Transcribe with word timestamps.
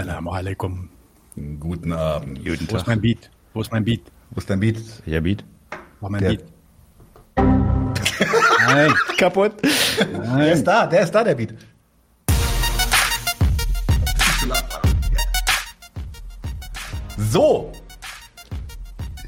Assalamu 0.00 0.30
alaikum. 0.32 0.88
Guten 1.60 1.92
Abend. 1.92 2.42
Guten 2.42 2.66
Wo 2.70 2.76
ist 2.76 2.86
mein 2.86 3.00
Beat? 3.02 3.30
Wo 3.52 3.60
ist 3.60 3.70
mein 3.70 3.84
Beat? 3.84 4.00
Wo 4.30 4.38
ist 4.38 4.48
dein 4.48 4.58
Beat? 4.60 4.78
Ja, 5.04 5.20
Beat. 5.20 5.44
Wo 6.00 6.06
ist 6.06 6.10
mein 6.12 6.22
Der- 6.22 6.28
Beat? 6.30 6.44
Nein. 8.66 8.94
Kaputt. 9.18 9.52
Der 9.62 10.06
Nein. 10.20 10.52
ist 10.52 10.64
da, 10.64 10.86
der 10.86 11.02
ist 11.02 11.10
da, 11.14 11.22
der 11.22 11.34
Beat. 11.34 11.54
So, 17.18 17.70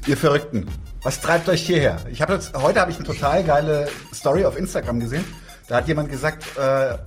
ihr 0.07 0.17
Verrückten, 0.17 0.67
was 1.03 1.21
treibt 1.21 1.47
euch 1.49 1.61
hierher? 1.67 1.99
Ich 2.09 2.19
habe 2.21 2.33
jetzt, 2.33 2.55
heute 2.55 2.79
habe 2.81 2.89
ich 2.89 2.97
eine 2.97 3.05
total 3.05 3.43
geile 3.43 3.87
Story 4.11 4.43
auf 4.43 4.57
Instagram 4.57 4.99
gesehen. 4.99 5.23
Da 5.73 5.79
hat 5.79 5.87
jemand 5.87 6.11
gesagt, 6.11 6.45
äh, 6.55 6.91
äh, 6.91 6.97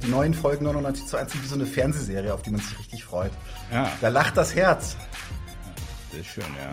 die 0.00 0.06
neuen 0.06 0.32
Folgen 0.32 0.64
99 0.64 1.06
zu 1.06 1.16
1 1.16 1.32
sind 1.32 1.42
wie 1.42 1.48
so 1.48 1.56
eine 1.56 1.66
Fernsehserie, 1.66 2.32
auf 2.32 2.40
die 2.40 2.50
man 2.50 2.60
sich 2.60 2.78
richtig 2.78 3.02
freut. 3.02 3.32
Ja. 3.72 3.90
Da 4.00 4.10
lacht 4.10 4.36
das 4.36 4.54
Herz. 4.54 4.96
Ist 6.16 6.26
schön, 6.26 6.44
ja. 6.44 6.72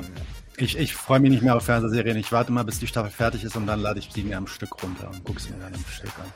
Ich, 0.58 0.77
ich 0.77 0.94
freue 0.94 1.20
mich 1.20 1.32
nicht 1.32 1.41
mehr 1.41 1.55
auf 1.55 1.64
Fernsehserien. 1.64 2.18
Ich 2.18 2.32
warte 2.32 2.52
mal, 2.52 2.62
bis 2.62 2.77
die 2.77 2.86
Staffel 2.86 3.10
fertig 3.10 3.44
ist 3.44 3.55
und 3.55 3.66
dann 3.66 3.80
lade 3.80 3.98
ich 3.98 4.10
die 4.10 4.22
mir 4.22 4.38
am 4.38 4.46
Stück 4.46 4.84
runter 4.84 5.10
und 5.10 5.24
gucke 5.24 5.41
sie 5.41 5.50
mir 5.50 5.58
dann 5.58 5.74
am 5.74 5.84
Stück 5.91 6.12
an. 6.20 6.32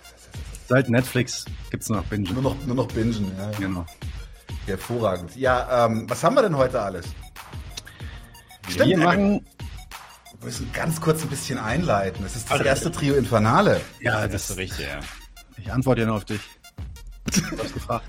Seit 0.68 0.90
Netflix 0.90 1.46
gibt's 1.70 1.90
nur 1.90 2.00
noch 2.00 2.06
Bingen. 2.06 2.34
Nur 2.34 2.42
noch, 2.42 2.66
nur 2.66 2.76
noch 2.78 2.88
bingen, 2.88 3.32
ja. 3.38 3.52
Genau. 3.60 3.86
Hervorragend. 4.66 5.36
Ja, 5.36 5.86
ähm, 5.86 6.10
was 6.10 6.24
haben 6.24 6.34
wir 6.34 6.42
denn 6.42 6.58
heute 6.58 6.82
alles? 6.82 7.06
Stimmt, 8.68 8.90
Wir 8.90 8.98
machen, 8.98 9.46
Wir 10.40 10.46
müssen 10.46 10.72
ganz 10.72 11.02
kurz 11.02 11.24
ein 11.24 11.30
bisschen 11.30 11.58
einleiten. 11.58 12.24
Es 12.26 12.36
ist 12.36 12.50
das 12.50 12.62
erste 12.62 12.92
Trio 12.92 13.16
Infernale. 13.16 13.82
ja, 14.00 14.22
Das 14.24 14.32
das, 14.32 14.50
ist 14.52 14.58
richtig, 14.58 14.88
ja. 14.88 15.00
ich 15.58 15.72
antworte 15.72 16.02
ja 16.02 16.08
nur 16.08 16.18
auf 16.18 16.26
dich. 16.26 16.42
Du 17.26 17.42
hast 17.64 17.74
gefragt. 17.74 18.06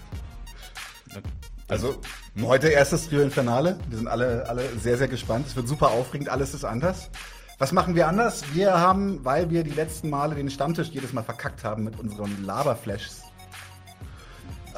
Also 1.70 2.00
heute 2.40 2.68
erstes 2.68 3.08
Trio 3.10 3.20
Infernale. 3.20 3.78
Wir 3.90 3.98
sind 3.98 4.08
alle, 4.08 4.48
alle 4.48 4.62
sehr, 4.78 4.96
sehr 4.96 5.06
gespannt. 5.08 5.46
Es 5.48 5.54
wird 5.54 5.68
super 5.68 5.88
aufregend. 5.90 6.30
Alles 6.30 6.54
ist 6.54 6.64
anders. 6.64 7.10
Was 7.58 7.72
machen 7.72 7.94
wir 7.94 8.08
anders? 8.08 8.42
Wir 8.54 8.78
haben, 8.78 9.22
weil 9.22 9.50
wir 9.50 9.64
die 9.64 9.72
letzten 9.72 10.08
Male 10.08 10.34
den 10.34 10.48
Stammtisch 10.48 10.88
jedes 10.88 11.12
Mal 11.12 11.24
verkackt 11.24 11.64
haben 11.64 11.84
mit 11.84 11.98
unseren 11.98 12.42
Laberflashs, 12.46 13.20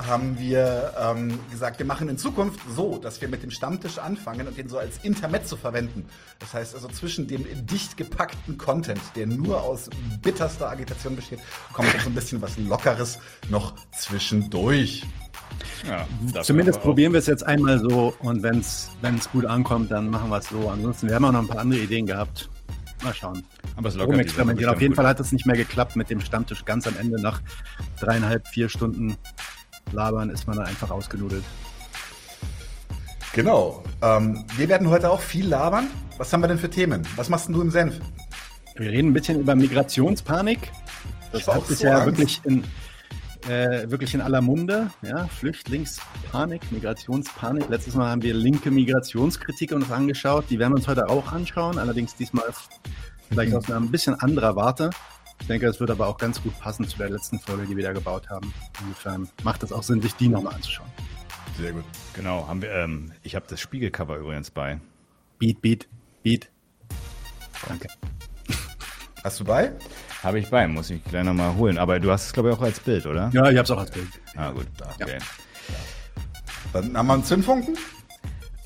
haben 0.07 0.39
wir 0.39 0.93
ähm, 0.99 1.39
gesagt, 1.51 1.79
wir 1.79 1.87
machen 1.87 2.09
in 2.09 2.19
Zukunft 2.19 2.61
so, 2.75 2.99
dass 2.99 3.21
wir 3.21 3.29
mit 3.29 3.43
dem 3.43 3.51
Stammtisch 3.51 3.99
anfangen 3.99 4.47
und 4.47 4.57
den 4.57 4.69
so 4.69 4.79
als 4.79 4.99
Intermezzo 5.03 5.57
verwenden. 5.57 6.07
Das 6.39 6.55
heißt 6.55 6.75
also 6.75 6.89
zwischen 6.89 7.27
dem 7.27 7.45
dicht 7.67 7.97
gepackten 7.97 8.59
Content, 8.59 9.01
der 9.17 9.27
nur 9.27 9.63
aus 9.63 9.91
bitterster 10.23 10.71
Agitation 10.71 11.17
besteht, 11.17 11.41
kommt 11.73 11.89
so 12.03 12.09
ein 12.09 12.15
bisschen 12.15 12.41
was 12.43 12.57
Lockeres 12.59 13.19
noch 13.49 13.75
zwischendurch. 13.93 15.05
ja 15.87 16.07
Zumindest 16.43 16.81
probieren 16.81 17.13
wir 17.13 17.19
es 17.21 17.27
jetzt 17.27 17.47
einmal 17.47 17.79
so 17.79 18.15
und 18.21 18.43
wenn 18.43 18.59
es 18.59 18.91
gut 19.33 19.47
ankommt, 19.47 19.91
dann 19.91 20.11
machen 20.11 20.31
wir 20.31 20.39
es 20.39 20.49
so. 20.49 20.69
Ansonsten, 20.69 21.09
wir 21.09 21.15
haben 21.15 21.25
auch 21.25 21.33
noch 21.33 21.41
ein 21.41 21.49
paar 21.49 21.61
andere 21.61 21.81
Ideen 21.81 22.07
gehabt. 22.07 22.49
Mal 23.03 23.15
schauen. 23.15 23.45
Aber 23.77 23.89
es 23.89 23.95
lockert 23.95 24.13
Rumexperimentieren. 24.13 24.67
Sache 24.67 24.77
Auf 24.77 24.83
jeden 24.83 24.91
bestimmt 24.91 24.97
Fall 24.97 25.09
hat 25.09 25.21
es 25.21 25.33
nicht 25.33 25.47
mehr 25.47 25.57
geklappt 25.57 25.97
mit 25.97 26.11
dem 26.11 26.21
Stammtisch. 26.21 26.65
Ganz 26.67 26.87
am 26.87 26.97
Ende, 26.99 27.21
nach 27.21 27.41
dreieinhalb, 27.99 28.47
vier 28.49 28.69
Stunden 28.69 29.17
Labern, 29.93 30.31
ist 30.31 30.47
man 30.47 30.57
dann 30.57 30.67
einfach 30.67 30.91
ausgenudelt. 30.91 31.45
Genau. 33.33 33.83
Ähm, 34.03 34.45
wir 34.57 34.69
werden 34.69 34.89
heute 34.89 35.11
auch 35.11 35.21
viel 35.21 35.47
labern. 35.47 35.89
Was 36.19 36.33
haben 36.33 36.43
wir 36.43 36.49
denn 36.49 36.59
für 36.59 36.71
Themen? 36.71 37.07
Was 37.17 37.29
machst 37.29 37.47
denn 37.47 37.55
du 37.55 37.63
im 37.63 37.71
Senf? 37.71 38.01
Wir 38.77 38.91
reden 38.91 39.11
ein 39.11 39.13
bisschen 39.13 39.41
über 39.41 39.55
Migrationspanik. 39.55 40.73
Das 41.33 41.43
Ich 41.43 41.47
hab 41.47 41.57
auch 41.59 41.71
ist 41.71 41.79
so 41.81 41.87
ja 41.87 42.05
wirklich 42.05 42.41
in, 42.45 42.65
äh, 43.49 43.89
wirklich 43.89 44.15
in 44.15 44.21
aller 44.21 44.41
Munde. 44.41 44.91
Ja? 45.03 45.29
Flüchtlingspanik, 45.29 46.73
Migrationspanik. 46.73 47.69
Letztes 47.69 47.95
Mal 47.95 48.11
haben 48.11 48.23
wir 48.23 48.35
linke 48.35 48.71
Migrationskritik 48.71 49.73
uns 49.73 49.91
angeschaut. 49.91 50.47
Die 50.51 50.59
werden 50.59 50.73
wir 50.73 50.77
uns 50.77 50.89
heute 50.89 51.09
auch 51.09 51.31
anschauen. 51.33 51.79
Allerdings 51.79 52.17
diesmal 52.17 52.45
vielleicht 53.29 53.55
aus 53.55 53.67
einer 53.71 53.77
ein 53.77 53.91
bisschen 53.91 54.19
anderer 54.19 54.57
Warte. 54.57 54.91
Ich 55.41 55.47
denke, 55.47 55.67
es 55.67 55.81
wird 55.81 55.91
aber 55.91 56.07
auch 56.07 56.19
ganz 56.19 56.43
gut 56.43 56.59
passen 56.61 56.87
zu 56.87 56.97
der 56.99 57.11
letzten 57.11 57.39
Folge, 57.41 57.67
die 57.67 57.77
wir 57.77 57.85
da 57.85 57.93
gebaut 57.93 58.29
haben. 58.31 58.53
Insofern 58.81 59.29
macht 59.43 59.63
es 59.63 59.73
auch 59.73 59.83
Sinn, 59.83 60.01
sich 60.01 60.15
die 60.15 60.29
nochmal 60.29 60.55
anzuschauen. 60.55 60.89
Sehr 61.59 61.73
gut. 61.73 61.85
Genau, 62.15 62.47
haben 62.47 62.63
wir, 62.63 62.71
ähm, 62.71 63.13
ich 63.23 63.35
habe 63.35 63.47
das 63.49 63.61
Spiegelcover 63.61 64.17
übrigens 64.17 64.51
bei. 64.51 64.81
Beat, 65.39 65.61
Beat, 65.61 65.89
Beat. 66.23 66.51
Danke. 67.67 67.89
Hast 69.25 69.41
du 69.41 69.45
bei? 69.45 69.73
Habe 70.23 70.39
ich 70.39 70.49
bei, 70.49 70.67
muss 70.67 70.91
ich 70.91 71.03
gleich 71.05 71.25
nochmal 71.25 71.55
holen. 71.57 71.79
Aber 71.79 71.99
du 72.01 72.11
hast 72.11 72.27
es, 72.27 72.33
glaube 72.33 72.51
ich, 72.51 72.57
auch 72.57 72.63
als 72.63 72.81
Bild, 72.81 73.07
oder? 73.07 73.31
Ja, 73.33 73.51
ich 73.51 73.59
hab's 73.59 73.71
auch 73.71 73.79
als 73.79 73.91
Bild. 73.91 74.09
Ah, 74.37 74.51
gut. 74.51 74.67
Okay. 74.99 75.19
Dann 76.73 76.97
haben 76.97 77.07
wir 77.07 77.15
einen 77.15 77.25
Zündfunken. 77.25 77.77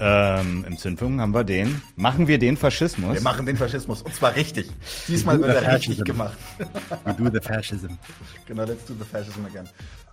Ähm, 0.00 0.64
Im 0.66 0.76
Zündfunk 0.76 1.20
haben 1.20 1.32
wir 1.32 1.44
den. 1.44 1.80
Machen 1.94 2.26
wir 2.26 2.38
den 2.38 2.56
Faschismus? 2.56 3.14
Wir 3.14 3.20
machen 3.22 3.46
den 3.46 3.56
Faschismus. 3.56 4.02
Und 4.02 4.14
zwar 4.14 4.34
richtig. 4.34 4.68
Diesmal 5.08 5.40
wird 5.40 5.62
er 5.62 5.74
richtig 5.74 6.04
gemacht. 6.04 6.36
We 7.04 7.14
do 7.14 7.30
the 7.30 7.40
fascism. 7.40 7.88
Genau, 8.46 8.64
let's 8.64 8.84
do 8.86 8.94
the 8.98 9.04
fascism 9.04 9.44
again. 9.46 9.68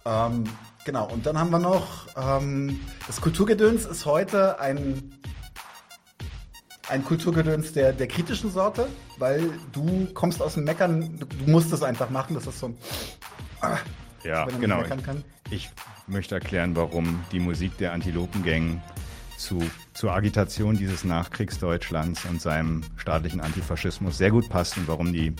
Ähm, 0.05 0.43
genau, 0.85 1.07
und 1.11 1.25
dann 1.25 1.37
haben 1.37 1.49
wir 1.49 1.59
noch, 1.59 2.07
ähm, 2.15 2.79
das 3.07 3.21
Kulturgedöns 3.21 3.85
ist 3.85 4.05
heute 4.05 4.59
ein, 4.59 5.13
ein 6.89 7.03
Kulturgedöns 7.03 7.73
der, 7.73 7.93
der 7.93 8.07
kritischen 8.07 8.51
Sorte, 8.51 8.87
weil 9.17 9.49
du 9.73 10.07
kommst 10.13 10.41
aus 10.41 10.55
dem 10.55 10.63
Meckern, 10.63 11.19
du, 11.19 11.25
du 11.25 11.51
musst 11.51 11.71
es 11.73 11.83
einfach 11.83 12.09
machen, 12.09 12.35
das 12.35 12.47
ist 12.47 12.59
so 12.59 12.67
ein, 12.67 12.77
ja, 14.23 14.47
wenn 14.47 14.55
er 14.55 14.59
genau. 14.59 14.83
kann. 15.03 15.23
Ich 15.51 15.69
möchte 16.07 16.35
erklären, 16.35 16.75
warum 16.75 17.23
die 17.31 17.39
Musik 17.39 17.77
der 17.77 17.93
Antilopengang 17.93 18.81
zu, 19.41 19.59
zur 19.93 20.13
Agitation 20.13 20.77
dieses 20.77 21.03
Nachkriegsdeutschlands 21.03 22.25
und 22.25 22.41
seinem 22.41 22.83
staatlichen 22.97 23.41
Antifaschismus 23.41 24.17
sehr 24.17 24.31
gut 24.31 24.49
passt 24.49 24.77
und 24.77 24.87
warum 24.87 25.11
die 25.13 25.35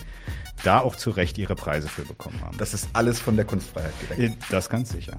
da 0.63 0.79
auch 0.79 0.95
zu 0.95 1.09
Recht 1.11 1.37
ihre 1.37 1.55
Preise 1.55 1.87
für 1.87 2.03
bekommen 2.03 2.39
haben. 2.41 2.57
Das 2.57 2.73
ist 2.73 2.89
alles 2.93 3.19
von 3.19 3.35
der 3.35 3.45
Kunstfreiheit 3.45 3.93
gedeckt. 4.01 4.19
Äh, 4.19 4.37
das 4.49 4.69
ganz 4.69 4.89
sicher. 4.91 5.17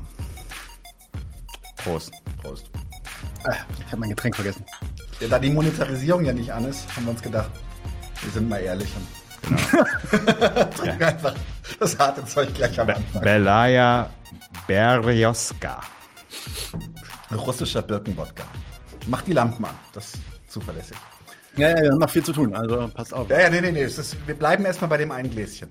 Prost. 1.76 2.12
Prost. 2.40 2.70
Ah, 3.44 3.54
Ich 3.78 3.86
habe 3.86 3.96
mein 3.98 4.10
Getränk 4.10 4.36
vergessen. 4.36 4.64
Ja, 5.20 5.28
da 5.28 5.38
die 5.38 5.50
Monetarisierung 5.50 6.24
ja 6.24 6.32
nicht 6.32 6.52
an 6.52 6.64
ist, 6.64 6.94
haben 6.96 7.04
wir 7.06 7.10
uns 7.12 7.22
gedacht, 7.22 7.50
wir 8.22 8.30
sind 8.32 8.48
mal 8.48 8.58
ehrlich 8.58 8.92
und 8.96 9.06
Genau. 9.42 9.84
trinken 10.76 11.02
einfach 11.02 11.34
das 11.80 11.98
harte 11.98 12.24
Zeug 12.26 12.54
gleich 12.54 12.78
am 12.78 12.86
Be 12.86 12.94
Anfang. 12.94 13.22
Belaya 13.22 14.10
Berjoska. 14.68 15.80
Russischer 17.32 17.82
Birkenwodka. 17.82 18.44
Mach 19.06 19.22
die 19.22 19.32
Lampen 19.32 19.64
an, 19.64 19.74
das 19.92 20.14
ist 20.14 20.22
zuverlässig. 20.48 20.96
Ja, 21.56 21.68
ja, 21.70 21.82
wir 21.82 21.90
haben 21.90 21.98
noch 21.98 22.10
viel 22.10 22.24
zu 22.24 22.32
tun, 22.32 22.54
also 22.54 22.88
passt 22.94 23.12
auf. 23.12 23.28
Ja, 23.28 23.40
ja, 23.40 23.50
nee, 23.50 23.60
nee, 23.60 23.72
nee. 23.72 23.82
Ist, 23.84 24.16
wir 24.26 24.34
bleiben 24.34 24.64
erstmal 24.64 24.88
bei 24.88 24.96
dem 24.96 25.10
einen 25.10 25.30
Gläschen. 25.30 25.68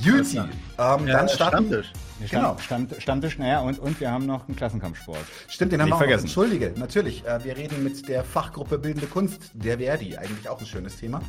Juti. 0.00 0.38
Ähm, 0.38 0.48
dann 0.78 1.06
Ja, 1.06 1.28
starten. 1.28 1.66
Stammtisch. 1.66 1.92
Genau. 2.30 2.56
Stamm, 2.58 2.88
Stammtisch, 2.98 3.38
naja, 3.38 3.60
und, 3.60 3.78
und 3.78 4.00
wir 4.00 4.10
haben 4.10 4.24
noch 4.24 4.46
einen 4.46 4.56
Klassenkampfsport. 4.56 5.18
Stimmt, 5.48 5.72
den 5.72 5.80
haben 5.80 5.86
Nicht 5.88 5.92
wir 5.92 5.94
auch 5.96 5.98
vergessen. 5.98 6.24
Entschuldige, 6.24 6.72
natürlich. 6.76 7.26
Äh, 7.26 7.44
wir 7.44 7.56
reden 7.56 7.82
mit 7.84 8.08
der 8.08 8.24
Fachgruppe 8.24 8.78
Bildende 8.78 9.06
Kunst, 9.08 9.50
der 9.52 9.78
Verdi. 9.78 10.16
Eigentlich 10.16 10.48
auch 10.48 10.58
ein 10.60 10.66
schönes 10.66 10.96
Thema. 10.96 11.20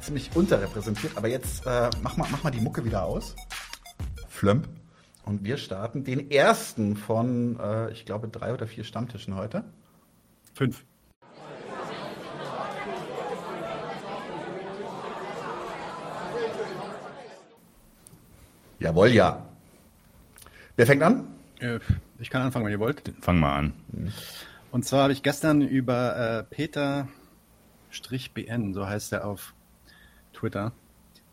Ziemlich 0.00 0.30
unterrepräsentiert. 0.34 1.16
Aber 1.16 1.28
jetzt 1.28 1.66
äh, 1.66 1.90
mach, 2.02 2.16
mal, 2.16 2.28
mach 2.30 2.42
mal 2.42 2.50
die 2.50 2.60
Mucke 2.60 2.84
wieder 2.84 3.04
aus. 3.04 3.34
Flömp. 4.28 4.68
Und 5.24 5.44
wir 5.44 5.58
starten 5.58 6.04
den 6.04 6.30
ersten 6.30 6.96
von, 6.96 7.58
äh, 7.60 7.90
ich 7.90 8.06
glaube, 8.06 8.28
drei 8.28 8.54
oder 8.54 8.66
vier 8.66 8.84
Stammtischen 8.84 9.34
heute. 9.34 9.64
Fünf. 10.54 10.84
Jawohl, 18.78 19.08
ja. 19.08 19.46
Wer 20.76 20.86
fängt 20.86 21.02
an? 21.02 21.26
Äh, 21.60 21.78
Ich 22.18 22.30
kann 22.30 22.42
anfangen, 22.42 22.64
wenn 22.66 22.72
ihr 22.72 22.80
wollt. 22.80 23.12
Fang 23.20 23.38
mal 23.38 23.56
an. 23.56 23.72
Und 24.72 24.84
zwar 24.84 25.02
habe 25.04 25.12
ich 25.12 25.22
gestern 25.22 25.60
über 25.62 26.16
äh, 26.16 26.42
Peter-BN, 26.44 27.12
so 28.74 28.86
heißt 28.86 29.12
er 29.12 29.26
auf 29.26 29.54
Twitter, 30.32 30.72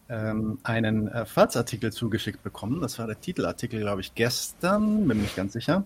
ähm, 0.10 0.60
einen 0.64 1.08
äh, 1.08 1.26
Falzartikel 1.26 1.92
zugeschickt 1.94 2.44
bekommen. 2.44 2.82
Das 2.82 3.00
war 3.00 3.08
der 3.08 3.20
Titelartikel, 3.22 3.80
glaube 3.82 4.02
ich, 4.02 4.16
gestern, 4.16 5.08
bin 5.08 5.18
mir 5.18 5.24
nicht 5.24 5.36
ganz 5.36 5.54
sicher. 5.54 5.84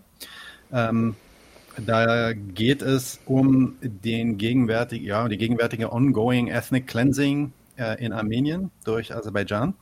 Ähm, 0.71 1.15
da 1.77 2.33
geht 2.33 2.81
es 2.81 3.19
um 3.25 3.77
den 3.81 4.37
gegenwärtigen, 4.37 5.05
ja, 5.05 5.27
die 5.27 5.37
gegenwärtige 5.37 5.91
ongoing 5.91 6.47
ethnic 6.47 6.87
cleansing 6.87 7.53
äh, 7.77 8.03
in 8.03 8.13
Armenien 8.13 8.71
durch 8.83 9.15
Aserbaidschan. 9.15 9.73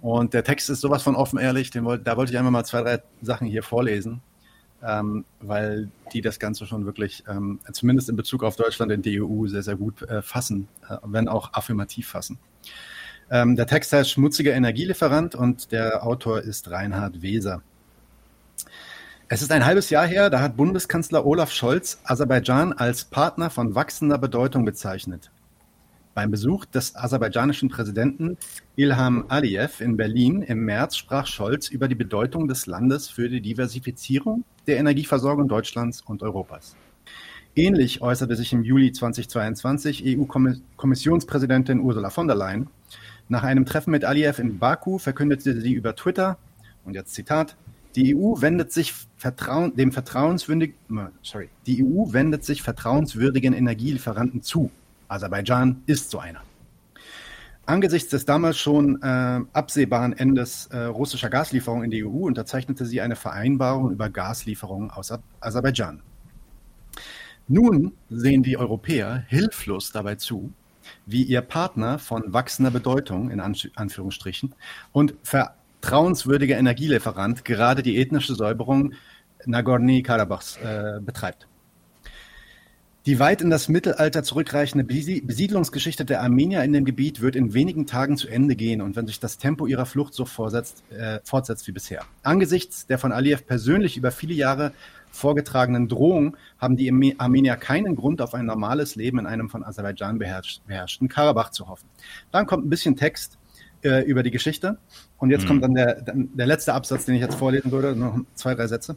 Und 0.00 0.32
der 0.32 0.44
Text 0.44 0.70
ist 0.70 0.80
sowas 0.80 1.02
von 1.02 1.14
offen 1.14 1.38
ehrlich, 1.38 1.70
wollt, 1.82 2.06
da 2.06 2.16
wollte 2.16 2.32
ich 2.32 2.38
einfach 2.38 2.50
mal 2.50 2.64
zwei, 2.64 2.82
drei 2.82 3.02
Sachen 3.20 3.46
hier 3.46 3.62
vorlesen, 3.62 4.22
ähm, 4.82 5.24
weil 5.40 5.90
die 6.12 6.22
das 6.22 6.38
Ganze 6.38 6.66
schon 6.66 6.86
wirklich, 6.86 7.24
ähm, 7.28 7.60
zumindest 7.72 8.08
in 8.08 8.16
Bezug 8.16 8.42
auf 8.42 8.56
Deutschland 8.56 8.92
und 8.92 9.04
die 9.04 9.20
EU, 9.20 9.46
sehr, 9.46 9.62
sehr 9.62 9.76
gut 9.76 10.02
äh, 10.02 10.22
fassen, 10.22 10.68
äh, 10.88 10.96
wenn 11.04 11.28
auch 11.28 11.52
affirmativ 11.52 12.08
fassen. 12.08 12.38
Ähm, 13.30 13.56
der 13.56 13.66
Text 13.66 13.92
heißt 13.92 14.10
Schmutziger 14.10 14.54
Energielieferant 14.54 15.34
und 15.34 15.70
der 15.70 16.04
Autor 16.04 16.40
ist 16.40 16.70
Reinhard 16.70 17.22
Weser. 17.22 17.62
Es 19.32 19.42
ist 19.42 19.52
ein 19.52 19.64
halbes 19.64 19.90
Jahr 19.90 20.08
her, 20.08 20.28
da 20.28 20.40
hat 20.40 20.56
Bundeskanzler 20.56 21.24
Olaf 21.24 21.52
Scholz 21.52 22.00
Aserbaidschan 22.02 22.72
als 22.72 23.04
Partner 23.04 23.48
von 23.48 23.76
wachsender 23.76 24.18
Bedeutung 24.18 24.64
bezeichnet. 24.64 25.30
Beim 26.14 26.32
Besuch 26.32 26.64
des 26.64 26.96
aserbaidschanischen 26.96 27.68
Präsidenten 27.68 28.38
Ilham 28.74 29.26
Aliyev 29.28 29.84
in 29.84 29.96
Berlin 29.96 30.42
im 30.42 30.64
März 30.64 30.96
sprach 30.96 31.28
Scholz 31.28 31.68
über 31.68 31.86
die 31.86 31.94
Bedeutung 31.94 32.48
des 32.48 32.66
Landes 32.66 33.08
für 33.08 33.28
die 33.28 33.40
Diversifizierung 33.40 34.42
der 34.66 34.78
Energieversorgung 34.78 35.46
Deutschlands 35.46 36.00
und 36.00 36.24
Europas. 36.24 36.74
Ähnlich 37.54 38.02
äußerte 38.02 38.34
sich 38.34 38.52
im 38.52 38.64
Juli 38.64 38.90
2022 38.90 40.02
EU-Kommissionspräsidentin 40.06 41.78
Ursula 41.78 42.10
von 42.10 42.26
der 42.26 42.34
Leyen. 42.34 42.66
Nach 43.28 43.44
einem 43.44 43.64
Treffen 43.64 43.92
mit 43.92 44.04
Aliyev 44.04 44.42
in 44.42 44.58
Baku 44.58 44.98
verkündete 44.98 45.60
sie 45.60 45.72
über 45.72 45.94
Twitter, 45.94 46.36
und 46.84 46.94
jetzt 46.94 47.14
Zitat, 47.14 47.56
die 47.96 48.16
EU 48.16 48.40
wendet 48.40 48.72
sich 48.72 48.94
Vertrauen, 49.16 49.76
dem 49.76 49.92
vertrauenswürdigen, 49.92 50.74
sorry, 51.22 51.48
die 51.66 51.84
EU 51.84 52.12
wendet 52.12 52.44
sich 52.44 52.62
vertrauenswürdigen 52.62 53.52
Energielieferanten 53.52 54.42
zu. 54.42 54.70
Aserbaidschan 55.08 55.82
ist 55.86 56.10
so 56.10 56.18
einer. 56.18 56.42
Angesichts 57.66 58.10
des 58.10 58.24
damals 58.24 58.58
schon 58.58 59.00
äh, 59.02 59.40
absehbaren 59.52 60.12
Endes 60.12 60.66
äh, 60.72 60.78
russischer 60.84 61.30
Gaslieferungen 61.30 61.84
in 61.84 61.90
die 61.90 62.04
EU 62.04 62.26
unterzeichnete 62.26 62.84
sie 62.84 63.00
eine 63.00 63.16
Vereinbarung 63.16 63.90
über 63.92 64.08
Gaslieferungen 64.08 64.90
aus 64.90 65.12
Aserbaidschan. 65.40 66.02
Nun 67.46 67.92
sehen 68.08 68.42
die 68.42 68.56
Europäer 68.56 69.24
hilflos 69.28 69.92
dabei 69.92 70.14
zu, 70.14 70.52
wie 71.06 71.22
ihr 71.22 71.42
Partner 71.42 71.98
von 71.98 72.32
wachsender 72.32 72.70
Bedeutung, 72.70 73.30
in 73.30 73.40
Anführungsstrichen, 73.40 74.54
und 74.92 75.14
vertrauenswürdiger 75.80 76.58
Energielieferant 76.58 77.44
gerade 77.44 77.82
die 77.82 77.98
ethnische 77.98 78.34
Säuberung 78.34 78.92
Nagorny-Karabachs 79.46 80.58
äh, 80.58 81.00
betreibt. 81.00 81.46
Die 83.06 83.18
weit 83.18 83.40
in 83.40 83.48
das 83.48 83.70
Mittelalter 83.70 84.22
zurückreichende 84.22 84.84
Besiedlungsgeschichte 84.84 86.04
der 86.04 86.20
Armenier 86.20 86.62
in 86.62 86.74
dem 86.74 86.84
Gebiet 86.84 87.22
wird 87.22 87.34
in 87.34 87.54
wenigen 87.54 87.86
Tagen 87.86 88.18
zu 88.18 88.28
Ende 88.28 88.56
gehen 88.56 88.82
und 88.82 88.94
wenn 88.94 89.06
sich 89.06 89.18
das 89.18 89.38
Tempo 89.38 89.66
ihrer 89.66 89.86
Flucht 89.86 90.12
so 90.12 90.26
vorsetzt, 90.26 90.84
äh, 90.90 91.20
fortsetzt 91.24 91.66
wie 91.66 91.72
bisher. 91.72 92.02
Angesichts 92.22 92.86
der 92.86 92.98
von 92.98 93.10
Aliyev 93.10 93.46
persönlich 93.46 93.96
über 93.96 94.10
viele 94.10 94.34
Jahre 94.34 94.72
vorgetragenen 95.10 95.88
Drohung 95.88 96.36
haben 96.58 96.76
die 96.76 97.16
Armenier 97.18 97.56
keinen 97.56 97.96
Grund, 97.96 98.20
auf 98.20 98.34
ein 98.34 98.44
normales 98.44 98.96
Leben 98.96 99.18
in 99.18 99.26
einem 99.26 99.48
von 99.48 99.64
Aserbaidschan 99.64 100.18
beherrschten 100.18 101.08
Karabach 101.08 101.50
zu 101.50 101.68
hoffen. 101.68 101.88
Dann 102.30 102.46
kommt 102.46 102.66
ein 102.66 102.70
bisschen 102.70 102.96
Text 102.96 103.39
äh, 103.82 104.04
über 104.04 104.22
die 104.22 104.30
Geschichte 104.30 104.78
und 105.18 105.30
jetzt 105.30 105.44
mhm. 105.44 105.48
kommt 105.48 105.64
dann 105.64 105.74
der, 105.74 106.02
der 106.02 106.46
letzte 106.46 106.74
Absatz, 106.74 107.04
den 107.04 107.14
ich 107.14 107.20
jetzt 107.20 107.34
vorlesen 107.34 107.70
würde, 107.70 107.96
noch 107.96 108.18
zwei, 108.34 108.54
drei 108.54 108.66
Sätze. 108.66 108.96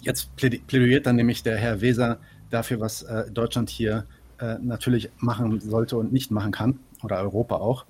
Jetzt 0.00 0.34
plädiert 0.36 1.06
dann 1.06 1.16
nämlich 1.16 1.42
der 1.42 1.56
Herr 1.56 1.80
Weser 1.80 2.18
dafür, 2.50 2.80
was 2.80 3.02
äh, 3.02 3.30
Deutschland 3.30 3.70
hier 3.70 4.04
äh, 4.38 4.56
natürlich 4.60 5.10
machen 5.18 5.60
sollte 5.60 5.96
und 5.96 6.12
nicht 6.12 6.30
machen 6.30 6.50
kann, 6.50 6.80
oder 7.02 7.18
Europa 7.18 7.56
auch. 7.56 7.86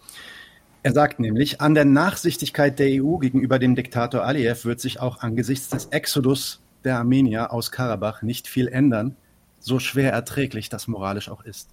Er 0.82 0.92
sagt 0.92 1.20
nämlich, 1.20 1.60
an 1.60 1.74
der 1.74 1.84
Nachsichtigkeit 1.84 2.78
der 2.78 3.02
EU 3.02 3.18
gegenüber 3.18 3.58
dem 3.58 3.76
Diktator 3.76 4.24
Aliyev 4.24 4.64
wird 4.64 4.80
sich 4.80 5.00
auch 5.00 5.20
angesichts 5.20 5.68
des 5.68 5.86
Exodus 5.86 6.60
der 6.84 6.98
Armenier 6.98 7.52
aus 7.52 7.70
Karabach 7.70 8.22
nicht 8.22 8.48
viel 8.48 8.66
ändern, 8.66 9.16
so 9.60 9.78
schwer 9.78 10.12
erträglich 10.12 10.68
das 10.68 10.88
moralisch 10.88 11.28
auch 11.28 11.44
ist. 11.44 11.70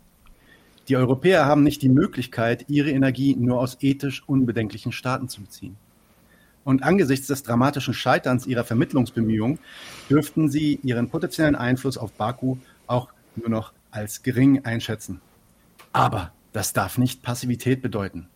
Die 0.90 0.98
Europäer 0.98 1.46
haben 1.46 1.62
nicht 1.62 1.84
die 1.84 1.90
Möglichkeit, 1.90 2.66
ihre 2.68 2.90
Energie 2.90 3.36
nur 3.36 3.60
aus 3.60 3.78
ethisch 3.80 4.24
unbedenklichen 4.28 4.92
Staaten 4.92 5.30
zu 5.30 5.42
beziehen. 5.42 5.78
Und 6.64 6.82
angesichts 6.82 7.28
des 7.28 7.44
dramatischen 7.44 7.94
Scheiterns 7.94 8.48
ihrer 8.48 8.64
Vermittlungsbemühungen 8.64 9.60
dürften 10.10 10.50
sie 10.50 10.80
ihren 10.82 11.10
potenziellen 11.10 11.56
Einfluss 11.56 11.98
auf 11.98 12.12
Baku 12.14 12.58
auch 12.88 13.10
nur 13.36 13.50
noch 13.50 13.72
als 13.92 14.24
gering 14.24 14.66
einschätzen. 14.66 15.22
Aber 15.94 16.32
das 16.54 16.74
darf 16.74 16.98
nicht 16.98 17.22
Passivität 17.22 17.84
bedeuten. 17.84 18.28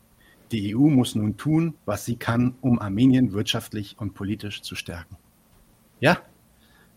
Die 0.51 0.75
EU 0.75 0.89
muss 0.89 1.15
nun 1.15 1.38
tun, 1.38 1.73
was 1.85 2.05
sie 2.05 2.17
kann, 2.17 2.53
um 2.61 2.79
Armenien 2.79 3.33
wirtschaftlich 3.33 3.95
und 3.97 4.13
politisch 4.13 4.61
zu 4.61 4.75
stärken. 4.75 5.17
Ja, 6.00 6.19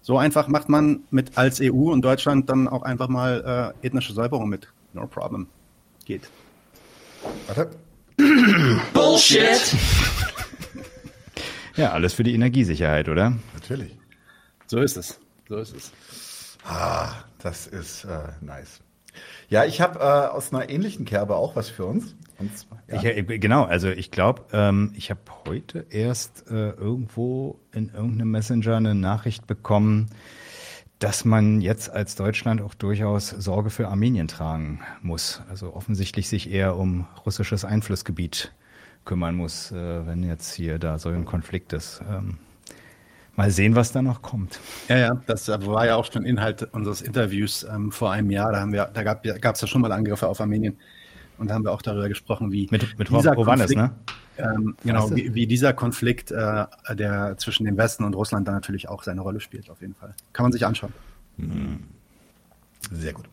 so 0.02 0.18
einfach 0.18 0.48
macht 0.48 0.68
man 0.68 1.00
mit 1.10 1.38
als 1.38 1.60
EU 1.62 1.90
und 1.90 2.02
Deutschland 2.02 2.50
dann 2.50 2.68
auch 2.68 2.82
einfach 2.82 3.08
mal 3.08 3.74
äh, 3.82 3.86
ethnische 3.86 4.12
Säuberung 4.12 4.50
mit. 4.50 4.68
No 4.96 5.06
problem. 5.06 5.46
Geht. 6.06 6.22
Warte. 7.46 7.70
Bullshit! 8.94 9.76
ja, 11.76 11.93
alles 11.93 12.14
für 12.14 12.25
die 12.25 12.32
Energiesicherheit, 12.32 13.10
oder? 13.10 13.37
Natürlich. 13.52 13.94
So 14.66 14.81
ist 14.81 14.96
es. 14.96 15.20
So 15.50 15.58
ist 15.58 15.76
es. 15.76 15.93
Ah, 16.64 17.12
das 17.40 17.66
ist 17.66 18.04
äh, 18.04 18.20
nice. 18.40 18.81
Ja, 19.50 19.66
ich 19.66 19.82
habe 19.82 19.98
äh, 19.98 20.02
aus 20.34 20.54
einer 20.54 20.70
ähnlichen 20.70 21.04
Kerbe 21.04 21.37
auch 21.37 21.56
was 21.56 21.69
für 21.69 21.84
uns. 21.84 22.16
Zwar, 22.54 22.82
ja. 22.88 22.96
ich, 22.96 23.04
äh, 23.04 23.38
genau, 23.38 23.64
also 23.64 23.90
ich 23.90 24.10
glaube, 24.10 24.46
ähm, 24.52 24.94
ich 24.96 25.10
habe 25.10 25.20
heute 25.46 25.84
erst 25.90 26.50
äh, 26.50 26.70
irgendwo 26.70 27.60
in 27.75 27.90
irgendeinem 27.90 28.31
Messenger 28.31 28.76
eine 28.76 28.94
Nachricht 28.94 29.46
bekommen, 29.46 30.08
dass 30.98 31.25
man 31.25 31.60
jetzt 31.60 31.90
als 31.90 32.16
Deutschland 32.16 32.62
auch 32.62 32.75
durchaus 32.75 33.28
Sorge 33.28 33.70
für 33.70 33.88
Armenien 33.88 34.28
tragen 34.28 34.81
muss. 35.02 35.43
Also 35.50 35.75
offensichtlich 35.75 36.28
sich 36.28 36.50
eher 36.50 36.76
um 36.76 37.06
russisches 37.25 37.64
Einflussgebiet 37.64 38.52
kümmern 39.04 39.34
muss, 39.34 39.72
äh, 39.72 40.06
wenn 40.06 40.22
jetzt 40.22 40.54
hier 40.54 40.78
da 40.78 40.98
so 40.98 41.10
ein 41.10 41.25
Konflikt 41.25 41.72
ist. 41.72 42.02
Ähm, 42.10 42.38
mal 43.37 43.50
sehen, 43.50 43.76
was 43.76 43.93
da 43.93 44.02
noch 44.02 44.22
kommt. 44.22 44.58
Ja, 44.88 44.96
ja, 44.96 45.22
das 45.26 45.48
war 45.48 45.87
ja 45.87 45.96
auch 45.96 46.10
schon 46.10 46.25
Inhalt 46.25 46.62
unseres 46.72 47.02
Interviews 47.02 47.64
ähm, 47.64 47.92
vor 47.92 48.12
einem 48.12 48.31
Jahr. 48.31 48.52
Da 48.52 48.60
haben 48.60 48.72
wir, 48.72 48.90
da 48.92 49.02
gab 49.02 49.25
es 49.25 49.60
ja 49.60 49.69
schon 49.69 49.82
mal 49.82 49.92
Angriffe 49.92 50.26
auf 50.26 50.40
Armenien. 50.40 50.78
Und 51.38 51.49
da 51.49 51.54
haben 51.54 51.64
wir 51.64 51.72
auch 51.72 51.82
darüber 51.82 52.08
gesprochen, 52.08 52.50
wie 52.50 52.66
mit, 52.70 52.99
mit 52.99 53.10
dieser 53.10 53.34
Konflikt, 53.34 53.76
ne? 53.76 53.92
Ähm, 54.38 54.76
genau, 54.84 55.14
wie, 55.14 55.34
wie, 55.34 55.46
dieser 55.46 55.72
Konflikt, 55.72 56.30
äh, 56.30 56.66
der 56.94 57.36
zwischen 57.38 57.64
dem 57.64 57.76
Westen 57.76 58.04
und 58.04 58.14
Russland 58.14 58.46
da 58.46 58.52
natürlich 58.52 58.88
auch 58.88 59.02
seine 59.02 59.20
Rolle 59.20 59.40
spielt, 59.40 59.70
auf 59.70 59.80
jeden 59.80 59.94
Fall. 59.94 60.14
Kann 60.32 60.44
man 60.44 60.52
sich 60.52 60.66
anschauen. 60.66 60.92
Mhm. 61.36 61.84
Sehr 62.90 63.12
gut. 63.12 63.28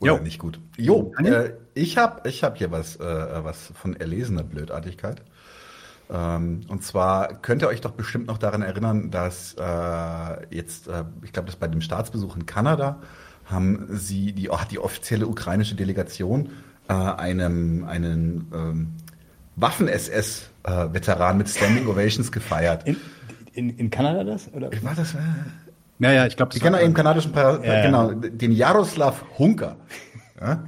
Oder 0.00 0.16
jo. 0.16 0.22
nicht 0.22 0.38
gut. 0.38 0.58
Jo, 0.76 1.12
äh, 1.18 1.50
ich 1.74 1.98
habe 1.98 2.28
ich 2.28 2.42
hab 2.42 2.56
hier 2.56 2.70
was, 2.70 2.96
äh, 2.96 3.04
was 3.04 3.72
von 3.74 3.94
erlesener 3.96 4.42
Blödartigkeit. 4.42 5.22
Ähm, 6.10 6.62
und 6.68 6.82
zwar 6.82 7.34
könnt 7.34 7.62
ihr 7.62 7.68
euch 7.68 7.80
doch 7.80 7.92
bestimmt 7.92 8.26
noch 8.26 8.38
daran 8.38 8.62
erinnern, 8.62 9.10
dass 9.10 9.54
äh, 9.58 10.54
jetzt, 10.54 10.88
äh, 10.88 11.04
ich 11.22 11.32
glaube, 11.32 11.46
das 11.46 11.56
bei 11.56 11.68
dem 11.68 11.82
Staatsbesuch 11.82 12.36
in 12.36 12.46
Kanada 12.46 13.00
haben 13.44 13.86
sie 13.90 14.32
die, 14.32 14.48
hat 14.50 14.70
die 14.70 14.78
offizielle 14.78 15.26
ukrainische 15.26 15.74
Delegation 15.74 16.50
äh, 16.88 16.92
einem 16.92 17.84
einen 17.84 18.48
ähm, 18.54 18.92
Waffen-SS-Veteran 19.56 21.38
mit 21.38 21.48
Standing 21.48 21.86
Ovations 21.86 22.32
gefeiert. 22.32 22.86
In, 22.86 22.96
in, 23.52 23.70
in 23.76 23.90
Kanada 23.90 24.24
das? 24.24 24.52
Oder? 24.52 24.70
War 24.82 24.94
das? 24.94 25.14
Äh, 25.14 25.18
ja, 26.00 26.12
ja, 26.12 26.26
ich 26.26 26.36
glaube, 26.36 26.52
ich 26.54 26.62
kenne 26.62 26.80
eben 26.80 26.94
kanadischen, 26.94 27.32
Par 27.32 27.62
ja, 27.64 27.82
genau, 27.82 28.12
den 28.12 28.52
Jaroslav 28.52 29.24
Hunker. 29.38 29.76
Ja? 30.40 30.64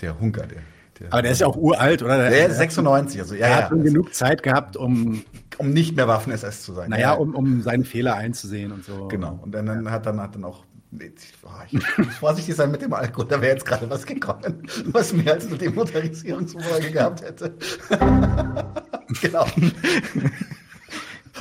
Der 0.00 0.18
Hunker, 0.18 0.46
der. 0.46 0.62
Der 0.98 1.12
Aber 1.12 1.20
der 1.20 1.32
ist 1.32 1.42
ja 1.42 1.46
auch 1.46 1.56
uralt, 1.56 2.02
oder? 2.02 2.16
Der, 2.16 2.30
der 2.30 2.46
ist 2.46 2.56
96, 2.56 3.20
also 3.20 3.34
ja. 3.34 3.48
Er 3.48 3.56
hat 3.56 3.70
ja, 3.70 3.76
genug 3.76 4.14
Zeit 4.14 4.42
gehabt, 4.42 4.78
um. 4.78 5.22
Um 5.58 5.70
nicht 5.70 5.94
mehr 5.94 6.08
Waffen-SS 6.08 6.62
zu 6.62 6.72
sein. 6.72 6.88
Naja, 6.88 7.12
um, 7.12 7.34
um 7.34 7.60
seine 7.60 7.84
Fehler 7.84 8.14
einzusehen 8.14 8.72
und 8.72 8.84
so. 8.84 9.08
Genau. 9.08 9.38
Und 9.42 9.52
dann, 9.52 9.66
dann 9.66 9.90
hat 9.90 10.06
dann 10.06 10.20
hat 10.20 10.34
dann 10.34 10.44
auch 10.44 10.64
ich 11.00 11.98
muss 11.98 12.16
vorsichtig 12.20 12.54
sein 12.54 12.70
mit 12.70 12.82
dem 12.82 12.92
Alkohol, 12.92 13.26
da 13.28 13.40
wäre 13.40 13.52
jetzt 13.52 13.66
gerade 13.66 13.88
was 13.90 14.06
gekommen, 14.06 14.66
was 14.86 15.12
mehr 15.12 15.34
als 15.34 15.46
eine 15.46 15.58
Demotorisierungsfolge 15.58 16.90
gehabt 16.90 17.22
hätte. 17.22 17.54
genau. 19.20 19.46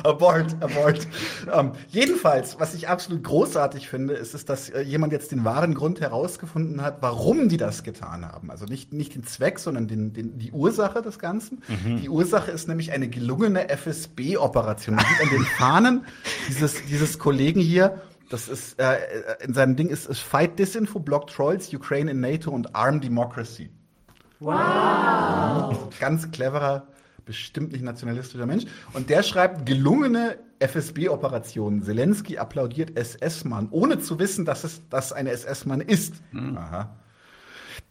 abort, 0.03 0.55
abort. 0.62 1.07
Ähm, 1.51 1.72
jedenfalls, 1.89 2.60
was 2.60 2.74
ich 2.74 2.88
absolut 2.88 3.24
großartig 3.24 3.89
finde, 3.89 4.13
ist, 4.13 4.33
ist, 4.33 4.50
dass 4.50 4.69
äh, 4.69 4.81
jemand 4.81 5.13
jetzt 5.13 5.31
den 5.31 5.45
wahren 5.45 5.74
Grund 5.74 6.01
herausgefunden 6.01 6.81
hat, 6.81 6.98
warum 7.01 7.50
die 7.50 7.57
das 7.57 7.83
getan 7.83 8.25
haben. 8.25 8.51
Also 8.51 8.65
nicht, 8.65 8.93
nicht 8.93 9.15
den 9.15 9.24
Zweck, 9.24 9.60
sondern 9.60 9.88
den, 9.88 10.13
den, 10.13 10.38
die 10.38 10.51
Ursache 10.51 11.01
des 11.01 11.19
Ganzen. 11.19 11.62
Mhm. 11.67 12.01
Die 12.01 12.10
Ursache 12.10 12.51
ist 12.51 12.67
nämlich 12.67 12.91
eine 12.91 13.07
gelungene 13.07 13.69
FSB-Operation. 13.69 14.95
Man 14.95 15.05
sieht 15.05 15.22
an 15.22 15.29
den 15.29 15.45
Fahnen 15.45 16.05
dieses, 16.48 16.83
dieses 16.86 17.19
Kollegen 17.19 17.62
hier, 17.62 18.01
das 18.33 18.47
ist, 18.47 18.79
äh, 18.79 18.95
äh, 18.95 19.45
in 19.45 19.53
seinem 19.53 19.75
Ding 19.75 19.89
ist, 19.89 20.07
ist 20.07 20.19
Fight 20.19 20.57
Disinfo, 20.57 20.99
Block 20.99 21.27
Trolls, 21.27 21.71
Ukraine 21.71 22.09
in 22.09 22.19
NATO 22.19 22.49
und 22.49 22.75
Arm 22.75 22.99
Democracy. 22.99 23.69
Wow! 24.39 25.87
Ganz 25.99 26.31
cleverer, 26.31 26.87
bestimmt 27.25 27.73
nicht 27.73 27.83
nationalistischer 27.83 28.47
Mensch. 28.47 28.65
Und 28.93 29.11
der 29.11 29.21
schreibt 29.21 29.67
gelungene 29.67 30.39
FSB-Operationen. 30.57 31.83
Zelensky 31.83 32.39
applaudiert 32.39 32.97
SS-Mann, 32.97 33.67
ohne 33.69 33.99
zu 33.99 34.17
wissen, 34.17 34.45
dass 34.45 34.63
es 34.63 34.81
dass 34.89 35.13
eine 35.13 35.29
SS-Mann 35.29 35.81
ist. 35.81 36.15
Mhm. 36.31 36.57
Aha. 36.57 36.89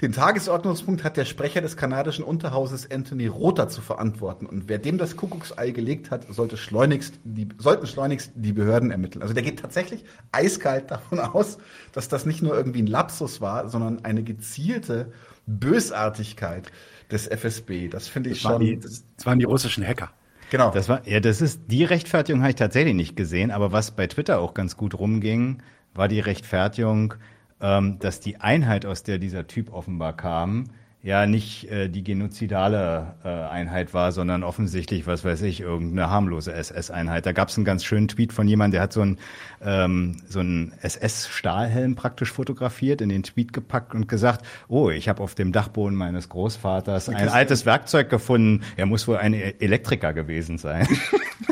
Den 0.03 0.11
Tagesordnungspunkt 0.11 1.05
hat 1.05 1.17
der 1.17 1.25
Sprecher 1.25 1.61
des 1.61 1.77
kanadischen 1.77 2.25
Unterhauses 2.25 2.91
Anthony 2.91 3.29
Rother 3.29 3.69
zu 3.69 3.81
verantworten. 3.81 4.47
Und 4.47 4.69
wer 4.69 4.79
dem 4.79 4.99
das 4.99 5.17
Kuckucksei 5.17 5.71
gelegt 5.71 6.11
hat, 6.11 6.27
sollte 6.29 6.57
schleunigst 6.57 7.21
die, 7.23 7.47
sollten 7.59 7.87
schleunigst 7.87 8.33
die 8.35 8.53
Behörden 8.53 8.91
ermitteln. 8.91 9.23
Also 9.23 9.33
der 9.33 9.45
geht 9.45 9.61
tatsächlich 9.61 10.05
eiskalt 10.33 10.91
davon 10.91 11.21
aus, 11.21 11.59
dass 11.93 12.09
das 12.09 12.27
nicht 12.27 12.43
nur 12.43 12.53
irgendwie 12.57 12.83
ein 12.83 12.89
Lapsus 12.89 13.41
war, 13.41 13.69
sondern 13.69 14.05
eine 14.05 14.25
gezielte 14.25 15.13
Bösartigkeit 15.47 16.73
des 17.13 17.29
FSB. 17.29 17.87
Das 17.87 18.09
finde 18.09 18.31
ich 18.31 18.43
das 18.43 18.43
schon. 18.43 18.53
Waren 18.53 18.61
die, 18.61 18.81
das 18.81 19.05
waren 19.25 19.39
die 19.39 19.45
russischen 19.45 19.87
Hacker. 19.87 20.11
Genau. 20.51 20.73
Das 20.73 20.89
war, 20.89 21.07
ja, 21.07 21.21
das 21.21 21.41
ist, 21.41 21.63
die 21.69 21.85
Rechtfertigung 21.85 22.43
habe 22.43 22.51
ich 22.51 22.57
tatsächlich 22.57 22.95
nicht 22.95 23.15
gesehen, 23.15 23.53
aber 23.53 23.71
was 23.71 23.93
bei 23.93 24.09
Twitter 24.09 24.41
auch 24.41 24.53
ganz 24.53 24.77
gut 24.77 24.99
rumging, 24.99 25.63
war 25.95 26.09
die 26.09 26.21
Rechtfertigung, 26.21 27.15
ähm, 27.63 27.99
dass 28.01 28.21
die 28.21 28.41
Einheit, 28.41 28.85
aus 28.85 29.03
der 29.03 29.19
dieser 29.19 29.47
Typ 29.47 29.73
offenbar 29.73 30.17
kam, 30.17 30.67
ja 31.03 31.27
nicht 31.27 31.69
äh, 31.69 31.89
die 31.89 32.05
genozidale 32.05 33.15
äh, 33.25 33.29
Einheit 33.29 33.93
war, 33.93 34.13
sondern 34.13 34.45
offensichtlich, 34.45 35.07
was 35.07 35.25
weiß 35.25 35.43
ich, 35.43 35.61
irgendeine 35.61 36.09
harmlose 36.09 36.53
SS-Einheit. 36.53 37.27
Da 37.27 37.33
gab 37.33 37.49
es 37.49 37.57
einen 37.57 37.65
ganz 37.65 37.85
schönen 37.85 38.07
Tweet 38.07 38.33
von 38.33 38.47
jemandem, 38.47 38.73
der 38.73 38.83
hat 38.83 38.93
so 38.93 39.01
einen 39.01 39.19
ähm, 39.65 40.19
so 40.29 40.39
einen 40.39 40.73
SS-Stahlhelm 40.81 41.97
praktisch 41.97 42.31
fotografiert, 42.31 43.01
in 43.01 43.09
den 43.09 43.25
Tweet 43.25 43.53
gepackt 43.53 43.95
und 43.95 44.07
gesagt, 44.07 44.47
oh, 44.69 44.91
ich 44.91 45.09
habe 45.09 45.23
auf 45.23 45.35
dem 45.35 45.51
Dachboden 45.51 45.97
meines 45.97 46.29
Großvaters 46.29 47.09
ein 47.09 47.29
altes 47.29 47.67
Werkzeug 47.67 48.09
gefunden. 48.09 48.63
Er 48.77 48.87
muss 48.87 49.09
wohl 49.09 49.17
ein 49.17 49.35
Elektriker 49.35 50.13
gewesen 50.13 50.59
sein. 50.59 50.87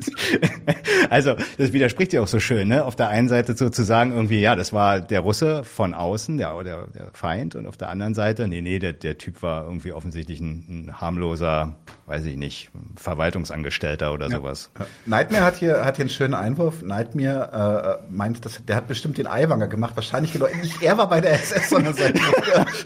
also, 1.10 1.36
das 1.58 1.72
widerspricht 1.72 2.12
ja 2.12 2.20
auch 2.20 2.26
so 2.26 2.40
schön, 2.40 2.68
ne? 2.68 2.84
Auf 2.84 2.96
der 2.96 3.08
einen 3.08 3.28
Seite 3.28 3.56
so 3.56 3.70
zu 3.70 3.82
sagen, 3.82 4.12
irgendwie, 4.12 4.40
ja, 4.40 4.56
das 4.56 4.72
war 4.72 5.00
der 5.00 5.20
Russe 5.20 5.64
von 5.64 5.94
außen, 5.94 6.38
der, 6.38 6.62
der, 6.64 6.86
der 6.88 7.10
Feind, 7.12 7.54
und 7.54 7.66
auf 7.66 7.76
der 7.76 7.88
anderen 7.88 8.14
Seite, 8.14 8.48
nee, 8.48 8.60
nee, 8.60 8.78
der, 8.78 8.92
der 8.92 9.18
Typ 9.18 9.42
war 9.42 9.64
irgendwie 9.64 9.92
offensichtlich 9.92 10.40
ein, 10.40 10.64
ein 10.68 11.00
harmloser, 11.00 11.76
weiß 12.06 12.24
ich 12.24 12.36
nicht, 12.36 12.70
Verwaltungsangestellter 12.96 14.12
oder 14.12 14.28
ja. 14.28 14.36
sowas. 14.36 14.70
Nightmare 15.04 15.44
hat 15.44 15.56
hier, 15.56 15.84
hat 15.84 15.96
hier 15.96 16.04
einen 16.04 16.10
schönen 16.10 16.34
Einwurf. 16.34 16.82
Nightmare 16.82 18.00
äh, 18.02 18.12
meint, 18.12 18.44
dass, 18.44 18.64
der 18.64 18.76
hat 18.76 18.88
bestimmt 18.88 19.18
den 19.18 19.26
Eiwanger 19.26 19.68
gemacht. 19.68 19.96
Wahrscheinlich 19.96 20.32
genau, 20.32 20.46
nicht 20.60 20.82
er 20.82 20.98
war 20.98 21.08
bei 21.08 21.20
der 21.20 21.34
SS, 21.34 21.70
sondern 21.70 21.94
sein 21.94 22.12
Bruder. 22.12 22.66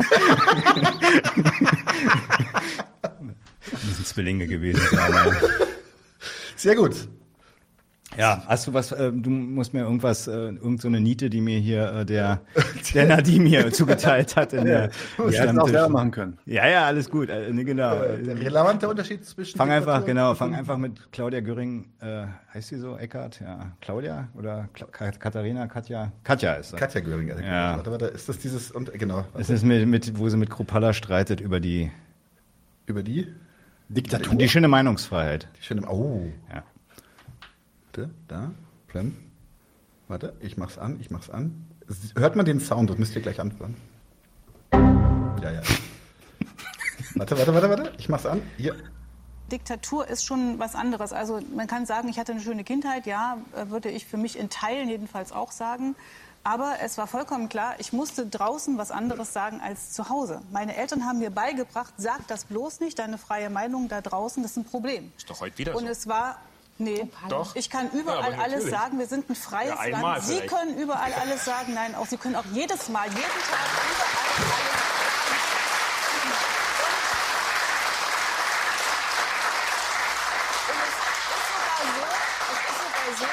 Das 3.70 3.96
sind 3.96 4.06
Zwillinge 4.06 4.46
gewesen. 4.46 4.80
Sein, 4.90 5.12
Sehr 6.60 6.76
gut. 6.76 7.08
Ja, 8.18 8.42
hast 8.46 8.66
du 8.66 8.74
was, 8.74 8.92
äh, 8.92 9.10
du 9.10 9.30
musst 9.30 9.72
mir 9.72 9.80
irgendwas, 9.80 10.26
äh, 10.26 10.32
irgend 10.32 10.82
so 10.82 10.88
eine 10.88 11.00
Niete, 11.00 11.30
die 11.30 11.40
mir 11.40 11.58
hier 11.58 11.90
äh, 11.90 12.04
der, 12.04 12.42
der 12.94 13.06
Nadim 13.06 13.46
hier 13.46 13.72
zugeteilt 13.72 14.36
hat 14.36 14.52
in 14.52 14.66
der 14.66 14.90
ja, 15.16 15.40
hätten 15.40 15.58
auch 15.58 15.68
selber 15.68 15.88
machen 15.88 16.10
können. 16.10 16.38
Ja, 16.44 16.68
ja, 16.68 16.84
alles 16.84 17.08
gut, 17.08 17.30
äh, 17.30 17.50
genau. 17.64 17.94
Der 18.02 18.38
relevante 18.38 18.90
Unterschied 18.90 19.24
zwischen 19.24 19.56
Fang 19.56 19.70
einfach, 19.70 20.04
genau, 20.04 20.34
fang 20.34 20.54
einfach 20.54 20.76
mit 20.76 21.10
Claudia 21.12 21.40
Göring, 21.40 21.86
äh, 22.00 22.26
heißt 22.52 22.68
sie 22.68 22.78
so, 22.78 22.98
Eckart? 22.98 23.40
Ja, 23.40 23.72
Claudia 23.80 24.28
oder 24.36 24.68
Kla 24.74 25.12
Katharina, 25.12 25.66
Katja? 25.66 26.12
Katja 26.24 26.54
ist 26.56 26.74
das. 26.74 26.80
Katja 26.80 27.00
Göring, 27.00 27.30
also 27.30 27.42
ja. 27.42 27.76
Warte, 27.76 27.90
warte, 27.90 28.04
ist 28.06 28.28
das 28.28 28.38
dieses, 28.38 28.70
und, 28.70 28.92
genau. 28.92 29.24
Es 29.38 29.48
ist 29.48 29.64
mit, 29.64 29.88
mit, 29.88 30.18
wo 30.18 30.28
sie 30.28 30.36
mit 30.36 30.50
Krupalla 30.50 30.92
streitet 30.92 31.40
über 31.40 31.58
die... 31.58 31.90
Über 32.84 33.02
die? 33.02 33.28
Diktatur. 33.90 34.36
Die 34.36 34.48
schöne 34.48 34.68
Meinungsfreiheit. 34.68 35.48
Die 35.58 35.64
schöne, 35.64 35.84
oh. 35.88 36.22
Ja. 36.48 36.62
Warte, 37.86 38.10
da, 38.28 38.52
Plem. 38.86 39.16
Warte, 40.06 40.36
ich 40.38 40.56
mach's 40.56 40.78
an, 40.78 41.00
ich 41.00 41.10
mach's 41.10 41.28
an. 41.28 41.66
Hört 42.16 42.36
man 42.36 42.46
den 42.46 42.60
Sound, 42.60 42.88
das 42.88 42.98
müsst 42.98 43.16
ihr 43.16 43.22
gleich 43.22 43.40
anfangen. 43.40 43.76
Ja, 44.72 45.50
ja. 45.50 45.62
warte, 47.16 47.36
warte, 47.36 47.52
warte, 47.52 47.68
warte, 47.68 47.92
ich 47.98 48.08
mach's 48.08 48.26
an. 48.26 48.42
Hier. 48.58 48.76
Diktatur 49.50 50.06
ist 50.06 50.24
schon 50.24 50.60
was 50.60 50.76
anderes. 50.76 51.12
Also 51.12 51.40
man 51.56 51.66
kann 51.66 51.84
sagen, 51.84 52.08
ich 52.08 52.20
hatte 52.20 52.30
eine 52.30 52.40
schöne 52.40 52.62
Kindheit, 52.62 53.06
ja, 53.06 53.38
würde 53.66 53.90
ich 53.90 54.06
für 54.06 54.18
mich 54.18 54.38
in 54.38 54.50
Teilen 54.50 54.88
jedenfalls 54.88 55.32
auch 55.32 55.50
sagen. 55.50 55.96
Aber 56.42 56.76
es 56.80 56.96
war 56.96 57.06
vollkommen 57.06 57.48
klar, 57.50 57.74
ich 57.78 57.92
musste 57.92 58.26
draußen 58.26 58.78
was 58.78 58.90
anderes 58.90 59.32
sagen 59.34 59.60
als 59.60 59.92
zu 59.92 60.08
Hause. 60.08 60.40
Meine 60.50 60.74
Eltern 60.74 61.04
haben 61.04 61.18
mir 61.18 61.30
beigebracht, 61.30 61.92
sag 61.98 62.26
das 62.28 62.44
bloß 62.46 62.80
nicht, 62.80 62.98
deine 62.98 63.18
freie 63.18 63.50
Meinung 63.50 63.88
da 63.88 64.00
draußen, 64.00 64.42
das 64.42 64.52
ist 64.52 64.56
ein 64.56 64.64
Problem. 64.64 65.12
Ist 65.18 65.28
doch 65.28 65.40
heute 65.40 65.58
wieder 65.58 65.76
Und 65.76 65.84
so. 65.84 65.90
es 65.90 66.06
war 66.08 66.38
Nee, 66.78 67.10
Doch. 67.28 67.54
ich 67.56 67.68
kann 67.68 67.90
überall 67.90 68.32
Ja, 68.32 68.38
alles 68.38 68.64
sagen. 68.70 68.98
Wir 68.98 69.06
sind 69.06 69.28
ein 69.28 69.34
freies 69.36 69.74
Ja, 69.74 69.84
Land. 70.00 70.24
Sie 70.24 70.32
vielleicht. 70.36 70.48
können 70.48 70.78
überall 70.78 71.12
alles 71.12 71.44
sagen. 71.44 71.74
Nein, 71.74 71.94
auch 71.94 72.06
Sie 72.06 72.16
können 72.16 72.36
auch 72.36 72.44
jedes 72.54 72.88
Mal, 72.88 73.04
jeden 73.08 73.20
Tag 73.20 73.68
überall 73.92 74.30
alles 74.32 74.40
sagen. 74.48 75.60
Und 80.70 80.80
es 80.80 80.96
ist 81.36 81.48
sogar 81.52 81.84
so, 81.92 82.06
es 82.48 82.60
ist 82.70 82.80
sogar 82.80 83.28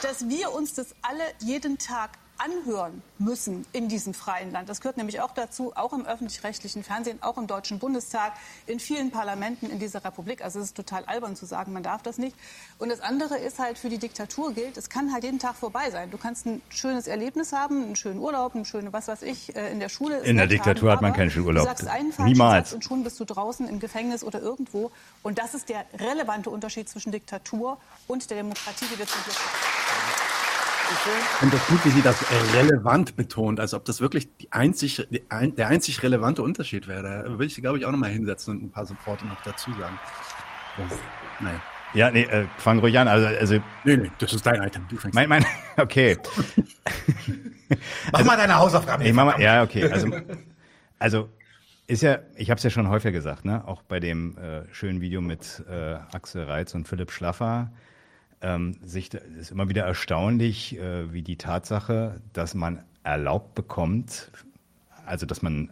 so, 0.00 0.06
dass 0.06 0.28
wir 0.28 0.52
uns 0.52 0.74
das 0.74 0.94
alle 1.02 1.24
jeden 1.40 1.78
Tag 1.78 2.10
anhören 2.44 3.02
müssen 3.18 3.64
in 3.72 3.88
diesem 3.88 4.14
freien 4.14 4.50
Land. 4.50 4.68
Das 4.68 4.80
gehört 4.80 4.96
nämlich 4.96 5.20
auch 5.20 5.32
dazu, 5.32 5.72
auch 5.76 5.92
im 5.92 6.06
öffentlich-rechtlichen 6.06 6.82
Fernsehen, 6.82 7.22
auch 7.22 7.38
im 7.38 7.46
Deutschen 7.46 7.78
Bundestag, 7.78 8.32
in 8.66 8.80
vielen 8.80 9.10
Parlamenten 9.10 9.70
in 9.70 9.78
dieser 9.78 10.04
Republik. 10.04 10.42
Also 10.42 10.58
es 10.58 10.66
ist 10.66 10.76
total 10.76 11.04
albern 11.04 11.36
zu 11.36 11.46
sagen, 11.46 11.72
man 11.72 11.82
darf 11.82 12.02
das 12.02 12.18
nicht. 12.18 12.36
Und 12.78 12.88
das 12.88 13.00
andere 13.00 13.38
ist 13.38 13.58
halt, 13.58 13.78
für 13.78 13.88
die 13.88 13.98
Diktatur 13.98 14.52
gilt, 14.52 14.76
es 14.76 14.90
kann 14.90 15.12
halt 15.12 15.24
jeden 15.24 15.38
Tag 15.38 15.54
vorbei 15.54 15.90
sein. 15.90 16.10
Du 16.10 16.18
kannst 16.18 16.46
ein 16.46 16.62
schönes 16.68 17.06
Erlebnis 17.06 17.52
haben, 17.52 17.84
einen 17.84 17.96
schönen 17.96 18.18
Urlaub, 18.18 18.54
eine 18.54 18.64
schöne, 18.64 18.92
was 18.92 19.08
weiß 19.08 19.22
ich, 19.22 19.54
äh, 19.54 19.70
in 19.70 19.80
der 19.80 19.88
Schule. 19.88 20.18
In 20.20 20.36
der 20.36 20.46
Diktatur 20.46 20.90
haben, 20.90 20.96
hat 20.96 21.02
man 21.02 21.12
keinen 21.12 21.30
schönen 21.30 21.46
Urlaub. 21.46 21.64
Du 21.64 21.68
sagst 21.68 21.86
einen 21.86 22.12
falschen 22.12 22.32
Niemals. 22.32 22.70
Satz 22.70 22.74
und 22.74 22.84
schon 22.84 23.04
bist 23.04 23.20
du 23.20 23.24
draußen 23.24 23.68
im 23.68 23.78
Gefängnis 23.78 24.24
oder 24.24 24.40
irgendwo. 24.40 24.90
Und 25.22 25.38
das 25.38 25.54
ist 25.54 25.68
der 25.68 25.84
relevante 25.98 26.50
Unterschied 26.50 26.88
zwischen 26.88 27.12
Diktatur 27.12 27.78
und 28.08 28.28
der 28.30 28.38
Demokratie, 28.38 28.86
die 28.92 28.98
wir 28.98 29.06
zum 29.06 29.22
Glück 29.22 29.36
haben. 29.36 29.71
Und 31.40 31.52
das 31.52 31.66
gut, 31.66 31.84
wie 31.84 31.90
sie 31.90 32.02
das 32.02 32.24
relevant 32.54 33.16
betont, 33.16 33.60
als 33.60 33.74
ob 33.74 33.84
das 33.84 34.00
wirklich 34.00 34.36
die 34.36 34.52
einzig, 34.52 35.06
die 35.10 35.22
ein, 35.30 35.54
der 35.56 35.68
einzig 35.68 36.02
relevante 36.02 36.42
Unterschied 36.42 36.88
wäre. 36.88 37.02
Da 37.02 37.30
würde 37.30 37.46
ich 37.46 37.54
sie, 37.54 37.60
glaube 37.60 37.78
ich, 37.78 37.86
auch 37.86 37.90
nochmal 37.90 38.10
hinsetzen 38.10 38.56
und 38.56 38.64
ein 38.64 38.70
paar 38.70 38.86
Supporte 38.86 39.26
noch 39.26 39.42
dazu 39.42 39.70
sagen. 39.72 39.98
Das, 40.76 40.98
naja. 41.40 41.60
Ja, 41.94 42.10
nee, 42.10 42.22
äh, 42.22 42.46
fang 42.56 42.78
ruhig 42.78 42.98
an. 42.98 43.08
Also, 43.08 43.26
also 43.26 43.54
Nee, 43.84 43.96
nee, 43.96 44.10
das 44.18 44.32
ist 44.32 44.46
dein 44.46 44.62
Item. 44.62 44.86
Du 44.88 44.96
fängst 44.96 45.14
mein, 45.14 45.28
mein, 45.28 45.44
okay. 45.76 46.16
Mach 48.12 48.24
mal 48.24 48.36
deine 48.36 48.56
Hausaufgaben. 48.56 49.04
Ich 49.04 49.12
mach 49.12 49.26
mal, 49.26 49.40
ja, 49.40 49.62
okay. 49.62 49.90
Also, 49.90 50.10
also 50.98 51.28
ist 51.86 52.02
ja, 52.02 52.20
ich 52.36 52.48
habe 52.50 52.58
es 52.58 52.64
ja 52.64 52.70
schon 52.70 52.88
häufiger 52.88 53.12
gesagt, 53.12 53.44
ne? 53.44 53.66
Auch 53.66 53.82
bei 53.82 54.00
dem 54.00 54.38
äh, 54.38 54.62
schönen 54.72 55.00
Video 55.00 55.20
mit 55.20 55.62
äh, 55.68 55.96
Axel 56.12 56.44
Reitz 56.44 56.74
und 56.74 56.88
Philipp 56.88 57.10
Schlaffer. 57.10 57.70
Ähm, 58.42 58.76
sich, 58.82 59.14
ist 59.14 59.52
immer 59.52 59.68
wieder 59.68 59.84
erstaunlich, 59.84 60.76
äh, 60.76 61.12
wie 61.12 61.22
die 61.22 61.36
Tatsache, 61.36 62.20
dass 62.32 62.54
man 62.54 62.82
erlaubt 63.04 63.54
bekommt, 63.54 64.30
also 65.06 65.26
dass 65.26 65.42
man 65.42 65.70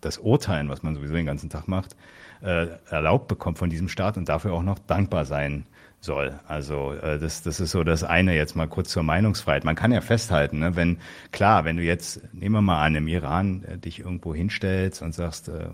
das 0.00 0.18
Urteilen, 0.18 0.68
was 0.68 0.82
man 0.82 0.94
sowieso 0.94 1.14
den 1.14 1.26
ganzen 1.26 1.50
Tag 1.50 1.66
macht, 1.68 1.96
äh, 2.42 2.68
erlaubt 2.90 3.28
bekommt 3.28 3.58
von 3.58 3.70
diesem 3.70 3.88
Staat 3.88 4.16
und 4.16 4.28
dafür 4.28 4.52
auch 4.52 4.62
noch 4.62 4.78
dankbar 4.78 5.24
sein 5.24 5.66
soll. 6.00 6.40
Also 6.46 6.92
äh, 6.94 7.18
das, 7.18 7.42
das 7.42 7.60
ist 7.60 7.72
so 7.72 7.84
das 7.84 8.04
eine 8.04 8.34
jetzt 8.34 8.56
mal 8.56 8.66
kurz 8.66 8.90
zur 8.90 9.02
Meinungsfreiheit. 9.02 9.64
Man 9.64 9.76
kann 9.76 9.92
ja 9.92 10.00
festhalten, 10.00 10.60
ne, 10.60 10.74
wenn 10.74 10.98
klar, 11.30 11.64
wenn 11.64 11.76
du 11.76 11.82
jetzt 11.82 12.22
nehmen 12.32 12.54
wir 12.54 12.62
mal 12.62 12.82
an 12.82 12.94
im 12.94 13.06
Iran 13.06 13.64
äh, 13.64 13.78
dich 13.78 14.00
irgendwo 14.00 14.34
hinstellst 14.34 15.02
und 15.02 15.14
sagst, 15.14 15.48
äh, 15.48 15.68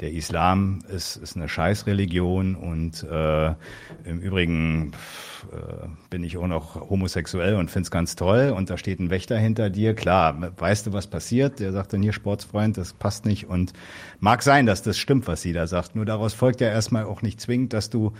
der 0.00 0.12
Islam 0.12 0.80
ist, 0.88 1.16
ist 1.16 1.36
eine 1.36 1.48
Scheißreligion 1.48 2.56
und 2.56 3.04
äh, 3.04 3.54
im 4.04 4.18
Übrigen 4.20 4.92
äh, 5.50 5.86
bin 6.10 6.24
ich 6.24 6.36
auch 6.36 6.48
noch 6.48 6.90
homosexuell 6.90 7.54
und 7.54 7.70
find's 7.70 7.90
ganz 7.90 8.16
toll 8.16 8.52
und 8.54 8.68
da 8.68 8.76
steht 8.76 9.00
ein 9.00 9.10
Wächter 9.10 9.38
hinter 9.38 9.70
dir, 9.70 9.94
klar, 9.94 10.52
weißt 10.58 10.88
du, 10.88 10.92
was 10.92 11.06
passiert? 11.06 11.60
Der 11.60 11.72
sagt 11.72 11.92
dann 11.92 12.02
hier, 12.02 12.12
Sportsfreund, 12.12 12.76
das 12.76 12.92
passt 12.92 13.24
nicht 13.24 13.48
und 13.48 13.72
mag 14.20 14.42
sein, 14.42 14.66
dass 14.66 14.82
das 14.82 14.98
stimmt, 14.98 15.26
was 15.26 15.40
sie 15.40 15.52
da 15.52 15.66
sagt, 15.66 15.96
nur 15.96 16.04
daraus 16.04 16.34
folgt 16.34 16.60
ja 16.60 16.68
erstmal 16.68 17.04
auch 17.04 17.22
nicht 17.22 17.40
zwingend, 17.40 17.72
dass 17.72 17.88
du 17.88 18.12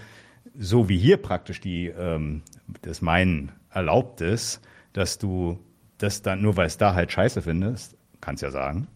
so 0.59 0.89
wie 0.89 0.99
hier 0.99 1.17
praktisch 1.17 1.61
die 1.61 1.87
ähm, 1.89 2.43
das 2.83 3.03
Meinen 3.03 3.53
erlaubt 3.71 4.21
ist, 4.21 4.61
dass 4.93 5.19
du 5.19 5.59
das 5.99 6.23
dann, 6.23 6.43
nur 6.43 6.57
weil 6.57 6.67
es 6.67 6.79
da 6.79 6.95
halt 6.95 7.13
scheiße 7.13 7.43
findest, 7.43 7.97
kannst 8.21 8.43
ja 8.43 8.51
sagen, 8.51 8.89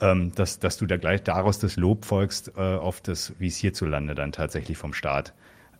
ähm, 0.00 0.32
dass, 0.34 0.58
dass 0.58 0.76
du 0.76 0.86
da 0.86 0.96
gleich 0.96 1.22
daraus 1.22 1.58
das 1.58 1.76
Lob 1.76 2.04
folgst 2.04 2.52
äh, 2.56 2.60
auf 2.60 3.00
das, 3.00 3.32
wie 3.38 3.48
es 3.48 3.56
hierzulande 3.56 4.14
dann 4.14 4.32
tatsächlich 4.32 4.78
vom 4.78 4.92
Staat 4.92 5.34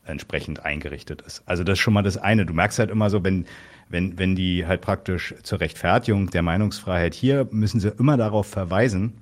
entsprechend 0.04 0.64
eingerichtet 0.64 1.23
ist. 1.23 1.42
Also 1.46 1.64
das 1.64 1.75
ist 1.75 1.80
schon 1.80 1.94
mal 1.94 2.02
das 2.02 2.16
eine. 2.16 2.46
Du 2.46 2.54
merkst 2.54 2.78
halt 2.78 2.90
immer 2.90 3.11
so, 3.11 3.25
wenn, 3.25 3.46
wenn, 3.88 4.18
wenn 4.18 4.37
die 4.37 4.66
halt 4.66 4.80
praktisch 4.80 5.35
zur 5.42 5.61
Rechtfertigung 5.61 6.30
der 6.30 6.42
Meinungsfreiheit 6.42 7.14
hier 7.14 7.49
müssen 7.50 7.80
sie 7.80 7.92
immer 7.99 8.16
darauf 8.16 8.46
verweisen, 8.46 9.14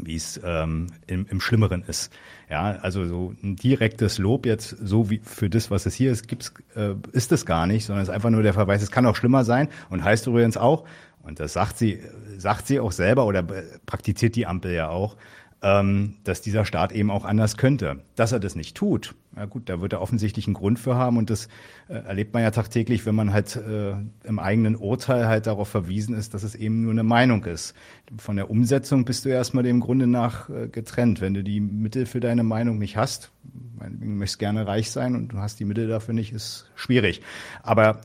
wie 0.00 0.16
es 0.16 0.40
ähm, 0.44 0.88
im, 1.06 1.26
im 1.26 1.40
Schlimmeren 1.40 1.82
ist. 1.82 2.12
Ja, 2.50 2.78
also 2.82 3.06
so 3.06 3.34
ein 3.42 3.56
direktes 3.56 4.18
Lob 4.18 4.46
jetzt, 4.46 4.76
so 4.82 5.10
wie 5.10 5.20
für 5.24 5.48
das, 5.48 5.70
was 5.70 5.86
es 5.86 5.94
hier 5.94 6.12
ist, 6.12 6.28
gibt's, 6.28 6.52
äh, 6.74 6.94
ist 7.12 7.32
es 7.32 7.46
gar 7.46 7.66
nicht, 7.66 7.86
sondern 7.86 8.02
es 8.02 8.08
ist 8.08 8.14
einfach 8.14 8.30
nur 8.30 8.42
der 8.42 8.52
Verweis, 8.52 8.82
es 8.82 8.90
kann 8.90 9.06
auch 9.06 9.16
schlimmer 9.16 9.44
sein 9.44 9.68
und 9.88 10.04
heißt 10.04 10.26
übrigens 10.26 10.56
auch, 10.56 10.84
Und 11.22 11.38
das 11.40 11.52
sagt 11.52 11.78
sie, 11.78 12.00
sagt 12.36 12.66
sie 12.66 12.80
auch 12.80 12.92
selber 12.92 13.26
oder 13.26 13.42
praktiziert 13.86 14.34
die 14.36 14.46
Ampel 14.46 14.72
ja 14.72 14.88
auch, 14.88 15.16
ähm, 15.62 16.16
dass 16.24 16.40
dieser 16.40 16.64
Staat 16.64 16.92
eben 16.92 17.10
auch 17.10 17.24
anders 17.24 17.56
könnte. 17.56 18.00
Dass 18.16 18.32
er 18.32 18.40
das 18.40 18.56
nicht 18.56 18.76
tut, 18.76 19.14
ja 19.36 19.46
gut, 19.46 19.68
da 19.68 19.80
wird 19.80 19.92
er 19.92 20.00
offensichtlich 20.00 20.46
einen 20.46 20.54
Grund 20.54 20.78
für 20.78 20.94
haben 20.94 21.16
und 21.16 21.30
das 21.30 21.48
äh, 21.88 21.94
erlebt 21.94 22.34
man 22.34 22.42
ja 22.42 22.50
tagtäglich, 22.50 23.06
wenn 23.06 23.14
man 23.14 23.32
halt 23.32 23.56
äh, 23.56 23.94
im 24.24 24.38
eigenen 24.38 24.76
Urteil 24.76 25.26
halt 25.26 25.46
darauf 25.46 25.68
verwiesen 25.68 26.14
ist, 26.14 26.34
dass 26.34 26.42
es 26.42 26.54
eben 26.54 26.82
nur 26.82 26.92
eine 26.92 27.02
Meinung 27.02 27.44
ist. 27.44 27.74
Von 28.18 28.36
der 28.36 28.50
Umsetzung 28.50 29.04
bist 29.04 29.24
du 29.24 29.30
erstmal 29.30 29.64
dem 29.64 29.80
Grunde 29.80 30.06
nach 30.06 30.50
äh, 30.50 30.68
getrennt. 30.68 31.20
Wenn 31.20 31.34
du 31.34 31.42
die 31.42 31.60
Mittel 31.60 32.06
für 32.06 32.20
deine 32.20 32.42
Meinung 32.42 32.78
nicht 32.78 32.96
hast, 32.96 33.32
du 33.44 34.06
möchtest 34.06 34.38
gerne 34.38 34.66
reich 34.66 34.90
sein 34.90 35.16
und 35.16 35.28
du 35.28 35.38
hast 35.38 35.58
die 35.60 35.64
Mittel 35.64 35.88
dafür 35.88 36.14
nicht, 36.14 36.32
ist 36.32 36.70
schwierig. 36.74 37.22
Aber 37.62 38.00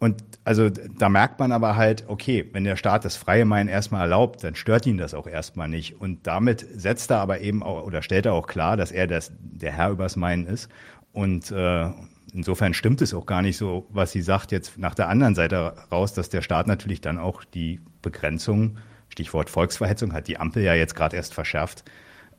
und 0.00 0.22
also 0.44 0.70
da 0.70 1.10
merkt 1.10 1.38
man 1.38 1.52
aber 1.52 1.76
halt, 1.76 2.04
okay, 2.08 2.48
wenn 2.52 2.64
der 2.64 2.76
Staat 2.76 3.04
das 3.04 3.16
freie 3.16 3.44
Meinen 3.44 3.68
erstmal 3.68 4.00
erlaubt, 4.00 4.42
dann 4.42 4.54
stört 4.54 4.86
ihn 4.86 4.96
das 4.96 5.12
auch 5.12 5.26
erstmal 5.26 5.68
nicht. 5.68 6.00
Und 6.00 6.26
damit 6.26 6.66
setzt 6.74 7.10
er 7.10 7.18
aber 7.18 7.40
eben 7.40 7.62
auch 7.62 7.84
oder 7.84 8.00
stellt 8.00 8.24
er 8.24 8.32
auch 8.32 8.46
klar, 8.46 8.78
dass 8.78 8.92
er 8.92 9.06
das, 9.06 9.30
der 9.38 9.72
Herr 9.72 9.90
übers 9.90 10.16
Meinen 10.16 10.46
ist. 10.46 10.70
Und 11.12 11.50
äh, 11.50 11.90
insofern 12.32 12.72
stimmt 12.72 13.02
es 13.02 13.12
auch 13.12 13.26
gar 13.26 13.42
nicht 13.42 13.58
so, 13.58 13.86
was 13.90 14.10
sie 14.12 14.22
sagt 14.22 14.52
jetzt 14.52 14.78
nach 14.78 14.94
der 14.94 15.10
anderen 15.10 15.34
Seite 15.34 15.74
raus, 15.92 16.14
dass 16.14 16.30
der 16.30 16.40
Staat 16.40 16.66
natürlich 16.66 17.02
dann 17.02 17.18
auch 17.18 17.44
die 17.44 17.80
Begrenzung, 18.00 18.78
Stichwort 19.10 19.50
Volksverhetzung, 19.50 20.14
hat 20.14 20.28
die 20.28 20.38
Ampel 20.38 20.62
ja 20.62 20.72
jetzt 20.72 20.94
gerade 20.94 21.16
erst 21.16 21.34
verschärft 21.34 21.84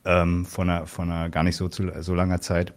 ähm, 0.04 0.46
von, 0.46 0.68
einer, 0.68 0.86
von 0.86 1.12
einer 1.12 1.30
gar 1.30 1.44
nicht 1.44 1.56
so, 1.56 1.68
zu, 1.68 1.92
so 2.02 2.12
langer 2.12 2.40
Zeit. 2.40 2.74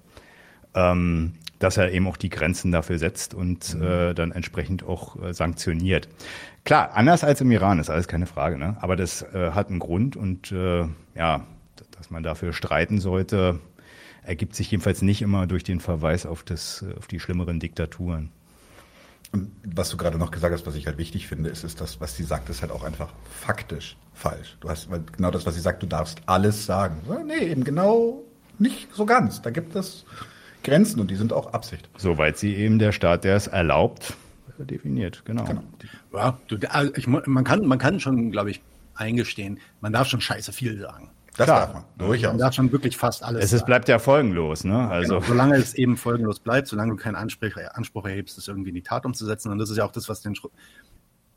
Ähm, 0.75 1.33
dass 1.59 1.77
er 1.77 1.91
eben 1.91 2.07
auch 2.07 2.17
die 2.17 2.29
Grenzen 2.29 2.71
dafür 2.71 2.97
setzt 2.97 3.33
und 3.33 3.75
mhm. 3.75 3.83
äh, 3.83 4.13
dann 4.13 4.31
entsprechend 4.31 4.83
auch 4.83 5.21
äh, 5.21 5.33
sanktioniert. 5.33 6.09
Klar, 6.63 6.91
anders 6.95 7.23
als 7.23 7.41
im 7.41 7.51
Iran 7.51 7.79
ist 7.79 7.89
alles 7.89 8.07
keine 8.07 8.25
Frage, 8.25 8.57
ne? 8.57 8.77
aber 8.81 8.95
das 8.95 9.21
äh, 9.21 9.51
hat 9.51 9.69
einen 9.69 9.79
Grund 9.79 10.15
und 10.15 10.51
äh, 10.51 10.85
ja, 11.15 11.45
dass 11.91 12.09
man 12.09 12.23
dafür 12.23 12.53
streiten 12.53 12.99
sollte, 12.99 13.59
ergibt 14.23 14.55
sich 14.55 14.71
jedenfalls 14.71 15.01
nicht 15.01 15.21
immer 15.21 15.47
durch 15.47 15.63
den 15.63 15.79
Verweis 15.79 16.25
auf, 16.25 16.43
das, 16.43 16.83
auf 16.97 17.07
die 17.07 17.19
schlimmeren 17.19 17.59
Diktaturen. 17.59 18.31
Und 19.31 19.51
was 19.65 19.89
du 19.89 19.97
gerade 19.97 20.17
noch 20.17 20.31
gesagt 20.31 20.53
hast, 20.53 20.65
was 20.65 20.75
ich 20.75 20.87
halt 20.87 20.97
wichtig 20.97 21.27
finde, 21.27 21.49
ist, 21.49 21.63
ist 21.63 21.81
das, 21.81 21.99
was 21.99 22.15
sie 22.15 22.23
sagt, 22.23 22.49
ist 22.49 22.61
halt 22.61 22.71
auch 22.71 22.83
einfach 22.83 23.09
faktisch 23.29 23.97
falsch. 24.13 24.57
Du 24.61 24.69
hast 24.69 24.87
genau 25.15 25.31
das, 25.31 25.45
was 25.45 25.55
sie 25.55 25.61
sagt, 25.61 25.83
du 25.83 25.87
darfst 25.87 26.21
alles 26.25 26.65
sagen. 26.65 27.01
Nee, 27.27 27.47
eben 27.47 27.63
genau 27.63 28.23
nicht 28.59 28.87
so 28.93 29.05
ganz. 29.05 29.41
Da 29.41 29.49
gibt 29.49 29.75
es 29.75 30.05
Grenzen 30.65 30.99
und 30.99 31.09
die 31.09 31.15
sind 31.15 31.31
auch 31.31 31.53
Absicht. 31.53 31.89
Soweit 31.97 32.37
sie 32.37 32.55
eben 32.55 32.79
der 32.79 32.91
Staat, 32.91 33.23
der 33.23 33.35
es 33.35 33.47
erlaubt, 33.47 34.15
definiert, 34.57 35.23
genau. 35.25 35.43
genau. 35.43 35.63
Ja, 36.13 36.37
du, 36.47 36.57
also 36.69 36.91
ich, 36.95 37.07
man, 37.07 37.43
kann, 37.43 37.65
man 37.65 37.77
kann 37.77 37.99
schon, 37.99 38.31
glaube 38.31 38.51
ich, 38.51 38.61
eingestehen, 38.95 39.59
man 39.81 39.93
darf 39.93 40.07
schon 40.07 40.21
scheiße 40.21 40.53
viel 40.53 40.79
sagen. 40.79 41.09
Das 41.37 41.45
Klar. 41.45 41.59
darf 41.59 41.73
man, 41.73 41.83
durchaus. 41.97 42.31
Man 42.31 42.39
darf 42.39 42.53
schon 42.53 42.71
wirklich 42.71 42.95
fast 42.95 43.21
alles 43.21 43.43
Es 43.43 43.53
ist, 43.53 43.65
bleibt 43.65 43.89
ja 43.89 43.99
folgenlos, 43.99 44.63
ne? 44.63 44.87
Also. 44.87 45.15
Genau. 45.15 45.27
Solange 45.27 45.57
es 45.57 45.73
eben 45.73 45.97
folgenlos 45.97 46.39
bleibt, 46.39 46.69
solange 46.69 46.91
du 46.91 46.97
keinen 46.97 47.15
Anspruch, 47.15 47.57
Anspruch 47.73 48.05
erhebst, 48.05 48.37
es 48.37 48.47
irgendwie 48.47 48.69
in 48.69 48.75
die 48.75 48.83
Tat 48.83 49.05
umzusetzen. 49.05 49.51
Und 49.51 49.57
das 49.57 49.69
ist 49.69 49.77
ja 49.77 49.85
auch 49.85 49.91
das, 49.91 50.07
was 50.07 50.21
den, 50.21 50.33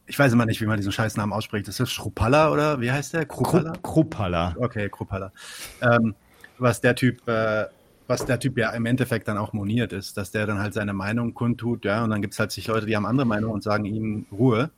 ich 0.07 0.19
weiß 0.19 0.33
immer 0.33 0.47
nicht, 0.47 0.61
wie 0.61 0.67
man 0.67 0.77
diesen 0.77 0.93
Scheißnamen 0.93 1.33
ausspricht. 1.33 1.67
Das 1.67 1.81
ist 1.81 1.91
Schrupalla 1.91 2.53
oder 2.53 2.81
wie 2.81 2.93
heißt 2.93 3.13
der? 3.13 3.27
Krupalla? 3.27 3.73
Krupalla. 3.83 4.55
Okay, 4.61 4.89
Krupalla. 4.89 5.33
Ähm, 5.83 6.15
was 6.59 6.81
der 6.81 6.95
Typ 6.95 7.27
äh, 7.27 7.65
was 8.09 8.25
der 8.25 8.41
Typ 8.41 8.59
ja 8.59 8.71
im 8.71 8.87
Endeffekt 8.87 9.29
dann 9.29 9.39
auch 9.39 9.53
moniert 9.53 9.93
ist, 9.93 10.17
dass 10.17 10.31
der 10.31 10.47
dann 10.47 10.59
halt 10.59 10.75
seine 10.75 10.95
Meinung 10.95 11.35
kundtut, 11.35 11.85
ja, 11.85 12.03
und 12.03 12.11
dann 12.11 12.23
gibt 12.23 12.35
es 12.35 12.41
halt 12.41 12.51
sich 12.51 12.67
Leute, 12.67 12.87
die 12.87 12.97
haben 12.97 13.07
andere 13.07 13.27
Meinung 13.27 13.53
und 13.53 13.63
sagen 13.63 13.85
ihm 13.85 14.27
Ruhe. 14.33 14.71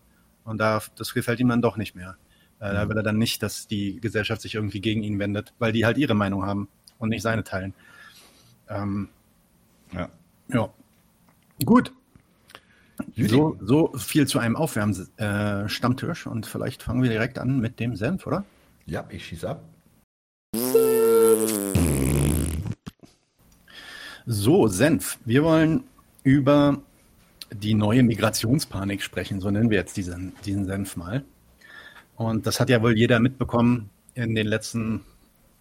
Und 0.44 0.58
da, 0.58 0.82
das 0.96 1.14
gefällt 1.14 1.38
ihm 1.38 1.48
dann 1.48 1.62
doch 1.62 1.76
nicht 1.76 1.94
mehr. 1.94 2.16
Äh, 2.58 2.72
da 2.74 2.88
will 2.88 2.96
er 2.96 3.02
dann 3.02 3.18
nicht, 3.18 3.42
dass 3.42 3.68
die 3.68 4.00
Gesellschaft 4.00 4.42
sich 4.42 4.56
irgendwie 4.56 4.80
gegen 4.80 5.02
ihn 5.02 5.18
wendet, 5.18 5.54
weil 5.58 5.72
die 5.72 5.86
halt 5.86 5.96
ihre 5.96 6.14
Meinung 6.14 6.44
haben 6.44 6.68
und 6.98 7.10
nicht 7.10 7.22
seine 7.22 7.44
teilen. 7.44 7.72
Ähm, 8.68 9.08
ja. 9.92 10.08
Ja. 10.48 10.68
Gut. 11.64 11.92
So, 13.16 13.56
so 13.60 13.92
viel 13.96 14.26
zu 14.26 14.38
einem 14.40 14.56
Aufwärmstammtisch 14.56 16.26
äh, 16.26 16.28
und 16.28 16.46
vielleicht 16.46 16.82
fangen 16.82 17.02
wir 17.02 17.10
direkt 17.10 17.38
an 17.38 17.60
mit 17.60 17.80
dem 17.80 17.96
Senf, 17.96 18.26
oder? 18.26 18.44
Ja, 18.86 19.06
ich 19.08 19.24
schieße 19.24 19.48
ab. 19.48 19.62
So, 24.26 24.68
Senf. 24.68 25.18
Wir 25.24 25.42
wollen 25.44 25.84
über 26.22 26.80
die 27.52 27.74
neue 27.74 28.02
Migrationspanik 28.02 29.02
sprechen, 29.02 29.40
so 29.40 29.50
nennen 29.50 29.70
wir 29.70 29.78
jetzt 29.78 29.96
diesen, 29.96 30.34
diesen 30.44 30.66
Senf 30.66 30.96
mal. 30.96 31.24
Und 32.16 32.46
das 32.46 32.60
hat 32.60 32.68
ja 32.68 32.82
wohl 32.82 32.96
jeder 32.96 33.18
mitbekommen. 33.18 33.88
In 34.14 34.34
den 34.34 34.46
letzten 34.46 35.02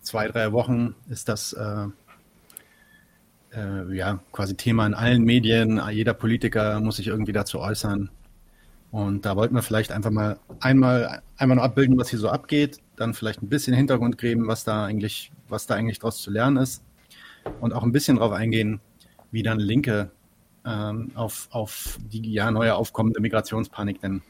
zwei, 0.01 0.27
drei 0.27 0.51
Wochen 0.51 0.93
ist 1.09 1.29
das 1.29 1.53
äh, 1.53 1.85
äh, 3.53 3.95
ja 3.95 4.19
quasi 4.33 4.55
Thema 4.55 4.85
in 4.85 4.93
allen 4.93 5.23
Medien. 5.23 5.81
Jeder 5.91 6.13
Politiker 6.13 6.79
muss 6.81 6.97
sich 6.97 7.07
irgendwie 7.07 7.31
dazu 7.31 7.59
äußern. 7.59 8.09
Und 8.91 9.25
da 9.25 9.35
wollten 9.35 9.55
wir 9.55 9.61
vielleicht 9.61 9.91
einfach 9.91 10.11
mal 10.11 10.37
einmal, 10.59 11.21
einmal 11.37 11.57
noch 11.57 11.63
abbilden, 11.63 11.97
was 11.97 12.09
hier 12.09 12.19
so 12.19 12.29
abgeht, 12.29 12.79
dann 12.97 13.13
vielleicht 13.13 13.41
ein 13.41 13.49
bisschen 13.49 13.73
Hintergrund 13.73 14.17
geben, 14.17 14.47
was 14.47 14.63
da 14.63 14.85
eigentlich, 14.85 15.31
was 15.47 15.67
da 15.67 15.75
eigentlich 15.75 15.99
draus 15.99 16.21
zu 16.21 16.31
lernen 16.31 16.57
ist 16.57 16.83
und 17.59 17.73
auch 17.73 17.83
ein 17.83 17.91
bisschen 17.91 18.17
darauf 18.17 18.33
eingehen, 18.33 18.79
wie 19.31 19.43
dann 19.43 19.59
Linke 19.59 20.11
ähm, 20.65 21.11
auf, 21.15 21.47
auf 21.51 21.97
die 21.99 22.31
ja 22.31 22.51
neue 22.51 22.75
aufkommende 22.75 23.21
Migrationspanik 23.21 24.01
denn 24.01 24.21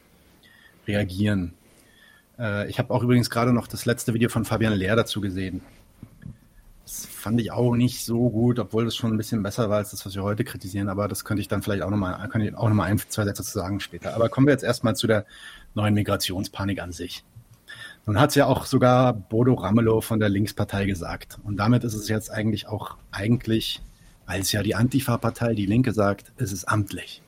reagieren. 0.87 1.53
Äh, 2.37 2.69
ich 2.69 2.79
habe 2.79 2.93
auch 2.93 3.03
übrigens 3.03 3.29
gerade 3.29 3.53
noch 3.53 3.67
das 3.67 3.85
letzte 3.85 4.13
Video 4.13 4.29
von 4.29 4.45
Fabian 4.45 4.73
Lehr 4.73 4.95
dazu 4.95 5.21
gesehen. 5.21 5.61
Das 6.83 7.05
fand 7.05 7.39
ich 7.39 7.51
auch 7.51 7.75
nicht 7.75 8.03
so 8.03 8.31
gut, 8.31 8.57
obwohl 8.57 8.85
das 8.85 8.95
schon 8.95 9.11
ein 9.11 9.17
bisschen 9.17 9.43
besser 9.43 9.69
war 9.69 9.77
als 9.77 9.91
das, 9.91 10.05
was 10.07 10.15
wir 10.15 10.23
heute 10.23 10.43
kritisieren. 10.43 10.89
Aber 10.89 11.07
das 11.07 11.23
könnte 11.23 11.41
ich 11.41 11.47
dann 11.47 11.61
vielleicht 11.61 11.83
auch 11.83 11.91
nochmal, 11.91 12.27
könnte 12.29 12.57
auch 12.57 12.67
nochmal 12.67 12.89
ein, 12.89 12.97
zwei 12.97 13.25
Sätze 13.25 13.43
zu 13.43 13.51
sagen 13.51 13.79
später. 13.79 14.15
Aber 14.15 14.29
kommen 14.29 14.47
wir 14.47 14.53
jetzt 14.53 14.63
erstmal 14.63 14.95
zu 14.95 15.05
der 15.05 15.25
neuen 15.75 15.93
Migrationspanik 15.93 16.81
an 16.81 16.91
sich. 16.91 17.23
Nun 18.09 18.19
hat 18.19 18.29
es 18.29 18.35
ja 18.35 18.47
auch 18.47 18.65
sogar 18.65 19.13
Bodo 19.13 19.53
Ramelow 19.53 20.01
von 20.01 20.19
der 20.19 20.29
Linkspartei 20.29 20.87
gesagt. 20.87 21.37
Und 21.43 21.57
damit 21.57 21.83
ist 21.83 21.93
es 21.93 22.09
jetzt 22.09 22.31
eigentlich 22.31 22.67
auch 22.67 22.97
eigentlich, 23.11 23.83
weil 24.25 24.41
es 24.41 24.51
ja 24.51 24.63
die 24.63 24.73
Antifa-Partei, 24.73 25.53
die 25.53 25.67
Linke 25.67 25.93
sagt, 25.93 26.31
ist 26.37 26.51
es 26.51 26.65
amtlich. 26.65 27.21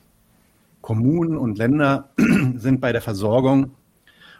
Kommunen 0.80 1.36
und 1.36 1.56
Länder 1.56 2.10
sind 2.56 2.80
bei 2.80 2.90
der 2.90 3.00
Versorgung 3.00 3.76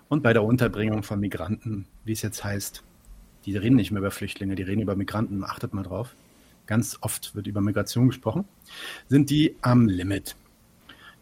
und 0.09 0.25
bei 0.25 0.33
der 0.33 0.43
Unterbringung 0.43 1.05
von 1.05 1.21
Migranten, 1.21 1.87
wie 2.05 2.11
es 2.11 2.23
jetzt 2.23 2.43
heißt, 2.43 2.83
die 3.47 3.57
reden 3.57 3.77
nicht 3.77 3.93
mehr 3.93 4.01
über 4.01 4.11
Flüchtlinge, 4.11 4.57
die 4.57 4.65
reden 4.65 4.83
über 4.83 4.97
Migranten, 4.97 5.45
achtet 5.45 5.75
mal 5.75 5.85
drauf. 5.85 6.17
Ganz 6.67 6.99
oft 7.03 7.37
wird 7.37 7.47
über 7.47 7.61
Migration 7.61 8.09
gesprochen, 8.09 8.47
sind 9.07 9.31
die 9.31 9.55
am 9.63 9.87
Limit. 9.87 10.35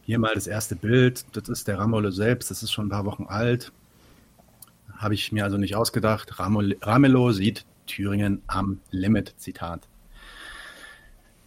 Hier 0.00 0.18
mal 0.18 0.34
das 0.34 0.46
erste 0.46 0.76
Bild, 0.76 1.26
das 1.36 1.50
ist 1.50 1.68
der 1.68 1.78
Ramelow 1.78 2.10
selbst, 2.10 2.50
das 2.50 2.62
ist 2.62 2.72
schon 2.72 2.86
ein 2.86 2.90
paar 2.90 3.04
Wochen 3.04 3.26
alt 3.28 3.70
habe 5.00 5.14
ich 5.14 5.32
mir 5.32 5.44
also 5.44 5.56
nicht 5.56 5.74
ausgedacht. 5.74 6.38
Ramelow 6.38 7.32
sieht 7.32 7.64
Thüringen 7.86 8.42
am 8.46 8.80
Limit, 8.90 9.34
Zitat. 9.38 9.88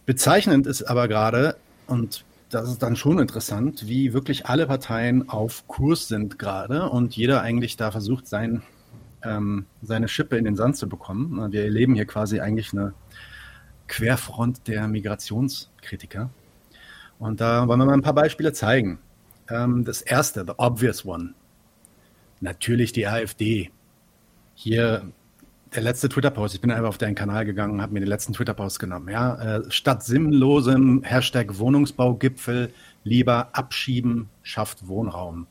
Bezeichnend 0.06 0.66
ist 0.66 0.82
aber 0.82 1.08
gerade, 1.08 1.56
und 1.86 2.24
das 2.50 2.68
ist 2.68 2.82
dann 2.82 2.96
schon 2.96 3.18
interessant, 3.18 3.88
wie 3.88 4.12
wirklich 4.12 4.46
alle 4.46 4.66
Parteien 4.66 5.28
auf 5.28 5.66
Kurs 5.68 6.08
sind 6.08 6.38
gerade 6.38 6.90
und 6.90 7.16
jeder 7.16 7.42
eigentlich 7.42 7.76
da 7.76 7.90
versucht, 7.90 8.26
sein, 8.26 8.62
ähm, 9.22 9.66
seine 9.82 10.08
Schippe 10.08 10.36
in 10.36 10.44
den 10.44 10.56
Sand 10.56 10.76
zu 10.76 10.88
bekommen. 10.88 11.52
Wir 11.52 11.64
erleben 11.64 11.94
hier 11.94 12.06
quasi 12.06 12.40
eigentlich 12.40 12.72
eine 12.72 12.92
Querfront 13.86 14.66
der 14.66 14.88
Migrationskritiker. 14.88 16.30
Und 17.18 17.40
da 17.40 17.66
wollen 17.68 17.80
wir 17.80 17.86
mal 17.86 17.94
ein 17.94 18.02
paar 18.02 18.14
Beispiele 18.14 18.52
zeigen. 18.52 18.98
Ähm, 19.48 19.84
das 19.84 20.02
erste, 20.02 20.44
the 20.46 20.54
obvious 20.56 21.06
one, 21.06 21.34
Natürlich 22.44 22.92
die 22.92 23.06
AfD. 23.06 23.70
Hier 24.54 25.10
der 25.74 25.82
letzte 25.82 26.10
Twitter-Post. 26.10 26.54
Ich 26.54 26.60
bin 26.60 26.70
einfach 26.70 26.90
auf 26.90 26.98
deinen 26.98 27.14
Kanal 27.14 27.46
gegangen, 27.46 27.80
habe 27.80 27.94
mir 27.94 28.00
den 28.00 28.08
letzten 28.08 28.34
Twitter-Post 28.34 28.78
genommen. 28.78 29.08
Ja, 29.08 29.56
äh, 29.56 29.70
statt 29.70 30.04
sinnlosem 30.04 31.02
Hashtag 31.04 31.58
Wohnungsbaugipfel 31.58 32.70
lieber 33.02 33.48
abschieben 33.52 34.28
schafft 34.42 34.86
Wohnraum. 34.86 35.46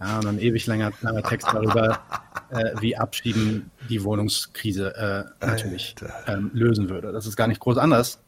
Ja, 0.00 0.16
und 0.16 0.24
dann 0.24 0.40
ewig 0.40 0.66
langer, 0.66 0.90
langer 1.00 1.22
Text 1.22 1.46
darüber, 1.46 2.00
äh, 2.50 2.72
wie 2.80 2.96
Abschieben 2.96 3.70
die 3.88 4.02
Wohnungskrise 4.02 4.96
äh, 5.40 5.46
natürlich 5.46 5.94
ähm, 6.26 6.50
lösen 6.54 6.90
würde. 6.90 7.12
Das 7.12 7.24
ist 7.24 7.36
gar 7.36 7.46
nicht 7.46 7.60
groß 7.60 7.78
anders. 7.78 8.18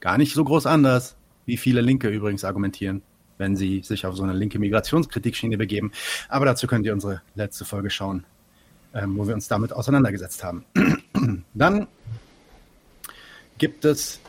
Gar 0.00 0.16
nicht 0.16 0.32
so 0.32 0.42
groß 0.42 0.64
anders, 0.64 1.16
wie 1.44 1.58
viele 1.58 1.82
Linke 1.82 2.08
übrigens 2.08 2.44
argumentieren 2.44 3.02
wenn 3.38 3.56
sie 3.56 3.82
sich 3.82 4.04
auf 4.04 4.16
so 4.16 4.22
eine 4.22 4.34
linke 4.34 4.58
Migrationskritik-Schiene 4.58 5.56
begeben. 5.56 5.92
Aber 6.28 6.44
dazu 6.44 6.66
könnt 6.66 6.84
ihr 6.86 6.92
unsere 6.92 7.22
letzte 7.34 7.64
Folge 7.64 7.90
schauen, 7.90 8.24
ähm, 8.94 9.16
wo 9.16 9.26
wir 9.26 9.34
uns 9.34 9.48
damit 9.48 9.72
auseinandergesetzt 9.72 10.44
haben. 10.44 10.64
Dann 11.54 11.86
gibt 13.58 13.84
es, 13.84 14.20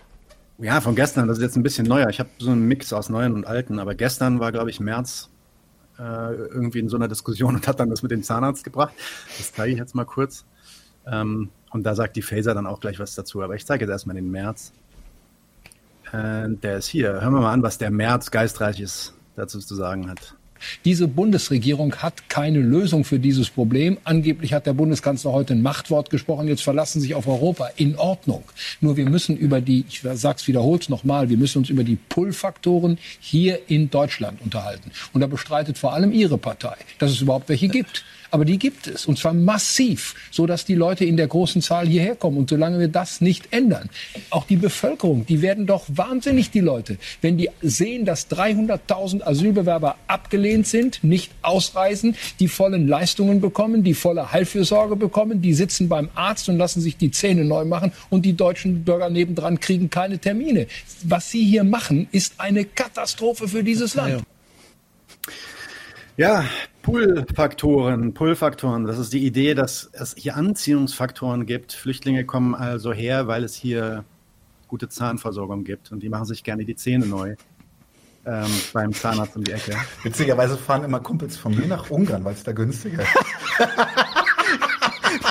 ja, 0.58 0.82
von 0.82 0.96
gestern, 0.96 1.28
das 1.28 1.38
ist 1.38 1.44
jetzt 1.44 1.56
ein 1.56 1.64
bisschen 1.64 1.86
neuer. 1.86 2.10
Ich 2.10 2.20
habe 2.20 2.30
so 2.40 2.52
einen 2.52 2.68
Mix 2.68 2.94
aus 2.94 3.10
neuen 3.10 3.34
und 3.34 3.46
alten, 3.46 3.80
aber 3.80 3.96
gestern 3.96 4.40
war, 4.40 4.52
glaube 4.52 4.70
ich, 4.70 4.80
März 4.80 5.30
äh, 6.00 6.34
irgendwie 6.34 6.80
in 6.80 6.90
so 6.90 6.98
einer 6.98 7.08
Diskussion 7.08 7.56
und 7.56 7.68
hat 7.68 7.80
dann 7.80 7.90
das 7.90 8.02
mit 8.02 8.12
dem 8.12 8.24
Zahnarzt 8.24 8.64
gebracht. 8.64 8.94
Das 9.38 9.54
zeige 9.54 9.74
ich 9.74 9.80
jetzt 9.80 9.96
mal 9.96 10.06
kurz. 10.06 10.46
Ähm, 11.06 11.50
und 11.72 11.84
da 11.84 11.96
sagt 11.96 12.16
die 12.16 12.22
Phaser 12.22 12.54
dann 12.54 12.66
auch 12.66 12.80
gleich 12.80 13.00
was 13.00 13.16
dazu. 13.16 13.42
Aber 13.42 13.56
ich 13.56 13.66
zeige 13.66 13.86
jetzt 13.86 13.92
erstmal 13.92 14.16
den 14.16 14.32
März. 14.32 14.74
Äh, 16.14 16.50
der 16.50 16.78
ist 16.78 16.88
hier. 16.88 17.22
Hören 17.22 17.34
wir 17.34 17.42
mal 17.42 17.54
an, 17.54 17.64
was 17.64 17.78
der 17.78 17.92
März 17.92 18.32
Geistreiches 18.32 19.14
dazu 19.36 19.60
zu 19.60 19.76
sagen 19.76 20.10
hat. 20.10 20.36
Diese 20.86 21.08
Bundesregierung 21.08 21.96
hat 21.96 22.30
keine 22.30 22.60
Lösung 22.60 23.06
für 23.06 23.20
dieses 23.20 23.50
Problem. 23.50 23.98
Angeblich 24.04 24.54
hat 24.54 24.66
der 24.66 24.74
Bundeskanzler 24.74 25.32
heute 25.32 25.54
ein 25.54 25.62
Machtwort 25.62 26.10
gesprochen. 26.10 26.48
Jetzt 26.48 26.64
verlassen 26.64 27.00
sich 27.02 27.16
auf 27.16 27.28
Europa. 27.28 27.70
In 27.78 27.98
Ordnung. 27.98 28.44
Nur 28.82 28.98
wir 28.98 29.10
müssen 29.10 29.38
über 29.38 29.62
die, 29.62 29.86
ich 29.88 30.02
sag's 30.14 30.48
wiederholt 30.48 30.90
nochmal, 30.90 31.30
wir 31.30 31.38
müssen 31.38 31.60
uns 31.60 31.70
über 31.70 31.84
die 31.84 31.96
Pull-Faktoren 31.96 32.98
hier 33.20 33.60
in 33.70 33.90
Deutschland 33.90 34.42
unterhalten. 34.42 34.92
Und 35.14 35.22
da 35.22 35.28
bestreitet 35.28 35.78
vor 35.78 35.94
allem 35.94 36.12
Ihre 36.12 36.38
Partei, 36.38 36.76
dass 37.00 37.12
es 37.12 37.22
überhaupt 37.22 37.50
welche 37.50 37.70
gibt. 37.70 38.04
Aber 38.32 38.46
die 38.46 38.60
gibt 38.60 38.88
es. 38.88 39.06
Und 39.06 39.18
zwar 39.18 39.34
massiv, 39.34 40.16
so 40.32 40.46
dass 40.46 40.66
die 40.66 40.76
Leute 40.76 41.06
in 41.06 41.18
der 41.18 41.28
großen 41.28 41.62
Zahl 41.62 41.88
hierher 41.88 42.16
kommen. 42.16 42.38
Und 42.38 42.50
solange 42.50 42.80
wir 42.80 42.88
das 42.88 43.22
nicht 43.22 43.52
ändern, 43.52 43.90
auch 44.30 44.46
die 44.46 44.56
Bevölkerung, 44.56 45.26
die 45.26 45.42
werden 45.42 45.66
doch 45.66 45.86
wahnsinnig, 45.88 46.52
die 46.52 46.60
Leute, 46.60 46.98
wenn 47.22 47.38
die 47.38 47.50
sehen, 47.62 48.06
dass 48.06 48.30
300.000 48.30 49.24
Asylbewerber 49.24 49.96
abgelehnt 50.08 50.68
sind, 50.68 51.04
nicht 51.04 51.32
ausreisen, 51.42 52.16
die 52.40 52.48
vollen 52.48 52.88
Leistungen 52.88 53.42
bekommen, 53.42 53.84
die 53.84 53.94
volle 53.94 54.32
Heilfürsorge 54.32 54.96
bekommen, 54.96 55.42
die 55.42 55.54
sitzen 55.54 55.90
beim 55.90 56.10
Arzt 56.16 56.50
und 56.50 56.58
lassen 56.58 56.82
sich 56.82 56.98
die 56.98 57.12
Zähne 57.12 57.46
neu 57.46 57.66
machen 57.66 57.92
und 58.10 58.26
die 58.26 58.34
deutschen 58.34 58.84
Bürger 58.84 59.10
nebendran 59.10 59.60
kriegen 59.60 59.90
keine 59.90 60.20
Termine. 60.20 60.68
Was 61.04 61.32
sie 61.32 61.44
hier 61.44 61.64
machen, 61.64 62.08
ist 62.12 62.36
eine 62.38 62.66
Katastrophe 62.66 63.48
für 63.48 63.64
dieses 63.64 63.96
Land. 63.96 64.10
Ja, 64.10 65.34
Pull-Faktoren, 66.82 68.14
Pull-Faktoren, 68.14 68.84
das 68.84 68.98
ist 68.98 69.14
die 69.14 69.26
Idee, 69.26 69.54
dass 69.54 69.90
es 69.94 70.16
hier 70.18 70.36
Anziehungsfaktoren 70.36 71.46
gibt. 71.46 71.72
Flüchtlinge 71.72 72.26
kommen 72.26 72.56
also 72.56 72.92
her, 72.92 73.28
weil 73.28 73.46
es 73.46 73.56
hier 73.56 74.04
gute 74.68 74.90
Zahnversorgung 74.90 75.64
gibt 75.64 75.94
und 75.94 76.04
die 76.04 76.10
machen 76.10 76.26
sich 76.26 76.44
gerne 76.44 76.66
die 76.66 76.76
Zähne 76.76 77.06
neu 77.06 77.36
ähm, 78.26 78.48
beim 78.74 78.92
Zahnarzt 78.92 79.38
um 79.38 79.46
die 79.46 79.54
Ecke. 79.54 79.78
Witzigerweise 80.04 80.58
fahren 80.58 80.84
immer 80.84 81.00
Kumpels 81.00 81.38
von 81.38 81.56
mir 81.56 81.68
nach 81.68 81.90
Ungarn, 81.90 82.26
weil 82.26 82.34
es 82.34 82.44
da 82.44 82.52
günstiger 82.52 83.02
ist. 83.02 83.16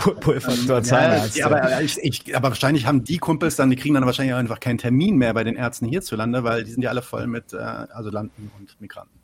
Pull-Faktor 0.20 0.83
Zahnarzt. 0.83 1.37
Ja, 1.37 1.46
aber, 1.48 1.83
ich, 1.83 1.98
ich, 1.98 2.35
aber 2.35 2.48
wahrscheinlich 2.48 2.87
haben 2.87 3.05
die 3.05 3.18
Kumpels 3.18 3.57
dann, 3.57 3.68
die 3.68 3.77
kriegen 3.77 3.92
dann 3.92 4.07
wahrscheinlich 4.07 4.35
einfach 4.35 4.59
keinen 4.59 4.79
Termin 4.79 5.18
mehr 5.18 5.35
bei 5.35 5.44
den 5.44 5.57
Ärzten 5.57 5.85
hierzulande, 5.85 6.44
weil 6.44 6.64
die 6.64 6.70
sind 6.70 6.83
ja 6.83 6.88
alle 6.88 7.03
voll 7.03 7.27
mit 7.27 7.53
äh, 7.53 7.59
Asylanten 7.59 8.51
und 8.59 8.81
Migranten. 8.81 9.17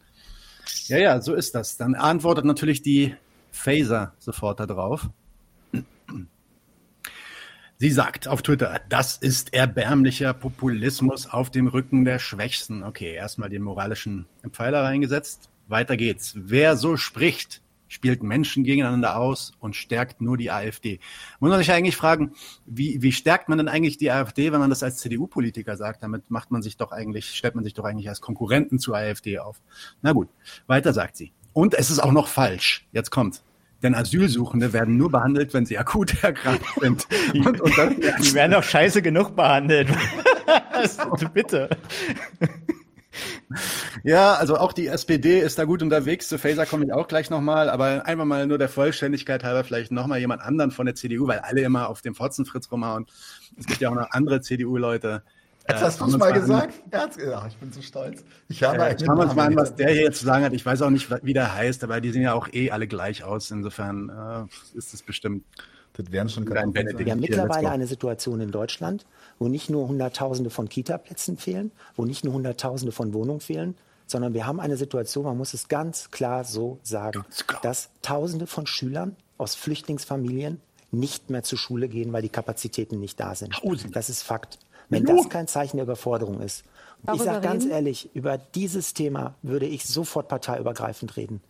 Ja, 0.89 0.99
ja, 0.99 1.21
so 1.21 1.35
ist 1.35 1.55
das. 1.55 1.77
Dann 1.77 1.95
antwortet 1.95 2.45
natürlich 2.45 2.83
die 2.83 3.15
Phaser 3.51 4.15
sofort 4.19 4.61
darauf. 4.61 5.09
Sie 7.77 7.91
sagt 7.91 8.29
auf 8.29 8.43
Twitter, 8.43 8.81
das 8.89 9.17
ist 9.17 9.53
erbärmlicher 9.53 10.33
Populismus 10.33 11.27
auf 11.27 11.51
dem 11.51 11.67
Rücken 11.67 12.05
der 12.05 12.19
Schwächsten. 12.19 12.83
Okay, 12.83 13.15
erstmal 13.15 13.49
den 13.49 13.63
moralischen 13.63 14.27
Pfeiler 14.51 14.85
reingesetzt. 14.85 15.51
Weiter 15.67 15.97
geht's. 15.97 16.35
Wer 16.37 16.77
so 16.77 16.97
spricht, 16.97 17.63
spielt 17.95 18.25
Menschen 18.25 18.65
gegeneinander 18.65 19.17
aus 19.17 19.53
und 19.61 19.77
stärkt 19.77 20.21
nur 20.21 20.37
die 20.37 20.51
AfD. 20.51 20.99
Muss 21.39 21.51
man 21.51 21.61
sich 21.61 21.71
eigentlich 21.71 21.95
fragen, 21.95 22.33
wie, 22.67 23.01
wie 23.01 23.13
stärkt 23.13 23.49
man 23.49 23.59
denn 23.59 23.69
eigentlich 23.69 23.99
die 23.99 24.11
AfD, 24.11 24.51
wenn 24.51 24.59
man 24.59 24.69
das 24.69 24.83
als 24.83 24.97
CDU-Politiker 24.97 25.77
sagt? 25.77 26.03
Damit 26.03 26.29
macht 26.29 26.51
man 26.51 26.61
sich 26.61 26.77
doch 26.77 26.91
eigentlich, 26.91 27.27
stellt 27.31 27.55
man 27.55 27.63
sich 27.63 27.73
doch 27.73 27.85
eigentlich 27.85 28.09
als 28.09 28.21
Konkurrenten 28.21 28.81
zur 28.81 28.97
AfD 28.97 29.39
auf. 29.39 29.61
Na 30.03 30.13
gut, 30.13 30.29
weiter 30.67 30.93
sagt 30.93 31.17
sie. 31.17 31.33
Und 31.53 31.75
es 31.75 31.91
ist 31.91 32.01
auch 32.01 32.11
noch 32.11 32.27
falsch. 32.27 32.85
Jetzt 32.91 33.11
kommt. 33.11 33.45
Denn 33.85 33.95
Asylsuchende 33.95 34.73
werden 34.73 34.97
nur 34.97 35.13
behandelt, 35.13 35.55
wenn 35.55 35.65
sie 35.65 35.79
akut 35.79 36.17
erkrankt 36.25 36.67
sind. 36.81 37.07
Und, 37.47 37.61
und 37.61 37.73
die 38.25 38.35
werden 38.35 38.53
doch 38.53 38.65
scheiße 38.65 39.03
genug 39.03 39.37
behandelt. 39.37 39.89
Bitte. 41.33 41.71
Ja, 44.03 44.35
also 44.35 44.57
auch 44.57 44.73
die 44.73 44.87
SPD 44.87 45.41
ist 45.41 45.59
da 45.59 45.65
gut 45.65 45.83
unterwegs. 45.83 46.29
Zu 46.29 46.39
Faser 46.39 46.67
komme 46.67 46.85
ich 46.85 46.93
auch 46.93 47.09
gleich 47.09 47.31
nochmal, 47.31 47.71
aber 47.71 48.07
einfach 48.07 48.25
mal 48.25 48.47
nur 48.47 48.59
der 48.59 48.69
Vollständigkeit 48.69 49.45
halber 49.45 49.65
vielleicht 49.65 49.93
nochmal 49.93 50.19
jemand 50.19 50.43
anderen 50.43 50.71
von 50.71 50.87
der 50.87 50.95
CDU, 50.95 51.27
weil 51.27 51.39
alle 51.39 51.63
immer 51.63 51.89
auf 51.89 52.03
dem 52.03 52.15
Fotzenfritz 52.15 52.71
rumhauen. 52.71 53.07
Es 53.59 53.67
gibt 53.67 53.81
ja 53.81 53.91
auch 53.91 53.95
noch 53.95 54.11
andere 54.11 54.41
CDU-Leute. 54.41 55.23
Jetzt 55.69 55.83
hast 55.83 56.01
du 56.01 56.07
es 56.07 56.19
mal 56.19 56.33
gesagt? 56.33 56.75
Ja, 56.93 57.47
ich 57.49 57.57
bin 57.57 57.73
so 57.73 57.81
stolz. 57.81 58.23
Ich 58.49 58.63
habe 58.63 58.77
ja, 58.77 58.99
schauen 58.99 59.17
wir 59.17 59.25
uns 59.25 59.35
mal 59.35 59.47
an, 59.47 59.57
was 59.57 59.75
der 59.75 59.91
hier 59.91 60.03
jetzt 60.03 60.19
zu 60.19 60.27
sagen 60.27 60.45
hat. 60.45 60.53
Ich 60.53 60.67
weiß 60.67 60.83
auch 60.83 60.91
nicht, 60.91 61.09
wie 61.25 61.33
der 61.33 61.55
heißt, 61.55 61.83
aber 61.85 62.03
die 62.03 62.11
sehen 62.11 62.23
ja 62.23 62.35
auch 62.35 62.49
eh 62.53 62.71
alle 62.71 62.87
gleich 62.87 63.25
aus. 63.25 63.51
Insofern 63.51 64.11
äh, 64.11 64.77
ist 64.77 64.93
es 64.93 65.03
bestimmt. 65.03 65.45
Das 65.95 66.11
wären 66.11 66.29
schon 66.29 66.47
Wir 66.47 66.61
haben 66.61 67.21
mittlerweile 67.21 67.71
eine 67.71 67.87
Situation 67.87 68.41
in 68.41 68.51
Deutschland, 68.51 69.07
wo 69.39 69.49
nicht 69.49 69.71
nur 69.71 69.89
Hunderttausende 69.89 70.51
von 70.51 70.69
Kita-Plätzen 70.69 71.37
fehlen, 71.37 71.73
wo 71.97 72.05
nicht 72.05 72.25
nur 72.25 72.35
Hunderttausende 72.35 72.93
von 72.93 73.13
Wohnungen 73.13 73.41
fehlen, 73.41 73.77
sondern 74.07 74.35
wir 74.35 74.47
haben 74.47 74.61
eine 74.61 74.77
Situation, 74.77 75.25
man 75.25 75.37
muss 75.37 75.55
es 75.55 75.69
ganz 75.69 76.11
klar 76.11 76.45
so 76.45 76.79
sagen, 76.83 77.25
klar. 77.47 77.61
dass 77.63 77.91
Tausende 78.03 78.47
von 78.47 78.67
Schülern 78.67 79.17
aus 79.39 79.55
Flüchtlingsfamilien 79.55 80.61
nicht 80.91 81.31
mehr 81.31 81.43
zur 81.43 81.59
Schule 81.59 81.89
gehen, 81.89 82.13
weil 82.13 82.23
die 82.23 82.29
Kapazitäten 82.29 83.01
nicht 83.01 83.19
da 83.19 83.35
sind. 83.35 83.55
Tausende. 83.55 83.93
Das 83.93 84.09
ist 84.09 84.23
Fakt. 84.23 84.59
Wenn 84.89 85.05
das 85.05 85.29
kein 85.29 85.49
Zeichen 85.49 85.79
der 85.79 85.85
Überforderung 85.85 86.41
ist. 86.41 86.63
Ich 87.13 87.23
sage 87.23 87.41
ganz 87.41 87.67
ehrlich, 87.67 88.11
über 88.15 88.39
dieses 88.39 88.95
Thema 88.95 89.35
würde 89.43 89.67
ich 89.67 89.87
sofort 89.87 90.29
parteiübergreifend 90.29 91.17
reden. 91.17 91.41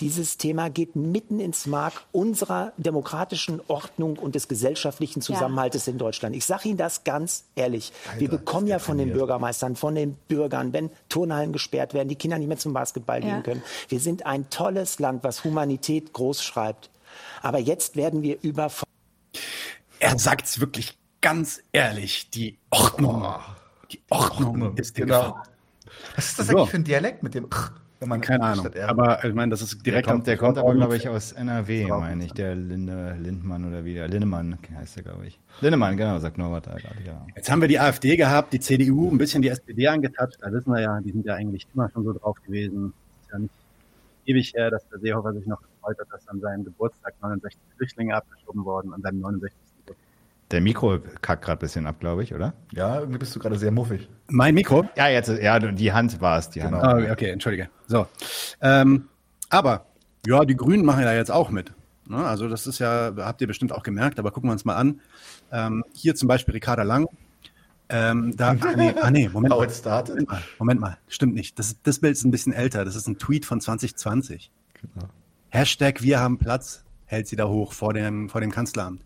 Dieses 0.00 0.36
Thema 0.38 0.70
geht 0.70 0.96
mitten 0.96 1.40
ins 1.40 1.66
Mark 1.66 2.04
unserer 2.12 2.72
demokratischen 2.76 3.60
Ordnung 3.68 4.18
und 4.18 4.34
des 4.34 4.48
gesellschaftlichen 4.48 5.22
Zusammenhaltes 5.22 5.86
ja. 5.86 5.92
in 5.92 5.98
Deutschland. 5.98 6.34
Ich 6.34 6.44
sage 6.44 6.68
Ihnen 6.68 6.78
das 6.78 7.04
ganz 7.04 7.44
ehrlich. 7.54 7.92
Alter, 8.08 8.20
Wir 8.20 8.28
bekommen 8.28 8.66
ja 8.66 8.78
von 8.78 8.98
den 8.98 9.12
Bürgermeistern, 9.12 9.76
von 9.76 9.94
den 9.94 10.14
Bürgern, 10.28 10.72
wenn 10.72 10.90
Turnhallen 11.08 11.52
gesperrt 11.52 11.94
werden, 11.94 12.08
die 12.08 12.16
Kinder 12.16 12.38
nicht 12.38 12.48
mehr 12.48 12.58
zum 12.58 12.72
Basketball 12.72 13.22
ja. 13.22 13.34
gehen 13.34 13.42
können. 13.42 13.62
Wir 13.88 14.00
sind 14.00 14.26
ein 14.26 14.50
tolles 14.50 14.98
Land, 14.98 15.22
was 15.24 15.44
Humanität 15.44 16.12
groß 16.12 16.42
schreibt. 16.42 16.90
Aber 17.42 17.58
jetzt 17.58 17.96
werden 17.96 18.22
wir 18.22 18.38
über. 18.42 18.70
Er 20.00 20.18
sagt 20.18 20.46
es 20.46 20.60
wirklich 20.60 20.98
ganz 21.20 21.60
ehrlich. 21.72 22.30
Die 22.30 22.58
Ordnung. 22.70 23.22
Oh. 23.24 23.40
Die 23.90 24.02
Ordnung, 24.10 24.48
Ordnung 24.48 24.76
ist 24.76 24.94
genau. 24.94 25.20
Gefahr. 25.22 25.42
Was 26.16 26.26
ist 26.26 26.38
das 26.38 26.46
so. 26.48 26.56
eigentlich 26.56 26.70
für 26.70 26.76
ein 26.76 26.84
Dialekt 26.84 27.22
mit 27.22 27.34
dem 27.34 27.48
man 28.08 28.20
Keine 28.20 28.44
Ahnung. 28.44 28.68
Aber 28.86 29.24
ich 29.24 29.34
meine, 29.34 29.50
das 29.50 29.62
ist 29.62 29.84
direkt. 29.84 30.06
Der 30.06 30.12
kommt, 30.12 30.26
der 30.26 30.36
kommt 30.36 30.58
aber, 30.58 30.74
glaube 30.74 30.96
ich, 30.96 31.08
aus 31.08 31.32
NRW, 31.32 31.86
meine 31.86 32.24
ich. 32.24 32.32
Der 32.32 32.54
Linde, 32.54 33.16
Lindmann 33.20 33.64
oder 33.64 33.84
wie 33.84 33.94
der 33.94 34.08
Lindemann 34.08 34.58
heißt 34.76 34.96
der, 34.96 35.02
glaube 35.04 35.26
ich. 35.26 35.40
Lindemann, 35.60 35.96
genau, 35.96 36.18
sagt 36.18 36.38
Norbert 36.38 36.64
gerade, 36.64 37.02
ja. 37.04 37.26
Jetzt 37.36 37.50
haben 37.50 37.60
wir 37.60 37.68
die 37.68 37.78
AfD 37.78 38.16
gehabt, 38.16 38.52
die 38.52 38.60
CDU, 38.60 39.10
ein 39.10 39.18
bisschen 39.18 39.42
die 39.42 39.48
SPD 39.48 39.88
angetatscht. 39.88 40.38
Da 40.40 40.52
wissen 40.52 40.72
wir 40.72 40.80
ja, 40.80 41.00
die 41.00 41.12
sind 41.12 41.24
ja 41.24 41.34
eigentlich 41.34 41.66
immer 41.74 41.88
schon 41.90 42.04
so 42.04 42.12
drauf 42.12 42.36
gewesen. 42.42 42.92
Ist 43.22 43.30
ja 43.32 43.38
nicht 43.38 43.54
ewig 44.26 44.52
her, 44.54 44.70
dass 44.70 44.88
der 44.88 44.98
Seehofer 44.98 45.32
sich 45.34 45.46
noch 45.46 45.60
gefreut 45.60 45.98
hat, 45.98 46.06
dass 46.10 46.26
an 46.28 46.40
seinem 46.40 46.64
Geburtstag 46.64 47.14
69 47.20 47.60
Flüchtlinge 47.76 48.14
abgeschoben 48.14 48.64
wurden, 48.64 48.92
an 48.92 49.02
seinem 49.02 49.20
69. 49.20 49.73
Der 50.54 50.60
Mikro 50.60 51.00
kackt 51.20 51.44
gerade 51.44 51.58
ein 51.58 51.66
bisschen 51.66 51.84
ab, 51.84 51.96
glaube 51.98 52.22
ich, 52.22 52.32
oder? 52.32 52.54
Ja, 52.70 53.00
irgendwie 53.00 53.18
bist 53.18 53.34
du 53.34 53.40
gerade 53.40 53.58
sehr 53.58 53.72
muffig. 53.72 54.08
Mein 54.28 54.54
Mikro? 54.54 54.88
Ja, 54.96 55.08
jetzt, 55.08 55.28
ja, 55.28 55.58
die 55.58 55.92
Hand 55.92 56.20
war 56.20 56.38
es, 56.38 56.48
die 56.48 56.62
Hand. 56.62 56.80
Genau. 56.80 56.94
Oh, 56.94 57.10
okay, 57.10 57.30
entschuldige. 57.30 57.70
So. 57.88 58.06
Ähm, 58.60 59.08
aber, 59.50 59.86
ja, 60.24 60.44
die 60.44 60.54
Grünen 60.54 60.84
machen 60.84 61.02
ja 61.02 61.12
jetzt 61.12 61.32
auch 61.32 61.50
mit. 61.50 61.72
Ne? 62.06 62.24
Also, 62.24 62.48
das 62.48 62.68
ist 62.68 62.78
ja, 62.78 63.12
habt 63.18 63.40
ihr 63.40 63.48
bestimmt 63.48 63.72
auch 63.72 63.82
gemerkt, 63.82 64.20
aber 64.20 64.30
gucken 64.30 64.48
wir 64.48 64.52
uns 64.52 64.64
mal 64.64 64.76
an. 64.76 65.00
Ähm, 65.50 65.82
hier 65.92 66.14
zum 66.14 66.28
Beispiel 66.28 66.54
Ricarda 66.54 66.84
Lang. 66.84 67.08
Ähm, 67.88 68.36
da, 68.36 68.50
ah, 68.50 68.76
nee, 68.76 68.94
ah, 69.02 69.10
nee, 69.10 69.28
Moment 69.28 69.50
mal. 69.50 69.66
Moment 69.66 70.28
mal. 70.28 70.42
Moment 70.60 70.80
mal, 70.80 70.98
stimmt 71.08 71.34
nicht. 71.34 71.58
Das, 71.58 71.82
das 71.82 71.98
Bild 71.98 72.14
ist 72.14 72.22
ein 72.22 72.30
bisschen 72.30 72.52
älter. 72.52 72.84
Das 72.84 72.94
ist 72.94 73.08
ein 73.08 73.18
Tweet 73.18 73.44
von 73.44 73.60
2020. 73.60 74.52
Genau. 74.74 75.08
Hashtag 75.48 76.00
Wir 76.00 76.20
haben 76.20 76.38
Platz 76.38 76.84
hält 77.06 77.26
sie 77.26 77.34
da 77.34 77.48
hoch 77.48 77.72
vor 77.72 77.92
dem, 77.92 78.28
vor 78.28 78.40
dem 78.40 78.52
Kanzleramt. 78.52 79.02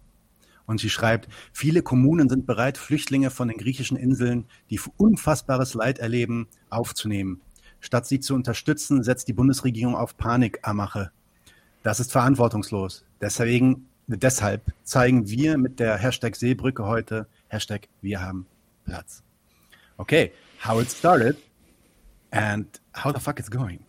Und 0.69 0.81
sie 0.81 0.91
schreibt, 0.91 1.29
viele 1.51 1.81
Kommunen 1.81 2.29
sind 2.29 2.45
bereit, 2.47 2.77
Flüchtlinge 2.77 3.31
von 3.31 3.49
den 3.49 3.57
griechischen 3.57 3.97
Inseln, 3.97 4.45
die 4.69 4.79
unfassbares 4.99 5.73
Leid 5.73 5.99
erleben, 5.99 6.47
aufzunehmen. 6.69 7.41
Statt 7.81 8.07
sie 8.07 8.21
zu 8.21 8.35
unterstützen, 8.35 9.03
setzt 9.03 9.29
die 9.29 9.33
Bundesregierung 9.33 9.97
auf 9.97 10.19
Panikamache. 10.19 11.11
Das 11.83 12.01
ist 12.01 12.13
verantwortungslos. 12.13 13.07
Deswegen, 13.19 13.89
deshalb 14.09 14.61
zeigen 14.83 15.31
wir 15.31 15.57
mit 15.57 15.81
der 15.81 15.97
Hashtag 15.97 16.37
Seebrücke 16.37 16.85
heute 16.85 17.27
Hashtag 17.49 17.89
Wir 18.03 18.21
haben 18.21 18.47
Platz. 18.85 19.23
Okay, 19.97 20.33
how 20.63 20.83
it 20.83 20.91
started 20.91 21.39
and 22.31 22.67
how 22.95 23.11
the 23.15 23.21
fuck 23.21 23.39
it's 23.39 23.51
going. 23.51 23.81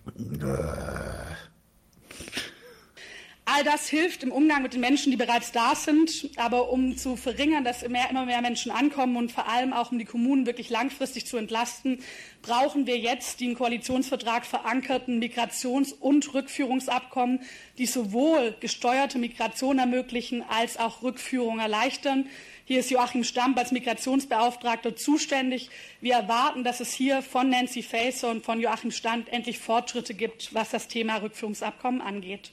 All 3.52 3.64
das 3.64 3.88
hilft 3.88 4.24
im 4.24 4.32
Umgang 4.32 4.62
mit 4.62 4.74
den 4.74 4.82
Menschen, 4.82 5.12
die 5.12 5.18
bereits 5.18 5.52
da 5.52 5.76
sind. 5.76 6.30
Aber 6.36 6.72
um 6.72 6.98
zu 6.98 7.16
verringern, 7.16 7.64
dass 7.64 7.84
immer, 7.84 8.10
immer 8.10 8.26
mehr 8.26 8.42
Menschen 8.42 8.72
ankommen 8.72 9.16
und 9.16 9.32
vor 9.32 9.50
allem 9.50 9.74
auch 9.74 9.92
um 9.92 10.00
die 10.00 10.06
Kommunen 10.06 10.46
wirklich 10.46 10.70
langfristig 10.70 11.26
zu 11.26 11.38
entlasten, 11.38 12.00
brauchen 12.42 12.86
wir 12.86 12.98
jetzt 12.98 13.40
die 13.40 13.46
im 13.46 13.56
Koalitionsvertrag 13.56 14.46
verankerten 14.46 15.20
Migrations- 15.20 15.94
und 15.94 16.34
Rückführungsabkommen, 16.34 17.42
die 17.78 17.86
sowohl 17.86 18.56
gesteuerte 18.60 19.18
Migration 19.18 19.80
ermöglichen 19.80 20.44
als 20.48 20.78
auch 20.78 21.02
Rückführung 21.02 21.60
erleichtern. 21.60 22.28
Hier 22.66 22.82
ist 22.82 22.92
Joachim 22.92 23.24
Stamp 23.24 23.58
als 23.58 23.72
Migrationsbeauftragter 23.72 24.96
zuständig. 24.96 25.72
Wir 26.02 26.14
erwarten, 26.14 26.64
dass 26.64 26.82
es 26.82 26.94
hier 26.94 27.24
von 27.24 27.50
Nancy 27.50 27.82
Faeser 27.82 28.30
und 28.30 28.46
von 28.46 28.60
Joachim 28.60 28.92
Stamp 28.92 29.28
endlich 29.34 29.58
Fortschritte 29.58 30.14
gibt, 30.14 30.54
was 30.54 30.70
das 30.70 30.88
Thema 30.88 31.16
Rückführungsabkommen 31.18 32.00
angeht. 32.00 32.52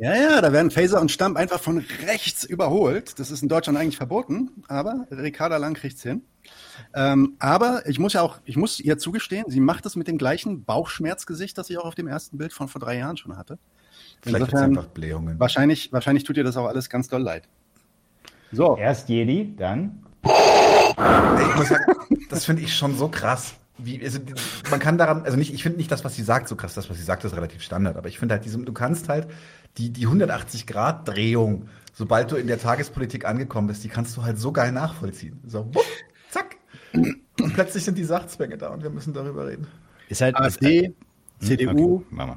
Ja, 0.00 0.16
ja, 0.16 0.40
da 0.40 0.50
werden 0.50 0.70
Faser 0.70 0.98
und 0.98 1.10
Stamp 1.10 1.36
einfach 1.36 1.60
von 1.60 1.84
rechts 2.06 2.42
überholt. 2.42 3.18
Das 3.18 3.30
ist 3.30 3.42
in 3.42 3.50
Deutschland 3.50 3.78
eigentlich 3.78 3.98
verboten, 3.98 4.64
aber 4.66 5.06
Ricarda 5.10 5.58
Lang 5.58 5.74
kriegt's 5.74 6.02
hin. 6.02 6.22
Ähm, 6.94 7.36
aber 7.38 7.86
ich 7.86 7.98
muss 7.98 8.14
ja 8.14 8.22
auch, 8.22 8.38
ich 8.46 8.56
muss 8.56 8.80
ihr 8.80 8.96
zugestehen, 8.96 9.44
sie 9.48 9.60
macht 9.60 9.84
es 9.84 9.96
mit 9.96 10.08
dem 10.08 10.16
gleichen 10.16 10.64
Bauchschmerzgesicht, 10.64 11.58
das 11.58 11.66
sie 11.66 11.76
auch 11.76 11.84
auf 11.84 11.94
dem 11.94 12.08
ersten 12.08 12.38
Bild 12.38 12.54
von 12.54 12.68
vor 12.68 12.80
drei 12.80 12.96
Jahren 12.96 13.18
schon 13.18 13.36
hatte. 13.36 13.58
Vielleicht 14.22 14.46
Insofern, 14.46 14.78
einfach 14.78 14.86
Blähungen. 14.86 15.38
Wahrscheinlich, 15.38 15.92
wahrscheinlich 15.92 16.24
tut 16.24 16.38
ihr 16.38 16.44
das 16.44 16.56
auch 16.56 16.66
alles 16.66 16.88
ganz 16.88 17.08
doll 17.08 17.20
leid. 17.20 17.46
So. 18.52 18.78
Erst 18.78 19.10
Jedi, 19.10 19.54
dann. 19.54 20.06
Ich 20.24 21.56
muss 21.56 21.68
sagen, 21.68 21.84
das 22.30 22.46
finde 22.46 22.62
ich 22.62 22.74
schon 22.74 22.96
so 22.96 23.08
krass. 23.08 23.52
Wie, 23.76 24.02
also, 24.02 24.18
man 24.70 24.80
kann 24.80 24.98
daran, 24.98 25.24
also 25.24 25.36
nicht, 25.36 25.54
ich 25.54 25.62
finde 25.62 25.78
nicht 25.78 25.90
das, 25.90 26.04
was 26.04 26.14
sie 26.14 26.22
sagt, 26.22 26.48
so 26.48 26.56
krass. 26.56 26.74
Das, 26.74 26.90
was 26.90 26.96
sie 26.96 27.02
sagt, 27.02 27.24
ist 27.24 27.36
relativ 27.36 27.62
Standard. 27.62 27.96
Aber 27.96 28.08
ich 28.08 28.18
finde 28.18 28.34
halt, 28.34 28.44
diesem, 28.44 28.64
du 28.64 28.72
kannst 28.72 29.08
halt 29.08 29.28
die, 29.78 29.90
die 29.90 30.06
180-Grad-Drehung, 30.06 31.68
sobald 31.92 32.30
du 32.32 32.36
in 32.36 32.46
der 32.46 32.58
Tagespolitik 32.58 33.24
angekommen 33.24 33.68
bist, 33.68 33.84
die 33.84 33.88
kannst 33.88 34.16
du 34.16 34.22
halt 34.22 34.38
so 34.38 34.52
geil 34.52 34.72
nachvollziehen. 34.72 35.40
So, 35.46 35.66
wupp, 35.66 35.84
zack. 36.30 36.56
Und 36.92 37.54
plötzlich 37.54 37.84
sind 37.84 37.96
die 37.96 38.04
Sachzwänge 38.04 38.58
da 38.58 38.68
und 38.68 38.82
wir 38.82 38.90
müssen 38.90 39.12
darüber 39.12 39.46
reden. 39.46 39.66
Ist 40.08 40.20
halt 40.20 40.36
AfD, 40.36 40.82
halt, 40.82 40.94
CDU, 41.40 42.04
okay, 42.12 42.36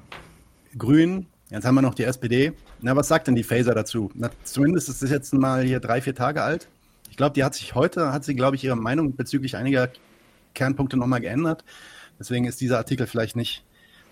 Grün, 0.77 1.27
Jetzt 1.53 1.65
haben 1.65 1.75
wir 1.75 1.83
noch 1.83 1.93
die 1.93 2.05
SPD. 2.05 2.53
Na, 2.81 2.95
was 2.95 3.07
sagt 3.07 3.27
denn 3.27 3.35
die 3.35 3.43
Phaser 3.43 3.75
dazu? 3.75 4.09
Na, 4.15 4.31
zumindest 4.43 4.89
ist 4.89 5.03
es 5.03 5.11
jetzt 5.11 5.35
mal 5.35 5.63
hier 5.63 5.79
drei, 5.79 6.01
vier 6.01 6.15
Tage 6.15 6.41
alt. 6.41 6.67
Ich 7.11 7.15
glaube, 7.15 7.35
die 7.35 7.43
hat 7.43 7.53
sich 7.53 7.75
heute, 7.75 8.11
hat 8.11 8.23
sie, 8.23 8.33
glaube 8.33 8.55
ich, 8.55 8.63
ihre 8.63 8.75
Meinung 8.75 9.15
bezüglich 9.15 9.55
einiger 9.55 9.89
Kernpunkte 10.55 10.97
nochmal 10.97 11.21
geändert. 11.21 11.63
Deswegen 12.17 12.45
ist 12.45 12.59
dieser 12.59 12.79
Artikel 12.79 13.05
vielleicht 13.05 13.35
nicht 13.35 13.63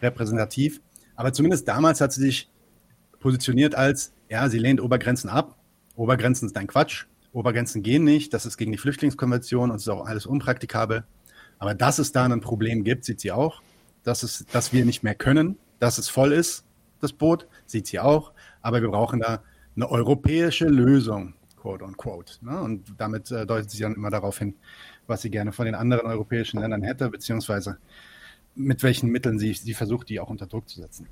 repräsentativ. 0.03 0.81
Aber 1.15 1.33
zumindest 1.33 1.67
damals 1.67 1.99
hat 1.99 2.13
sie 2.13 2.21
sich 2.21 2.47
positioniert 3.21 3.75
als, 3.75 4.11
ja, 4.29 4.49
sie 4.49 4.59
lehnt 4.59 4.81
Obergrenzen 4.81 5.29
ab. 5.29 5.57
Obergrenzen 5.95 6.47
ist 6.47 6.57
ein 6.57 6.67
Quatsch. 6.67 7.05
Obergrenzen 7.31 7.81
gehen 7.81 8.03
nicht. 8.03 8.33
Das 8.33 8.45
ist 8.45 8.57
gegen 8.57 8.73
die 8.73 8.77
Flüchtlingskonvention 8.77 9.71
und 9.71 9.77
ist 9.77 9.87
auch 9.87 10.05
alles 10.05 10.25
unpraktikabel. 10.25 11.05
Aber 11.59 11.73
dass 11.73 11.99
es 11.99 12.11
da 12.11 12.25
ein 12.25 12.41
Problem 12.41 12.83
gibt, 12.83 13.05
sieht 13.05 13.21
sie 13.21 13.31
auch. 13.31 13.61
Dass, 14.03 14.23
es, 14.23 14.45
dass 14.51 14.73
wir 14.73 14.83
nicht 14.83 15.03
mehr 15.03 15.13
können, 15.13 15.57
dass 15.79 15.99
es 15.99 16.09
voll 16.09 16.33
ist, 16.33 16.65
das 17.01 17.13
Boot, 17.13 17.47
sieht 17.65 17.87
sie 17.87 17.99
auch, 17.99 18.31
aber 18.61 18.81
wir 18.81 18.89
brauchen 18.89 19.19
da 19.19 19.43
eine 19.75 19.89
europäische 19.89 20.65
Lösung, 20.65 21.35
quote 21.55 21.85
unquote. 21.85 22.43
Ne? 22.43 22.59
Und 22.59 22.95
damit 22.97 23.31
äh, 23.31 23.45
deutet 23.45 23.69
sie 23.69 23.81
dann 23.81 23.93
immer 23.93 24.09
darauf 24.09 24.39
hin, 24.39 24.55
was 25.05 25.21
sie 25.21 25.29
gerne 25.29 25.51
von 25.51 25.65
den 25.65 25.75
anderen 25.75 26.07
europäischen 26.07 26.59
Ländern 26.59 26.81
hätte, 26.81 27.09
beziehungsweise 27.09 27.77
mit 28.55 28.83
welchen 28.83 29.09
Mitteln 29.09 29.39
sie, 29.39 29.53
sie 29.53 29.73
versucht, 29.73 30.09
die 30.09 30.19
auch 30.19 30.29
unter 30.29 30.47
Druck 30.47 30.67
zu 30.67 30.81
setzen. 30.81 31.07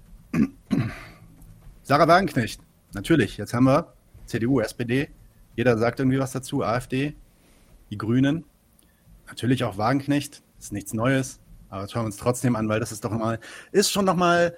Sarah 1.90 2.08
Wagenknecht, 2.08 2.62
natürlich, 2.94 3.38
jetzt 3.38 3.56
haben 3.56 3.64
wir 3.64 3.96
CDU, 4.28 4.60
SPD, 4.60 5.10
jeder 5.56 5.76
sagt 5.80 6.00
irgendwie 6.00 6.20
was 6.20 6.32
dazu, 6.32 6.64
AfD, 6.64 7.16
die 7.90 7.98
Grünen, 7.98 8.46
natürlich 9.26 9.64
auch 9.64 9.80
Wagenknecht, 9.80 10.44
ist 10.60 10.72
nichts 10.72 10.94
Neues, 10.94 11.40
aber 11.68 11.88
schauen 11.88 12.04
wir 12.04 12.06
uns 12.06 12.18
trotzdem 12.18 12.56
an, 12.56 12.70
weil 12.70 12.80
das 12.80 12.92
ist 12.92 13.06
doch 13.06 13.10
mal, 13.10 13.40
ist 13.72 13.92
schon 13.92 14.06
nochmal 14.06 14.56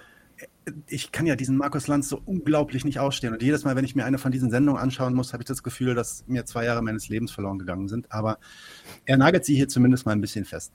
ich 0.87 1.13
kann 1.13 1.25
ja 1.25 1.37
diesen 1.37 1.55
Markus 1.55 1.87
Lanz 1.87 2.09
so 2.09 2.21
unglaublich 2.25 2.83
nicht 2.83 2.99
ausstehen. 2.99 3.31
Und 3.31 3.41
jedes 3.41 3.63
Mal, 3.63 3.75
wenn 3.77 3.85
ich 3.85 3.95
mir 3.95 4.03
eine 4.03 4.17
von 4.17 4.31
diesen 4.31 4.51
Sendungen 4.51 4.81
anschauen 4.81 5.13
muss, 5.13 5.31
habe 5.31 5.43
ich 5.43 5.47
das 5.47 5.63
Gefühl, 5.63 5.95
dass 5.95 6.25
mir 6.27 6.45
zwei 6.45 6.65
Jahre 6.65 6.81
meines 6.81 7.09
Lebens 7.09 7.31
verloren 7.31 7.59
gegangen 7.59 7.87
sind. 7.87 8.11
Aber 8.11 8.39
er 9.05 9.17
nagelt 9.17 9.45
sie 9.45 9.55
hier 9.55 9.69
zumindest 9.69 10.05
mal 10.05 10.11
ein 10.11 10.21
bisschen 10.21 10.45
fest. 10.45 10.73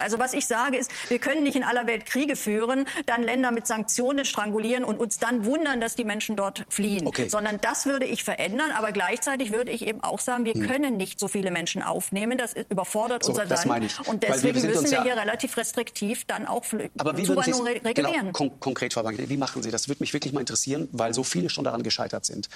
Also 0.00 0.18
was 0.18 0.32
ich 0.32 0.46
sage 0.46 0.76
ist, 0.76 0.90
wir 1.08 1.18
können 1.18 1.42
nicht 1.42 1.56
in 1.56 1.64
aller 1.64 1.86
Welt 1.86 2.06
Kriege 2.06 2.36
führen, 2.36 2.86
dann 3.06 3.22
Länder 3.22 3.50
mit 3.50 3.66
Sanktionen 3.66 4.24
strangulieren 4.24 4.84
und 4.84 4.98
uns 4.98 5.18
dann 5.18 5.44
wundern, 5.44 5.80
dass 5.80 5.94
die 5.94 6.04
Menschen 6.04 6.36
dort 6.36 6.64
fliehen. 6.68 7.06
Okay. 7.06 7.28
Sondern 7.28 7.58
das 7.60 7.86
würde 7.86 8.06
ich 8.06 8.24
verändern. 8.24 8.70
Aber 8.76 8.92
gleichzeitig 8.92 9.52
würde 9.52 9.70
ich 9.70 9.86
eben 9.86 10.02
auch 10.02 10.20
sagen, 10.20 10.44
wir 10.44 10.54
hm. 10.54 10.66
können 10.66 10.96
nicht 10.96 11.18
so 11.18 11.28
viele 11.28 11.50
Menschen 11.50 11.82
aufnehmen. 11.82 12.38
Das 12.38 12.54
überfordert 12.68 13.24
so, 13.24 13.32
unser 13.32 13.44
Land. 13.44 14.00
Und 14.06 14.22
deswegen 14.22 14.62
wir 14.62 14.68
müssen 14.68 14.90
wir 14.90 15.02
hier 15.02 15.16
relativ 15.16 15.56
restriktiv 15.56 16.24
dann 16.24 16.46
auch 16.46 16.64
Aber 16.98 17.16
wie 17.16 17.24
Zuwanderung 17.24 17.66
re 17.66 17.80
regulieren. 17.84 18.20
Genau, 18.20 18.32
kon 18.32 18.60
konkret, 18.60 18.92
Frau 18.92 19.04
Wagner, 19.04 19.28
wie 19.28 19.36
machen 19.36 19.62
Sie 19.62 19.70
das? 19.70 19.88
Würde 19.88 20.02
mich 20.02 20.12
wirklich 20.12 20.32
mal 20.32 20.40
interessieren, 20.40 20.88
weil 20.92 21.14
so 21.14 21.24
viele 21.24 21.50
schon 21.50 21.64
daran 21.64 21.82
gescheitert 21.82 22.24
sind. 22.24 22.48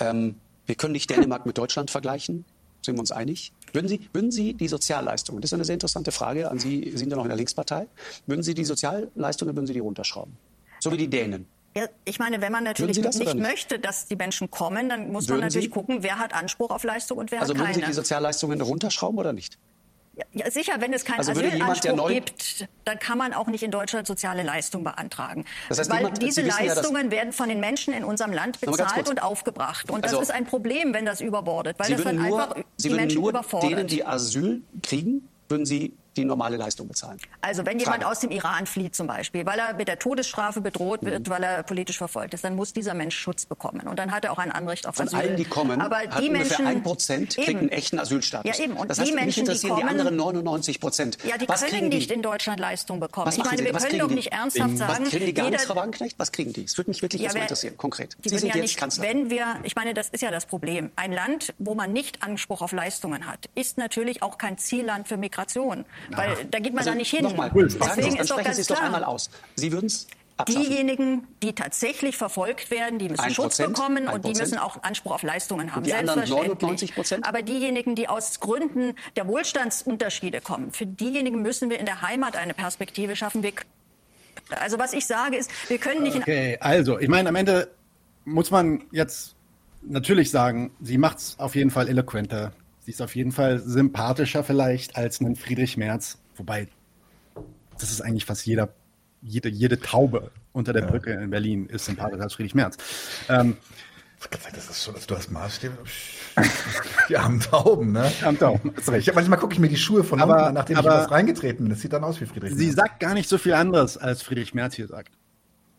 Ähm, 0.00 0.36
wir 0.66 0.74
können 0.74 0.92
nicht 0.92 1.08
Dänemark 1.10 1.46
mit 1.46 1.58
Deutschland 1.58 1.90
vergleichen. 1.90 2.44
Sind 2.82 2.96
wir 2.96 3.00
uns 3.00 3.12
einig? 3.12 3.52
Würden 3.72 3.88
Sie, 3.88 4.08
würden 4.12 4.30
Sie 4.30 4.54
die 4.54 4.68
Sozialleistungen, 4.68 5.40
das 5.40 5.50
ist 5.50 5.54
eine 5.54 5.64
sehr 5.64 5.74
interessante 5.74 6.12
Frage 6.12 6.50
an 6.50 6.58
Sie, 6.58 6.90
Sie 6.90 6.98
sind 6.98 7.10
ja 7.10 7.16
noch 7.16 7.24
in 7.24 7.30
der 7.30 7.36
Linkspartei, 7.36 7.88
würden 8.26 8.42
Sie 8.42 8.54
die 8.54 8.64
Sozialleistungen, 8.64 9.56
würden 9.56 9.66
Sie 9.66 9.72
die 9.72 9.80
runterschrauben? 9.80 10.36
So 10.80 10.92
wie 10.92 10.96
die 10.96 11.08
Dänen. 11.08 11.46
Ja, 11.76 11.88
ich 12.06 12.18
meine, 12.18 12.40
wenn 12.40 12.52
man 12.52 12.64
natürlich 12.64 12.96
nicht, 12.96 13.18
nicht, 13.18 13.34
möchte, 13.34 13.78
dass 13.78 14.06
die 14.06 14.16
Menschen 14.16 14.50
kommen, 14.50 14.88
dann 14.88 15.12
muss 15.12 15.28
würden 15.28 15.40
man 15.40 15.48
natürlich 15.48 15.66
Sie? 15.66 15.70
gucken, 15.70 16.02
wer 16.02 16.18
hat 16.18 16.32
Anspruch 16.32 16.70
auf 16.70 16.84
Leistung 16.84 17.18
und 17.18 17.30
wer 17.30 17.42
also 17.42 17.52
hat 17.52 17.58
keine. 17.58 17.68
Also 17.68 17.80
würden 17.80 17.84
Sie 17.84 17.90
die 17.90 17.94
Sozialleistungen 17.94 18.60
runterschrauben 18.62 19.18
oder 19.18 19.34
nicht? 19.34 19.58
Ja, 20.32 20.50
sicher, 20.50 20.80
wenn 20.80 20.94
es 20.94 21.04
keinen 21.04 21.18
also 21.18 21.32
Asylanspruch 21.32 22.08
gibt, 22.08 22.66
dann 22.84 22.98
kann 22.98 23.18
man 23.18 23.34
auch 23.34 23.48
nicht 23.48 23.62
in 23.62 23.70
Deutschland 23.70 24.06
soziale 24.06 24.42
Leistungen 24.42 24.84
beantragen. 24.84 25.44
Das 25.68 25.78
heißt, 25.78 25.90
Weil 25.90 25.98
niemand, 25.98 26.22
diese 26.22 26.40
Leistungen 26.40 27.06
ja, 27.06 27.10
werden 27.10 27.32
von 27.34 27.50
den 27.50 27.60
Menschen 27.60 27.92
in 27.92 28.02
unserem 28.02 28.32
Land 28.32 28.58
bezahlt 28.60 29.10
und 29.10 29.22
aufgebracht. 29.22 29.90
Und 29.90 30.04
also, 30.04 30.16
das 30.16 30.30
ist 30.30 30.34
ein 30.34 30.46
Problem, 30.46 30.94
wenn 30.94 31.04
das 31.04 31.20
überbordet, 31.20 31.78
weil 31.78 31.88
Sie 31.88 31.94
das 31.94 32.04
dann 32.04 32.16
nur, 32.16 32.40
einfach 32.40 32.56
Sie 32.78 32.88
die 32.88 32.94
Menschen 32.94 33.20
nur 33.20 33.30
überfordert. 33.30 33.70
denen, 33.70 33.88
die 33.88 34.06
Asyl 34.06 34.62
kriegen, 34.82 35.28
würden 35.50 35.66
Sie 35.66 35.92
die 36.16 36.24
normale 36.24 36.56
Leistung 36.56 36.88
bezahlen. 36.88 37.18
Also 37.40 37.66
wenn 37.66 37.78
jemand 37.78 38.04
aus 38.04 38.20
dem 38.20 38.30
Iran 38.30 38.66
flieht 38.66 38.94
zum 38.94 39.06
Beispiel, 39.06 39.46
weil 39.46 39.58
er 39.58 39.74
mit 39.74 39.88
der 39.88 39.98
Todesstrafe 39.98 40.60
bedroht 40.60 41.02
wird, 41.02 41.26
mhm. 41.26 41.30
weil 41.30 41.42
er 41.42 41.62
politisch 41.62 41.98
verfolgt 41.98 42.34
ist, 42.34 42.44
dann 42.44 42.56
muss 42.56 42.72
dieser 42.72 42.94
Mensch 42.94 43.16
Schutz 43.16 43.46
bekommen. 43.46 43.86
Und 43.86 43.98
dann 43.98 44.10
hat 44.10 44.24
er 44.24 44.32
auch 44.32 44.38
ein 44.38 44.52
Anrecht 44.52 44.86
auf 44.86 44.98
Asyl. 44.98 45.10
Von 45.10 45.18
allen, 45.18 45.36
die 45.36 45.44
kommen, 45.44 45.80
Aber 45.80 45.96
hat 45.96 46.20
die 46.20 46.28
ungefähr 46.28 46.58
Menschen, 46.58 46.66
ein 46.66 46.82
Prozent 46.82 47.36
kriegt 47.36 47.58
einen 47.58 47.68
echten 47.68 47.98
Asylstatus. 47.98 48.56
Ja, 48.56 48.64
eben. 48.64 48.74
Und 48.74 48.90
das 48.90 48.98
die 48.98 49.04
heißt, 49.04 49.14
Menschen, 49.14 49.26
mich 49.26 49.38
interessieren 49.38 49.76
die, 49.76 49.82
die, 49.82 49.86
kommen, 49.86 50.00
anderen 50.00 50.16
99 50.16 50.80
Prozent. 50.80 51.18
Ja, 51.24 51.38
die 51.38 51.48
Was 51.48 51.64
können 51.64 51.90
die? 51.90 51.96
nicht 51.96 52.10
in 52.10 52.22
Deutschland 52.22 52.60
Leistung 52.60 53.00
bekommen. 53.00 53.26
Was 53.26 53.38
ich 53.38 53.44
meine, 53.44 53.64
wir 53.64 53.72
können 53.72 53.98
doch 53.98 54.10
nicht 54.10 54.32
ernsthaft 54.32 54.78
sagen, 54.78 55.04
was 55.04 55.10
kriegen 55.10 55.26
die 55.26 55.34
gar 55.34 55.52
Frau 55.58 55.76
Wagenknecht? 55.76 56.18
Was 56.18 56.32
kriegen 56.32 56.52
die? 56.52 56.64
Das 56.64 56.76
würde 56.78 56.90
mich 56.90 57.02
wirklich 57.02 57.22
ja, 57.22 57.34
wer, 57.34 57.42
interessieren, 57.42 57.76
konkret. 57.76 58.16
Sie 58.22 58.28
sind 58.30 58.48
ja 58.48 58.54
jetzt 58.54 58.62
nicht, 58.62 58.76
Kanzler. 58.76 59.04
Wenn 59.04 59.30
wir, 59.30 59.56
ich 59.62 59.74
meine, 59.76 59.94
das 59.94 60.08
ist 60.08 60.22
ja 60.22 60.30
das 60.30 60.46
Problem. 60.46 60.90
Ein 60.96 61.12
Land, 61.12 61.54
wo 61.58 61.74
man 61.74 61.92
nicht 61.92 62.22
Anspruch 62.22 62.62
auf 62.62 62.72
Leistungen 62.72 63.26
hat, 63.26 63.48
ist 63.54 63.78
natürlich 63.78 64.22
auch 64.22 64.38
kein 64.38 64.58
Zielland 64.58 65.08
für 65.08 65.16
Migration. 65.16 65.84
Weil 66.10 66.44
da 66.50 66.58
geht 66.58 66.72
man 66.72 66.78
also, 66.78 66.90
da 66.90 66.96
nicht 66.96 67.10
hin. 67.10 67.24
Nochmal, 67.24 67.50
Deswegen 67.54 68.16
ist 68.16 68.30
doch 68.30 68.42
ganz 68.42 68.56
Sie 68.56 68.62
es 68.62 68.68
doch 68.68 68.80
einmal 68.80 69.04
aus. 69.04 69.30
Sie 69.56 69.72
würden 69.72 69.86
es 69.86 70.06
Diejenigen, 70.44 71.26
die 71.42 71.54
tatsächlich 71.54 72.18
verfolgt 72.18 72.70
werden, 72.70 72.98
die 72.98 73.08
müssen 73.08 73.30
Schutz 73.30 73.56
bekommen 73.56 74.06
und 74.06 74.26
die 74.26 74.34
müssen 74.34 74.58
auch 74.58 74.82
Anspruch 74.82 75.12
auf 75.12 75.22
Leistungen 75.22 75.70
haben. 75.70 75.78
Und 75.78 75.86
die 75.86 75.94
anderen 75.94 76.28
99 76.28 76.94
Prozent? 76.94 77.26
Aber 77.26 77.40
diejenigen, 77.40 77.94
die 77.94 78.06
aus 78.06 78.38
Gründen 78.40 78.94
der 79.16 79.26
Wohlstandsunterschiede 79.28 80.42
kommen, 80.42 80.72
für 80.72 80.84
diejenigen 80.84 81.40
müssen 81.40 81.70
wir 81.70 81.80
in 81.80 81.86
der 81.86 82.02
Heimat 82.02 82.36
eine 82.36 82.52
Perspektive 82.52 83.16
schaffen. 83.16 83.42
Wir, 83.42 83.52
also 84.50 84.78
was 84.78 84.92
ich 84.92 85.06
sage 85.06 85.36
ist, 85.36 85.50
wir 85.68 85.78
können 85.78 86.02
nicht... 86.02 86.16
Okay, 86.16 86.58
also 86.60 86.98
ich 86.98 87.08
meine, 87.08 87.30
am 87.30 87.36
Ende 87.36 87.70
muss 88.26 88.50
man 88.50 88.82
jetzt 88.92 89.36
natürlich 89.80 90.30
sagen, 90.30 90.70
sie 90.82 90.98
macht 90.98 91.16
es 91.16 91.38
auf 91.38 91.54
jeden 91.54 91.70
Fall 91.70 91.88
eloquenter. 91.88 92.52
Sie 92.86 92.92
ist 92.92 93.02
auf 93.02 93.16
jeden 93.16 93.32
Fall 93.32 93.58
sympathischer 93.58 94.44
vielleicht 94.44 94.94
als 94.94 95.20
ein 95.20 95.34
Friedrich 95.34 95.76
Merz. 95.76 96.18
Wobei 96.36 96.68
das 97.80 97.90
ist 97.90 98.00
eigentlich 98.00 98.24
fast 98.24 98.46
jeder, 98.46 98.68
jede, 99.22 99.48
jede 99.48 99.80
Taube 99.80 100.30
unter 100.52 100.72
der 100.72 100.82
Brücke 100.82 101.10
in 101.14 101.30
Berlin 101.30 101.66
ist 101.66 101.86
sympathischer 101.86 102.22
als 102.22 102.34
Friedrich 102.34 102.54
Merz. 102.54 102.76
Ähm, 103.28 103.56
das 104.30 104.70
ist 104.70 104.84
so, 104.84 104.92
dass 104.92 105.04
du 105.04 105.16
hast 105.16 105.32
Maßstäbe. 105.32 105.76
Die 107.08 107.16
armen 107.16 107.40
Tauben, 107.40 107.90
ne? 107.90 108.12
Die 108.20 108.24
armen 108.24 108.38
Tauben, 108.38 108.72
hast 108.76 108.88
recht. 108.88 109.08
Ich, 109.08 109.14
manchmal 109.16 109.40
gucke 109.40 109.54
ich 109.54 109.58
mir 109.58 109.68
die 109.68 109.76
Schuhe 109.76 110.04
von 110.04 110.20
aber, 110.20 110.42
unten, 110.42 110.54
nachdem 110.54 110.76
aber, 110.76 110.90
ich 110.90 110.94
was 110.94 111.10
reingetreten 111.10 111.64
bin. 111.64 111.70
Das 111.70 111.80
sieht 111.80 111.92
dann 111.92 112.04
aus 112.04 112.20
wie 112.20 112.26
Friedrich 112.26 112.52
Merz. 112.52 112.60
Sie 112.60 112.70
sagt 112.70 113.00
gar 113.00 113.14
nicht 113.14 113.28
so 113.28 113.36
viel 113.36 113.54
anderes, 113.54 113.98
als 113.98 114.22
Friedrich 114.22 114.54
Merz 114.54 114.76
hier 114.76 114.86
sagt. 114.86 115.10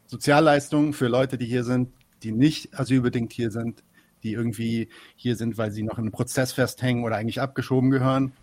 Sozialleistungen 0.07 0.91
für 0.91 1.07
Leute, 1.07 1.37
die 1.37 1.45
hier 1.45 1.63
sind, 1.63 1.87
die 2.21 2.33
nicht 2.33 2.77
asylbedingt 2.77 3.31
hier 3.31 3.49
sind, 3.49 3.81
die 4.27 4.33
irgendwie 4.33 4.89
hier 5.15 5.35
sind, 5.35 5.57
weil 5.57 5.71
sie 5.71 5.83
noch 5.83 5.97
in 5.97 6.05
einem 6.05 6.11
Prozess 6.11 6.51
festhängen 6.51 7.03
oder 7.03 7.15
eigentlich 7.15 7.39
abgeschoben 7.39 7.89
gehören, 7.89 8.33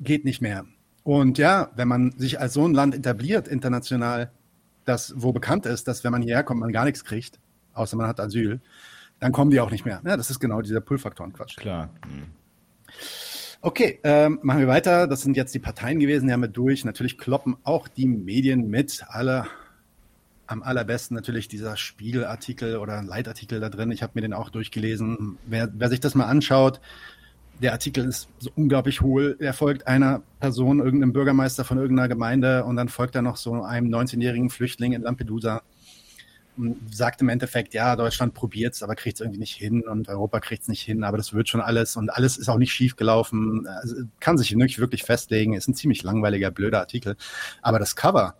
geht 0.00 0.24
nicht 0.24 0.42
mehr. 0.42 0.66
Und 1.02 1.38
ja, 1.38 1.70
wenn 1.74 1.88
man 1.88 2.12
sich 2.18 2.40
als 2.40 2.52
so 2.52 2.66
ein 2.66 2.74
Land 2.74 2.94
etabliert 2.94 3.48
international, 3.48 4.30
das 4.84 5.14
wo 5.16 5.32
bekannt 5.32 5.66
ist, 5.66 5.88
dass 5.88 6.04
wenn 6.04 6.12
man 6.12 6.22
hierher 6.22 6.44
kommt, 6.44 6.60
man 6.60 6.72
gar 6.72 6.84
nichts 6.84 7.04
kriegt, 7.04 7.40
außer 7.72 7.96
man 7.96 8.06
hat 8.06 8.20
Asyl, 8.20 8.60
dann 9.18 9.32
kommen 9.32 9.50
die 9.50 9.60
auch 9.60 9.70
nicht 9.70 9.84
mehr. 9.84 10.00
Ja, 10.04 10.16
das 10.16 10.30
ist 10.30 10.40
genau 10.40 10.60
dieser 10.60 10.80
Pull-Faktoren-Quatsch. 10.80 11.56
Klar. 11.56 11.90
Mhm. 12.06 12.24
Okay, 13.64 14.00
ähm, 14.02 14.40
machen 14.42 14.58
wir 14.58 14.66
weiter. 14.66 15.06
Das 15.06 15.22
sind 15.22 15.36
jetzt 15.36 15.54
die 15.54 15.60
Parteien 15.60 16.00
gewesen, 16.00 16.26
die 16.26 16.32
haben 16.32 16.40
wir 16.40 16.48
durch. 16.48 16.84
Natürlich 16.84 17.16
kloppen 17.16 17.56
auch 17.62 17.86
die 17.86 18.08
Medien 18.08 18.68
mit. 18.68 19.04
Alle 19.06 19.46
am 20.52 20.62
allerbesten 20.62 21.14
natürlich 21.14 21.48
dieser 21.48 21.76
Spiegelartikel 21.76 22.76
oder 22.76 23.02
Leitartikel 23.02 23.58
da 23.58 23.70
drin. 23.70 23.90
Ich 23.90 24.02
habe 24.02 24.12
mir 24.14 24.20
den 24.20 24.34
auch 24.34 24.50
durchgelesen. 24.50 25.38
Wer, 25.46 25.70
wer 25.72 25.88
sich 25.88 26.00
das 26.00 26.14
mal 26.14 26.26
anschaut, 26.26 26.80
der 27.60 27.72
Artikel 27.72 28.04
ist 28.04 28.28
so 28.38 28.50
unglaublich 28.54 29.00
hohl. 29.00 29.36
Er 29.40 29.54
folgt 29.54 29.86
einer 29.86 30.22
Person, 30.40 30.80
irgendeinem 30.80 31.12
Bürgermeister 31.12 31.64
von 31.64 31.78
irgendeiner 31.78 32.08
Gemeinde 32.08 32.64
und 32.64 32.76
dann 32.76 32.88
folgt 32.88 33.14
er 33.14 33.22
noch 33.22 33.36
so 33.36 33.62
einem 33.62 33.88
19-jährigen 33.88 34.50
Flüchtling 34.50 34.92
in 34.92 35.02
Lampedusa 35.02 35.62
und 36.56 36.94
sagt 36.94 37.22
im 37.22 37.30
Endeffekt, 37.30 37.72
ja, 37.72 37.96
Deutschland 37.96 38.34
probiert 38.34 38.74
es, 38.74 38.82
aber 38.82 38.94
kriegt 38.94 39.16
es 39.16 39.20
irgendwie 39.20 39.40
nicht 39.40 39.54
hin 39.54 39.82
und 39.82 40.08
Europa 40.08 40.40
kriegt 40.40 40.62
es 40.62 40.68
nicht 40.68 40.82
hin, 40.82 41.02
aber 41.02 41.16
das 41.16 41.32
wird 41.32 41.48
schon 41.48 41.62
alles 41.62 41.96
und 41.96 42.10
alles 42.10 42.36
ist 42.36 42.48
auch 42.48 42.58
nicht 42.58 42.72
schief 42.72 42.96
gelaufen. 42.96 43.66
Also, 43.66 43.96
kann 44.20 44.36
sich 44.36 44.54
nicht 44.54 44.78
wirklich 44.78 45.04
festlegen, 45.04 45.54
ist 45.54 45.68
ein 45.68 45.74
ziemlich 45.74 46.02
langweiliger, 46.02 46.50
blöder 46.50 46.80
Artikel. 46.80 47.16
Aber 47.62 47.78
das 47.78 47.96
Cover, 47.96 48.34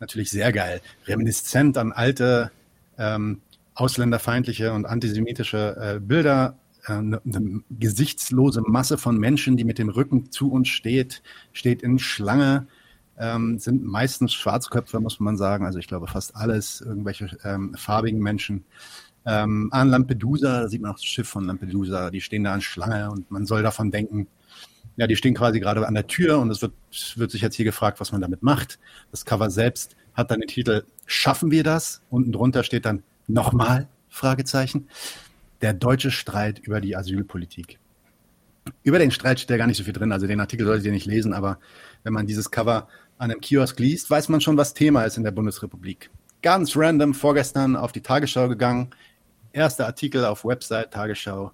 natürlich 0.00 0.30
sehr 0.30 0.52
geil, 0.52 0.80
reminiszent 1.06 1.78
an 1.78 1.92
alte 1.92 2.50
ähm, 2.98 3.40
ausländerfeindliche 3.74 4.72
und 4.72 4.86
antisemitische 4.86 5.76
äh, 5.96 6.00
Bilder 6.00 6.56
eine, 6.86 7.20
eine 7.24 7.62
gesichtslose 7.70 8.62
Masse 8.62 8.98
von 8.98 9.18
Menschen, 9.18 9.56
die 9.56 9.64
mit 9.64 9.78
dem 9.78 9.88
Rücken 9.88 10.30
zu 10.30 10.50
uns 10.50 10.68
steht, 10.68 11.22
steht 11.52 11.82
in 11.82 11.98
Schlange, 11.98 12.66
ähm, 13.18 13.58
sind 13.58 13.84
meistens 13.84 14.32
Schwarzköpfe, 14.32 15.00
muss 15.00 15.20
man 15.20 15.36
sagen. 15.36 15.66
Also 15.66 15.78
ich 15.78 15.88
glaube 15.88 16.06
fast 16.06 16.36
alles, 16.36 16.80
irgendwelche 16.80 17.36
ähm, 17.44 17.74
farbigen 17.74 18.20
Menschen. 18.20 18.64
Ähm, 19.26 19.68
an 19.72 19.90
Lampedusa, 19.90 20.62
da 20.62 20.68
sieht 20.68 20.80
man 20.80 20.92
auch 20.92 20.96
das 20.96 21.04
Schiff 21.04 21.28
von 21.28 21.44
Lampedusa, 21.44 22.10
die 22.10 22.20
stehen 22.20 22.44
da 22.44 22.54
an 22.54 22.60
Schlange 22.60 23.10
und 23.10 23.30
man 23.30 23.44
soll 23.44 23.62
davon 23.62 23.90
denken, 23.90 24.28
ja, 24.98 25.06
die 25.06 25.16
stehen 25.16 25.34
quasi 25.34 25.60
gerade 25.60 25.86
an 25.86 25.94
der 25.94 26.08
Tür 26.08 26.40
und 26.40 26.50
es 26.50 26.60
wird, 26.60 26.72
wird 27.14 27.30
sich 27.30 27.40
jetzt 27.40 27.54
hier 27.54 27.64
gefragt, 27.64 28.00
was 28.00 28.10
man 28.10 28.20
damit 28.20 28.42
macht. 28.42 28.80
Das 29.12 29.24
Cover 29.24 29.48
selbst 29.48 29.96
hat 30.12 30.30
dann 30.30 30.40
den 30.40 30.48
Titel 30.48 30.82
Schaffen 31.06 31.52
wir 31.52 31.62
das? 31.62 32.02
Unten 32.10 32.32
drunter 32.32 32.64
steht 32.64 32.84
dann 32.84 33.04
nochmal 33.28 33.88
Fragezeichen 34.08 34.88
der 35.60 35.72
deutsche 35.72 36.10
Streit 36.10 36.58
über 36.58 36.80
die 36.80 36.96
Asylpolitik. 36.96 37.78
Über 38.82 38.98
den 38.98 39.12
Streit 39.12 39.38
steht 39.38 39.50
ja 39.50 39.56
gar 39.56 39.68
nicht 39.68 39.76
so 39.76 39.84
viel 39.84 39.92
drin, 39.92 40.10
also 40.10 40.26
den 40.26 40.40
Artikel 40.40 40.66
solltet 40.66 40.86
ihr 40.86 40.92
nicht 40.92 41.06
lesen, 41.06 41.32
aber 41.32 41.58
wenn 42.02 42.12
man 42.12 42.26
dieses 42.26 42.50
Cover 42.50 42.88
an 43.18 43.30
einem 43.30 43.40
Kiosk 43.40 43.78
liest, 43.78 44.10
weiß 44.10 44.28
man 44.28 44.40
schon, 44.40 44.56
was 44.56 44.74
Thema 44.74 45.04
ist 45.04 45.16
in 45.16 45.24
der 45.24 45.30
Bundesrepublik. 45.30 46.10
Ganz 46.42 46.76
random 46.76 47.14
vorgestern 47.14 47.76
auf 47.76 47.92
die 47.92 48.02
Tagesschau 48.02 48.48
gegangen, 48.48 48.90
erster 49.52 49.86
Artikel 49.86 50.24
auf 50.24 50.44
Website 50.44 50.92
Tagesschau. 50.92 51.52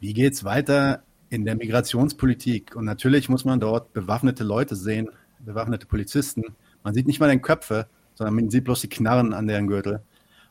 Wie 0.00 0.12
geht's 0.12 0.44
weiter 0.44 1.02
in 1.30 1.44
der 1.44 1.56
Migrationspolitik? 1.56 2.76
Und 2.76 2.84
natürlich 2.84 3.28
muss 3.28 3.44
man 3.44 3.60
dort 3.60 3.92
bewaffnete 3.92 4.44
Leute 4.44 4.76
sehen, 4.76 5.10
bewaffnete 5.38 5.86
Polizisten. 5.86 6.42
Man 6.82 6.94
sieht 6.94 7.06
nicht 7.06 7.20
mal 7.20 7.28
den 7.28 7.42
Köpfe, 7.42 7.86
sondern 8.14 8.34
man 8.34 8.50
sieht 8.50 8.64
bloß 8.64 8.80
die 8.80 8.88
Knarren 8.88 9.32
an 9.32 9.46
deren 9.46 9.66
Gürtel 9.66 10.02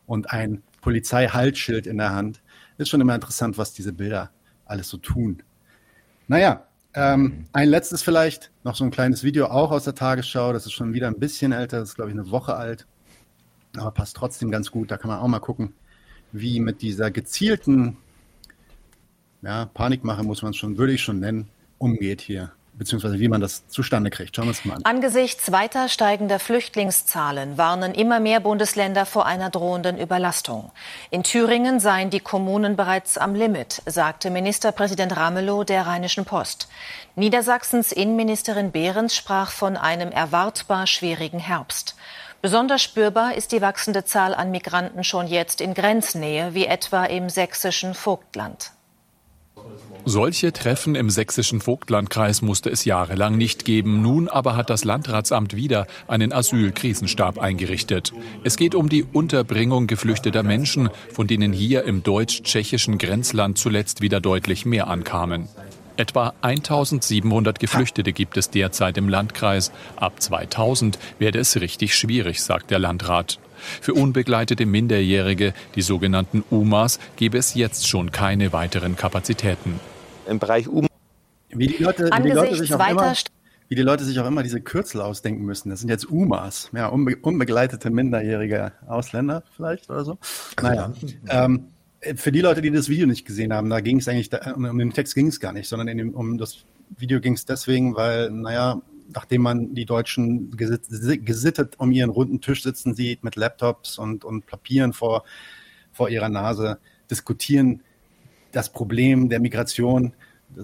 und 0.06 0.32
ein 0.32 0.64
Polizeihalsschild 0.82 1.86
in 1.86 1.98
der 1.98 2.14
Hand 2.14 2.42
ist 2.78 2.90
schon 2.90 3.02
immer 3.02 3.14
interessant, 3.14 3.58
was 3.58 3.74
diese 3.74 3.94
Bilder 3.94 4.32
alles 4.66 4.90
so 4.90 4.98
tun. 4.98 5.44
Naja, 6.28 6.66
ähm, 6.94 7.46
ein 7.54 7.70
letztes 7.70 8.02
vielleicht, 8.02 8.52
noch 8.64 8.76
so 8.76 8.84
ein 8.84 8.92
kleines 8.92 9.24
Video 9.24 9.48
auch 9.48 9.72
aus 9.72 9.84
der 9.84 9.96
Tagesschau. 9.96 10.54
Das 10.54 10.66
ist 10.66 10.74
schon 10.74 10.94
wieder 10.94 11.08
ein 11.08 11.20
bisschen 11.20 11.52
älter, 11.52 11.80
das 11.80 11.90
ist 11.90 11.96
glaube 11.96 12.12
ich 12.12 12.18
eine 12.18 12.32
Woche 12.32 12.56
alt, 12.56 12.88
aber 13.76 13.92
passt 13.92 14.16
trotzdem 14.16 14.50
ganz 14.50 14.72
gut. 14.72 14.90
Da 14.90 14.98
kann 14.98 15.10
man 15.10 15.20
auch 15.20 15.28
mal 15.28 15.40
gucken, 15.40 15.74
wie 16.32 16.60
mit 16.60 16.82
dieser 16.82 17.12
gezielten 17.12 17.98
ja, 19.42 19.66
Panikmache, 19.66 20.24
muss 20.24 20.42
man 20.42 20.54
schon, 20.54 20.78
würde 20.78 20.94
ich 20.94 21.02
schon 21.02 21.20
nennen, 21.20 21.48
umgeht 21.78 22.22
hier 22.22 22.52
beziehungsweise 22.78 23.20
wie 23.20 23.28
man 23.28 23.42
das 23.42 23.68
zustande 23.68 24.10
kriegt. 24.10 24.36
Schauen 24.36 24.46
wir 24.46 24.50
uns 24.50 24.66
mal 24.66 24.76
an. 24.76 24.86
Angesichts 24.86 25.52
weiter 25.52 25.90
steigender 25.90 26.40
Flüchtlingszahlen 26.40 27.58
warnen 27.58 27.94
immer 27.94 28.20
mehr 28.20 28.40
Bundesländer 28.40 29.06
vor 29.06 29.26
einer 29.26 29.50
drohenden 29.50 29.98
Überlastung. 29.98 30.72
In 31.10 31.24
Thüringen 31.24 31.80
seien 31.80 32.10
die 32.10 32.20
Kommunen 32.20 32.76
bereits 32.76 33.18
am 33.18 33.36
Limit, 33.36 33.82
sagte 33.86 34.30
Ministerpräsident 34.30 35.16
Ramelow 35.18 35.64
der 35.64 35.88
Rheinischen 35.88 36.26
Post. 36.26 36.68
Niedersachsens 37.16 37.92
Innenministerin 37.92 38.72
Behrens 38.72 39.16
sprach 39.16 39.52
von 39.52 39.76
einem 39.76 40.12
erwartbar 40.12 40.88
schwierigen 40.88 41.40
Herbst. 41.40 41.96
Besonders 42.42 42.84
spürbar 42.84 43.34
ist 43.34 43.52
die 43.52 43.62
wachsende 43.62 44.06
Zahl 44.06 44.36
an 44.36 44.52
Migranten 44.52 45.04
schon 45.04 45.26
jetzt 45.26 45.60
in 45.60 45.74
Grenznähe, 45.74 46.54
wie 46.54 46.68
etwa 46.68 47.06
im 47.06 47.30
sächsischen 47.30 47.96
Vogtland. 47.96 48.72
Solche 50.10 50.54
Treffen 50.54 50.96
im 50.96 51.10
sächsischen 51.10 51.60
Vogtlandkreis 51.60 52.42
musste 52.42 52.70
es 52.70 52.86
jahrelang 52.86 53.38
nicht 53.38 53.66
geben. 53.66 54.02
Nun 54.02 54.30
aber 54.30 54.56
hat 54.56 54.70
das 54.70 54.86
Landratsamt 54.86 55.54
wieder 55.54 55.86
einen 56.08 56.32
Asylkrisenstab 56.32 57.38
eingerichtet. 57.38 58.14
Es 58.46 58.56
geht 58.56 58.74
um 58.74 58.88
die 58.88 59.04
Unterbringung 59.04 59.86
geflüchteter 59.86 60.44
Menschen, 60.44 60.90
von 61.12 61.28
denen 61.28 61.52
hier 61.52 61.84
im 61.84 62.04
deutsch-tschechischen 62.04 63.00
Grenzland 63.00 63.58
zuletzt 63.58 64.00
wieder 64.00 64.22
deutlich 64.22 64.66
mehr 64.66 64.88
ankamen. 64.88 65.50
Etwa 65.98 66.34
1700 66.42 67.60
Geflüchtete 67.60 68.14
gibt 68.14 68.38
es 68.38 68.50
derzeit 68.50 68.98
im 68.98 69.10
Landkreis. 69.10 69.74
Ab 69.98 70.22
2000 70.22 70.98
werde 71.20 71.40
es 71.40 71.60
richtig 71.60 71.94
schwierig, 71.94 72.42
sagt 72.42 72.72
der 72.72 72.80
Landrat. 72.80 73.40
Für 73.82 73.94
unbegleitete 73.94 74.66
Minderjährige, 74.66 75.54
die 75.76 75.82
sogenannten 75.82 76.46
UMAs, 76.50 76.98
gäbe 77.18 77.38
es 77.38 77.56
jetzt 77.56 77.90
schon 77.90 78.14
keine 78.14 78.54
weiteren 78.54 78.96
Kapazitäten. 78.96 79.82
Im 80.28 80.40
Bereich 80.40 80.68
UMA. 80.68 80.88
Wie 81.50 81.68
die 81.68 81.84
Leute, 81.84 82.10
wie 82.12 82.24
die 82.24 82.32
Leute 82.32 82.56
sich 82.56 82.74
auch 82.74 82.90
immer, 82.90 83.14
wie 83.70 83.76
die 83.76 83.82
Leute 83.82 84.04
sich 84.04 84.20
auch 84.20 84.28
immer 84.28 84.44
diese 84.44 84.62
Kürzel 84.62 85.02
ausdenken 85.02 85.46
müssen. 85.46 85.70
Das 85.70 85.80
sind 85.80 85.90
jetzt 85.90 86.10
UMAs, 86.10 86.70
ja, 86.74 86.88
unbe 86.88 87.16
unbegleitete 87.18 87.90
minderjährige 87.90 88.74
Ausländer 88.88 89.44
vielleicht 89.56 89.90
oder 89.90 90.04
so. 90.04 90.18
Naja, 90.62 90.94
ähm, 91.30 91.68
für 92.16 92.32
die 92.32 92.42
Leute, 92.42 92.62
die 92.62 92.72
das 92.72 92.90
Video 92.90 93.08
nicht 93.08 93.26
gesehen 93.26 93.54
haben, 93.54 93.70
da 93.70 93.80
ging 93.80 93.98
es 93.98 94.08
eigentlich, 94.08 94.30
da, 94.30 94.54
um 94.54 94.78
den 94.78 94.92
Text 94.92 95.16
ging 95.16 95.28
es 95.28 95.40
gar 95.40 95.54
nicht, 95.54 95.68
sondern 95.68 95.98
dem, 95.98 96.14
um 96.14 96.38
das 96.38 96.66
Video 96.98 97.20
ging 97.20 97.34
es 97.34 97.46
deswegen, 97.46 97.96
weil, 97.96 98.30
naja, 98.30 98.82
nachdem 99.14 99.42
man 99.42 99.74
die 99.74 99.86
Deutschen 99.86 100.52
gesittet 100.58 101.76
um 101.78 101.92
ihren 101.92 102.10
runden 102.10 102.42
Tisch 102.42 102.64
sitzen 102.64 102.94
sieht 102.94 103.24
mit 103.24 103.36
Laptops 103.36 103.98
und, 103.98 104.26
und 104.26 104.46
Papieren 104.46 104.94
vor, 104.94 105.24
vor 105.92 106.10
ihrer 106.10 106.30
Nase, 106.30 106.80
diskutieren 107.10 107.82
das 108.52 108.72
Problem 108.72 109.30
der 109.30 109.40
Migration, 109.40 110.14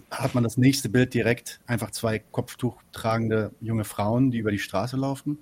hat 0.09 0.33
man 0.33 0.43
das 0.43 0.57
nächste 0.57 0.89
Bild 0.89 1.13
direkt 1.13 1.59
einfach 1.67 1.91
zwei 1.91 2.19
Kopftuch 2.19 2.81
tragende 2.91 3.51
junge 3.59 3.83
Frauen, 3.83 4.31
die 4.31 4.37
über 4.37 4.51
die 4.51 4.59
Straße 4.59 4.95
laufen, 4.95 5.37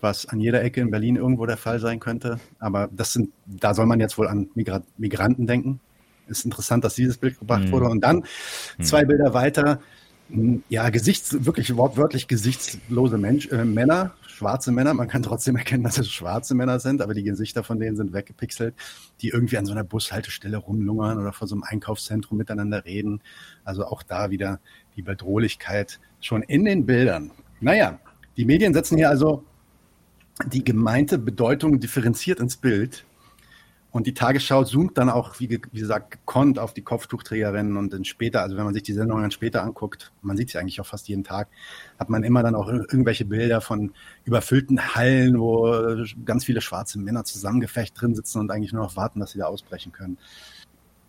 was 0.00 0.26
an 0.26 0.40
jeder 0.40 0.62
Ecke 0.62 0.80
in 0.80 0.90
Berlin 0.90 1.16
irgendwo 1.16 1.46
der 1.46 1.56
Fall 1.56 1.80
sein 1.80 1.98
könnte. 2.00 2.38
Aber 2.58 2.88
das 2.92 3.12
sind, 3.12 3.30
da 3.46 3.74
soll 3.74 3.86
man 3.86 4.00
jetzt 4.00 4.18
wohl 4.18 4.28
an 4.28 4.48
Migra 4.54 4.82
Migranten 4.98 5.46
denken. 5.46 5.80
Ist 6.28 6.44
interessant, 6.44 6.84
dass 6.84 6.94
dieses 6.94 7.18
Bild 7.18 7.38
gebracht 7.38 7.64
mhm. 7.64 7.72
wurde. 7.72 7.86
Und 7.86 8.02
dann 8.02 8.24
zwei 8.80 9.04
Bilder 9.04 9.34
weiter 9.34 9.80
ja, 10.68 10.88
Gesichts, 10.90 11.44
wirklich 11.44 11.76
wortwörtlich 11.76 12.26
gesichtslose 12.28 13.18
Mensch, 13.18 13.48
äh, 13.48 13.64
Männer, 13.64 14.14
schwarze 14.42 14.72
Männer. 14.72 14.92
Man 14.92 15.06
kann 15.06 15.22
trotzdem 15.22 15.54
erkennen, 15.56 15.84
dass 15.84 15.98
es 15.98 16.10
schwarze 16.10 16.56
Männer 16.56 16.80
sind, 16.80 17.00
aber 17.00 17.14
die 17.14 17.22
Gesichter 17.22 17.62
von 17.62 17.78
denen 17.78 17.96
sind 17.96 18.12
weggepixelt, 18.12 18.74
die 19.20 19.28
irgendwie 19.28 19.56
an 19.56 19.66
so 19.66 19.72
einer 19.72 19.84
Bushaltestelle 19.84 20.56
rumlungern 20.56 21.18
oder 21.18 21.32
vor 21.32 21.46
so 21.46 21.54
einem 21.54 21.62
Einkaufszentrum 21.62 22.38
miteinander 22.38 22.84
reden. 22.84 23.20
Also 23.64 23.86
auch 23.86 24.02
da 24.02 24.30
wieder 24.30 24.58
die 24.96 25.02
Bedrohlichkeit 25.02 26.00
schon 26.20 26.42
in 26.42 26.64
den 26.64 26.86
Bildern. 26.86 27.30
Naja, 27.60 28.00
die 28.36 28.44
Medien 28.44 28.74
setzen 28.74 28.96
hier 28.96 29.10
also 29.10 29.44
die 30.46 30.64
gemeinte 30.64 31.18
Bedeutung 31.18 31.78
differenziert 31.78 32.40
ins 32.40 32.56
Bild 32.56 33.04
und 33.92 34.06
die 34.06 34.14
Tagesschau 34.14 34.64
zoomt 34.64 34.96
dann 34.96 35.10
auch, 35.10 35.38
wie, 35.38 35.50
wie 35.50 35.80
gesagt, 35.80 36.12
gekonnt 36.12 36.58
auf 36.58 36.72
die 36.72 36.80
Kopftuchträgerinnen 36.80 37.76
und 37.76 37.92
dann 37.92 38.06
später, 38.06 38.40
also 38.40 38.56
wenn 38.56 38.64
man 38.64 38.72
sich 38.72 38.82
die 38.82 38.94
Sendung 38.94 39.20
dann 39.20 39.30
später 39.30 39.62
anguckt, 39.62 40.12
man 40.22 40.38
sieht 40.38 40.48
sie 40.50 40.58
eigentlich 40.58 40.80
auch 40.80 40.86
fast 40.86 41.08
jeden 41.08 41.24
Tag, 41.24 41.48
hat 41.98 42.08
man 42.08 42.24
immer 42.24 42.42
dann 42.42 42.54
auch 42.54 42.68
irgendwelche 42.68 43.26
Bilder 43.26 43.60
von 43.60 43.92
überfüllten 44.24 44.94
Hallen, 44.94 45.38
wo 45.38 46.04
ganz 46.24 46.46
viele 46.46 46.62
schwarze 46.62 46.98
Männer 46.98 47.24
zusammengefecht 47.24 48.00
drin 48.00 48.14
sitzen 48.14 48.40
und 48.40 48.50
eigentlich 48.50 48.72
nur 48.72 48.82
noch 48.82 48.96
warten, 48.96 49.20
dass 49.20 49.32
sie 49.32 49.38
da 49.38 49.44
ausbrechen 49.44 49.92
können. 49.92 50.16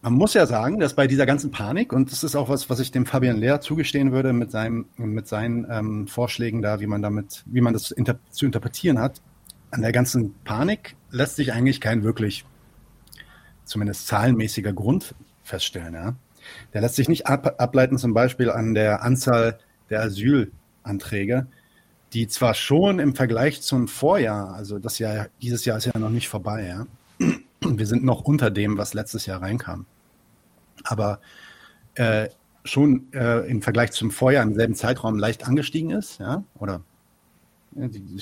Man 0.02 0.14
muss 0.16 0.34
ja 0.34 0.46
sagen, 0.46 0.80
dass 0.80 0.94
bei 0.94 1.08
dieser 1.08 1.26
ganzen 1.26 1.52
Panik, 1.52 1.94
und 1.94 2.12
das 2.12 2.26
ist 2.26 2.36
auch 2.36 2.50
was, 2.50 2.70
was 2.70 2.82
ich 2.82 2.92
dem 2.92 3.06
Fabian 3.06 3.38
Lehr 3.38 3.62
zugestehen 3.62 4.12
würde 4.12 4.34
mit, 4.34 4.52
seinem, 4.52 4.88
mit 4.98 5.30
seinen 5.30 5.66
ähm, 5.72 6.08
Vorschlägen 6.08 6.62
da, 6.62 6.82
wie 6.82 6.88
man 6.88 7.02
damit, 7.02 7.44
wie 7.46 7.62
man 7.62 7.72
das 7.72 7.92
inter 7.92 8.20
zu 8.30 8.46
interpretieren 8.46 9.00
hat, 9.00 9.22
an 9.72 9.82
der 9.82 9.94
ganzen 9.94 10.36
Panik 10.44 10.98
lässt 11.10 11.38
sich 11.38 11.54
eigentlich 11.54 11.80
kein 11.80 12.04
wirklich 12.04 12.44
zumindest 13.66 14.08
zahlenmäßiger 14.08 14.74
Grund 14.74 15.16
feststellen. 15.44 15.94
Ja? 15.94 16.16
Der 16.74 16.82
lässt 16.82 16.96
sich 16.96 17.10
nicht 17.10 17.28
ab, 17.28 17.56
ableiten 17.58 17.98
zum 17.98 18.14
Beispiel 18.14 18.50
an 18.50 18.74
der 18.74 19.04
Anzahl 19.04 19.60
der 19.90 20.02
Asylanträge, 20.02 21.48
die 22.14 22.28
zwar 22.28 22.54
schon 22.54 23.00
im 23.00 23.16
Vergleich 23.16 23.62
zum 23.62 23.88
Vorjahr, 23.88 24.54
also 24.54 24.80
das 24.80 25.00
Jahr, 25.00 25.28
dieses 25.42 25.66
Jahr 25.66 25.78
ist 25.78 25.86
ja 25.86 25.98
noch 25.98 26.10
nicht 26.10 26.30
vorbei, 26.30 26.68
ja, 26.68 26.86
Wir 27.66 27.88
sind 27.88 28.04
noch 28.04 28.22
unter 28.22 28.52
dem, 28.52 28.78
was 28.78 28.94
letztes 28.94 29.26
Jahr 29.26 29.42
reinkam. 29.42 29.86
Aber 30.84 31.20
äh, 31.96 32.30
schon 32.66 33.12
äh, 33.14 33.48
im 33.50 33.62
Vergleich 33.62 33.92
zum 33.92 34.12
Vorjahr 34.12 34.44
im 34.44 34.56
selben 34.56 34.76
Zeitraum 34.76 35.18
leicht 35.18 35.48
angestiegen 35.48 35.92
ist, 35.92 36.20
ja, 36.20 36.44
oder 36.56 36.82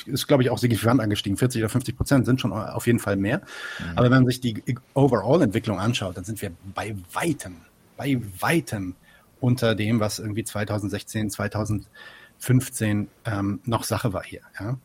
ist, 0.05 0.27
glaube 0.27 0.43
ich, 0.43 0.49
auch 0.49 0.57
signifikant 0.57 1.01
angestiegen. 1.01 1.37
40 1.37 1.61
oder 1.61 1.69
50 1.69 1.97
Prozent 1.97 2.25
sind 2.25 2.41
schon 2.41 2.53
auf 2.53 2.87
jeden 2.87 2.99
Fall 2.99 3.15
mehr. 3.15 3.39
Mhm. 3.79 3.97
Aber 3.97 4.05
wenn 4.05 4.23
man 4.23 4.27
sich 4.27 4.41
die 4.41 4.63
Overall-Entwicklung 4.93 5.79
anschaut, 5.79 6.17
dann 6.17 6.23
sind 6.23 6.41
wir 6.41 6.51
bei 6.73 6.95
weitem, 7.13 7.57
bei 7.97 8.21
weitem 8.39 8.95
unter 9.39 9.75
dem, 9.75 9.99
was 9.99 10.19
irgendwie 10.19 10.43
2016, 10.43 11.29
2015 11.29 13.07
ähm, 13.25 13.59
noch 13.65 13.83
Sache 13.83 14.13
war 14.13 14.23
hier. 14.23 14.41
Ja. 14.59 14.77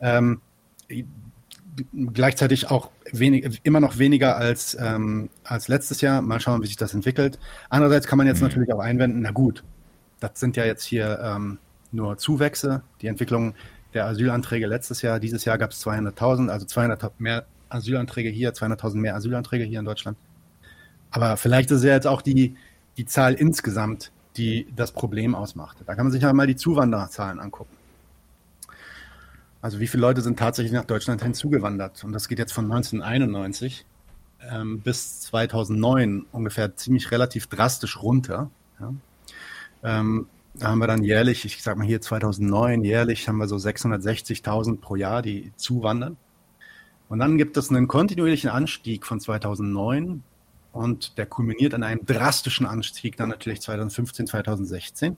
Ähm, 0.00 0.40
gleichzeitig 2.12 2.70
auch 2.70 2.90
wenig, 3.12 3.60
immer 3.62 3.80
noch 3.80 3.98
weniger 3.98 4.36
als, 4.36 4.76
ähm, 4.78 5.30
als 5.44 5.68
letztes 5.68 6.00
Jahr. 6.00 6.22
Mal 6.22 6.40
schauen, 6.40 6.62
wie 6.62 6.66
sich 6.66 6.76
das 6.76 6.94
entwickelt. 6.94 7.38
Andererseits 7.68 8.06
kann 8.06 8.18
man 8.18 8.26
jetzt 8.26 8.40
mhm. 8.40 8.48
natürlich 8.48 8.72
auch 8.72 8.80
einwenden, 8.80 9.22
na 9.22 9.30
gut, 9.30 9.64
das 10.20 10.32
sind 10.34 10.56
ja 10.56 10.64
jetzt 10.64 10.84
hier 10.84 11.18
ähm, 11.22 11.58
nur 11.92 12.18
Zuwächse. 12.18 12.82
Die 13.00 13.06
Entwicklung 13.06 13.54
der 13.94 14.06
Asylanträge 14.06 14.66
letztes 14.66 15.02
Jahr, 15.02 15.20
dieses 15.20 15.44
Jahr 15.44 15.58
gab 15.58 15.70
es 15.70 15.84
200.000, 15.84 16.48
also 16.48 16.66
200 16.66 17.20
mehr 17.20 17.46
Asylanträge 17.68 18.28
hier, 18.28 18.52
200.000 18.52 18.96
mehr 18.96 19.14
Asylanträge 19.14 19.64
hier 19.64 19.78
in 19.78 19.84
Deutschland. 19.84 20.16
Aber 21.10 21.36
vielleicht 21.36 21.70
ist 21.70 21.78
es 21.78 21.84
ja 21.84 21.94
jetzt 21.94 22.06
auch 22.06 22.22
die, 22.22 22.56
die 22.96 23.06
Zahl 23.06 23.34
insgesamt, 23.34 24.12
die 24.36 24.66
das 24.74 24.92
Problem 24.92 25.34
ausmacht. 25.34 25.78
Da 25.86 25.94
kann 25.94 26.06
man 26.06 26.12
sich 26.12 26.22
ja 26.22 26.32
mal 26.32 26.46
die 26.46 26.56
Zuwandererzahlen 26.56 27.40
angucken. 27.40 27.76
Also 29.62 29.80
wie 29.80 29.86
viele 29.86 30.00
Leute 30.00 30.22
sind 30.22 30.38
tatsächlich 30.38 30.72
nach 30.72 30.84
Deutschland 30.84 31.22
hinzugewandert? 31.22 32.02
Und 32.04 32.12
das 32.12 32.28
geht 32.28 32.38
jetzt 32.38 32.52
von 32.52 32.64
1991 32.64 33.84
ähm, 34.50 34.80
bis 34.80 35.20
2009 35.20 36.26
ungefähr 36.32 36.76
ziemlich 36.76 37.10
relativ 37.10 37.46
drastisch 37.46 38.00
runter. 38.02 38.50
Ja. 38.78 38.94
Ähm, 39.82 40.26
da 40.60 40.68
haben 40.68 40.78
wir 40.78 40.86
dann 40.86 41.02
jährlich, 41.02 41.46
ich 41.46 41.62
sag 41.62 41.78
mal 41.78 41.86
hier 41.86 42.00
2009, 42.02 42.84
jährlich 42.84 43.26
haben 43.28 43.38
wir 43.38 43.48
so 43.48 43.56
660.000 43.56 44.78
pro 44.78 44.94
Jahr, 44.94 45.22
die 45.22 45.52
zuwandern. 45.56 46.18
Und 47.08 47.18
dann 47.18 47.38
gibt 47.38 47.56
es 47.56 47.70
einen 47.70 47.88
kontinuierlichen 47.88 48.50
Anstieg 48.50 49.06
von 49.06 49.20
2009 49.20 50.22
und 50.72 51.18
der 51.18 51.26
kulminiert 51.26 51.74
an 51.74 51.82
einem 51.82 52.04
drastischen 52.04 52.66
Anstieg 52.66 53.16
dann 53.16 53.30
natürlich 53.30 53.62
2015, 53.62 54.26
2016. 54.26 55.16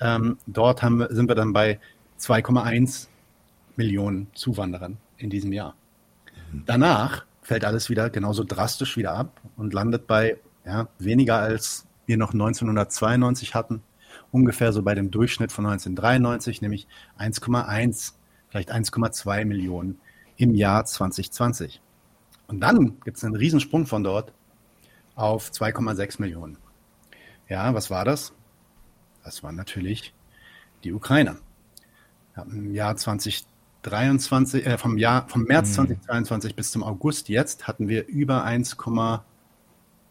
Ähm, 0.00 0.38
dort 0.46 0.82
haben, 0.82 1.06
sind 1.10 1.28
wir 1.28 1.34
dann 1.34 1.52
bei 1.52 1.78
2,1 2.18 3.08
Millionen 3.76 4.28
Zuwanderern 4.34 4.96
in 5.18 5.28
diesem 5.28 5.52
Jahr. 5.52 5.74
Danach 6.66 7.26
fällt 7.42 7.64
alles 7.64 7.90
wieder 7.90 8.08
genauso 8.08 8.42
drastisch 8.42 8.96
wieder 8.96 9.12
ab 9.12 9.40
und 9.56 9.74
landet 9.74 10.06
bei 10.06 10.38
ja, 10.64 10.88
weniger 10.98 11.38
als 11.38 11.86
wir 12.06 12.16
noch 12.16 12.32
1992 12.32 13.54
hatten, 13.54 13.82
ungefähr 14.30 14.72
so 14.72 14.82
bei 14.82 14.94
dem 14.94 15.10
Durchschnitt 15.10 15.52
von 15.52 15.66
1993, 15.66 16.62
nämlich 16.62 16.86
1,1, 17.18 18.12
vielleicht 18.48 18.72
1,2 18.72 19.44
Millionen 19.44 20.00
im 20.36 20.54
Jahr 20.54 20.84
2020. 20.84 21.80
Und 22.46 22.60
dann 22.60 23.00
gibt 23.04 23.16
es 23.16 23.24
einen 23.24 23.36
Riesensprung 23.36 23.86
von 23.86 24.04
dort 24.04 24.32
auf 25.14 25.50
2,6 25.50 26.20
Millionen. 26.20 26.58
Ja, 27.48 27.74
was 27.74 27.90
war 27.90 28.04
das? 28.04 28.32
Das 29.24 29.42
waren 29.42 29.56
natürlich 29.56 30.14
die 30.84 30.92
Ukrainer. 30.92 31.36
Im 32.36 32.72
Jahr 32.72 32.96
2020 32.96 33.48
23, 33.82 34.66
äh, 34.66 34.78
vom 34.78 34.98
Jahr, 34.98 35.28
vom 35.28 35.44
März 35.44 35.70
mhm. 35.70 35.86
2023 35.98 36.54
bis 36.54 36.70
zum 36.70 36.82
August 36.82 37.28
jetzt 37.28 37.66
hatten 37.66 37.88
wir 37.88 38.06
über 38.06 38.44
1, 38.44 38.76
ja, 38.86 39.24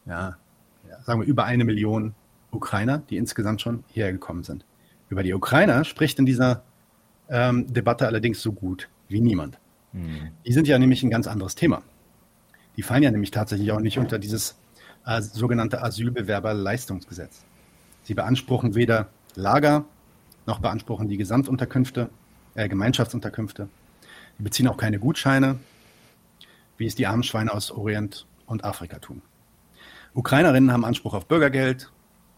ja, 0.06 0.38
sagen 1.04 1.22
wir 1.22 1.28
über 1.28 1.46
eine 1.46 1.66
Million 1.66 2.16
Ukrainer, 2.52 3.00
die 3.10 3.18
insgesamt 3.18 3.62
schon 3.62 3.84
hierher 3.88 4.12
gekommen 4.12 4.44
sind. 4.44 4.66
Über 5.10 5.24
die 5.24 5.34
Ukrainer 5.34 5.84
spricht 5.84 6.20
in 6.20 6.26
dieser 6.26 6.64
ähm, 7.30 7.72
Debatte 7.72 8.08
allerdings 8.08 8.42
so 8.42 8.52
gut 8.52 8.90
wie 9.08 9.22
niemand. 9.22 9.60
Mhm. 9.94 10.32
Die 10.46 10.54
sind 10.54 10.68
ja 10.68 10.80
nämlich 10.80 11.04
ein 11.04 11.10
ganz 11.10 11.28
anderes 11.28 11.56
Thema. 11.56 11.82
Die 12.76 12.84
fallen 12.84 13.04
ja 13.04 13.12
nämlich 13.12 13.32
tatsächlich 13.32 13.72
auch 13.72 13.80
nicht 13.80 13.98
unter 13.98 14.20
dieses 14.20 14.58
äh, 15.06 15.22
sogenannte 15.22 15.82
Asylbewerberleistungsgesetz. 15.82 17.44
Sie 18.04 18.14
beanspruchen 18.14 18.76
weder 18.76 19.08
Lager 19.36 19.86
noch 20.48 20.60
beanspruchen 20.60 21.10
die 21.10 21.18
Gesamtunterkünfte 21.18 22.10
äh, 22.56 22.68
Gemeinschaftsunterkünfte. 22.68 23.70
Die 24.40 24.44
beziehen 24.44 24.68
auch 24.68 24.78
keine 24.78 24.98
Gutscheine, 24.98 25.60
wie 26.78 26.86
es 26.86 26.96
die 26.96 27.06
armen 27.06 27.24
Schweine 27.24 27.54
aus 27.54 27.72
Orient 27.72 28.26
und 28.46 28.64
Afrika 28.64 29.00
tun. 29.00 29.22
Ukrainerinnen 30.14 30.72
haben 30.72 30.86
Anspruch 30.86 31.14
auf 31.14 31.28
Bürgergeld, 31.28 31.92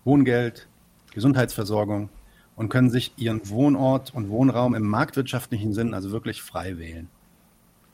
Wohngeld, 0.06 0.68
Gesundheitsversorgung 1.14 2.10
und 2.56 2.70
können 2.70 2.90
sich 2.90 3.14
ihren 3.18 3.50
Wohnort 3.50 4.14
und 4.14 4.30
Wohnraum 4.30 4.76
im 4.76 4.84
marktwirtschaftlichen 4.84 5.74
Sinn 5.74 5.94
also 5.94 6.12
wirklich 6.12 6.42
frei 6.42 6.78
wählen. 6.78 7.08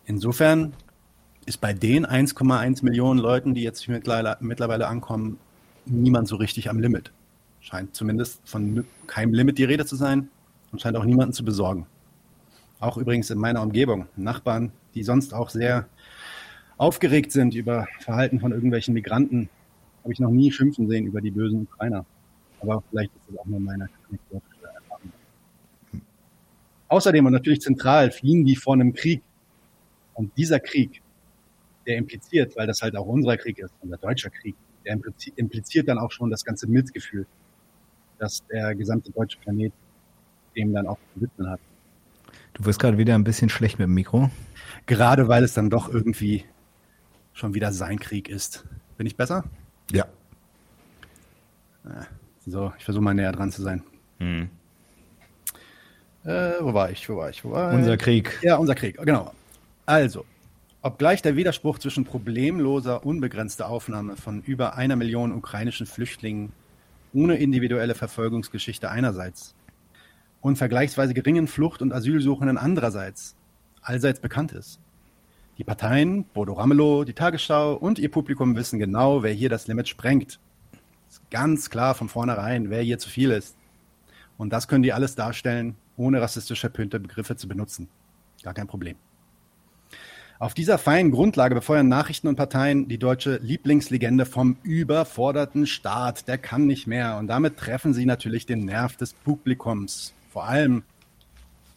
Insofern 0.05 0.73
ist 1.45 1.61
bei 1.61 1.73
den 1.73 2.05
1,1 2.05 2.83
Millionen 2.83 3.19
Leuten, 3.19 3.53
die 3.53 3.63
jetzt 3.63 3.87
mittlerweile 3.87 4.87
ankommen, 4.87 5.37
niemand 5.85 6.27
so 6.27 6.35
richtig 6.35 6.69
am 6.69 6.79
Limit. 6.79 7.11
Scheint 7.61 7.95
zumindest 7.95 8.41
von 8.45 8.85
keinem 9.07 9.33
Limit 9.33 9.57
die 9.57 9.63
Rede 9.63 9.85
zu 9.85 9.95
sein 9.95 10.29
und 10.71 10.81
scheint 10.81 10.97
auch 10.97 11.05
niemanden 11.05 11.33
zu 11.33 11.45
besorgen. 11.45 11.85
Auch 12.79 12.97
übrigens 12.97 13.29
in 13.29 13.37
meiner 13.37 13.61
Umgebung. 13.61 14.07
Nachbarn, 14.15 14.71
die 14.95 15.03
sonst 15.03 15.33
auch 15.33 15.49
sehr 15.49 15.87
aufgeregt 16.77 17.31
sind 17.31 17.55
über 17.55 17.87
Verhalten 17.99 18.39
von 18.39 18.51
irgendwelchen 18.51 18.93
Migranten, 18.93 19.49
habe 20.05 20.13
ich 20.13 20.19
noch 20.19 20.29
nie 20.29 20.51
schimpfen 20.51 20.87
sehen 20.87 21.07
über 21.07 21.19
die 21.19 21.31
bösen 21.31 21.63
Ukrainer. 21.63 22.05
Aber 22.61 22.83
vielleicht 22.91 23.11
ist 23.15 23.23
das 23.27 23.39
auch 23.39 23.45
nur 23.45 23.59
meine 23.59 23.89
anekdotische 24.07 24.63
Erfahrung. 24.63 25.11
Außerdem 26.89 27.25
und 27.25 27.33
natürlich 27.33 27.61
zentral 27.61 28.11
fliehen 28.11 28.45
die 28.45 28.55
vor 28.55 28.75
einem 28.75 28.93
Krieg. 28.93 29.23
Und 30.13 30.37
dieser 30.37 30.59
Krieg, 30.59 31.01
der 31.87 31.97
impliziert, 31.97 32.55
weil 32.55 32.67
das 32.67 32.83
halt 32.83 32.95
auch 32.95 33.07
unser 33.07 33.35
Krieg 33.35 33.57
ist, 33.57 33.73
unser 33.81 33.97
deutscher 33.97 34.29
Krieg, 34.29 34.55
der 34.85 34.99
impliziert 35.37 35.87
dann 35.87 35.97
auch 35.97 36.11
schon 36.11 36.29
das 36.29 36.45
ganze 36.45 36.67
Mitgefühl, 36.67 37.25
dass 38.19 38.45
der 38.45 38.75
gesamte 38.75 39.11
deutsche 39.11 39.39
Planet 39.39 39.73
dem 40.55 40.71
dann 40.71 40.85
auch 40.85 40.99
zu 41.15 41.21
widmen 41.21 41.49
hat. 41.49 41.59
Du 42.53 42.63
wirst 42.65 42.79
gerade 42.79 42.99
wieder 42.99 43.15
ein 43.15 43.23
bisschen 43.23 43.49
schlecht 43.49 43.79
mit 43.79 43.87
dem 43.87 43.95
Mikro. 43.95 44.29
Gerade 44.85 45.27
weil 45.27 45.43
es 45.43 45.55
dann 45.55 45.71
doch 45.71 45.91
irgendwie 45.91 46.45
schon 47.33 47.55
wieder 47.55 47.73
sein 47.73 47.97
Krieg 47.99 48.29
ist. 48.29 48.65
Bin 48.97 49.07
ich 49.07 49.17
besser? 49.17 49.45
Ja. 49.91 50.05
So, 52.45 52.73
ich 52.77 52.83
versuche 52.83 53.03
mal 53.03 53.13
näher 53.13 53.31
dran 53.31 53.51
zu 53.51 53.61
sein. 53.61 53.83
Hm. 54.19 54.49
Äh, 56.23 56.53
wo 56.59 56.73
war 56.73 56.89
ich? 56.89 57.07
Wo 57.07 57.17
war 57.17 57.29
ich? 57.29 57.43
Wo 57.43 57.51
war 57.51 57.71
ich? 57.71 57.77
Unser 57.77 57.97
Krieg. 57.97 58.39
Ja, 58.41 58.57
unser 58.57 58.75
Krieg, 58.75 58.97
genau. 58.97 59.33
Also, 59.85 60.25
obgleich 60.81 61.21
der 61.21 61.35
Widerspruch 61.35 61.79
zwischen 61.79 62.05
problemloser, 62.05 63.05
unbegrenzter 63.05 63.69
Aufnahme 63.69 64.15
von 64.15 64.41
über 64.41 64.75
einer 64.75 64.95
Million 64.95 65.31
ukrainischen 65.31 65.85
Flüchtlingen 65.85 66.51
ohne 67.13 67.35
individuelle 67.37 67.95
Verfolgungsgeschichte 67.95 68.89
einerseits 68.89 69.55
und 70.41 70.57
vergleichsweise 70.57 71.13
geringen 71.13 71.47
Flucht- 71.47 71.81
und 71.81 71.93
Asylsuchenden 71.93 72.57
andererseits 72.57 73.35
allseits 73.81 74.19
bekannt 74.19 74.51
ist. 74.51 74.79
Die 75.57 75.63
Parteien, 75.63 76.25
Bodo 76.25 76.53
Ramelow, 76.53 77.05
die 77.05 77.13
Tagesschau 77.13 77.75
und 77.75 77.97
ihr 77.97 78.11
Publikum 78.11 78.57
wissen 78.57 78.77
genau, 78.77 79.23
wer 79.23 79.31
hier 79.31 79.47
das 79.47 79.67
Limit 79.67 79.87
sprengt. 79.87 80.39
Ist 81.09 81.31
ganz 81.31 81.69
klar 81.69 81.95
von 81.95 82.09
vornherein, 82.09 82.69
wer 82.69 82.81
hier 82.81 82.99
zu 82.99 83.09
viel 83.09 83.31
ist. 83.31 83.55
Und 84.37 84.51
das 84.51 84.67
können 84.67 84.83
die 84.83 84.91
alles 84.91 85.15
darstellen, 85.15 85.75
ohne 85.95 86.21
rassistisch 86.21 86.59
verpönte 86.59 86.99
Begriffe 86.99 87.37
zu 87.37 87.47
benutzen. 87.47 87.87
Gar 88.43 88.53
kein 88.53 88.67
Problem. 88.67 88.97
Auf 90.39 90.53
dieser 90.53 90.77
feinen 90.77 91.11
Grundlage 91.11 91.55
befeuern 91.55 91.87
Nachrichten 91.87 92.27
und 92.27 92.35
Parteien 92.35 92.89
die 92.89 92.97
deutsche 92.97 93.37
Lieblingslegende 93.37 94.25
vom 94.25 94.57
überforderten 94.63 95.65
Staat. 95.65 96.27
Der 96.27 96.37
kann 96.37 96.67
nicht 96.67 96.87
mehr. 96.87 97.17
Und 97.17 97.27
damit 97.27 97.55
treffen 97.55 97.93
sie 97.93 98.05
natürlich 98.05 98.45
den 98.45 98.65
Nerv 98.65 98.97
des 98.97 99.13
Publikums 99.13 100.13
vor 100.29 100.43
allem 100.45 100.83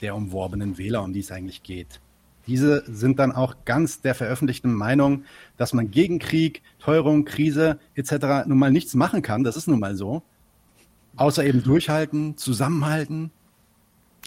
der 0.01 0.16
umworbenen 0.16 0.79
Wähler, 0.79 1.05
um 1.05 1.12
die 1.12 1.20
es 1.20 1.31
eigentlich 1.31 1.62
geht. 1.62 2.01
Diese 2.49 2.82
sind 2.86 3.18
dann 3.18 3.32
auch 3.32 3.57
ganz 3.66 4.01
der 4.01 4.14
veröffentlichten 4.14 4.72
Meinung, 4.72 5.24
dass 5.59 5.74
man 5.74 5.90
gegen 5.90 6.18
Krieg, 6.18 6.62
Teuerung, 6.78 7.24
Krise 7.26 7.78
etc. 7.94 8.46
nun 8.46 8.59
mal 8.59 8.70
nichts 8.70 8.94
machen 8.94 9.20
kann. 9.22 9.44
Das 9.44 9.57
ist 9.57 9.68
nun 9.68 9.78
mal 9.78 9.94
so. 9.94 10.22
Außer 11.16 11.44
eben 11.44 11.62
durchhalten, 11.62 12.36
zusammenhalten. 12.38 13.30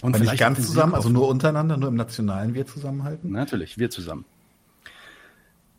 Und 0.02 0.14
Aber 0.14 0.24
nicht 0.24 0.38
ganz 0.38 0.64
zusammen, 0.66 0.94
also 0.94 1.08
nur 1.08 1.28
untereinander, 1.28 1.76
nur 1.76 1.88
im 1.88 1.96
Nationalen 1.96 2.54
wir 2.54 2.66
zusammenhalten? 2.66 3.32
Natürlich, 3.32 3.78
wir 3.78 3.90
zusammen. 3.90 4.24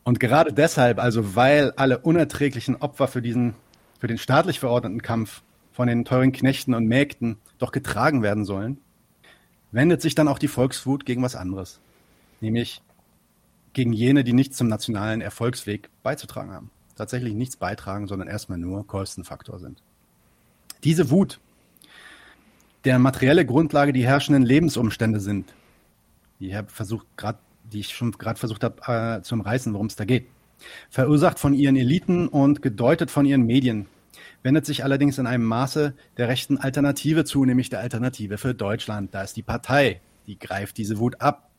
Und 0.03 0.19
gerade 0.19 0.51
deshalb, 0.51 0.99
also 0.99 1.35
weil 1.35 1.71
alle 1.77 1.99
unerträglichen 1.99 2.75
Opfer 2.75 3.07
für 3.07 3.21
diesen, 3.21 3.53
für 3.99 4.07
den 4.07 4.17
staatlich 4.17 4.59
verordneten 4.59 5.01
Kampf 5.01 5.43
von 5.71 5.87
den 5.87 6.03
teuren 6.03 6.33
Knechten 6.33 6.73
und 6.73 6.87
Mägden 6.87 7.37
doch 7.57 7.71
getragen 7.71 8.21
werden 8.21 8.43
sollen, 8.43 8.79
wendet 9.71 10.01
sich 10.01 10.13
dann 10.13 10.27
auch 10.27 10.39
die 10.39 10.49
Volkswut 10.49 11.05
gegen 11.05 11.23
was 11.23 11.35
anderes. 11.35 11.79
Nämlich 12.43 12.81
gegen 13.71 13.93
jene, 13.93 14.25
die 14.25 14.33
nichts 14.33 14.57
zum 14.57 14.67
nationalen 14.67 15.21
Erfolgsweg 15.21 15.89
beizutragen 16.03 16.51
haben. 16.51 16.71
Tatsächlich 16.97 17.33
nichts 17.33 17.55
beitragen, 17.55 18.05
sondern 18.05 18.27
erstmal 18.27 18.57
nur 18.57 18.85
Kostenfaktor 18.85 19.59
sind. 19.59 19.81
Diese 20.83 21.09
Wut, 21.09 21.39
deren 22.83 23.01
materielle 23.01 23.45
Grundlage 23.45 23.93
die 23.93 24.05
herrschenden 24.05 24.43
Lebensumstände 24.43 25.21
sind, 25.21 25.53
die 26.41 26.49
ich 26.49 26.57
versucht 26.67 27.07
gerade, 27.15 27.39
die 27.71 27.79
ich 27.79 27.95
schon 27.95 28.11
gerade 28.11 28.37
versucht 28.37 28.65
habe 28.65 29.19
äh, 29.19 29.21
zu 29.21 29.35
umreißen, 29.35 29.73
worum 29.73 29.87
es 29.87 29.95
da 29.95 30.03
geht, 30.03 30.27
verursacht 30.89 31.39
von 31.39 31.53
ihren 31.53 31.77
Eliten 31.77 32.27
und 32.27 32.61
gedeutet 32.61 33.09
von 33.09 33.25
ihren 33.25 33.43
Medien, 33.43 33.85
wendet 34.41 34.65
sich 34.65 34.83
allerdings 34.83 35.17
in 35.17 35.27
einem 35.27 35.45
Maße 35.45 35.93
der 36.17 36.27
rechten 36.27 36.57
Alternative 36.57 37.23
zu, 37.23 37.45
nämlich 37.45 37.69
der 37.69 37.79
Alternative 37.79 38.37
für 38.37 38.53
Deutschland. 38.53 39.15
Da 39.15 39.21
ist 39.21 39.37
die 39.37 39.43
Partei, 39.43 40.01
die 40.27 40.37
greift 40.37 40.77
diese 40.77 40.99
Wut 40.99 41.21
ab. 41.21 41.49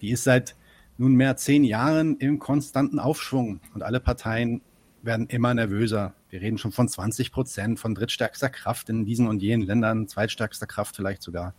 Die 0.00 0.10
ist 0.10 0.24
seit 0.24 0.56
nunmehr 0.98 1.36
zehn 1.36 1.64
Jahren 1.64 2.16
im 2.16 2.38
konstanten 2.38 2.98
Aufschwung 2.98 3.60
und 3.74 3.82
alle 3.82 4.00
Parteien 4.00 4.62
werden 5.02 5.26
immer 5.28 5.54
nervöser. 5.54 6.14
Wir 6.30 6.40
reden 6.40 6.58
schon 6.58 6.72
von 6.72 6.88
20 6.88 7.32
Prozent, 7.32 7.78
von 7.78 7.94
drittstärkster 7.94 8.48
Kraft 8.48 8.88
in 8.88 9.04
diesen 9.04 9.28
und 9.28 9.42
jenen 9.42 9.66
Ländern, 9.66 10.08
zweitstärkster 10.08 10.66
Kraft 10.66 10.96
vielleicht 10.96 11.22
sogar. 11.22 11.54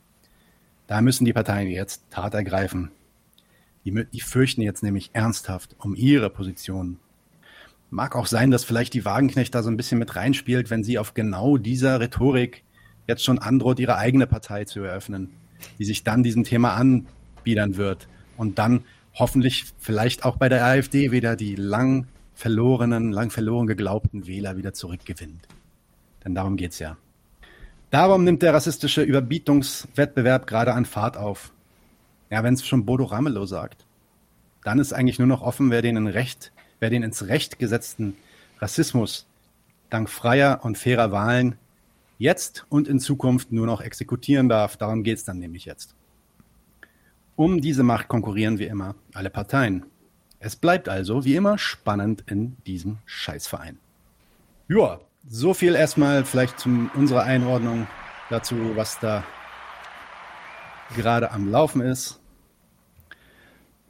Da 0.87 1.01
müssen 1.01 1.25
die 1.25 1.33
Parteien 1.33 1.69
jetzt 1.69 2.03
Tat 2.09 2.33
ergreifen. 2.33 2.91
Die, 3.85 4.05
die 4.05 4.21
fürchten 4.21 4.61
jetzt 4.61 4.83
nämlich 4.83 5.11
ernsthaft 5.13 5.75
um 5.79 5.95
ihre 5.95 6.29
Position. 6.29 6.99
Mag 7.89 8.15
auch 8.15 8.25
sein, 8.25 8.51
dass 8.51 8.65
vielleicht 8.65 8.93
die 8.93 9.05
Wagenknecht 9.05 9.55
da 9.55 9.63
so 9.63 9.69
ein 9.69 9.77
bisschen 9.77 9.99
mit 9.99 10.15
reinspielt, 10.15 10.69
wenn 10.69 10.83
sie 10.83 10.97
auf 10.97 11.13
genau 11.13 11.57
dieser 11.57 12.01
Rhetorik 12.01 12.63
jetzt 13.07 13.23
schon 13.23 13.39
androht, 13.39 13.79
ihre 13.79 13.97
eigene 13.97 14.27
Partei 14.27 14.65
zu 14.65 14.81
eröffnen, 14.81 15.29
die 15.79 15.85
sich 15.85 16.03
dann 16.03 16.23
diesem 16.23 16.43
Thema 16.43 16.73
anbiedern 16.73 17.77
wird 17.77 18.09
und 18.37 18.59
dann 18.59 18.85
hoffentlich 19.13 19.65
vielleicht 19.79 20.23
auch 20.23 20.37
bei 20.37 20.49
der 20.49 20.63
AfD 20.63 21.11
wieder 21.11 21.35
die 21.35 21.55
lang 21.55 22.07
verlorenen, 22.35 23.11
lang 23.11 23.31
verloren 23.31 23.67
geglaubten 23.67 24.27
Wähler 24.27 24.57
wieder 24.57 24.73
zurückgewinnt. 24.73 25.47
Denn 26.23 26.35
darum 26.35 26.55
geht's 26.55 26.79
ja. 26.79 26.97
Darum 27.89 28.23
nimmt 28.23 28.43
der 28.43 28.53
rassistische 28.53 29.01
Überbietungswettbewerb 29.01 30.45
gerade 30.45 30.73
an 30.73 30.85
Fahrt 30.85 31.17
auf. 31.17 31.51
Ja, 32.29 32.43
wenn 32.43 32.53
es 32.53 32.65
schon 32.65 32.85
Bodo 32.85 33.05
Ramelow 33.05 33.45
sagt, 33.45 33.85
dann 34.63 34.79
ist 34.79 34.93
eigentlich 34.93 35.17
nur 35.17 35.27
noch 35.27 35.41
offen, 35.41 35.71
wer 35.71 35.81
den, 35.81 35.95
in 35.95 36.07
Recht, 36.07 36.51
wer 36.79 36.89
den 36.89 37.03
ins 37.03 37.27
Recht 37.27 37.57
gesetzten 37.57 38.17
Rassismus 38.59 39.25
dank 39.89 40.09
freier 40.09 40.59
und 40.63 40.77
fairer 40.77 41.11
Wahlen 41.11 41.55
jetzt 42.17 42.65
und 42.69 42.87
in 42.87 42.99
Zukunft 42.99 43.51
nur 43.51 43.65
noch 43.65 43.81
exekutieren 43.81 44.49
darf. 44.49 44.77
Darum 44.77 45.03
geht's 45.03 45.23
dann 45.23 45.39
nämlich 45.39 45.65
jetzt. 45.65 45.95
Um 47.37 47.61
diese 47.61 47.83
Macht 47.83 48.07
konkurrieren 48.07 48.57
wie 48.57 48.65
immer 48.65 48.95
alle 49.13 49.29
Parteien. 49.29 49.85
Es 50.39 50.55
bleibt 50.55 50.89
also 50.89 51.23
wie 51.23 51.35
immer 51.35 51.59
spannend 51.59 52.23
in 52.25 52.57
diesem 52.65 52.97
Scheißverein. 53.05 53.77
Ja, 54.67 54.99
so 55.29 55.53
viel 55.53 55.75
erstmal 55.75 56.25
vielleicht 56.25 56.59
zu 56.59 56.89
unserer 56.95 57.23
Einordnung 57.23 57.85
dazu, 58.31 58.55
was 58.75 58.99
da 58.99 59.23
gerade 60.95 61.31
am 61.31 61.51
Laufen 61.51 61.81
ist. 61.81 62.19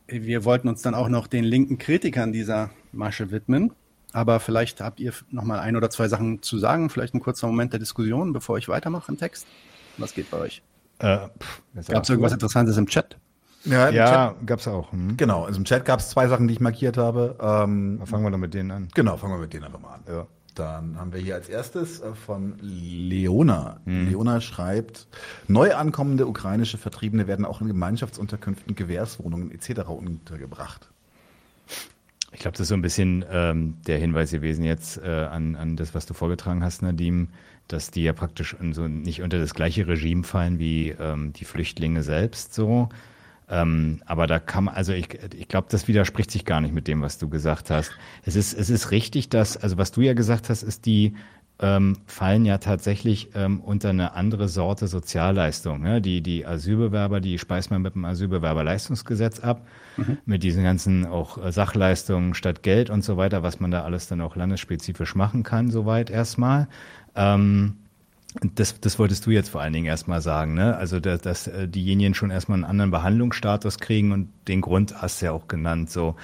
Wir 0.07 0.43
wollten 0.43 0.67
uns 0.67 0.81
dann 0.81 0.93
auch 0.93 1.07
noch 1.07 1.27
den 1.27 1.45
linken 1.45 1.77
Kritikern 1.77 2.33
dieser 2.33 2.69
Masche 2.91 3.31
widmen. 3.31 3.71
Aber 4.11 4.41
vielleicht 4.41 4.81
habt 4.81 4.99
ihr 4.99 5.13
noch 5.29 5.43
mal 5.43 5.59
ein 5.59 5.77
oder 5.77 5.89
zwei 5.89 6.09
Sachen 6.09 6.41
zu 6.41 6.57
sagen. 6.57 6.89
Vielleicht 6.89 7.13
ein 7.13 7.21
kurzer 7.21 7.47
Moment 7.47 7.71
der 7.71 7.79
Diskussion, 7.79 8.33
bevor 8.33 8.57
ich 8.57 8.67
weitermache 8.67 9.09
im 9.09 9.17
Text. 9.17 9.47
Was 9.97 10.13
geht 10.13 10.29
bei 10.29 10.37
euch? 10.37 10.61
Äh, 10.99 11.29
Gab 11.87 12.03
es 12.03 12.09
irgendwas 12.09 12.33
Interessantes 12.33 12.75
im 12.75 12.87
Chat? 12.87 13.17
Ja, 13.67 13.89
ja 13.89 14.35
gab 14.45 14.59
es 14.59 14.67
auch. 14.67 14.91
Hm. 14.91 15.17
Genau, 15.17 15.45
also 15.45 15.59
im 15.59 15.65
Chat 15.65 15.85
gab 15.85 15.99
es 15.99 16.09
zwei 16.09 16.27
Sachen, 16.27 16.47
die 16.47 16.53
ich 16.53 16.59
markiert 16.59 16.97
habe. 16.97 17.35
Ähm, 17.39 18.01
fangen 18.05 18.23
wir 18.23 18.31
doch 18.31 18.37
mit 18.37 18.53
denen 18.53 18.71
an. 18.71 18.87
Genau, 18.93 19.17
fangen 19.17 19.33
wir 19.33 19.39
mit 19.39 19.53
denen 19.53 19.65
einfach 19.65 19.79
mal 19.79 19.95
an. 19.95 20.01
Ja. 20.07 20.27
Dann 20.55 20.97
haben 20.99 21.13
wir 21.13 21.19
hier 21.19 21.35
als 21.35 21.49
erstes 21.49 22.01
äh, 22.01 22.13
von 22.13 22.55
Leona. 22.61 23.79
Hm. 23.85 24.09
Leona 24.09 24.41
schreibt, 24.41 25.07
neu 25.47 25.75
ankommende 25.75 26.25
ukrainische 26.25 26.77
Vertriebene 26.77 27.27
werden 27.27 27.45
auch 27.45 27.61
in 27.61 27.67
Gemeinschaftsunterkünften, 27.67 28.75
Gewährswohnungen 28.75 29.51
etc. 29.51 29.81
untergebracht. 29.87 30.89
Ich 32.31 32.39
glaube, 32.39 32.53
das 32.53 32.61
ist 32.61 32.67
so 32.69 32.73
ein 32.73 32.81
bisschen 32.81 33.23
ähm, 33.31 33.77
der 33.85 33.99
Hinweis 33.99 34.31
gewesen 34.31 34.63
jetzt 34.63 34.97
äh, 34.97 35.07
an, 35.07 35.55
an 35.55 35.75
das, 35.77 35.95
was 35.95 36.05
du 36.05 36.13
vorgetragen 36.13 36.63
hast, 36.63 36.81
Nadim, 36.81 37.29
dass 37.67 37.91
die 37.91 38.03
ja 38.03 38.13
praktisch 38.13 38.55
so 38.71 38.87
nicht 38.87 39.21
unter 39.21 39.39
das 39.39 39.53
gleiche 39.53 39.87
Regime 39.87 40.23
fallen 40.23 40.59
wie 40.59 40.89
ähm, 40.89 41.33
die 41.33 41.45
Flüchtlinge 41.45 42.03
selbst 42.03 42.53
so, 42.53 42.89
ähm, 43.49 44.01
aber 44.05 44.27
da 44.27 44.39
kann 44.39 44.65
man, 44.65 44.75
also 44.75 44.93
ich, 44.93 45.07
ich 45.37 45.47
glaube, 45.47 45.67
das 45.69 45.87
widerspricht 45.87 46.31
sich 46.31 46.43
gar 46.43 46.59
nicht 46.59 46.73
mit 46.73 46.87
dem, 46.87 47.01
was 47.01 47.17
du 47.17 47.29
gesagt 47.29 47.69
hast. 47.69 47.91
Es 48.23 48.35
ist, 48.35 48.53
es 48.53 48.69
ist 48.69 48.91
richtig, 48.91 49.29
dass, 49.29 49.55
also 49.55 49.77
was 49.77 49.91
du 49.91 50.01
ja 50.01 50.13
gesagt 50.13 50.49
hast, 50.49 50.63
ist 50.63 50.85
die 50.85 51.13
ähm, 51.59 51.97
fallen 52.05 52.45
ja 52.45 52.59
tatsächlich 52.59 53.29
ähm, 53.33 53.61
unter 53.61 53.89
eine 53.89 54.13
andere 54.13 54.47
Sorte 54.47 54.87
Sozialleistung. 54.87 55.81
Ne? 55.81 56.01
Die, 56.01 56.21
die 56.21 56.45
Asylbewerber, 56.45 57.19
die 57.19 57.39
speist 57.39 57.71
man 57.71 57.81
mit 57.81 57.95
dem 57.95 58.05
Asylbewerberleistungsgesetz 58.05 59.39
ab, 59.39 59.65
mhm. 59.95 60.17
mit 60.25 60.43
diesen 60.43 60.63
ganzen 60.63 61.05
auch 61.05 61.43
äh, 61.43 61.51
Sachleistungen 61.51 62.33
statt 62.33 62.63
Geld 62.63 62.89
und 62.89 63.03
so 63.03 63.17
weiter, 63.17 63.43
was 63.43 63.59
man 63.59 63.71
da 63.71 63.83
alles 63.83 64.07
dann 64.07 64.21
auch 64.21 64.35
landesspezifisch 64.35 65.15
machen 65.15 65.43
kann, 65.43 65.71
soweit 65.71 66.09
erstmal. 66.09 66.67
Ähm, 67.15 67.77
das, 68.55 68.79
das 68.79 68.99
wolltest 68.99 69.25
du 69.25 69.31
jetzt 69.31 69.49
vor 69.49 69.61
allen 69.61 69.73
Dingen 69.73 69.85
erstmal 69.85 70.21
sagen, 70.21 70.53
ne? 70.53 70.75
Also, 70.75 70.99
dass, 70.99 71.21
dass 71.21 71.47
äh, 71.47 71.67
diejenigen 71.67 72.13
schon 72.13 72.29
erstmal 72.29 72.57
einen 72.57 72.65
anderen 72.65 72.91
Behandlungsstatus 72.91 73.79
kriegen 73.79 74.11
und 74.11 74.29
den 74.47 74.61
Grund 74.61 75.01
hast 75.01 75.21
du 75.21 75.27
ja 75.27 75.31
auch 75.31 75.47
genannt. 75.47 75.89
So, 75.89 76.15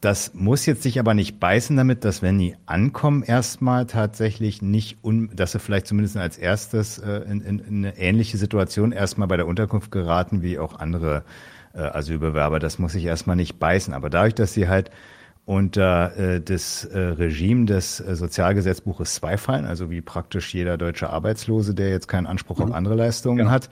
das 0.00 0.32
muss 0.32 0.64
jetzt 0.64 0.82
sich 0.82 0.98
aber 0.98 1.12
nicht 1.12 1.40
beißen 1.40 1.76
damit, 1.76 2.04
dass 2.04 2.22
wenn 2.22 2.38
die 2.38 2.56
ankommen, 2.66 3.22
erstmal 3.22 3.86
tatsächlich 3.86 4.62
nicht, 4.62 4.98
un, 5.02 5.30
dass 5.34 5.52
sie 5.52 5.58
vielleicht 5.58 5.86
zumindest 5.86 6.16
als 6.16 6.38
erstes 6.38 6.98
äh, 6.98 7.18
in, 7.28 7.40
in, 7.42 7.58
in 7.58 7.84
eine 7.84 7.98
ähnliche 7.98 8.38
Situation 8.38 8.92
erstmal 8.92 9.28
bei 9.28 9.36
der 9.36 9.46
Unterkunft 9.46 9.90
geraten 9.90 10.42
wie 10.42 10.58
auch 10.58 10.78
andere 10.78 11.24
äh, 11.74 11.80
Asylbewerber. 11.80 12.60
Das 12.60 12.78
muss 12.78 12.92
sich 12.92 13.04
erstmal 13.04 13.36
nicht 13.36 13.58
beißen. 13.58 13.92
Aber 13.92 14.08
dadurch, 14.08 14.34
dass 14.34 14.54
sie 14.54 14.68
halt 14.68 14.90
unter 15.44 16.16
äh, 16.16 16.40
das 16.40 16.84
äh, 16.84 16.98
Regime 16.98 17.66
des 17.66 18.00
äh, 18.00 18.14
Sozialgesetzbuches 18.14 19.14
2 19.14 19.36
fallen, 19.36 19.64
also 19.64 19.90
wie 19.90 20.00
praktisch 20.00 20.54
jeder 20.54 20.78
deutsche 20.78 21.10
Arbeitslose, 21.10 21.74
der 21.74 21.90
jetzt 21.90 22.08
keinen 22.08 22.26
Anspruch 22.26 22.58
mhm. 22.58 22.64
auf 22.64 22.72
andere 22.72 22.94
Leistungen 22.94 23.38
genau. 23.38 23.50
hat, 23.50 23.68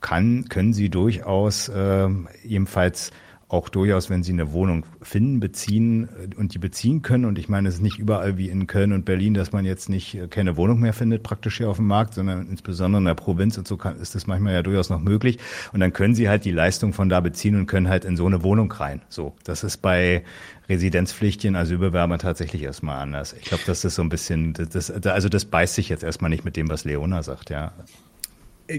kann, 0.00 0.48
können 0.48 0.72
sie 0.72 0.88
durchaus 0.88 1.68
äh, 1.68 2.08
ebenfalls 2.44 3.10
auch 3.48 3.70
durchaus, 3.70 4.10
wenn 4.10 4.22
sie 4.22 4.32
eine 4.32 4.52
Wohnung 4.52 4.84
finden, 5.00 5.40
beziehen 5.40 6.08
äh, 6.08 6.34
und 6.36 6.52
die 6.54 6.58
beziehen 6.58 7.00
können. 7.00 7.24
Und 7.24 7.38
ich 7.38 7.48
meine, 7.48 7.68
es 7.68 7.76
ist 7.76 7.82
nicht 7.82 7.98
überall 7.98 8.36
wie 8.36 8.50
in 8.50 8.66
Köln 8.66 8.92
und 8.92 9.06
Berlin, 9.06 9.32
dass 9.32 9.52
man 9.52 9.64
jetzt 9.64 9.88
nicht 9.88 10.14
äh, 10.14 10.28
keine 10.28 10.58
Wohnung 10.58 10.80
mehr 10.80 10.92
findet, 10.92 11.22
praktisch 11.22 11.56
hier 11.56 11.70
auf 11.70 11.76
dem 11.76 11.86
Markt, 11.86 12.14
sondern 12.14 12.46
insbesondere 12.48 13.00
in 13.00 13.06
der 13.06 13.14
Provinz 13.14 13.56
und 13.56 13.66
so 13.66 13.78
kann, 13.78 13.98
ist 14.00 14.14
das 14.14 14.26
manchmal 14.26 14.52
ja 14.52 14.62
durchaus 14.62 14.90
noch 14.90 15.00
möglich. 15.00 15.38
Und 15.72 15.80
dann 15.80 15.94
können 15.94 16.14
sie 16.14 16.28
halt 16.28 16.44
die 16.44 16.52
Leistung 16.52 16.92
von 16.92 17.08
da 17.08 17.20
beziehen 17.20 17.56
und 17.56 17.66
können 17.66 17.88
halt 17.88 18.04
in 18.04 18.18
so 18.18 18.26
eine 18.26 18.42
Wohnung 18.42 18.70
rein. 18.70 19.00
So, 19.08 19.34
das 19.44 19.64
ist 19.64 19.78
bei 19.78 20.24
Residenzpflichtigen 20.68 21.56
Asylbewerbern 21.56 22.18
tatsächlich 22.18 22.62
erstmal 22.62 23.00
anders. 23.00 23.32
Ich 23.32 23.46
glaube, 23.46 23.62
das 23.66 23.82
ist 23.82 23.94
so 23.94 24.02
ein 24.02 24.10
bisschen, 24.10 24.52
das, 24.52 24.90
also 24.90 25.30
das 25.30 25.46
beißt 25.46 25.74
sich 25.74 25.88
jetzt 25.88 26.04
erstmal 26.04 26.28
nicht 26.28 26.44
mit 26.44 26.56
dem, 26.56 26.68
was 26.68 26.84
Leona 26.84 27.22
sagt, 27.22 27.48
ja. 27.48 27.72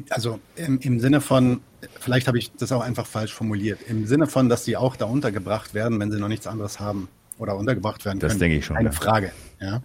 Also 0.09 0.39
im, 0.55 0.79
im 0.79 0.99
Sinne 0.99 1.21
von, 1.21 1.61
vielleicht 1.99 2.27
habe 2.27 2.37
ich 2.37 2.51
das 2.51 2.71
auch 2.71 2.81
einfach 2.81 3.07
falsch 3.07 3.33
formuliert, 3.33 3.79
im 3.87 4.05
Sinne 4.05 4.27
von, 4.27 4.49
dass 4.49 4.65
sie 4.65 4.77
auch 4.77 4.95
da 4.95 5.05
untergebracht 5.05 5.73
werden, 5.73 5.99
wenn 5.99 6.11
sie 6.11 6.19
noch 6.19 6.27
nichts 6.27 6.47
anderes 6.47 6.79
haben 6.79 7.07
oder 7.37 7.55
untergebracht 7.55 8.05
werden 8.05 8.19
können. 8.19 8.29
Das 8.29 8.37
denke 8.37 8.57
ich 8.57 8.65
schon. 8.65 8.77
Eine 8.77 8.89
ja. 8.89 8.95
Frage. 8.95 9.31
Ja. 9.59 9.81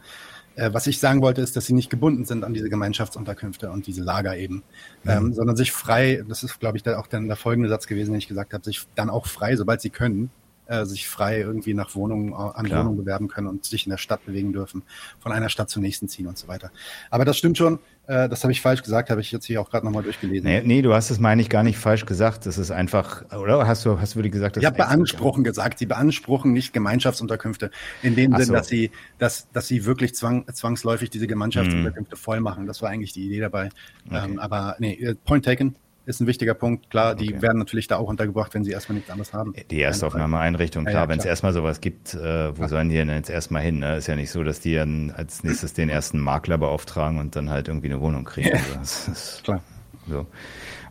Äh, 0.56 0.72
was 0.72 0.86
ich 0.86 0.98
sagen 0.98 1.22
wollte, 1.22 1.40
ist, 1.40 1.56
dass 1.56 1.66
sie 1.66 1.72
nicht 1.72 1.90
gebunden 1.90 2.24
sind 2.24 2.44
an 2.44 2.54
diese 2.54 2.68
Gemeinschaftsunterkünfte 2.68 3.70
und 3.70 3.86
diese 3.86 4.02
Lager 4.02 4.36
eben, 4.36 4.62
mhm. 5.04 5.10
ähm, 5.10 5.32
sondern 5.32 5.56
sich 5.56 5.72
frei, 5.72 6.22
das 6.28 6.42
ist, 6.42 6.60
glaube 6.60 6.76
ich, 6.76 6.88
auch 6.88 7.06
dann 7.06 7.26
der 7.26 7.36
folgende 7.36 7.68
Satz 7.68 7.86
gewesen, 7.86 8.12
den 8.12 8.18
ich 8.18 8.28
gesagt 8.28 8.54
habe, 8.54 8.64
sich 8.64 8.86
dann 8.94 9.10
auch 9.10 9.26
frei, 9.26 9.56
sobald 9.56 9.80
sie 9.80 9.90
können, 9.90 10.30
äh, 10.66 10.84
sich 10.84 11.08
frei 11.08 11.40
irgendwie 11.40 11.74
nach 11.74 11.94
Wohnungen, 11.94 12.32
äh, 12.32 12.36
an 12.36 12.66
Klar. 12.66 12.80
Wohnungen 12.80 12.98
bewerben 12.98 13.28
können 13.28 13.48
und 13.48 13.64
sich 13.64 13.86
in 13.86 13.90
der 13.90 13.98
Stadt 13.98 14.24
bewegen 14.24 14.52
dürfen, 14.52 14.82
von 15.18 15.32
einer 15.32 15.48
Stadt 15.48 15.70
zur 15.70 15.82
nächsten 15.82 16.08
ziehen 16.08 16.26
und 16.26 16.38
so 16.38 16.48
weiter. 16.48 16.70
Aber 17.10 17.24
das 17.24 17.36
stimmt 17.36 17.58
schon, 17.58 17.80
äh, 18.06 18.28
das 18.28 18.42
habe 18.42 18.52
ich 18.52 18.60
falsch 18.60 18.82
gesagt, 18.82 19.10
habe 19.10 19.20
ich 19.20 19.32
jetzt 19.32 19.46
hier 19.46 19.60
auch 19.60 19.70
gerade 19.70 19.86
nochmal 19.86 20.02
durchgelesen. 20.02 20.48
Nee, 20.48 20.62
nee, 20.64 20.82
du 20.82 20.92
hast 20.92 21.10
es, 21.10 21.18
meine 21.18 21.40
ich, 21.40 21.48
gar 21.48 21.62
nicht 21.62 21.78
falsch 21.78 22.04
gesagt. 22.04 22.46
Das 22.46 22.58
ist 22.58 22.70
einfach, 22.70 23.24
oder 23.32 23.66
hast 23.66 23.84
du, 23.84 24.00
hast 24.00 24.14
du 24.14 24.18
wirklich 24.18 24.32
gesagt, 24.32 24.56
dass 24.56 24.62
Ich 24.62 24.66
habe 24.66 24.76
beanspruchen 24.76 25.42
gesagt. 25.42 25.78
Sie 25.78 25.86
beanspruchen 25.86 26.52
nicht 26.52 26.72
Gemeinschaftsunterkünfte 26.72 27.70
in 28.02 28.14
dem 28.14 28.34
Sinn, 28.36 28.46
so. 28.46 28.52
dass 28.52 28.68
sie, 28.68 28.90
dass, 29.18 29.50
dass 29.52 29.68
sie 29.68 29.86
wirklich 29.86 30.14
zwang, 30.14 30.46
zwangsläufig 30.52 31.10
diese 31.10 31.26
Gemeinschaftsunterkünfte 31.26 32.16
hm. 32.16 32.22
voll 32.22 32.40
machen. 32.40 32.66
Das 32.66 32.82
war 32.82 32.90
eigentlich 32.90 33.12
die 33.12 33.26
Idee 33.26 33.40
dabei. 33.40 33.70
Okay. 34.06 34.22
Ähm, 34.24 34.38
aber 34.38 34.76
nee, 34.78 34.94
äh, 34.94 35.14
Point 35.14 35.44
taken 35.44 35.74
ist 36.06 36.20
ein 36.20 36.26
wichtiger 36.26 36.54
Punkt. 36.54 36.90
Klar, 36.90 37.14
die 37.14 37.32
okay. 37.32 37.42
werden 37.42 37.58
natürlich 37.58 37.86
da 37.86 37.96
auch 37.96 38.08
untergebracht, 38.08 38.54
wenn 38.54 38.64
sie 38.64 38.72
erstmal 38.72 38.96
nichts 38.96 39.10
anderes 39.10 39.32
haben. 39.32 39.54
Die 39.70 39.80
Erstaufnahmeeinrichtung, 39.80 40.84
klar, 40.84 40.94
ja, 40.94 41.02
ja, 41.02 41.08
wenn 41.08 41.18
es 41.18 41.24
erstmal 41.24 41.52
sowas 41.52 41.80
gibt, 41.80 42.14
äh, 42.14 42.56
wo 42.56 42.62
ja. 42.62 42.68
sollen 42.68 42.88
die 42.88 42.96
denn 42.96 43.08
jetzt 43.08 43.30
erstmal 43.30 43.62
hin? 43.62 43.78
Ne? 43.78 43.96
Ist 43.96 44.06
ja 44.06 44.16
nicht 44.16 44.30
so, 44.30 44.44
dass 44.44 44.60
die 44.60 44.74
dann 44.74 45.10
als 45.10 45.44
nächstes 45.44 45.72
den 45.72 45.88
ersten 45.88 46.18
Makler 46.18 46.58
beauftragen 46.58 47.18
und 47.18 47.36
dann 47.36 47.50
halt 47.50 47.68
irgendwie 47.68 47.88
eine 47.88 48.00
Wohnung 48.00 48.24
kriegen. 48.24 48.52
Also, 48.78 49.42
klar. 49.42 49.62
So. 50.06 50.26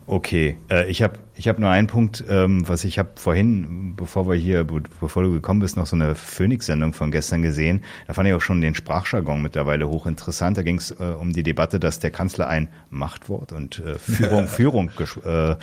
Okay, 0.06 0.58
äh, 0.70 0.86
ich 0.90 1.02
habe 1.02 1.18
ich 1.34 1.48
hab 1.48 1.58
nur 1.58 1.70
einen 1.70 1.86
Punkt, 1.86 2.22
ähm, 2.28 2.68
was 2.68 2.84
ich 2.84 2.98
habe 2.98 3.10
vorhin, 3.16 3.96
bevor 3.96 4.28
wir 4.28 4.34
hier, 4.34 4.64
bevor 4.64 5.22
du 5.22 5.32
gekommen 5.32 5.60
bist, 5.60 5.76
noch 5.78 5.86
so 5.86 5.96
eine 5.96 6.14
Phoenix-Sendung 6.14 6.92
von 6.92 7.10
gestern 7.10 7.40
gesehen. 7.40 7.82
Da 8.06 8.12
fand 8.12 8.28
ich 8.28 8.34
auch 8.34 8.40
schon 8.42 8.60
den 8.60 8.74
Sprachjargon 8.74 9.40
mittlerweile 9.40 9.88
hochinteressant. 9.88 10.58
Da 10.58 10.62
ging 10.62 10.76
es 10.76 10.90
äh, 10.92 11.04
um 11.18 11.32
die 11.32 11.42
Debatte, 11.42 11.80
dass 11.80 12.00
der 12.00 12.10
Kanzler 12.10 12.48
ein 12.48 12.68
Machtwort 12.90 13.52
und 13.52 13.78
äh, 13.78 13.98
Führung, 13.98 14.46
Führung 14.46 14.90
äh, 15.24 15.56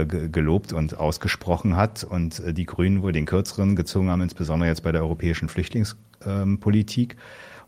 äh, 0.00 0.06
gelobt 0.06 0.72
und 0.72 0.98
ausgesprochen 0.98 1.76
hat 1.76 2.04
und 2.04 2.40
äh, 2.40 2.54
die 2.54 2.64
Grünen 2.64 3.02
wohl 3.02 3.12
den 3.12 3.26
kürzeren 3.26 3.76
gezogen 3.76 4.08
haben, 4.08 4.22
insbesondere 4.22 4.70
jetzt 4.70 4.82
bei 4.82 4.92
der 4.92 5.02
europäischen 5.02 5.50
Flüchtlingspolitik. 5.50 7.12
Ähm, 7.12 7.18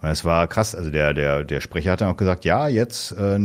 und 0.03 0.09
es 0.09 0.25
war 0.25 0.47
krass. 0.49 0.75
Also 0.75 0.91
der, 0.91 1.15
der, 1.15 1.45
der 1.45 1.61
Sprecher 1.61 1.93
hat 1.93 2.01
dann 2.01 2.13
auch 2.13 2.17
gesagt, 2.17 2.45
ja, 2.45 2.69
jetzt 2.69 3.13
äh, 3.13 3.39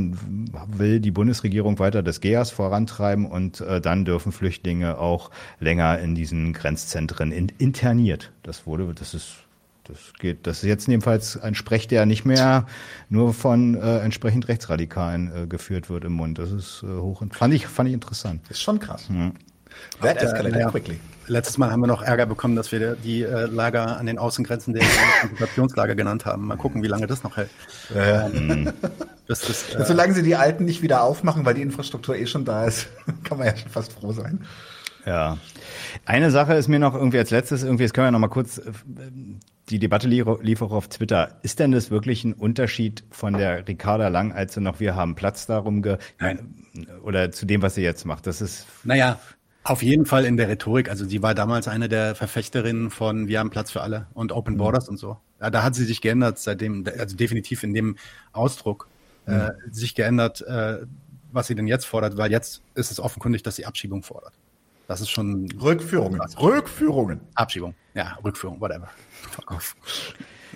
will 0.67 0.99
die 0.99 1.11
Bundesregierung 1.11 1.79
weiter 1.79 2.01
das 2.01 2.21
GEAS 2.21 2.51
vorantreiben 2.51 3.25
und 3.25 3.61
äh, 3.61 3.81
dann 3.81 4.05
dürfen 4.05 4.31
Flüchtlinge 4.31 4.97
auch 4.97 5.31
länger 5.59 5.99
in 5.99 6.15
diesen 6.15 6.53
Grenzzentren 6.53 7.31
in, 7.31 7.49
interniert. 7.57 8.31
Das 8.43 8.65
wurde, 8.65 8.93
das 8.93 9.13
ist 9.13 9.37
das 9.87 10.13
geht, 10.19 10.47
das 10.47 10.63
ist 10.63 10.67
jetzt 10.67 10.87
jedenfalls 10.87 11.37
ein 11.37 11.53
Sprech, 11.53 11.87
der 11.87 12.07
nicht 12.07 12.25
mehr 12.25 12.65
nur 13.09 13.35
von 13.35 13.75
äh, 13.75 13.99
entsprechend 13.99 14.47
Rechtsradikalen 14.47 15.43
äh, 15.43 15.47
geführt 15.47 15.89
wird 15.89 16.05
im 16.05 16.13
Mund. 16.13 16.39
Das 16.39 16.51
ist 16.51 16.83
äh, 16.83 16.87
hoch 16.87 17.23
fand 17.31 17.53
ich 17.53 17.67
fand 17.67 17.89
ich 17.89 17.93
interessant. 17.93 18.41
Ist 18.49 18.63
schon 18.63 18.79
krass. 18.79 19.07
Ja. 19.13 19.31
That 20.01 20.21
escalated 20.21 20.59
ja. 20.59 20.69
quickly. 20.69 20.99
Letztes 21.27 21.57
Mal 21.57 21.71
haben 21.71 21.79
wir 21.79 21.87
noch 21.87 22.03
Ärger 22.03 22.25
bekommen, 22.25 22.55
dass 22.55 22.71
wir 22.71 22.95
die 22.95 23.23
äh, 23.23 23.45
Lager 23.47 23.97
an 23.97 24.05
den 24.05 24.19
Außengrenzen 24.19 24.73
der 24.73 24.83
Konzentrationslager 25.21 25.95
genannt 25.95 26.25
haben. 26.25 26.47
Mal 26.47 26.57
gucken, 26.57 26.83
wie 26.83 26.87
lange 26.87 27.07
das 27.07 27.23
noch 27.23 27.37
hält. 27.37 27.49
Ja, 27.95 28.27
ähm, 28.27 28.73
das, 29.27 29.41
das, 29.41 29.75
äh, 29.75 29.85
Solange 29.85 30.13
sie 30.13 30.23
die 30.23 30.35
alten 30.35 30.65
nicht 30.65 30.81
wieder 30.81 31.01
aufmachen, 31.03 31.45
weil 31.45 31.53
die 31.53 31.61
Infrastruktur 31.61 32.15
eh 32.15 32.27
schon 32.27 32.45
da 32.45 32.65
ist, 32.65 32.87
kann 33.23 33.37
man 33.37 33.47
ja 33.47 33.55
schon 33.55 33.69
fast 33.69 33.93
froh 33.93 34.11
sein. 34.11 34.45
Ja. 35.05 35.37
Eine 36.05 36.31
Sache 36.31 36.55
ist 36.55 36.67
mir 36.67 36.79
noch 36.79 36.95
irgendwie 36.95 37.19
als 37.19 37.29
letztes, 37.29 37.63
irgendwie, 37.63 37.83
jetzt 37.83 37.93
können 37.93 38.07
wir 38.07 38.11
noch 38.11 38.19
mal 38.19 38.27
kurz, 38.27 38.57
äh, 38.57 38.71
die 39.69 39.79
Debatte 39.79 40.07
lief 40.07 40.61
auch 40.61 40.71
auf 40.71 40.89
Twitter. 40.89 41.39
Ist 41.41 41.59
denn 41.59 41.71
das 41.71 41.89
wirklich 41.89 42.23
ein 42.23 42.33
Unterschied 42.33 43.03
von 43.09 43.33
der 43.33 43.67
Ricarda 43.67 44.09
Lang, 44.09 44.31
als 44.31 44.53
sie 44.53 44.61
noch 44.61 44.79
wir 44.79 44.95
haben 44.95 45.15
Platz 45.15 45.47
darum 45.47 45.81
ge, 45.81 45.97
Nein. 46.19 46.53
oder 47.03 47.31
zu 47.31 47.47
dem, 47.47 47.63
was 47.63 47.73
sie 47.75 47.81
jetzt 47.81 48.05
macht? 48.05 48.27
Das 48.27 48.41
ist. 48.41 48.67
Naja, 48.83 49.19
auf 49.65 49.81
jeden 49.81 50.05
Fall 50.05 50.25
in 50.25 50.37
der 50.37 50.47
Rhetorik. 50.47 50.89
Also 50.89 51.05
sie 51.05 51.21
war 51.23 51.33
damals 51.33 51.67
eine 51.67 51.89
der 51.89 52.15
Verfechterinnen 52.15 52.91
von 52.91 53.27
Wir 53.27 53.39
haben 53.39 53.49
Platz 53.49 53.71
für 53.71 53.81
alle 53.81 54.07
und 54.13 54.31
Open 54.31 54.53
mhm. 54.53 54.59
Borders 54.59 54.87
mhm. 54.87 54.91
und 54.91 54.97
so. 54.97 55.17
Ja, 55.41 55.49
da 55.49 55.63
hat 55.63 55.75
sie 55.75 55.83
sich 55.83 56.01
geändert 56.01 56.39
seitdem, 56.39 56.85
also 56.97 57.17
definitiv 57.17 57.63
in 57.63 57.73
dem 57.73 57.97
Ausdruck 58.31 58.87
äh, 59.27 59.31
mhm. 59.31 59.41
äh, 59.41 59.51
sich 59.71 59.95
geändert, 59.95 60.41
äh, 60.41 60.85
was 61.31 61.47
sie 61.47 61.55
denn 61.55 61.67
jetzt 61.67 61.85
fordert, 61.85 62.15
weil 62.15 62.31
jetzt 62.31 62.61
ist 62.75 62.91
es 62.91 62.99
offenkundig, 62.99 63.41
dass 63.43 63.55
sie 63.55 63.65
Abschiebung 63.65 64.03
fordert. 64.03 64.33
Das 64.87 65.01
ist 65.01 65.09
schon 65.09 65.49
Rückführungen. 65.59 66.21
Rückführungen. 66.39 67.21
Abschiebung. 67.33 67.73
Ja, 67.95 68.17
Rückführung, 68.23 68.61
whatever. 68.61 68.89
Fuck 69.31 69.51
off. 69.51 69.75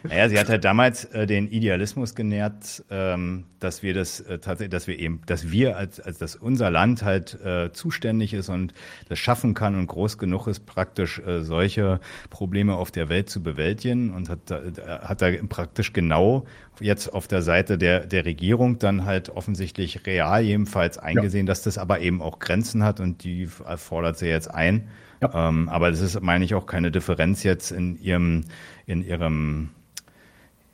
Naja, 0.03 0.29
sie 0.29 0.39
hat 0.39 0.49
halt 0.49 0.63
damals 0.63 1.05
äh, 1.05 1.25
den 1.25 1.49
Idealismus 1.49 2.15
genährt, 2.15 2.83
ähm, 2.89 3.45
dass 3.59 3.83
wir 3.83 3.93
das 3.93 4.21
äh, 4.21 4.39
tatsächlich, 4.39 4.71
dass 4.71 4.87
wir 4.87 4.97
eben, 4.99 5.21
dass 5.25 5.51
wir 5.51 5.77
als, 5.77 5.99
als 5.99 6.17
dass 6.17 6.35
unser 6.35 6.69
Land 6.71 7.03
halt 7.03 7.39
äh, 7.41 7.71
zuständig 7.71 8.33
ist 8.33 8.49
und 8.49 8.73
das 9.09 9.19
schaffen 9.19 9.53
kann 9.53 9.75
und 9.75 9.87
groß 9.87 10.17
genug 10.17 10.47
ist, 10.47 10.65
praktisch 10.65 11.19
äh, 11.19 11.41
solche 11.43 11.99
Probleme 12.29 12.75
auf 12.75 12.91
der 12.91 13.09
Welt 13.09 13.29
zu 13.29 13.43
bewältigen 13.43 14.13
und 14.13 14.29
hat, 14.29 14.39
da, 14.45 14.61
hat 15.01 15.21
da 15.21 15.31
praktisch 15.47 15.93
genau 15.93 16.45
jetzt 16.79 17.13
auf 17.13 17.27
der 17.27 17.41
Seite 17.41 17.77
der, 17.77 18.05
der 18.05 18.25
Regierung 18.25 18.79
dann 18.79 19.05
halt 19.05 19.29
offensichtlich 19.29 20.05
real 20.05 20.41
jedenfalls 20.41 20.97
eingesehen, 20.97 21.45
ja. 21.45 21.51
dass 21.51 21.63
das 21.63 21.77
aber 21.77 21.99
eben 21.99 22.21
auch 22.21 22.39
Grenzen 22.39 22.83
hat 22.83 22.99
und 22.99 23.23
die 23.23 23.47
fordert 23.47 24.17
sie 24.17 24.27
jetzt 24.27 24.49
ein. 24.49 24.87
Ja. 25.21 25.49
Ähm, 25.49 25.67
aber 25.67 25.91
das 25.91 25.99
ist, 25.99 26.21
meine 26.21 26.45
ich, 26.45 26.55
auch 26.55 26.65
keine 26.65 26.91
Differenz 26.91 27.43
jetzt 27.43 27.71
in 27.71 28.01
ihrem, 28.01 28.45
in 28.85 29.03
ihrem 29.03 29.69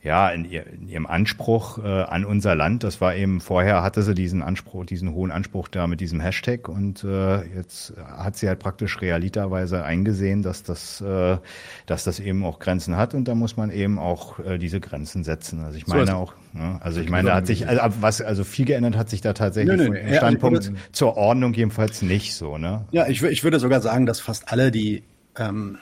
ja, 0.06 0.28
in, 0.28 0.44
ihr, 0.44 0.64
in 0.68 0.86
ihrem 0.88 1.04
Anspruch 1.04 1.78
äh, 1.78 1.82
an 1.82 2.24
unser 2.24 2.54
Land. 2.54 2.84
Das 2.84 3.00
war 3.00 3.16
eben, 3.16 3.40
vorher 3.40 3.82
hatte 3.82 4.02
sie 4.02 4.14
diesen 4.14 4.40
Anspruch, 4.40 4.86
diesen 4.86 5.12
hohen 5.12 5.32
Anspruch 5.32 5.66
da 5.66 5.88
mit 5.88 6.00
diesem 6.00 6.20
Hashtag 6.20 6.68
und 6.68 7.02
äh, 7.02 7.44
jetzt 7.56 7.92
hat 7.96 8.36
sie 8.36 8.46
halt 8.46 8.60
praktisch 8.60 9.00
realiterweise 9.00 9.84
eingesehen, 9.84 10.42
dass 10.42 10.62
das, 10.62 11.00
äh, 11.00 11.38
dass 11.86 12.04
das 12.04 12.20
eben 12.20 12.44
auch 12.44 12.60
Grenzen 12.60 12.96
hat 12.96 13.14
und 13.14 13.26
da 13.26 13.34
muss 13.34 13.56
man 13.56 13.70
eben 13.72 13.98
auch 13.98 14.38
äh, 14.38 14.58
diese 14.58 14.78
Grenzen 14.78 15.24
setzen. 15.24 15.64
Also 15.64 15.76
ich 15.76 15.88
meine 15.88 16.06
so 16.06 16.12
auch, 16.12 16.34
ne, 16.52 16.78
also 16.80 17.00
ich 17.00 17.10
meine, 17.10 17.30
da 17.30 17.34
hat 17.34 17.48
sich, 17.48 17.66
also, 17.66 17.82
was, 18.00 18.22
also 18.22 18.44
viel 18.44 18.64
geändert 18.64 18.96
hat 18.96 19.10
sich 19.10 19.22
da 19.22 19.32
tatsächlich 19.32 19.76
nö, 19.76 19.88
nö, 19.88 20.00
vom 20.00 20.14
Standpunkt 20.14 20.64
ja, 20.66 20.72
zur 20.92 21.16
Ordnung 21.16 21.52
jedenfalls 21.52 22.02
nicht 22.02 22.36
so, 22.36 22.58
ne? 22.58 22.84
Ja, 22.92 23.08
ich, 23.08 23.24
ich 23.24 23.42
würde 23.42 23.58
sogar 23.58 23.80
sagen, 23.80 24.06
dass 24.06 24.20
fast 24.20 24.52
alle, 24.52 24.70
die 24.70 25.02
ähm, 25.36 25.78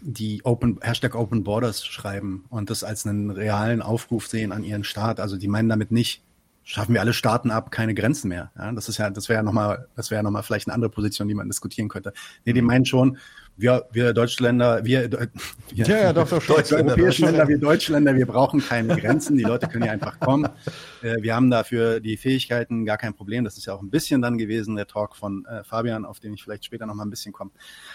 die 0.00 0.44
Open, 0.44 0.78
Hashtag 0.82 1.14
Open 1.14 1.44
Borders 1.44 1.84
schreiben 1.84 2.44
und 2.48 2.70
das 2.70 2.84
als 2.84 3.06
einen 3.06 3.30
realen 3.30 3.82
Aufruf 3.82 4.26
sehen 4.26 4.52
an 4.52 4.64
ihren 4.64 4.84
Staat. 4.84 5.20
Also 5.20 5.36
die 5.36 5.48
meinen 5.48 5.68
damit 5.68 5.90
nicht, 5.90 6.22
schaffen 6.66 6.94
wir 6.94 7.00
alle 7.00 7.12
Staaten 7.12 7.50
ab, 7.50 7.70
keine 7.70 7.94
Grenzen 7.94 8.28
mehr. 8.28 8.50
Ja, 8.58 8.72
das 8.72 8.88
ist 8.88 8.98
ja, 8.98 9.08
das 9.08 9.28
wäre 9.28 9.38
ja 9.38 9.42
nochmal, 9.42 9.86
das 9.94 10.10
wäre 10.10 10.18
ja 10.18 10.22
nochmal 10.24 10.42
vielleicht 10.42 10.66
eine 10.66 10.74
andere 10.74 10.90
Position, 10.90 11.28
die 11.28 11.34
man 11.34 11.46
diskutieren 11.46 11.88
könnte. 11.88 12.12
Nee, 12.44 12.52
die 12.52 12.60
mhm. 12.60 12.66
meinen 12.66 12.84
schon, 12.84 13.18
wir, 13.56 13.86
wir 13.92 14.12
Deutschländer, 14.12 14.84
wir, 14.84 15.10
wir 15.10 15.28
ja, 15.72 15.86
ja, 15.86 16.12
doch, 16.12 16.28
doch, 16.28 16.44
Deutschländer, 16.44 16.94
europäische 16.94 17.24
Länder, 17.24 17.48
wir 17.48 17.58
Deutschländer, 17.58 18.14
wir 18.16 18.26
brauchen 18.26 18.60
keine 18.60 18.96
Grenzen, 18.96 19.36
die 19.36 19.44
Leute 19.44 19.68
können 19.68 19.84
ja 19.84 19.92
einfach 19.92 20.18
kommen. 20.20 20.48
Äh, 21.02 21.20
wir 21.20 21.36
haben 21.36 21.50
dafür 21.50 22.00
die 22.00 22.16
Fähigkeiten, 22.16 22.86
gar 22.86 22.96
kein 22.96 23.12
Problem. 23.12 23.44
Das 23.44 23.58
ist 23.58 23.66
ja 23.66 23.74
auch 23.74 23.82
ein 23.82 23.90
bisschen 23.90 24.22
dann 24.22 24.38
gewesen, 24.38 24.76
der 24.76 24.86
Talk 24.86 25.14
von 25.14 25.44
äh, 25.44 25.62
Fabian, 25.62 26.06
auf 26.06 26.20
den 26.20 26.32
ich 26.32 26.42
vielleicht 26.42 26.64
später 26.64 26.86
nochmal 26.86 27.04
ein 27.04 27.10
bisschen 27.10 27.34
komme. 27.34 27.50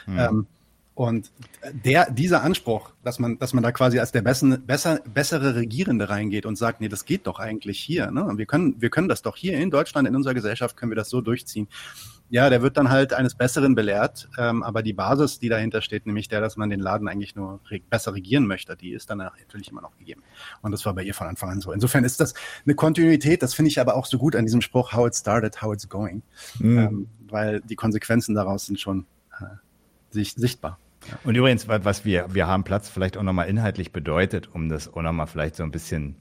Mhm. 0.06 0.20
Ähm, 0.20 0.47
und 0.93 1.31
der, 1.71 2.11
dieser 2.11 2.43
Anspruch, 2.43 2.91
dass 3.03 3.17
man, 3.17 3.39
dass 3.39 3.53
man 3.53 3.63
da 3.63 3.71
quasi 3.71 3.99
als 3.99 4.11
der 4.11 4.21
bessen, 4.21 4.65
besser, 4.65 4.99
bessere 5.05 5.55
Regierende 5.55 6.09
reingeht 6.09 6.45
und 6.45 6.57
sagt, 6.57 6.81
nee, 6.81 6.89
das 6.89 7.05
geht 7.05 7.27
doch 7.27 7.39
eigentlich 7.39 7.79
hier. 7.79 8.11
Ne? 8.11 8.29
Wir 8.35 8.45
können, 8.45 8.81
wir 8.81 8.89
können 8.89 9.07
das 9.07 9.21
doch 9.21 9.37
hier 9.37 9.57
in 9.57 9.71
Deutschland, 9.71 10.07
in 10.07 10.15
unserer 10.15 10.33
Gesellschaft, 10.33 10.75
können 10.75 10.91
wir 10.91 10.97
das 10.97 11.09
so 11.09 11.21
durchziehen. 11.21 11.69
Ja, 12.29 12.49
der 12.49 12.61
wird 12.61 12.77
dann 12.77 12.89
halt 12.89 13.13
eines 13.13 13.35
Besseren 13.35 13.73
belehrt, 13.73 14.29
ähm, 14.37 14.63
aber 14.63 14.83
die 14.83 14.93
Basis, 14.93 15.39
die 15.39 15.49
dahinter 15.49 15.81
steht, 15.81 16.05
nämlich 16.05 16.27
der, 16.27 16.39
dass 16.39 16.55
man 16.55 16.69
den 16.69 16.79
Laden 16.79 17.07
eigentlich 17.07 17.35
nur 17.35 17.59
re 17.69 17.79
besser 17.89 18.13
regieren 18.13 18.45
möchte, 18.45 18.75
die 18.75 18.91
ist 18.91 19.09
dann 19.09 19.17
natürlich 19.17 19.69
immer 19.69 19.81
noch 19.81 19.97
gegeben. 19.97 20.23
Und 20.61 20.71
das 20.71 20.85
war 20.85 20.93
bei 20.93 21.03
ihr 21.03 21.13
von 21.13 21.27
Anfang 21.27 21.49
an 21.49 21.61
so. 21.61 21.71
Insofern 21.71 22.03
ist 22.03 22.19
das 22.19 22.33
eine 22.65 22.75
Kontinuität, 22.75 23.43
das 23.43 23.53
finde 23.53 23.69
ich 23.69 23.79
aber 23.79 23.95
auch 23.95 24.05
so 24.05 24.17
gut 24.17 24.35
an 24.35 24.45
diesem 24.45 24.61
Spruch, 24.61 24.93
how 24.93 25.07
it 25.07 25.15
started, 25.15 25.61
how 25.61 25.73
it's 25.73 25.87
going. 25.87 26.21
Mhm. 26.59 26.77
Ähm, 26.77 27.07
weil 27.27 27.61
die 27.61 27.75
Konsequenzen 27.75 28.35
daraus 28.35 28.65
sind 28.65 28.79
schon 28.79 29.05
äh, 30.16 30.24
sichtbar. 30.24 30.78
Und 31.24 31.36
übrigens, 31.36 31.68
was 31.68 32.05
wir, 32.05 32.28
wir 32.34 32.47
haben 32.47 32.64
Platz 32.64 32.89
vielleicht 32.89 33.18
auch 33.18 33.24
nochmal 33.24 33.47
inhaltlich 33.49 33.91
bedeutet, 33.91 34.49
um 34.53 34.70
das 34.70 34.93
auch 34.93 35.01
nochmal 35.01 35.28
vielleicht 35.28 35.55
so 35.55 35.64
ein 35.64 35.72
bisschen, 35.72 36.16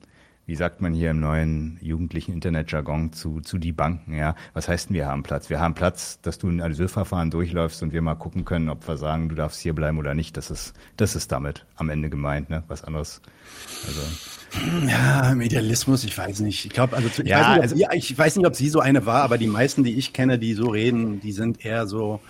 wie 0.47 0.57
sagt 0.57 0.81
man 0.81 0.95
hier 0.95 1.11
im 1.11 1.21
neuen 1.21 1.79
jugendlichen 1.83 2.33
Internetjargon, 2.33 3.13
zu, 3.13 3.41
zu 3.41 3.59
die 3.59 3.73
Banken, 3.73 4.17
ja. 4.17 4.35
Was 4.55 4.69
heißt 4.69 4.89
denn, 4.89 4.97
wir 4.97 5.07
haben 5.07 5.23
Platz? 5.23 5.51
Wir 5.51 5.61
haben 5.61 5.75
Platz, 5.75 6.19
dass 6.23 6.39
du 6.39 6.49
ein 6.49 6.63
Asylverfahren 6.63 7.31
durchläufst 7.31 7.83
und 7.83 7.93
wir 7.93 8.01
mal 8.01 8.15
gucken 8.15 8.47
können, 8.47 8.71
ob 8.71 8.89
wir 8.89 8.97
sagen, 8.97 9.29
du 9.29 9.35
darfst 9.35 9.61
hier 9.61 9.75
bleiben 9.75 9.99
oder 9.99 10.15
nicht. 10.15 10.37
Das 10.39 10.51
ist, 10.51 10.73
das 10.97 11.15
ist 11.15 11.31
damit 11.31 11.67
am 11.77 11.91
Ende 11.91 12.09
gemeint, 12.09 12.49
ne? 12.49 12.65
Was 12.67 12.83
anderes. 12.83 13.21
Also. 13.87 14.01
Ja, 14.89 15.31
im 15.31 15.41
Idealismus, 15.43 16.03
ich 16.05 16.17
weiß 16.17 16.41
nicht. 16.41 16.65
Ich 16.65 16.73
glaube, 16.73 16.97
also, 16.97 17.09
ich, 17.09 17.19
ja, 17.29 17.41
weiß 17.41 17.49
nicht, 17.49 17.63
also, 17.63 17.77
sie, 17.77 17.87
ich 17.93 18.19
weiß 18.19 18.37
nicht, 18.37 18.47
ob 18.47 18.57
sie 18.57 18.69
so 18.69 18.81
eine 18.81 19.07
war, 19.07 19.23
aber 19.23 19.39
die 19.39 19.47
meisten, 19.47 19.85
die 19.85 19.97
ich 19.97 20.13
kenne, 20.13 20.39
die 20.39 20.55
so 20.55 20.71
reden, 20.71 21.21
die 21.21 21.33
sind 21.33 21.65
eher 21.65 21.87
so, 21.87 22.21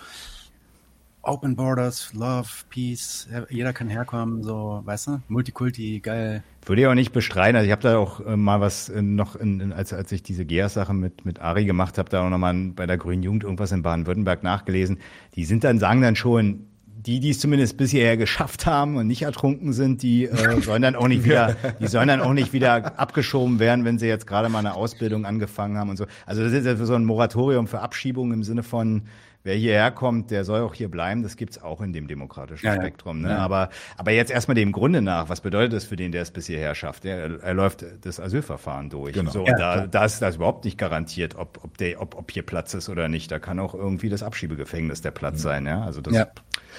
Open 1.23 1.55
Borders, 1.55 2.13
Love, 2.13 2.49
Peace, 2.69 3.27
jeder 3.49 3.73
kann 3.73 3.89
herkommen, 3.89 4.43
so, 4.43 4.81
weißt 4.83 5.07
du, 5.07 5.21
Multikulti, 5.27 5.99
geil. 5.99 6.43
Würde 6.65 6.81
ich 6.81 6.87
auch 6.87 6.95
nicht 6.95 7.11
bestreiten. 7.11 7.55
Also 7.55 7.65
ich 7.65 7.71
habe 7.71 7.81
da 7.81 7.97
auch 7.97 8.25
äh, 8.25 8.35
mal 8.35 8.59
was 8.59 8.89
äh, 8.89 9.01
noch, 9.01 9.35
in, 9.35 9.59
in, 9.59 9.73
als, 9.73 9.93
als 9.93 10.11
ich 10.11 10.23
diese 10.23 10.45
GEAS-Sache 10.45 10.93
mit, 10.93 11.25
mit 11.25 11.39
Ari 11.39 11.65
gemacht 11.65 11.97
habe, 11.97 12.09
da 12.09 12.25
auch 12.25 12.29
nochmal 12.29 12.55
bei 12.75 12.87
der 12.87 12.97
Grünen 12.97 13.23
Jugend 13.23 13.43
irgendwas 13.43 13.71
in 13.71 13.83
Baden-Württemberg 13.83 14.41
nachgelesen. 14.43 14.99
Die 15.35 15.45
sind 15.45 15.63
dann, 15.63 15.79
sagen 15.79 16.01
dann 16.01 16.15
schon, 16.15 16.67
die, 16.87 17.19
die 17.19 17.31
es 17.31 17.39
zumindest 17.39 17.77
bisher 17.77 18.15
geschafft 18.15 18.65
haben 18.65 18.95
und 18.97 19.07
nicht 19.07 19.23
ertrunken 19.23 19.73
sind, 19.73 20.03
die 20.03 20.25
äh, 20.25 20.61
sollen 20.61 20.81
dann 20.81 20.95
auch 20.95 21.07
nicht 21.07 21.23
wieder, 21.23 21.55
die 21.79 21.87
sollen 21.87 22.07
dann 22.07 22.21
auch 22.21 22.33
nicht 22.33 22.53
wieder 22.53 22.99
abgeschoben 22.99 23.59
werden, 23.59 23.85
wenn 23.85 23.97
sie 23.97 24.07
jetzt 24.07 24.27
gerade 24.27 24.49
mal 24.49 24.59
eine 24.59 24.75
Ausbildung 24.75 25.25
angefangen 25.25 25.77
haben 25.77 25.89
und 25.89 25.97
so. 25.97 26.05
Also 26.25 26.43
das 26.43 26.53
ist 26.53 26.65
ja 26.65 26.75
so 26.75 26.93
ein 26.93 27.05
Moratorium 27.05 27.67
für 27.67 27.79
Abschiebung 27.79 28.33
im 28.33 28.43
Sinne 28.43 28.63
von, 28.63 29.03
wer 29.43 29.55
hierher 29.55 29.91
kommt, 29.91 30.31
der 30.31 30.45
soll 30.45 30.61
auch 30.61 30.73
hier 30.73 30.89
bleiben. 30.89 31.23
Das 31.23 31.35
gibt's 31.35 31.61
auch 31.61 31.81
in 31.81 31.93
dem 31.93 32.07
demokratischen 32.07 32.65
ja, 32.65 32.75
Spektrum. 32.75 33.21
Ne? 33.21 33.29
Ja. 33.29 33.37
Aber, 33.37 33.69
aber 33.97 34.11
jetzt 34.11 34.31
erstmal 34.31 34.55
dem 34.55 34.71
Grunde 34.71 35.01
nach, 35.01 35.29
was 35.29 35.41
bedeutet 35.41 35.73
das 35.73 35.85
für 35.85 35.95
den, 35.95 36.11
der 36.11 36.21
es 36.21 36.31
bis 36.31 36.47
hierher 36.47 36.75
schafft? 36.75 37.05
Er, 37.05 37.41
er 37.41 37.53
läuft 37.53 37.85
das 38.01 38.19
Asylverfahren 38.19 38.89
durch. 38.89 39.13
Genau. 39.13 39.31
So, 39.31 39.45
ja, 39.45 39.55
da, 39.55 39.87
da 39.87 40.05
ist 40.05 40.21
das 40.21 40.35
überhaupt 40.35 40.65
nicht 40.65 40.77
garantiert, 40.77 41.35
ob, 41.35 41.63
ob, 41.63 41.77
der, 41.77 42.01
ob, 42.01 42.15
ob 42.15 42.31
hier 42.31 42.43
Platz 42.43 42.73
ist 42.73 42.89
oder 42.89 43.07
nicht. 43.07 43.31
Da 43.31 43.39
kann 43.39 43.59
auch 43.59 43.73
irgendwie 43.73 44.09
das 44.09 44.23
Abschiebegefängnis 44.23 45.01
der 45.01 45.11
Platz 45.11 45.39
mhm. 45.39 45.43
sein. 45.43 45.65
Ja? 45.65 45.83
Also 45.83 46.01
das, 46.01 46.13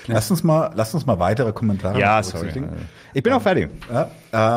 ja. 0.06 0.14
Lass 0.14 0.30
uns 0.30 0.42
mal, 0.42 0.72
lass 0.74 0.94
uns 0.94 1.06
mal 1.06 1.18
weitere 1.18 1.52
Kommentare. 1.52 1.98
Ja, 1.98 2.22
sorry. 2.22 2.50
Ich 3.14 3.22
bin 3.22 3.32
auch 3.32 3.42
fertig. 3.42 3.70
Ja, 3.90 4.10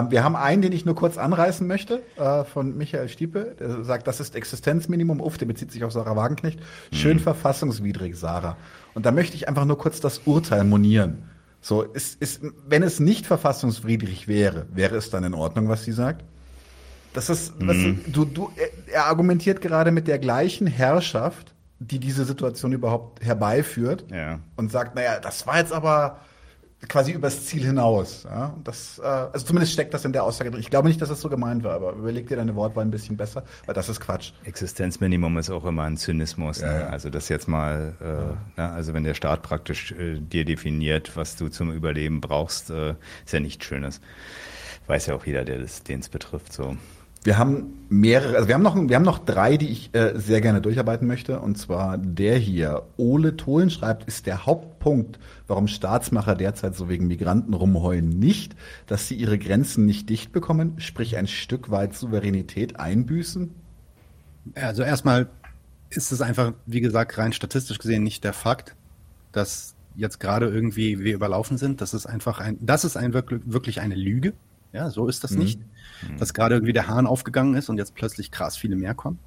äh, 0.05 0.11
wir 0.11 0.23
haben 0.23 0.35
einen, 0.35 0.61
den 0.61 0.71
ich 0.71 0.85
nur 0.85 0.95
kurz 0.95 1.17
anreißen 1.17 1.67
möchte, 1.67 2.01
äh, 2.17 2.43
von 2.43 2.77
Michael 2.77 3.09
Stiepe. 3.09 3.55
Der 3.59 3.83
sagt, 3.83 4.07
das 4.07 4.19
ist 4.19 4.35
Existenzminimum. 4.35 5.21
Uff, 5.21 5.37
der 5.37 5.45
bezieht 5.45 5.71
sich 5.71 5.83
auf 5.83 5.91
Sarah 5.91 6.15
Wagenknecht. 6.15 6.59
Schön 6.91 7.17
mhm. 7.17 7.21
verfassungswidrig, 7.21 8.15
Sarah. 8.15 8.57
Und 8.93 9.05
da 9.05 9.11
möchte 9.11 9.35
ich 9.35 9.47
einfach 9.47 9.65
nur 9.65 9.77
kurz 9.77 9.99
das 9.99 10.19
Urteil 10.25 10.63
monieren. 10.63 11.29
So, 11.61 11.81
ist, 11.81 12.21
ist, 12.21 12.41
wenn 12.67 12.83
es 12.83 12.99
nicht 12.99 13.25
verfassungswidrig 13.25 14.27
wäre, 14.27 14.67
wäre 14.71 14.95
es 14.95 15.09
dann 15.09 15.23
in 15.23 15.33
Ordnung, 15.33 15.67
was 15.67 15.83
sie 15.83 15.93
sagt? 15.93 16.23
Das 17.13 17.29
ist, 17.29 17.59
mhm. 17.59 17.67
was, 17.67 18.13
du, 18.13 18.25
du, 18.25 18.51
er 18.91 19.05
argumentiert 19.05 19.61
gerade 19.61 19.91
mit 19.91 20.07
der 20.07 20.19
gleichen 20.19 20.67
Herrschaft, 20.67 21.54
die 21.79 21.99
diese 21.99 22.25
Situation 22.25 22.71
überhaupt 22.71 23.23
herbeiführt 23.23 24.05
ja. 24.11 24.39
und 24.55 24.71
sagt, 24.71 24.95
naja, 24.95 25.19
das 25.19 25.45
war 25.45 25.57
jetzt 25.57 25.73
aber 25.73 26.19
quasi 26.87 27.11
übers 27.11 27.45
Ziel 27.45 27.63
hinaus. 27.63 28.23
Ja? 28.23 28.47
Und 28.47 28.67
das, 28.67 28.99
äh, 28.99 29.05
also 29.05 29.45
zumindest 29.45 29.73
steckt 29.73 29.93
das 29.93 30.05
in 30.05 30.13
der 30.13 30.23
Aussage 30.23 30.51
drin. 30.51 30.59
Ich 30.59 30.69
glaube 30.69 30.87
nicht, 30.87 31.01
dass 31.01 31.09
das 31.09 31.21
so 31.21 31.29
gemeint 31.29 31.63
war, 31.63 31.73
aber 31.73 31.93
überleg 31.93 32.27
dir 32.27 32.37
deine 32.37 32.55
Wortwahl 32.55 32.85
ein 32.85 32.91
bisschen 32.91 33.17
besser, 33.17 33.43
weil 33.65 33.75
das 33.75 33.89
ist 33.89 33.99
Quatsch. 33.99 34.31
Existenzminimum 34.43 35.37
ist 35.37 35.49
auch 35.49 35.65
immer 35.65 35.83
ein 35.83 35.97
Zynismus. 35.97 36.61
Ja, 36.61 36.71
ne? 36.71 36.79
ja. 36.81 36.87
Also 36.87 37.09
das 37.09 37.29
jetzt 37.29 37.47
mal, 37.47 37.95
äh, 38.01 38.35
na, 38.55 38.73
also 38.73 38.93
wenn 38.93 39.03
der 39.03 39.13
Staat 39.13 39.41
praktisch 39.41 39.91
äh, 39.93 40.19
dir 40.19 40.45
definiert, 40.45 41.15
was 41.15 41.35
du 41.35 41.49
zum 41.49 41.71
Überleben 41.71 42.21
brauchst, 42.21 42.69
äh, 42.69 42.95
ist 43.25 43.33
ja 43.33 43.39
nichts 43.39 43.65
Schönes. 43.65 44.01
Weiß 44.87 45.07
ja 45.07 45.15
auch 45.15 45.25
jeder, 45.25 45.45
der 45.45 45.57
den 45.87 45.99
es 45.99 46.09
betrifft. 46.09 46.53
So. 46.53 46.77
Wir 47.25 47.39
haben 47.39 47.73
mehrere, 47.89 48.35
also 48.35 48.47
wir 48.47 48.53
haben 48.53 48.61
noch, 48.61 48.75
wir 48.75 48.95
haben 48.95 49.03
noch 49.03 49.17
drei, 49.17 49.57
die 49.57 49.69
ich 49.69 49.89
äh, 49.95 50.13
sehr 50.15 50.41
gerne 50.41 50.61
durcharbeiten 50.61 51.07
möchte. 51.07 51.39
Und 51.39 51.57
zwar 51.57 51.97
der 51.97 52.37
hier. 52.37 52.83
Ole 52.97 53.35
Tholen 53.35 53.71
schreibt, 53.71 54.03
ist 54.03 54.27
der 54.27 54.45
Hauptpunkt, 54.45 55.17
warum 55.47 55.67
Staatsmacher 55.67 56.35
derzeit 56.35 56.75
so 56.75 56.87
wegen 56.87 57.07
Migranten 57.07 57.55
rumheulen, 57.55 58.09
nicht, 58.09 58.55
dass 58.85 59.07
sie 59.07 59.15
ihre 59.15 59.39
Grenzen 59.39 59.87
nicht 59.87 60.07
dicht 60.07 60.33
bekommen, 60.33 60.75
sprich 60.77 61.17
ein 61.17 61.25
Stück 61.25 61.71
weit 61.71 61.95
Souveränität 61.95 62.79
einbüßen? 62.79 63.49
Also 64.53 64.83
erstmal 64.83 65.27
ist 65.89 66.11
es 66.11 66.21
einfach, 66.21 66.53
wie 66.67 66.81
gesagt, 66.81 67.17
rein 67.17 67.33
statistisch 67.33 67.79
gesehen 67.79 68.03
nicht 68.03 68.23
der 68.23 68.33
Fakt, 68.33 68.75
dass 69.31 69.73
jetzt 69.95 70.19
gerade 70.19 70.47
irgendwie 70.47 70.99
wir 70.99 71.15
überlaufen 71.15 71.57
sind. 71.57 71.81
Das 71.81 71.95
ist 71.95 72.05
einfach 72.05 72.39
ein, 72.39 72.59
das 72.61 72.85
ist 72.85 72.97
ein 72.97 73.13
wirklich, 73.13 73.41
wirklich 73.45 73.81
eine 73.81 73.95
Lüge. 73.95 74.33
Ja, 74.73 74.91
so 74.91 75.07
ist 75.07 75.23
das 75.23 75.31
mhm. 75.31 75.39
nicht. 75.39 75.59
Mhm. 76.01 76.17
Dass 76.17 76.33
gerade 76.33 76.55
irgendwie 76.55 76.73
der 76.73 76.87
Hahn 76.87 77.07
aufgegangen 77.07 77.55
ist 77.55 77.69
und 77.69 77.77
jetzt 77.77 77.95
plötzlich 77.95 78.31
krass 78.31 78.57
viele 78.57 78.75
mehr 78.75 78.93
kommen. 78.93 79.19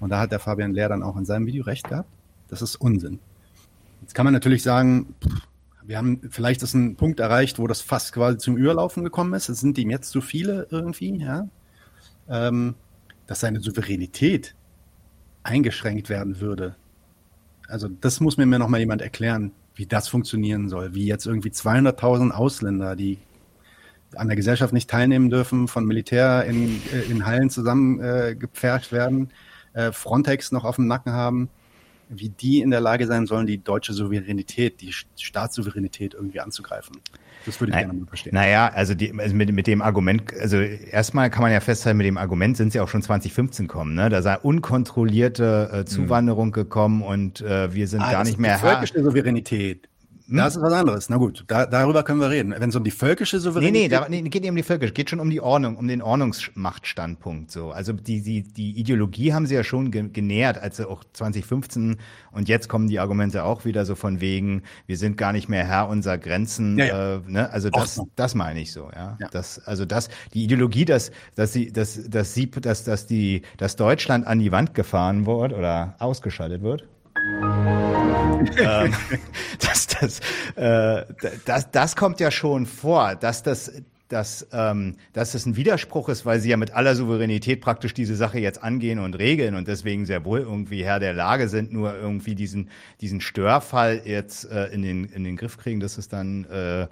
Und 0.00 0.10
da 0.10 0.20
hat 0.20 0.32
der 0.32 0.40
Fabian 0.40 0.72
Lehr 0.72 0.88
dann 0.88 1.02
auch 1.02 1.16
in 1.16 1.24
seinem 1.24 1.46
Video 1.46 1.64
recht 1.64 1.88
gehabt. 1.88 2.08
Das 2.48 2.62
ist 2.62 2.76
Unsinn. 2.76 3.20
Jetzt 4.00 4.14
kann 4.14 4.24
man 4.24 4.34
natürlich 4.34 4.62
sagen, 4.62 5.14
wir 5.86 5.98
haben 5.98 6.20
vielleicht 6.30 6.62
ist 6.62 6.74
ein 6.74 6.96
Punkt 6.96 7.20
erreicht, 7.20 7.58
wo 7.58 7.66
das 7.66 7.80
fast 7.80 8.12
quasi 8.12 8.38
zum 8.38 8.56
Überlaufen 8.56 9.04
gekommen 9.04 9.34
ist. 9.34 9.48
Es 9.48 9.60
sind 9.60 9.78
ihm 9.78 9.90
jetzt 9.90 10.10
zu 10.10 10.20
viele 10.20 10.66
irgendwie, 10.70 11.16
ja. 11.18 11.48
Ähm, 12.28 12.74
dass 13.26 13.40
seine 13.40 13.60
Souveränität 13.60 14.54
eingeschränkt 15.42 16.08
werden 16.08 16.40
würde. 16.40 16.76
Also 17.68 17.88
das 17.88 18.20
muss 18.20 18.36
mir 18.36 18.46
noch 18.46 18.68
mal 18.68 18.80
jemand 18.80 19.02
erklären, 19.02 19.52
wie 19.74 19.86
das 19.86 20.08
funktionieren 20.08 20.68
soll. 20.68 20.94
Wie 20.94 21.06
jetzt 21.06 21.26
irgendwie 21.26 21.50
200.000 21.50 22.30
Ausländer, 22.30 22.96
die 22.96 23.18
an 24.16 24.28
der 24.28 24.36
Gesellschaft 24.36 24.72
nicht 24.72 24.90
teilnehmen 24.90 25.30
dürfen, 25.30 25.68
von 25.68 25.84
Militär 25.84 26.44
in, 26.44 26.80
äh, 26.92 27.10
in 27.10 27.26
Hallen 27.26 27.50
zusammengepfercht 27.50 28.92
äh, 28.92 28.96
werden, 28.96 29.30
äh, 29.72 29.92
Frontex 29.92 30.52
noch 30.52 30.64
auf 30.64 30.76
dem 30.76 30.86
Nacken 30.86 31.12
haben, 31.12 31.48
wie 32.08 32.28
die 32.28 32.60
in 32.60 32.70
der 32.70 32.80
Lage 32.80 33.06
sein 33.06 33.26
sollen, 33.26 33.46
die 33.46 33.62
deutsche 33.62 33.92
Souveränität, 33.92 34.80
die 34.80 34.92
Staatssouveränität 34.92 36.14
irgendwie 36.14 36.40
anzugreifen. 36.40 36.96
Das 37.46 37.60
würde 37.60 37.72
ich 37.72 37.78
gerne 37.78 37.92
mal 37.92 38.06
verstehen. 38.06 38.34
Naja, 38.34 38.68
also, 38.68 38.94
die, 38.94 39.12
also 39.18 39.34
mit, 39.34 39.52
mit 39.52 39.66
dem 39.66 39.82
Argument, 39.82 40.32
also 40.40 40.58
erstmal 40.58 41.30
kann 41.30 41.42
man 41.42 41.52
ja 41.52 41.60
festhalten, 41.60 41.98
mit 41.98 42.06
dem 42.06 42.16
Argument 42.16 42.56
sind 42.56 42.72
sie 42.72 42.80
auch 42.80 42.88
schon 42.88 43.02
2015 43.02 43.66
gekommen. 43.66 43.94
Ne? 43.94 44.08
Da 44.08 44.22
sei 44.22 44.38
unkontrollierte 44.38 45.70
äh, 45.72 45.84
Zuwanderung 45.84 46.48
mhm. 46.48 46.52
gekommen 46.52 47.02
und 47.02 47.40
äh, 47.42 47.74
wir 47.74 47.86
sind 47.88 48.00
ah, 48.02 48.12
gar 48.12 48.24
nicht 48.24 48.38
mehr 48.38 48.60
Herr. 48.60 48.78
Völkische 48.78 49.02
Souveränität. 49.02 49.88
Hm? 50.28 50.38
Das 50.38 50.56
ist 50.56 50.62
was 50.62 50.72
anderes. 50.72 51.10
Na 51.10 51.18
gut, 51.18 51.44
da, 51.48 51.66
darüber 51.66 52.02
können 52.02 52.20
wir 52.20 52.30
reden. 52.30 52.54
Wenn 52.56 52.70
es 52.70 52.76
um 52.76 52.84
die 52.84 52.90
völkische 52.90 53.40
Souveränität 53.40 53.90
geht. 53.90 53.90
Nee, 53.90 53.96
nee, 53.98 54.18
da, 54.18 54.22
nee, 54.22 54.28
geht 54.30 54.42
nicht 54.42 54.50
um 54.50 54.56
die 54.56 54.62
völkische, 54.62 54.92
geht 54.92 55.10
schon 55.10 55.20
um 55.20 55.28
die 55.28 55.40
Ordnung, 55.40 55.76
um 55.76 55.86
den 55.86 56.00
Ordnungsmachtstandpunkt. 56.00 57.50
So. 57.50 57.72
Also 57.72 57.92
die, 57.92 58.22
die, 58.22 58.42
die 58.42 58.78
Ideologie 58.78 59.34
haben 59.34 59.46
sie 59.46 59.54
ja 59.54 59.64
schon 59.64 59.90
ge 59.90 60.08
genährt, 60.12 60.58
als 60.58 60.78
sie 60.78 60.88
auch 60.88 61.04
2015 61.12 61.96
und 62.32 62.48
jetzt 62.48 62.68
kommen 62.68 62.88
die 62.88 63.00
Argumente 63.00 63.44
auch 63.44 63.64
wieder 63.64 63.84
so 63.84 63.94
von 63.94 64.20
wegen, 64.20 64.62
wir 64.86 64.96
sind 64.96 65.16
gar 65.16 65.32
nicht 65.32 65.48
mehr 65.48 65.66
Herr 65.66 65.88
unserer 65.88 66.18
Grenzen. 66.18 66.78
Ja, 66.78 66.84
ja. 66.86 67.14
Äh, 67.16 67.20
ne? 67.26 67.50
Also 67.50 67.70
das, 67.70 68.00
das 68.16 68.34
meine 68.34 68.60
ich 68.60 68.72
so, 68.72 68.90
ja. 68.94 69.16
ja. 69.20 69.28
Das, 69.30 69.58
also 69.66 69.84
das, 69.84 70.08
die 70.32 70.44
Ideologie, 70.44 70.84
dass, 70.84 71.10
dass 71.34 71.52
sie, 71.52 71.72
dass, 71.72 72.08
dass 72.08 72.34
sie, 72.34 72.50
dass, 72.50 72.84
dass 72.84 73.06
die, 73.06 73.42
dass 73.56 73.76
Deutschland 73.76 74.26
an 74.26 74.38
die 74.38 74.52
Wand 74.52 74.74
gefahren 74.74 75.26
wird 75.26 75.52
oder 75.52 75.96
ausgeschaltet 75.98 76.62
wird 76.62 76.86
ähm, 78.58 78.94
das, 79.60 79.86
das, 79.86 80.20
äh, 80.56 81.04
das, 81.44 81.70
das 81.70 81.96
kommt 81.96 82.20
ja 82.20 82.30
schon 82.30 82.66
vor, 82.66 83.14
dass 83.16 83.42
das 83.42 83.72
dass, 84.08 84.46
ähm, 84.52 84.96
dass 85.12 85.32
das 85.32 85.46
ein 85.46 85.56
Widerspruch 85.56 86.08
ist, 86.10 86.26
weil 86.26 86.38
sie 86.38 86.50
ja 86.50 86.56
mit 86.56 86.72
aller 86.72 86.94
Souveränität 86.94 87.60
praktisch 87.60 87.94
diese 87.94 88.14
Sache 88.14 88.38
jetzt 88.38 88.62
angehen 88.62 88.98
und 88.98 89.14
regeln 89.18 89.54
und 89.54 89.66
deswegen 89.66 90.04
sehr 90.04 90.24
wohl 90.24 90.40
irgendwie 90.40 90.84
Herr 90.84 91.00
der 91.00 91.14
Lage 91.14 91.48
sind, 91.48 91.72
nur 91.72 91.96
irgendwie 91.96 92.34
diesen, 92.34 92.68
diesen 93.00 93.20
Störfall 93.20 94.02
jetzt 94.04 94.44
äh, 94.50 94.66
in, 94.66 94.82
den, 94.82 95.04
in 95.04 95.24
den 95.24 95.36
Griff 95.36 95.56
kriegen, 95.56 95.80
das 95.80 95.96
ist 95.96 96.12
dann 96.12 96.44
äh, 96.44 96.86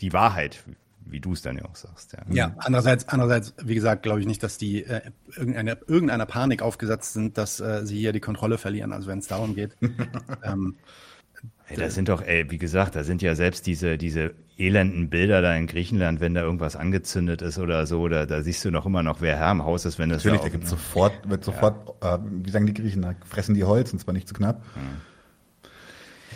die 0.00 0.12
Wahrheit, 0.12 0.62
wie 1.10 1.20
du 1.20 1.32
es 1.32 1.42
dann 1.42 1.56
ja 1.56 1.64
auch 1.64 1.76
sagst. 1.76 2.12
Ja, 2.12 2.24
ja 2.30 2.54
andererseits, 2.58 3.08
andererseits, 3.08 3.54
wie 3.62 3.74
gesagt, 3.74 4.02
glaube 4.02 4.20
ich 4.20 4.26
nicht, 4.26 4.42
dass 4.42 4.58
die 4.58 4.84
äh, 4.84 5.00
irgendeiner, 5.36 5.76
irgendeiner 5.86 6.26
Panik 6.26 6.62
aufgesetzt 6.62 7.12
sind, 7.12 7.38
dass 7.38 7.60
äh, 7.60 7.86
sie 7.86 7.98
hier 7.98 8.12
die 8.12 8.20
Kontrolle 8.20 8.58
verlieren, 8.58 8.92
also 8.92 9.08
wenn 9.08 9.18
es 9.18 9.26
darum 9.26 9.54
geht. 9.54 9.76
ähm, 10.42 10.76
Ey, 11.68 11.76
da 11.76 11.90
sind 11.90 12.08
doch, 12.08 12.22
ey, 12.22 12.50
wie 12.50 12.58
gesagt, 12.58 12.96
da 12.96 13.04
sind 13.04 13.20
ja 13.20 13.34
selbst 13.34 13.66
diese, 13.66 13.98
diese 13.98 14.32
elenden 14.56 15.10
Bilder 15.10 15.42
da 15.42 15.54
in 15.54 15.66
Griechenland, 15.66 16.18
wenn 16.18 16.32
da 16.32 16.40
irgendwas 16.40 16.76
angezündet 16.76 17.42
ist 17.42 17.58
oder 17.58 17.86
so, 17.86 18.08
da, 18.08 18.24
da 18.24 18.42
siehst 18.42 18.64
du 18.64 18.70
noch 18.70 18.86
immer 18.86 19.02
noch, 19.02 19.20
wer 19.20 19.36
Herr 19.36 19.52
im 19.52 19.64
Haus 19.64 19.84
ist, 19.84 19.98
wenn 19.98 20.08
das 20.08 20.24
Natürlich, 20.24 20.40
da, 20.40 20.46
da 20.46 20.52
gibt 20.52 20.66
sofort, 20.66 21.28
wird 21.28 21.44
sofort, 21.44 21.94
ja. 22.02 22.14
äh, 22.14 22.18
wie 22.22 22.50
sagen 22.50 22.66
die 22.66 22.74
Griechen, 22.74 23.02
da 23.02 23.14
fressen 23.24 23.54
die 23.54 23.64
Holz 23.64 23.92
und 23.92 23.98
zwar 23.98 24.14
nicht 24.14 24.26
zu 24.26 24.34
knapp. 24.34 24.64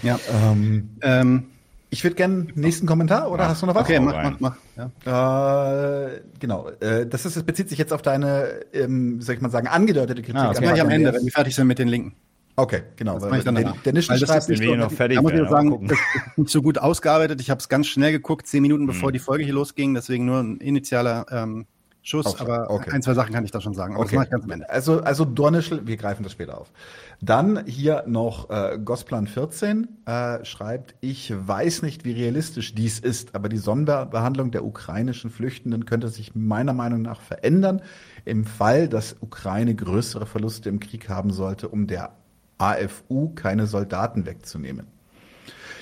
Ja. 0.02 0.18
ja. 0.18 0.50
Ähm, 0.52 0.90
ähm, 1.00 1.44
ich 1.92 2.02
würde 2.04 2.16
gerne 2.16 2.46
nächsten 2.54 2.86
Kommentar 2.86 3.30
oder 3.30 3.42
ja. 3.42 3.48
hast 3.50 3.60
du 3.60 3.66
noch 3.66 3.74
was? 3.74 3.82
Okay, 3.82 4.00
mach, 4.00 4.14
mach, 4.40 4.40
mach. 4.40 4.56
Ja. 5.04 6.06
Äh, 6.06 6.22
genau. 6.40 6.70
Äh, 6.80 7.06
das, 7.06 7.26
ist, 7.26 7.36
das 7.36 7.42
bezieht 7.42 7.68
sich 7.68 7.78
jetzt 7.78 7.92
auf 7.92 8.00
deine, 8.00 8.62
ähm, 8.72 9.20
soll 9.20 9.34
ich 9.34 9.42
mal 9.42 9.50
sagen, 9.50 9.66
angedeutete 9.66 10.22
Kritik. 10.22 10.40
Ah, 10.40 10.48
das 10.48 10.62
mache 10.62 10.74
ich 10.74 10.80
am 10.80 10.88
Ende, 10.88 11.12
wenn 11.12 11.22
wir 11.22 11.30
fertig 11.30 11.54
sind 11.54 11.66
mit 11.66 11.78
den 11.78 11.88
Linken. 11.88 12.14
Okay, 12.56 12.82
genau. 12.96 13.18
Das 13.18 13.28
mache 13.28 13.40
ich 13.40 13.44
dann 13.44 13.56
danach. 13.56 13.76
Der, 13.82 13.92
der 13.92 14.00
schreibt, 14.00 14.22
ist 14.22 14.48
nicht 14.48 14.76
noch 14.76 14.90
fertig. 14.90 15.16
Da 15.16 15.22
muss 15.22 15.32
ich 15.32 15.48
sagen, 15.50 15.86
das 15.86 15.98
ist 15.98 16.38
nicht 16.38 16.50
so 16.50 16.62
gut 16.62 16.78
ausgearbeitet. 16.78 17.42
Ich 17.42 17.50
habe 17.50 17.60
es 17.60 17.68
ganz 17.68 17.88
schnell 17.88 18.12
geguckt, 18.12 18.46
zehn 18.46 18.62
Minuten 18.62 18.86
bevor 18.86 19.10
mhm. 19.10 19.12
die 19.12 19.18
Folge 19.18 19.44
hier 19.44 19.54
losging. 19.54 19.92
Deswegen 19.92 20.24
nur 20.24 20.40
ein 20.40 20.56
initialer 20.58 21.26
ähm, 21.30 21.66
Schuss, 22.04 22.26
okay. 22.26 22.42
aber 22.42 22.70
okay. 22.70 22.90
ein, 22.90 23.00
zwei 23.00 23.14
Sachen 23.14 23.32
kann 23.32 23.44
ich 23.44 23.52
da 23.52 23.60
schon 23.60 23.74
sagen. 23.74 23.96
Okay. 23.96 24.18
Also, 24.66 25.02
also 25.02 25.24
Dornischl, 25.24 25.86
wir 25.86 25.96
greifen 25.96 26.24
das 26.24 26.32
später 26.32 26.60
auf. 26.60 26.72
Dann 27.20 27.64
hier 27.66 28.02
noch 28.08 28.50
äh, 28.50 28.76
Gosplan 28.84 29.28
14 29.28 29.86
äh, 30.04 30.44
schreibt, 30.44 30.96
ich 31.00 31.32
weiß 31.34 31.82
nicht, 31.82 32.04
wie 32.04 32.10
realistisch 32.10 32.74
dies 32.74 32.98
ist, 32.98 33.36
aber 33.36 33.48
die 33.48 33.58
Sonderbehandlung 33.58 34.50
der 34.50 34.64
ukrainischen 34.64 35.30
Flüchtenden 35.30 35.86
könnte 35.86 36.08
sich 36.08 36.34
meiner 36.34 36.72
Meinung 36.72 37.02
nach 37.02 37.20
verändern, 37.20 37.82
im 38.24 38.44
Fall, 38.44 38.88
dass 38.88 39.16
Ukraine 39.20 39.74
größere 39.74 40.26
Verluste 40.26 40.68
im 40.68 40.80
Krieg 40.80 41.08
haben 41.08 41.30
sollte, 41.30 41.68
um 41.68 41.86
der 41.86 42.16
AFU 42.58 43.30
keine 43.34 43.68
Soldaten 43.68 44.26
wegzunehmen. 44.26 44.88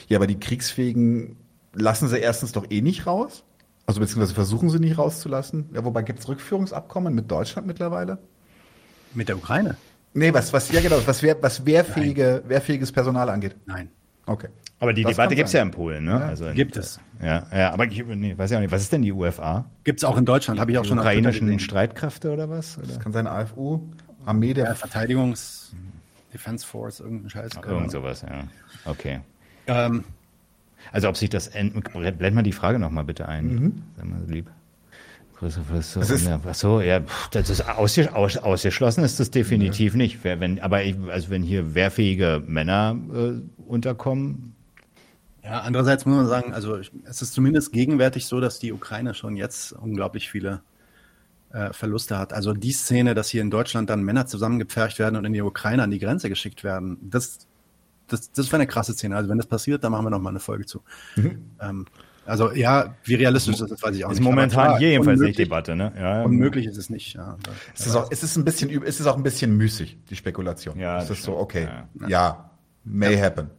Ja, 0.08 0.18
aber 0.18 0.26
die 0.26 0.38
Kriegsfähigen 0.38 1.36
lassen 1.72 2.08
sie 2.08 2.18
erstens 2.18 2.52
doch 2.52 2.66
eh 2.70 2.82
nicht 2.82 3.06
raus. 3.06 3.44
Also 3.90 3.98
beziehungsweise 3.98 4.34
versuchen 4.34 4.70
sie 4.70 4.78
nicht 4.78 4.98
rauszulassen. 4.98 5.68
Ja, 5.74 5.84
wobei 5.84 6.02
gibt 6.02 6.20
es 6.20 6.28
Rückführungsabkommen 6.28 7.12
mit 7.12 7.28
Deutschland 7.28 7.66
mittlerweile? 7.66 8.18
Mit 9.14 9.28
der 9.28 9.36
Ukraine? 9.36 9.76
Nee, 10.14 10.32
was, 10.32 10.52
was, 10.52 10.70
ja 10.70 10.80
genau, 10.80 10.98
was, 11.04 11.24
wehr, 11.24 11.36
was 11.40 11.66
wehrfähige, 11.66 12.44
wehrfähiges 12.46 12.92
Personal 12.92 13.28
angeht. 13.28 13.56
Nein. 13.66 13.90
Okay. 14.26 14.46
Aber 14.78 14.92
die 14.92 15.02
das 15.02 15.16
Debatte 15.16 15.34
gibt 15.34 15.48
es 15.48 15.54
ja 15.54 15.62
in 15.62 15.72
Polen, 15.72 16.04
ne? 16.04 16.12
Ja, 16.12 16.18
also 16.18 16.46
in, 16.46 16.54
gibt 16.54 16.76
es. 16.76 17.00
Ja, 17.20 17.48
ja 17.52 17.72
aber 17.72 17.84
ich 17.86 18.06
nee, 18.06 18.38
weiß 18.38 18.52
ja 18.52 18.58
auch 18.58 18.62
nicht, 18.62 18.70
was 18.70 18.82
ist 18.82 18.92
denn 18.92 19.02
die 19.02 19.10
UFA? 19.10 19.64
Gibt 19.82 19.98
es 19.98 20.04
auch 20.04 20.16
in 20.16 20.24
Deutschland, 20.24 20.60
habe 20.60 20.70
ich 20.70 20.78
auch 20.78 20.84
schon 20.84 21.00
ukrainischen 21.00 21.58
Streitkräfte 21.58 22.30
oder 22.30 22.48
was? 22.48 22.78
Oder? 22.78 22.86
Das 22.86 23.00
kann 23.00 23.12
sein 23.12 23.26
AFU, 23.26 23.80
Armee 24.24 24.54
der 24.54 24.66
ja, 24.66 24.74
Verteidigungs 24.74 25.72
Defense 26.32 26.64
Force, 26.64 27.00
irgendein 27.00 27.30
Scheiß. 27.30 27.52
Irgend 27.66 27.90
sowas, 27.90 28.22
ja. 28.22 28.44
Okay. 28.84 29.20
Ähm, 29.66 30.04
also 30.92 31.08
ob 31.08 31.16
sich 31.16 31.30
das 31.30 31.50
blend 31.50 32.34
mal 32.34 32.42
die 32.42 32.52
Frage 32.52 32.78
noch 32.78 32.90
mal 32.90 33.04
bitte 33.04 33.28
ein. 33.28 33.46
Mhm. 33.46 33.82
Sei 33.96 34.04
mal 34.04 34.20
so 34.20 34.32
lieb. 34.32 34.50
So, 35.40 35.46
ist, 35.46 36.26
ja, 36.26 36.38
so, 36.52 36.82
ja, 36.82 37.00
das 37.30 37.48
ist 37.48 37.66
ausges 37.66 38.08
aus, 38.08 38.36
ausgeschlossen 38.36 39.04
ist 39.04 39.20
das 39.20 39.30
definitiv 39.30 39.94
ja. 39.94 39.96
nicht. 39.96 40.22
Wenn, 40.22 40.60
aber 40.60 40.84
ich, 40.84 40.96
also 41.08 41.30
wenn 41.30 41.42
hier 41.42 41.74
wehrfähige 41.74 42.42
Männer 42.46 42.94
äh, 43.14 43.40
unterkommen, 43.66 44.54
Ja, 45.42 45.60
andererseits 45.60 46.04
muss 46.04 46.16
man 46.16 46.26
sagen, 46.26 46.52
also 46.52 46.76
es 46.76 47.22
ist 47.22 47.32
zumindest 47.32 47.72
gegenwärtig 47.72 48.26
so, 48.26 48.40
dass 48.40 48.58
die 48.58 48.72
Ukraine 48.72 49.14
schon 49.14 49.36
jetzt 49.36 49.72
unglaublich 49.72 50.28
viele 50.28 50.60
äh, 51.52 51.72
Verluste 51.72 52.18
hat. 52.18 52.32
Also 52.32 52.52
die 52.52 52.72
Szene, 52.72 53.14
dass 53.14 53.30
hier 53.30 53.40
in 53.40 53.50
Deutschland 53.50 53.88
dann 53.88 54.02
Männer 54.02 54.26
zusammengepfercht 54.26 54.98
werden 54.98 55.16
und 55.16 55.24
in 55.24 55.32
die 55.32 55.40
Ukraine 55.40 55.82
an 55.82 55.90
die 55.90 55.98
Grenze 55.98 56.28
geschickt 56.28 56.62
werden, 56.64 56.98
das, 57.00 57.48
das, 58.12 58.32
das 58.32 58.46
wäre 58.46 58.56
eine 58.56 58.66
krasse 58.66 58.92
Szene. 58.92 59.16
Also 59.16 59.28
wenn 59.28 59.38
das 59.38 59.46
passiert, 59.46 59.84
dann 59.84 59.92
machen 59.92 60.06
wir 60.06 60.10
noch 60.10 60.20
mal 60.20 60.30
eine 60.30 60.40
Folge 60.40 60.66
zu. 60.66 60.82
Mhm. 61.16 61.50
Ähm, 61.60 61.86
also 62.26 62.52
ja, 62.52 62.94
wie 63.04 63.14
realistisch 63.14 63.60
ist 63.60 63.70
das, 63.70 63.82
weiß 63.82 63.96
ich 63.96 64.04
auch 64.04 64.10
ist 64.10 64.18
nicht. 64.18 64.24
Momentan 64.24 64.68
klar, 64.68 64.80
jedenfalls 64.80 65.20
nicht 65.20 65.38
Debatte, 65.38 65.74
ne? 65.74 65.92
Ja, 65.98 66.22
unmöglich 66.22 66.66
ist 66.66 66.76
es 66.76 66.90
nicht. 66.90 67.14
Ja. 67.14 67.36
Es 67.74 67.86
ist, 67.86 67.96
auch, 67.96 68.08
es 68.10 68.22
ist 68.22 68.36
ein 68.36 68.44
bisschen, 68.44 68.70
es 68.84 69.00
ist 69.00 69.06
auch 69.06 69.16
ein 69.16 69.22
bisschen 69.22 69.56
müßig 69.56 69.98
die 70.08 70.16
Spekulation. 70.16 70.78
Ja, 70.78 70.98
es 70.98 71.10
ist 71.10 71.22
so 71.22 71.36
okay. 71.36 71.68
Ja, 72.00 72.08
ja 72.08 72.50
may 72.84 73.16
ja. 73.16 73.22
happen. 73.22 73.50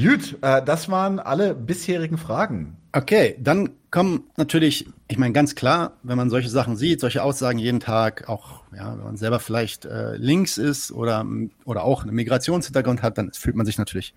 Gut, 0.00 0.36
äh, 0.42 0.62
das 0.64 0.88
waren 0.88 1.18
alle 1.18 1.54
bisherigen 1.54 2.18
Fragen. 2.18 2.76
Okay, 2.92 3.36
dann 3.40 3.70
kommen 3.90 4.24
natürlich, 4.36 4.88
ich 5.08 5.18
meine 5.18 5.32
ganz 5.32 5.54
klar, 5.54 5.96
wenn 6.02 6.16
man 6.16 6.30
solche 6.30 6.48
Sachen 6.48 6.76
sieht, 6.76 7.00
solche 7.00 7.22
Aussagen 7.22 7.58
jeden 7.58 7.80
Tag, 7.80 8.28
auch 8.28 8.62
ja, 8.74 8.96
wenn 8.96 9.04
man 9.04 9.16
selber 9.16 9.40
vielleicht 9.40 9.86
äh, 9.86 10.16
links 10.16 10.56
ist 10.56 10.92
oder, 10.92 11.26
oder 11.64 11.84
auch 11.84 12.02
einen 12.02 12.14
Migrationshintergrund 12.14 13.02
hat, 13.02 13.18
dann 13.18 13.32
fühlt 13.32 13.56
man 13.56 13.66
sich 13.66 13.78
natürlich 13.78 14.14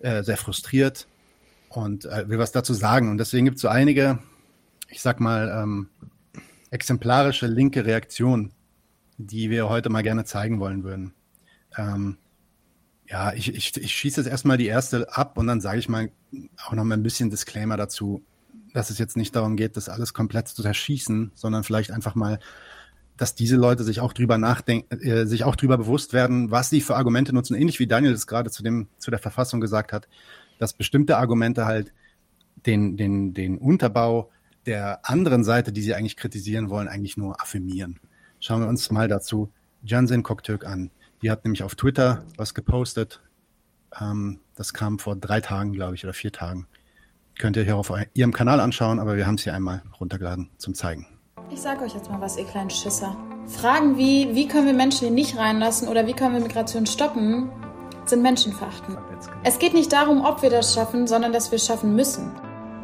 äh, 0.00 0.22
sehr 0.22 0.36
frustriert 0.36 1.06
und 1.68 2.04
äh, 2.04 2.28
will 2.28 2.38
was 2.38 2.52
dazu 2.52 2.72
sagen. 2.72 3.10
Und 3.10 3.18
deswegen 3.18 3.46
gibt 3.46 3.56
es 3.56 3.62
so 3.62 3.68
einige, 3.68 4.18
ich 4.88 5.02
sag 5.02 5.18
mal, 5.18 5.50
ähm, 5.62 5.88
exemplarische 6.70 7.46
linke 7.46 7.84
Reaktionen, 7.84 8.52
die 9.18 9.50
wir 9.50 9.68
heute 9.68 9.90
mal 9.90 10.02
gerne 10.02 10.24
zeigen 10.24 10.60
wollen 10.60 10.84
würden. 10.84 11.14
Ähm, 11.76 12.18
ja, 13.14 13.32
ich, 13.32 13.54
ich, 13.54 13.76
ich 13.76 13.92
schieße 13.92 14.22
jetzt 14.22 14.28
erstmal 14.28 14.56
die 14.56 14.66
erste 14.66 15.16
ab 15.16 15.38
und 15.38 15.46
dann 15.46 15.60
sage 15.60 15.78
ich 15.78 15.88
mal 15.88 16.10
auch 16.66 16.72
noch 16.72 16.82
mal 16.82 16.96
ein 16.96 17.04
bisschen 17.04 17.30
Disclaimer 17.30 17.76
dazu, 17.76 18.24
dass 18.72 18.90
es 18.90 18.98
jetzt 18.98 19.16
nicht 19.16 19.36
darum 19.36 19.54
geht, 19.54 19.76
das 19.76 19.88
alles 19.88 20.14
komplett 20.14 20.48
zu 20.48 20.62
zerschießen, 20.62 21.30
sondern 21.36 21.62
vielleicht 21.62 21.92
einfach 21.92 22.16
mal, 22.16 22.40
dass 23.16 23.36
diese 23.36 23.54
Leute 23.54 23.84
sich 23.84 24.00
auch 24.00 24.12
drüber 24.12 24.36
nachdenken, 24.36 25.00
äh, 25.00 25.26
sich 25.26 25.44
auch 25.44 25.54
drüber 25.54 25.78
bewusst 25.78 26.12
werden, 26.12 26.50
was 26.50 26.70
sie 26.70 26.80
für 26.80 26.96
Argumente 26.96 27.32
nutzen, 27.32 27.54
ähnlich 27.54 27.78
wie 27.78 27.86
Daniel 27.86 28.14
es 28.14 28.26
gerade 28.26 28.50
zu 28.50 28.64
dem, 28.64 28.88
zu 28.98 29.12
der 29.12 29.20
Verfassung 29.20 29.60
gesagt 29.60 29.92
hat, 29.92 30.08
dass 30.58 30.72
bestimmte 30.72 31.16
Argumente 31.16 31.66
halt 31.66 31.92
den, 32.66 32.96
den, 32.96 33.32
den 33.32 33.58
Unterbau 33.58 34.32
der 34.66 35.08
anderen 35.08 35.44
Seite, 35.44 35.70
die 35.70 35.82
sie 35.82 35.94
eigentlich 35.94 36.16
kritisieren 36.16 36.68
wollen, 36.68 36.88
eigentlich 36.88 37.16
nur 37.16 37.40
affirmieren. 37.40 38.00
Schauen 38.40 38.62
wir 38.62 38.68
uns 38.68 38.90
mal 38.90 39.06
dazu 39.06 39.52
Jansen 39.84 40.24
Koktürk 40.24 40.66
an. 40.66 40.90
Die 41.24 41.30
hat 41.30 41.42
nämlich 41.44 41.62
auf 41.62 41.74
Twitter 41.74 42.22
was 42.36 42.52
gepostet. 42.52 43.22
Ähm, 43.98 44.40
das 44.56 44.74
kam 44.74 44.98
vor 44.98 45.16
drei 45.16 45.40
Tagen, 45.40 45.72
glaube 45.72 45.94
ich, 45.94 46.04
oder 46.04 46.12
vier 46.12 46.32
Tagen. 46.32 46.66
Könnt 47.38 47.56
ihr 47.56 47.64
hier 47.64 47.78
auf 47.78 47.90
ihrem 48.12 48.34
Kanal 48.34 48.60
anschauen, 48.60 49.00
aber 49.00 49.16
wir 49.16 49.26
haben 49.26 49.36
es 49.36 49.42
hier 49.44 49.54
einmal 49.54 49.82
runtergeladen 49.98 50.50
zum 50.58 50.74
Zeigen. 50.74 51.06
Ich 51.50 51.62
sage 51.62 51.82
euch 51.82 51.94
jetzt 51.94 52.10
mal 52.10 52.20
was, 52.20 52.36
ihr 52.36 52.44
kleinen 52.44 52.68
Schisser. 52.68 53.16
Fragen 53.46 53.96
wie, 53.96 54.34
wie 54.34 54.46
können 54.46 54.66
wir 54.66 54.74
Menschen 54.74 55.08
hier 55.08 55.10
nicht 55.12 55.38
reinlassen 55.38 55.88
oder 55.88 56.06
wie 56.06 56.12
können 56.12 56.34
wir 56.34 56.42
Migration 56.42 56.84
stoppen, 56.84 57.50
sind 58.04 58.20
Menschenverachten. 58.20 58.98
Es 59.44 59.58
geht 59.58 59.72
nicht 59.72 59.94
darum, 59.94 60.26
ob 60.26 60.42
wir 60.42 60.50
das 60.50 60.74
schaffen, 60.74 61.06
sondern 61.06 61.32
dass 61.32 61.50
wir 61.50 61.56
es 61.56 61.64
schaffen 61.64 61.96
müssen. 61.96 62.32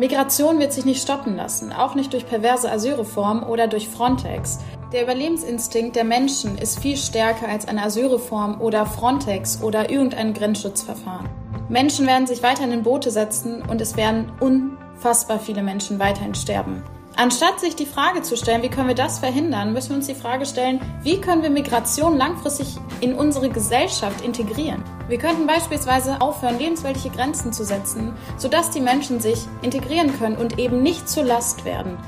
Migration 0.01 0.59
wird 0.59 0.72
sich 0.72 0.86
nicht 0.86 1.03
stoppen 1.03 1.36
lassen, 1.36 1.74
auch 1.74 1.94
nicht 1.94 2.14
durch 2.14 2.26
perverse 2.26 2.72
Asylreform 2.72 3.42
oder 3.42 3.68
durch 3.68 3.86
Frontex. 3.86 4.61
Der 4.94 5.03
Überlebensinstinkt 5.03 5.94
der 5.94 6.05
Menschen 6.05 6.57
ist 6.57 6.80
viel 6.80 6.96
stärker 6.96 7.46
als 7.48 7.68
eine 7.68 7.82
Asylreform 7.82 8.62
oder 8.62 8.86
Frontex 8.86 9.62
oder 9.62 9.90
irgendein 9.90 10.32
Grenzschutzverfahren. 10.32 11.28
Menschen 11.68 12.07
werden 12.07 12.26
sich 12.26 12.42
weiterhin 12.42 12.72
in 12.72 12.82
Boote 12.82 13.11
setzen 13.11 13.61
und 13.61 13.82
es 13.82 13.98
werden 13.98 14.32
unfassbar 14.40 15.38
viele 15.38 15.62
Menschen 15.62 15.98
weiterhin 15.98 16.34
sterben. 16.34 16.82
Anstatt 17.20 17.60
sich 17.60 17.76
die 17.76 17.84
Frage 17.84 18.22
zu 18.22 18.34
stellen, 18.34 18.62
wie 18.62 18.70
können 18.70 18.88
wir 18.88 18.94
das 18.94 19.18
verhindern, 19.18 19.74
müssen 19.74 19.90
wir 19.90 19.96
uns 19.96 20.06
die 20.06 20.14
Frage 20.14 20.46
stellen, 20.46 20.80
wie 21.02 21.20
können 21.20 21.42
wir 21.42 21.50
Migration 21.50 22.16
langfristig 22.16 22.78
in 23.02 23.14
unsere 23.14 23.50
Gesellschaft 23.50 24.22
integrieren. 24.22 24.82
Wir 25.06 25.18
könnten 25.18 25.46
beispielsweise 25.46 26.18
aufhören, 26.22 26.58
lebensweltliche 26.58 27.10
Grenzen 27.10 27.52
zu 27.52 27.62
setzen, 27.62 28.14
sodass 28.38 28.70
die 28.70 28.80
Menschen 28.80 29.20
sich 29.20 29.38
integrieren 29.60 30.18
können 30.18 30.38
und 30.38 30.58
eben 30.58 30.82
nicht 30.82 31.10
zur 31.10 31.24
Last 31.24 31.66
werden. 31.66 31.98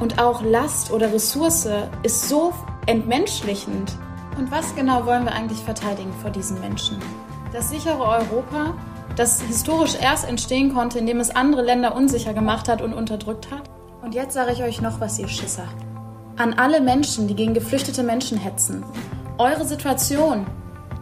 Und 0.00 0.18
auch 0.18 0.40
Last 0.40 0.90
oder 0.90 1.12
Ressource 1.12 1.68
ist 2.02 2.26
so 2.26 2.54
entmenschlichend. 2.86 3.92
Und 4.38 4.50
was 4.50 4.74
genau 4.74 5.04
wollen 5.04 5.24
wir 5.24 5.34
eigentlich 5.34 5.60
verteidigen 5.60 6.14
vor 6.22 6.30
diesen 6.30 6.58
Menschen? 6.60 6.96
Das 7.52 7.68
sichere 7.68 8.00
Europa, 8.00 8.72
das 9.16 9.42
historisch 9.42 9.96
erst 10.00 10.26
entstehen 10.26 10.72
konnte, 10.72 10.98
indem 10.98 11.20
es 11.20 11.28
andere 11.28 11.60
Länder 11.60 11.94
unsicher 11.94 12.32
gemacht 12.32 12.70
hat 12.70 12.80
und 12.80 12.94
unterdrückt 12.94 13.50
hat? 13.50 13.75
Und 14.06 14.14
jetzt 14.14 14.34
sage 14.34 14.52
ich 14.52 14.62
euch 14.62 14.80
noch 14.80 15.00
was, 15.00 15.18
ihr 15.18 15.26
Schisser. 15.26 15.64
An 16.36 16.54
alle 16.54 16.80
Menschen, 16.80 17.26
die 17.26 17.34
gegen 17.34 17.54
geflüchtete 17.54 18.04
Menschen 18.04 18.38
hetzen. 18.38 18.84
Eure 19.36 19.64
Situation 19.64 20.46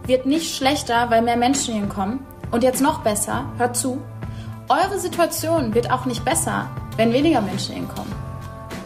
wird 0.07 0.25
nicht 0.25 0.57
schlechter, 0.57 1.11
weil 1.11 1.21
mehr 1.21 1.37
Menschen 1.37 1.75
hinkommen. 1.75 2.21
Und 2.51 2.63
jetzt 2.63 2.81
noch 2.81 3.03
besser, 3.03 3.45
hört 3.59 3.77
zu. 3.77 4.01
Eure 4.71 4.99
Situation 4.99 5.75
wird 5.75 5.91
auch 5.91 6.07
nicht 6.07 6.25
besser, 6.25 6.71
wenn 6.97 7.13
weniger 7.13 7.43
Menschen 7.43 7.75
hinkommen. 7.75 8.11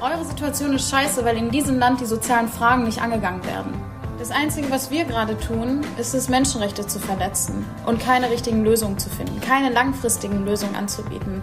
Eure 0.01 0.25
Situation 0.25 0.75
ist 0.75 0.91
scheiße, 0.91 1.25
weil 1.25 1.37
in 1.37 1.53
diesem 1.53 1.79
Land 1.79 2.01
die 2.01 2.07
sozialen 2.07 2.49
Fragen 2.49 2.87
nicht 2.87 3.01
angegangen 3.01 3.45
werden. 3.47 3.73
Das 4.19 4.33
Einzige, 4.33 4.69
was 4.69 4.91
wir 4.91 5.05
gerade 5.05 5.39
tun, 5.39 5.83
ist 5.97 6.13
es, 6.13 6.29
Menschenrechte 6.29 6.85
zu 6.85 6.99
verletzen 6.99 7.65
und 7.87 8.01
keine 8.01 8.33
richtigen 8.33 8.65
Lösungen 8.65 8.99
zu 8.99 9.11
finden, 9.11 9.41
keine 9.41 9.73
langfristigen 9.73 10.45
Lösungen 10.45 10.75
anzubieten. 10.75 11.41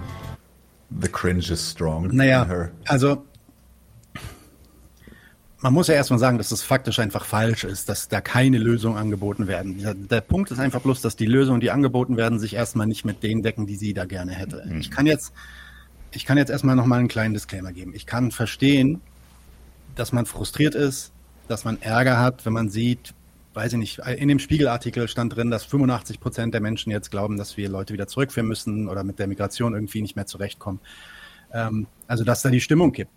The 1.01 1.09
cringe 1.09 1.51
is 1.51 1.71
strong. 1.71 2.09
Naja, 2.15 2.69
also 2.87 3.25
man 5.65 5.73
muss 5.73 5.87
ja 5.87 5.95
erstmal 5.95 6.19
sagen, 6.19 6.37
dass 6.37 6.51
es 6.51 6.61
faktisch 6.61 6.99
einfach 6.99 7.25
falsch 7.25 7.63
ist, 7.63 7.89
dass 7.89 8.07
da 8.07 8.21
keine 8.21 8.59
Lösungen 8.59 8.97
angeboten 8.97 9.47
werden. 9.47 9.79
Der, 9.79 9.95
der, 9.95 10.21
Punkt 10.21 10.51
ist 10.51 10.59
einfach 10.59 10.81
bloß, 10.81 11.01
dass 11.01 11.15
die 11.15 11.25
Lösungen, 11.25 11.59
die 11.59 11.71
angeboten 11.71 12.17
werden, 12.17 12.37
sich 12.37 12.53
erstmal 12.53 12.85
nicht 12.85 13.03
mit 13.03 13.23
denen 13.23 13.41
decken, 13.41 13.65
die 13.65 13.75
sie 13.75 13.95
da 13.95 14.05
gerne 14.05 14.33
hätte. 14.33 14.63
Mhm. 14.67 14.79
Ich 14.79 14.91
kann 14.91 15.07
jetzt, 15.07 15.33
ich 16.11 16.25
kann 16.25 16.37
jetzt 16.37 16.51
erstmal 16.51 16.75
nochmal 16.75 16.99
einen 16.99 17.07
kleinen 17.07 17.33
Disclaimer 17.33 17.71
geben. 17.71 17.93
Ich 17.95 18.05
kann 18.05 18.29
verstehen, 18.29 19.01
dass 19.95 20.11
man 20.11 20.27
frustriert 20.27 20.75
ist, 20.75 21.11
dass 21.47 21.65
man 21.65 21.81
Ärger 21.81 22.19
hat, 22.19 22.45
wenn 22.45 22.53
man 22.53 22.69
sieht, 22.69 23.15
weiß 23.55 23.73
ich 23.73 23.79
nicht, 23.79 23.99
in 23.99 24.27
dem 24.27 24.39
Spiegelartikel 24.39 25.07
stand 25.07 25.35
drin, 25.35 25.49
dass 25.49 25.63
85 25.63 26.19
Prozent 26.19 26.53
der 26.53 26.61
Menschen 26.61 26.91
jetzt 26.91 27.09
glauben, 27.09 27.37
dass 27.37 27.57
wir 27.57 27.69
Leute 27.69 27.93
wieder 27.93 28.07
zurückführen 28.07 28.47
müssen 28.47 28.89
oder 28.89 29.03
mit 29.03 29.17
der 29.17 29.27
Migration 29.27 29.73
irgendwie 29.73 30.01
nicht 30.01 30.15
mehr 30.15 30.25
zurechtkommen. 30.25 30.79
Ähm, 31.53 31.87
also, 32.07 32.23
dass 32.23 32.41
da 32.41 32.49
die 32.49 32.61
Stimmung 32.61 32.91
gibt 32.91 33.11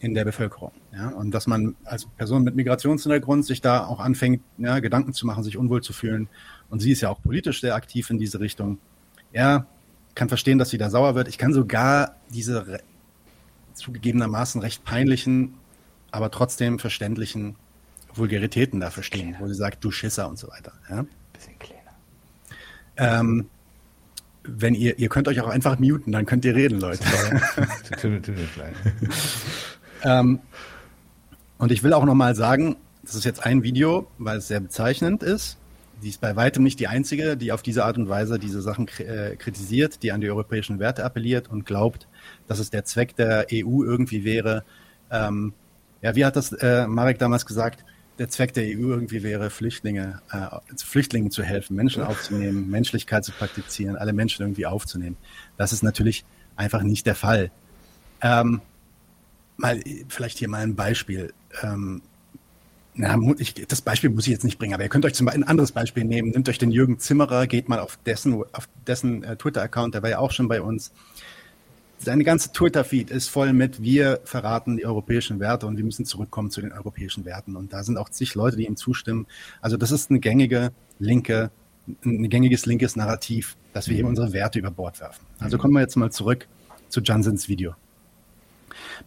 in 0.00 0.14
der 0.14 0.24
Bevölkerung. 0.24 0.72
Ja? 0.92 1.08
Und 1.10 1.30
dass 1.30 1.46
man 1.46 1.76
als 1.84 2.06
Person 2.06 2.42
mit 2.42 2.56
Migrationshintergrund 2.56 3.44
sich 3.44 3.60
da 3.60 3.86
auch 3.86 4.00
anfängt, 4.00 4.42
ja, 4.58 4.80
Gedanken 4.80 5.12
zu 5.12 5.26
machen, 5.26 5.44
sich 5.44 5.56
unwohl 5.56 5.82
zu 5.82 5.92
fühlen. 5.92 6.28
Und 6.70 6.80
sie 6.80 6.90
ist 6.90 7.02
ja 7.02 7.10
auch 7.10 7.22
politisch 7.22 7.60
sehr 7.60 7.74
aktiv 7.74 8.10
in 8.10 8.18
diese 8.18 8.40
Richtung. 8.40 8.78
Ja, 9.32 9.66
kann 10.14 10.28
verstehen, 10.28 10.58
dass 10.58 10.70
sie 10.70 10.78
da 10.78 10.90
sauer 10.90 11.14
wird. 11.14 11.28
Ich 11.28 11.38
kann 11.38 11.52
sogar 11.52 12.16
diese 12.30 12.80
zugegebenermaßen 13.74 14.60
recht 14.60 14.84
peinlichen, 14.84 15.54
aber 16.10 16.30
trotzdem 16.30 16.78
verständlichen 16.78 17.56
Vulgaritäten 18.14 18.80
da 18.80 18.90
verstehen, 18.90 19.30
kleiner. 19.30 19.40
wo 19.40 19.48
sie 19.48 19.54
sagt, 19.54 19.84
du 19.84 19.90
Schisser 19.90 20.28
und 20.28 20.38
so 20.38 20.48
weiter. 20.48 20.72
Ja? 20.88 21.04
Bisschen 21.32 21.58
kleiner. 21.58 21.82
Ähm, 22.96 23.48
wenn 24.44 24.74
ihr, 24.74 24.98
ihr 24.98 25.08
könnt 25.08 25.28
euch 25.28 25.40
auch 25.40 25.48
einfach 25.48 25.78
muten, 25.78 26.12
dann 26.12 26.26
könnt 26.26 26.44
ihr 26.44 26.54
reden, 26.54 26.80
Leute. 26.80 27.02
ähm, 30.02 30.40
und 31.58 31.72
ich 31.72 31.82
will 31.82 31.92
auch 31.92 32.04
nochmal 32.04 32.34
sagen, 32.34 32.76
das 33.02 33.14
ist 33.14 33.24
jetzt 33.24 33.44
ein 33.44 33.62
Video, 33.62 34.08
weil 34.18 34.38
es 34.38 34.48
sehr 34.48 34.60
bezeichnend 34.60 35.22
ist. 35.22 35.58
Die 36.02 36.08
ist 36.08 36.20
bei 36.20 36.34
weitem 36.34 36.64
nicht 36.64 36.80
die 36.80 36.88
einzige, 36.88 37.36
die 37.36 37.52
auf 37.52 37.62
diese 37.62 37.84
Art 37.84 37.96
und 37.96 38.08
Weise 38.08 38.38
diese 38.38 38.60
Sachen 38.60 38.88
äh, 38.98 39.36
kritisiert, 39.36 40.02
die 40.02 40.10
an 40.10 40.20
die 40.20 40.28
europäischen 40.28 40.80
Werte 40.80 41.04
appelliert 41.04 41.48
und 41.48 41.64
glaubt, 41.64 42.08
dass 42.48 42.58
es 42.58 42.70
der 42.70 42.84
Zweck 42.84 43.14
der 43.14 43.46
EU 43.52 43.84
irgendwie 43.84 44.24
wäre. 44.24 44.64
Ähm, 45.10 45.52
ja, 46.00 46.16
wie 46.16 46.24
hat 46.24 46.34
das 46.34 46.52
äh, 46.52 46.88
Marek 46.88 47.20
damals 47.20 47.46
gesagt? 47.46 47.84
Der 48.22 48.28
Zweck 48.28 48.52
der 48.52 48.62
EU 48.62 48.90
irgendwie 48.90 49.24
wäre, 49.24 49.50
Flüchtlinge, 49.50 50.22
äh, 50.30 50.76
Flüchtlingen 50.76 51.32
zu 51.32 51.42
helfen, 51.42 51.74
Menschen 51.74 52.04
aufzunehmen, 52.04 52.70
Menschlichkeit 52.70 53.24
zu 53.24 53.32
praktizieren, 53.32 53.96
alle 53.96 54.12
Menschen 54.12 54.42
irgendwie 54.42 54.64
aufzunehmen. 54.64 55.16
Das 55.56 55.72
ist 55.72 55.82
natürlich 55.82 56.24
einfach 56.54 56.84
nicht 56.84 57.04
der 57.04 57.16
Fall. 57.16 57.50
Ähm, 58.20 58.60
mal, 59.56 59.80
vielleicht 60.06 60.38
hier 60.38 60.48
mal 60.48 60.62
ein 60.62 60.76
Beispiel. 60.76 61.34
Ähm, 61.64 62.00
na, 62.94 63.18
ich, 63.38 63.54
das 63.54 63.80
Beispiel 63.80 64.10
muss 64.10 64.28
ich 64.28 64.32
jetzt 64.32 64.44
nicht 64.44 64.60
bringen, 64.60 64.74
aber 64.74 64.84
ihr 64.84 64.88
könnt 64.88 65.04
euch 65.04 65.14
zum 65.14 65.26
Beispiel 65.26 65.42
ein 65.42 65.48
anderes 65.48 65.72
Beispiel 65.72 66.04
nehmen. 66.04 66.30
Nehmt 66.30 66.48
euch 66.48 66.58
den 66.58 66.70
Jürgen 66.70 67.00
Zimmerer, 67.00 67.48
geht 67.48 67.68
mal 67.68 67.80
auf 67.80 67.98
dessen, 68.06 68.34
auf 68.52 68.68
dessen 68.86 69.24
äh, 69.24 69.34
Twitter-Account, 69.34 69.94
der 69.96 70.04
war 70.04 70.10
ja 70.10 70.18
auch 70.20 70.30
schon 70.30 70.46
bei 70.46 70.62
uns 70.62 70.92
seine 72.04 72.24
ganze 72.24 72.52
Twitter-Feed 72.52 73.10
ist 73.10 73.28
voll 73.28 73.52
mit, 73.52 73.82
wir 73.82 74.20
verraten 74.24 74.76
die 74.76 74.86
europäischen 74.86 75.40
Werte 75.40 75.66
und 75.66 75.76
wir 75.76 75.84
müssen 75.84 76.04
zurückkommen 76.04 76.50
zu 76.50 76.60
den 76.60 76.72
europäischen 76.72 77.24
Werten. 77.24 77.56
Und 77.56 77.72
da 77.72 77.82
sind 77.82 77.96
auch 77.96 78.08
zig 78.08 78.34
Leute, 78.34 78.56
die 78.56 78.66
ihm 78.66 78.76
zustimmen. 78.76 79.26
Also 79.60 79.76
das 79.76 79.90
ist 79.90 80.10
eine 80.10 80.20
gängige 80.20 80.72
linke 80.98 81.50
ein 82.04 82.28
gängiges 82.28 82.66
linkes 82.66 82.96
Narrativ, 82.96 83.56
dass 83.72 83.88
wir 83.88 83.98
eben 83.98 84.08
unsere 84.08 84.32
Werte 84.32 84.58
über 84.58 84.70
Bord 84.70 85.00
werfen. 85.00 85.26
Also 85.40 85.58
kommen 85.58 85.74
wir 85.74 85.80
jetzt 85.80 85.96
mal 85.96 86.12
zurück 86.12 86.46
zu 86.88 87.00
Johnsons 87.00 87.48
Video. 87.48 87.74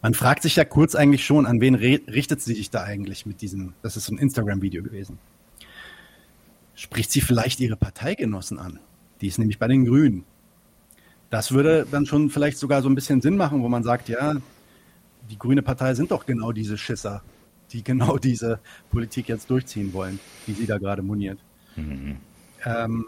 Man 0.02 0.14
fragt 0.14 0.42
sich 0.42 0.56
ja 0.56 0.64
kurz 0.64 0.94
eigentlich 0.94 1.24
schon, 1.24 1.46
an 1.46 1.60
wen 1.60 1.74
richtet 1.74 2.42
sie 2.42 2.54
sich 2.54 2.70
da 2.70 2.82
eigentlich 2.82 3.26
mit 3.26 3.40
diesem, 3.40 3.72
das 3.82 3.96
ist 3.96 4.06
so 4.06 4.14
ein 4.14 4.18
Instagram-Video 4.18 4.82
gewesen. 4.82 5.18
Spricht 6.74 7.10
sie 7.10 7.22
vielleicht 7.22 7.60
ihre 7.60 7.76
Parteigenossen 7.76 8.58
an? 8.58 8.78
Die 9.20 9.28
ist 9.28 9.38
nämlich 9.38 9.58
bei 9.58 9.68
den 9.68 9.86
Grünen. 9.86 10.24
Das 11.30 11.52
würde 11.52 11.86
dann 11.90 12.06
schon 12.06 12.30
vielleicht 12.30 12.58
sogar 12.58 12.82
so 12.82 12.88
ein 12.88 12.94
bisschen 12.94 13.20
Sinn 13.20 13.36
machen, 13.36 13.62
wo 13.62 13.68
man 13.68 13.82
sagt, 13.82 14.08
ja, 14.08 14.34
die 15.28 15.38
Grüne 15.38 15.62
Partei 15.62 15.94
sind 15.94 16.10
doch 16.10 16.24
genau 16.26 16.52
diese 16.52 16.78
Schisser, 16.78 17.22
die 17.72 17.82
genau 17.82 18.18
diese 18.18 18.60
Politik 18.90 19.28
jetzt 19.28 19.50
durchziehen 19.50 19.92
wollen, 19.92 20.20
die 20.46 20.52
sie 20.52 20.66
da 20.66 20.78
gerade 20.78 21.02
moniert. 21.02 21.38
Mhm. 21.74 22.16
Ähm, 22.64 23.06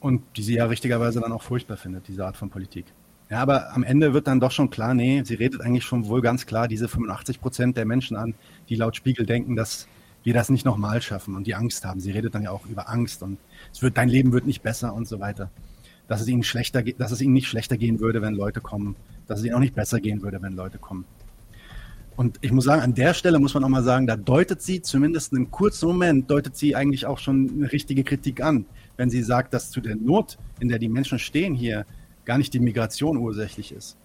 und 0.00 0.22
die 0.36 0.42
sie 0.42 0.56
ja 0.56 0.66
richtigerweise 0.66 1.20
dann 1.20 1.32
auch 1.32 1.42
furchtbar 1.42 1.78
findet, 1.78 2.08
diese 2.08 2.26
Art 2.26 2.36
von 2.36 2.50
Politik. 2.50 2.84
Ja, 3.30 3.40
aber 3.40 3.72
am 3.74 3.82
Ende 3.82 4.12
wird 4.12 4.26
dann 4.26 4.38
doch 4.38 4.50
schon 4.50 4.68
klar, 4.68 4.92
nee, 4.92 5.22
sie 5.24 5.34
redet 5.34 5.62
eigentlich 5.62 5.84
schon 5.84 6.06
wohl 6.08 6.20
ganz 6.20 6.44
klar 6.44 6.68
diese 6.68 6.88
85 6.88 7.40
Prozent 7.40 7.76
der 7.78 7.86
Menschen 7.86 8.16
an, 8.16 8.34
die 8.68 8.76
laut 8.76 8.96
Spiegel 8.96 9.24
denken, 9.24 9.56
dass 9.56 9.88
wir 10.22 10.34
das 10.34 10.50
nicht 10.50 10.64
nochmal 10.66 11.00
schaffen 11.00 11.34
und 11.36 11.46
die 11.46 11.54
Angst 11.54 11.84
haben. 11.86 12.00
Sie 12.00 12.10
redet 12.10 12.34
dann 12.34 12.42
ja 12.42 12.50
auch 12.50 12.66
über 12.66 12.88
Angst 12.90 13.22
und 13.22 13.38
es 13.72 13.82
wird, 13.82 13.96
dein 13.96 14.08
Leben 14.08 14.32
wird 14.32 14.46
nicht 14.46 14.62
besser 14.62 14.92
und 14.92 15.08
so 15.08 15.20
weiter. 15.20 15.50
Dass 16.06 16.20
es 16.20 16.28
ihnen 16.28 16.42
schlechter, 16.42 16.82
dass 16.82 17.12
es 17.12 17.20
ihnen 17.20 17.32
nicht 17.32 17.48
schlechter 17.48 17.76
gehen 17.76 18.00
würde, 18.00 18.20
wenn 18.20 18.34
Leute 18.34 18.60
kommen, 18.60 18.96
dass 19.26 19.40
es 19.40 19.46
ihnen 19.46 19.54
auch 19.54 19.60
nicht 19.60 19.74
besser 19.74 20.00
gehen 20.00 20.22
würde, 20.22 20.42
wenn 20.42 20.54
Leute 20.54 20.78
kommen. 20.78 21.04
Und 22.16 22.38
ich 22.42 22.52
muss 22.52 22.64
sagen, 22.64 22.82
an 22.82 22.94
der 22.94 23.12
Stelle 23.12 23.38
muss 23.40 23.54
man 23.54 23.64
auch 23.64 23.68
mal 23.68 23.82
sagen, 23.82 24.06
da 24.06 24.16
deutet 24.16 24.62
sie 24.62 24.82
zumindest 24.82 25.32
in 25.32 25.38
einem 25.38 25.50
kurzen 25.50 25.86
Moment, 25.88 26.30
deutet 26.30 26.56
sie 26.56 26.76
eigentlich 26.76 27.06
auch 27.06 27.18
schon 27.18 27.50
eine 27.50 27.72
richtige 27.72 28.04
Kritik 28.04 28.40
an, 28.40 28.66
wenn 28.96 29.10
sie 29.10 29.22
sagt, 29.22 29.52
dass 29.52 29.70
zu 29.70 29.80
der 29.80 29.96
Not, 29.96 30.38
in 30.60 30.68
der 30.68 30.78
die 30.78 30.88
Menschen 30.88 31.18
stehen 31.18 31.54
hier, 31.54 31.86
gar 32.24 32.38
nicht 32.38 32.54
die 32.54 32.60
Migration 32.60 33.16
ursächlich 33.16 33.72
ist. 33.72 33.96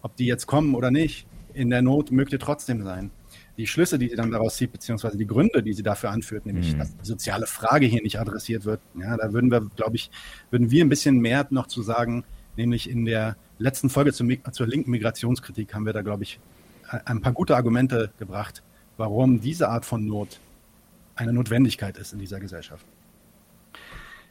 Ob 0.00 0.16
die 0.16 0.26
jetzt 0.26 0.46
kommen 0.46 0.74
oder 0.74 0.90
nicht, 0.90 1.26
in 1.52 1.70
der 1.70 1.82
Not 1.82 2.10
möchte 2.10 2.38
trotzdem 2.38 2.82
sein. 2.82 3.10
Die 3.56 3.66
Schlüsse, 3.66 3.98
die 3.98 4.08
sie 4.08 4.16
dann 4.16 4.32
daraus 4.32 4.56
zieht, 4.56 4.72
beziehungsweise 4.72 5.16
die 5.16 5.26
Gründe, 5.26 5.62
die 5.62 5.72
sie 5.72 5.82
dafür 5.82 6.10
anführt, 6.10 6.44
nämlich, 6.44 6.74
mhm. 6.74 6.78
dass 6.78 6.96
die 6.96 7.06
soziale 7.06 7.46
Frage 7.46 7.86
hier 7.86 8.02
nicht 8.02 8.18
adressiert 8.18 8.64
wird, 8.64 8.80
ja, 8.98 9.16
da 9.16 9.32
würden 9.32 9.50
wir, 9.50 9.60
glaube 9.76 9.96
ich, 9.96 10.10
würden 10.50 10.70
wir 10.70 10.84
ein 10.84 10.88
bisschen 10.88 11.18
mehr 11.18 11.46
noch 11.50 11.68
zu 11.68 11.82
sagen, 11.82 12.24
nämlich 12.56 12.90
in 12.90 13.04
der 13.04 13.36
letzten 13.58 13.90
Folge 13.90 14.12
zur, 14.12 14.26
zur 14.50 14.66
linken 14.66 14.90
Migrationskritik 14.90 15.72
haben 15.74 15.86
wir 15.86 15.92
da, 15.92 16.02
glaube 16.02 16.24
ich, 16.24 16.40
ein 17.04 17.20
paar 17.20 17.32
gute 17.32 17.56
Argumente 17.56 18.10
gebracht, 18.18 18.62
warum 18.96 19.40
diese 19.40 19.68
Art 19.68 19.84
von 19.84 20.06
Not 20.06 20.40
eine 21.16 21.32
Notwendigkeit 21.32 21.96
ist 21.96 22.12
in 22.12 22.18
dieser 22.18 22.40
Gesellschaft. 22.40 22.84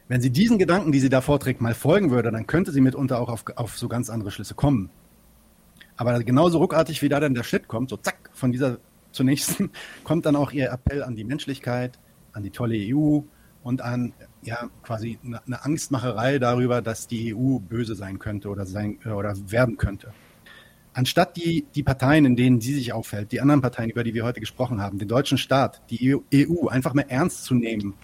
Wenn 0.06 0.20
sie 0.20 0.30
diesen 0.30 0.58
Gedanken, 0.58 0.92
die 0.92 1.00
sie 1.00 1.08
da 1.08 1.22
vorträgt, 1.22 1.62
mal 1.62 1.74
folgen 1.74 2.10
würde, 2.10 2.30
dann 2.30 2.46
könnte 2.46 2.72
sie 2.72 2.82
mitunter 2.82 3.18
auch 3.20 3.30
auf, 3.30 3.44
auf 3.56 3.78
so 3.78 3.88
ganz 3.88 4.10
andere 4.10 4.30
Schlüsse 4.30 4.54
kommen. 4.54 4.90
Aber 5.96 6.22
genauso 6.22 6.58
ruckartig, 6.58 7.00
wie 7.00 7.08
da 7.08 7.20
dann 7.20 7.34
der 7.34 7.42
Shit 7.42 7.68
kommt, 7.68 7.88
so 7.88 7.96
zack, 7.96 8.30
von 8.34 8.52
dieser 8.52 8.78
zur 9.14 9.24
nächsten, 9.24 9.70
kommt 10.04 10.26
dann 10.26 10.36
auch 10.36 10.52
ihr 10.52 10.70
Appell 10.70 11.02
an 11.02 11.16
die 11.16 11.24
Menschlichkeit, 11.24 11.98
an 12.32 12.42
die 12.42 12.50
tolle 12.50 12.76
EU 12.76 13.20
und 13.62 13.80
an 13.80 14.12
ja 14.42 14.68
quasi 14.82 15.18
eine 15.24 15.64
Angstmacherei 15.64 16.38
darüber, 16.38 16.82
dass 16.82 17.06
die 17.06 17.34
EU 17.34 17.58
böse 17.58 17.94
sein 17.94 18.18
könnte 18.18 18.50
oder 18.50 18.66
sein 18.66 18.98
oder 19.06 19.34
werden 19.50 19.78
könnte. 19.78 20.12
Anstatt 20.92 21.36
die, 21.36 21.66
die 21.74 21.82
Parteien, 21.82 22.24
in 22.24 22.36
denen 22.36 22.60
sie 22.60 22.74
sich 22.74 22.92
aufhält, 22.92 23.32
die 23.32 23.40
anderen 23.40 23.62
Parteien, 23.62 23.90
über 23.90 24.04
die 24.04 24.14
wir 24.14 24.24
heute 24.24 24.38
gesprochen 24.38 24.80
haben, 24.80 24.98
den 24.98 25.08
deutschen 25.08 25.38
Staat, 25.38 25.82
die 25.90 26.14
EU 26.14 26.20
e 26.30 26.46
einfach 26.68 26.94
mehr 26.94 27.10
ernst 27.10 27.44
zu 27.44 27.54
nehmen, 27.54 27.94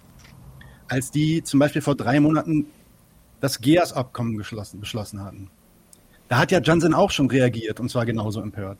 als 0.89 1.09
die 1.09 1.41
zum 1.43 1.59
Beispiel 1.59 1.81
vor 1.81 1.95
drei 1.95 2.19
Monaten 2.19 2.65
das 3.39 3.61
GEAS-Abkommen 3.61 4.35
beschlossen 4.35 5.23
hatten. 5.23 5.49
Da 6.27 6.37
hat 6.37 6.51
ja 6.51 6.59
Johnson 6.59 6.93
auch 6.93 7.11
schon 7.11 7.29
reagiert 7.29 7.79
und 7.79 7.89
zwar 7.89 8.05
genauso 8.05 8.41
empört. 8.41 8.77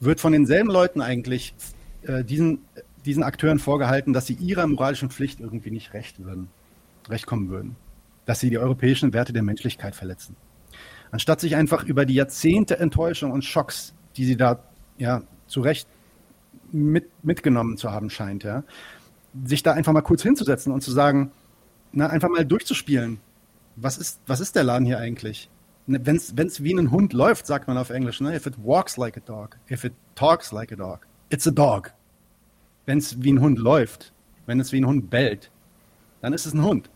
Wird 0.00 0.20
von 0.20 0.32
denselben 0.32 0.70
Leuten 0.70 1.00
eigentlich 1.00 1.54
äh, 2.02 2.24
diesen, 2.24 2.62
diesen 3.04 3.22
Akteuren 3.22 3.58
vorgehalten, 3.58 4.12
dass 4.12 4.26
sie 4.26 4.34
ihrer 4.34 4.66
moralischen 4.66 5.10
Pflicht 5.10 5.40
irgendwie 5.40 5.70
nicht 5.70 5.92
recht 5.94 6.24
würden, 6.24 6.48
recht 7.08 7.26
kommen 7.26 7.50
würden. 7.50 7.76
Dass 8.26 8.40
sie 8.40 8.50
die 8.50 8.58
europäischen 8.58 9.12
Werte 9.12 9.32
der 9.32 9.42
Menschlichkeit 9.42 9.94
verletzen. 9.94 10.36
Anstatt 11.10 11.40
sich 11.40 11.56
einfach 11.56 11.84
über 11.84 12.06
die 12.06 12.14
Jahrzehnte 12.14 12.78
Enttäuschung 12.78 13.32
und 13.32 13.44
Schocks, 13.44 13.94
die 14.16 14.24
sie 14.24 14.36
da 14.36 14.62
ja 14.96 15.22
zu 15.46 15.60
Recht 15.60 15.88
mit, 16.72 17.10
mitgenommen 17.24 17.76
zu 17.76 17.90
haben 17.90 18.10
scheint, 18.10 18.44
ja, 18.44 18.62
sich 19.44 19.62
da 19.62 19.72
einfach 19.72 19.92
mal 19.92 20.02
kurz 20.02 20.22
hinzusetzen 20.22 20.72
und 20.72 20.82
zu 20.82 20.90
sagen, 20.92 21.32
na, 21.92 22.06
einfach 22.06 22.28
mal 22.28 22.44
durchzuspielen. 22.44 23.18
Was 23.76 23.98
ist, 23.98 24.20
was 24.26 24.40
ist 24.40 24.56
der 24.56 24.64
Laden 24.64 24.86
hier 24.86 24.98
eigentlich? 24.98 25.48
Ne, 25.90 26.06
Wenn 26.06 26.46
es 26.46 26.62
wie 26.62 26.72
ein 26.72 26.92
Hund 26.92 27.12
läuft, 27.12 27.48
sagt 27.48 27.66
man 27.66 27.76
auf 27.76 27.90
Englisch, 27.90 28.20
ne? 28.20 28.36
If 28.36 28.46
it 28.46 28.54
walks 28.62 28.96
like 28.96 29.16
a 29.16 29.20
dog, 29.20 29.56
if 29.68 29.82
it 29.82 29.92
talks 30.14 30.52
like 30.52 30.70
a 30.70 30.76
dog, 30.76 31.00
it's 31.30 31.48
a 31.48 31.50
dog. 31.50 31.92
Wenn 32.86 32.98
es 32.98 33.20
wie 33.20 33.32
ein 33.32 33.40
Hund 33.40 33.58
läuft, 33.58 34.12
wenn 34.46 34.60
es 34.60 34.70
wie 34.70 34.80
ein 34.80 34.86
Hund 34.86 35.10
bellt, 35.10 35.50
dann 36.20 36.32
ist 36.32 36.46
es 36.46 36.54
ein 36.54 36.62
Hund. 36.62 36.90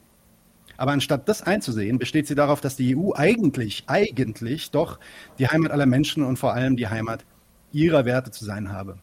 Aber 0.76 0.92
anstatt 0.92 1.28
das 1.28 1.42
einzusehen, 1.42 1.98
besteht 1.98 2.28
sie 2.28 2.36
darauf, 2.36 2.60
dass 2.60 2.76
die 2.76 2.96
EU 2.96 3.10
eigentlich, 3.14 3.82
eigentlich 3.88 4.70
doch 4.70 5.00
die 5.40 5.48
Heimat 5.48 5.72
aller 5.72 5.86
Menschen 5.86 6.22
und 6.22 6.38
vor 6.38 6.54
allem 6.54 6.76
die 6.76 6.86
Heimat 6.86 7.24
ihrer 7.72 8.04
Werte 8.04 8.30
zu 8.30 8.44
sein 8.44 8.70
habe. 8.70 8.98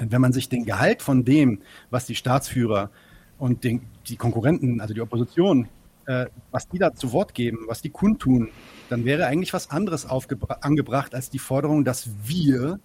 Denn 0.00 0.12
wenn 0.12 0.22
man 0.22 0.32
sich 0.32 0.48
den 0.48 0.64
Gehalt 0.64 1.02
von 1.02 1.26
dem, 1.26 1.60
was 1.90 2.06
die 2.06 2.14
Staatsführer 2.14 2.90
und 3.38 3.64
den, 3.64 3.82
die 4.08 4.16
Konkurrenten, 4.16 4.80
also 4.80 4.94
die 4.94 5.02
Opposition, 5.02 5.68
äh, 6.06 6.26
was 6.50 6.68
die 6.68 6.78
da 6.78 6.94
zu 6.94 7.12
Wort 7.12 7.34
geben, 7.34 7.60
was 7.66 7.82
die 7.82 7.90
kundtun, 7.90 8.50
dann 8.88 9.04
wäre 9.04 9.26
eigentlich 9.26 9.52
was 9.52 9.70
anderes 9.70 10.06
angebracht 10.06 11.14
als 11.14 11.30
die 11.30 11.38
Forderung, 11.38 11.84
dass 11.84 12.08
wir 12.24 12.78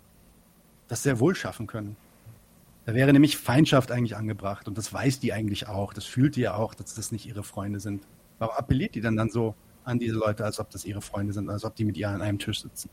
das 0.88 1.04
sehr 1.04 1.20
wohl 1.20 1.36
schaffen 1.36 1.68
können. 1.68 1.96
Da 2.86 2.96
wäre 2.96 3.14
nämlich 3.14 3.38
Feindschaft 3.38 3.92
eigentlich 3.92 4.16
angebracht 4.16 4.68
und 4.68 4.78
das 4.78 4.92
weiß 4.92 5.20
die 5.20 5.34
eigentlich 5.34 5.68
auch, 5.68 5.94
das 5.94 6.06
fühlt 6.06 6.36
die 6.36 6.42
ja 6.42 6.56
auch, 6.56 6.74
dass 6.74 6.96
das 6.96 7.12
nicht 7.12 7.28
ihre 7.28 7.44
Freunde 7.44 7.80
sind. 7.80 8.08
Warum 8.40 8.56
appelliert 8.56 8.96
die 8.96 9.02
dann 9.02 9.16
dann 9.16 9.30
so 9.30 9.54
an 9.84 10.00
diese 10.00 10.16
Leute, 10.16 10.46
als 10.46 10.60
ob 10.60 10.70
das 10.72 10.86
ihre 10.86 11.02
Freunde 11.02 11.34
sind, 11.34 11.50
als 11.50 11.66
ob 11.66 11.76
die 11.76 11.86
mit 11.86 11.98
ihr 11.98 12.10
an 12.10 12.22
einem 12.22 12.40
Tisch 12.40 12.62
sitzen? 12.62 12.90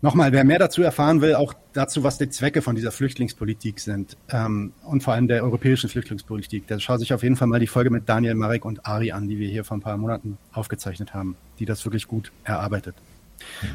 Nochmal, 0.00 0.30
wer 0.30 0.44
mehr 0.44 0.60
dazu 0.60 0.82
erfahren 0.82 1.20
will, 1.20 1.34
auch 1.34 1.54
dazu, 1.72 2.04
was 2.04 2.18
die 2.18 2.28
Zwecke 2.28 2.62
von 2.62 2.76
dieser 2.76 2.92
Flüchtlingspolitik 2.92 3.80
sind 3.80 4.16
ähm, 4.30 4.72
und 4.84 5.02
vor 5.02 5.14
allem 5.14 5.26
der 5.26 5.42
europäischen 5.42 5.90
Flüchtlingspolitik, 5.90 6.68
der 6.68 6.78
schaut 6.78 7.00
sich 7.00 7.12
auf 7.12 7.24
jeden 7.24 7.34
Fall 7.34 7.48
mal 7.48 7.58
die 7.58 7.66
Folge 7.66 7.90
mit 7.90 8.08
Daniel 8.08 8.36
Marek 8.36 8.64
und 8.64 8.86
Ari 8.86 9.10
an, 9.10 9.28
die 9.28 9.40
wir 9.40 9.48
hier 9.48 9.64
vor 9.64 9.76
ein 9.76 9.80
paar 9.80 9.96
Monaten 9.96 10.38
aufgezeichnet 10.52 11.14
haben, 11.14 11.36
die 11.58 11.64
das 11.64 11.84
wirklich 11.84 12.06
gut 12.06 12.30
erarbeitet. 12.44 12.94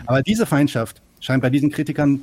Aber 0.06 0.22
diese 0.22 0.46
Feindschaft 0.46 1.02
scheint 1.20 1.42
bei 1.42 1.50
diesen 1.50 1.72
Kritikern 1.72 2.22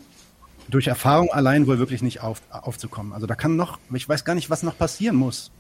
durch 0.69 0.87
Erfahrung 0.87 1.31
allein 1.31 1.67
wohl 1.67 1.79
wirklich 1.79 2.01
nicht 2.01 2.23
auf, 2.23 2.41
aufzukommen. 2.51 3.13
Also 3.13 3.27
da 3.27 3.35
kann 3.35 3.57
noch, 3.57 3.79
ich 3.93 4.09
weiß 4.09 4.25
gar 4.25 4.35
nicht, 4.35 4.49
was 4.49 4.63
noch 4.63 4.79
passieren 4.79 5.17
muss. 5.17 5.51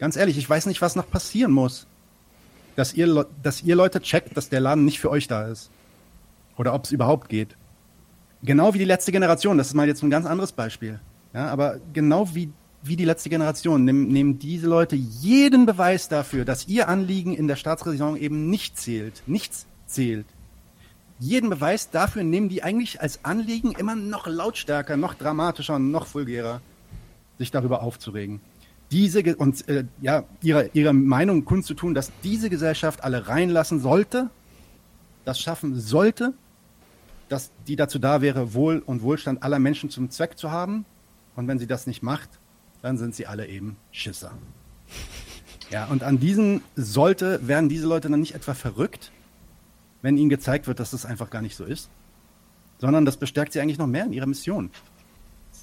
Ganz 0.00 0.16
ehrlich, 0.16 0.36
ich 0.36 0.48
weiß 0.48 0.66
nicht, 0.66 0.80
was 0.80 0.96
noch 0.96 1.08
passieren 1.08 1.52
muss, 1.52 1.86
dass 2.74 2.92
ihr, 2.94 3.26
dass 3.42 3.62
ihr 3.62 3.76
Leute 3.76 4.00
checkt, 4.00 4.36
dass 4.36 4.48
der 4.48 4.60
Laden 4.60 4.84
nicht 4.84 4.98
für 4.98 5.10
euch 5.10 5.28
da 5.28 5.46
ist. 5.46 5.70
Oder 6.56 6.74
ob 6.74 6.84
es 6.84 6.92
überhaupt 6.92 7.28
geht. 7.28 7.56
Genau 8.42 8.72
wie 8.74 8.78
die 8.78 8.84
letzte 8.84 9.12
Generation, 9.12 9.58
das 9.58 9.68
ist 9.68 9.74
mal 9.74 9.86
jetzt 9.86 10.02
ein 10.02 10.10
ganz 10.10 10.26
anderes 10.26 10.52
Beispiel. 10.52 11.00
Ja, 11.34 11.48
aber 11.48 11.78
genau 11.92 12.34
wie, 12.34 12.52
wie 12.82 12.96
die 12.96 13.04
letzte 13.04 13.28
Generation 13.28 13.84
nehmen, 13.84 14.08
nehmen 14.08 14.38
diese 14.38 14.68
Leute 14.68 14.96
jeden 14.96 15.66
Beweis 15.66 16.08
dafür, 16.08 16.44
dass 16.44 16.68
ihr 16.68 16.88
Anliegen 16.88 17.34
in 17.34 17.48
der 17.48 17.56
Staatsräson 17.56 18.16
eben 18.16 18.48
nicht 18.48 18.78
zählt. 18.78 19.22
Nichts 19.26 19.66
zählt. 19.86 20.26
Jeden 21.18 21.50
Beweis 21.50 21.90
dafür 21.90 22.22
nehmen 22.22 22.48
die 22.48 22.62
eigentlich 22.62 23.00
als 23.00 23.24
Anliegen 23.24 23.72
immer 23.72 23.96
noch 23.96 24.28
lautstärker, 24.28 24.96
noch 24.96 25.14
dramatischer, 25.14 25.80
noch 25.80 26.14
vulgärer, 26.14 26.60
sich 27.38 27.50
darüber 27.50 27.82
aufzuregen. 27.82 28.40
Diese 28.92 29.36
und 29.36 29.68
äh, 29.68 29.84
ja 30.00 30.24
ihre 30.42 30.70
ihre 30.72 30.92
Meinung 30.92 31.44
kundzutun, 31.44 31.92
dass 31.92 32.12
diese 32.22 32.48
Gesellschaft 32.48 33.02
alle 33.02 33.26
reinlassen 33.26 33.80
sollte, 33.80 34.30
das 35.24 35.40
schaffen 35.40 35.78
sollte, 35.78 36.34
dass 37.28 37.52
die 37.66 37.76
dazu 37.76 37.98
da 37.98 38.20
wäre, 38.20 38.54
Wohl 38.54 38.82
und 38.84 39.02
Wohlstand 39.02 39.42
aller 39.42 39.58
Menschen 39.58 39.90
zum 39.90 40.10
Zweck 40.10 40.38
zu 40.38 40.50
haben. 40.50 40.84
Und 41.36 41.46
wenn 41.46 41.58
sie 41.58 41.66
das 41.66 41.86
nicht 41.86 42.02
macht, 42.02 42.28
dann 42.82 42.98
sind 42.98 43.14
sie 43.14 43.26
alle 43.26 43.46
eben 43.46 43.76
Schisser. 43.92 44.32
Ja, 45.70 45.84
und 45.84 46.02
an 46.02 46.18
diesen 46.18 46.62
sollte, 46.76 47.46
werden 47.46 47.68
diese 47.68 47.86
Leute 47.86 48.08
dann 48.08 48.20
nicht 48.20 48.34
etwa 48.34 48.54
verrückt, 48.54 49.12
wenn 50.00 50.16
ihnen 50.16 50.30
gezeigt 50.30 50.66
wird, 50.66 50.80
dass 50.80 50.92
das 50.92 51.04
einfach 51.04 51.28
gar 51.28 51.42
nicht 51.42 51.56
so 51.56 51.64
ist, 51.64 51.90
sondern 52.78 53.04
das 53.04 53.18
bestärkt 53.18 53.52
sie 53.52 53.60
eigentlich 53.60 53.76
noch 53.76 53.86
mehr 53.86 54.06
in 54.06 54.14
ihrer 54.14 54.24
Mission. 54.24 54.70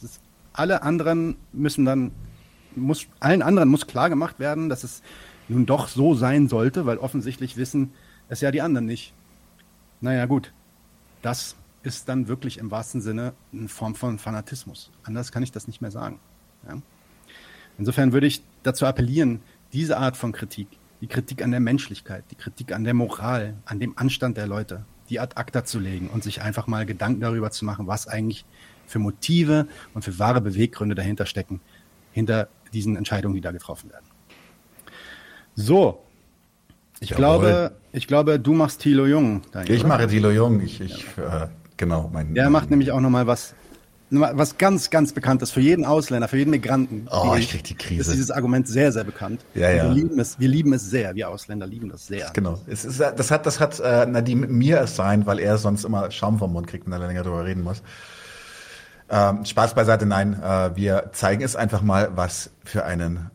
Ist, 0.03 0.21
alle 0.53 0.83
anderen 0.83 1.37
müssen 1.53 1.85
dann, 1.85 2.11
muss, 2.75 3.07
allen 3.19 3.41
anderen 3.41 3.67
muss 3.67 3.87
klar 3.87 4.09
gemacht 4.09 4.39
werden, 4.39 4.69
dass 4.69 4.83
es 4.83 5.01
nun 5.47 5.65
doch 5.65 5.87
so 5.87 6.13
sein 6.13 6.49
sollte, 6.49 6.85
weil 6.85 6.99
offensichtlich 6.99 7.57
wissen 7.57 7.91
es 8.29 8.41
ja 8.41 8.51
die 8.51 8.61
anderen 8.61 8.85
nicht. 8.85 9.11
Naja, 10.01 10.27
gut, 10.27 10.53
das 11.25 11.55
ist 11.81 12.07
dann 12.07 12.27
wirklich 12.27 12.59
im 12.59 12.69
wahrsten 12.69 13.01
Sinne 13.01 13.33
eine 13.51 13.67
Form 13.67 13.95
von 13.95 14.19
Fanatismus. 14.19 14.91
Anders 15.03 15.31
kann 15.31 15.41
ich 15.41 15.51
das 15.51 15.67
nicht 15.67 15.81
mehr 15.81 15.89
sagen. 15.89 16.19
Ja? 16.67 16.77
Insofern 17.79 18.13
würde 18.13 18.27
ich 18.27 18.43
dazu 18.61 18.85
appellieren, 18.85 19.41
diese 19.73 19.97
Art 19.97 20.17
von 20.17 20.31
Kritik, 20.31 20.67
die 21.01 21.07
Kritik 21.07 21.43
an 21.43 21.49
der 21.49 21.59
Menschlichkeit, 21.59 22.23
die 22.29 22.35
Kritik 22.35 22.71
an 22.71 22.83
der 22.83 22.93
Moral, 22.93 23.55
an 23.65 23.79
dem 23.79 23.97
Anstand 23.97 24.37
der 24.37 24.45
Leute, 24.45 24.85
die 25.09 25.19
ad 25.19 25.35
acta 25.35 25.65
zu 25.65 25.79
legen 25.79 26.09
und 26.09 26.23
sich 26.23 26.41
einfach 26.41 26.67
mal 26.67 26.85
Gedanken 26.85 27.21
darüber 27.21 27.49
zu 27.49 27.65
machen, 27.65 27.87
was 27.87 28.07
eigentlich 28.07 28.45
für 28.85 28.99
Motive 28.99 29.67
und 29.95 30.03
für 30.03 30.19
wahre 30.19 30.41
Beweggründe 30.41 30.93
dahinter 30.93 31.25
stecken, 31.25 31.59
hinter 32.11 32.49
diesen 32.71 32.95
Entscheidungen, 32.95 33.33
die 33.33 33.41
da 33.41 33.51
getroffen 33.51 33.89
werden. 33.89 34.05
So, 35.55 36.04
ich 36.99 37.11
glaube, 37.11 37.71
ich 37.91 38.07
glaube, 38.07 38.39
du 38.39 38.53
machst 38.53 38.81
Thilo 38.81 39.05
Jung. 39.05 39.41
ich 39.67 39.79
oder? 39.79 39.87
mache 39.87 40.07
Thilo 40.07 40.31
Jung. 40.31 40.61
Ich, 40.61 40.81
ich 40.81 41.05
ja. 41.17 41.43
äh, 41.43 41.47
genau. 41.77 42.09
Mein, 42.13 42.33
Der 42.33 42.45
mein, 42.45 42.53
macht 42.53 42.69
nämlich 42.69 42.91
auch 42.91 42.99
noch 42.99 43.09
mal 43.09 43.27
was, 43.27 43.53
was 44.09 44.57
ganz, 44.57 44.89
ganz 44.89 45.13
Bekanntes 45.13 45.51
für 45.51 45.59
jeden 45.59 45.83
Ausländer, 45.83 46.27
für 46.27 46.37
jeden 46.37 46.51
Migranten. 46.51 47.07
Oh, 47.11 47.33
die, 47.33 47.41
ich 47.41 47.49
krieg 47.49 47.63
die 47.63 47.75
Krise. 47.75 48.01
Ist 48.01 48.13
dieses 48.13 48.31
Argument 48.31 48.67
sehr, 48.67 48.91
sehr 48.91 49.03
bekannt. 49.03 49.41
Ja, 49.55 49.71
ja. 49.71 49.83
Wir 49.83 49.91
lieben 49.91 50.19
es, 50.19 50.39
wir 50.39 50.47
lieben 50.47 50.73
es 50.73 50.89
sehr. 50.89 51.15
Wir 51.15 51.29
Ausländer 51.29 51.67
lieben 51.67 51.89
das 51.89 52.07
sehr. 52.07 52.29
Genau. 52.33 52.59
Es 52.67 52.85
ist, 52.85 52.99
das 52.99 53.31
hat, 53.31 53.45
das 53.45 53.59
hat 53.59 53.79
äh, 53.79 54.05
Nadim 54.05 54.41
mir 54.57 54.81
es 54.81 54.95
sein, 54.95 55.25
weil 55.25 55.39
er 55.39 55.57
sonst 55.57 55.83
immer 55.83 56.11
Schaum 56.11 56.39
vom 56.39 56.53
Mund 56.53 56.67
kriegt, 56.67 56.85
wenn 56.85 56.93
er 56.93 56.99
länger 56.99 57.23
darüber 57.23 57.45
reden 57.45 57.63
muss. 57.63 57.81
Ähm, 59.09 59.45
Spaß 59.45 59.75
beiseite, 59.75 60.05
nein. 60.05 60.41
Äh, 60.41 60.75
wir 60.75 61.09
zeigen 61.13 61.43
es 61.43 61.55
einfach 61.55 61.81
mal, 61.81 62.11
was 62.15 62.51
für 62.63 62.85
einen 62.85 63.29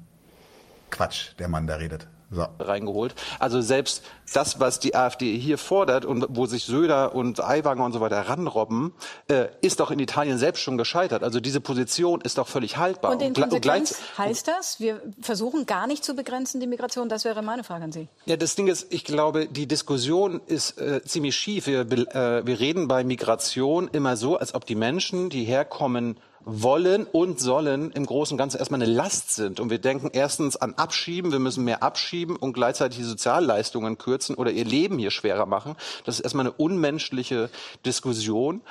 Quatsch 0.91 1.31
der 1.39 1.49
Mann 1.49 1.67
da 1.67 1.77
redet 1.77 2.09
so. 2.31 2.47
reingeholt. 2.59 3.15
Also 3.39 3.61
selbst 3.61 4.03
das, 4.33 4.61
was 4.61 4.79
die 4.79 4.95
AfD 4.95 5.37
hier 5.37 5.59
fordert 5.59 6.05
und 6.05 6.27
wo 6.29 6.47
sich 6.47 6.65
Söder 6.65 7.15
und 7.15 7.43
Aiwanger 7.43 7.85
und 7.85 7.93
so 7.93 8.01
weiter 8.01 8.21
ranrobben, 8.21 8.93
äh, 9.29 9.47
ist 9.61 9.81
doch 9.81 9.91
in 9.91 9.99
Italien 9.99 10.39
selbst 10.39 10.61
schon 10.61 10.79
gescheitert. 10.79 11.23
Also 11.25 11.41
diese 11.41 11.61
Position 11.61 12.21
ist 12.21 12.39
doch 12.39 12.49
völlig 12.49 12.77
haltbar. 12.77 13.13
Und 13.13 13.23
in 13.23 13.35
Konsequenz 13.35 13.99
heißt 14.17 14.49
das, 14.49 14.81
wir 14.81 15.03
versuchen 15.21 15.67
gar 15.67 15.87
nicht 15.87 16.05
zu 16.05 16.15
begrenzen 16.15 16.61
die 16.61 16.67
Migration? 16.67 17.09
Das 17.09 17.25
wäre 17.25 17.43
meine 17.43 17.65
Frage 17.65 17.85
an 17.85 17.93
Sie. 17.93 18.09
Ja, 18.27 18.37
das 18.37 18.55
Ding 18.55 18.69
ist, 18.69 18.93
ich 18.93 19.05
glaube, 19.05 19.47
die 19.47 19.67
Diskussion 19.67 20.41
ist 20.47 20.79
äh, 20.79 21.03
ziemlich 21.03 21.37
schief. 21.37 21.67
Wir, 21.67 21.81
äh, 21.81 22.47
wir 22.47 22.61
reden 22.61 22.89
bei 22.89 23.03
Migration 23.05 23.89
immer 23.93 24.17
so, 24.17 24.37
als 24.37 24.55
ob 24.55 24.65
die 24.67 24.77
Menschen, 24.77 25.31
die 25.31 25.45
herkommen, 25.45 26.17
wollen 26.45 27.05
und 27.05 27.39
sollen 27.41 27.93
im 27.93 28.07
Großen 28.07 28.35
und 28.35 28.39
Ganzen 28.39 28.59
erstmal 28.59 28.83
eine 28.83 28.91
Last 28.91 29.35
sind. 29.35 29.61
Und 29.61 29.71
wir 29.71 29.79
denken 29.79 30.11
erstens 30.13 30.57
an 30.57 30.75
Abschieben, 30.75 31.33
wir 31.33 31.39
müssen 31.39 31.65
mehr 31.65 31.83
abschieben 31.83 32.37
und 32.37 32.53
gleichzeitig 32.53 32.99
die 32.99 33.05
Sozialleistungen 33.05 33.99
kürzen 33.99 34.35
oder 34.37 34.51
ihr 34.51 34.65
Leben 34.65 34.99
hier 34.99 35.11
schwerer 35.11 35.47
machen. 35.47 35.77
Das 36.05 36.17
ist 36.17 36.21
erstmal 36.21 36.47
eine 36.47 36.53
unmenschliche 36.53 37.51
Diskussion. 37.85 38.63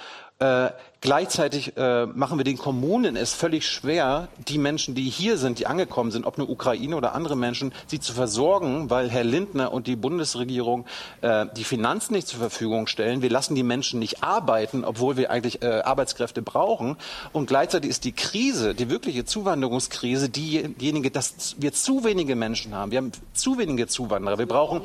Äh, 0.41 0.71
gleichzeitig 1.01 1.75
äh, 1.75 2.05
machen 2.05 2.39
wir 2.39 2.45
den 2.45 2.57
Kommunen 2.57 3.17
es 3.17 3.33
völlig 3.33 3.67
schwer, 3.67 4.29
die 4.47 4.57
Menschen, 4.57 4.95
die 4.95 5.09
hier 5.09 5.37
sind, 5.37 5.59
die 5.59 5.67
angekommen 5.67 6.11
sind, 6.11 6.25
ob 6.25 6.37
nur 6.37 6.49
Ukraine 6.49 6.95
oder 6.95 7.13
andere 7.13 7.35
Menschen, 7.35 7.73
sie 7.87 7.99
zu 7.99 8.13
versorgen, 8.13 8.89
weil 8.89 9.09
Herr 9.09 9.25
Lindner 9.25 9.73
und 9.73 9.85
die 9.85 9.97
Bundesregierung 9.97 10.85
äh, 11.19 11.45
die 11.57 11.65
Finanzen 11.65 12.13
nicht 12.13 12.29
zur 12.29 12.39
Verfügung 12.39 12.87
stellen. 12.87 13.21
Wir 13.21 13.29
lassen 13.29 13.53
die 13.53 13.63
Menschen 13.63 13.99
nicht 13.99 14.23
arbeiten, 14.23 14.85
obwohl 14.85 15.17
wir 15.17 15.29
eigentlich 15.29 15.61
äh, 15.61 15.81
Arbeitskräfte 15.81 16.41
brauchen. 16.41 16.95
Und 17.33 17.47
gleichzeitig 17.47 17.89
ist 17.89 18.05
die 18.05 18.13
Krise, 18.13 18.73
die 18.75 18.89
wirkliche 18.89 19.25
Zuwanderungskrise, 19.25 20.29
diejenige, 20.29 21.11
dass 21.11 21.57
wir 21.57 21.73
zu 21.73 22.05
wenige 22.05 22.37
Menschen 22.37 22.73
haben. 22.73 22.91
Wir 22.91 22.99
haben 22.99 23.11
zu 23.33 23.57
wenige 23.57 23.87
Zuwanderer. 23.87 24.37
Wir 24.37 24.47
brauchen, 24.47 24.83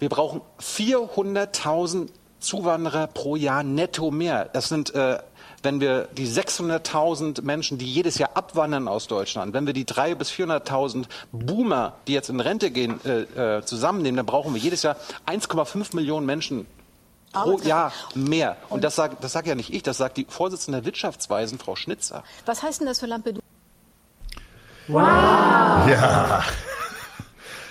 wir 0.00 0.08
brauchen 0.08 0.40
400.000 0.60 2.08
Zuwanderer 2.44 3.06
pro 3.08 3.36
Jahr 3.36 3.62
netto 3.62 4.10
mehr. 4.10 4.48
Das 4.52 4.68
sind 4.68 4.94
äh, 4.94 5.18
wenn 5.64 5.80
wir 5.80 6.08
die 6.16 6.28
600.000 6.28 7.42
Menschen, 7.42 7.78
die 7.78 7.86
jedes 7.86 8.18
Jahr 8.18 8.30
abwandern 8.34 8.86
aus 8.86 9.06
Deutschland, 9.06 9.54
wenn 9.54 9.66
wir 9.66 9.72
die 9.72 9.86
300.000 9.86 10.14
bis 10.16 10.30
400.000 10.30 11.04
Boomer, 11.32 11.94
die 12.06 12.12
jetzt 12.12 12.28
in 12.28 12.40
Rente 12.40 12.70
gehen, 12.70 13.00
äh, 13.04 13.56
äh, 13.58 13.64
zusammennehmen, 13.64 14.18
dann 14.18 14.26
brauchen 14.26 14.54
wir 14.54 14.60
jedes 14.60 14.82
Jahr 14.82 14.96
1,5 15.26 15.96
Millionen 15.96 16.26
Menschen 16.26 16.66
pro 17.32 17.58
Jahr 17.58 17.92
mehr. 18.14 18.56
Und 18.68 18.84
das 18.84 18.94
sagt 18.94 19.24
das 19.24 19.32
sag 19.32 19.46
ja 19.46 19.54
nicht 19.54 19.72
ich, 19.72 19.82
das 19.82 19.96
sagt 19.96 20.16
die 20.18 20.26
Vorsitzende 20.28 20.78
der 20.78 20.86
Wirtschaftsweisen, 20.86 21.58
Frau 21.58 21.74
Schnitzer. 21.74 22.22
Was 22.46 22.62
heißt 22.62 22.80
denn 22.80 22.86
das 22.86 23.00
für 23.00 23.06
Lampedusa? 23.06 23.42
Wow! 24.86 25.00
Ja. 25.88 26.44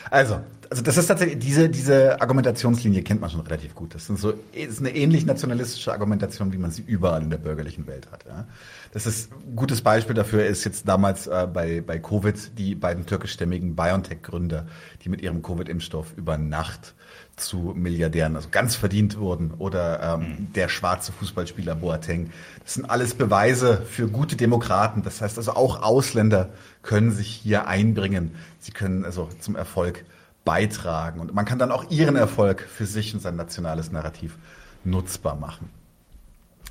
Also, 0.09 0.39
also 0.74 0.82
das 0.82 0.97
ist 0.97 1.05
tatsächlich, 1.05 1.38
diese, 1.38 1.69
diese 1.69 2.19
Argumentationslinie 2.19 3.03
kennt 3.03 3.21
man 3.21 3.30
schon 3.30 3.41
relativ 3.41 3.76
gut. 3.76 3.93
Das, 3.93 4.07
sind 4.07 4.17
so, 4.17 4.34
ist 4.53 4.80
eine 4.80 4.89
ähnlich 4.95 5.24
nationalistische 5.24 5.91
Argumentation, 5.91 6.51
wie 6.51 6.57
man 6.57 6.71
sie 6.71 6.82
überall 6.82 7.21
in 7.21 7.30
der 7.30 7.38
bürgerlichen 7.38 7.86
Welt 7.86 8.07
hat. 8.11 8.26
Ja. 8.26 8.47
Das 8.91 9.05
ist 9.05 9.32
ein 9.32 9.55
gutes 9.55 9.84
Beispiel 9.84 10.15
dafür 10.15 10.47
ist 10.47 10.63
jetzt 10.63 10.88
damals 10.88 11.28
äh, 11.28 11.47
bei, 11.53 11.82
bei 11.82 11.99
Covid 11.99 12.57
die 12.57 12.74
beiden 12.74 13.05
türkischstämmigen 13.05 13.76
BioNTech-Gründer, 13.76 14.65
die 15.03 15.09
mit 15.09 15.21
ihrem 15.21 15.43
Covid-Impfstoff 15.43 16.13
über 16.17 16.39
Nacht 16.39 16.95
zu 17.36 17.74
Milliardären, 17.76 18.36
also 18.36 18.49
ganz 18.49 18.76
verdient 18.76 19.19
wurden. 19.19 19.51
Oder 19.51 20.15
ähm, 20.15 20.19
mhm. 20.21 20.53
der 20.53 20.69
schwarze 20.69 21.11
Fußballspieler 21.11 21.76
Boateng. 21.76 22.32
Das 22.63 22.74
sind 22.74 22.89
alles 22.89 23.13
Beweise 23.13 23.84
für 23.88 24.07
gute 24.07 24.36
Demokraten. 24.38 25.03
Das 25.03 25.21
heißt 25.21 25.38
also 25.38 25.53
auch 25.53 25.84
Ausländer 25.84 26.49
können 26.82 27.11
sich 27.11 27.28
hier 27.28 27.67
einbringen. 27.67 28.34
Sie 28.59 28.71
können 28.71 29.05
also 29.05 29.30
zum 29.39 29.55
Erfolg 29.55 30.03
beitragen. 30.45 31.19
Und 31.19 31.33
man 31.33 31.45
kann 31.45 31.59
dann 31.59 31.71
auch 31.71 31.89
ihren 31.89 32.15
Erfolg 32.15 32.61
für 32.61 32.85
sich 32.85 33.13
und 33.13 33.21
sein 33.21 33.35
nationales 33.35 33.91
Narrativ 33.91 34.37
nutzbar 34.83 35.35
machen. 35.35 35.69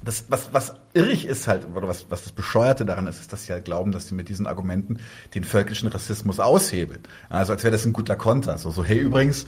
Das, 0.04 0.24
was, 0.28 0.52
was 0.52 0.74
irrig 0.94 1.26
ist 1.26 1.46
halt, 1.46 1.66
oder 1.74 1.86
was, 1.86 2.06
was 2.10 2.24
das 2.24 2.32
Bescheuerte 2.32 2.84
daran 2.84 3.06
ist, 3.06 3.20
ist, 3.20 3.32
dass 3.32 3.44
sie 3.44 3.52
halt 3.52 3.64
glauben, 3.64 3.92
dass 3.92 4.08
sie 4.08 4.14
mit 4.14 4.28
diesen 4.28 4.48
Argumenten 4.48 4.98
den 5.34 5.44
völkischen 5.44 5.88
Rassismus 5.88 6.40
aushebeln. 6.40 7.00
Also 7.28 7.52
als 7.52 7.62
wäre 7.62 7.70
das 7.70 7.86
ein 7.86 7.92
guter 7.92 8.16
Konter. 8.16 8.58
So, 8.58 8.72
so, 8.72 8.84
hey, 8.84 8.98
übrigens, 8.98 9.46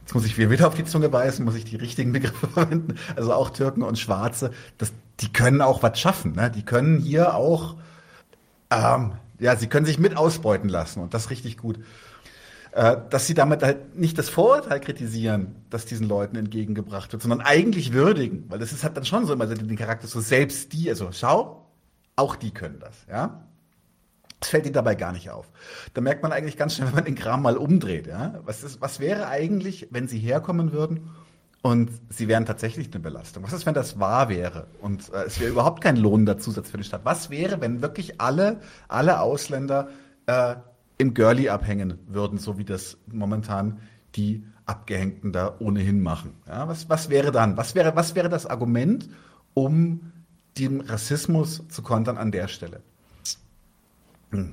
jetzt 0.00 0.14
muss 0.14 0.24
ich 0.24 0.38
wieder 0.38 0.66
auf 0.66 0.74
die 0.74 0.86
Zunge 0.86 1.10
beißen, 1.10 1.44
muss 1.44 1.54
ich 1.54 1.66
die 1.66 1.76
richtigen 1.76 2.12
Begriffe 2.12 2.46
verwenden. 2.52 2.94
Also 3.14 3.34
auch 3.34 3.50
Türken 3.50 3.82
und 3.82 3.98
Schwarze, 3.98 4.52
das, 4.78 4.92
die 5.20 5.32
können 5.32 5.60
auch 5.60 5.82
was 5.82 6.00
schaffen. 6.00 6.34
Ne? 6.34 6.50
Die 6.50 6.64
können 6.64 6.98
hier 6.98 7.34
auch, 7.34 7.76
ähm, 8.70 9.12
ja, 9.38 9.54
sie 9.56 9.66
können 9.66 9.84
sich 9.84 9.98
mit 9.98 10.16
ausbeuten 10.16 10.70
lassen 10.70 11.00
und 11.00 11.12
das 11.12 11.28
richtig 11.28 11.58
gut. 11.58 11.78
Äh, 12.72 12.98
dass 13.10 13.26
sie 13.26 13.34
damit 13.34 13.64
halt 13.64 13.96
nicht 13.98 14.16
das 14.16 14.28
Vorurteil 14.28 14.78
kritisieren, 14.78 15.56
das 15.70 15.86
diesen 15.86 16.08
Leuten 16.08 16.36
entgegengebracht 16.36 17.12
wird, 17.12 17.20
sondern 17.20 17.40
eigentlich 17.40 17.92
würdigen, 17.92 18.44
weil 18.48 18.60
das 18.60 18.70
ist 18.70 18.84
halt 18.84 18.96
dann 18.96 19.04
schon 19.04 19.26
so 19.26 19.32
immer 19.32 19.46
den 19.46 19.76
Charakter, 19.76 20.06
so 20.06 20.20
selbst 20.20 20.72
die, 20.72 20.88
also 20.88 21.10
schau, 21.10 21.66
auch 22.14 22.36
die 22.36 22.52
können 22.52 22.78
das, 22.78 22.94
ja. 23.10 23.44
Das 24.38 24.50
fällt 24.50 24.66
ihnen 24.66 24.72
dabei 24.72 24.94
gar 24.94 25.12
nicht 25.12 25.30
auf. 25.30 25.50
Da 25.94 26.00
merkt 26.00 26.22
man 26.22 26.32
eigentlich 26.32 26.56
ganz 26.56 26.76
schnell, 26.76 26.86
wenn 26.88 26.94
man 26.94 27.04
den 27.04 27.16
Kram 27.16 27.42
mal 27.42 27.56
umdreht, 27.56 28.06
ja. 28.06 28.38
Was, 28.44 28.62
ist, 28.62 28.80
was 28.80 29.00
wäre 29.00 29.26
eigentlich, 29.26 29.88
wenn 29.90 30.06
sie 30.06 30.20
herkommen 30.20 30.70
würden 30.70 31.10
und 31.62 31.90
sie 32.08 32.28
wären 32.28 32.46
tatsächlich 32.46 32.92
eine 32.92 33.00
Belastung? 33.00 33.42
Was 33.42 33.52
ist, 33.52 33.66
wenn 33.66 33.74
das 33.74 33.98
wahr 33.98 34.28
wäre 34.28 34.68
und 34.80 35.12
äh, 35.12 35.24
es 35.24 35.40
wäre 35.40 35.50
überhaupt 35.50 35.82
kein 35.82 35.96
lohnender 35.96 36.38
Zusatz 36.38 36.70
für 36.70 36.78
die 36.78 36.84
Stadt? 36.84 37.00
Was 37.02 37.30
wäre, 37.30 37.60
wenn 37.60 37.82
wirklich 37.82 38.20
alle, 38.20 38.60
alle 38.86 39.20
Ausländer 39.20 39.88
äh, 40.26 40.54
im 41.00 41.14
Girlie 41.14 41.48
abhängen 41.48 41.98
würden, 42.08 42.36
so 42.36 42.58
wie 42.58 42.64
das 42.64 42.98
momentan 43.06 43.80
die 44.16 44.44
Abgehängten 44.66 45.32
da 45.32 45.56
ohnehin 45.58 46.02
machen. 46.02 46.34
Ja, 46.46 46.68
was, 46.68 46.90
was 46.90 47.08
wäre 47.08 47.32
dann? 47.32 47.56
Was 47.56 47.74
wäre, 47.74 47.96
was 47.96 48.14
wäre 48.14 48.28
das 48.28 48.44
Argument, 48.44 49.08
um 49.54 50.12
dem 50.58 50.80
Rassismus 50.80 51.62
zu 51.68 51.80
kontern 51.80 52.18
an 52.18 52.32
der 52.32 52.48
Stelle? 52.48 52.82
Hm. 54.30 54.52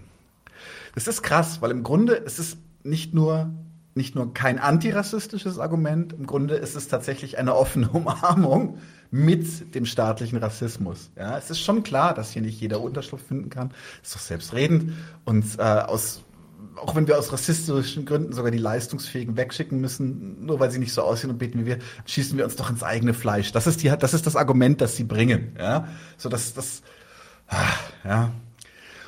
Das 0.95 1.09
ist 1.09 1.21
krass, 1.21 1.61
weil 1.61 1.71
im 1.71 1.83
Grunde 1.83 2.13
ist 2.13 2.39
es 2.39 2.55
nicht 2.81 3.13
nur 3.13 3.51
nicht 3.97 4.13
nur 4.15 4.31
kein 4.33 4.59
antirassistisches 4.59 5.57
Argument, 5.57 6.13
im 6.13 6.27
Grunde 6.27 6.53
ist 6.53 6.75
es 6.75 6.87
tatsächlich 6.87 7.39
eine 7.39 7.55
offene 7.55 7.89
Umarmung 7.93 8.77
mit 9.09 9.73
dem 9.75 9.85
staatlichen 9.85 10.37
Rassismus. 10.37 11.09
Ja, 11.17 11.37
es 11.37 11.49
ist 11.49 11.59
schon 11.59 11.83
klar, 11.83 12.13
dass 12.13 12.31
hier 12.31 12.43
nicht 12.43 12.61
jeder 12.61 12.79
Unterschlupf 12.79 13.23
finden 13.27 13.49
kann. 13.49 13.71
Ist 14.03 14.15
doch 14.15 14.21
selbstredend. 14.21 14.93
Und 15.25 15.45
äh, 15.57 15.61
aus 15.61 16.23
auch 16.77 16.95
wenn 16.95 17.07
wir 17.07 17.17
aus 17.17 17.31
rassistischen 17.31 18.05
Gründen 18.05 18.33
sogar 18.33 18.51
die 18.51 18.57
Leistungsfähigen 18.57 19.37
wegschicken 19.37 19.79
müssen, 19.79 20.45
nur 20.45 20.59
weil 20.59 20.71
sie 20.71 20.79
nicht 20.79 20.93
so 20.93 21.01
aussehen 21.01 21.29
und 21.29 21.37
beten 21.37 21.61
wie 21.61 21.65
wir, 21.65 21.79
schießen 22.05 22.37
wir 22.37 22.45
uns 22.45 22.55
doch 22.55 22.69
ins 22.69 22.83
eigene 22.83 23.13
Fleisch. 23.13 23.51
Das 23.51 23.67
ist 23.67 23.83
die, 23.83 23.93
das 23.97 24.13
ist 24.13 24.25
das 24.25 24.35
Argument, 24.35 24.81
das 24.81 24.95
sie 24.95 25.03
bringen, 25.03 25.55
ja. 25.57 25.87
So, 26.17 26.29
dass 26.29 26.53
das, 26.53 26.81
ah, 27.47 27.63
ja. 28.03 28.31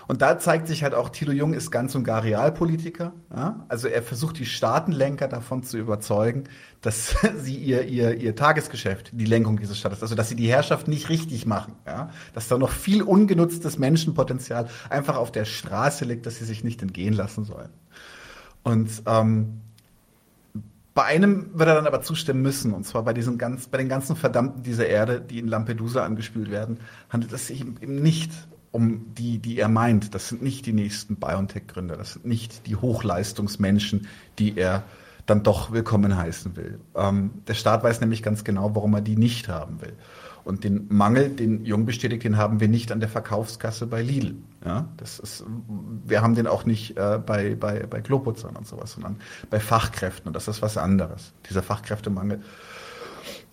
Und 0.10 0.24
da 0.24 0.40
zeigt 0.40 0.68
sich 0.68 0.82
halt 0.82 0.96
auch, 0.96 1.10
Thilo 1.10 1.32
Jung 1.32 1.54
ist 1.54 1.70
ganz 1.70 1.94
und 1.94 2.04
gar 2.04 2.24
Realpolitiker. 2.24 3.14
Ja? 3.30 3.64
Also 3.68 3.88
er 3.88 4.02
versucht 4.02 4.40
die 4.40 4.48
Staatenlenker 4.48 5.28
davon 5.28 5.62
zu 5.62 5.78
überzeugen, 5.78 6.46
dass 6.82 7.16
sie 7.38 7.56
ihr, 7.56 7.84
ihr, 7.86 8.18
ihr 8.18 8.36
Tagesgeschäft, 8.36 9.12
die 9.14 9.26
Lenkung 9.26 9.60
dieses 9.60 9.78
Staates, 9.78 10.02
also 10.02 10.16
dass 10.16 10.28
sie 10.28 10.36
die 10.36 10.48
Herrschaft 10.48 10.88
nicht 10.88 11.10
richtig 11.10 11.46
machen. 11.46 11.76
Ja? 11.86 12.10
Dass 12.34 12.48
da 12.48 12.58
noch 12.58 12.72
viel 12.72 13.04
ungenutztes 13.04 13.78
Menschenpotenzial 13.78 14.68
einfach 14.90 15.16
auf 15.16 15.32
der 15.32 15.46
Straße 15.46 16.06
liegt, 16.06 16.26
dass 16.26 16.38
sie 16.38 16.46
sich 16.46 16.64
nicht 16.64 16.82
entgehen 16.82 17.14
lassen 17.14 17.46
sollen. 17.46 17.70
Und 18.64 18.90
ähm, 19.06 19.62
bei 20.96 21.04
einem 21.04 21.52
wird 21.54 21.70
er 21.70 21.76
dann 21.76 21.86
aber 21.86 22.02
zustimmen 22.02 22.42
müssen, 22.42 22.74
und 22.74 22.84
zwar 22.84 23.04
bei 23.04 23.14
diesen 23.14 23.38
ganz, 23.38 23.68
bei 23.68 23.78
den 23.78 23.90
ganzen 23.90 24.16
Verdammten 24.16 24.64
dieser 24.64 24.88
Erde, 24.88 25.22
die 25.22 25.38
in 25.38 25.48
Lampedusa 25.48 26.04
angespült 26.04 26.50
werden, 26.50 26.80
handelt 27.10 27.32
es 27.32 27.46
sich 27.46 27.62
eben 27.62 28.02
nicht 28.02 28.32
um 28.72 29.14
die, 29.16 29.40
die 29.40 29.60
er 29.60 29.70
meint. 29.70 30.14
Das 30.16 30.30
sind 30.30 30.42
nicht 30.42 30.66
die 30.66 30.74
nächsten 30.74 31.16
BioNTech-Gründer, 31.16 31.98
das 31.98 32.14
sind 32.14 32.26
nicht 32.26 32.68
die 32.68 32.76
Hochleistungsmenschen, 32.76 34.08
die 34.38 34.58
er 34.58 34.84
dann 35.26 35.44
doch 35.44 35.72
willkommen 35.72 36.18
heißen 36.18 36.56
will. 36.56 36.80
Ähm, 36.96 37.32
der 37.48 37.54
Staat 37.54 37.84
weiß 37.84 38.02
nämlich 38.02 38.24
ganz 38.24 38.44
genau, 38.44 38.76
warum 38.76 38.96
er 38.96 39.02
die 39.02 39.16
nicht 39.16 39.48
haben 39.48 39.82
will. 39.82 39.94
Und 40.44 40.64
den 40.64 40.88
Mangel, 40.90 41.30
den 41.30 41.66
Jung 41.66 41.86
bestätigt, 41.86 42.24
den 42.24 42.38
haben 42.38 42.60
wir 42.60 42.68
nicht 42.68 42.92
an 42.92 43.00
der 43.00 43.10
Verkaufskasse 43.10 43.86
bei 43.86 44.02
Lidl. 44.02 44.36
Ja, 44.66 44.88
das 44.98 45.20
ist, 45.20 45.44
wir 46.06 46.22
haben 46.22 46.34
den 46.34 46.48
auch 46.48 46.66
nicht 46.66 46.98
äh, 46.98 47.20
bei, 47.24 47.56
bei, 47.56 47.86
bei 47.86 48.02
Kloputzern 48.02 48.56
und 48.56 48.66
sowas, 48.66 48.94
sondern 48.94 49.18
bei 49.50 49.60
Fachkräften. 49.60 50.28
Und 50.28 50.34
das 50.34 50.48
ist 50.48 50.62
was 50.62 50.78
anderes. 50.78 51.34
Dieser 51.48 51.62
Fachkräftemangel. 51.62 52.42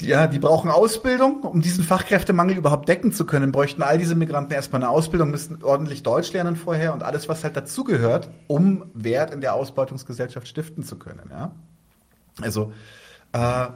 Ja, 0.02 0.26
die 0.26 0.38
brauchen 0.38 0.70
Ausbildung, 0.70 1.42
um 1.42 1.62
diesen 1.62 1.82
Fachkräftemangel 1.82 2.58
überhaupt 2.58 2.88
decken 2.88 3.12
zu 3.12 3.24
können, 3.24 3.50
bräuchten 3.50 3.82
all 3.82 3.96
diese 3.96 4.14
Migranten 4.14 4.52
erstmal 4.52 4.82
eine 4.82 4.90
Ausbildung, 4.90 5.30
müssten 5.30 5.62
ordentlich 5.62 6.02
Deutsch 6.02 6.32
lernen 6.32 6.56
vorher 6.56 6.92
und 6.92 7.02
alles, 7.02 7.28
was 7.28 7.44
halt 7.44 7.56
dazugehört, 7.56 8.28
um 8.46 8.90
Wert 8.92 9.32
in 9.32 9.40
der 9.40 9.54
Ausbeutungsgesellschaft 9.54 10.48
stiften 10.48 10.82
zu 10.84 10.98
können. 10.98 11.30
Ja? 11.30 11.52
Also 12.42 12.72
äh, 13.32 13.68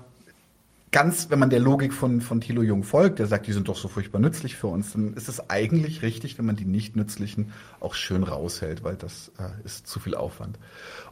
ganz, 0.92 1.30
wenn 1.30 1.38
man 1.38 1.50
der 1.50 1.60
Logik 1.60 1.92
von, 1.92 2.20
von 2.20 2.40
Thilo 2.40 2.62
Jung 2.62 2.82
folgt, 2.82 3.20
der 3.20 3.26
sagt, 3.26 3.46
die 3.46 3.52
sind 3.52 3.68
doch 3.68 3.76
so 3.76 3.86
furchtbar 3.86 4.18
nützlich 4.18 4.56
für 4.56 4.66
uns, 4.66 4.92
dann 4.92 5.14
ist 5.14 5.28
es 5.28 5.48
eigentlich 5.48 6.02
richtig, 6.02 6.36
wenn 6.38 6.46
man 6.46 6.56
die 6.56 6.64
nicht 6.64 6.96
nützlichen 6.96 7.52
auch 7.78 7.94
schön 7.94 8.24
raushält, 8.24 8.82
weil 8.82 8.96
das 8.96 9.30
äh, 9.38 9.64
ist 9.64 9.86
zu 9.86 10.00
viel 10.00 10.16
Aufwand. 10.16 10.58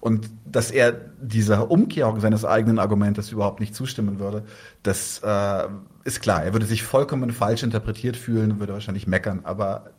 Und 0.01 0.31
dass 0.45 0.73
er 0.73 0.93
dieser 1.21 1.71
Umkehrung 1.71 2.19
seines 2.19 2.45
eigenen 2.45 2.81
Argumentes 2.81 3.31
überhaupt 3.31 3.61
nicht 3.61 3.75
zustimmen 3.75 4.19
würde, 4.19 4.45
das 4.83 5.21
äh, 5.25 5.69
ist 6.03 6.23
klar. 6.23 6.43
Er 6.43 6.53
würde 6.53 6.67
sich 6.67 6.83
vollkommen 6.83 7.31
falsch 7.31 7.63
interpretiert 7.63 8.17
fühlen, 8.17 8.59
würde 8.59 8.73
wahrscheinlich 8.73 9.07
meckern, 9.07 9.41
aber 9.45 9.91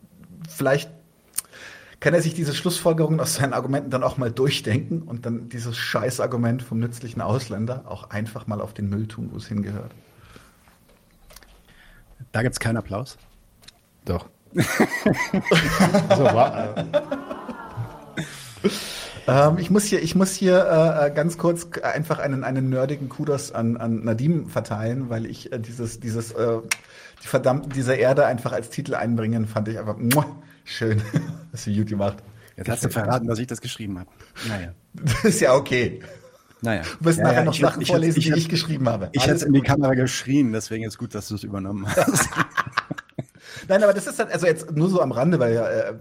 vielleicht 0.49 0.89
kann 1.99 2.13
er 2.13 2.21
sich 2.21 2.33
diese 2.33 2.53
Schlussfolgerungen 2.53 3.19
aus 3.19 3.35
seinen 3.35 3.53
Argumenten 3.53 3.89
dann 3.89 4.03
auch 4.03 4.17
mal 4.17 4.31
durchdenken 4.31 5.01
und 5.01 5.25
dann 5.25 5.49
dieses 5.49 5.77
Scheißargument 5.77 6.63
vom 6.63 6.79
nützlichen 6.79 7.21
Ausländer 7.21 7.83
auch 7.87 8.09
einfach 8.09 8.47
mal 8.47 8.61
auf 8.61 8.73
den 8.73 8.89
Müll 8.89 9.07
tun, 9.07 9.29
wo 9.31 9.37
es 9.37 9.47
hingehört. 9.47 9.91
Da 12.31 12.41
gibt 12.41 12.53
es 12.53 12.59
keinen 12.59 12.77
Applaus. 12.77 13.17
Doch. 14.05 14.29
also, 16.09 16.23
war, 16.23 16.77
äh. 16.77 16.85
ähm, 19.27 19.57
ich 19.59 19.69
muss 19.69 19.83
hier, 19.83 20.01
ich 20.01 20.15
muss 20.15 20.31
hier 20.31 20.65
äh, 20.65 21.07
äh, 21.07 21.11
ganz 21.11 21.37
kurz 21.37 21.67
einfach 21.83 22.19
einen, 22.19 22.43
einen 22.43 22.69
nerdigen 22.69 23.09
Kudos 23.09 23.51
an, 23.51 23.77
an 23.77 24.03
Nadim 24.03 24.47
verteilen, 24.47 25.09
weil 25.09 25.25
ich 25.25 25.51
äh, 25.51 25.59
dieses, 25.59 25.99
dieses, 25.99 26.31
äh, 26.31 26.59
die 27.21 27.27
verdammten 27.27 27.71
dieser 27.71 27.97
Erde 27.97 28.25
einfach 28.25 28.53
als 28.53 28.69
Titel 28.69 28.95
einbringen, 28.95 29.47
fand 29.47 29.67
ich 29.67 29.77
einfach 29.77 29.97
muah, 29.97 30.25
Schön, 30.69 31.01
dass 31.51 31.63
du 31.63 31.75
gut 31.75 31.87
gemacht. 31.87 32.17
Jetzt 32.55 32.69
hast 32.69 32.83
du 32.83 32.89
verraten, 32.89 33.27
dass 33.27 33.39
ich 33.39 33.47
das 33.47 33.59
geschrieben 33.59 33.97
habe. 33.97 34.09
Naja. 34.47 34.73
Das 34.93 35.25
ist 35.25 35.39
ja 35.41 35.55
okay. 35.55 36.01
Naja. 36.61 36.83
Du 36.99 37.05
wirst 37.05 37.19
ja, 37.19 37.23
nachher 37.23 37.39
ja, 37.39 37.45
noch 37.45 37.53
ich, 37.55 37.61
Sachen 37.61 37.81
ich, 37.81 37.87
vorlesen, 37.87 38.19
ich, 38.19 38.31
die 38.31 38.37
ich 38.37 38.49
geschrieben 38.49 38.87
habe. 38.87 39.09
Ich 39.13 39.25
hätte 39.25 39.45
in 39.45 39.53
die 39.53 39.61
Kamera 39.61 39.95
geschrien, 39.95 40.51
deswegen 40.51 40.83
ist 40.83 40.97
gut, 40.97 41.15
dass 41.15 41.27
du 41.27 41.35
es 41.35 41.43
übernommen 41.43 41.87
hast. 41.87 42.29
Nein, 43.67 43.81
aber 43.81 43.93
das 43.93 44.07
ist 44.07 44.19
halt, 44.19 44.31
also 44.31 44.45
jetzt 44.45 44.71
nur 44.75 44.89
so 44.89 45.01
am 45.01 45.11
Rande, 45.11 45.39
weil 45.39 45.55
äh, 45.55 45.93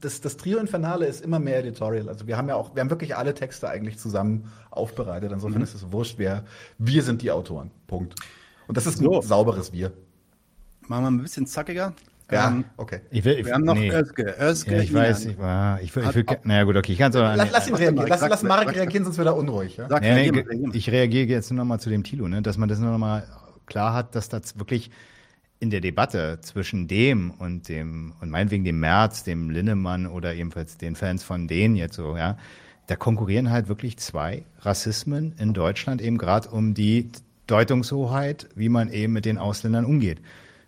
das, 0.00 0.20
das 0.20 0.36
Trio 0.36 0.58
Infernale 0.58 1.06
ist 1.06 1.24
immer 1.24 1.40
mehr 1.40 1.58
Editorial. 1.58 2.08
Also 2.08 2.26
wir 2.26 2.36
haben 2.36 2.48
ja 2.48 2.54
auch, 2.54 2.74
wir 2.76 2.82
haben 2.82 2.90
wirklich 2.90 3.16
alle 3.16 3.34
Texte 3.34 3.68
eigentlich 3.68 3.98
zusammen 3.98 4.52
aufbereitet. 4.70 5.32
Insofern 5.32 5.58
mhm. 5.58 5.64
ist 5.64 5.74
es 5.74 5.90
wurscht, 5.90 6.18
wer, 6.18 6.44
wir 6.78 7.02
sind 7.02 7.22
die 7.22 7.32
Autoren. 7.32 7.72
Punkt. 7.88 8.14
Und 8.68 8.76
das 8.76 8.86
ist 8.86 8.98
so. 8.98 9.20
ein 9.20 9.22
sauberes 9.22 9.72
Wir. 9.72 9.92
Machen 10.86 11.04
wir 11.04 11.10
ein 11.10 11.22
bisschen 11.22 11.46
zackiger. 11.46 11.94
Ja, 12.30 12.48
ähm, 12.48 12.64
okay. 12.76 13.00
Ich 13.10 13.24
will, 13.24 13.34
ich, 13.38 13.46
wir 13.46 13.52
haben 13.52 13.64
noch 13.64 13.74
nee. 13.74 13.90
Özge. 13.92 14.34
Özge 14.40 14.76
ja, 14.76 14.82
ich 14.82 14.94
weiß, 14.94 15.26
ich, 15.26 15.38
war, 15.38 15.80
ich 15.82 15.94
will, 15.94 16.04
ich 16.08 16.14
will, 16.14 16.24
naja 16.44 16.64
gut, 16.64 16.76
okay, 16.76 16.92
ich 16.92 16.98
kann 16.98 17.12
es 17.12 17.16
Lass, 17.16 17.50
lass 17.52 17.68
ihn 17.68 17.74
reagieren, 17.74 18.08
lass, 18.08 18.20
lass 18.22 18.42
Marek 18.42 18.74
reagieren, 18.74 19.04
sonst 19.04 19.18
wird 19.18 19.28
er 19.28 19.36
unruhig. 19.36 19.76
Ja? 19.76 19.88
Sag, 19.88 20.02
ja, 20.04 20.14
nee, 20.14 20.30
reagieren. 20.30 20.72
ich 20.72 20.90
reagiere 20.90 21.26
jetzt 21.26 21.50
nur 21.50 21.58
noch 21.58 21.66
mal 21.66 21.78
zu 21.78 21.90
dem 21.90 22.02
Tilo, 22.02 22.26
ne, 22.26 22.40
dass 22.40 22.56
man 22.56 22.68
das 22.68 22.78
nur 22.78 22.90
noch 22.90 22.98
mal 22.98 23.24
klar 23.66 23.92
hat, 23.92 24.14
dass 24.14 24.30
das 24.30 24.58
wirklich 24.58 24.90
in 25.60 25.70
der 25.70 25.80
Debatte 25.80 26.38
zwischen 26.40 26.88
dem 26.88 27.30
und 27.30 27.68
dem, 27.68 28.14
und 28.20 28.30
meinetwegen 28.30 28.64
dem 28.64 28.80
Merz, 28.80 29.22
dem 29.24 29.50
Linnemann 29.50 30.06
oder 30.06 30.34
ebenfalls 30.34 30.78
den 30.78 30.96
Fans 30.96 31.22
von 31.22 31.46
denen 31.46 31.76
jetzt 31.76 31.96
so, 31.96 32.16
ja, 32.16 32.38
da 32.86 32.96
konkurrieren 32.96 33.50
halt 33.50 33.68
wirklich 33.68 33.98
zwei 33.98 34.44
Rassismen 34.60 35.34
in 35.38 35.54
Deutschland 35.54 36.02
eben 36.02 36.18
gerade 36.18 36.48
um 36.50 36.74
die 36.74 37.10
Deutungshoheit, 37.46 38.48
wie 38.54 38.68
man 38.68 38.90
eben 38.90 39.12
mit 39.12 39.24
den 39.24 39.38
Ausländern 39.38 39.84
umgeht. 39.84 40.20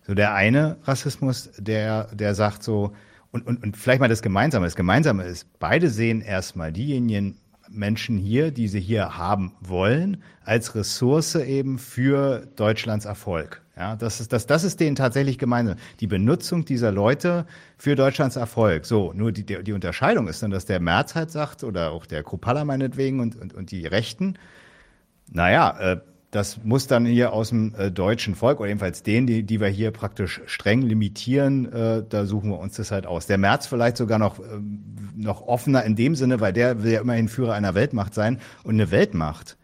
So 0.07 0.13
der 0.13 0.33
eine 0.33 0.77
Rassismus, 0.83 1.51
der, 1.57 2.05
der 2.15 2.33
sagt 2.33 2.63
so, 2.63 2.93
und, 3.31 3.45
und, 3.45 3.61
und 3.61 3.75
vielleicht 3.75 3.99
mal 3.99 4.07
das 4.07 4.21
Gemeinsame. 4.21 4.65
Das 4.65 4.77
Gemeinsame 4.77 5.25
ist, 5.25 5.59
beide 5.59 5.89
sehen 5.89 6.21
erstmal 6.21 6.71
diejenigen 6.71 7.37
Menschen 7.69 8.17
hier, 8.17 8.51
die 8.51 8.69
sie 8.69 8.79
hier 8.79 9.17
haben 9.17 9.53
wollen, 9.59 10.23
als 10.45 10.75
Ressource 10.75 11.35
eben 11.35 11.77
für 11.77 12.47
Deutschlands 12.55 13.03
Erfolg. 13.03 13.61
Ja, 13.75 13.97
das 13.97 14.21
ist, 14.21 14.31
das, 14.31 14.47
das 14.47 14.63
ist 14.63 14.79
denen 14.79 14.95
tatsächlich 14.95 15.37
gemeinsam. 15.37 15.75
Die 15.99 16.07
Benutzung 16.07 16.63
dieser 16.63 16.91
Leute 16.93 17.45
für 17.77 17.95
Deutschlands 17.95 18.37
Erfolg. 18.37 18.85
So, 18.85 19.11
nur 19.13 19.33
die, 19.33 19.43
die 19.43 19.73
Unterscheidung 19.73 20.29
ist 20.29 20.41
dann, 20.41 20.49
dass 20.49 20.65
der 20.65 20.79
Merz 20.79 21.13
halt 21.13 21.29
sagt, 21.29 21.63
oder 21.63 21.91
auch 21.91 22.05
der 22.05 22.23
Kropala 22.23 22.63
meinetwegen 22.63 23.19
und, 23.19 23.35
und, 23.35 23.53
und 23.53 23.71
die 23.71 23.85
Rechten, 23.85 24.35
naja, 25.29 25.77
äh, 25.79 25.97
das 26.31 26.63
muss 26.63 26.87
dann 26.87 27.05
hier 27.05 27.31
aus 27.31 27.49
dem 27.49 27.73
äh, 27.75 27.89
deutschen 27.89 28.35
Volk 28.35 28.59
oder 28.59 28.67
jedenfalls 28.67 29.01
den, 29.01 29.27
die, 29.27 29.43
die 29.43 29.61
wir 29.61 29.69
hier 29.69 29.91
praktisch 29.91 30.41
streng 30.45 30.81
limitieren, 30.81 31.71
äh, 31.71 32.03
da 32.07 32.25
suchen 32.25 32.49
wir 32.49 32.59
uns 32.59 32.75
das 32.75 32.91
halt 32.91 33.05
aus. 33.05 33.27
Der 33.27 33.37
März 33.37 33.67
vielleicht 33.67 33.97
sogar 33.97 34.19
noch, 34.19 34.39
äh, 34.39 34.43
noch 35.15 35.47
offener 35.47 35.83
in 35.83 35.95
dem 35.95 36.15
Sinne, 36.15 36.41
weil 36.41 36.53
der 36.53 36.83
will 36.83 36.91
ja 36.91 37.01
immerhin 37.01 37.29
Führer 37.29 37.53
einer 37.53 37.75
Weltmacht 37.75 38.13
sein 38.13 38.39
und 38.63 38.75
eine 38.75 38.91
Weltmacht 38.91 39.57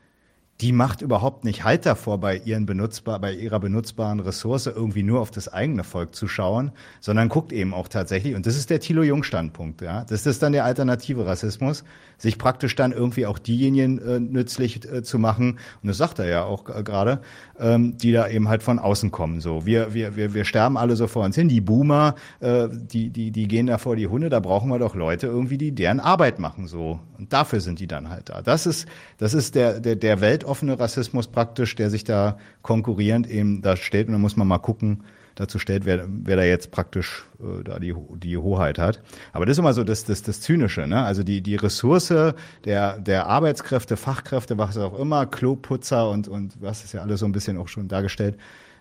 die 0.62 0.72
macht 0.72 1.02
überhaupt 1.02 1.44
nicht 1.44 1.64
Halt 1.64 1.86
davor, 1.86 2.20
bei, 2.20 2.38
ihren 2.38 2.66
benutzbar, 2.66 3.20
bei 3.20 3.34
ihrer 3.34 3.60
benutzbaren 3.60 4.20
Ressource 4.20 4.68
irgendwie 4.68 5.04
nur 5.04 5.20
auf 5.20 5.32
das 5.32 5.52
eigene 5.52 5.84
Volk 5.84 6.16
zu 6.16 6.28
schauen, 6.28 6.72
sondern 7.02 7.28
guckt 7.28 7.52
eben 7.52 7.74
auch 7.74 7.88
tatsächlich, 7.88 8.36
und 8.36 8.46
das 8.46 8.56
ist 8.56 8.70
der 8.70 8.80
Thilo-Jung-Standpunkt, 8.80 9.82
ja, 9.82 10.06
das 10.06 10.26
ist 10.26 10.42
dann 10.44 10.54
der 10.54 10.64
alternative 10.64 11.26
Rassismus, 11.26 11.84
sich 12.18 12.38
praktisch 12.38 12.76
dann 12.76 12.92
irgendwie 12.92 13.26
auch 13.26 13.40
diejenigen 13.40 14.00
äh, 14.00 14.20
nützlich 14.20 14.86
äh, 14.92 15.04
zu 15.04 15.18
machen, 15.18 15.58
und 15.82 15.88
das 15.88 15.98
sagt 15.98 16.20
er 16.20 16.26
ja 16.26 16.44
auch 16.44 16.66
gerade, 16.66 17.22
ähm, 17.60 17.98
die 17.98 18.12
da 18.12 18.28
eben 18.28 18.50
halt 18.50 18.62
von 18.62 18.80
außen 18.80 19.12
kommen. 19.12 19.42
So, 19.42 19.66
wir, 19.66 19.94
wir, 19.94 20.16
wir, 20.16 20.34
wir 20.34 20.46
sterben 20.46 20.78
alle 20.78 20.96
so 20.96 21.08
vor 21.08 21.26
uns 21.26 21.36
hin, 21.36 21.50
die 21.50 21.62
Boomer, 21.62 22.16
äh, 22.40 22.68
die, 22.72 23.10
die, 23.10 23.32
die 23.32 23.48
gehen 23.48 23.68
da 23.68 23.78
vor 23.78 23.96
die 23.96 24.08
Hunde, 24.08 24.30
da 24.30 24.40
brauchen 24.40 24.70
wir 24.70 24.80
doch 24.80 24.96
Leute 24.96 25.28
irgendwie, 25.28 25.58
die 25.58 25.72
deren 25.72 26.00
Arbeit 26.00 26.40
machen, 26.40 26.68
so. 26.68 27.00
Und 27.18 27.32
dafür 27.32 27.62
sind 27.62 27.80
die 27.80 27.88
dann 27.88 28.10
halt 28.10 28.30
da. 28.30 28.42
Das 28.42 28.66
ist, 28.66 28.88
das 29.18 29.34
ist 29.34 29.56
der, 29.56 29.80
der, 29.80 29.96
der 29.96 30.20
Welt 30.20 30.44
weltoffene 30.44 30.80
Rassismus 30.80 31.28
praktisch, 31.28 31.76
der 31.76 31.90
sich 31.90 32.04
da 32.04 32.38
konkurrierend 32.62 33.30
eben 33.30 33.62
da 33.62 33.76
stellt. 33.78 34.08
Und 34.08 34.14
da 34.14 34.20
muss 34.20 34.36
man 34.36 34.48
mal 34.48 34.58
gucken, 34.58 35.04
dazu 35.36 35.60
stellt, 35.60 35.86
wer, 35.86 36.06
wer 36.08 36.36
da 36.36 36.44
jetzt 36.44 36.72
praktisch 36.72 37.26
äh, 37.40 37.64
da 37.64 37.80
die, 37.80 37.94
die 38.18 38.38
Hoheit 38.38 38.78
hat. 38.78 39.02
Aber 39.32 39.46
das 39.46 39.54
ist 39.54 39.60
immer 39.60 39.74
so 39.74 39.84
das, 39.84 40.06
das, 40.06 40.22
das 40.22 40.42
Zynische, 40.42 40.88
ne? 40.88 41.04
Also 41.04 41.24
die, 41.24 41.42
die 41.42 41.56
Ressource 41.56 42.34
der, 42.66 43.00
der 43.00 43.28
Arbeitskräfte, 43.28 43.98
Fachkräfte, 43.98 44.58
was 44.58 44.78
auch 44.78 44.98
immer, 44.98 45.26
Kloputzer 45.26 46.10
und, 46.10 46.28
und 46.28 46.62
was 46.62 46.84
ist 46.84 46.94
ja 46.94 47.02
alles 47.02 47.20
so 47.20 47.26
ein 47.26 47.32
bisschen 47.32 47.58
auch 47.58 47.68
schon 47.68 47.88
dargestellt. 47.88 48.38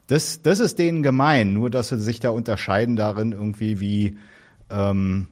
Das, 0.08 0.42
das 0.42 0.60
ist 0.60 0.78
denen 0.78 1.02
gemein, 1.02 1.52
nur 1.52 1.70
dass 1.70 1.88
sie 1.88 2.00
sich 2.00 2.20
da 2.20 2.30
unterscheiden 2.30 2.96
darin 2.96 3.32
irgendwie, 3.32 3.80
wie, 3.80 4.18
ähm, 4.70 5.28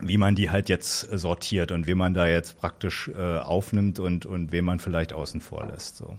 wie 0.00 0.18
man 0.18 0.34
die 0.34 0.50
halt 0.50 0.68
jetzt 0.68 1.00
sortiert 1.18 1.72
und 1.72 1.86
wie 1.86 1.94
man 1.94 2.14
da 2.14 2.26
jetzt 2.26 2.58
praktisch 2.58 3.10
äh, 3.16 3.38
aufnimmt 3.38 3.98
und, 3.98 4.26
und 4.26 4.52
wen 4.52 4.64
man 4.64 4.80
vielleicht 4.80 5.12
außen 5.12 5.40
vor 5.40 5.66
lässt. 5.66 5.96
So. 5.96 6.16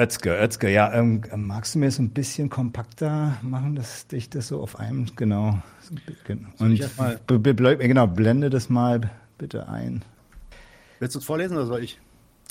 Özge, 0.00 0.42
Özge, 0.42 0.70
ja, 0.70 0.92
ähm, 0.94 1.22
magst 1.36 1.74
du 1.74 1.78
mir 1.78 1.90
so 1.90 2.02
ein 2.02 2.08
bisschen 2.08 2.48
kompakter 2.48 3.36
machen, 3.42 3.74
dass 3.74 4.06
ich 4.12 4.30
das 4.30 4.48
so 4.48 4.62
auf 4.62 4.78
einem, 4.78 5.06
genau. 5.14 5.62
Und 6.58 6.80
genau, 7.28 8.06
blende 8.06 8.48
das 8.48 8.70
mal 8.70 9.10
bitte 9.36 9.68
ein. 9.68 10.02
Willst 11.00 11.16
du 11.16 11.18
es 11.18 11.24
vorlesen 11.24 11.56
oder 11.56 11.66
soll 11.66 11.84
ich? 11.84 12.00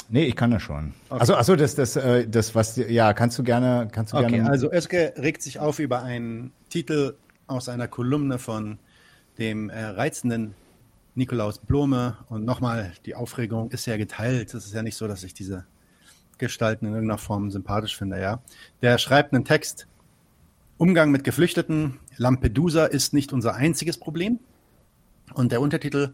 Nee, 0.09 0.25
ich 0.25 0.35
kann 0.35 0.51
das 0.51 0.61
schon. 0.61 0.93
Okay. 1.09 1.19
Also, 1.21 1.35
achso, 1.35 1.55
das, 1.55 1.73
das, 1.73 1.95
äh, 1.95 2.27
das, 2.27 2.53
was, 2.53 2.75
ja, 2.75 3.13
kannst 3.13 3.39
du 3.39 3.43
gerne, 3.43 3.87
kannst 3.91 4.13
du 4.13 4.17
okay, 4.17 4.29
gerne. 4.29 4.49
Also, 4.49 4.71
Özge 4.71 5.13
regt 5.17 5.41
sich 5.41 5.59
auf 5.59 5.79
über 5.79 6.03
einen 6.03 6.51
Titel 6.69 7.15
aus 7.47 7.67
einer 7.67 7.87
Kolumne 7.87 8.37
von 8.37 8.77
dem 9.39 9.71
äh, 9.71 9.85
reizenden 9.85 10.53
Nikolaus 11.15 11.57
Blome. 11.57 12.17
Und 12.27 12.45
nochmal, 12.45 12.93
die 13.05 13.15
Aufregung 13.15 13.71
ist 13.71 13.87
ja 13.87 13.97
geteilt. 13.97 14.53
Es 14.53 14.65
ist 14.65 14.73
ja 14.73 14.83
nicht 14.83 14.95
so, 14.95 15.07
dass 15.07 15.23
ich 15.23 15.33
diese 15.33 15.65
Gestalten 16.39 16.85
in 16.85 16.93
irgendeiner 16.93 17.17
Form 17.17 17.51
sympathisch 17.51 17.97
finde, 17.97 18.19
ja. 18.19 18.41
Der 18.81 18.97
schreibt 18.97 19.33
einen 19.33 19.45
Text. 19.45 19.87
Umgang 20.77 21.11
mit 21.11 21.23
Geflüchteten. 21.23 21.99
Lampedusa 22.17 22.85
ist 22.85 23.13
nicht 23.13 23.33
unser 23.33 23.55
einziges 23.55 23.97
Problem. 23.97 24.39
Und 25.33 25.51
der 25.51 25.61
Untertitel, 25.61 26.13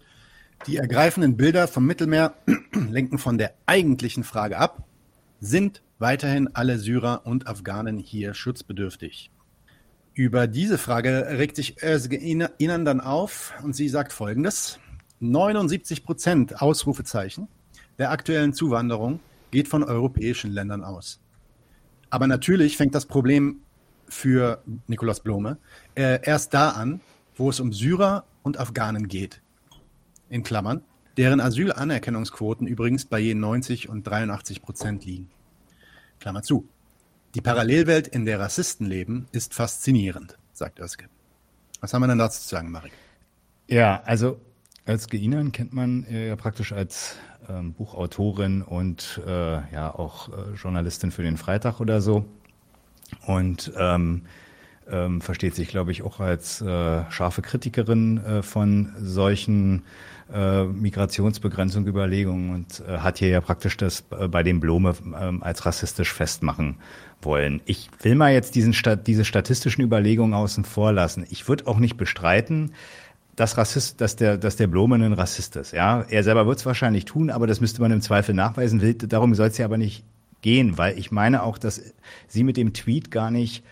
die 0.67 0.77
ergreifenden 0.77 1.37
Bilder 1.37 1.67
vom 1.67 1.85
Mittelmeer 1.85 2.33
lenken 2.73 3.17
von 3.17 3.37
der 3.37 3.53
eigentlichen 3.65 4.23
Frage 4.23 4.57
ab. 4.57 4.83
Sind 5.39 5.81
weiterhin 5.99 6.49
alle 6.53 6.79
Syrer 6.79 7.21
und 7.25 7.47
Afghanen 7.47 7.97
hier 7.97 8.33
schutzbedürftig? 8.33 9.29
Über 10.13 10.47
diese 10.47 10.77
Frage 10.77 11.27
regt 11.37 11.57
sich 11.57 11.83
Özge 11.83 12.15
Ihnen 12.15 12.85
dann 12.85 13.01
auf 13.01 13.53
und 13.63 13.75
sie 13.75 13.89
sagt 13.89 14.13
Folgendes. 14.13 14.79
79 15.19 16.03
Prozent 16.03 16.61
Ausrufezeichen 16.61 17.47
der 17.97 18.11
aktuellen 18.11 18.53
Zuwanderung 18.53 19.19
geht 19.55 19.69
von 19.69 19.85
europäischen 19.85 20.51
Ländern 20.51 20.83
aus. 20.83 21.21
Aber 22.09 22.27
natürlich 22.27 22.75
fängt 22.75 22.93
das 22.93 23.05
Problem 23.05 23.61
für 24.05 24.61
Nikolaus 24.87 25.21
Blome 25.21 25.57
äh, 25.95 26.19
erst 26.23 26.53
da 26.53 26.71
an, 26.71 26.99
wo 27.37 27.49
es 27.49 27.61
um 27.61 27.71
Syrer 27.71 28.25
und 28.43 28.59
Afghanen 28.59 29.07
geht. 29.07 29.41
In 30.27 30.43
Klammern, 30.43 30.81
deren 31.15 31.39
Asylanerkennungsquoten 31.39 32.67
übrigens 32.67 33.05
bei 33.05 33.17
je 33.19 33.33
90 33.33 33.87
und 33.87 34.05
83 34.05 34.61
Prozent 34.61 35.05
liegen. 35.05 35.29
Klammer 36.19 36.43
zu. 36.43 36.67
Die 37.33 37.41
Parallelwelt, 37.41 38.09
in 38.09 38.25
der 38.25 38.41
Rassisten 38.41 38.85
leben, 38.85 39.27
ist 39.31 39.53
faszinierend, 39.53 40.37
sagt 40.51 40.81
Özge. 40.81 41.05
Was 41.79 41.93
haben 41.93 42.01
wir 42.01 42.09
denn 42.09 42.17
dazu 42.17 42.41
zu 42.41 42.49
sagen, 42.49 42.71
Marek? 42.71 42.91
Ja, 43.69 44.01
also 44.03 44.37
Özge 44.85 45.15
Inan 45.15 45.53
kennt 45.53 45.71
man 45.71 46.03
äh, 46.03 46.27
ja 46.27 46.35
praktisch 46.35 46.73
als 46.73 47.15
ähm, 47.49 47.73
Buchautorin 47.73 48.61
und 48.61 49.21
äh, 49.25 49.73
ja 49.73 49.93
auch 49.93 50.29
äh, 50.29 50.55
Journalistin 50.55 51.11
für 51.11 51.23
den 51.23 51.37
Freitag 51.37 51.79
oder 51.79 52.01
so. 52.01 52.25
Und 53.25 53.71
ähm, 53.77 54.23
ähm, 54.89 55.21
versteht 55.21 55.55
sich, 55.55 55.67
glaube 55.67 55.91
ich, 55.91 56.03
auch 56.03 56.19
als 56.19 56.61
äh, 56.61 57.09
scharfe 57.09 57.41
Kritikerin 57.41 58.17
äh, 58.23 58.43
von 58.43 58.93
solchen 58.99 59.83
äh, 60.33 60.63
Migrationsbegrenzung 60.63 61.85
und 61.85 62.83
äh, 62.87 62.97
hat 62.97 63.19
hier 63.19 63.29
ja 63.29 63.41
praktisch 63.41 63.77
das 63.77 64.03
äh, 64.11 64.27
bei 64.27 64.43
dem 64.43 64.59
Blome 64.59 64.95
äh, 65.13 65.43
als 65.43 65.65
rassistisch 65.65 66.13
festmachen 66.13 66.77
wollen. 67.21 67.61
Ich 67.65 67.89
will 68.01 68.15
mal 68.15 68.33
jetzt 68.33 68.55
diesen 68.55 68.73
Stat 68.73 69.07
diese 69.07 69.25
statistischen 69.25 69.83
Überlegungen 69.83 70.33
außen 70.33 70.65
vor 70.65 70.91
lassen. 70.91 71.25
Ich 71.29 71.47
würde 71.47 71.67
auch 71.67 71.77
nicht 71.77 71.97
bestreiten, 71.97 72.71
dass 73.35 73.57
Rassist, 73.57 73.99
dass 74.01 74.15
der, 74.15 74.37
dass 74.37 74.55
der 74.55 74.67
Blome 74.67 74.95
ein 74.95 75.13
Rassist 75.13 75.55
ist. 75.55 75.73
Ja, 75.73 76.05
er 76.09 76.23
selber 76.23 76.47
wird 76.47 76.59
es 76.59 76.65
wahrscheinlich 76.65 77.05
tun, 77.05 77.29
aber 77.29 77.47
das 77.47 77.61
müsste 77.61 77.81
man 77.81 77.91
im 77.91 78.01
Zweifel 78.01 78.33
nachweisen. 78.33 78.97
Darum 79.09 79.35
soll 79.35 79.47
es 79.47 79.57
ja 79.57 79.65
aber 79.65 79.77
nicht 79.77 80.03
gehen, 80.41 80.77
weil 80.77 80.97
ich 80.97 81.11
meine 81.11 81.43
auch, 81.43 81.57
dass 81.57 81.81
sie 82.27 82.43
mit 82.43 82.57
dem 82.57 82.73
Tweet 82.73 83.11
gar 83.11 83.31
nicht 83.31 83.63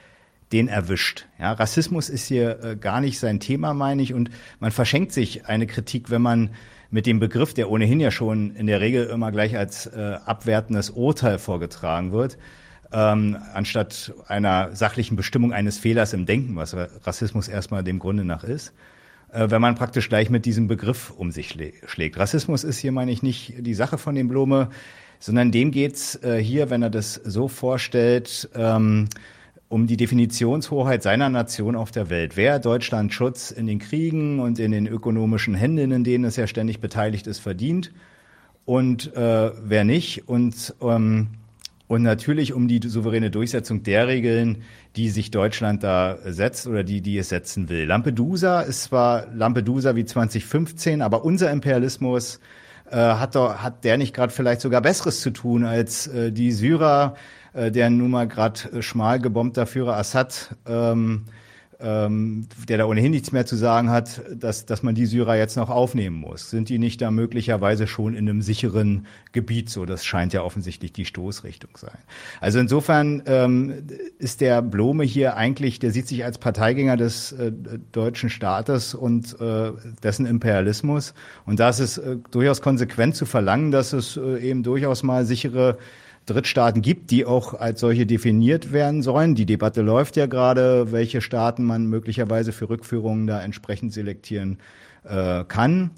den 0.51 0.67
erwischt. 0.67 1.25
Ja, 1.39 1.53
Rassismus 1.53 2.09
ist 2.09 2.27
hier 2.27 2.63
äh, 2.63 2.75
gar 2.75 3.01
nicht 3.01 3.19
sein 3.19 3.39
Thema, 3.39 3.73
meine 3.73 4.01
ich, 4.01 4.13
und 4.13 4.29
man 4.59 4.71
verschenkt 4.71 5.11
sich 5.11 5.47
eine 5.47 5.65
Kritik, 5.65 6.11
wenn 6.11 6.21
man 6.21 6.51
mit 6.91 7.07
dem 7.07 7.19
Begriff, 7.19 7.55
der 7.55 7.71
ohnehin 7.71 7.99
ja 7.99 8.11
schon 8.11 8.55
in 8.55 8.67
der 8.67 8.79
Regel 8.79 9.07
immer 9.07 9.31
gleich 9.31 9.57
als 9.57 9.87
äh, 9.87 10.17
abwertendes 10.25 10.91
Urteil 10.91 11.39
vorgetragen 11.39 12.11
wird, 12.11 12.37
ähm, 12.91 13.37
anstatt 13.53 14.13
einer 14.27 14.75
sachlichen 14.75 15.15
Bestimmung 15.15 15.53
eines 15.53 15.79
Fehlers 15.79 16.13
im 16.13 16.27
Denken, 16.27 16.55
was 16.55 16.75
Rassismus 17.03 17.47
erstmal 17.47 17.83
dem 17.83 17.97
Grunde 17.97 18.23
nach 18.23 18.43
ist, 18.43 18.73
wenn 19.33 19.61
man 19.61 19.75
praktisch 19.75 20.09
gleich 20.09 20.29
mit 20.29 20.45
diesem 20.45 20.67
Begriff 20.67 21.11
um 21.11 21.31
sich 21.31 21.57
schlägt. 21.85 22.17
Rassismus 22.17 22.63
ist 22.63 22.77
hier, 22.77 22.91
meine 22.91 23.11
ich, 23.11 23.23
nicht 23.23 23.53
die 23.59 23.73
Sache 23.73 23.97
von 23.97 24.15
dem 24.15 24.27
Blume, 24.27 24.69
sondern 25.19 25.51
dem 25.51 25.71
geht's 25.71 26.15
äh, 26.23 26.37
hier, 26.37 26.69
wenn 26.69 26.83
er 26.83 26.89
das 26.89 27.15
so 27.15 27.47
vorstellt, 27.47 28.49
ähm, 28.55 29.07
um 29.69 29.87
die 29.87 29.97
Definitionshoheit 29.97 31.01
seiner 31.01 31.29
Nation 31.29 31.75
auf 31.75 31.89
der 31.89 32.09
Welt. 32.09 32.37
Wer 32.37 32.59
Deutschland 32.59 33.13
Schutz 33.13 33.49
in 33.49 33.65
den 33.65 33.79
Kriegen 33.79 34.39
und 34.39 34.59
in 34.59 34.71
den 34.71 34.85
ökonomischen 34.85 35.55
Händen, 35.55 35.91
in 35.91 36.03
denen 36.03 36.25
es 36.25 36.35
ja 36.35 36.45
ständig 36.45 36.79
beteiligt 36.79 37.25
ist, 37.25 37.39
verdient 37.39 37.91
und 38.65 39.15
äh, 39.15 39.51
wer 39.63 39.83
nicht. 39.83 40.27
Und, 40.27 40.75
ähm, 40.81 41.27
und 41.87 42.01
natürlich 42.01 42.53
um 42.53 42.67
die 42.67 42.79
souveräne 42.83 43.29
Durchsetzung 43.29 43.83
der 43.83 44.07
Regeln, 44.07 44.63
die 44.95 45.09
sich 45.09 45.31
Deutschland 45.31 45.83
da 45.83 46.17
setzt 46.25 46.67
oder 46.67 46.83
die, 46.83 47.01
die 47.01 47.17
es 47.17 47.29
setzen 47.29 47.69
will. 47.69 47.85
Lampedusa 47.85 48.61
ist 48.61 48.83
zwar 48.83 49.27
Lampedusa 49.33 49.95
wie 49.95 50.05
2015, 50.05 51.01
aber 51.01 51.25
unser 51.25 51.51
Imperialismus 51.51 52.39
äh, 52.89 52.95
hat, 52.95 53.35
doch, 53.35 53.57
hat 53.57 53.83
der 53.83 53.97
nicht 53.97 54.13
gerade 54.13 54.31
vielleicht 54.31 54.61
sogar 54.61 54.81
Besseres 54.81 55.21
zu 55.21 55.31
tun 55.31 55.65
als 55.65 56.07
äh, 56.07 56.31
die 56.31 56.51
Syrer, 56.51 57.15
äh, 57.53 57.71
der 57.71 57.89
nun 57.89 58.11
mal 58.11 58.27
gerade 58.27 58.71
äh, 58.71 58.81
schmal 58.81 59.19
gebombter 59.19 59.65
Führer 59.65 59.97
Assad, 59.97 60.55
ähm, 60.67 61.25
ähm, 61.83 62.47
der 62.69 62.77
da 62.77 62.85
ohnehin 62.85 63.11
nichts 63.11 63.31
mehr 63.31 63.45
zu 63.45 63.55
sagen 63.55 63.89
hat, 63.89 64.21
dass, 64.33 64.65
dass 64.65 64.83
man 64.83 64.95
die 64.95 65.05
Syrer 65.05 65.35
jetzt 65.35 65.57
noch 65.57 65.69
aufnehmen 65.69 66.15
muss. 66.15 66.49
Sind 66.49 66.69
die 66.69 66.79
nicht 66.79 67.01
da 67.01 67.11
möglicherweise 67.11 67.87
schon 67.87 68.13
in 68.13 68.29
einem 68.29 68.41
sicheren 68.41 69.05
Gebiet? 69.33 69.69
So, 69.69 69.85
das 69.85 70.05
scheint 70.05 70.31
ja 70.33 70.43
offensichtlich 70.43 70.93
die 70.93 71.05
Stoßrichtung 71.05 71.71
sein. 71.75 71.97
Also 72.39 72.59
insofern 72.59 73.23
ähm, 73.25 73.83
ist 74.17 74.39
der 74.39 74.61
Blome 74.61 75.03
hier 75.03 75.35
eigentlich, 75.35 75.79
der 75.79 75.91
sieht 75.91 76.07
sich 76.07 76.23
als 76.23 76.37
Parteigänger 76.37 76.95
des 76.95 77.33
äh, 77.33 77.51
deutschen 77.91 78.29
Staates 78.29 78.95
und 78.95 79.39
äh, 79.41 79.71
dessen 80.01 80.25
Imperialismus. 80.25 81.13
Und 81.45 81.59
da 81.59 81.69
ist 81.69 81.79
es 81.79 81.97
äh, 81.97 82.17
durchaus 82.31 82.61
konsequent 82.61 83.15
zu 83.15 83.25
verlangen, 83.25 83.71
dass 83.71 83.91
es 83.91 84.15
äh, 84.15 84.37
eben 84.39 84.63
durchaus 84.63 85.03
mal 85.03 85.25
sichere 85.25 85.77
Drittstaaten 86.25 86.81
gibt, 86.81 87.11
die 87.11 87.25
auch 87.25 87.53
als 87.53 87.79
solche 87.79 88.05
definiert 88.05 88.71
werden 88.71 89.01
sollen. 89.01 89.35
Die 89.35 89.45
Debatte 89.45 89.81
läuft 89.81 90.15
ja 90.15 90.25
gerade, 90.25 90.91
welche 90.91 91.21
Staaten 91.21 91.63
man 91.63 91.87
möglicherweise 91.87 92.51
für 92.51 92.69
Rückführungen 92.69 93.27
da 93.27 93.41
entsprechend 93.41 93.93
selektieren 93.93 94.59
äh, 95.03 95.43
kann. 95.43 95.91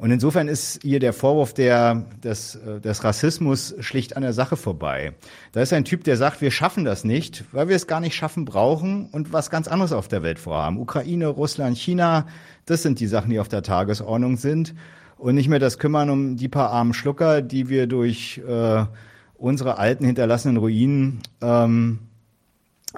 Und 0.00 0.10
insofern 0.10 0.48
ist 0.48 0.80
hier 0.82 0.98
der 0.98 1.12
Vorwurf 1.12 1.52
der, 1.52 2.06
des, 2.24 2.54
äh, 2.54 2.80
des 2.80 3.04
Rassismus 3.04 3.74
schlicht 3.80 4.16
an 4.16 4.22
der 4.22 4.32
Sache 4.32 4.56
vorbei. 4.56 5.12
Da 5.52 5.60
ist 5.60 5.74
ein 5.74 5.84
Typ, 5.84 6.04
der 6.04 6.16
sagt, 6.16 6.40
wir 6.40 6.50
schaffen 6.50 6.86
das 6.86 7.04
nicht, 7.04 7.44
weil 7.52 7.68
wir 7.68 7.76
es 7.76 7.86
gar 7.86 8.00
nicht 8.00 8.14
schaffen 8.14 8.46
brauchen 8.46 9.10
und 9.12 9.34
was 9.34 9.50
ganz 9.50 9.68
anderes 9.68 9.92
auf 9.92 10.08
der 10.08 10.22
Welt 10.22 10.38
vorhaben. 10.38 10.78
Ukraine, 10.78 11.26
Russland, 11.26 11.76
China, 11.76 12.26
das 12.64 12.82
sind 12.82 12.98
die 12.98 13.08
Sachen, 13.08 13.30
die 13.30 13.38
auf 13.38 13.48
der 13.48 13.62
Tagesordnung 13.62 14.38
sind. 14.38 14.74
Und 15.18 15.34
nicht 15.34 15.50
mehr 15.50 15.58
das 15.58 15.78
Kümmern 15.78 16.08
um 16.08 16.36
die 16.38 16.48
paar 16.48 16.70
armen 16.70 16.94
Schlucker, 16.94 17.42
die 17.42 17.68
wir 17.68 17.86
durch 17.86 18.40
äh, 18.48 18.84
unsere 19.40 19.78
alten 19.78 20.04
hinterlassenen 20.04 20.58
Ruinen, 20.58 21.20
ähm, 21.40 22.00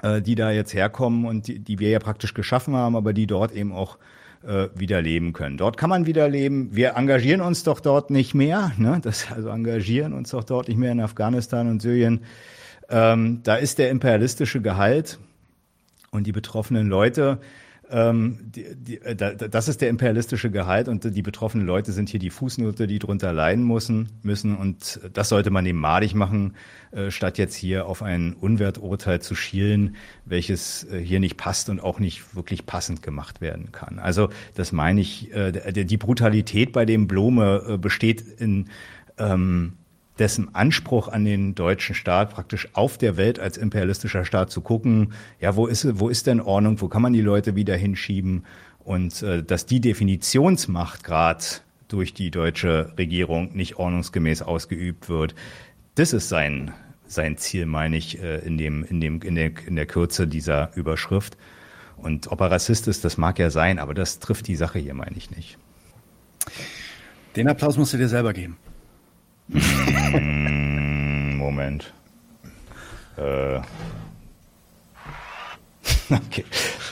äh, 0.01 0.21
die 0.21 0.35
da 0.35 0.51
jetzt 0.51 0.73
herkommen 0.73 1.25
und 1.25 1.47
die, 1.47 1.59
die 1.59 1.79
wir 1.79 1.89
ja 1.89 1.99
praktisch 1.99 2.33
geschaffen 2.33 2.75
haben, 2.75 2.95
aber 2.95 3.13
die 3.13 3.27
dort 3.27 3.53
eben 3.53 3.71
auch 3.71 3.97
äh, 4.45 4.67
wieder 4.75 5.01
leben 5.01 5.31
können. 5.31 5.57
Dort 5.57 5.77
kann 5.77 5.89
man 5.89 6.05
wieder 6.05 6.27
leben. 6.27 6.75
Wir 6.75 6.95
engagieren 6.97 7.41
uns 7.41 7.63
doch 7.63 7.79
dort 7.79 8.11
nicht 8.11 8.33
mehr. 8.33 8.73
Ne? 8.77 8.99
Das, 9.01 9.31
also 9.31 9.49
engagieren 9.49 10.13
uns 10.13 10.31
doch 10.31 10.43
dort 10.43 10.67
nicht 10.67 10.77
mehr 10.77 10.91
in 10.91 10.99
Afghanistan 10.99 11.69
und 11.69 11.81
Syrien. 11.81 12.21
Ähm, 12.89 13.39
da 13.43 13.55
ist 13.55 13.79
der 13.79 13.89
imperialistische 13.89 14.61
Gehalt 14.61 15.19
und 16.11 16.27
die 16.27 16.33
betroffenen 16.33 16.87
Leute 16.87 17.39
ähm, 17.93 18.39
die, 18.41 18.75
die, 18.75 19.01
äh, 19.01 19.15
das 19.15 19.67
ist 19.67 19.81
der 19.81 19.89
imperialistische 19.89 20.49
Gehalt 20.49 20.87
und 20.87 21.15
die 21.15 21.21
betroffenen 21.21 21.67
Leute 21.67 21.91
sind 21.91 22.09
hier 22.09 22.19
die 22.19 22.31
Fußnote, 22.31 22.87
die 22.87 22.97
drunter 22.97 23.31
leiden 23.33 23.67
müssen, 23.67 24.09
müssen 24.23 24.57
und 24.57 24.99
das 25.13 25.29
sollte 25.29 25.51
man 25.51 25.63
eben 25.67 25.79
madig 25.79 26.15
machen, 26.15 26.55
äh, 26.91 27.11
statt 27.11 27.37
jetzt 27.37 27.53
hier 27.53 27.85
auf 27.85 28.01
ein 28.01 28.33
Unwerturteil 28.33 29.21
zu 29.21 29.35
schielen, 29.35 29.95
welches 30.25 30.85
äh, 30.85 30.97
hier 30.99 31.19
nicht 31.19 31.37
passt 31.37 31.69
und 31.69 31.79
auch 31.79 31.99
nicht 31.99 32.35
wirklich 32.35 32.65
passend 32.65 33.03
gemacht 33.03 33.41
werden 33.41 33.71
kann. 33.71 33.99
Also 33.99 34.29
das 34.55 34.71
meine 34.71 34.99
ich, 34.99 35.31
äh, 35.31 35.51
die 35.71 35.97
Brutalität 35.97 36.71
bei 36.71 36.85
dem 36.85 37.05
Blome 37.05 37.63
äh, 37.67 37.77
besteht 37.77 38.21
in 38.21 38.69
ähm, 39.19 39.73
dessen 40.19 40.53
Anspruch 40.53 41.07
an 41.07 41.25
den 41.25 41.55
deutschen 41.55 41.95
Staat, 41.95 42.31
praktisch 42.31 42.67
auf 42.73 42.97
der 42.97 43.17
Welt 43.17 43.39
als 43.39 43.57
imperialistischer 43.57 44.25
Staat 44.25 44.51
zu 44.51 44.61
gucken, 44.61 45.13
ja, 45.39 45.55
wo 45.55 45.67
ist, 45.67 45.99
wo 45.99 46.09
ist 46.09 46.27
denn 46.27 46.41
Ordnung, 46.41 46.79
wo 46.81 46.87
kann 46.87 47.01
man 47.01 47.13
die 47.13 47.21
Leute 47.21 47.55
wieder 47.55 47.75
hinschieben 47.75 48.45
und 48.83 49.21
äh, 49.23 49.43
dass 49.43 49.65
die 49.65 49.81
Definitionsmacht 49.81 51.03
gerade 51.03 51.43
durch 51.87 52.13
die 52.13 52.31
deutsche 52.31 52.91
Regierung 52.97 53.55
nicht 53.55 53.77
ordnungsgemäß 53.77 54.41
ausgeübt 54.41 55.09
wird, 55.09 55.35
das 55.95 56.13
ist 56.13 56.29
sein, 56.29 56.73
sein 57.05 57.37
Ziel, 57.37 57.65
meine 57.65 57.97
ich, 57.97 58.21
äh, 58.21 58.39
in, 58.39 58.57
dem, 58.57 58.83
in, 58.83 58.99
dem, 58.99 59.21
in, 59.21 59.35
der, 59.35 59.51
in 59.65 59.75
der 59.75 59.85
Kürze 59.85 60.27
dieser 60.27 60.75
Überschrift. 60.75 61.37
Und 61.97 62.31
ob 62.31 62.41
er 62.41 62.51
Rassist 62.51 62.87
ist, 62.87 63.05
das 63.05 63.17
mag 63.17 63.39
ja 63.39 63.49
sein, 63.49 63.79
aber 63.79 63.93
das 63.93 64.19
trifft 64.19 64.47
die 64.47 64.55
Sache 64.55 64.79
hier, 64.79 64.93
meine 64.93 65.15
ich 65.15 65.31
nicht. 65.31 65.57
Den 67.35 67.47
Applaus 67.47 67.77
musst 67.77 67.93
du 67.93 67.97
dir 67.97 68.09
selber 68.09 68.33
geben. 68.33 68.57
Mm, 69.53 71.37
Moment. 71.37 71.93
Äh. 73.17 73.57
okay. 76.09 76.45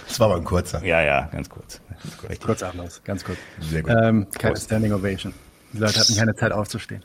Das 0.08 0.20
war 0.20 0.28
aber 0.28 0.38
ein 0.38 0.44
kurzer. 0.44 0.84
Ja, 0.84 1.02
ja, 1.02 1.30
ganz 1.32 1.50
kurz. 1.50 1.82
Kurz, 2.20 2.40
kurz 2.40 2.64
Applaus, 2.64 3.02
ganz 3.04 3.24
kurz. 3.24 3.38
Sehr 3.60 3.84
gut. 3.84 3.92
Ähm, 3.92 4.28
keine 4.38 4.54
Prost. 4.54 4.66
Standing 4.66 4.94
Ovation. 4.94 5.34
Die 5.74 5.78
Leute 5.78 6.00
hatten 6.00 6.16
keine 6.16 6.36
Zeit 6.36 6.52
aufzustehen. 6.52 7.04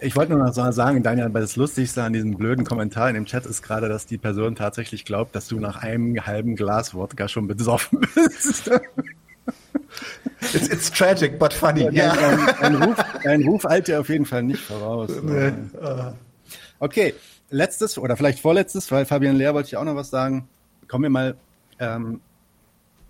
Ich 0.00 0.14
wollte 0.14 0.32
nur 0.32 0.44
noch 0.44 0.52
sagen, 0.52 1.02
Daniel, 1.02 1.32
weil 1.34 1.40
das 1.40 1.56
Lustigste 1.56 2.04
an 2.04 2.12
diesem 2.12 2.36
blöden 2.36 2.64
Kommentar 2.64 3.08
in 3.08 3.14
dem 3.14 3.26
Chat 3.26 3.46
ist 3.46 3.62
gerade, 3.62 3.88
dass 3.88 4.06
die 4.06 4.18
Person 4.18 4.54
tatsächlich 4.54 5.04
glaubt, 5.04 5.34
dass 5.34 5.48
du 5.48 5.58
nach 5.58 5.82
einem 5.82 6.24
halben 6.24 6.54
Glas 6.54 6.94
Wodka 6.94 7.26
schon 7.26 7.48
besoffen 7.48 8.06
bist. 8.14 8.70
It's, 10.40 10.68
it's 10.68 10.90
tragic, 10.90 11.38
but 11.38 11.52
funny. 11.52 11.88
Ja, 11.90 12.12
ein, 12.12 12.48
ein, 12.60 12.82
Ruf, 12.82 13.04
ein 13.24 13.42
Ruf 13.42 13.64
eilt 13.66 13.88
dir 13.88 14.00
auf 14.00 14.08
jeden 14.08 14.24
Fall 14.24 14.42
nicht 14.44 14.60
voraus. 14.60 15.10
Nee. 15.22 15.52
Okay, 16.80 17.14
letztes 17.50 17.98
oder 17.98 18.16
vielleicht 18.16 18.38
vorletztes, 18.38 18.90
weil 18.92 19.04
Fabian 19.04 19.36
Lehr 19.36 19.52
wollte 19.52 19.66
ich 19.66 19.76
auch 19.76 19.84
noch 19.84 19.96
was 19.96 20.10
sagen. 20.10 20.48
Kommen 20.86 21.02
wir 21.04 21.10
mal 21.10 21.36
ähm, 21.80 22.20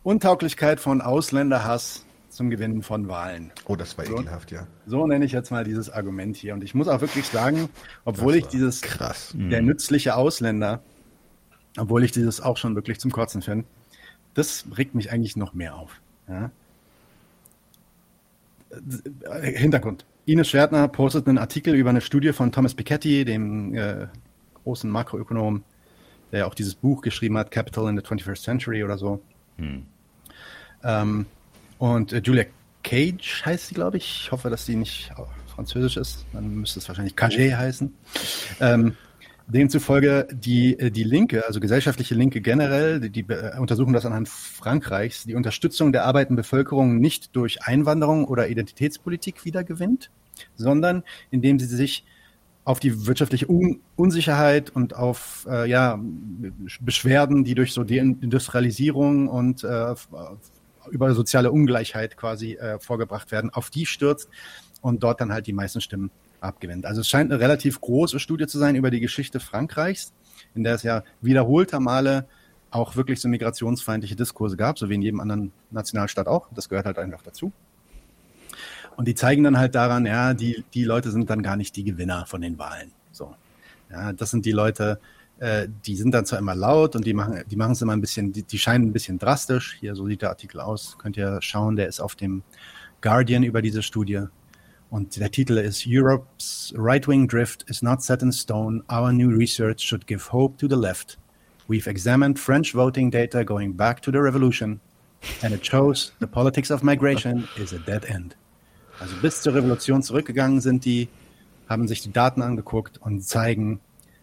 Untauglichkeit 0.02 0.81
von 0.81 1.02
Ausländerhass 1.02 2.06
zum 2.31 2.51
Gewinnen 2.51 2.82
von 2.82 3.09
Wahlen. 3.09 3.52
Oh, 3.66 3.77
das 3.77 3.98
war 3.98 4.06
so, 4.06 4.15
ekelhaft, 4.15 4.51
ja. 4.51 4.66
So 4.86 5.06
nenne 5.06 5.24
ich 5.24 5.32
jetzt 5.32 5.51
mal 5.51 5.65
dieses 5.65 5.90
Argument 5.90 6.36
hier. 6.36 6.55
Und 6.55 6.65
ich 6.65 6.74
muss 6.74 6.89
auch 6.89 7.01
wirklich 7.01 7.27
sagen, 7.27 7.69
obwohl 8.05 8.36
ich 8.36 8.47
dieses 8.47 8.81
krass. 8.81 9.35
der 9.35 9.60
nützliche 9.60 10.16
Ausländer, 10.16 10.81
obwohl 11.77 12.05
ich 12.05 12.12
dieses 12.12 12.40
auch 12.40 12.56
schon 12.56 12.74
wirklich 12.74 13.01
zum 13.01 13.10
Kotzen 13.10 13.43
finde, 13.43 13.66
das 14.35 14.66
regt 14.77 14.94
mich 14.94 15.10
eigentlich 15.10 15.36
noch 15.36 15.52
mehr 15.52 15.74
auf. 15.74 16.01
Ja? 16.28 16.51
Hintergrund. 19.43 20.05
Ines 20.27 20.49
Schwertner 20.49 20.89
postet 20.89 21.27
einen 21.27 21.39
Artikel 21.39 21.74
über 21.74 21.90
eine 21.90 22.01
Studie 22.01 22.32
von 22.32 22.53
Thomas 22.53 22.74
Piketty, 22.74 23.24
dem 23.24 23.74
äh, 23.74 24.09
großen 24.65 24.90
Makroökonom, 24.90 25.65
der 26.32 26.47
auch 26.47 26.55
dieses 26.55 26.74
Buch 26.74 27.01
geschrieben 27.01 27.39
hat, 27.39 27.51
Capital 27.51 27.89
in 27.89 27.97
the 27.97 28.03
21st 28.03 28.43
Century 28.43 28.85
oder 28.85 28.99
so. 28.99 29.23
Hm. 29.57 29.86
Ähm, 30.85 31.27
und 31.78 32.12
äh, 32.12 32.20
Julia 32.23 32.45
Cage 32.82 33.43
heißt 33.45 33.69
sie, 33.69 33.74
glaube 33.74 33.97
ich. 33.97 34.23
Ich 34.24 34.32
hoffe, 34.32 34.51
dass 34.51 34.66
sie 34.66 34.77
nicht 34.77 35.11
französisch 35.55 35.97
ist. 35.97 36.27
Dann 36.32 36.55
müsste 36.55 36.78
es 36.78 36.89
wahrscheinlich 36.89 37.16
Cage 37.16 37.39
heißen. 37.39 37.93
Ähm, 38.61 38.97
demzufolge 39.49 40.29
die, 40.31 40.79
äh, 40.79 40.91
die 40.91 41.05
Linke, 41.05 41.47
also 41.47 41.61
gesellschaftliche 41.61 42.15
Linke 42.15 42.41
generell, 42.41 43.01
die, 43.01 43.11
die 43.11 43.33
äh, 43.33 43.59
untersuchen 43.59 43.93
das 43.93 44.05
anhand 44.05 44.29
Frankreichs, 44.29 45.25
die 45.25 45.35
Unterstützung 45.35 45.93
der 45.93 46.05
arbeitenden 46.05 46.37
Bevölkerung 46.37 46.99
nicht 46.99 47.35
durch 47.35 47.62
Einwanderung 47.62 48.27
oder 48.27 48.49
Identitätspolitik 48.49 49.45
wiedergewinnt, 49.45 50.11
sondern 50.57 51.03
indem 51.31 51.59
sie 51.59 51.66
sich 51.66 52.05
auf 52.65 52.81
die 52.81 53.07
wirtschaftliche 53.07 53.51
Un 53.51 53.81
Unsicherheit 53.97 54.69
und 54.70 54.95
auf 54.95 55.47
äh, 55.51 55.69
ja, 55.69 55.99
Beschwerden, 56.81 57.43
die 57.43 57.55
durch 57.55 57.73
so 57.73 57.83
Deindustrialisierung 57.83 59.29
und 59.29 59.65
äh, 59.65 59.95
über 60.91 61.15
soziale 61.15 61.51
Ungleichheit 61.51 62.16
quasi 62.19 62.55
äh, 62.55 62.79
vorgebracht 62.79 63.33
werden, 63.33 63.51
auf 63.51 63.70
die 63.70 63.87
stürzt 63.87 64.29
und 64.83 65.03
dort 65.03 65.23
dann 65.23 65.33
halt 65.33 65.47
die 65.47 65.55
meisten 65.55 65.81
Stimmen 65.81 66.11
abgewinnt. 66.40 66.86
Also 66.86 67.01
es 67.01 67.09
scheint 67.09 67.31
eine 67.31 67.40
relativ 67.40 67.81
große 67.81 68.20
Studie 68.20 68.47
zu 68.47 68.59
sein 68.59 68.74
über 68.74 68.90
die 68.90 69.01
Geschichte 69.01 69.40
Frankreichs, 69.40 70.12
in 70.55 70.65
der 70.65 70.74
es 70.74 70.82
ja 70.82 71.02
wiederholter 71.20 71.81
Male 71.81 72.27
auch 72.70 72.97
wirklich 72.97 73.20
so 73.20 73.28
migrationsfeindliche 73.28 74.16
Diskurse 74.16 74.56
gab, 74.56 74.78
so 74.78 74.89
wie 74.89 74.94
in 74.94 75.02
jedem 75.02 75.20
anderen 75.20 75.52
Nationalstaat 75.70 76.27
auch. 76.27 76.48
Das 76.55 76.69
gehört 76.69 76.86
halt 76.86 76.98
einfach 76.98 77.23
dazu. 77.23 77.52
Und 78.97 79.06
die 79.06 79.15
zeigen 79.15 79.44
dann 79.44 79.59
halt 79.59 79.74
daran, 79.74 80.06
ja, 80.06 80.35
die, 80.35 80.65
die 80.74 80.85
Leute 80.85 81.10
sind 81.10 81.31
dann 81.31 81.43
gar 81.43 81.56
nicht 81.56 81.77
die 81.77 81.85
Gewinner 81.85 82.27
von 82.27 82.40
den 82.40 82.59
Wahlen. 82.59 82.90
So. 83.12 83.35
Ja, 83.90 84.12
das 84.12 84.31
sind 84.31 84.44
die 84.44 84.52
Leute, 84.52 84.98
äh, 85.39 85.69
die 85.86 85.97
sind 85.97 86.12
dann 86.12 86.27
zwar 86.27 86.40
immer 86.40 86.55
laut 86.55 86.97
und 86.97 87.06
die 87.06 87.15
machen, 87.15 87.44
die 87.48 87.56
machen 87.56 87.73
es 87.73 87.82
immer 87.82 87.93
ein 87.93 88.01
bisschen, 88.01 88.32
die, 88.32 88.43
die 88.43 88.59
scheinen 88.59 88.89
ein 88.89 88.93
bisschen 88.93 89.19
drastisch. 89.19 89.77
Hier, 89.78 89.94
so 89.94 90.06
sieht 90.06 90.23
der 90.23 90.31
Artikel 90.31 90.60
aus. 90.60 90.97
Könnt 90.98 91.16
ihr 91.16 91.39
schauen, 91.40 91.77
der 91.77 91.86
ist 91.86 92.01
auf 92.01 92.16
dem 92.16 92.43
Guardian 93.01 93.44
über 93.44 93.62
diese 93.62 93.82
Studie. 93.82 94.24
Und 94.90 95.19
der 95.20 95.31
Titel 95.31 95.59
ist 95.59 95.85
Europe's 95.86 96.73
right-wing 96.77 97.28
drift 97.28 97.65
is 97.69 97.82
not 97.82 98.02
set 98.02 98.23
in 98.23 98.32
stone. 98.32 98.82
Our 98.90 99.12
new 99.12 99.28
research 99.28 99.82
should 99.82 100.06
give 100.06 100.32
hope 100.32 100.56
to 100.59 100.69
the 100.69 100.81
left. 100.81 101.19
We've 101.69 101.86
examined 101.86 102.39
French 102.39 102.73
voting 102.73 103.10
data 103.10 103.44
going 103.44 103.77
back 103.77 104.01
to 104.02 104.10
the 104.10 104.19
revolution, 104.19 104.81
and 105.43 105.52
it 105.52 105.65
shows 105.66 106.12
the 106.20 106.27
politics 106.27 106.70
of 106.70 106.82
migration 106.82 107.47
is 107.59 107.74
a 107.74 107.78
dead 107.78 108.06
end. 108.06 108.36
Also 108.98 109.15
bis 109.20 109.43
zur 109.43 109.55
Revolution 109.55 110.02
zurückgegangen 110.02 110.62
sind 110.62 110.86
die, 110.86 111.09
haben 111.69 111.86
sich 111.86 112.01
die 112.01 112.10
Daten 112.10 112.40
angeguckt 112.40 112.98
und 112.98 113.23
zeigen, 113.23 113.81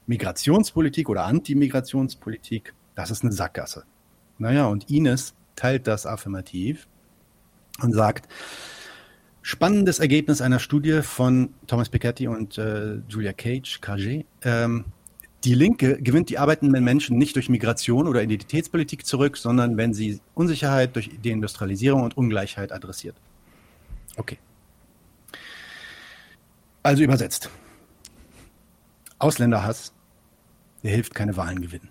Migrationspolitik 0.08 1.10
oder 1.10 1.26
Antimigrationspolitik, 1.26 2.74
das 2.96 3.12
ist 3.12 3.24
eine 3.24 3.32
Sackgasse. 3.32 3.86
Naja, 4.38 4.66
und 4.66 4.90
Ines 4.90 5.34
teilt 5.56 5.88
das 5.88 6.06
affirmativ 6.06 6.88
und 7.82 7.94
sagt, 7.94 8.28
spannendes 9.46 10.00
Ergebnis 10.00 10.42
einer 10.42 10.58
Studie 10.58 11.04
von 11.04 11.54
Thomas 11.68 11.90
Piketty 11.90 12.28
und 12.28 12.58
äh, 12.58 12.96
Julia 13.08 13.32
Cage, 13.32 13.80
KG. 13.80 14.26
Ähm, 14.42 14.86
die 15.44 15.54
Linke 15.54 16.02
gewinnt 16.02 16.32
die 16.32 16.40
arbeitenden 16.40 16.84
Menschen 16.84 17.20
nicht 17.20 17.36
durch 17.36 17.48
Migration 17.48 18.08
oder 18.08 18.24
Identitätspolitik 18.24 19.06
zurück, 19.06 19.38
sondern 19.38 19.78
wenn 19.78 19.94
sie 19.94 20.20
Unsicherheit 20.34 20.96
durch 20.96 21.12
Deindustrialisierung 21.24 22.02
und 22.02 22.18
Ungleichheit 22.18 22.72
adressiert. 22.72 23.18
Okay. 24.18 24.40
Also 26.82 27.04
übersetzt. 27.04 27.52
Ausländerhass, 29.20 29.94
der 30.82 30.90
hilft 30.90 31.14
keine 31.14 31.38
Wahlen 31.38 31.62
gewinnen. 31.62 31.90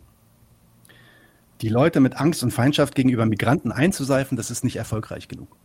Die 1.61 1.69
Leute 1.69 2.01
mit 2.01 2.17
Angst 2.17 2.43
und 2.43 2.51
Feindschaft 2.51 2.97
gegenüber 2.97 3.27
Migranten 3.27 3.71
einzuseifen, 3.71 4.37
das 4.37 4.51
ist 4.51 4.65
nicht 4.65 4.75
erfolgreich 4.75 5.29
genug. 5.29 5.57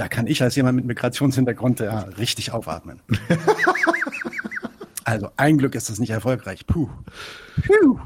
Da 0.00 0.08
kann 0.08 0.26
ich 0.26 0.42
als 0.42 0.56
jemand 0.56 0.76
mit 0.76 0.86
Migrationshintergrund 0.86 1.80
ja 1.80 2.00
richtig 2.16 2.52
aufatmen. 2.52 3.02
also 5.04 5.28
ein 5.36 5.58
Glück 5.58 5.74
ist 5.74 5.90
das 5.90 5.98
nicht 5.98 6.08
erfolgreich. 6.08 6.66
Puh. 6.66 6.88
Puh. 7.66 8.00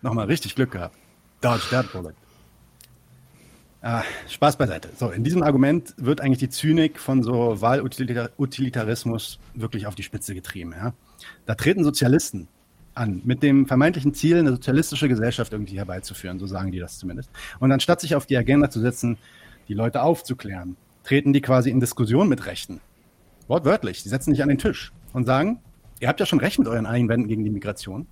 Nochmal 0.00 0.26
richtig 0.26 0.54
Glück 0.54 0.70
gehabt. 0.70 0.96
Dodge 1.40 1.64
that 1.70 1.90
bullet. 1.90 2.14
Ah, 3.82 4.04
Spaß 4.28 4.56
beiseite. 4.58 4.90
So, 4.96 5.10
in 5.10 5.24
diesem 5.24 5.42
Argument 5.42 5.92
wird 5.96 6.20
eigentlich 6.20 6.38
die 6.38 6.50
Zynik 6.50 7.00
von 7.00 7.24
so 7.24 7.60
Wahlutilitarismus 7.60 9.40
wirklich 9.54 9.88
auf 9.88 9.96
die 9.96 10.04
Spitze 10.04 10.36
getrieben. 10.36 10.70
Ja? 10.70 10.94
Da 11.46 11.56
treten 11.56 11.82
Sozialisten 11.82 12.46
an, 12.94 13.22
mit 13.24 13.42
dem 13.42 13.66
vermeintlichen 13.66 14.14
Ziel, 14.14 14.38
eine 14.38 14.52
sozialistische 14.52 15.08
Gesellschaft 15.08 15.52
irgendwie 15.52 15.78
herbeizuführen, 15.78 16.38
so 16.38 16.46
sagen 16.46 16.70
die 16.70 16.78
das 16.78 16.96
zumindest. 17.00 17.28
Und 17.58 17.72
anstatt 17.72 18.00
sich 18.00 18.14
auf 18.14 18.24
die 18.24 18.36
Agenda 18.36 18.70
zu 18.70 18.78
setzen, 18.78 19.18
die 19.66 19.74
Leute 19.74 20.00
aufzuklären, 20.02 20.76
treten 21.04 21.32
die 21.32 21.40
quasi 21.40 21.70
in 21.70 21.78
Diskussion 21.78 22.28
mit 22.28 22.46
Rechten. 22.46 22.80
Wortwörtlich, 23.46 24.02
die 24.02 24.08
setzen 24.08 24.32
sich 24.32 24.42
an 24.42 24.48
den 24.48 24.58
Tisch 24.58 24.92
und 25.12 25.26
sagen, 25.26 25.60
ihr 26.00 26.08
habt 26.08 26.18
ja 26.18 26.26
schon 26.26 26.40
recht 26.40 26.58
mit 26.58 26.66
euren 26.66 26.86
Einwänden 26.86 27.28
gegen 27.28 27.44
die 27.44 27.50
Migration. 27.50 28.06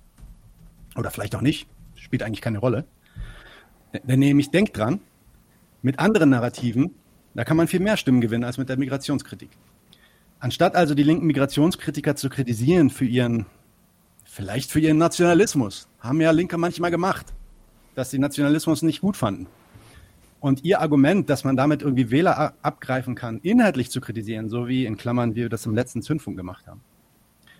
Oder 0.95 1.11
vielleicht 1.11 1.35
auch 1.35 1.41
nicht, 1.41 1.67
spielt 1.95 2.23
eigentlich 2.23 2.41
keine 2.41 2.59
Rolle. 2.59 2.85
Denn 4.03 4.19
nämlich 4.19 4.51
denkt 4.51 4.77
dran, 4.77 5.01
mit 5.81 5.99
anderen 5.99 6.29
Narrativen, 6.29 6.91
da 7.33 7.43
kann 7.43 7.57
man 7.57 7.67
viel 7.67 7.79
mehr 7.79 7.97
Stimmen 7.97 8.21
gewinnen 8.21 8.43
als 8.43 8.57
mit 8.57 8.69
der 8.69 8.77
Migrationskritik. 8.77 9.49
Anstatt 10.39 10.75
also 10.75 10.93
die 10.93 11.03
linken 11.03 11.25
Migrationskritiker 11.25 12.15
zu 12.15 12.29
kritisieren 12.29 12.89
für 12.89 13.05
ihren, 13.05 13.47
vielleicht 14.23 14.71
für 14.71 14.79
ihren 14.79 14.97
Nationalismus, 14.97 15.87
haben 15.99 16.21
ja 16.21 16.31
Linke 16.31 16.57
manchmal 16.57 16.91
gemacht, 16.91 17.33
dass 17.95 18.11
sie 18.11 18.19
Nationalismus 18.19 18.81
nicht 18.83 19.01
gut 19.01 19.17
fanden. 19.17 19.47
Und 20.43 20.65
ihr 20.65 20.81
Argument, 20.81 21.29
dass 21.29 21.45
man 21.45 21.55
damit 21.55 21.81
irgendwie 21.83 22.11
Wähler 22.11 22.53
abgreifen 22.61 23.15
kann, 23.15 23.39
inhaltlich 23.43 23.89
zu 23.89 24.01
kritisieren, 24.01 24.49
so 24.49 24.67
wie 24.67 24.85
in 24.85 24.97
Klammern 24.97 25.35
wir 25.35 25.47
das 25.47 25.65
im 25.65 25.73
letzten 25.73 26.01
Zündfunk 26.01 26.35
gemacht 26.35 26.67
haben, 26.67 26.81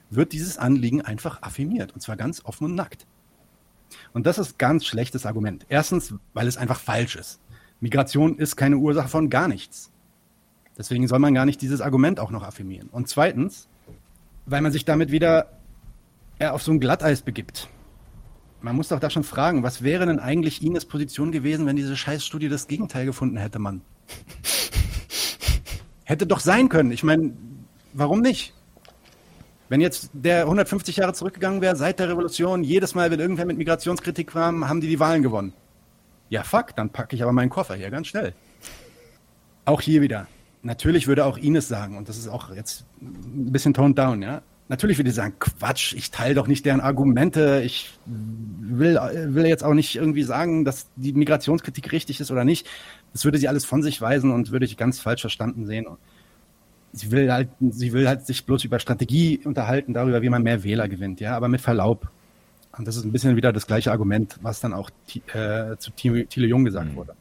wird 0.09 0.33
dieses 0.33 0.57
Anliegen 0.57 1.01
einfach 1.01 1.41
affirmiert. 1.43 1.93
Und 1.93 2.01
zwar 2.01 2.17
ganz 2.17 2.43
offen 2.43 2.65
und 2.65 2.75
nackt. 2.75 3.07
Und 4.11 4.27
das 4.27 4.37
ist 4.37 4.59
ganz 4.59 4.83
schlechtes 4.83 5.25
Argument. 5.25 5.65
Erstens, 5.69 6.13
weil 6.33 6.45
es 6.45 6.57
einfach 6.57 6.77
falsch 6.77 7.15
ist. 7.15 7.39
Migration 7.79 8.37
ist 8.37 8.57
keine 8.57 8.75
Ursache 8.75 9.07
von 9.07 9.29
gar 9.29 9.47
nichts. 9.47 9.89
Deswegen 10.77 11.07
soll 11.07 11.19
man 11.19 11.33
gar 11.33 11.45
nicht 11.45 11.61
dieses 11.61 11.79
Argument 11.79 12.19
auch 12.19 12.31
noch 12.31 12.43
affirmieren. 12.43 12.89
Und 12.89 13.07
zweitens, 13.07 13.69
weil 14.45 14.59
man 14.59 14.73
sich 14.73 14.83
damit 14.83 15.09
wieder 15.09 15.57
auf 16.41 16.61
so 16.61 16.73
ein 16.73 16.81
Glatteis 16.81 17.21
begibt. 17.21 17.69
Man 18.63 18.77
muss 18.77 18.87
doch 18.87 18.99
da 19.01 19.09
schon 19.09 19.25
fragen, 19.25 19.61
was 19.61 19.83
wäre 19.83 20.05
denn 20.05 20.19
eigentlich 20.19 20.63
Ines 20.63 20.85
Position 20.85 21.33
gewesen, 21.33 21.65
wenn 21.65 21.75
diese 21.75 21.97
Scheißstudie 21.97 22.47
das 22.47 22.67
Gegenteil 22.67 23.05
gefunden 23.05 23.35
hätte, 23.35 23.59
Mann? 23.59 23.81
hätte 26.05 26.25
doch 26.25 26.39
sein 26.39 26.69
können. 26.69 26.91
Ich 26.91 27.03
meine, 27.03 27.33
warum 27.91 28.21
nicht? 28.21 28.53
Wenn 29.67 29.81
jetzt 29.81 30.11
der 30.13 30.41
150 30.41 30.95
Jahre 30.95 31.13
zurückgegangen 31.13 31.59
wäre, 31.61 31.75
seit 31.75 31.99
der 31.99 32.07
Revolution, 32.07 32.63
jedes 32.63 32.95
Mal, 32.95 33.11
wenn 33.11 33.19
irgendwer 33.19 33.45
mit 33.45 33.57
Migrationskritik 33.57 34.31
kam, 34.31 34.69
haben 34.69 34.79
die 34.79 34.87
die 34.87 34.99
Wahlen 34.99 35.23
gewonnen. 35.23 35.51
Ja, 36.29 36.43
fuck, 36.43 36.73
dann 36.75 36.89
packe 36.89 37.17
ich 37.17 37.23
aber 37.23 37.33
meinen 37.33 37.49
Koffer 37.49 37.75
hier 37.75 37.89
ganz 37.89 38.07
schnell. 38.07 38.33
Auch 39.65 39.81
hier 39.81 40.01
wieder. 40.01 40.27
Natürlich 40.61 41.07
würde 41.07 41.25
auch 41.25 41.37
Ines 41.37 41.67
sagen, 41.67 41.97
und 41.97 42.07
das 42.07 42.17
ist 42.17 42.29
auch 42.29 42.55
jetzt 42.55 42.85
ein 43.01 43.51
bisschen 43.51 43.73
toned 43.73 43.97
down, 43.97 44.21
ja. 44.21 44.41
Natürlich 44.73 44.97
würde 44.97 45.11
sie 45.11 45.15
sagen, 45.15 45.35
Quatsch, 45.37 45.93
ich 45.93 46.09
teile 46.09 46.33
doch 46.33 46.47
nicht 46.47 46.65
deren 46.65 46.81
Argumente. 46.81 47.61
Ich 47.63 47.91
will, 48.07 48.95
will 48.95 49.45
jetzt 49.45 49.63
auch 49.63 49.75
nicht 49.75 49.95
irgendwie 49.95 50.23
sagen, 50.23 50.65
dass 50.65 50.87
die 50.95 51.13
Migrationskritik 51.13 51.91
richtig 51.91 52.19
ist 52.19 52.31
oder 52.31 52.43
nicht. 52.43 52.67
Das 53.13 53.23
würde 53.23 53.37
sie 53.37 53.47
alles 53.47 53.65
von 53.65 53.83
sich 53.83 54.01
weisen 54.01 54.31
und 54.31 54.49
würde 54.49 54.65
ich 54.65 54.75
ganz 54.75 54.99
falsch 54.99 55.21
verstanden 55.21 55.67
sehen. 55.67 55.85
Sie 56.91 57.11
will 57.11 57.31
halt, 57.31 57.49
sie 57.59 57.93
will 57.93 58.07
halt 58.07 58.25
sich 58.25 58.47
bloß 58.47 58.63
über 58.63 58.79
Strategie 58.79 59.41
unterhalten, 59.45 59.93
darüber, 59.93 60.23
wie 60.23 60.29
man 60.29 60.41
mehr 60.41 60.63
Wähler 60.63 60.89
gewinnt, 60.89 61.19
ja. 61.19 61.37
Aber 61.37 61.49
mit 61.49 61.61
Verlaub, 61.61 62.09
und 62.75 62.87
das 62.87 62.95
ist 62.95 63.03
ein 63.05 63.11
bisschen 63.11 63.35
wieder 63.35 63.53
das 63.53 63.67
gleiche 63.67 63.91
Argument, 63.91 64.39
was 64.41 64.59
dann 64.59 64.73
auch 64.73 64.89
äh, 65.35 65.77
zu 65.77 65.91
Thiele 65.91 66.47
Jung 66.47 66.65
gesagt 66.65 66.93
mhm. 66.93 66.95
wurde. 66.95 67.13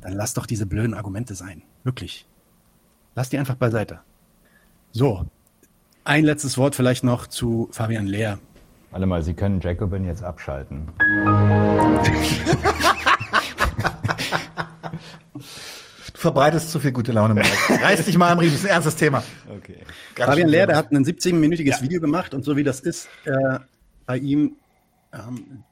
Dann 0.00 0.14
lass 0.14 0.32
doch 0.32 0.46
diese 0.46 0.64
blöden 0.64 0.94
Argumente 0.94 1.34
sein. 1.34 1.60
Wirklich. 1.84 2.26
Lass 3.14 3.28
die 3.28 3.36
einfach 3.36 3.56
beiseite. 3.56 4.00
So. 4.92 5.26
Ein 6.08 6.24
letztes 6.24 6.56
Wort 6.56 6.74
vielleicht 6.74 7.04
noch 7.04 7.26
zu 7.26 7.68
Fabian 7.70 8.06
Lehr. 8.06 8.38
Alle 8.92 9.04
mal, 9.04 9.22
Sie 9.22 9.34
können 9.34 9.60
Jacobin 9.60 10.06
jetzt 10.06 10.22
abschalten. 10.22 10.88
Du 16.14 16.22
verbreitest 16.22 16.72
zu 16.72 16.80
viel 16.80 16.90
gute 16.90 17.12
Laune. 17.12 17.34
Mike. 17.34 17.48
Reiß 17.68 18.04
dich 18.06 18.18
mal 18.18 18.32
am 18.32 18.38
Riemen, 18.40 18.52
das 18.52 18.62
ist 18.62 18.66
ein 18.66 18.72
ernstes 18.72 18.96
Thema. 18.96 19.22
Okay. 19.56 19.76
Fabian 20.16 20.48
Lehr, 20.48 20.66
der 20.66 20.76
hat 20.76 20.90
ein 20.90 21.04
17-minütiges 21.04 21.76
ja. 21.76 21.82
Video 21.82 22.00
gemacht 22.00 22.34
und 22.34 22.44
so 22.44 22.56
wie 22.56 22.64
das 22.64 22.80
ist, 22.80 23.08
äh, 23.24 23.60
bei 24.04 24.16
ihm, 24.16 24.56
ähm, 25.12 25.62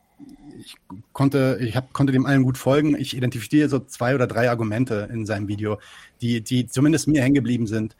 ich 0.60 0.76
konnte, 1.12 1.58
ich 1.60 1.74
hab, 1.74 1.92
konnte 1.92 2.12
dem 2.12 2.26
allen 2.26 2.44
gut 2.44 2.58
folgen. 2.58 2.94
Ich 2.94 3.16
identifiziere 3.16 3.68
so 3.68 3.80
zwei 3.80 4.14
oder 4.14 4.28
drei 4.28 4.48
Argumente 4.48 5.08
in 5.10 5.26
seinem 5.26 5.48
Video, 5.48 5.80
die, 6.20 6.42
die 6.42 6.68
zumindest 6.68 7.08
mir 7.08 7.22
hängen 7.22 7.34
geblieben 7.34 7.66
sind. 7.66 7.96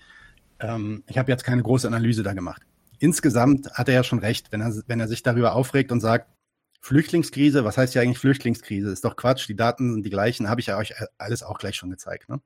Ähm, 0.61 1.05
ich 1.07 1.19
habe 1.19 1.31
jetzt 1.31 1.45
keine 1.45 1.63
große 1.63 1.87
Analyse 1.87 2.23
da 2.23 2.33
gemacht. 2.33 2.63
Insgesamt 2.99 3.71
hat 3.73 3.89
er 3.89 3.95
ja 3.95 4.05
schon 4.05 4.21
recht, 4.21 4.53
wenn 4.53 4.61
er, 4.61 4.73
wenn 4.87 5.01
er 5.01 5.09
sich 5.09 5.23
darüber 5.23 5.55
aufregt 5.55 5.93
und 5.93 6.01
sagt, 6.01 6.31
Flüchtlingskrise, 6.81 7.65
was 7.65 7.77
heißt 7.77 7.95
ja 7.95 8.03
eigentlich 8.03 8.19
Flüchtlingskrise? 8.19 8.91
Ist 8.91 9.05
doch 9.05 9.17
Quatsch, 9.17 9.49
die 9.49 9.57
Daten 9.57 9.93
sind 9.93 10.07
die 10.07 10.11
gleichen, 10.11 10.49
habe 10.49 10.61
ich 10.61 10.69
ja 10.69 10.79
euch 10.79 10.95
alles 11.19 11.43
auch 11.43 11.59
gleich 11.59 11.77
schon 11.77 11.91
gezeigt. 11.91 12.29
Ne? 12.29 12.41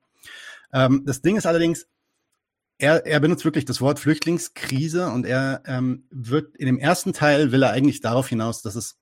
Ähm, 0.73 1.03
das 1.05 1.21
Ding 1.21 1.37
ist 1.37 1.45
allerdings, 1.45 1.87
er, 2.79 3.05
er 3.05 3.19
benutzt 3.19 3.45
wirklich 3.45 3.65
das 3.65 3.81
Wort 3.81 3.99
Flüchtlingskrise 3.99 5.09
und 5.09 5.25
er 5.25 5.61
ähm, 5.65 6.05
wird 6.09 6.55
in 6.57 6.65
dem 6.65 6.79
ersten 6.79 7.13
Teil 7.13 7.51
will 7.51 7.61
er 7.61 7.71
eigentlich 7.71 8.01
darauf 8.01 8.27
hinaus, 8.27 8.63
dass 8.63 8.75
es 8.75 8.97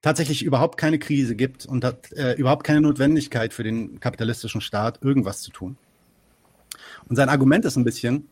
tatsächlich 0.00 0.42
überhaupt 0.42 0.78
keine 0.78 0.98
Krise 0.98 1.36
gibt 1.36 1.66
und 1.66 1.84
hat 1.84 2.12
äh, 2.12 2.32
überhaupt 2.34 2.64
keine 2.64 2.80
Notwendigkeit 2.80 3.52
für 3.52 3.64
den 3.64 4.00
kapitalistischen 4.00 4.62
Staat, 4.62 5.02
irgendwas 5.02 5.42
zu 5.42 5.50
tun. 5.50 5.76
Und 7.08 7.16
sein 7.16 7.28
Argument 7.28 7.64
ist 7.64 7.76
ein 7.76 7.84
bisschen, 7.84 8.28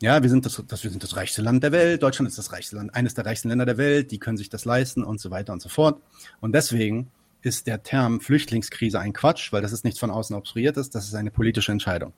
ja, 0.00 0.22
wir 0.22 0.28
sind 0.28 0.44
das, 0.44 0.62
das, 0.68 0.84
wir 0.84 0.90
sind 0.90 1.02
das 1.02 1.16
reichste 1.16 1.42
Land 1.42 1.62
der 1.62 1.72
Welt, 1.72 2.02
Deutschland 2.02 2.28
ist 2.28 2.38
das 2.38 2.52
reichste 2.52 2.76
Land, 2.76 2.94
eines 2.94 3.14
der 3.14 3.24
reichsten 3.24 3.48
Länder 3.48 3.66
der 3.66 3.78
Welt, 3.78 4.10
die 4.10 4.18
können 4.18 4.36
sich 4.36 4.50
das 4.50 4.64
leisten 4.64 5.02
und 5.02 5.20
so 5.20 5.30
weiter 5.30 5.52
und 5.52 5.62
so 5.62 5.68
fort. 5.68 6.00
Und 6.40 6.54
deswegen 6.54 7.10
ist 7.42 7.66
der 7.66 7.82
Term 7.82 8.20
Flüchtlingskrise 8.20 8.98
ein 8.98 9.12
Quatsch, 9.12 9.52
weil 9.52 9.62
das 9.62 9.72
ist 9.72 9.84
nichts 9.84 10.00
von 10.00 10.10
außen 10.10 10.36
obstruiert 10.36 10.76
ist, 10.76 10.94
das 10.94 11.06
ist 11.06 11.14
eine 11.14 11.30
politische 11.30 11.72
Entscheidung. 11.72 12.12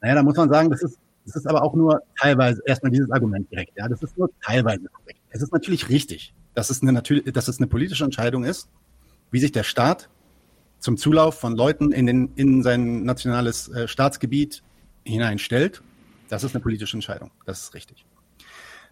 Naja, 0.00 0.14
da 0.14 0.22
muss 0.22 0.36
man 0.36 0.48
sagen, 0.48 0.70
das 0.70 0.82
ist, 0.82 0.98
das 1.26 1.36
ist 1.36 1.46
aber 1.46 1.62
auch 1.62 1.74
nur 1.74 2.02
teilweise, 2.20 2.62
erstmal 2.66 2.92
dieses 2.92 3.10
Argument 3.10 3.50
direkt, 3.50 3.76
ja, 3.76 3.88
das 3.88 4.02
ist 4.02 4.16
nur 4.16 4.30
teilweise 4.42 4.84
korrekt. 4.88 5.18
Es 5.30 5.42
ist 5.42 5.52
natürlich 5.52 5.88
richtig, 5.88 6.32
dass 6.54 6.70
es 6.70 6.82
eine, 6.82 7.02
dass 7.02 7.48
es 7.48 7.58
eine 7.58 7.66
politische 7.66 8.04
Entscheidung 8.04 8.44
ist, 8.44 8.68
wie 9.30 9.40
sich 9.40 9.52
der 9.52 9.64
Staat 9.64 10.08
zum 10.78 10.96
Zulauf 10.96 11.38
von 11.38 11.56
Leuten 11.56 11.92
in, 11.92 12.06
den, 12.06 12.32
in 12.36 12.62
sein 12.62 13.04
nationales 13.04 13.68
äh, 13.68 13.88
Staatsgebiet 13.88 14.62
hineinstellt 15.04 15.82
das 16.28 16.44
ist 16.44 16.54
eine 16.54 16.62
politische 16.62 16.96
Entscheidung. 16.96 17.30
Das 17.46 17.62
ist 17.62 17.74
richtig. 17.74 18.04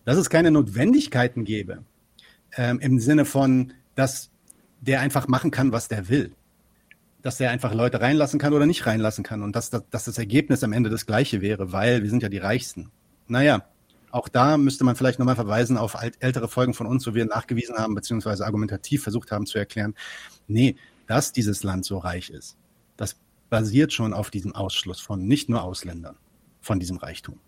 Dass 0.05 0.17
es 0.17 0.31
keine 0.31 0.51
Notwendigkeiten 0.51 1.45
gäbe, 1.45 1.85
ähm, 2.57 2.79
im 2.81 2.99
Sinne 2.99 3.25
von, 3.25 3.73
dass 3.95 4.31
der 4.81 5.01
einfach 5.01 5.29
machen 5.29 5.51
kann, 5.51 5.73
was 5.73 5.89
der 5.89 6.09
will. 6.09 6.33
Dass 7.23 7.39
der 7.39 7.51
einfach 7.51 7.75
Leute 7.75 8.01
reinlassen 8.01 8.39
kann 8.39 8.53
oder 8.53 8.67
nicht 8.67 8.87
reinlassen 8.87 9.25
kann 9.25 9.43
und 9.43 9.57
dass, 9.57 9.71
dass, 9.71 9.83
dass 9.91 10.05
das 10.05 10.19
Ergebnis 10.19 10.63
am 10.63 10.73
Ende 10.73 10.91
das 10.91 11.07
gleiche 11.07 11.41
wäre, 11.41 11.73
weil 11.73 12.03
wir 12.03 12.11
sind 12.11 12.23
ja 12.23 12.29
die 12.29 12.39
Reichsten. 12.39 12.91
Naja, 13.27 13.65
auch 14.13 14.29
da 14.29 14.57
müsste 14.57 14.85
man 14.85 14.97
vielleicht 14.97 15.19
nochmal 15.19 15.35
verweisen 15.35 15.77
auf 15.77 15.97
alt, 15.97 16.15
ältere 16.21 16.49
Folgen 16.49 16.73
von 16.73 16.87
uns, 16.87 17.07
wo 17.07 17.15
wir 17.15 17.27
nachgewiesen 17.27 17.77
haben, 17.77 17.95
beziehungsweise 17.95 18.47
argumentativ 18.47 19.03
versucht 19.03 19.33
haben 19.33 19.45
zu 19.45 19.59
erklären, 19.59 19.95
nee, 20.47 20.77
dass 21.07 21.33
dieses 21.33 21.63
Land 21.63 21.85
so 21.85 21.99
reich 21.99 22.31
ist, 22.31 22.57
das 22.97 23.17
basiert 23.51 23.93
schon 23.93 24.13
auf 24.13 24.31
diesem 24.31 24.55
Ausschluss 24.55 25.01
von 25.01 25.27
nicht 25.27 25.49
nur 25.49 25.63
Ausländern 25.63 26.17
von 26.61 26.81
diesem 26.81 26.97
Reichtum. 26.97 27.39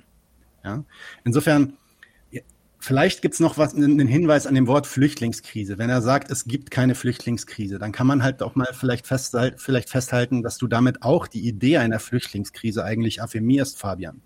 Ja? 0.65 0.85
Insofern, 1.25 1.77
vielleicht 2.79 3.23
gibt 3.23 3.35
es 3.35 3.41
noch 3.41 3.59
was, 3.59 3.75
einen 3.75 4.07
Hinweis 4.07 4.47
an 4.47 4.55
dem 4.55 4.67
Wort 4.67 4.87
Flüchtlingskrise. 4.87 5.79
Wenn 5.79 5.91
er 5.91 6.03
sagt, 6.03 6.31
es 6.31 6.45
gibt 6.45 6.71
keine 6.71 6.95
Flüchtlingskrise, 6.95 7.79
dann 7.79 7.93
kann 7.93 8.07
man 8.07 8.23
halt 8.23 8.43
auch 8.43 8.55
mal 8.55 8.69
vielleicht, 8.73 9.07
festhal 9.07 9.55
vielleicht 9.57 9.91
festhalten, 9.91 10.43
dass 10.43 10.59
du 10.59 10.69
damit 10.69 11.03
auch 11.03 11.27
die 11.27 11.47
Idee 11.47 11.79
einer 11.79 11.99
Flüchtlingskrise 11.99 12.85
eigentlich 12.85 13.21
affirmierst, 13.21 13.79
Fabian. 13.79 14.21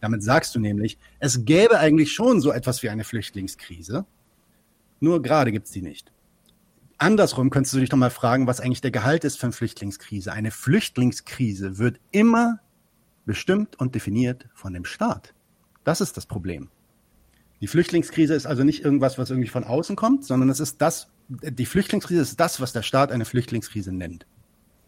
Damit 0.00 0.22
sagst 0.22 0.54
du 0.54 0.60
nämlich, 0.60 0.98
es 1.18 1.44
gäbe 1.44 1.78
eigentlich 1.78 2.12
schon 2.12 2.40
so 2.40 2.52
etwas 2.52 2.82
wie 2.82 2.90
eine 2.90 3.02
Flüchtlingskrise, 3.02 4.04
nur 5.00 5.22
gerade 5.22 5.50
gibt 5.52 5.66
es 5.66 5.72
die 5.72 5.82
nicht. 5.82 6.12
Andersrum 6.98 7.50
könntest 7.50 7.74
du 7.74 7.80
dich 7.80 7.90
doch 7.90 7.98
mal 7.98 8.10
fragen, 8.10 8.46
was 8.46 8.60
eigentlich 8.60 8.80
der 8.80 8.90
Gehalt 8.90 9.24
ist 9.24 9.38
von 9.38 9.52
Flüchtlingskrise. 9.52 10.32
Eine 10.32 10.50
Flüchtlingskrise 10.50 11.78
wird 11.78 12.00
immer 12.10 12.60
bestimmt 13.26 13.78
und 13.78 13.94
definiert 13.94 14.48
von 14.54 14.72
dem 14.72 14.84
Staat. 14.84 15.34
Das 15.84 16.00
ist 16.00 16.16
das 16.16 16.26
Problem. 16.26 16.70
Die 17.60 17.66
Flüchtlingskrise 17.66 18.34
ist 18.34 18.46
also 18.46 18.64
nicht 18.64 18.84
irgendwas, 18.84 19.18
was 19.18 19.30
irgendwie 19.30 19.48
von 19.48 19.64
außen 19.64 19.96
kommt, 19.96 20.24
sondern 20.24 20.48
es 20.48 20.60
ist 20.60 20.80
das, 20.80 21.08
die 21.28 21.66
Flüchtlingskrise 21.66 22.22
ist 22.22 22.40
das, 22.40 22.60
was 22.60 22.72
der 22.72 22.82
Staat 22.82 23.12
eine 23.12 23.24
Flüchtlingskrise 23.24 23.92
nennt. 23.92 24.26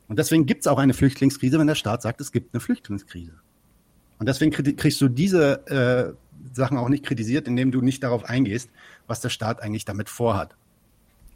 Und 0.07 0.19
deswegen 0.19 0.47
gibt 0.47 0.63
es 0.63 0.67
auch 0.67 0.79
eine 0.79 0.95
Flüchtlingskrise, 0.95 1.59
wenn 1.59 1.67
der 1.67 1.75
Staat 1.75 2.03
sagt, 2.03 2.21
es 2.21 2.33
gibt 2.33 2.55
eine 2.55 2.61
Flüchtlingskrise. 2.61 3.35
Und 4.19 4.29
deswegen 4.29 4.51
kriegst 4.51 5.01
du 5.01 5.09
diese 5.09 5.67
äh, 5.69 6.55
Sachen 6.55 6.79
auch 6.79 6.89
nicht 6.89 7.05
kritisiert, 7.05 7.47
indem 7.47 7.71
du 7.71 7.81
nicht 7.81 8.03
darauf 8.03 8.25
eingehst, 8.25 8.71
was 9.07 9.21
der 9.21 9.29
Staat 9.29 9.63
eigentlich 9.63 9.85
damit 9.85 10.09
vorhat. 10.09 10.57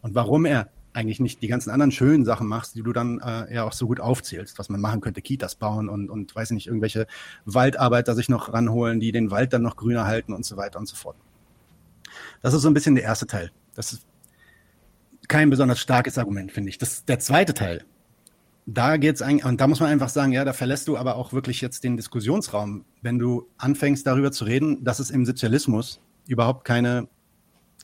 Und 0.03 0.15
warum 0.15 0.45
er 0.45 0.69
eigentlich 0.93 1.21
nicht 1.21 1.41
die 1.43 1.49
ganzen 1.49 1.71
anderen 1.71 1.91
schönen 1.91 2.25
Sachen 2.25 2.47
machst, 2.47 2.75
die 2.75 2.83
du 2.83 2.93
dann 2.93 3.19
äh, 3.21 3.55
ja 3.55 3.65
auch 3.65 3.73
so 3.73 3.87
gut 3.87 4.01
aufzählst, 4.01 4.59
was 4.59 4.69
man 4.69 4.81
machen 4.81 5.01
könnte, 5.01 5.23
Kitas 5.23 5.55
bauen 5.55 5.89
und, 5.89 6.11
und 6.11 6.35
weiß 6.35 6.51
nicht, 6.51 6.67
irgendwelche 6.67 7.07
Waldarbeiter 7.45 8.15
sich 8.15 8.29
noch 8.29 8.53
ranholen, 8.53 9.01
die 9.01 9.13
den 9.13 9.31
Wald 9.31 9.53
dann 9.53 9.63
noch 9.63 9.77
grüner 9.77 10.07
halten 10.07 10.33
und 10.35 10.45
so 10.45 10.57
weiter 10.57 10.79
und 10.79 10.87
so 10.87 10.97
fort. 10.97 11.17
Das 12.43 12.53
ist 12.53 12.63
so 12.63 12.69
ein 12.69 12.75
bisschen 12.75 12.95
der 12.95 13.05
erste 13.05 13.27
Teil. 13.27 13.51
Das 13.75 13.93
ist 13.93 14.07
kein 15.29 15.49
besonders 15.49 15.81
starkes 15.81 16.19
Argument, 16.19 16.53
finde 16.53 16.69
ich. 16.69 16.79
Das, 16.79 17.05
der 17.05 17.19
zweite 17.19 17.55
Teil, 17.55 17.85
da 18.67 18.97
geht's 18.97 19.23
eigentlich, 19.23 19.45
und 19.45 19.61
da 19.61 19.67
muss 19.67 19.81
man 19.81 19.89
einfach 19.89 20.11
sagen, 20.11 20.33
ja, 20.33 20.45
da 20.45 20.53
verlässt 20.53 20.89
du 20.89 20.97
aber 20.97 21.17
auch 21.17 21.33
wirklich 21.33 21.61
jetzt 21.61 21.85
den 21.85 21.97
Diskussionsraum, 21.97 22.85
wenn 23.01 23.19
du 23.19 23.49
anfängst 23.57 24.07
darüber 24.07 24.31
zu 24.31 24.45
reden, 24.45 24.85
dass 24.85 24.99
es 24.99 25.11
im 25.11 25.25
Sozialismus 25.25 26.01
überhaupt 26.27 26.65
keine, 26.65 27.09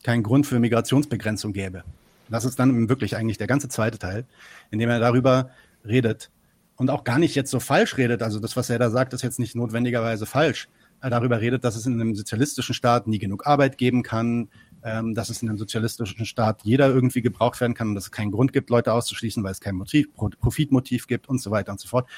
keinen 0.03 0.23
Grund 0.23 0.45
für 0.45 0.59
Migrationsbegrenzung 0.59 1.53
gäbe. 1.53 1.83
Das 2.29 2.45
ist 2.45 2.59
dann 2.59 2.89
wirklich 2.89 3.15
eigentlich 3.15 3.37
der 3.37 3.47
ganze 3.47 3.69
zweite 3.69 3.97
Teil, 3.97 4.25
in 4.71 4.79
dem 4.79 4.89
er 4.89 4.99
darüber 4.99 5.49
redet 5.85 6.31
und 6.75 6.89
auch 6.89 7.03
gar 7.03 7.19
nicht 7.19 7.35
jetzt 7.35 7.51
so 7.51 7.59
falsch 7.59 7.97
redet. 7.97 8.23
Also 8.23 8.39
das, 8.39 8.55
was 8.55 8.69
er 8.69 8.79
da 8.79 8.89
sagt, 8.89 9.13
ist 9.13 9.21
jetzt 9.21 9.39
nicht 9.39 9.55
notwendigerweise 9.55 10.25
falsch. 10.25 10.69
Er 11.01 11.09
darüber 11.09 11.41
redet, 11.41 11.63
dass 11.63 11.75
es 11.75 11.85
in 11.85 11.93
einem 11.93 12.15
sozialistischen 12.15 12.73
Staat 12.73 13.07
nie 13.07 13.19
genug 13.19 13.47
Arbeit 13.47 13.77
geben 13.77 14.03
kann, 14.03 14.49
ähm, 14.83 15.13
dass 15.13 15.29
es 15.29 15.41
in 15.41 15.49
einem 15.49 15.57
sozialistischen 15.57 16.25
Staat 16.25 16.61
jeder 16.63 16.87
irgendwie 16.87 17.21
gebraucht 17.21 17.59
werden 17.61 17.73
kann 17.73 17.89
und 17.89 17.95
dass 17.95 18.05
es 18.05 18.11
keinen 18.11 18.31
Grund 18.31 18.53
gibt, 18.53 18.69
Leute 18.69 18.93
auszuschließen, 18.93 19.43
weil 19.43 19.51
es 19.51 19.59
kein 19.59 19.75
Motiv, 19.75 20.07
Profitmotiv 20.13 21.07
gibt 21.07 21.27
und 21.29 21.41
so 21.41 21.51
weiter 21.51 21.71
und 21.71 21.79
so 21.79 21.87
fort. 21.87 22.09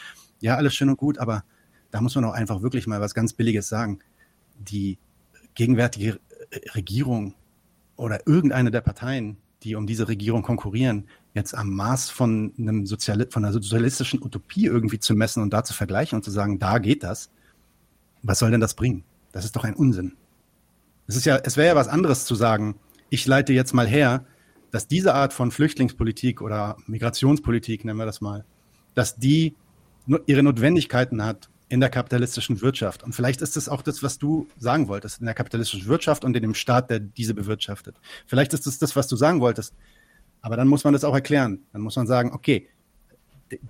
Ja, 0.41 0.57
alles 0.57 0.75
schön 0.75 0.89
und 0.89 0.97
gut, 0.97 1.17
aber 1.17 1.43
da 1.91 2.01
muss 2.01 2.15
man 2.15 2.25
auch 2.25 2.33
einfach 2.33 2.61
wirklich 2.61 2.88
mal 2.88 3.01
was 3.01 3.13
ganz 3.13 3.33
Billiges 3.33 3.67
sagen. 3.67 3.99
Die 4.57 4.97
gegenwärtige 5.55 6.19
Regierung 6.75 7.35
oder 7.95 8.25
irgendeine 8.27 8.71
der 8.71 8.81
Parteien 8.81 9.38
die 9.63 9.75
um 9.75 9.85
diese 9.85 10.07
Regierung 10.07 10.41
konkurrieren, 10.41 11.07
jetzt 11.33 11.55
am 11.55 11.73
Maß 11.75 12.09
von 12.09 12.53
einem 12.57 12.85
Soziali 12.85 13.27
von 13.29 13.45
einer 13.45 13.53
sozialistischen 13.53 14.21
Utopie 14.21 14.65
irgendwie 14.65 14.99
zu 14.99 15.15
messen 15.15 15.43
und 15.43 15.53
da 15.53 15.63
zu 15.63 15.73
vergleichen 15.73 16.17
und 16.17 16.23
zu 16.23 16.31
sagen, 16.31 16.59
da 16.59 16.79
geht 16.79 17.03
das. 17.03 17.29
Was 18.23 18.39
soll 18.39 18.51
denn 18.51 18.61
das 18.61 18.73
bringen? 18.73 19.03
Das 19.31 19.45
ist 19.45 19.55
doch 19.55 19.63
ein 19.63 19.75
Unsinn. 19.75 20.13
Es 21.07 21.15
ist 21.15 21.25
ja, 21.25 21.38
es 21.38 21.57
wäre 21.57 21.69
ja 21.69 21.75
was 21.75 21.88
anderes 21.88 22.25
zu 22.25 22.35
sagen, 22.35 22.75
ich 23.09 23.25
leite 23.27 23.53
jetzt 23.53 23.73
mal 23.73 23.88
her, 23.88 24.25
dass 24.71 24.88
diese 24.88 25.13
Art 25.13 25.33
von 25.33 25.51
Flüchtlingspolitik 25.51 26.41
oder 26.41 26.77
Migrationspolitik, 26.88 27.85
nennen 27.85 27.99
wir 27.99 28.05
das 28.05 28.21
mal, 28.21 28.45
dass 28.95 29.17
die 29.17 29.55
ihre 30.25 30.43
Notwendigkeiten 30.43 31.23
hat 31.23 31.51
in 31.72 31.80
der 31.80 31.89
kapitalistischen 31.89 32.60
Wirtschaft. 32.60 33.02
Und 33.02 33.15
vielleicht 33.15 33.41
ist 33.41 33.56
es 33.56 33.69
auch 33.69 33.81
das, 33.81 34.03
was 34.03 34.18
du 34.18 34.45
sagen 34.57 34.89
wolltest, 34.89 35.22
in 35.22 35.26
der 35.26 35.34
kapitalistischen 35.34 35.88
Wirtschaft 35.88 36.26
und 36.26 36.35
in 36.35 36.41
dem 36.41 36.53
Staat, 36.53 36.89
der 36.89 36.99
diese 36.99 37.34
bewirtschaftet. 37.34 37.95
Vielleicht 38.27 38.53
ist 38.53 38.68
es 38.68 38.77
das, 38.77 38.98
was 38.98 39.07
du 39.07 39.15
sagen 39.15 39.39
wolltest. 39.39 39.73
Aber 40.41 40.57
dann 40.57 40.68
muss 40.68 40.84
man 40.84 40.91
das 40.91 41.06
auch 41.06 41.14
erklären. 41.14 41.60
Dann 41.72 41.81
muss 41.81 41.95
man 41.95 42.07
sagen, 42.07 42.34
okay, 42.34 42.68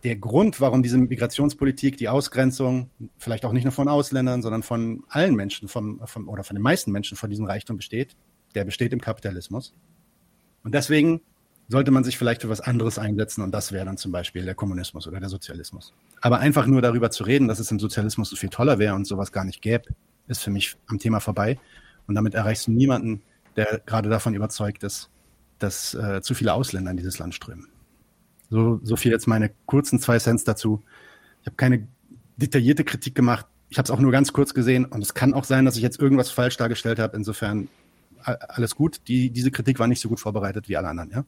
der 0.03 0.15
Grund, 0.15 0.59
warum 0.59 0.81
diese 0.81 0.97
Migrationspolitik, 0.97 1.97
die 1.97 2.09
Ausgrenzung, 2.09 2.89
vielleicht 3.19 3.45
auch 3.45 3.51
nicht 3.51 3.65
nur 3.65 3.71
von 3.71 3.87
Ausländern, 3.87 4.41
sondern 4.41 4.63
von 4.63 5.03
allen 5.07 5.35
Menschen 5.35 5.67
vom, 5.67 6.01
vom, 6.05 6.27
oder 6.27 6.43
von 6.43 6.55
den 6.55 6.63
meisten 6.63 6.91
Menschen 6.91 7.17
von 7.17 7.29
diesem 7.29 7.45
Reichtum 7.45 7.77
besteht, 7.77 8.15
der 8.55 8.65
besteht 8.65 8.93
im 8.93 9.01
Kapitalismus. 9.01 9.75
Und 10.63 10.73
deswegen 10.73 11.21
sollte 11.71 11.91
man 11.91 12.03
sich 12.03 12.17
vielleicht 12.17 12.41
für 12.41 12.49
was 12.49 12.59
anderes 12.59 12.99
einsetzen 12.99 13.41
und 13.41 13.51
das 13.51 13.71
wäre 13.71 13.85
dann 13.85 13.97
zum 13.97 14.11
Beispiel 14.11 14.43
der 14.43 14.55
Kommunismus 14.55 15.07
oder 15.07 15.19
der 15.19 15.29
Sozialismus. 15.29 15.93
Aber 16.19 16.39
einfach 16.39 16.67
nur 16.67 16.81
darüber 16.81 17.11
zu 17.11 17.23
reden, 17.23 17.47
dass 17.47 17.59
es 17.59 17.71
im 17.71 17.79
Sozialismus 17.79 18.29
so 18.29 18.35
viel 18.35 18.49
toller 18.49 18.77
wäre 18.77 18.93
und 18.93 19.05
sowas 19.05 19.31
gar 19.31 19.45
nicht 19.45 19.61
gäbe, 19.61 19.85
ist 20.27 20.43
für 20.43 20.51
mich 20.51 20.75
am 20.87 20.99
Thema 20.99 21.21
vorbei. 21.21 21.57
Und 22.07 22.15
damit 22.15 22.33
erreichst 22.33 22.67
du 22.67 22.71
niemanden, 22.71 23.21
der 23.55 23.81
gerade 23.85 24.09
davon 24.09 24.33
überzeugt 24.33 24.83
ist, 24.83 25.09
dass 25.59 25.93
äh, 25.93 26.21
zu 26.21 26.33
viele 26.33 26.53
Ausländer 26.53 26.91
in 26.91 26.97
dieses 26.97 27.19
Land 27.19 27.35
strömen. 27.35 27.67
So, 28.49 28.81
so 28.83 28.97
viel 28.97 29.11
jetzt 29.11 29.27
meine 29.27 29.49
kurzen 29.65 29.99
zwei 29.99 30.19
Cents 30.19 30.43
dazu. 30.43 30.83
Ich 31.41 31.47
habe 31.47 31.55
keine 31.55 31.87
detaillierte 32.35 32.83
Kritik 32.83 33.15
gemacht. 33.15 33.45
Ich 33.69 33.77
habe 33.77 33.85
es 33.85 33.91
auch 33.91 33.99
nur 33.99 34.11
ganz 34.11 34.33
kurz 34.33 34.53
gesehen 34.53 34.83
und 34.83 35.01
es 35.01 35.13
kann 35.13 35.33
auch 35.33 35.45
sein, 35.45 35.63
dass 35.63 35.77
ich 35.77 35.83
jetzt 35.83 36.01
irgendwas 36.01 36.31
falsch 36.31 36.57
dargestellt 36.57 36.99
habe. 36.99 37.15
Insofern 37.15 37.69
alles 38.23 38.75
gut. 38.75 39.01
Die, 39.07 39.29
diese 39.29 39.51
Kritik 39.51 39.79
war 39.79 39.87
nicht 39.87 40.01
so 40.01 40.09
gut 40.09 40.19
vorbereitet 40.19 40.67
wie 40.67 40.75
alle 40.75 40.89
anderen, 40.89 41.11
ja. 41.11 41.25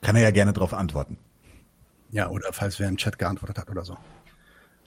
Kann 0.00 0.16
er 0.16 0.22
ja 0.22 0.30
gerne 0.30 0.52
darauf 0.52 0.74
antworten. 0.74 1.18
Ja, 2.10 2.28
oder 2.30 2.52
falls 2.52 2.78
wer 2.78 2.88
im 2.88 2.96
Chat 2.96 3.18
geantwortet 3.18 3.58
hat 3.58 3.70
oder 3.70 3.84
so. 3.84 3.96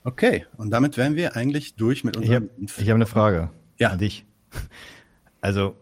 Okay, 0.04 0.46
und 0.56 0.70
damit 0.70 0.96
wären 0.96 1.16
wir 1.16 1.36
eigentlich 1.36 1.76
durch 1.76 2.04
mit 2.04 2.16
unserem. 2.16 2.50
Ich 2.58 2.78
habe 2.78 2.90
hab 2.90 2.94
eine 2.94 3.06
Frage 3.06 3.50
ja. 3.78 3.90
an 3.90 3.98
dich. 3.98 4.24
Also, 5.40 5.76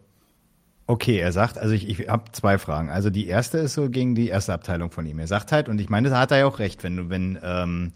okay, 0.85 1.17
er 1.17 1.31
sagt, 1.31 1.57
also 1.57 1.73
ich, 1.73 1.89
ich 1.89 2.07
habe 2.09 2.31
zwei 2.31 2.59
Fragen. 2.59 2.91
Also 2.91 3.09
die 3.09 3.25
erste 3.25 3.57
ist 3.57 3.73
so 3.73 3.89
gegen 3.89 4.13
die 4.13 4.27
erste 4.27 4.53
Abteilung 4.53 4.91
von 4.91 5.03
ihm. 5.07 5.17
Er 5.17 5.25
sagt 5.25 5.51
halt, 5.51 5.67
und 5.67 5.81
ich 5.81 5.89
meine, 5.89 6.11
da 6.11 6.19
hat 6.19 6.29
er 6.29 6.37
ja 6.37 6.45
auch 6.45 6.59
recht, 6.59 6.83
wenn 6.83 6.95
du, 6.95 7.09
wenn 7.09 7.39
ähm, 7.41 7.91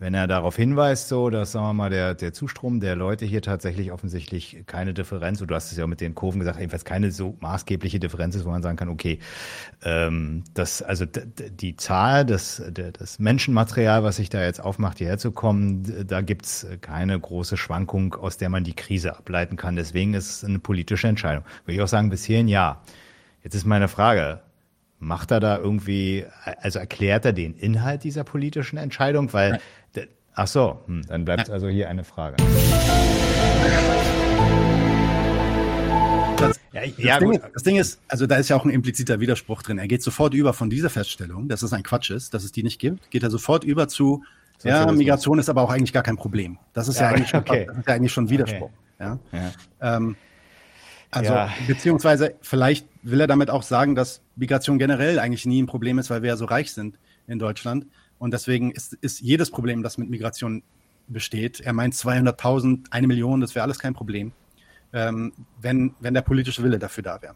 wenn 0.00 0.12
er 0.12 0.26
darauf 0.26 0.56
hinweist, 0.56 1.08
so, 1.08 1.30
dass, 1.30 1.52
sagen 1.52 1.66
wir 1.66 1.72
mal, 1.72 1.90
der, 1.90 2.14
der 2.14 2.32
Zustrom 2.32 2.80
der 2.80 2.96
Leute 2.96 3.24
hier 3.24 3.42
tatsächlich 3.42 3.92
offensichtlich 3.92 4.64
keine 4.66 4.92
Differenz, 4.92 5.40
und 5.40 5.50
du 5.50 5.54
hast 5.54 5.70
es 5.70 5.78
ja 5.78 5.86
mit 5.86 6.00
den 6.00 6.16
Kurven 6.16 6.40
gesagt, 6.40 6.58
jedenfalls 6.58 6.84
keine 6.84 7.12
so 7.12 7.36
maßgebliche 7.40 8.00
Differenz 8.00 8.34
ist, 8.34 8.44
wo 8.44 8.50
man 8.50 8.62
sagen 8.62 8.76
kann, 8.76 8.88
okay, 8.88 9.20
ähm, 9.84 10.42
das, 10.52 10.82
also 10.82 11.06
die 11.06 11.76
Zahl, 11.76 12.26
das, 12.26 12.60
das 12.72 13.20
Menschenmaterial, 13.20 14.02
was 14.02 14.16
sich 14.16 14.30
da 14.30 14.42
jetzt 14.42 14.60
aufmacht, 14.60 14.98
hierher 14.98 15.18
zu 15.18 15.30
kommen, 15.30 16.06
da 16.06 16.22
gibt's 16.22 16.66
keine 16.80 17.18
große 17.18 17.56
Schwankung, 17.56 18.14
aus 18.14 18.36
der 18.36 18.48
man 18.48 18.64
die 18.64 18.74
Krise 18.74 19.16
ableiten 19.16 19.56
kann. 19.56 19.76
Deswegen 19.76 20.14
ist 20.14 20.30
es 20.30 20.44
eine 20.44 20.58
politische 20.58 21.06
Entscheidung. 21.06 21.44
Würde 21.64 21.76
ich 21.76 21.82
auch 21.82 21.88
sagen, 21.88 22.10
bis 22.10 22.24
hierhin 22.24 22.48
ja. 22.48 22.82
Jetzt 23.44 23.54
ist 23.54 23.64
meine 23.64 23.88
Frage, 23.88 24.40
Macht 25.00 25.32
er 25.32 25.40
da 25.40 25.58
irgendwie, 25.58 26.24
also 26.62 26.78
erklärt 26.78 27.26
er 27.26 27.34
den 27.34 27.54
Inhalt 27.54 28.04
dieser 28.04 28.24
politischen 28.24 28.78
Entscheidung? 28.78 29.32
Weil. 29.32 29.60
Ach 30.34 30.46
so, 30.46 30.80
hm, 30.86 31.02
dann 31.08 31.24
bleibt 31.24 31.50
also 31.50 31.68
hier 31.68 31.88
eine 31.88 32.04
Frage. 32.04 32.36
Das, 36.36 36.60
ja, 36.72 36.82
ja, 36.98 37.18
Ding, 37.20 37.40
das, 37.52 37.62
Ding, 37.62 37.76
ist, 37.76 38.00
also 38.08 38.26
da 38.26 38.36
ist 38.36 38.48
ja 38.48 38.56
auch 38.56 38.64
ein 38.64 38.70
impliziter 38.70 39.20
Widerspruch 39.20 39.62
drin. 39.62 39.78
Er 39.78 39.88
geht 39.88 40.02
sofort 40.02 40.34
über 40.34 40.52
von 40.52 40.68
dieser 40.68 40.90
Feststellung, 40.90 41.48
dass 41.48 41.62
es 41.62 41.72
ein 41.72 41.82
Quatsch 41.82 42.10
ist, 42.10 42.34
dass 42.34 42.44
es 42.44 42.52
die 42.52 42.62
nicht 42.62 42.80
gibt, 42.80 43.10
geht 43.10 43.22
er 43.22 43.30
sofort 43.30 43.64
über 43.64 43.88
zu, 43.88 44.24
ja, 44.62 44.90
Migration 44.90 45.38
ist 45.38 45.48
aber 45.48 45.62
auch 45.62 45.70
eigentlich 45.70 45.92
gar 45.92 46.02
kein 46.02 46.16
Problem. 46.16 46.58
Das 46.72 46.88
ist 46.88 46.98
ja, 46.98 47.04
ja 47.04 47.08
eigentlich, 47.10 47.28
schon, 47.28 47.40
okay. 47.40 47.66
das 47.66 47.78
ist 47.78 47.88
ja 47.88 47.94
eigentlich 47.94 48.12
schon 48.12 48.30
Widerspruch. 48.30 48.70
Okay. 48.98 49.18
Ja? 49.32 49.50
Ähm, 49.80 50.16
also, 51.10 51.34
beziehungsweise 51.68 52.34
vielleicht 52.40 52.88
will 53.02 53.20
er 53.20 53.26
damit 53.26 53.50
auch 53.50 53.62
sagen, 53.62 53.94
dass 53.94 54.20
Migration 54.34 54.78
generell 54.78 55.18
eigentlich 55.20 55.46
nie 55.46 55.62
ein 55.62 55.66
Problem 55.66 55.98
ist, 55.98 56.10
weil 56.10 56.22
wir 56.22 56.30
ja 56.30 56.36
so 56.36 56.44
reich 56.44 56.72
sind 56.72 56.98
in 57.26 57.38
Deutschland. 57.38 57.86
Und 58.24 58.32
deswegen 58.32 58.70
ist, 58.70 58.94
ist 59.02 59.20
jedes 59.20 59.50
Problem, 59.50 59.82
das 59.82 59.98
mit 59.98 60.08
Migration 60.08 60.62
besteht. 61.08 61.60
Er 61.60 61.74
meint 61.74 61.92
200.000, 61.92 62.86
eine 62.90 63.06
Million, 63.06 63.42
das 63.42 63.54
wäre 63.54 63.64
alles 63.64 63.78
kein 63.78 63.92
Problem, 63.92 64.32
ähm, 64.94 65.34
wenn, 65.60 65.94
wenn 66.00 66.14
der 66.14 66.22
politische 66.22 66.62
Wille 66.62 66.78
dafür 66.78 67.02
da 67.02 67.20
wäre. 67.20 67.34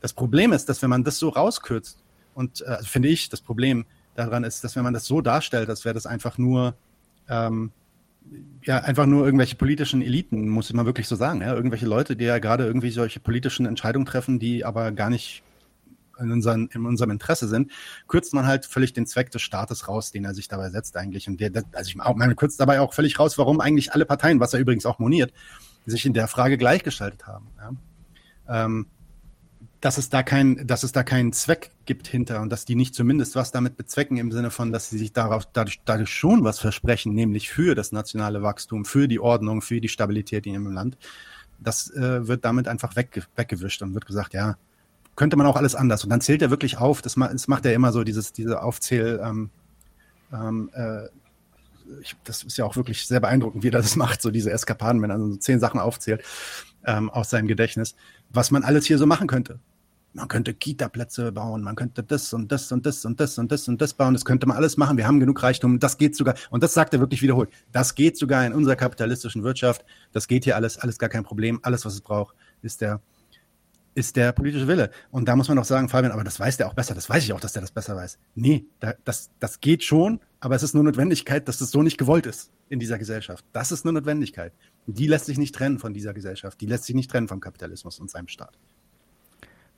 Das 0.00 0.14
Problem 0.14 0.54
ist, 0.54 0.66
dass 0.70 0.80
wenn 0.80 0.88
man 0.88 1.04
das 1.04 1.18
so 1.18 1.28
rauskürzt, 1.28 2.02
und 2.32 2.62
äh, 2.62 2.70
also 2.70 2.86
finde 2.86 3.08
ich, 3.08 3.28
das 3.28 3.42
Problem 3.42 3.84
daran 4.14 4.42
ist, 4.44 4.64
dass 4.64 4.76
wenn 4.76 4.82
man 4.82 4.94
das 4.94 5.04
so 5.04 5.20
darstellt, 5.20 5.68
als 5.68 5.84
wäre 5.84 5.92
das 5.92 6.06
einfach 6.06 6.38
nur 6.38 6.74
ähm, 7.28 7.70
ja, 8.62 8.78
einfach 8.78 9.04
nur 9.04 9.26
irgendwelche 9.26 9.56
politischen 9.56 10.00
Eliten, 10.00 10.48
muss 10.48 10.72
man 10.72 10.86
wirklich 10.86 11.06
so 11.06 11.16
sagen. 11.16 11.42
Ja? 11.42 11.54
Irgendwelche 11.54 11.84
Leute, 11.84 12.16
die 12.16 12.24
ja 12.24 12.38
gerade 12.38 12.64
irgendwie 12.64 12.92
solche 12.92 13.20
politischen 13.20 13.66
Entscheidungen 13.66 14.06
treffen, 14.06 14.38
die 14.38 14.64
aber 14.64 14.90
gar 14.92 15.10
nicht 15.10 15.42
in, 16.20 16.30
unseren, 16.32 16.68
in 16.72 16.86
unserem 16.86 17.10
Interesse 17.10 17.48
sind, 17.48 17.70
kürzt 18.08 18.34
man 18.34 18.46
halt 18.46 18.66
völlig 18.66 18.92
den 18.92 19.06
Zweck 19.06 19.30
des 19.30 19.42
Staates 19.42 19.88
raus, 19.88 20.10
den 20.12 20.24
er 20.24 20.34
sich 20.34 20.48
dabei 20.48 20.70
setzt 20.70 20.96
eigentlich. 20.96 21.28
Und 21.28 21.40
der, 21.40 21.50
also 21.72 21.88
ich 21.88 21.96
meine, 21.96 22.34
kürzt 22.34 22.60
dabei 22.60 22.80
auch 22.80 22.94
völlig 22.94 23.18
raus, 23.18 23.38
warum 23.38 23.60
eigentlich 23.60 23.92
alle 23.92 24.06
Parteien, 24.06 24.40
was 24.40 24.54
er 24.54 24.60
übrigens 24.60 24.86
auch 24.86 24.98
moniert, 24.98 25.32
sich 25.86 26.06
in 26.06 26.14
der 26.14 26.28
Frage 26.28 26.58
gleichgeschaltet 26.58 27.26
haben. 27.26 27.48
Ja? 27.58 28.64
Ähm, 28.64 28.86
dass 29.80 29.96
es 29.96 30.10
da 30.10 30.22
kein, 30.22 30.66
dass 30.66 30.82
es 30.82 30.92
da 30.92 31.02
keinen 31.02 31.32
Zweck 31.32 31.70
gibt 31.86 32.06
hinter 32.06 32.42
und 32.42 32.50
dass 32.50 32.66
die 32.66 32.74
nicht 32.74 32.94
zumindest 32.94 33.34
was 33.34 33.50
damit 33.50 33.76
bezwecken 33.76 34.18
im 34.18 34.30
Sinne 34.30 34.50
von, 34.50 34.72
dass 34.72 34.90
sie 34.90 34.98
sich 34.98 35.12
darauf 35.12 35.46
dadurch, 35.46 35.80
dadurch 35.84 36.10
schon 36.10 36.44
was 36.44 36.58
versprechen, 36.58 37.14
nämlich 37.14 37.48
für 37.48 37.74
das 37.74 37.90
nationale 37.90 38.42
Wachstum, 38.42 38.84
für 38.84 39.08
die 39.08 39.20
Ordnung, 39.20 39.62
für 39.62 39.80
die 39.80 39.88
Stabilität 39.88 40.46
in 40.46 40.52
ihrem 40.52 40.72
Land. 40.72 40.98
Das 41.58 41.90
äh, 41.90 42.26
wird 42.26 42.44
damit 42.44 42.68
einfach 42.68 42.94
weg, 42.96 43.26
weggewischt 43.36 43.82
und 43.82 43.94
wird 43.94 44.06
gesagt, 44.06 44.34
ja, 44.34 44.56
könnte 45.20 45.36
man 45.36 45.46
auch 45.46 45.56
alles 45.56 45.74
anders. 45.74 46.02
Und 46.02 46.08
dann 46.08 46.22
zählt 46.22 46.40
er 46.40 46.50
wirklich 46.50 46.78
auf. 46.78 47.02
Das, 47.02 47.14
das 47.14 47.46
macht 47.46 47.66
er 47.66 47.74
immer 47.74 47.92
so, 47.92 48.04
dieses, 48.04 48.32
diese 48.32 48.62
Aufzähl. 48.62 49.20
Ähm, 49.22 49.50
ähm, 50.32 50.70
äh, 50.72 51.08
ich, 52.00 52.16
das 52.24 52.42
ist 52.42 52.56
ja 52.56 52.64
auch 52.64 52.74
wirklich 52.74 53.06
sehr 53.06 53.20
beeindruckend, 53.20 53.62
wie 53.62 53.68
er 53.68 53.72
das 53.72 53.96
macht, 53.96 54.22
so 54.22 54.30
diese 54.30 54.50
Eskapaden, 54.50 55.02
wenn 55.02 55.10
er 55.10 55.18
so 55.18 55.36
zehn 55.36 55.60
Sachen 55.60 55.78
aufzählt 55.78 56.22
ähm, 56.86 57.10
aus 57.10 57.28
seinem 57.28 57.48
Gedächtnis, 57.48 57.96
was 58.30 58.50
man 58.50 58.64
alles 58.64 58.86
hier 58.86 58.96
so 58.96 59.04
machen 59.04 59.26
könnte 59.26 59.60
man 60.12 60.26
könnte 60.26 60.54
Kita-Plätze 60.54 61.30
bauen, 61.30 61.62
man 61.62 61.76
könnte 61.76 62.02
das 62.02 62.32
und 62.32 62.50
das 62.50 62.72
und 62.72 62.84
das 62.84 63.04
und 63.04 63.20
das 63.20 63.38
und 63.38 63.52
das 63.52 63.68
und 63.68 63.80
das 63.80 63.94
bauen, 63.94 64.12
das 64.12 64.24
könnte 64.24 64.46
man 64.46 64.56
alles 64.56 64.76
machen, 64.76 64.96
wir 64.96 65.06
haben 65.06 65.20
genug 65.20 65.40
Reichtum, 65.42 65.78
das 65.78 65.98
geht 65.98 66.16
sogar, 66.16 66.34
und 66.50 66.64
das 66.64 66.74
sagt 66.74 66.94
er 66.94 67.00
wirklich 67.00 67.22
wiederholt, 67.22 67.50
das 67.70 67.94
geht 67.94 68.18
sogar 68.18 68.44
in 68.44 68.52
unserer 68.52 68.74
kapitalistischen 68.76 69.44
Wirtschaft, 69.44 69.84
das 70.12 70.26
geht 70.26 70.44
hier 70.44 70.56
alles, 70.56 70.78
alles 70.78 70.98
gar 70.98 71.08
kein 71.08 71.22
Problem, 71.22 71.60
alles, 71.62 71.84
was 71.84 71.94
es 71.94 72.00
braucht, 72.00 72.34
ist 72.62 72.80
der, 72.80 73.00
ist 73.94 74.16
der 74.16 74.32
politische 74.32 74.68
Wille. 74.68 74.90
Und 75.10 75.28
da 75.28 75.36
muss 75.36 75.48
man 75.48 75.56
doch 75.56 75.64
sagen, 75.64 75.88
Fabian, 75.88 76.12
aber 76.12 76.24
das 76.24 76.38
weiß 76.38 76.56
der 76.56 76.68
auch 76.68 76.74
besser, 76.74 76.94
das 76.94 77.10
weiß 77.10 77.24
ich 77.24 77.32
auch, 77.32 77.40
dass 77.40 77.52
der 77.52 77.62
das 77.62 77.72
besser 77.72 77.96
weiß. 77.96 78.18
Nee, 78.34 78.66
da, 78.78 78.94
das, 79.04 79.30
das 79.40 79.60
geht 79.60 79.82
schon, 79.82 80.20
aber 80.38 80.54
es 80.54 80.62
ist 80.62 80.74
nur 80.74 80.84
Notwendigkeit, 80.84 81.48
dass 81.48 81.58
das 81.58 81.70
so 81.70 81.82
nicht 81.82 81.98
gewollt 81.98 82.26
ist 82.26 82.52
in 82.68 82.78
dieser 82.78 82.98
Gesellschaft. 82.98 83.44
Das 83.52 83.72
ist 83.72 83.84
nur 83.84 83.92
Notwendigkeit. 83.92 84.52
Die 84.86 85.06
lässt 85.06 85.26
sich 85.26 85.38
nicht 85.38 85.54
trennen 85.54 85.78
von 85.78 85.92
dieser 85.92 86.14
Gesellschaft, 86.14 86.60
die 86.60 86.66
lässt 86.66 86.84
sich 86.84 86.94
nicht 86.94 87.10
trennen 87.10 87.28
vom 87.28 87.40
Kapitalismus 87.40 87.98
und 87.98 88.10
seinem 88.10 88.28
Staat. 88.28 88.56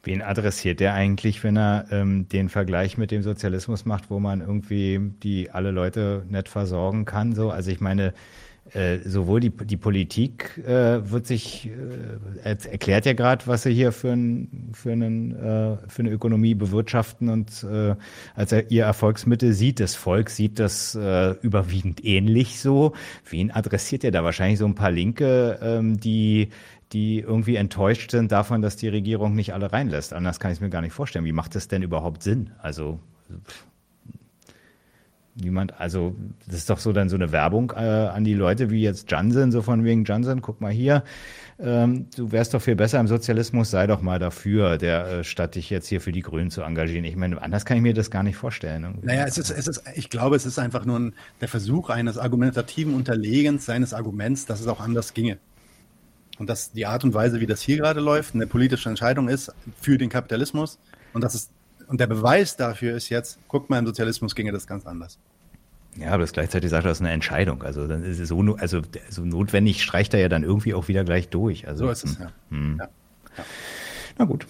Wen 0.05 0.21
adressiert 0.21 0.81
der 0.81 0.95
eigentlich, 0.95 1.45
wenn 1.45 1.57
er 1.57 1.87
ähm, 1.91 2.29
den 2.29 2.49
Vergleich 2.49 2.99
mit 2.99 3.13
dem 3.13 3.23
Sozialismus 3.23 3.85
macht, 3.85 4.11
wo 4.11 4.19
man 4.19 4.41
irgendwie 4.41 5.13
die 5.23 5.51
alle 5.51 5.71
Leute 5.71 6.27
nett 6.29 6.49
versorgen 6.49 7.05
kann? 7.05 7.37
So, 7.37 7.51
also 7.51 7.71
ich 7.71 7.81
meine, 7.81 8.13
äh, 8.71 8.99
sowohl 9.05 9.41
die, 9.41 9.51
die 9.51 9.77
Politik 9.77 10.59
äh, 10.67 11.11
wird 11.11 11.27
sich 11.27 11.69
äh, 12.45 12.57
erklärt 12.71 13.05
ja 13.05 13.13
gerade, 13.13 13.47
was 13.47 13.65
sie 13.65 13.75
hier 13.75 13.93
für, 13.93 14.13
ein, 14.13 14.71
für, 14.73 14.93
einen, 14.93 15.33
äh, 15.33 15.77
für 15.89 16.03
eine 16.03 16.11
Ökonomie 16.11 16.55
bewirtschaften 16.55 17.29
und 17.29 17.65
äh, 17.65 17.97
als 18.35 18.53
er 18.53 18.71
ihr 18.71 18.85
Erfolgsmittel 18.85 19.53
sieht, 19.53 19.81
das 19.81 19.95
Volk 19.95 20.31
sieht 20.31 20.59
das 20.59 20.95
überwiegend 20.95 22.05
ähnlich 22.05 22.61
so. 22.61 22.93
Wen 23.29 23.51
adressiert 23.51 24.05
er 24.05 24.11
da? 24.11 24.25
Wahrscheinlich 24.25 24.59
so 24.59 24.67
ein 24.67 24.75
paar 24.75 24.91
Linke, 24.91 25.59
ähm, 25.63 25.99
die 25.99 26.49
die 26.93 27.21
irgendwie 27.21 27.57
enttäuscht 27.57 28.11
sind 28.11 28.33
davon, 28.33 28.61
dass 28.61 28.77
die 28.77 28.89
Regierung 28.89 29.35
nicht 29.35 29.55
alle 29.55 29.73
reinlässt. 29.73 30.13
Anders 30.13 30.41
kann 30.41 30.51
ich 30.51 30.59
es 30.59 30.61
mir 30.61 30.69
gar 30.69 30.83
nicht 30.83 30.93
vorstellen. 30.93 31.25
Wie 31.25 31.33
macht 31.33 31.55
das 31.55 31.69
denn 31.69 31.83
überhaupt 31.83 32.23
Sinn? 32.23 32.51
Also 32.59 33.01
niemand, 35.35 35.79
also 35.81 36.15
das 36.47 36.57
ist 36.57 36.71
doch 36.71 36.79
so 36.79 36.93
dann 36.93 37.09
so 37.09 37.17
eine 37.17 37.33
Werbung 37.33 37.73
äh, 37.77 37.81
an 37.81 38.25
die 38.25 38.35
Leute 38.35 38.71
wie 38.71 38.83
jetzt 38.83 39.11
Johnson, 39.11 39.51
so 39.53 39.63
von 39.63 39.85
wegen 39.85 40.05
Johnson, 40.05 40.43
guck 40.43 40.61
mal 40.61 40.73
hier, 40.73 41.05
ähm, 41.59 42.07
du 42.17 42.33
wärst 42.33 42.55
doch 42.55 42.63
viel 42.63 42.77
besser 42.77 42.99
im 42.99 43.07
Sozialismus, 43.07 43.71
sei 43.71 43.87
doch 43.87 44.03
mal 44.03 44.19
dafür, 44.19 44.79
der 44.79 45.07
äh, 45.07 45.25
statt 45.25 45.55
dich 45.55 45.71
jetzt 45.71 45.87
hier 45.87 46.01
für 46.01 46.13
die 46.13 46.23
Grünen 46.23 46.51
zu 46.51 46.63
engagieren. 46.63 47.05
Ich 47.05 47.17
meine, 47.17 47.41
anders 47.41 47.65
kann 47.65 47.77
ich 47.77 47.83
mir 47.83 47.95
das 47.95 48.11
gar 48.11 48.23
nicht 48.23 48.37
vorstellen. 48.37 48.83
Irgendwie. 48.83 49.07
Naja, 49.07 49.25
es 49.27 49.39
ist, 49.39 49.51
es 49.51 49.69
ist, 49.69 49.83
ich 49.95 50.11
glaube, 50.11 50.37
es 50.37 50.45
ist 50.45 50.59
einfach 50.59 50.85
nur 50.85 50.99
ein, 50.99 51.15
der 51.41 51.49
Versuch 51.49 51.89
eines 51.91 52.19
argumentativen 52.19 52.95
Unterlegens 52.95 53.65
seines 53.65 53.95
Arguments, 53.95 54.47
dass 54.47 54.61
es 54.61 54.67
auch 54.67 54.81
anders 54.81 55.15
ginge. 55.15 55.39
Und 56.39 56.49
dass 56.51 56.73
die 56.73 56.87
Art 56.87 57.05
und 57.05 57.15
Weise, 57.15 57.41
wie 57.41 57.47
das 57.47 57.61
hier 57.61 57.77
gerade 57.77 58.01
läuft, 58.01 58.35
eine 58.35 58.47
politische 58.47 58.89
Entscheidung 58.89 59.29
ist 59.29 59.55
für 59.81 59.99
den 59.99 60.09
Kapitalismus. 60.09 60.79
Und 61.13 61.23
das 61.23 61.35
ist, 61.35 61.51
und 61.93 62.01
der 62.01 62.07
Beweis 62.07 62.57
dafür 62.57 62.97
ist 62.97 63.11
jetzt, 63.11 63.39
guck 63.49 63.69
mal, 63.69 63.79
im 63.79 63.85
Sozialismus 63.85 64.35
ginge 64.35 64.51
das 64.51 64.67
ganz 64.67 64.87
anders. 64.87 65.19
Ja, 65.97 66.09
aber 66.09 66.23
das 66.23 66.33
gleichzeitig 66.33 66.71
sagt, 66.71 66.87
das 66.87 66.93
ist 66.93 67.01
eine 67.03 67.11
Entscheidung. 67.11 67.63
Also 67.63 67.87
dann 67.87 68.03
ist 68.03 68.19
es 68.19 68.31
so, 68.31 68.41
also 68.59 68.81
so 69.11 69.25
notwendig 69.27 69.83
streicht 69.83 70.15
er 70.15 70.21
ja 70.21 70.31
dann 70.31 70.43
irgendwie 70.43 70.73
auch 70.73 70.89
wieder 70.89 71.05
gleich 71.05 71.29
durch. 71.29 71.69
Also, 71.69 71.85
so 71.85 71.91
ist 71.91 72.05
es, 72.05 72.19
ja. 72.19 72.33
Hm. 72.49 72.79
ja. 72.81 72.89
ja. 73.37 73.45
Na 74.17 74.25
gut. 74.25 74.47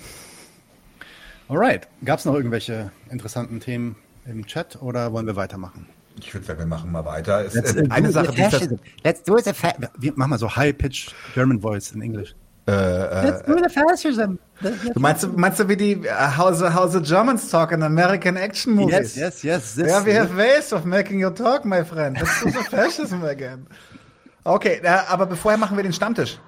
Alright. 1.48 1.88
Gab 2.04 2.20
es 2.20 2.26
noch 2.26 2.34
irgendwelche 2.34 2.92
interessanten 3.10 3.58
Themen 3.58 3.96
im 4.24 4.46
Chat 4.46 4.80
oder 4.80 5.12
wollen 5.12 5.26
wir 5.26 5.34
weitermachen? 5.34 5.88
Ich 6.20 6.32
würde 6.32 6.46
sagen, 6.46 6.60
wir 6.60 6.66
machen 6.66 6.92
mal 6.92 7.04
weiter. 7.04 7.44
Es, 7.44 7.54
let's, 7.54 7.74
äh, 7.74 7.88
eine 7.90 8.12
Sache, 8.12 8.30
die 8.30 8.40
das, 8.40 8.68
Let's 9.02 9.24
do 9.24 9.34
wir 9.34 10.12
machen 10.14 10.30
mal 10.30 10.38
so 10.38 10.54
High-Pitch 10.54 11.10
German 11.34 11.60
Voice 11.60 11.90
in 11.90 12.02
Englisch. 12.02 12.36
Äh, 12.66 12.72
äh, 12.72 13.26
let's 13.26 13.42
do 13.44 13.56
the 13.56 13.68
fascism. 13.68 14.38
Du 14.60 15.00
meinst, 15.00 15.28
meinst 15.36 15.58
du, 15.58 15.68
wie 15.68 15.76
die 15.76 15.96
uh, 15.96 16.38
how, 16.38 16.56
the, 16.56 16.72
how 16.72 16.88
the 16.88 17.00
Germans 17.00 17.50
talk 17.50 17.72
in 17.72 17.82
American 17.82 18.36
action 18.36 18.74
movies? 18.74 19.16
Yes, 19.16 19.42
yes, 19.42 19.42
yes. 19.42 19.74
This, 19.74 19.88
yeah, 19.88 20.06
we 20.06 20.16
have 20.16 20.36
ways 20.36 20.72
of 20.72 20.84
making 20.84 21.18
you 21.18 21.30
talk, 21.30 21.64
my 21.64 21.82
friend. 21.84 22.16
Let's 22.18 22.40
do 22.40 22.50
the 22.50 22.62
fascism 22.62 23.24
again. 23.24 23.66
Okay, 24.44 24.80
äh, 24.82 24.88
aber 25.08 25.34
vorher 25.34 25.58
machen 25.58 25.76
wir 25.76 25.82
den 25.82 25.92
Stammtisch. 25.92 26.38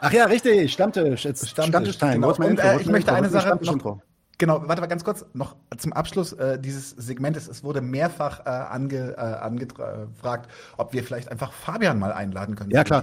Ach 0.00 0.12
ja, 0.12 0.24
richtig, 0.24 0.72
Stammtisch. 0.72 1.24
Jetzt 1.24 1.48
Stammtisch, 1.48 1.94
Stammtisch 1.94 1.98
Genau. 1.98 2.34
Und, 2.34 2.58
äh, 2.58 2.80
ich 2.80 2.86
möchte 2.86 3.12
eine 3.12 3.28
Sache 3.28 3.58
noch, 3.62 4.00
Genau, 4.40 4.66
warte 4.66 4.80
mal 4.80 4.86
ganz 4.86 5.04
kurz, 5.04 5.26
noch 5.34 5.54
zum 5.76 5.92
Abschluss 5.92 6.32
äh, 6.32 6.58
dieses 6.58 6.92
Segmentes. 6.92 7.46
Es 7.46 7.62
wurde 7.62 7.82
mehrfach 7.82 8.40
äh, 8.46 8.48
ange, 8.48 9.14
äh, 9.18 9.20
angefragt, 9.20 10.50
ob 10.78 10.94
wir 10.94 11.04
vielleicht 11.04 11.30
einfach 11.30 11.52
Fabian 11.52 11.98
mal 11.98 12.14
einladen 12.14 12.56
können. 12.56 12.70
Ja, 12.70 12.82
klar. 12.82 13.02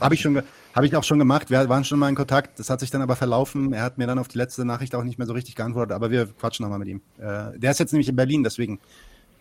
Habe 0.00 0.14
ich, 0.14 0.22
schon, 0.22 0.42
hab 0.74 0.84
ich 0.84 0.94
auch 0.96 1.04
schon 1.04 1.18
gemacht. 1.18 1.50
Wir 1.50 1.68
waren 1.68 1.84
schon 1.84 1.98
mal 1.98 2.08
in 2.08 2.14
Kontakt. 2.14 2.58
Das 2.58 2.70
hat 2.70 2.80
sich 2.80 2.90
dann 2.90 3.02
aber 3.02 3.16
verlaufen. 3.16 3.72
Er 3.72 3.82
hat 3.82 3.98
mir 3.98 4.06
dann 4.06 4.18
auf 4.18 4.28
die 4.28 4.38
letzte 4.38 4.64
Nachricht 4.64 4.94
auch 4.94 5.04
nicht 5.04 5.18
mehr 5.18 5.26
so 5.26 5.32
richtig 5.32 5.56
geantwortet, 5.56 5.92
aber 5.92 6.10
wir 6.10 6.26
quatschen 6.26 6.64
nochmal 6.64 6.78
mit 6.78 6.88
ihm. 6.88 7.02
Äh, 7.18 7.58
der 7.58 7.70
ist 7.72 7.80
jetzt 7.80 7.92
nämlich 7.92 8.08
in 8.08 8.16
Berlin, 8.16 8.44
deswegen 8.44 8.78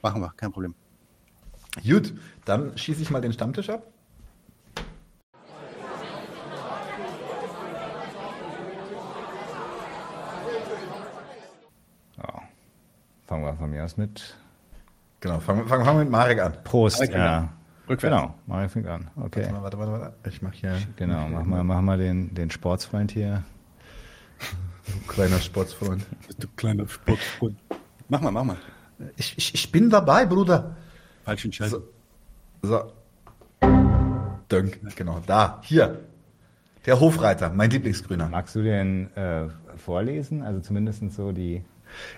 Machen 0.01 0.22
wir, 0.22 0.34
kein 0.38 0.51
Problem. 0.51 0.76
Gut, 1.84 2.14
dann 2.45 2.77
schieße 2.77 3.01
ich 3.01 3.10
mal 3.10 3.22
den 3.22 3.34
Stammtisch 3.34 3.69
ab. 3.69 3.85
Ja. 12.18 12.41
Fangen 13.27 13.43
wir 13.43 13.56
von 13.56 13.69
mir 13.69 13.84
aus 13.84 13.97
mit. 13.97 14.38
Genau, 15.19 15.39
fangen, 15.39 15.68
fangen 15.68 15.85
wir 15.85 15.93
mit 15.95 16.10
Marek 16.10 16.39
an. 16.39 16.64
Prost. 16.64 16.99
Marek, 16.99 17.14
ja. 17.14 17.49
Rückwärts. 17.90 18.16
Genau, 18.16 18.36
Marek 18.45 18.70
fängt 18.70 18.88
an. 18.88 19.10
Okay. 19.16 19.41
Warte, 19.41 19.53
mal, 19.53 19.64
warte, 19.64 19.80
warte, 19.80 19.91
warte. 19.91 20.30
Ich 20.30 20.41
mach 20.41 20.53
hier. 20.53 20.78
Genau, 20.95 21.28
mach 21.28 21.44
mal, 21.44 21.64
mach 21.64 21.82
mal 21.82 21.98
den, 21.98 22.34
den 22.36 22.52
Sportsfreund 22.52 23.11
hier. 23.11 23.44
Du 24.86 25.07
kleiner 25.07 25.40
Sportsfreund. 25.40 26.06
Du 26.38 26.48
kleiner 26.56 26.88
Sportsfreund. 26.88 27.57
Mach 28.07 28.22
mal, 28.22 28.32
mach 28.32 28.44
mal. 28.44 28.57
Ich, 29.18 29.38
ich, 29.38 29.53
ich 29.53 29.72
bin 29.72 29.90
dabei, 29.90 30.26
Bruder. 30.26 30.76
Falsch 31.24 31.45
entscheiden. 31.45 31.82
So. 32.61 32.68
so. 32.68 32.91
Dönk, 34.49 34.80
genau, 34.95 35.22
da, 35.26 35.60
hier. 35.64 35.99
Der 36.86 36.99
Hofreiter, 36.99 37.49
mein 37.49 37.70
Lieblingsgrüner. 37.70 38.30
Magst 38.30 38.56
du 38.56 38.64
den 38.64 39.16
äh, 39.16 39.48
vorlesen? 39.78 40.41
Also 40.44 40.60
zumindest 40.60 41.11
so 41.11 41.32
die. 41.32 41.64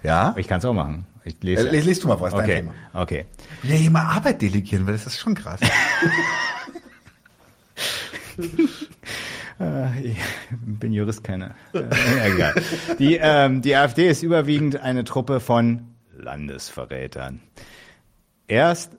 Ja. 0.04 0.34
Ich 0.38 0.48
kann 0.48 0.60
es 0.60 0.66
auch 0.66 0.74
machen. 0.74 1.06
Ich 1.24 1.42
lese. 1.42 1.68
Äh, 1.68 1.72
les, 1.72 1.86
les 1.86 2.00
du 2.00 2.08
mal 2.08 2.18
vor, 2.18 2.28
ist 2.28 2.34
dein 2.34 2.44
okay. 2.44 2.56
Thema. 2.56 2.74
Okay. 2.94 3.26
Er 3.64 3.76
hier 3.76 3.92
mal 3.92 4.06
Arbeit 4.06 4.42
delegieren 4.42 4.88
will, 4.88 4.94
das 4.94 5.06
ist 5.06 5.20
schon 5.20 5.36
krass. 5.36 5.60
Äh, 9.60 10.02
ich 10.02 10.18
bin 10.52 10.92
Jurist, 10.92 11.24
keine. 11.24 11.54
Äh, 11.74 11.84
egal. 12.34 12.56
Die, 12.98 13.20
ähm, 13.22 13.62
die 13.62 13.76
AfD 13.76 14.10
ist 14.10 14.24
überwiegend 14.24 14.78
eine 14.82 15.04
Truppe 15.04 15.40
von 15.40 15.94
Landesverrätern. 16.18 17.42
Erst, 18.48 18.98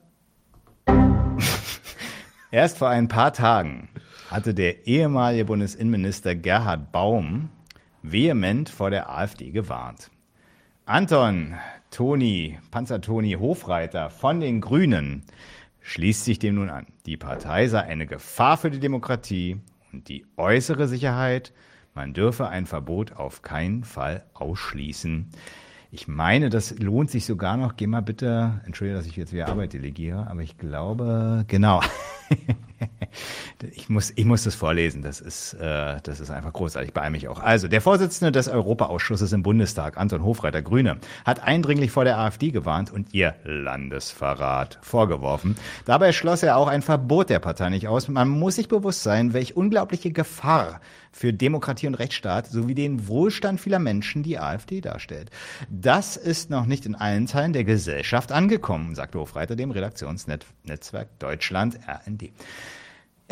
erst 2.51 2.77
vor 2.77 2.89
ein 2.89 3.09
paar 3.09 3.33
Tagen 3.33 3.89
hatte 4.29 4.53
der 4.53 4.87
ehemalige 4.87 5.45
Bundesinnenminister 5.45 6.35
Gerhard 6.35 6.91
Baum 6.91 7.49
vehement 8.01 8.69
vor 8.69 8.89
der 8.89 9.09
AfD 9.09 9.51
gewarnt. 9.51 10.09
Anton 10.85 11.55
Toni, 11.91 12.59
Panzer-Toni 12.69 13.37
Hofreiter 13.39 14.09
von 14.09 14.41
den 14.41 14.59
Grünen 14.59 15.23
schließt 15.79 16.25
sich 16.25 16.39
dem 16.39 16.55
nun 16.55 16.69
an. 16.69 16.87
Die 17.05 17.15
Partei 17.15 17.69
sei 17.69 17.83
eine 17.83 18.05
Gefahr 18.05 18.57
für 18.57 18.69
die 18.69 18.81
Demokratie 18.81 19.61
und 19.93 20.09
die 20.09 20.25
äußere 20.35 20.89
Sicherheit. 20.89 21.53
Man 21.93 22.13
dürfe 22.13 22.49
ein 22.49 22.65
Verbot 22.65 23.13
auf 23.13 23.43
keinen 23.43 23.85
Fall 23.85 24.25
ausschließen. 24.33 25.29
Ich 25.89 26.09
meine, 26.09 26.49
das 26.49 26.77
lohnt 26.77 27.09
sich 27.09 27.25
sogar 27.25 27.55
noch. 27.55 27.77
Geh 27.77 27.87
mal 27.87 28.01
bitte, 28.01 28.59
entschuldige, 28.65 28.97
dass 28.97 29.07
ich 29.07 29.15
jetzt 29.15 29.31
wieder 29.31 29.47
Arbeit 29.47 29.71
delegiere, 29.71 30.27
aber 30.27 30.41
ich 30.41 30.57
glaube, 30.57 31.45
genau. 31.47 31.79
ich, 33.73 33.89
muss, 33.89 34.11
ich 34.15 34.25
muss 34.25 34.43
das 34.43 34.55
vorlesen. 34.55 35.01
Das 35.01 35.21
ist, 35.21 35.53
äh, 35.53 35.97
das 36.03 36.19
ist 36.19 36.29
einfach 36.29 36.53
großartig. 36.53 36.93
Bei 36.93 37.09
mich 37.09 37.27
auch. 37.27 37.39
Also, 37.39 37.67
der 37.67 37.81
Vorsitzende 37.81 38.31
des 38.31 38.47
Europaausschusses 38.47 39.31
im 39.33 39.43
Bundestag, 39.43 39.97
Anton 39.97 40.23
Hofreiter, 40.23 40.61
Grüne, 40.61 40.97
hat 41.25 41.43
eindringlich 41.43 41.91
vor 41.91 42.03
der 42.03 42.17
AfD 42.19 42.51
gewarnt 42.51 42.91
und 42.91 43.13
ihr 43.13 43.35
Landesverrat 43.43 44.79
vorgeworfen. 44.81 45.55
Dabei 45.85 46.11
schloss 46.11 46.43
er 46.43 46.57
auch 46.57 46.67
ein 46.67 46.81
Verbot 46.81 47.29
der 47.29 47.39
Partei 47.39 47.69
nicht 47.69 47.87
aus. 47.87 48.07
Man 48.07 48.29
muss 48.29 48.55
sich 48.55 48.67
bewusst 48.67 49.03
sein, 49.03 49.33
welche 49.33 49.53
unglaubliche 49.53 50.11
Gefahr 50.11 50.79
für 51.13 51.31
Demokratie 51.31 51.87
und 51.87 51.95
Rechtsstaat 51.95 52.47
sowie 52.47 52.73
den 52.73 53.07
Wohlstand 53.07 53.61
vieler 53.61 53.79
Menschen 53.79 54.23
die 54.23 54.39
AfD 54.39 54.81
darstellt. 54.81 55.29
Das 55.69 56.17
ist 56.17 56.49
noch 56.49 56.65
nicht 56.65 56.85
in 56.85 56.95
allen 56.95 57.27
Teilen 57.27 57.53
der 57.53 57.63
Gesellschaft 57.63 58.31
angekommen, 58.31 58.95
sagte 58.95 59.19
Hofreiter 59.19 59.55
dem 59.55 59.71
Redaktionsnetzwerk 59.71 61.07
Deutschland 61.19 61.79
RND. 61.87 62.31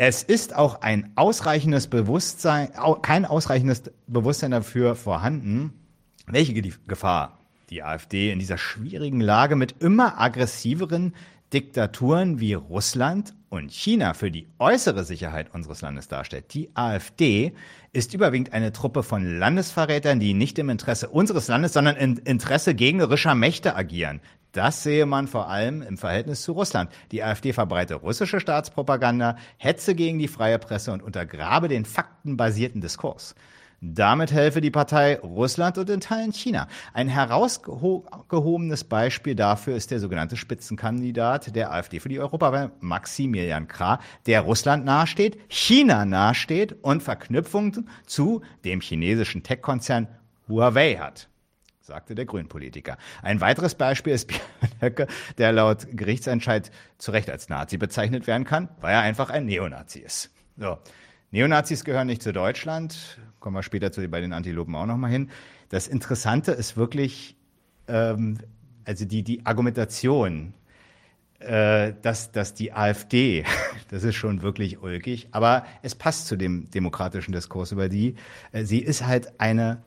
Es 0.04 0.24
ist 0.24 0.56
auch 0.56 0.80
ein 0.80 1.12
ausreichendes 1.14 1.86
Bewusstsein, 1.86 2.70
kein 3.02 3.24
ausreichendes 3.24 3.84
Bewusstsein 4.08 4.50
dafür 4.50 4.96
vorhanden, 4.96 5.74
welche 6.26 6.54
Gefahr 6.54 7.38
die 7.70 7.84
AfD 7.84 8.32
in 8.32 8.40
dieser 8.40 8.58
schwierigen 8.58 9.20
Lage 9.20 9.54
mit 9.54 9.76
immer 9.78 10.20
aggressiveren 10.20 11.14
Diktaturen 11.52 12.40
wie 12.40 12.54
Russland 12.54 13.32
und 13.48 13.70
China 13.70 14.14
für 14.14 14.32
die 14.32 14.48
äußere 14.58 15.04
Sicherheit 15.04 15.54
unseres 15.54 15.82
Landes 15.82 16.08
darstellt. 16.08 16.52
Die 16.52 16.74
AfD 16.74 17.52
ist 17.92 18.12
überwiegend 18.12 18.52
eine 18.52 18.72
Truppe 18.72 19.04
von 19.04 19.38
Landesverrätern, 19.38 20.18
die 20.18 20.34
nicht 20.34 20.58
im 20.58 20.68
Interesse 20.68 21.10
unseres 21.10 21.46
Landes, 21.46 21.74
sondern 21.74 21.94
im 21.94 22.18
Interesse 22.24 22.74
gegnerischer 22.74 23.36
Mächte 23.36 23.76
agieren. 23.76 24.20
Das 24.52 24.82
sehe 24.82 25.06
man 25.06 25.28
vor 25.28 25.48
allem 25.48 25.80
im 25.80 25.96
Verhältnis 25.96 26.42
zu 26.42 26.52
Russland. 26.52 26.90
Die 27.10 27.22
AfD 27.22 27.54
verbreite 27.54 27.94
russische 27.94 28.38
Staatspropaganda, 28.38 29.36
hetze 29.56 29.94
gegen 29.94 30.18
die 30.18 30.28
freie 30.28 30.58
Presse 30.58 30.92
und 30.92 31.02
untergrabe 31.02 31.68
den 31.68 31.86
faktenbasierten 31.86 32.82
Diskurs. 32.82 33.34
Damit 33.80 34.30
helfe 34.30 34.60
die 34.60 34.70
Partei 34.70 35.18
Russland 35.18 35.76
und 35.76 35.90
in 35.90 36.00
Teilen 36.00 36.32
China. 36.32 36.68
Ein 36.92 37.08
herausgehobenes 37.08 38.84
Beispiel 38.84 39.34
dafür 39.34 39.74
ist 39.74 39.90
der 39.90 39.98
sogenannte 39.98 40.36
Spitzenkandidat 40.36 41.56
der 41.56 41.72
AfD 41.72 41.98
für 41.98 42.08
die 42.08 42.20
Europawahl, 42.20 42.70
Maximilian 42.78 43.66
Krah, 43.66 43.98
der 44.26 44.42
Russland 44.42 44.84
nahesteht, 44.84 45.36
China 45.48 46.04
nahesteht 46.04 46.76
und 46.82 47.02
Verknüpfungen 47.02 47.88
zu 48.06 48.42
dem 48.64 48.80
chinesischen 48.80 49.42
Tech-Konzern 49.42 50.06
Huawei 50.46 50.96
hat 50.96 51.28
sagte 51.82 52.14
der 52.14 52.26
Grünpolitiker. 52.26 52.96
Ein 53.22 53.40
weiteres 53.40 53.74
Beispiel 53.74 54.12
ist 54.12 54.28
Björn 54.28 54.42
Höcke, 54.80 55.06
der 55.38 55.52
laut 55.52 55.86
Gerichtsentscheid 55.90 56.70
zu 56.98 57.10
Recht 57.10 57.28
als 57.28 57.48
Nazi 57.48 57.76
bezeichnet 57.76 58.26
werden 58.26 58.44
kann, 58.44 58.68
weil 58.80 58.94
er 58.94 59.00
einfach 59.00 59.30
ein 59.30 59.46
Neonazi 59.46 59.98
ist. 59.98 60.30
So. 60.56 60.78
Neonazis 61.32 61.84
gehören 61.84 62.06
nicht 62.06 62.22
zu 62.22 62.32
Deutschland, 62.32 63.18
kommen 63.40 63.56
wir 63.56 63.62
später 63.62 63.90
zu, 63.90 64.06
bei 64.08 64.20
den 64.20 64.32
Antilopen 64.32 64.74
auch 64.76 64.86
nochmal 64.86 65.10
hin. 65.10 65.30
Das 65.70 65.88
Interessante 65.88 66.52
ist 66.52 66.76
wirklich, 66.76 67.36
ähm, 67.88 68.38
also 68.84 69.04
die, 69.04 69.22
die 69.22 69.44
Argumentation, 69.46 70.52
äh, 71.40 71.94
dass, 72.02 72.30
dass 72.30 72.54
die 72.54 72.72
AfD, 72.72 73.44
das 73.88 74.04
ist 74.04 74.14
schon 74.14 74.42
wirklich 74.42 74.82
ulkig, 74.82 75.28
aber 75.32 75.64
es 75.82 75.94
passt 75.94 76.26
zu 76.28 76.36
dem 76.36 76.70
demokratischen 76.70 77.32
Diskurs 77.32 77.72
über 77.72 77.88
die. 77.88 78.14
Äh, 78.52 78.64
sie 78.64 78.78
ist 78.78 79.04
halt 79.04 79.40
eine, 79.40 79.82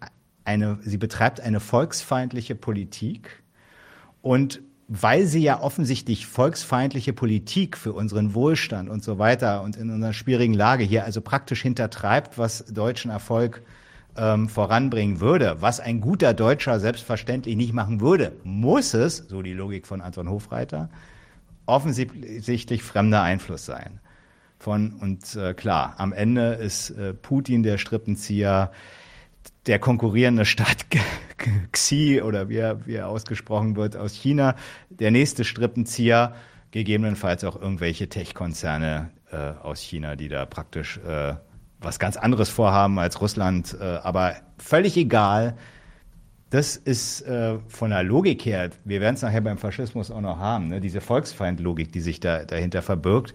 eine, 0.46 0.80
sie 0.84 0.98
betreibt 0.98 1.42
eine 1.42 1.60
volksfeindliche 1.60 2.56
Politik 2.56 3.44
und 4.22 4.62
weil 4.88 5.26
sie 5.26 5.42
ja 5.42 5.62
offensichtlich 5.62 6.28
volksfeindliche 6.28 7.12
Politik 7.12 7.76
für 7.76 7.94
unseren 7.94 8.36
Wohlstand 8.36 8.88
und 8.88 9.04
so 9.04 9.18
weiter 9.18 9.64
und 9.64 9.76
in 9.76 9.90
unserer 9.90 10.14
schwierigen 10.14 10.54
Lage 10.54 10.84
hier 10.84 11.06
also 11.06 11.22
praktisch 11.22 11.64
hintertreibt, 11.64 12.38
was 12.38 12.66
deutschen 12.66 13.10
Erfolg 13.10 13.64
ähm, 14.16 14.48
voranbringen 14.48 15.20
würde, 15.20 15.58
was 15.60 15.80
ein 15.80 16.02
guter 16.02 16.34
Deutscher 16.34 16.80
selbstverständlich 16.80 17.56
nicht 17.56 17.74
machen 17.74 18.00
würde, 18.00 18.34
muss 18.44 18.94
es, 18.94 19.18
so 19.18 19.42
die 19.42 19.54
Logik 19.54 19.88
von 19.88 20.02
Anton 20.02 20.30
Hofreiter, 20.30 20.90
offensichtlich 21.66 22.84
fremder 22.84 23.24
Einfluss 23.24 23.66
sein. 23.66 24.00
Von, 24.60 24.94
und 24.94 25.36
äh, 25.36 25.54
klar, 25.54 25.96
am 25.98 26.14
Ende 26.14 26.54
ist 26.54 26.92
äh, 26.92 27.14
Putin 27.14 27.64
der 27.64 27.78
Strippenzieher, 27.78 28.72
der 29.68 29.80
konkurrierende 29.80 30.46
Staat 30.46 30.86
Xi 31.72 32.22
oder 32.22 32.50
wie 32.50 32.58
er, 32.58 32.86
wie 32.86 32.96
er 32.96 33.08
ausgesprochen 33.08 33.76
wird 33.76 33.98
aus 33.98 34.14
China, 34.14 34.56
der 34.90 35.12
nächste 35.12 35.44
Strippenzieher, 35.44 36.36
gegebenenfalls 36.72 37.44
auch 37.44 37.60
irgendwelche 37.60 38.10
Tech-Konzerne 38.10 39.12
äh, 39.32 39.38
aus 39.38 39.80
China, 39.80 40.16
die 40.16 40.28
da 40.28 40.46
praktisch 40.46 40.98
äh, 40.98 41.36
was 41.80 42.00
ganz 42.00 42.18
anderes 42.18 42.50
vorhaben 42.50 43.00
als 43.00 43.22
Russland, 43.22 43.76
äh, 43.80 43.84
aber 43.84 44.36
völlig 44.58 44.98
egal. 44.98 45.58
Das 46.50 46.76
ist 46.76 47.22
äh, 47.22 47.58
von 47.68 47.90
der 47.90 48.04
Logik 48.04 48.46
her, 48.46 48.70
wir 48.84 49.02
werden 49.02 49.16
es 49.16 49.22
nachher 49.22 49.42
beim 49.42 49.58
Faschismus 49.58 50.12
auch 50.12 50.22
noch 50.22 50.38
haben, 50.38 50.68
ne? 50.68 50.80
diese 50.80 51.02
Volksfeindlogik, 51.02 51.92
die 51.92 52.02
sich 52.02 52.20
da 52.20 52.46
dahinter 52.46 52.82
verbirgt. 52.82 53.34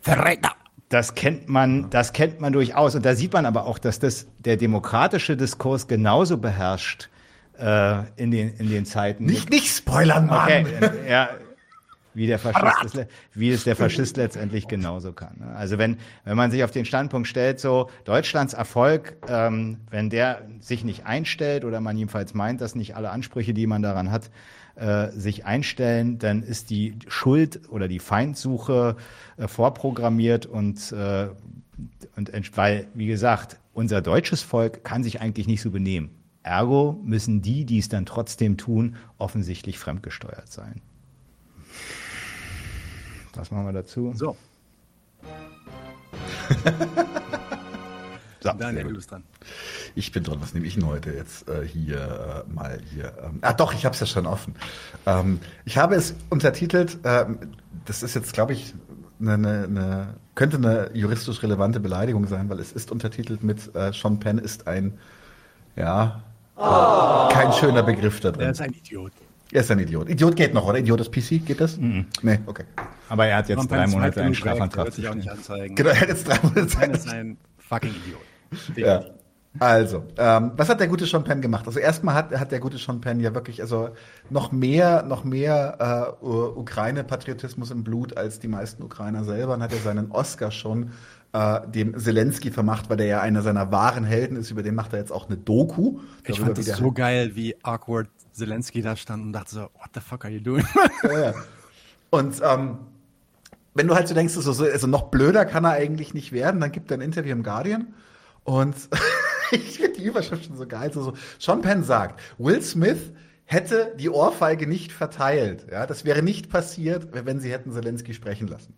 Verräter! 0.00 0.52
Das 0.92 1.14
kennt 1.14 1.48
man, 1.48 1.88
das 1.88 2.12
kennt 2.12 2.40
man 2.40 2.52
durchaus. 2.52 2.94
Und 2.94 3.06
da 3.06 3.14
sieht 3.14 3.32
man 3.32 3.46
aber 3.46 3.64
auch, 3.64 3.78
dass 3.78 3.98
das 3.98 4.26
der 4.38 4.58
demokratische 4.58 5.38
Diskurs 5.38 5.88
genauso 5.88 6.36
beherrscht 6.36 7.08
äh, 7.58 8.02
in, 8.16 8.30
den, 8.30 8.54
in 8.58 8.68
den 8.68 8.84
Zeiten. 8.84 9.24
Nicht, 9.24 9.48
nicht 9.48 9.74
spoilern, 9.74 10.26
Mann! 10.26 10.42
Okay, 10.42 10.66
äh, 11.06 11.10
ja, 11.10 11.30
wie 12.12 12.26
der 12.26 12.38
Faschist, 12.38 12.94
es, 12.94 13.06
wie 13.32 13.50
es 13.50 13.64
der 13.64 13.74
Faschist 13.74 14.18
letztendlich 14.18 14.68
genauso 14.68 15.14
kann. 15.14 15.38
ne? 15.38 15.56
Also 15.56 15.78
wenn, 15.78 15.96
wenn 16.24 16.36
man 16.36 16.50
sich 16.50 16.62
auf 16.62 16.70
den 16.70 16.84
Standpunkt 16.84 17.26
stellt, 17.26 17.58
so 17.58 17.88
Deutschlands 18.04 18.52
Erfolg, 18.52 19.16
ähm, 19.28 19.78
wenn 19.88 20.10
der 20.10 20.42
sich 20.60 20.84
nicht 20.84 21.06
einstellt 21.06 21.64
oder 21.64 21.80
man 21.80 21.96
jedenfalls 21.96 22.34
meint, 22.34 22.60
dass 22.60 22.74
nicht 22.74 22.96
alle 22.96 23.10
Ansprüche, 23.10 23.54
die 23.54 23.66
man 23.66 23.80
daran 23.80 24.10
hat, 24.10 24.30
äh, 24.82 25.12
sich 25.12 25.46
einstellen, 25.46 26.18
dann 26.18 26.42
ist 26.42 26.68
die 26.70 26.96
Schuld 27.06 27.68
oder 27.70 27.86
die 27.86 28.00
Feindsuche 28.00 28.96
äh, 29.36 29.46
vorprogrammiert 29.46 30.44
und, 30.44 30.90
äh, 30.90 31.28
und 32.16 32.56
weil, 32.56 32.88
wie 32.92 33.06
gesagt, 33.06 33.60
unser 33.74 34.02
deutsches 34.02 34.42
Volk 34.42 34.82
kann 34.82 35.04
sich 35.04 35.20
eigentlich 35.20 35.46
nicht 35.46 35.62
so 35.62 35.70
benehmen. 35.70 36.10
Ergo 36.42 37.00
müssen 37.04 37.42
die, 37.42 37.64
die 37.64 37.78
es 37.78 37.90
dann 37.90 38.06
trotzdem 38.06 38.56
tun, 38.56 38.96
offensichtlich 39.18 39.78
fremdgesteuert 39.78 40.50
sein. 40.50 40.82
Was 43.34 43.52
machen 43.52 43.66
wir 43.66 43.72
dazu? 43.72 44.12
So. 44.16 44.36
So, 48.42 48.50
Daniel, 48.52 48.84
du 48.84 48.94
bist 48.94 49.10
dran. 49.10 49.22
Ich 49.94 50.10
bin 50.10 50.24
dran. 50.24 50.38
Was 50.40 50.52
nehme 50.52 50.66
ich 50.66 50.74
denn 50.74 50.86
heute 50.86 51.12
jetzt 51.12 51.48
äh, 51.48 51.64
hier 51.64 52.44
äh, 52.48 52.52
mal 52.52 52.78
hier? 52.92 53.12
Ähm, 53.22 53.38
ah, 53.42 53.52
doch, 53.52 53.72
ich 53.72 53.84
habe 53.84 53.94
es 53.94 54.00
ja 54.00 54.06
schon 54.06 54.26
offen. 54.26 54.54
Ähm, 55.06 55.38
ich 55.64 55.78
habe 55.78 55.94
es 55.94 56.16
untertitelt. 56.28 56.98
Ähm, 57.04 57.38
das 57.84 58.02
ist 58.02 58.14
jetzt, 58.14 58.32
glaube 58.32 58.52
ich, 58.52 58.74
eine, 59.20 59.34
eine, 59.34 59.64
eine, 59.64 60.14
könnte 60.34 60.56
eine 60.56 60.90
juristisch 60.92 61.42
relevante 61.42 61.78
Beleidigung 61.78 62.26
sein, 62.26 62.48
weil 62.48 62.58
es 62.58 62.72
ist 62.72 62.90
untertitelt 62.90 63.44
mit 63.44 63.74
äh, 63.76 63.92
Sean 63.92 64.18
Penn 64.18 64.38
ist 64.38 64.66
ein, 64.66 64.98
ja, 65.76 66.22
oh. 66.56 67.28
kein 67.32 67.52
schöner 67.52 67.84
Begriff 67.84 68.18
da 68.20 68.32
drin. 68.32 68.46
Er 68.46 68.50
ist 68.50 68.60
ein 68.60 68.72
Idiot. 68.72 69.12
Er 69.52 69.60
ist 69.60 69.70
ein 69.70 69.78
Idiot. 69.78 70.08
Idiot 70.08 70.34
geht 70.34 70.54
noch, 70.54 70.66
oder? 70.66 70.78
Idiot 70.78 71.00
ist 71.00 71.12
PC, 71.12 71.46
geht 71.46 71.60
das? 71.60 71.76
Mhm. 71.76 72.06
Nee, 72.22 72.40
okay. 72.46 72.64
Aber 73.08 73.26
er 73.26 73.36
hat 73.36 73.48
jetzt 73.48 73.70
drei 73.70 73.86
Monate 73.86 74.22
einen 74.22 74.34
Strafantrag. 74.34 74.72
der 74.72 74.84
wird 74.86 74.94
sich 74.94 75.08
auch 75.08 75.14
nicht 75.14 75.30
anzeigen. 75.30 75.74
Genau, 75.76 75.90
er 75.90 76.00
hat 76.00 76.08
jetzt 76.08 76.26
drei 76.26 76.38
Monate 76.42 76.68
Sean 76.68 76.80
Penn 76.80 76.90
ist 76.92 77.08
ein 77.08 77.36
fucking 77.58 77.90
Idiot. 77.90 78.31
Ja. 78.76 79.04
Also, 79.58 80.04
ähm, 80.16 80.52
was 80.56 80.68
hat 80.70 80.80
der 80.80 80.88
gute 80.88 81.04
Sean 81.04 81.24
Penn 81.24 81.42
gemacht? 81.42 81.66
Also 81.66 81.78
erstmal 81.78 82.14
hat, 82.14 82.32
hat 82.32 82.52
der 82.52 82.60
gute 82.60 82.78
Sean 82.78 83.02
Penn 83.02 83.20
ja 83.20 83.34
wirklich 83.34 83.60
also 83.60 83.90
noch 84.30 84.50
mehr, 84.50 85.02
noch 85.02 85.24
mehr 85.24 86.16
äh, 86.22 86.24
Ukraine-Patriotismus 86.24 87.70
im 87.70 87.84
Blut 87.84 88.16
als 88.16 88.38
die 88.38 88.48
meisten 88.48 88.82
Ukrainer 88.82 89.24
selber 89.24 89.54
und 89.54 89.62
hat 89.62 89.72
er 89.72 89.78
seinen 89.78 90.10
Oscar 90.10 90.50
schon 90.50 90.92
äh, 91.34 91.60
dem 91.68 91.98
Zelensky 91.98 92.50
vermacht, 92.50 92.88
weil 92.88 92.96
der 92.96 93.06
ja 93.06 93.20
einer 93.20 93.42
seiner 93.42 93.70
wahren 93.70 94.04
Helden 94.04 94.36
ist. 94.38 94.50
Über 94.50 94.62
den 94.62 94.74
macht 94.74 94.94
er 94.94 95.00
jetzt 95.00 95.12
auch 95.12 95.28
eine 95.28 95.36
Doku. 95.36 96.00
Ich 96.24 96.40
fand 96.40 96.56
das 96.56 96.66
so 96.66 96.90
geil, 96.90 97.32
wie 97.34 97.54
awkward 97.62 98.08
Zelensky 98.32 98.80
da 98.80 98.96
stand 98.96 99.22
und 99.22 99.32
dachte 99.34 99.54
so, 99.54 99.60
what 99.60 99.90
the 99.94 100.00
fuck 100.00 100.24
are 100.24 100.32
you 100.32 100.40
doing? 100.40 100.64
Ja, 101.02 101.18
ja. 101.18 101.34
Und 102.08 102.40
ähm, 102.42 102.78
wenn 103.74 103.86
du 103.86 103.94
halt 103.94 104.08
so 104.08 104.14
denkst, 104.14 104.32
so, 104.32 104.64
also 104.64 104.86
noch 104.86 105.10
blöder 105.10 105.44
kann 105.44 105.64
er 105.64 105.72
eigentlich 105.72 106.14
nicht 106.14 106.32
werden, 106.32 106.60
dann 106.60 106.72
gibt 106.72 106.90
er 106.90 106.98
ein 106.98 107.00
Interview 107.02 107.32
im 107.32 107.42
Guardian 107.42 107.94
und 108.44 108.76
ich 109.50 109.78
finde 109.78 109.98
die 109.98 110.04
Überschrift 110.04 110.46
schon 110.46 110.56
so 110.56 110.66
geil. 110.66 110.92
So, 110.92 111.02
so, 111.02 111.14
Sean 111.38 111.62
Penn 111.62 111.84
sagt, 111.84 112.20
Will 112.38 112.62
Smith 112.62 113.12
hätte 113.44 113.94
die 113.98 114.10
Ohrfeige 114.10 114.66
nicht 114.66 114.92
verteilt. 114.92 115.66
Ja, 115.70 115.86
das 115.86 116.04
wäre 116.04 116.22
nicht 116.22 116.48
passiert, 116.48 117.08
wenn 117.12 117.40
sie 117.40 117.52
hätten 117.52 117.72
Zelensky 117.72 118.14
sprechen 118.14 118.48
lassen. 118.48 118.74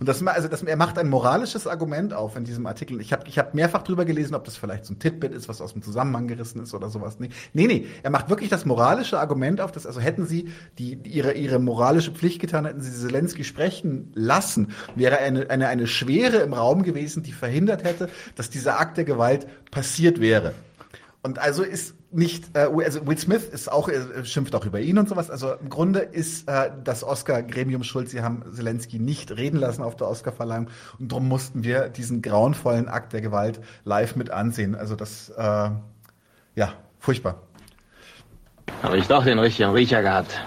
Und 0.00 0.08
das, 0.08 0.24
also 0.26 0.48
das, 0.48 0.62
er 0.62 0.76
macht 0.76 0.98
ein 0.98 1.08
moralisches 1.08 1.66
Argument 1.66 2.12
auf 2.12 2.36
in 2.36 2.44
diesem 2.44 2.66
Artikel. 2.66 3.00
Ich 3.00 3.12
habe 3.12 3.26
ich 3.26 3.38
hab 3.38 3.54
mehrfach 3.54 3.82
drüber 3.82 4.04
gelesen, 4.04 4.34
ob 4.34 4.44
das 4.44 4.56
vielleicht 4.56 4.84
so 4.84 4.94
ein 4.94 4.98
Titbit 4.98 5.32
ist, 5.32 5.48
was 5.48 5.60
aus 5.60 5.72
dem 5.72 5.82
Zusammenhang 5.82 6.28
gerissen 6.28 6.62
ist 6.62 6.74
oder 6.74 6.90
sowas. 6.90 7.18
Nee, 7.18 7.30
nee, 7.52 7.66
nee. 7.66 7.86
Er 8.02 8.10
macht 8.10 8.28
wirklich 8.28 8.50
das 8.50 8.64
moralische 8.64 9.18
Argument 9.18 9.60
auf, 9.60 9.72
dass 9.72 9.86
also 9.86 10.00
hätten 10.00 10.26
sie 10.26 10.50
die, 10.78 10.98
ihre, 11.04 11.32
ihre 11.32 11.58
moralische 11.58 12.12
Pflicht 12.12 12.40
getan, 12.40 12.66
hätten 12.66 12.82
sie 12.82 12.92
Zelensky 12.92 13.44
sprechen 13.44 14.10
lassen, 14.14 14.72
wäre 14.94 15.18
eine, 15.18 15.50
eine, 15.50 15.68
eine 15.68 15.86
Schwere 15.86 16.38
im 16.38 16.52
Raum 16.52 16.82
gewesen, 16.82 17.22
die 17.22 17.32
verhindert 17.32 17.84
hätte, 17.84 18.08
dass 18.36 18.50
dieser 18.50 18.80
Akt 18.80 18.96
der 18.96 19.04
Gewalt 19.04 19.46
passiert 19.70 20.20
wäre. 20.20 20.54
Und 21.22 21.38
also 21.38 21.62
ist 21.62 21.94
nicht, 22.14 22.56
äh, 22.56 22.68
also 22.84 23.06
Will 23.06 23.18
Smith 23.18 23.44
ist 23.44 23.70
auch, 23.70 23.88
äh, 23.88 24.24
schimpft 24.24 24.54
auch 24.54 24.64
über 24.64 24.80
ihn 24.80 24.98
und 24.98 25.08
sowas. 25.08 25.30
Also 25.30 25.52
im 25.54 25.68
Grunde 25.68 26.00
ist 26.00 26.48
äh, 26.48 26.70
das 26.82 27.02
Oscar-Gremium 27.02 27.82
schuld. 27.82 28.08
Sie 28.08 28.22
haben 28.22 28.44
Zelensky 28.52 28.98
nicht 28.98 29.36
reden 29.36 29.58
lassen 29.58 29.82
auf 29.82 29.96
der 29.96 30.08
Oscar-Verleihung 30.08 30.68
und 30.98 31.10
darum 31.10 31.28
mussten 31.28 31.64
wir 31.64 31.88
diesen 31.88 32.22
grauenvollen 32.22 32.88
Akt 32.88 33.12
der 33.12 33.20
Gewalt 33.20 33.60
live 33.84 34.16
mit 34.16 34.30
ansehen. 34.30 34.74
Also 34.74 34.94
das, 34.94 35.30
äh, 35.30 35.70
ja, 36.54 36.72
furchtbar. 37.00 37.42
Habe 38.82 38.96
ich 38.98 39.06
doch 39.06 39.24
den 39.24 39.38
richtigen 39.38 39.70
Riecher 39.70 40.02
gehabt. 40.02 40.40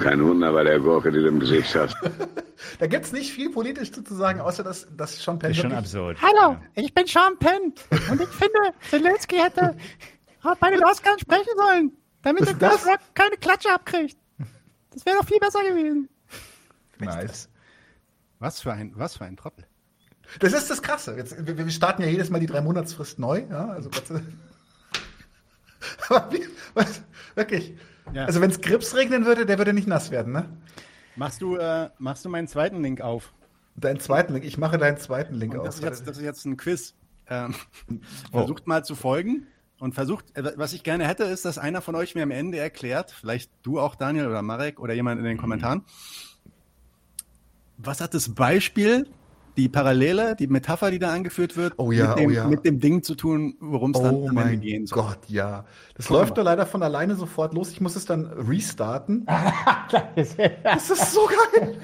Kein 0.00 0.22
Wunder 0.24 0.52
bei 0.52 0.64
der 0.64 0.80
Gurke, 0.80 1.12
die 1.12 1.20
du 1.20 1.28
im 1.28 1.38
Gesicht 1.38 1.74
hast. 1.76 1.94
da 2.80 2.86
gibt's 2.86 3.12
nicht 3.12 3.30
viel 3.30 3.50
politisch 3.50 3.92
zu 3.92 4.02
sagen, 4.14 4.40
außer 4.40 4.64
dass, 4.64 4.88
dass 4.96 5.22
Sean 5.22 5.38
Penn 5.38 5.52
Ist 5.52 5.60
schon 5.60 5.72
absurd. 5.72 6.18
Hallo, 6.20 6.56
ich 6.74 6.92
bin 6.92 7.06
Sean 7.06 7.38
Penn 7.38 7.72
und 8.10 8.20
ich 8.20 8.28
finde, 8.28 8.58
Zelensky 8.90 9.36
hätte 9.36 9.76
bei 10.60 10.70
den 10.70 10.84
Oscars 10.84 11.20
sprechen 11.20 11.52
sollen, 11.56 11.92
damit 12.22 12.46
der? 12.46 12.54
Chris 12.70 12.86
Rock 12.86 13.00
keine 13.14 13.36
Klatsche 13.36 13.72
abkriegt. 13.72 14.18
Das 14.90 15.04
wäre 15.04 15.16
doch 15.18 15.26
viel 15.26 15.40
besser 15.40 15.62
gewesen. 15.62 16.08
Nice. 16.98 17.48
Was 18.38 18.60
für 18.60 18.72
ein, 18.72 18.92
was 18.94 19.16
für 19.16 19.24
ein 19.24 19.36
Trottel. 19.36 19.66
Das 20.40 20.52
ist 20.52 20.70
das 20.70 20.82
Krasse. 20.82 21.16
Jetzt, 21.16 21.46
wir, 21.46 21.56
wir 21.56 21.70
starten 21.70 22.02
ja 22.02 22.08
jedes 22.08 22.30
Mal 22.30 22.40
die 22.40 22.46
drei 22.46 22.60
Monatsfrist 22.60 23.18
neu. 23.18 23.44
Ja, 23.50 23.68
also 23.68 23.90
Gott 23.90 24.06
sei 24.06 24.20
Aber 26.08 26.32
wie, 26.32 26.46
was, 26.74 27.02
wirklich. 27.34 27.74
Ja. 28.12 28.24
Also 28.24 28.40
wenn 28.40 28.50
es 28.50 28.60
Grips 28.60 28.94
regnen 28.94 29.26
würde, 29.26 29.46
der 29.46 29.58
würde 29.58 29.72
nicht 29.72 29.88
nass 29.88 30.10
werden, 30.10 30.32
ne? 30.32 30.48
Machst 31.16 31.42
du, 31.42 31.56
äh, 31.56 31.90
machst 31.98 32.24
du 32.24 32.28
meinen 32.28 32.48
zweiten 32.48 32.82
Link 32.82 33.00
auf? 33.00 33.32
Deinen 33.76 34.00
zweiten 34.00 34.32
Link. 34.32 34.44
Ich 34.44 34.58
mache 34.58 34.78
deinen 34.78 34.96
zweiten 34.98 35.34
Link 35.34 35.54
Und 35.54 35.60
auf. 35.60 35.66
das, 35.66 35.76
ist 35.76 35.84
jetzt, 35.84 36.06
das 36.06 36.16
ist 36.18 36.22
jetzt 36.22 36.44
ein 36.44 36.56
Quiz. 36.56 36.94
Ähm, 37.28 37.54
Oh. 38.32 38.38
Versucht 38.38 38.66
mal 38.66 38.84
zu 38.84 38.94
folgen 38.94 39.46
und 39.78 39.94
versucht, 39.94 40.36
äh, 40.36 40.52
was 40.56 40.72
ich 40.72 40.82
gerne 40.82 41.06
hätte, 41.06 41.24
ist, 41.24 41.44
dass 41.44 41.58
einer 41.58 41.80
von 41.80 41.94
euch 41.94 42.14
mir 42.14 42.22
am 42.22 42.30
Ende 42.30 42.58
erklärt, 42.58 43.10
vielleicht 43.10 43.50
du 43.62 43.80
auch, 43.80 43.94
Daniel 43.94 44.28
oder 44.28 44.42
Marek 44.42 44.80
oder 44.80 44.94
jemand 44.94 45.18
in 45.18 45.24
den 45.24 45.38
Kommentaren, 45.38 45.82
was 47.76 48.00
hat 48.00 48.14
das 48.14 48.34
Beispiel, 48.34 49.06
die 49.56 49.68
Parallele, 49.68 50.34
die 50.36 50.46
Metapher, 50.48 50.90
die 50.90 50.98
da 50.98 51.12
angeführt 51.12 51.56
wird, 51.56 51.74
Oh 51.76 51.92
ja, 51.92 52.08
mit, 52.08 52.18
dem, 52.18 52.26
oh 52.26 52.32
ja. 52.32 52.46
mit 52.46 52.64
dem 52.64 52.80
Ding 52.80 53.02
zu 53.02 53.14
tun, 53.14 53.56
worum 53.60 53.92
es 53.92 54.00
dann 54.00 54.14
Oh 54.14 54.28
am 54.28 54.36
Ende 54.36 54.50
mein 54.50 54.60
gehen 54.60 54.86
soll. 54.86 55.02
Gott, 55.02 55.18
ja. 55.28 55.64
Das 55.94 56.06
Guck 56.06 56.16
läuft 56.16 56.30
mal. 56.30 56.34
doch 56.36 56.44
leider 56.44 56.66
von 56.66 56.82
alleine 56.82 57.14
sofort 57.14 57.54
los. 57.54 57.70
Ich 57.70 57.80
muss 57.80 57.94
es 57.94 58.04
dann 58.04 58.26
restarten. 58.26 59.26
das 60.16 60.90
ist 60.90 61.12
so 61.12 61.28
geil. 61.54 61.78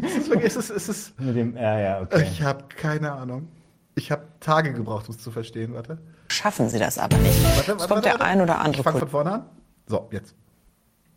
Das 0.00 0.16
ist 0.16 0.30
wirklich, 0.30 0.46
es 0.46 0.56
ist, 0.56 0.70
es 0.70 0.88
ist, 0.88 1.20
Mit 1.20 1.36
dem, 1.36 1.56
ja, 1.56 1.78
ja, 1.78 2.02
okay. 2.02 2.22
ich 2.22 2.42
habe 2.42 2.64
keine 2.68 3.12
Ahnung. 3.12 3.48
Ich 3.96 4.12
habe 4.12 4.22
Tage 4.38 4.72
gebraucht, 4.72 5.08
um 5.08 5.14
es 5.14 5.20
zu 5.20 5.32
verstehen. 5.32 5.74
Warte. 5.74 5.98
Schaffen 6.30 6.68
sie 6.68 6.78
das 6.78 6.98
aber 6.98 7.16
nicht. 7.18 7.42
Warte, 7.42 7.58
Es 7.60 7.68
warte, 7.68 7.78
kommt 7.78 7.90
warte, 8.04 8.18
der 8.18 8.20
ein 8.20 8.40
oder 8.40 8.58
andere 8.58 8.80
Ich 8.80 8.84
Kollege 8.84 9.00
von 9.00 9.08
vorne 9.10 9.32
an. 9.32 9.46
So, 9.86 10.08
jetzt. 10.12 10.34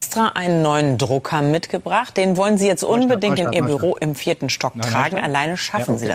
extra 0.01 0.27
einen 0.29 0.61
neuen 0.61 0.97
Drucker 0.97 1.41
mitgebracht. 1.41 2.15
Den 2.17 2.37
wollen 2.37 2.57
Sie 2.57 2.67
jetzt 2.67 2.83
unbedingt 2.83 3.37
in 3.39 3.45
Neustadt, 3.45 3.55
Ihr 3.55 3.61
Neustadt. 3.61 3.79
Büro 3.81 3.95
im 3.97 4.15
vierten 4.15 4.49
Stock 4.49 4.73
tragen. 4.81 5.15
Neustadt? 5.15 5.23
Alleine 5.23 5.57
schaffen 5.57 5.93
Ja, 5.93 5.99
Sie 5.99 6.07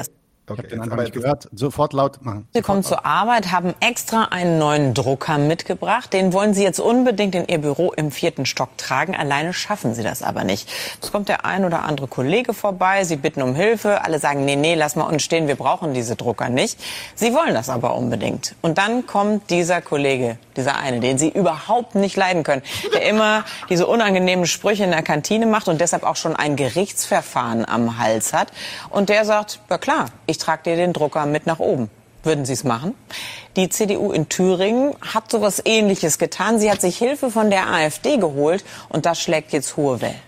okay. 0.48 0.55
Ich 0.55 0.59
habe 0.59 0.68
den 0.68 0.81
einfach 0.81 0.97
nicht 0.97 1.12
gehört. 1.12 1.48
Sofort 1.52 1.93
laut 1.93 2.24
machen. 2.24 2.48
Sie 2.52 2.62
kommen 2.62 2.82
zur 2.82 3.05
Arbeit, 3.05 3.52
haben 3.52 3.74
extra 3.81 4.24
einen 4.24 4.59
neuen 4.59 4.94
Drucker 4.94 5.39
mitgebracht. 5.39 6.12
Den 6.12 6.32
wollen 6.32 6.55
Sie 6.55 6.62
jetzt 6.62 6.81
unbedingt 6.81 7.35
in 7.35 7.47
Ihr 7.47 7.59
Büro 7.59 7.93
im 7.93 8.10
vierten 8.10 8.47
Stock 8.47 8.77
tragen. 8.78 9.14
Alleine 9.14 9.52
schaffen 9.52 9.94
Sie 9.94 10.02
das 10.02 10.23
aber 10.23 10.44
nicht. 10.44 10.68
Es 11.02 11.12
kommt 11.12 11.28
der 11.28 11.44
ein 11.44 11.64
oder 11.64 11.85
andere 11.85 12.06
Kollege 12.06 12.55
vorbei. 12.55 13.05
Sie 13.05 13.16
bitten 13.16 13.43
um 13.43 13.55
Hilfe. 13.55 14.02
Alle 14.05 14.18
sagen, 14.18 14.44
nee, 14.44 14.56
nee, 14.56 14.74
lass 14.74 14.97
mal 14.97 15.05
uns 15.05 15.23
stehen. 15.23 15.48
Wir 15.48 15.56
brauchen 15.56 15.94
diese 15.94 16.16
Drucker 16.16 16.48
nicht. 16.48 16.78
Sie 17.14 17.35
wollen 17.35 17.55
das 17.55 17.68
aber 17.68 17.97
unbedingt. 17.97 18.55
Und 18.62 18.78
dann 18.78 19.06
kommt 19.06 19.51
dieser 19.51 19.81
Kollege, 19.81 20.39
dieser 20.56 20.77
eine, 20.77 21.01
den 21.01 21.18
Sie 21.18 21.28
überhaupt 21.28 21.94
nicht 21.94 22.16
leiden 22.16 22.43
können, 22.43 22.62
der 22.93 23.02
immer 23.02 23.44
diese 23.68 23.86
unangenehmen 23.86 24.47
Sprüche 24.47 24.85
in 24.85 24.90
der 24.90 25.02
Kantine 25.02 25.47
macht 25.47 25.68
und 25.68 25.81
deshalb 25.81 26.02
auch 26.05 26.16
schon 26.16 26.36
ein 26.36 26.56
Gerichtsverfahren 26.56 27.64
am 27.64 27.98
Hals 27.98 28.32
hat. 28.32 28.48
Und 28.90 29.09
der 29.09 29.24
sagt, 29.24 29.60
ja 29.70 29.78
klar, 29.78 30.06
ich 30.27 30.35
trage 30.38 30.62
dir 30.64 30.76
den 30.76 30.92
Drucker 30.92 31.26
mit 31.26 31.46
nach 31.46 31.58
oben. 31.58 31.90
Würden 32.22 32.44
Sie 32.44 32.54
es 32.54 32.64
machen? 32.64 32.94
Die 33.56 33.68
CDU 33.68 34.10
in 34.10 34.28
Thüringen 34.28 34.94
hat 35.00 35.30
sowas 35.30 35.62
Ähnliches 35.64 36.18
getan. 36.18 36.58
Sie 36.58 36.70
hat 36.70 36.80
sich 36.80 36.98
Hilfe 36.98 37.30
von 37.30 37.50
der 37.50 37.68
AfD 37.68 38.16
geholt 38.16 38.64
und 38.88 39.06
das 39.06 39.20
schlägt 39.20 39.52
jetzt 39.52 39.76
hohe 39.76 40.00
Wellen. 40.00 40.20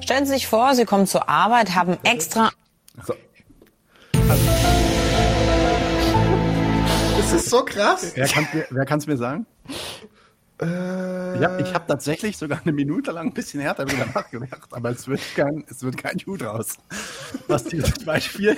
Stellen 0.00 0.26
Sie 0.26 0.32
sich 0.32 0.46
vor, 0.48 0.74
Sie 0.74 0.84
kommen 0.84 1.06
zur 1.06 1.28
Arbeit, 1.28 1.74
haben 1.74 1.96
extra 2.02 2.50
Das 7.16 7.32
ist 7.32 7.50
so 7.50 7.64
krass. 7.64 8.12
Wer 8.14 8.28
kann 8.28 8.46
mir, 8.70 8.84
kann's 8.84 9.06
mir 9.06 9.16
sagen? 9.16 9.46
Äh, 10.60 10.66
Ja, 11.40 11.58
ich 11.58 11.72
habe 11.74 11.84
tatsächlich 11.88 12.36
sogar 12.36 12.60
eine 12.62 12.72
Minute 12.72 13.10
lang 13.10 13.28
ein 13.28 13.32
bisschen 13.32 13.60
härter 13.60 13.84
drüber 13.86 14.06
nachgedacht, 14.14 14.68
aber 14.72 14.90
es 14.90 15.08
wird 15.08 15.20
kein, 15.34 15.64
es 15.68 15.82
wird 15.82 15.96
kein 15.96 16.16
Hut 16.26 16.42
raus. 16.42 16.74
Was 17.48 17.64
dieses 17.64 17.94
Beispiel 18.04 18.56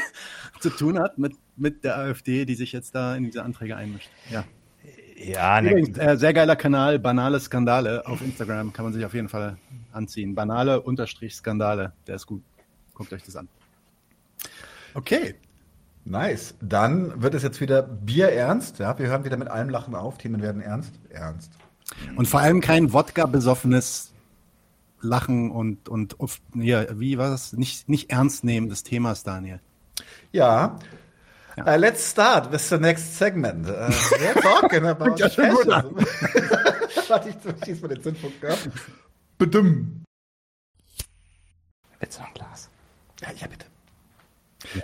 zu 0.70 0.76
tun 0.76 0.98
hat 0.98 1.18
mit, 1.18 1.34
mit 1.56 1.84
der 1.84 1.96
AfD, 1.96 2.44
die 2.44 2.54
sich 2.54 2.72
jetzt 2.72 2.94
da 2.94 3.14
in 3.14 3.24
diese 3.24 3.42
Anträge 3.42 3.76
einmischt. 3.76 4.10
Ja. 4.30 4.44
Ja, 5.16 5.62
ne, 5.62 5.70
Übrigens, 5.70 5.96
äh, 5.98 6.16
sehr 6.16 6.34
geiler 6.34 6.56
Kanal, 6.56 6.98
Banale 6.98 7.40
Skandale 7.40 8.06
auf 8.06 8.20
Instagram, 8.20 8.72
kann 8.72 8.84
man 8.84 8.92
sich 8.92 9.04
auf 9.04 9.14
jeden 9.14 9.30
Fall 9.30 9.56
anziehen. 9.92 10.34
Banale 10.34 10.82
Unterstrich 10.82 11.34
Skandale, 11.34 11.92
der 12.06 12.16
ist 12.16 12.26
gut. 12.26 12.42
Guckt 12.92 13.12
euch 13.12 13.22
das 13.22 13.36
an. 13.36 13.48
Okay. 14.94 15.34
Nice. 16.04 16.54
Dann 16.60 17.22
wird 17.22 17.34
es 17.34 17.42
jetzt 17.42 17.60
wieder 17.60 17.82
bierernst. 17.82 18.78
Ja, 18.78 18.98
wir 18.98 19.06
hören 19.08 19.24
wieder 19.24 19.36
mit 19.36 19.48
allem 19.48 19.70
Lachen 19.70 19.94
auf. 19.94 20.18
Themen 20.18 20.42
werden 20.42 20.60
ernst. 20.60 20.92
Ernst. 21.08 21.50
Und 22.14 22.28
vor 22.28 22.40
allem 22.40 22.60
kein 22.60 22.92
Wodka-besoffenes 22.92 24.12
Lachen 25.00 25.50
und, 25.50 25.88
und 25.88 26.16
ja, 26.54 26.98
wie 26.98 27.18
war 27.18 27.30
das? 27.30 27.52
Nicht, 27.54 27.88
nicht 27.88 28.10
ernst 28.10 28.44
nehmen 28.44 28.68
des 28.68 28.82
Themas, 28.82 29.22
Daniel. 29.22 29.60
Ja. 30.32 30.78
Uh, 31.58 31.76
let's 31.76 32.06
start 32.06 32.52
with 32.52 32.68
the 32.68 32.78
next 32.78 33.16
segment. 33.16 33.66
Uh, 33.66 33.90
we're 34.20 34.34
talking 34.42 34.86
about 34.86 35.18
ja 35.18 35.30
schon 35.30 35.48
gut 35.50 35.64
fashion. 35.64 35.96
Warte, 37.08 37.28
ich 37.30 37.64
schieß 37.64 37.80
mal 37.80 37.88
den 37.88 38.02
Zündpunkt 38.02 38.44
ab. 38.44 38.58
Bitte 39.38 39.62
noch 42.18 42.26
ein 42.26 42.34
Glas. 42.34 42.68
Ja, 43.20 43.28
ja, 43.36 43.46
bitte. 43.46 43.66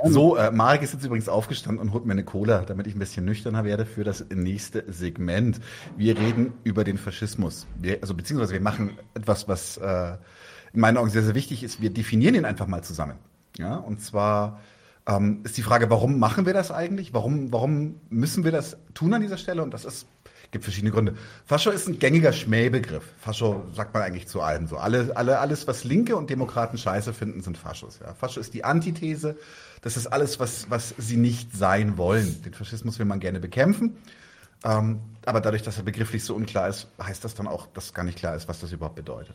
So, 0.05 0.37
äh, 0.37 0.51
Marek 0.51 0.83
ist 0.83 0.93
jetzt 0.93 1.05
übrigens 1.05 1.29
aufgestanden 1.29 1.81
und 1.81 1.93
holt 1.93 2.05
mir 2.05 2.13
eine 2.13 2.25
Cola, 2.25 2.61
damit 2.61 2.87
ich 2.87 2.95
ein 2.95 2.99
bisschen 2.99 3.25
nüchterner 3.25 3.65
werde 3.65 3.85
für 3.85 4.05
das 4.05 4.25
nächste 4.31 4.85
Segment. 4.93 5.61
Wir 5.97 6.17
reden 6.17 6.53
über 6.63 6.85
den 6.85 6.99
Faschismus. 6.99 7.67
Wir, 7.77 7.99
also 8.01 8.15
beziehungsweise 8.15 8.53
wir 8.53 8.61
machen 8.61 8.97
etwas, 9.15 9.49
was 9.49 9.79
äh, 9.79 10.17
in 10.73 10.81
meinen 10.81 10.99
Augen 10.99 11.11
sehr, 11.11 11.23
sehr 11.23 11.35
wichtig 11.35 11.63
ist. 11.65 11.81
Wir 11.81 11.91
definieren 11.91 12.35
ihn 12.35 12.45
einfach 12.45 12.67
mal 12.67 12.83
zusammen. 12.83 13.17
Ja, 13.59 13.77
und 13.77 14.01
zwar 14.01 14.61
ähm, 15.07 15.41
ist 15.45 15.57
die 15.57 15.63
Frage, 15.63 15.91
warum 15.91 16.19
machen 16.19 16.47
wir 16.47 16.55
das 16.55 16.71
eigentlich? 16.71 17.13
Warum, 17.13 17.53
warum 17.53 18.01
müssen 18.09 18.45
wir 18.45 18.53
das 18.53 18.77
tun 18.95 19.15
an 19.15 19.23
dieser 19.23 19.39
Stelle? 19.39 19.63
Und 19.63 19.73
das 19.75 19.85
ist 19.85 20.07
gibt 20.53 20.65
verschiedene 20.65 20.93
Gründe. 20.93 21.15
Fascho 21.47 21.71
ist 21.71 21.89
ein 21.89 21.99
gängiger 21.99 22.33
Schmähbegriff. 22.33 23.03
Fascho 23.19 23.65
sagt 23.75 23.95
man 23.95 24.03
eigentlich 24.03 24.29
zu 24.29 24.43
allem 24.43 24.67
so. 24.69 24.77
Alle, 24.77 25.11
alle, 25.17 25.39
alles, 25.41 25.67
was 25.67 25.83
Linke 25.83 26.15
und 26.15 26.31
Demokraten 26.31 26.77
scheiße 26.79 27.15
finden, 27.15 27.41
sind 27.41 27.57
Faschos. 27.57 27.99
Ja. 28.01 28.15
Fascho 28.15 28.39
ist 28.39 28.53
die 28.55 28.63
Antithese. 28.63 29.37
Das 29.81 29.97
ist 29.97 30.07
alles, 30.07 30.39
was, 30.39 30.71
was 30.71 30.95
sie 30.99 31.17
nicht 31.17 31.57
sein 31.57 31.97
wollen. 31.97 32.43
Den 32.43 32.53
Faschismus 32.53 32.99
will 32.99 33.07
man 33.07 33.19
gerne 33.19 33.41
bekämpfen. 33.41 33.97
Ähm, 34.63 35.01
aber 35.25 35.41
dadurch, 35.41 35.63
dass 35.63 35.79
er 35.79 35.85
begrifflich 35.85 36.23
so 36.23 36.35
unklar 36.35 36.69
ist, 36.69 36.87
heißt 37.03 37.25
das 37.25 37.35
dann 37.35 37.49
auch, 37.49 37.67
dass 37.69 37.95
gar 37.95 38.05
nicht 38.05 38.19
klar 38.19 38.37
ist, 38.37 38.47
was 38.47 38.61
das 38.61 38.73
überhaupt 38.73 38.97
bedeutet. 38.97 39.35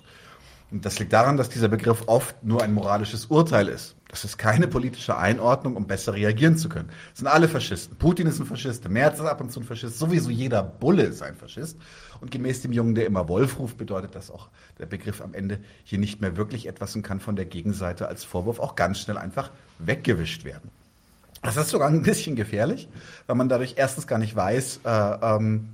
Und 0.69 0.85
das 0.85 0.99
liegt 0.99 1.13
daran, 1.13 1.35
dass 1.35 1.49
dieser 1.49 1.67
Begriff 1.67 2.03
oft 2.05 2.43
nur 2.43 2.61
ein 2.61 2.73
moralisches 2.73 3.25
Urteil 3.25 3.69
ist. 3.69 3.95
Das 4.09 4.23
ist 4.23 4.37
keine 4.37 4.67
politische 4.67 5.17
Einordnung, 5.17 5.75
um 5.75 5.85
besser 5.85 6.13
reagieren 6.13 6.57
zu 6.57 6.69
können. 6.69 6.89
Das 7.09 7.19
sind 7.19 7.27
alle 7.27 7.49
Faschisten. 7.49 7.97
Putin 7.97 8.27
ist 8.27 8.39
ein 8.39 8.45
Faschist, 8.45 8.87
Merz 8.87 9.19
ist 9.19 9.25
ab 9.25 9.41
und 9.41 9.51
zu 9.51 9.59
ein 9.59 9.65
Faschist, 9.65 9.99
sowieso 9.99 10.29
jeder 10.29 10.63
Bulle 10.63 11.03
ist 11.03 11.21
ein 11.21 11.35
Faschist. 11.35 11.77
Und 12.21 12.31
gemäß 12.31 12.61
dem 12.61 12.71
Jungen, 12.71 12.95
der 12.95 13.05
immer 13.05 13.27
Wolf 13.27 13.59
ruft, 13.59 13.77
bedeutet 13.77 14.15
das 14.15 14.31
auch 14.31 14.47
der 14.79 14.85
Begriff 14.85 15.21
am 15.21 15.33
Ende 15.33 15.59
hier 15.83 15.99
nicht 15.99 16.21
mehr 16.21 16.37
wirklich 16.37 16.67
etwas 16.67 16.95
und 16.95 17.03
kann 17.03 17.19
von 17.19 17.35
der 17.35 17.45
Gegenseite 17.45 18.07
als 18.07 18.23
Vorwurf 18.23 18.59
auch 18.59 18.75
ganz 18.75 18.99
schnell 18.99 19.17
einfach 19.17 19.51
weggewischt 19.79 20.45
werden. 20.45 20.71
Das 21.41 21.57
ist 21.57 21.69
sogar 21.69 21.89
ein 21.89 22.01
bisschen 22.01 22.35
gefährlich, 22.35 22.87
weil 23.27 23.35
man 23.35 23.49
dadurch 23.49 23.75
erstens 23.77 24.07
gar 24.07 24.19
nicht 24.19 24.35
weiß, 24.35 24.81
äh, 24.83 24.89
ähm, 24.89 25.69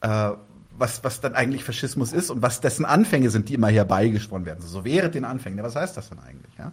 äh, 0.00 0.30
was, 0.78 1.04
was 1.04 1.20
dann 1.20 1.34
eigentlich 1.34 1.64
Faschismus 1.64 2.12
ist 2.12 2.30
und 2.30 2.42
was 2.42 2.60
dessen 2.60 2.84
Anfänge 2.84 3.30
sind, 3.30 3.48
die 3.48 3.54
immer 3.54 3.68
hier 3.68 3.84
beigesponnen 3.84 4.46
werden. 4.46 4.60
So, 4.60 4.68
so 4.68 4.84
wäre 4.84 5.10
den 5.10 5.24
Anfängen. 5.24 5.58
Ja, 5.58 5.64
was 5.64 5.76
heißt 5.76 5.96
das 5.96 6.08
denn 6.08 6.18
eigentlich? 6.18 6.52
Ja? 6.58 6.72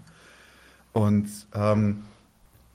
Und 0.93 1.29
ähm, 1.53 2.03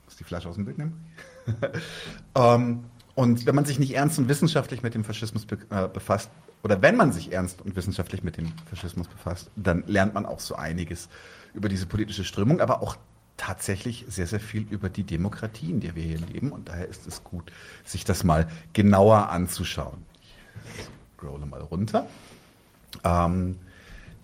muss 0.05 0.17
die 0.17 0.23
Flasche 0.23 0.49
aus 0.49 0.55
dem 0.55 0.65
Bild 0.65 0.77
nehmen? 0.77 1.05
ähm, 2.35 2.83
und 3.15 3.45
wenn 3.45 3.55
man 3.55 3.65
sich 3.65 3.79
nicht 3.79 3.95
ernst 3.95 4.19
und 4.19 4.29
wissenschaftlich 4.29 4.83
mit 4.83 4.93
dem 4.93 5.03
Faschismus 5.03 5.45
be 5.45 5.57
äh, 5.69 5.87
befasst, 5.87 6.29
oder 6.63 6.81
wenn 6.81 6.97
man 6.97 7.13
sich 7.13 7.31
ernst 7.31 7.61
und 7.61 7.75
wissenschaftlich 7.75 8.23
mit 8.23 8.37
dem 8.37 8.51
Faschismus 8.69 9.07
befasst, 9.07 9.49
dann 9.55 9.83
lernt 9.87 10.13
man 10.13 10.25
auch 10.25 10.39
so 10.39 10.55
einiges 10.55 11.07
über 11.53 11.69
diese 11.69 11.85
politische 11.85 12.25
Strömung, 12.25 12.59
aber 12.59 12.81
auch 12.81 12.97
tatsächlich 13.37 14.05
sehr, 14.09 14.27
sehr 14.27 14.41
viel 14.41 14.67
über 14.69 14.89
die 14.89 15.03
Demokratie, 15.03 15.71
in 15.71 15.79
der 15.79 15.95
wir 15.95 16.03
hier 16.03 16.19
leben. 16.19 16.51
Und 16.51 16.67
daher 16.67 16.87
ist 16.87 17.07
es 17.07 17.23
gut, 17.23 17.51
sich 17.85 18.03
das 18.03 18.23
mal 18.23 18.49
genauer 18.73 19.29
anzuschauen. 19.29 20.05
Ich 20.77 20.87
scrolle 21.17 21.45
mal 21.45 21.61
runter. 21.61 22.05
Ähm, 23.03 23.57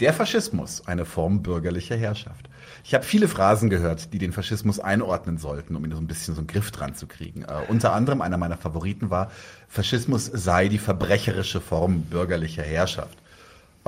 der 0.02 0.14
Faschismus, 0.14 0.86
eine 0.86 1.06
Form 1.06 1.42
bürgerlicher 1.42 1.96
Herrschaft. 1.96 2.50
Ich 2.88 2.94
habe 2.94 3.04
viele 3.04 3.28
Phrasen 3.28 3.72
gehört, 3.72 4.14
die 4.14 4.20
den 4.20 4.32
Faschismus 4.32 4.80
einordnen 4.80 5.40
sollten, 5.40 5.76
um 5.76 5.84
ihn 5.84 5.92
so 5.92 5.98
ein 5.98 6.06
bisschen 6.06 6.36
so 6.36 6.42
einen 6.42 6.48
Griff 6.48 6.70
dran 6.70 6.94
zu 6.94 7.08
kriegen. 7.08 7.42
Äh, 7.42 7.64
unter 7.68 7.94
anderem 7.94 8.22
einer 8.22 8.38
meiner 8.38 8.58
Favoriten 8.58 9.10
war, 9.10 9.32
Faschismus 9.68 10.26
sei 10.28 10.68
die 10.68 10.78
verbrecherische 10.78 11.62
Form 11.62 12.02
bürgerlicher 12.02 12.62
Herrschaft. 12.62 13.18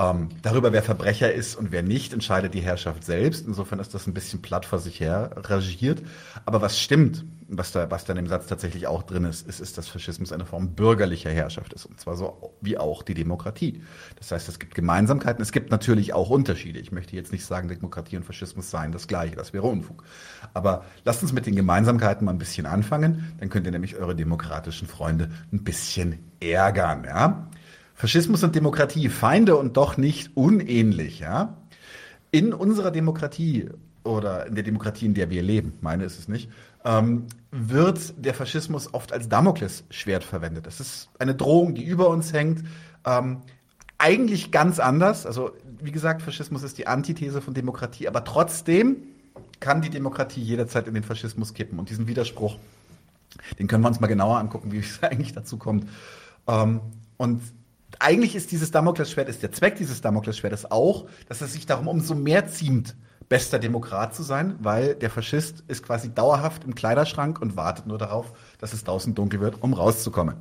Ähm, 0.00 0.28
darüber, 0.42 0.72
wer 0.72 0.84
Verbrecher 0.84 1.32
ist 1.32 1.56
und 1.56 1.72
wer 1.72 1.82
nicht, 1.82 2.12
entscheidet 2.12 2.54
die 2.54 2.60
Herrschaft 2.60 3.02
selbst. 3.02 3.48
Insofern 3.48 3.80
ist 3.80 3.94
das 3.94 4.06
ein 4.06 4.14
bisschen 4.14 4.40
platt 4.42 4.64
vor 4.64 4.78
sich 4.78 5.00
her 5.00 5.30
regiert. 5.36 6.02
Aber 6.44 6.62
was 6.62 6.78
stimmt, 6.78 7.24
was 7.48 7.72
da, 7.72 7.90
was 7.90 8.04
da 8.04 8.12
in 8.12 8.18
dem 8.18 8.28
Satz 8.28 8.46
tatsächlich 8.46 8.86
auch 8.86 9.02
drin 9.02 9.24
ist, 9.24 9.48
ist, 9.48 9.58
ist, 9.58 9.76
dass 9.76 9.88
Faschismus 9.88 10.30
eine 10.30 10.46
Form 10.46 10.76
bürgerlicher 10.76 11.30
Herrschaft 11.30 11.72
ist. 11.72 11.84
Und 11.84 11.98
zwar 11.98 12.14
so 12.14 12.54
wie 12.60 12.78
auch 12.78 13.02
die 13.02 13.14
Demokratie. 13.14 13.82
Das 14.16 14.30
heißt, 14.30 14.48
es 14.48 14.60
gibt 14.60 14.76
Gemeinsamkeiten. 14.76 15.42
Es 15.42 15.50
gibt 15.50 15.72
natürlich 15.72 16.14
auch 16.14 16.30
Unterschiede. 16.30 16.78
Ich 16.78 16.92
möchte 16.92 17.16
jetzt 17.16 17.32
nicht 17.32 17.44
sagen, 17.44 17.66
Demokratie 17.68 18.16
und 18.16 18.24
Faschismus 18.24 18.70
seien 18.70 18.92
das 18.92 19.08
Gleiche. 19.08 19.34
Das 19.34 19.52
wäre 19.52 19.66
Unfug. 19.66 20.04
Aber 20.54 20.84
lasst 21.04 21.22
uns 21.22 21.32
mit 21.32 21.46
den 21.46 21.56
Gemeinsamkeiten 21.56 22.24
mal 22.24 22.32
ein 22.32 22.38
bisschen 22.38 22.66
anfangen. 22.66 23.32
Dann 23.40 23.48
könnt 23.48 23.66
ihr 23.66 23.72
nämlich 23.72 23.96
eure 23.96 24.14
demokratischen 24.14 24.86
Freunde 24.86 25.30
ein 25.52 25.64
bisschen 25.64 26.20
ärgern, 26.38 27.02
ja? 27.02 27.48
Faschismus 27.98 28.44
und 28.44 28.54
Demokratie, 28.54 29.08
Feinde 29.08 29.56
und 29.56 29.76
doch 29.76 29.96
nicht 29.96 30.36
unähnlich, 30.36 31.18
ja? 31.18 31.56
In 32.30 32.54
unserer 32.54 32.92
Demokratie 32.92 33.70
oder 34.04 34.46
in 34.46 34.54
der 34.54 34.62
Demokratie, 34.62 35.06
in 35.06 35.14
der 35.14 35.30
wir 35.30 35.42
leben, 35.42 35.72
meine 35.80 36.04
ist 36.04 36.16
es 36.16 36.28
nicht, 36.28 36.48
ähm, 36.84 37.26
wird 37.50 38.14
der 38.24 38.34
Faschismus 38.34 38.94
oft 38.94 39.12
als 39.12 39.28
Damoklesschwert 39.28 40.22
verwendet. 40.22 40.68
Das 40.68 40.78
ist 40.78 41.08
eine 41.18 41.34
Drohung, 41.34 41.74
die 41.74 41.84
über 41.84 42.08
uns 42.08 42.32
hängt. 42.32 42.62
Ähm, 43.04 43.38
eigentlich 43.98 44.52
ganz 44.52 44.78
anders. 44.78 45.26
Also, 45.26 45.50
wie 45.80 45.90
gesagt, 45.90 46.22
Faschismus 46.22 46.62
ist 46.62 46.78
die 46.78 46.86
Antithese 46.86 47.40
von 47.40 47.52
Demokratie, 47.52 48.06
aber 48.06 48.22
trotzdem 48.22 48.98
kann 49.58 49.82
die 49.82 49.90
Demokratie 49.90 50.40
jederzeit 50.40 50.86
in 50.86 50.94
den 50.94 51.02
Faschismus 51.02 51.52
kippen. 51.52 51.80
Und 51.80 51.90
diesen 51.90 52.06
Widerspruch, 52.06 52.58
den 53.58 53.66
können 53.66 53.82
wir 53.82 53.88
uns 53.88 53.98
mal 53.98 54.06
genauer 54.06 54.38
angucken, 54.38 54.70
wie 54.70 54.78
es 54.78 55.02
eigentlich 55.02 55.32
dazu 55.32 55.56
kommt. 55.56 55.88
Ähm, 56.46 56.80
und 57.16 57.42
eigentlich 57.98 58.36
ist 58.36 58.52
dieses 58.52 58.70
Damoklesschwert, 58.70 59.28
ist 59.28 59.42
der 59.42 59.52
Zweck 59.52 59.76
dieses 59.76 60.00
Damoklesschwertes 60.00 60.70
auch, 60.70 61.06
dass 61.28 61.40
es 61.40 61.52
sich 61.52 61.66
darum 61.66 61.88
umso 61.88 62.14
mehr 62.14 62.46
ziemt, 62.46 62.94
bester 63.28 63.58
Demokrat 63.58 64.14
zu 64.14 64.22
sein, 64.22 64.56
weil 64.60 64.94
der 64.94 65.10
Faschist 65.10 65.64
ist 65.68 65.82
quasi 65.82 66.14
dauerhaft 66.14 66.64
im 66.64 66.74
Kleiderschrank 66.74 67.40
und 67.40 67.56
wartet 67.56 67.86
nur 67.86 67.98
darauf, 67.98 68.32
dass 68.58 68.72
es 68.72 68.84
draußen 68.84 69.14
dunkel 69.14 69.40
wird, 69.40 69.62
um 69.62 69.74
rauszukommen. 69.74 70.36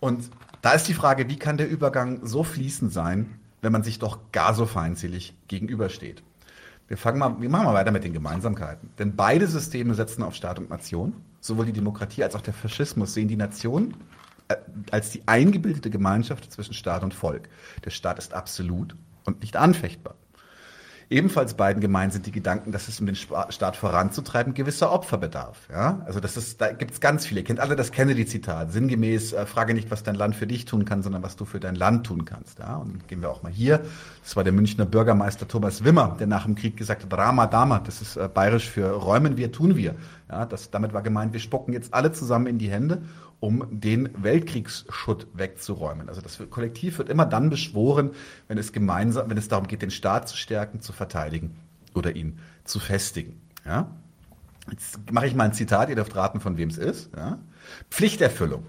Und 0.00 0.30
da 0.62 0.72
ist 0.72 0.88
die 0.88 0.94
Frage, 0.94 1.28
wie 1.28 1.38
kann 1.38 1.56
der 1.56 1.68
Übergang 1.68 2.26
so 2.26 2.42
fließend 2.42 2.92
sein, 2.92 3.38
wenn 3.62 3.72
man 3.72 3.82
sich 3.82 3.98
doch 3.98 4.18
gar 4.32 4.54
so 4.54 4.66
feindselig 4.66 5.34
gegenübersteht? 5.48 6.22
Wir 6.88 6.96
fangen 6.96 7.18
mal, 7.18 7.40
wir 7.40 7.48
machen 7.48 7.66
mal 7.66 7.74
weiter 7.74 7.90
mit 7.90 8.04
den 8.04 8.12
Gemeinsamkeiten. 8.12 8.90
Denn 8.98 9.16
beide 9.16 9.46
Systeme 9.46 9.94
setzen 9.94 10.22
auf 10.22 10.34
Staat 10.34 10.58
und 10.58 10.70
Nation. 10.70 11.14
Sowohl 11.40 11.66
die 11.66 11.72
Demokratie 11.72 12.22
als 12.22 12.34
auch 12.34 12.40
der 12.40 12.54
Faschismus 12.54 13.14
sehen 13.14 13.28
die 13.28 13.36
Nation 13.36 13.94
als 14.90 15.10
die 15.10 15.22
eingebildete 15.26 15.90
Gemeinschaft 15.90 16.52
zwischen 16.52 16.74
Staat 16.74 17.02
und 17.02 17.14
Volk. 17.14 17.48
Der 17.84 17.90
Staat 17.90 18.18
ist 18.18 18.34
absolut 18.34 18.94
und 19.24 19.40
nicht 19.40 19.56
anfechtbar. 19.56 20.14
Ebenfalls 21.08 21.54
beiden 21.54 21.80
gemein 21.80 22.10
sind 22.10 22.26
die 22.26 22.32
Gedanken, 22.32 22.72
dass 22.72 22.88
es 22.88 22.98
um 22.98 23.06
den 23.06 23.14
Staat 23.14 23.76
voranzutreiben 23.76 24.54
gewisser 24.54 24.90
Opfer 24.90 25.18
bedarf. 25.18 25.68
Ja? 25.70 26.02
Also 26.04 26.18
das 26.18 26.36
ist, 26.36 26.60
da 26.60 26.72
gibt 26.72 26.90
es 26.90 27.00
ganz 27.00 27.24
viele. 27.24 27.42
Ihr 27.42 27.44
kennt 27.44 27.60
alle 27.60 27.76
das 27.76 27.92
Kennedy-Zitat. 27.92 28.72
Sinngemäß, 28.72 29.32
äh, 29.32 29.46
frage 29.46 29.72
nicht, 29.72 29.88
was 29.92 30.02
dein 30.02 30.16
Land 30.16 30.34
für 30.34 30.48
dich 30.48 30.64
tun 30.64 30.84
kann, 30.84 31.04
sondern 31.04 31.22
was 31.22 31.36
du 31.36 31.44
für 31.44 31.60
dein 31.60 31.76
Land 31.76 32.06
tun 32.06 32.24
kannst. 32.24 32.58
Ja? 32.58 32.74
Und 32.76 33.06
gehen 33.06 33.22
wir 33.22 33.30
auch 33.30 33.44
mal 33.44 33.52
hier. 33.52 33.82
Das 34.24 34.34
war 34.34 34.42
der 34.42 34.52
Münchner 34.52 34.84
Bürgermeister 34.84 35.46
Thomas 35.46 35.84
Wimmer, 35.84 36.16
der 36.18 36.26
nach 36.26 36.44
dem 36.44 36.56
Krieg 36.56 36.76
gesagt 36.76 37.04
hat, 37.04 37.16
Rama 37.16 37.46
Dama, 37.46 37.78
das 37.78 38.02
ist 38.02 38.16
äh, 38.16 38.28
bayerisch 38.28 38.68
für 38.68 38.90
räumen 38.90 39.36
wir, 39.36 39.52
tun 39.52 39.76
wir. 39.76 39.94
Ja, 40.28 40.44
das, 40.44 40.72
damit 40.72 40.92
war 40.92 41.02
gemeint, 41.02 41.32
wir 41.32 41.40
spucken 41.40 41.72
jetzt 41.72 41.94
alle 41.94 42.10
zusammen 42.10 42.48
in 42.48 42.58
die 42.58 42.68
Hände 42.68 43.02
um 43.40 43.66
den 43.70 44.08
Weltkriegsschutt 44.22 45.26
wegzuräumen. 45.34 46.08
Also 46.08 46.20
das 46.20 46.38
Kollektiv 46.50 46.98
wird 46.98 47.08
immer 47.08 47.26
dann 47.26 47.50
beschworen, 47.50 48.10
wenn 48.48 48.58
es 48.58 48.72
gemeinsam, 48.72 49.28
wenn 49.28 49.36
es 49.36 49.48
darum 49.48 49.66
geht, 49.66 49.82
den 49.82 49.90
Staat 49.90 50.28
zu 50.28 50.36
stärken, 50.36 50.80
zu 50.80 50.92
verteidigen 50.92 51.56
oder 51.94 52.16
ihn 52.16 52.38
zu 52.64 52.78
festigen. 52.78 53.40
Ja? 53.64 53.90
Jetzt 54.70 55.12
mache 55.12 55.26
ich 55.26 55.34
mal 55.34 55.44
ein 55.44 55.52
Zitat, 55.52 55.88
ihr 55.88 55.96
dürft 55.96 56.16
raten, 56.16 56.40
von 56.40 56.56
wem 56.56 56.70
es 56.70 56.78
ist. 56.78 57.10
Ja? 57.14 57.38
Pflichterfüllung. 57.90 58.64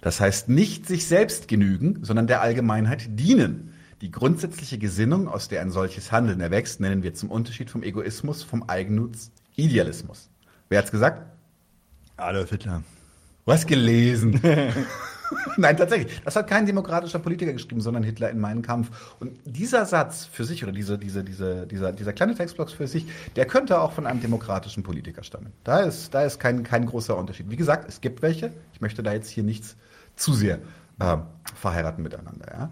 Das 0.00 0.20
heißt 0.20 0.48
nicht 0.48 0.86
sich 0.86 1.06
selbst 1.06 1.48
genügen, 1.48 2.00
sondern 2.02 2.26
der 2.26 2.40
Allgemeinheit 2.40 3.18
dienen. 3.18 3.74
Die 4.00 4.10
grundsätzliche 4.10 4.78
Gesinnung, 4.78 5.26
aus 5.28 5.48
der 5.48 5.60
ein 5.60 5.70
solches 5.70 6.12
Handeln 6.12 6.40
erwächst, 6.40 6.80
nennen 6.80 7.02
wir 7.02 7.14
zum 7.14 7.30
Unterschied 7.30 7.70
vom 7.70 7.82
Egoismus, 7.82 8.42
vom 8.42 8.68
Eigennutz 8.68 9.32
Idealismus. 9.56 10.30
Wer 10.68 10.78
hat's 10.78 10.92
gesagt? 10.92 11.26
Adolf 12.16 12.50
Hitler. 12.50 12.82
Du 13.48 13.54
hast 13.54 13.66
gelesen. 13.66 14.38
Nein, 15.56 15.74
tatsächlich. 15.74 16.20
Das 16.22 16.36
hat 16.36 16.48
kein 16.48 16.66
demokratischer 16.66 17.18
Politiker 17.18 17.54
geschrieben, 17.54 17.80
sondern 17.80 18.02
Hitler 18.02 18.28
in 18.28 18.40
meinen 18.40 18.60
Kampf. 18.60 18.90
Und 19.20 19.38
dieser 19.46 19.86
Satz 19.86 20.26
für 20.26 20.44
sich 20.44 20.62
oder 20.62 20.72
diese, 20.72 20.98
diese, 20.98 21.24
diese, 21.24 21.66
dieser, 21.66 21.92
dieser 21.92 22.12
kleine 22.12 22.34
Textblock 22.34 22.68
für 22.68 22.86
sich, 22.86 23.06
der 23.36 23.46
könnte 23.46 23.80
auch 23.80 23.92
von 23.92 24.06
einem 24.06 24.20
demokratischen 24.20 24.82
Politiker 24.82 25.22
stammen. 25.22 25.54
Da 25.64 25.78
ist, 25.78 26.12
da 26.12 26.24
ist 26.24 26.38
kein, 26.38 26.62
kein 26.62 26.84
großer 26.84 27.16
Unterschied. 27.16 27.48
Wie 27.48 27.56
gesagt, 27.56 27.88
es 27.88 28.02
gibt 28.02 28.20
welche. 28.20 28.52
Ich 28.74 28.82
möchte 28.82 29.02
da 29.02 29.14
jetzt 29.14 29.30
hier 29.30 29.44
nichts 29.44 29.76
zu 30.14 30.34
sehr 30.34 30.58
äh, 30.98 31.16
verheiraten 31.54 32.02
miteinander. 32.02 32.52
Ja? 32.52 32.70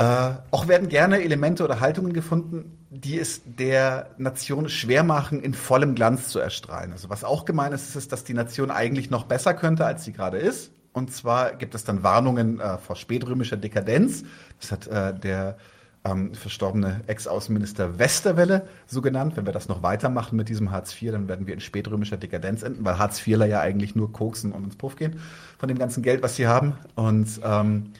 Äh, 0.00 0.38
auch 0.50 0.66
werden 0.66 0.88
gerne 0.88 1.22
Elemente 1.22 1.62
oder 1.62 1.80
Haltungen 1.80 2.14
gefunden, 2.14 2.78
die 2.88 3.18
es 3.18 3.42
der 3.44 4.08
Nation 4.16 4.70
schwer 4.70 5.02
machen, 5.02 5.42
in 5.42 5.52
vollem 5.52 5.94
Glanz 5.94 6.28
zu 6.28 6.38
erstrahlen. 6.38 6.92
Also 6.92 7.10
was 7.10 7.22
auch 7.22 7.44
gemein 7.44 7.72
ist, 7.72 7.94
ist, 7.94 8.10
dass 8.10 8.24
die 8.24 8.32
Nation 8.32 8.70
eigentlich 8.70 9.10
noch 9.10 9.24
besser 9.24 9.52
könnte, 9.52 9.84
als 9.84 10.06
sie 10.06 10.12
gerade 10.12 10.38
ist. 10.38 10.72
Und 10.94 11.12
zwar 11.12 11.54
gibt 11.54 11.74
es 11.74 11.84
dann 11.84 12.02
Warnungen 12.02 12.60
äh, 12.60 12.78
vor 12.78 12.96
spätrömischer 12.96 13.58
Dekadenz. 13.58 14.24
Das 14.58 14.72
hat 14.72 14.86
äh, 14.86 15.12
der 15.12 15.58
ähm, 16.04 16.32
verstorbene 16.32 17.02
Ex-Außenminister 17.06 17.98
Westerwelle 17.98 18.66
so 18.86 19.02
genannt. 19.02 19.36
Wenn 19.36 19.44
wir 19.44 19.52
das 19.52 19.68
noch 19.68 19.82
weitermachen 19.82 20.34
mit 20.34 20.48
diesem 20.48 20.70
Hartz 20.70 20.94
IV, 20.94 21.12
dann 21.12 21.28
werden 21.28 21.46
wir 21.46 21.52
in 21.52 21.60
spätrömischer 21.60 22.16
Dekadenz 22.16 22.62
enden, 22.62 22.86
weil 22.86 22.98
Hartz 22.98 23.26
IVler 23.26 23.44
ja 23.44 23.60
eigentlich 23.60 23.94
nur 23.94 24.10
koksen 24.12 24.52
und 24.52 24.64
ins 24.64 24.76
Puff 24.76 24.96
gehen 24.96 25.20
von 25.58 25.68
dem 25.68 25.76
ganzen 25.76 26.02
Geld, 26.02 26.22
was 26.22 26.36
sie 26.36 26.46
haben. 26.46 26.78
Und 26.94 27.38
ähm, 27.44 27.92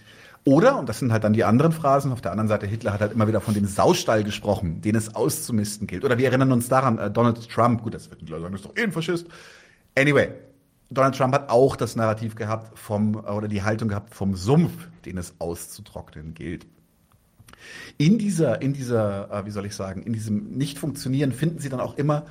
oder, 0.45 0.79
und 0.79 0.89
das 0.89 0.99
sind 0.99 1.13
halt 1.13 1.25
dann 1.25 1.35
die 1.35 1.45
anderen 1.45 1.73
Phrasen, 1.73 2.13
auf 2.13 2.23
der 2.23 2.33
anderen 2.33 2.49
Seite, 2.49 2.67
Hitler 2.67 2.95
hat 2.95 3.01
halt 3.01 3.13
immer 3.13 3.29
wieder 3.29 3.41
von 3.41 3.53
dem 3.53 3.67
Saustall 3.67 4.25
gesprochen, 4.25 4.81
den 4.81 4.95
es 4.95 5.15
auszumisten 5.15 5.87
gilt. 5.87 6.05
Oder 6.05 6.17
wir 6.17 6.27
erinnern 6.27 6.53
uns 6.53 6.69
daran, 6.69 6.99
äh, 6.99 7.11
Donald 7.11 7.49
Trump, 7.51 7.83
gut, 7.83 7.95
das 7.95 8.11
wird 8.11 8.23
die 8.23 8.27
Leute 8.27 8.43
sagen, 8.43 8.53
das 8.53 8.63
ist 8.63 8.71
doch 8.71 8.77
eh 8.77 8.85
ein 8.85 8.93
Faschist. 8.93 9.27
Anyway, 9.97 10.31
Donald 10.89 11.15
Trump 11.15 11.35
hat 11.35 11.51
auch 11.51 11.77
das 11.77 11.95
Narrativ 11.95 12.37
gehabt 12.37 12.79
vom, 12.79 13.17
oder 13.17 13.49
die 13.49 13.63
Haltung 13.63 13.89
gehabt 13.89 14.15
vom 14.15 14.35
Sumpf, 14.35 14.89
den 15.05 15.19
es 15.19 15.35
auszutrocknen 15.39 16.35
gilt. 16.35 16.67
In 17.99 18.19
dieser, 18.19 18.63
in 18.63 18.73
dieser, 18.73 19.31
äh, 19.31 19.47
wie 19.47 19.51
soll 19.51 19.67
ich 19.67 19.77
sagen, 19.77 20.03
in 20.03 20.15
diesem 20.15 20.53
Nicht-Funktionieren 20.53 21.33
finden 21.33 21.59
Sie 21.59 21.69
dann 21.69 21.81
auch 21.81 21.99
immer 21.99 22.25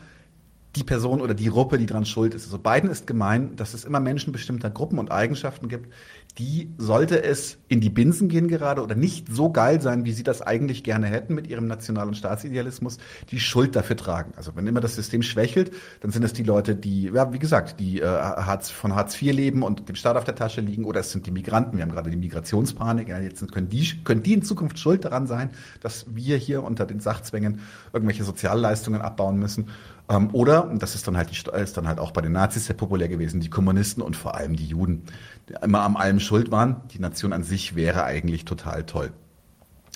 die 0.75 0.83
Person 0.83 1.21
oder 1.21 1.33
die 1.33 1.49
Gruppe, 1.49 1.77
die 1.77 1.85
daran 1.85 2.05
schuld 2.05 2.33
ist. 2.33 2.45
Also 2.45 2.59
beiden 2.59 2.89
ist 2.89 3.07
gemein, 3.07 3.55
dass 3.55 3.73
es 3.73 3.85
immer 3.85 3.99
Menschen 3.99 4.31
bestimmter 4.31 4.69
Gruppen 4.69 4.99
und 4.99 5.11
Eigenschaften 5.11 5.67
gibt, 5.67 5.91
die, 6.37 6.73
sollte 6.77 7.21
es 7.21 7.57
in 7.67 7.81
die 7.81 7.89
Binsen 7.89 8.29
gehen 8.29 8.47
gerade 8.47 8.81
oder 8.81 8.95
nicht 8.95 9.27
so 9.29 9.51
geil 9.51 9.81
sein, 9.81 10.05
wie 10.05 10.13
sie 10.13 10.23
das 10.23 10.41
eigentlich 10.41 10.83
gerne 10.83 11.07
hätten 11.07 11.35
mit 11.35 11.47
ihrem 11.47 11.67
National- 11.67 12.07
und 12.07 12.15
Staatsidealismus, 12.15 12.97
die 13.31 13.39
Schuld 13.39 13.75
dafür 13.75 13.97
tragen. 13.97 14.31
Also 14.37 14.55
wenn 14.55 14.65
immer 14.65 14.79
das 14.79 14.95
System 14.95 15.21
schwächelt, 15.21 15.71
dann 15.99 16.11
sind 16.11 16.23
es 16.23 16.31
die 16.31 16.43
Leute, 16.43 16.75
die, 16.75 17.05
ja, 17.13 17.33
wie 17.33 17.39
gesagt, 17.39 17.79
die 17.79 17.99
äh, 17.99 18.05
Hartz, 18.05 18.69
von 18.69 18.95
Hartz 18.95 19.21
IV 19.21 19.33
leben 19.33 19.63
und 19.63 19.89
dem 19.89 19.95
Staat 19.95 20.15
auf 20.15 20.23
der 20.23 20.35
Tasche 20.35 20.61
liegen 20.61 20.85
oder 20.85 21.01
es 21.01 21.11
sind 21.11 21.25
die 21.25 21.31
Migranten. 21.31 21.77
Wir 21.77 21.83
haben 21.83 21.91
gerade 21.91 22.09
die 22.09 22.17
Migrationspanik. 22.17 23.09
Ja, 23.09 23.19
jetzt 23.19 23.51
können 23.51 23.67
die, 23.67 24.03
können 24.03 24.23
die 24.23 24.33
in 24.33 24.43
Zukunft 24.43 24.79
schuld 24.79 25.03
daran 25.03 25.27
sein, 25.27 25.49
dass 25.81 26.05
wir 26.13 26.37
hier 26.37 26.63
unter 26.63 26.85
den 26.85 27.01
Sachzwängen 27.01 27.59
irgendwelche 27.91 28.23
Sozialleistungen 28.23 29.01
abbauen 29.01 29.37
müssen. 29.37 29.67
Ähm, 30.09 30.29
oder, 30.33 30.71
das 30.77 30.95
ist 30.95 31.07
dann 31.07 31.15
halt, 31.15 31.29
die, 31.29 31.61
ist 31.61 31.77
dann 31.77 31.87
halt 31.87 31.99
auch 31.99 32.11
bei 32.11 32.21
den 32.21 32.31
Nazis 32.31 32.65
sehr 32.65 32.75
populär 32.75 33.07
gewesen, 33.07 33.39
die 33.39 33.49
Kommunisten 33.49 34.01
und 34.01 34.15
vor 34.15 34.35
allem 34.35 34.55
die 34.55 34.65
Juden, 34.65 35.03
die 35.47 35.53
immer 35.61 35.81
am 35.81 35.95
allem 35.95 36.19
schuld 36.19 36.51
waren. 36.51 36.81
Die 36.91 36.99
Nation 36.99 37.31
an 37.31 37.43
sich 37.43 37.75
wäre 37.75 38.03
eigentlich 38.03 38.45
total 38.45 38.83
toll. 38.85 39.11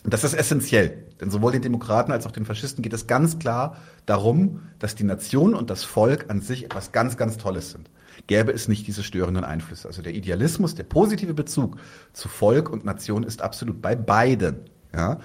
Das 0.06 0.24
ist 0.26 0.34
essentiell, 0.34 1.06
denn 1.22 1.32
sowohl 1.32 1.54
den 1.54 1.62
Demokraten 1.62 2.12
als 2.12 2.28
auch 2.28 2.32
den 2.32 2.46
Faschisten 2.46 2.82
geht 2.82 2.92
es 2.92 3.08
ganz 3.08 3.40
klar 3.40 3.78
darum, 4.06 4.64
dass 4.80 4.96
die 4.96 5.06
Nation 5.06 5.54
und 5.54 5.70
das 5.70 5.86
Volk 5.86 6.26
an 6.30 6.42
sich 6.42 6.66
etwas 6.66 6.92
ganz, 6.92 7.16
ganz 7.16 7.38
Tolles 7.38 7.72
sind. 7.72 7.90
Gäbe 8.28 8.52
es 8.52 8.68
nicht 8.68 8.86
diese 8.86 9.02
störenden 9.02 9.46
Einflüsse. 9.46 9.88
Also 9.88 10.02
der 10.02 10.14
Idealismus, 10.14 10.76
der 10.76 10.84
positive 10.84 11.34
Bezug 11.34 11.78
zu 12.12 12.28
Volk 12.28 12.70
und 12.70 12.84
Nation 12.84 13.24
ist 13.24 13.42
absolut 13.42 13.82
bei 13.82 13.96
beiden. 13.96 14.58
Ja? 14.94 15.20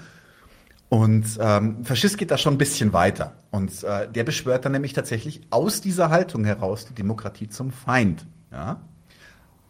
Und 0.89 1.37
ähm, 1.39 1.85
Faschist 1.85 2.17
geht 2.17 2.31
da 2.31 2.37
schon 2.37 2.55
ein 2.55 2.57
bisschen 2.57 2.93
weiter. 2.93 3.33
Und 3.51 3.83
äh, 3.83 4.09
der 4.11 4.23
beschwört 4.23 4.65
dann 4.65 4.71
nämlich 4.71 4.93
tatsächlich 4.93 5.41
aus 5.51 5.81
dieser 5.81 6.09
Haltung 6.09 6.43
heraus 6.43 6.85
die 6.85 6.95
Demokratie 6.95 7.47
zum 7.47 7.71
Feind. 7.71 8.25
Ja? 8.51 8.81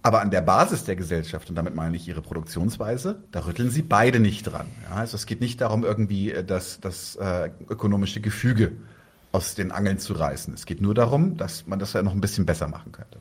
Aber 0.01 0.21
an 0.21 0.31
der 0.31 0.41
Basis 0.41 0.85
der 0.85 0.95
Gesellschaft, 0.95 1.49
und 1.49 1.55
damit 1.55 1.75
meine 1.75 1.97
ich 1.97 2.07
ihre 2.07 2.21
Produktionsweise, 2.21 3.21
da 3.31 3.45
rütteln 3.45 3.69
sie 3.69 3.81
beide 3.81 4.21
nicht 4.21 4.43
dran. 4.43 4.67
Ja? 4.89 4.95
Also 4.95 5.17
es 5.17 5.25
geht 5.25 5.41
nicht 5.41 5.59
darum, 5.59 5.83
irgendwie 5.83 6.31
äh, 6.31 6.43
das, 6.43 6.79
das 6.79 7.17
äh, 7.17 7.51
ökonomische 7.69 8.21
Gefüge 8.21 8.71
aus 9.33 9.55
den 9.55 9.73
Angeln 9.73 9.99
zu 9.99 10.13
reißen. 10.13 10.53
Es 10.53 10.65
geht 10.65 10.81
nur 10.81 10.93
darum, 10.93 11.35
dass 11.35 11.67
man 11.67 11.79
das 11.79 11.93
ja 11.93 12.01
noch 12.01 12.13
ein 12.13 12.21
bisschen 12.21 12.45
besser 12.45 12.69
machen 12.69 12.93
könnte. 12.93 13.19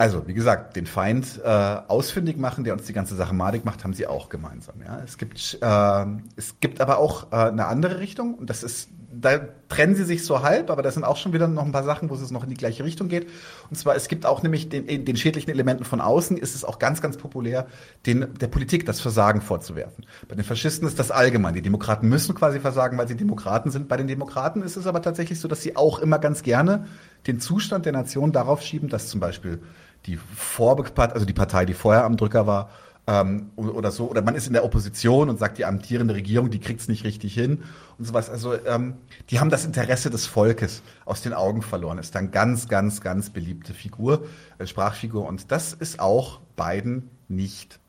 Also, 0.00 0.26
wie 0.26 0.32
gesagt, 0.32 0.76
den 0.76 0.86
Feind 0.86 1.42
äh, 1.44 1.46
ausfindig 1.46 2.38
machen, 2.38 2.64
der 2.64 2.72
uns 2.72 2.86
die 2.86 2.94
ganze 2.94 3.14
Sache 3.16 3.34
madig 3.34 3.66
macht, 3.66 3.84
haben 3.84 3.92
sie 3.92 4.06
auch 4.06 4.30
gemeinsam. 4.30 4.76
Ja? 4.82 5.02
Es, 5.04 5.18
gibt, 5.18 5.58
äh, 5.60 6.06
es 6.36 6.58
gibt 6.58 6.80
aber 6.80 6.96
auch 6.96 7.30
äh, 7.32 7.36
eine 7.36 7.66
andere 7.66 8.00
Richtung 8.00 8.32
und 8.32 8.48
das 8.48 8.62
ist, 8.62 8.88
da 9.12 9.40
trennen 9.68 9.94
sie 9.96 10.04
sich 10.04 10.24
so 10.24 10.42
halb, 10.42 10.70
aber 10.70 10.80
das 10.80 10.94
sind 10.94 11.04
auch 11.04 11.18
schon 11.18 11.34
wieder 11.34 11.48
noch 11.48 11.66
ein 11.66 11.72
paar 11.72 11.84
Sachen, 11.84 12.08
wo 12.08 12.14
es 12.14 12.30
noch 12.30 12.44
in 12.44 12.48
die 12.48 12.56
gleiche 12.56 12.82
Richtung 12.82 13.08
geht. 13.08 13.28
Und 13.68 13.76
zwar, 13.76 13.94
es 13.94 14.08
gibt 14.08 14.24
auch 14.24 14.42
nämlich 14.42 14.70
den, 14.70 15.04
den 15.04 15.16
schädlichen 15.18 15.50
Elementen 15.50 15.84
von 15.84 16.00
außen, 16.00 16.38
ist 16.38 16.54
es 16.54 16.64
auch 16.64 16.78
ganz, 16.78 17.02
ganz 17.02 17.18
populär, 17.18 17.66
den, 18.06 18.32
der 18.40 18.48
Politik 18.48 18.86
das 18.86 19.02
Versagen 19.02 19.42
vorzuwerfen. 19.42 20.06
Bei 20.28 20.34
den 20.34 20.44
Faschisten 20.44 20.88
ist 20.88 20.98
das 20.98 21.10
allgemein. 21.10 21.52
Die 21.52 21.60
Demokraten 21.60 22.08
müssen 22.08 22.34
quasi 22.34 22.58
versagen, 22.58 22.96
weil 22.96 23.06
sie 23.06 23.16
Demokraten 23.16 23.70
sind. 23.70 23.86
Bei 23.86 23.98
den 23.98 24.06
Demokraten 24.06 24.62
ist 24.62 24.76
es 24.76 24.86
aber 24.86 25.02
tatsächlich 25.02 25.40
so, 25.40 25.46
dass 25.46 25.60
sie 25.60 25.76
auch 25.76 25.98
immer 25.98 26.18
ganz 26.18 26.42
gerne 26.42 26.86
den 27.26 27.38
Zustand 27.38 27.84
der 27.84 27.92
Nation 27.92 28.32
darauf 28.32 28.62
schieben, 28.62 28.88
dass 28.88 29.08
zum 29.08 29.20
Beispiel 29.20 29.60
die 30.06 30.16
Vorpartei, 30.16 31.12
also 31.14 31.26
die 31.26 31.32
Partei, 31.32 31.64
die 31.64 31.74
vorher 31.74 32.04
am 32.04 32.16
Drücker 32.16 32.46
war, 32.46 32.70
ähm, 33.06 33.50
oder 33.56 33.90
so, 33.90 34.08
oder 34.08 34.22
man 34.22 34.34
ist 34.34 34.46
in 34.46 34.52
der 34.52 34.64
Opposition 34.64 35.28
und 35.28 35.38
sagt, 35.38 35.58
die 35.58 35.64
amtierende 35.64 36.14
Regierung, 36.14 36.50
die 36.50 36.60
kriegt 36.60 36.80
es 36.80 36.88
nicht 36.88 37.04
richtig 37.04 37.34
hin 37.34 37.64
und 37.98 38.04
sowas. 38.04 38.30
Also 38.30 38.54
ähm, 38.66 38.94
die 39.30 39.40
haben 39.40 39.50
das 39.50 39.64
Interesse 39.64 40.10
des 40.10 40.26
Volkes 40.26 40.82
aus 41.04 41.20
den 41.22 41.32
Augen 41.32 41.62
verloren. 41.62 41.98
Ist 41.98 42.14
dann 42.14 42.30
ganz, 42.30 42.68
ganz, 42.68 43.00
ganz 43.00 43.30
beliebte 43.30 43.74
Figur, 43.74 44.26
äh, 44.58 44.66
Sprachfigur. 44.66 45.26
Und 45.26 45.50
das 45.50 45.72
ist 45.72 45.98
auch 45.98 46.40
beiden 46.54 47.10
nicht. 47.28 47.80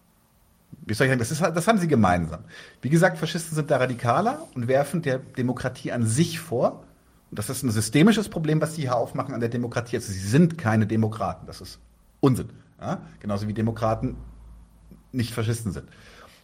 Wie 0.86 0.94
soll 0.96 1.06
ich 1.06 1.12
sagen, 1.12 1.20
das, 1.20 1.32
ist, 1.32 1.42
das 1.42 1.68
haben 1.68 1.78
sie 1.78 1.88
gemeinsam. 1.88 2.46
Wie 2.82 2.90
gesagt, 2.90 3.20
Faschisten 3.20 3.54
sind 3.54 3.70
da 3.70 3.78
radikaler 3.78 4.48
und 4.56 4.68
werfen 4.68 5.04
der 5.04 5.20
Demokratie 5.20 5.92
an 5.92 6.06
sich 6.08 6.40
vor. 6.40 6.84
Und 7.30 7.38
das 7.38 7.50
ist 7.50 7.62
ein 7.62 7.70
systemisches 7.70 8.28
Problem, 8.28 8.60
was 8.60 8.76
sie 8.76 8.84
hier 8.84 8.96
aufmachen 8.96 9.36
an 9.36 9.40
der 9.40 9.50
Demokratie. 9.50 9.98
Also 9.98 10.12
sie 10.12 10.20
sind 10.20 10.58
keine 10.58 10.88
Demokraten. 10.88 11.46
Das 11.46 11.62
ist 11.62 11.80
Unsinn. 12.22 12.50
Ja? 12.80 13.02
Genauso 13.20 13.50
wie 13.50 13.54
Demokraten 13.54 14.16
nicht 15.12 15.34
Faschisten 15.34 15.74
sind. 15.74 15.90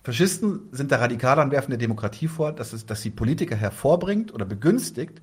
Faschisten 0.03 0.69
sind 0.71 0.91
da 0.91 0.97
radikaler 0.97 1.41
und 1.43 1.51
werfen 1.51 1.71
der 1.71 1.77
Demokratie 1.77 2.27
vor, 2.27 2.53
dass, 2.53 2.73
es, 2.73 2.85
dass 2.85 3.01
sie 3.01 3.09
Politiker 3.09 3.55
hervorbringt 3.55 4.33
oder 4.33 4.45
begünstigt, 4.45 5.21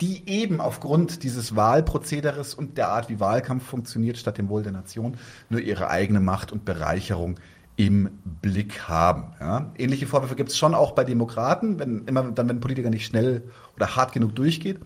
die 0.00 0.28
eben 0.28 0.60
aufgrund 0.60 1.22
dieses 1.22 1.56
Wahlprozederes 1.56 2.54
und 2.54 2.76
der 2.76 2.90
Art, 2.90 3.08
wie 3.08 3.18
Wahlkampf 3.18 3.64
funktioniert, 3.64 4.18
statt 4.18 4.36
dem 4.36 4.50
Wohl 4.50 4.62
der 4.62 4.72
Nation, 4.72 5.16
nur 5.48 5.60
ihre 5.60 5.88
eigene 5.88 6.20
Macht 6.20 6.52
und 6.52 6.66
Bereicherung 6.66 7.40
im 7.76 8.10
Blick 8.42 8.88
haben. 8.88 9.34
Ja? 9.40 9.72
Ähnliche 9.78 10.06
Vorwürfe 10.06 10.36
gibt 10.36 10.50
es 10.50 10.58
schon 10.58 10.74
auch 10.74 10.92
bei 10.92 11.04
Demokraten, 11.04 11.78
wenn 11.78 12.04
immer 12.04 12.24
dann, 12.24 12.48
wenn 12.48 12.60
Politiker 12.60 12.90
nicht 12.90 13.06
schnell 13.06 13.42
oder 13.76 13.96
hart 13.96 14.12
genug 14.12 14.34
durchgeht. 14.34 14.80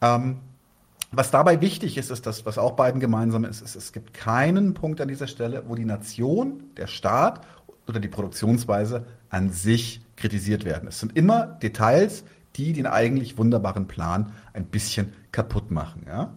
Ähm, 0.00 0.38
was 1.12 1.30
dabei 1.30 1.60
wichtig 1.60 1.96
ist, 1.96 2.10
ist 2.10 2.26
das, 2.26 2.44
was 2.46 2.58
auch 2.58 2.72
beiden 2.72 3.00
gemeinsam 3.00 3.44
ist, 3.44 3.62
ist, 3.62 3.76
es 3.76 3.92
gibt 3.92 4.12
keinen 4.14 4.74
Punkt 4.74 5.00
an 5.00 5.08
dieser 5.08 5.26
Stelle, 5.26 5.64
wo 5.66 5.74
die 5.74 5.84
Nation, 5.84 6.64
der 6.76 6.86
Staat 6.86 7.46
oder 7.86 8.00
die 8.00 8.08
Produktionsweise 8.08 9.06
an 9.28 9.50
sich 9.50 10.00
kritisiert 10.16 10.64
werden. 10.64 10.88
Es 10.88 11.00
sind 11.00 11.16
immer 11.16 11.46
Details, 11.46 12.24
die 12.56 12.72
den 12.72 12.86
eigentlich 12.86 13.38
wunderbaren 13.38 13.86
Plan 13.86 14.32
ein 14.52 14.66
bisschen 14.66 15.12
kaputt 15.30 15.70
machen. 15.70 16.06
Ja? 16.06 16.32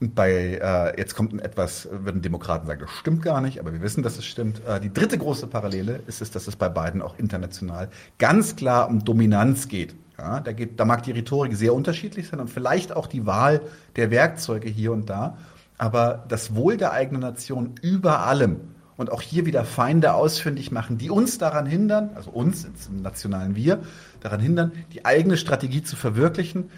Und 0.00 0.14
bei, 0.14 0.58
äh, 0.62 0.98
jetzt 0.98 1.14
kommt 1.14 1.32
ein 1.32 1.40
etwas, 1.40 1.88
würden 1.90 2.22
Demokraten 2.22 2.66
sagen, 2.66 2.80
das 2.80 2.90
stimmt 2.90 3.22
gar 3.22 3.40
nicht, 3.40 3.60
aber 3.60 3.72
wir 3.72 3.82
wissen, 3.82 4.02
dass 4.02 4.16
es 4.16 4.24
stimmt. 4.24 4.62
Äh, 4.66 4.80
die 4.80 4.92
dritte 4.92 5.18
große 5.18 5.46
Parallele 5.46 6.00
ist 6.06 6.22
es, 6.22 6.30
dass 6.30 6.46
es 6.46 6.56
bei 6.56 6.68
beiden 6.68 7.02
auch 7.02 7.18
international 7.18 7.90
ganz 8.18 8.56
klar 8.56 8.88
um 8.88 9.04
Dominanz 9.04 9.68
geht. 9.68 9.94
Ja, 10.20 10.40
da, 10.40 10.52
geht, 10.52 10.78
da 10.78 10.84
mag 10.84 11.02
die 11.02 11.12
Rhetorik 11.12 11.56
sehr 11.56 11.74
unterschiedlich 11.74 12.28
sein 12.28 12.40
und 12.40 12.50
vielleicht 12.50 12.94
auch 12.94 13.06
die 13.06 13.24
Wahl 13.24 13.62
der 13.96 14.10
Werkzeuge 14.10 14.68
hier 14.68 14.92
und 14.92 15.08
da. 15.08 15.38
Aber 15.78 16.24
das 16.28 16.54
Wohl 16.54 16.76
der 16.76 16.92
eigenen 16.92 17.22
Nation 17.22 17.74
über 17.80 18.26
allem 18.26 18.60
und 18.98 19.10
auch 19.10 19.22
hier 19.22 19.46
wieder 19.46 19.64
Feinde 19.64 20.12
ausfindig 20.12 20.72
machen, 20.72 20.98
die 20.98 21.08
uns 21.08 21.38
daran 21.38 21.64
hindern, 21.64 22.10
also 22.16 22.30
uns 22.30 22.68
im 22.90 23.00
nationalen 23.00 23.56
Wir, 23.56 23.80
daran 24.20 24.40
hindern, 24.40 24.72
die 24.92 25.06
eigene 25.06 25.38
Strategie 25.38 25.82
zu 25.82 25.96
verwirklichen, 25.96 26.68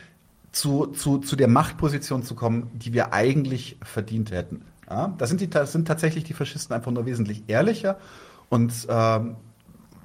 zu, 0.53 0.87
zu, 0.87 1.19
zu 1.19 1.35
der 1.35 1.49
Machtposition 1.49 2.23
zu 2.23 2.37
kommen, 2.37 2.71
die 2.75 2.93
wir 2.93 3.13
eigentlich 3.13 3.77
verdient 3.83 4.31
hätten. 4.31 4.63
Ja, 4.89 5.15
da 5.19 5.27
sind, 5.27 5.41
sind 5.41 5.89
tatsächlich 5.89 6.23
die 6.23 6.35
Faschisten 6.35 6.77
einfach 6.77 6.93
nur 6.93 7.07
wesentlich 7.07 7.43
ehrlicher 7.49 7.99
und 8.51 8.73
ähm, 8.89 9.35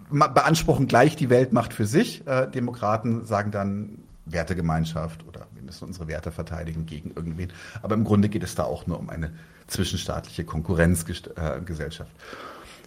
beanspruchen 0.09 0.87
gleich 0.87 1.15
die 1.15 1.29
Weltmacht 1.29 1.73
für 1.73 1.85
sich. 1.85 2.25
Äh, 2.27 2.49
Demokraten 2.49 3.25
sagen 3.25 3.51
dann 3.51 3.99
Wertegemeinschaft 4.25 5.25
oder 5.27 5.47
wir 5.53 5.63
müssen 5.63 5.85
unsere 5.85 6.07
Werte 6.07 6.31
verteidigen 6.31 6.85
gegen 6.85 7.11
irgendwen. 7.11 7.51
Aber 7.81 7.95
im 7.95 8.03
Grunde 8.03 8.29
geht 8.29 8.43
es 8.43 8.55
da 8.55 8.63
auch 8.63 8.87
nur 8.87 8.99
um 8.99 9.09
eine 9.09 9.31
zwischenstaatliche 9.67 10.43
Konkurrenzgesellschaft. 10.45 12.11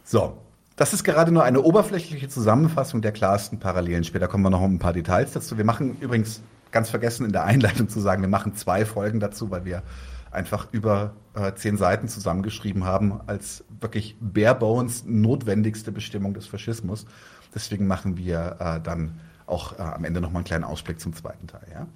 So, 0.05 0.39
das 0.77 0.93
ist 0.93 1.05
gerade 1.05 1.31
nur 1.31 1.45
eine 1.45 1.61
oberflächliche 1.61 2.29
Zusammenfassung 2.29 3.03
der 3.03 3.13
klarsten 3.13 3.59
Parallelen. 3.59 4.05
Später 4.05 4.29
kommen 4.29 4.45
wir 4.45 4.51
noch 4.51 4.63
um 4.63 4.75
ein 4.75 4.79
paar 4.79 4.95
Details 4.95 5.33
dazu. 5.33 5.59
Wir 5.59 5.65
machen 5.65 5.99
übrigens 6.01 6.41
ganz 6.71 6.89
vergessen 6.89 7.27
in 7.27 7.33
der 7.33 7.45
Einleitung 7.45 7.89
zu 7.89 8.01
sagen, 8.01 8.23
wir 8.23 8.29
machen 8.29 8.55
zwei 8.55 8.85
Folgen 8.87 9.21
dazu, 9.21 9.51
weil 9.51 9.65
wir 9.65 9.83
einfach 10.31 10.69
über 10.73 11.13
äh, 11.35 11.53
zehn 11.55 11.77
Seiten 11.77 12.09
zusammengeschrieben 12.09 12.85
haben 12.85 13.21
als 13.27 13.65
wirklich 13.81 14.17
bare 14.21 14.55
bones 14.55 15.05
notwendigste 15.07 15.93
Bestimmung 15.93 16.35
des 16.35 16.47
Faschismus. 16.47 17.07
Deswegen 17.55 17.87
machen 17.87 18.17
wir 18.17 18.57
äh, 18.61 18.81
dann 18.81 19.21
auch 19.47 19.79
äh, 19.79 19.83
am 19.83 20.05
Ende 20.05 20.21
nochmal 20.21 20.41
einen 20.41 20.47
kleinen 20.47 20.65
Ausblick 20.65 21.01
zum 21.01 21.15
zweiten 21.15 21.47
Teil. 21.47 21.67
Ja? 21.73 21.87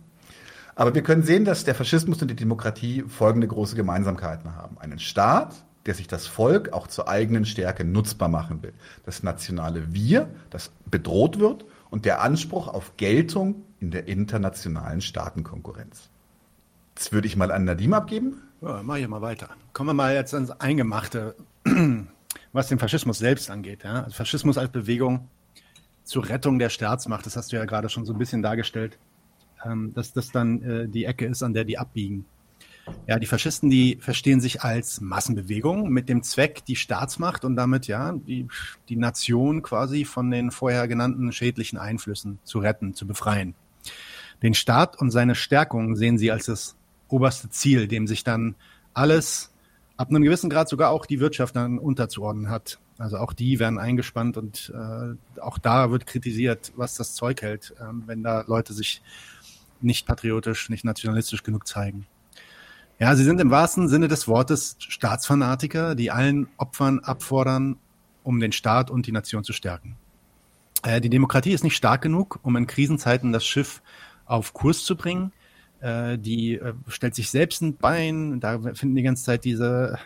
Aber 0.74 0.94
wir 0.94 1.02
können 1.02 1.22
sehen, 1.22 1.44
dass 1.44 1.64
der 1.64 1.74
Faschismus 1.74 2.20
und 2.20 2.28
die 2.28 2.36
Demokratie 2.36 3.04
folgende 3.06 3.46
große 3.46 3.76
Gemeinsamkeiten 3.76 4.56
haben. 4.56 4.78
Einen 4.78 4.98
Staat, 4.98 5.64
der 5.86 5.94
sich 5.94 6.08
das 6.08 6.26
Volk 6.26 6.72
auch 6.72 6.86
zur 6.86 7.08
eigenen 7.08 7.44
Stärke 7.44 7.84
nutzbar 7.84 8.28
machen 8.28 8.62
will. 8.62 8.72
Das 9.04 9.22
nationale 9.22 9.92
Wir, 9.92 10.28
das 10.50 10.72
bedroht 10.90 11.38
wird 11.38 11.64
und 11.90 12.04
der 12.04 12.22
Anspruch 12.22 12.68
auf 12.68 12.96
Geltung 12.96 13.62
in 13.78 13.90
der 13.90 14.08
internationalen 14.08 15.00
Staatenkonkurrenz. 15.00 16.08
Das 16.94 17.12
würde 17.12 17.26
ich 17.26 17.36
mal 17.36 17.52
an 17.52 17.64
Nadim 17.64 17.92
abgeben. 17.92 18.42
Ja, 18.62 18.80
mach 18.82 18.96
ich 18.96 19.06
mal 19.06 19.20
weiter. 19.20 19.50
Kommen 19.72 19.90
wir 19.90 19.94
mal 19.94 20.14
jetzt 20.14 20.32
ans 20.32 20.50
Eingemachte, 20.50 21.34
was 22.52 22.68
den 22.68 22.78
Faschismus 22.78 23.18
selbst 23.18 23.50
angeht. 23.50 23.84
Ja? 23.84 24.02
Also 24.04 24.16
Faschismus 24.16 24.58
als 24.58 24.70
Bewegung 24.70 25.28
zur 26.04 26.28
Rettung 26.28 26.58
der 26.58 26.68
Staatsmacht, 26.68 27.26
das 27.26 27.36
hast 27.36 27.52
du 27.52 27.56
ja 27.56 27.64
gerade 27.64 27.88
schon 27.88 28.04
so 28.04 28.12
ein 28.12 28.18
bisschen 28.18 28.42
dargestellt, 28.42 28.98
ähm, 29.64 29.92
dass 29.94 30.12
das 30.12 30.30
dann 30.30 30.62
äh, 30.62 30.88
die 30.88 31.04
Ecke 31.04 31.26
ist, 31.26 31.42
an 31.42 31.54
der 31.54 31.64
die 31.64 31.78
abbiegen. 31.78 32.26
Ja, 33.06 33.18
die 33.18 33.26
Faschisten, 33.26 33.70
die 33.70 33.96
verstehen 34.00 34.40
sich 34.40 34.62
als 34.62 35.00
Massenbewegung 35.00 35.88
mit 35.88 36.10
dem 36.10 36.22
Zweck, 36.22 36.66
die 36.66 36.76
Staatsmacht 36.76 37.44
und 37.46 37.56
damit 37.56 37.86
ja 37.86 38.12
die, 38.12 38.46
die 38.90 38.96
Nation 38.96 39.62
quasi 39.62 40.04
von 40.04 40.30
den 40.30 40.50
vorher 40.50 40.86
genannten 40.86 41.32
schädlichen 41.32 41.78
Einflüssen 41.78 42.38
zu 42.44 42.58
retten, 42.58 42.92
zu 42.92 43.06
befreien. 43.06 43.54
Den 44.42 44.52
Staat 44.52 44.98
und 45.00 45.10
seine 45.10 45.34
Stärkung 45.34 45.96
sehen 45.96 46.18
sie 46.18 46.30
als 46.30 46.46
das 46.46 46.76
oberste 47.08 47.48
Ziel, 47.48 47.88
dem 47.88 48.06
sich 48.06 48.22
dann 48.22 48.54
alles 48.92 49.53
ab 49.96 50.08
einem 50.08 50.22
gewissen 50.22 50.50
Grad 50.50 50.68
sogar 50.68 50.90
auch 50.90 51.06
die 51.06 51.20
Wirtschaft 51.20 51.56
dann 51.56 51.78
unterzuordnen 51.78 52.50
hat. 52.50 52.78
Also 52.98 53.18
auch 53.18 53.32
die 53.32 53.58
werden 53.58 53.78
eingespannt 53.78 54.36
und 54.36 54.72
äh, 54.74 55.40
auch 55.40 55.58
da 55.58 55.90
wird 55.90 56.06
kritisiert, 56.06 56.72
was 56.76 56.94
das 56.94 57.14
Zeug 57.14 57.42
hält, 57.42 57.74
äh, 57.78 57.84
wenn 58.06 58.22
da 58.22 58.44
Leute 58.46 58.72
sich 58.72 59.02
nicht 59.80 60.06
patriotisch, 60.06 60.68
nicht 60.70 60.84
nationalistisch 60.84 61.42
genug 61.42 61.66
zeigen. 61.66 62.06
Ja, 62.98 63.16
sie 63.16 63.24
sind 63.24 63.40
im 63.40 63.50
wahrsten 63.50 63.88
Sinne 63.88 64.06
des 64.06 64.28
Wortes 64.28 64.76
Staatsfanatiker, 64.78 65.94
die 65.94 66.10
allen 66.10 66.48
Opfern 66.56 67.00
abfordern, 67.00 67.76
um 68.22 68.38
den 68.38 68.52
Staat 68.52 68.90
und 68.90 69.06
die 69.06 69.12
Nation 69.12 69.42
zu 69.42 69.52
stärken. 69.52 69.96
Äh, 70.82 71.00
die 71.00 71.10
Demokratie 71.10 71.52
ist 71.52 71.64
nicht 71.64 71.76
stark 71.76 72.02
genug, 72.02 72.38
um 72.42 72.56
in 72.56 72.66
Krisenzeiten 72.66 73.32
das 73.32 73.44
Schiff 73.44 73.82
auf 74.26 74.52
Kurs 74.52 74.84
zu 74.84 74.96
bringen. 74.96 75.32
Äh, 75.84 76.18
die 76.18 76.54
äh, 76.54 76.72
stellt 76.88 77.14
sich 77.14 77.30
selbst 77.30 77.60
ein 77.60 77.76
Bein. 77.76 78.40
Da 78.40 78.58
finden 78.72 78.96
die 78.96 79.02
ganze 79.02 79.24
Zeit 79.24 79.44
diese 79.44 79.98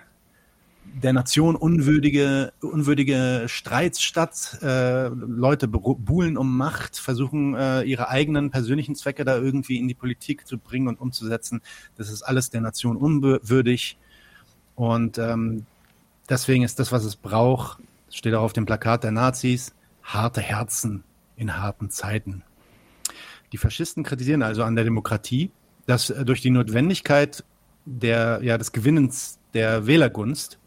der 1.02 1.12
Nation 1.12 1.54
unwürdige, 1.54 2.52
unwürdige 2.60 3.44
Streits 3.46 4.02
statt. 4.02 4.58
Äh, 4.60 5.06
Leute 5.08 5.68
buhlen 5.68 6.36
um 6.36 6.56
Macht, 6.56 6.96
versuchen 6.96 7.54
äh, 7.54 7.82
ihre 7.82 8.08
eigenen 8.08 8.50
persönlichen 8.50 8.96
Zwecke 8.96 9.24
da 9.24 9.36
irgendwie 9.36 9.78
in 9.78 9.86
die 9.86 9.94
Politik 9.94 10.48
zu 10.48 10.58
bringen 10.58 10.88
und 10.88 11.00
umzusetzen. 11.00 11.60
Das 11.96 12.10
ist 12.10 12.22
alles 12.22 12.50
der 12.50 12.62
Nation 12.62 12.96
unwürdig. 12.96 13.98
Und 14.74 15.18
ähm, 15.18 15.64
deswegen 16.28 16.64
ist 16.64 16.80
das, 16.80 16.90
was 16.90 17.04
es 17.04 17.14
braucht, 17.14 17.78
steht 18.10 18.34
auch 18.34 18.42
auf 18.42 18.52
dem 18.52 18.66
Plakat 18.66 19.04
der 19.04 19.12
Nazis, 19.12 19.74
harte 20.02 20.40
Herzen 20.40 21.04
in 21.36 21.56
harten 21.56 21.90
Zeiten. 21.90 22.42
Die 23.52 23.58
Faschisten 23.58 24.02
kritisieren 24.02 24.42
also 24.42 24.64
an 24.64 24.74
der 24.74 24.84
Demokratie, 24.84 25.52
dass 25.88 26.10
äh, 26.10 26.24
durch 26.24 26.42
die 26.42 26.50
Notwendigkeit 26.50 27.44
der, 27.86 28.40
ja, 28.42 28.58
des 28.58 28.72
Gewinnens 28.72 29.38
der 29.54 29.86
Wählergunst 29.86 30.58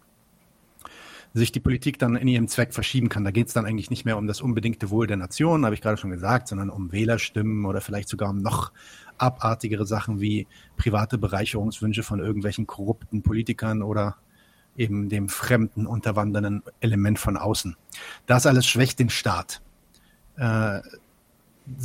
sich 1.34 1.52
die 1.52 1.60
Politik 1.62 1.98
dann 2.00 2.16
in 2.18 2.28
ihrem 2.28 2.48
Zweck 2.48 2.74
verschieben 2.74 3.08
kann. 3.08 3.24
Da 3.24 3.32
geht 3.32 3.48
es 3.48 3.54
dann 3.54 3.66
eigentlich 3.66 3.90
nicht 3.90 4.04
mehr 4.04 4.18
um 4.18 4.28
das 4.28 4.42
unbedingte 4.42 4.90
Wohl 4.90 5.08
der 5.08 5.16
Nation, 5.16 5.64
habe 5.64 5.76
ich 5.76 5.82
gerade 5.82 5.96
schon 5.98 6.10
gesagt, 6.10 6.48
sondern 6.48 6.70
um 6.70 6.92
Wählerstimmen 6.92 7.66
oder 7.66 7.80
vielleicht 7.80 8.10
sogar 8.10 8.32
um 8.32 8.42
noch 8.42 8.74
abartigere 9.18 9.86
Sachen 9.86 10.20
wie 10.20 10.48
private 10.76 11.18
Bereicherungswünsche 11.18 12.04
von 12.04 12.20
irgendwelchen 12.20 12.68
korrupten 12.68 13.22
Politikern 13.22 13.84
oder 13.84 14.18
eben 14.76 15.08
dem 15.08 15.30
fremden, 15.30 15.86
unterwandernden 15.86 16.64
Element 16.80 17.20
von 17.20 17.38
außen. 17.38 17.78
Das 18.26 18.48
alles 18.48 18.66
schwächt 18.66 19.00
den 19.00 19.10
Staat. 19.10 19.62
Äh, 20.36 20.80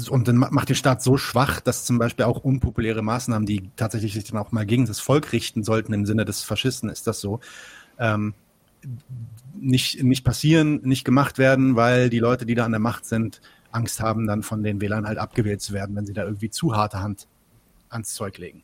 und 0.09 0.27
dann 0.27 0.37
macht 0.37 0.69
den 0.69 0.77
Staat 0.77 1.03
so 1.03 1.17
schwach, 1.17 1.61
dass 1.61 1.85
zum 1.85 1.99
Beispiel 1.99 2.25
auch 2.25 2.43
unpopuläre 2.43 3.03
Maßnahmen, 3.03 3.47
die 3.47 3.71
tatsächlich 3.77 4.15
sich 4.15 4.25
dann 4.25 4.39
auch 4.39 4.53
mal 4.53 4.67
gegen 4.67 4.87
das 4.87 5.01
Volk 5.01 5.33
richten 5.33 5.63
sollten, 5.63 5.93
im 5.93 6.07
Sinne 6.07 6.25
des 6.25 6.43
Faschisten 6.43 6.89
ist 6.89 7.07
das 7.07 7.21
so, 7.21 7.41
ähm, 7.99 8.35
nicht, 9.55 10.03
nicht 10.03 10.25
passieren, 10.25 10.81
nicht 10.83 11.05
gemacht 11.05 11.39
werden, 11.39 11.77
weil 11.77 12.11
die 12.11 12.19
Leute, 12.19 12.47
die 12.47 12.55
da 12.55 12.65
an 12.65 12.73
der 12.73 12.81
Macht 12.81 13.05
sind, 13.05 13.41
Angst 13.71 14.01
haben, 14.01 14.27
dann 14.27 14.43
von 14.43 14.63
den 14.63 14.81
Wählern 14.81 15.07
halt 15.07 15.19
abgewählt 15.19 15.61
zu 15.61 15.73
werden, 15.73 15.95
wenn 15.97 16.07
sie 16.07 16.15
da 16.15 16.25
irgendwie 16.25 16.51
zu 16.51 16.75
harte 16.75 17.01
Hand 17.01 17.27
ans 17.91 18.15
Zeug 18.15 18.39
legen. 18.39 18.63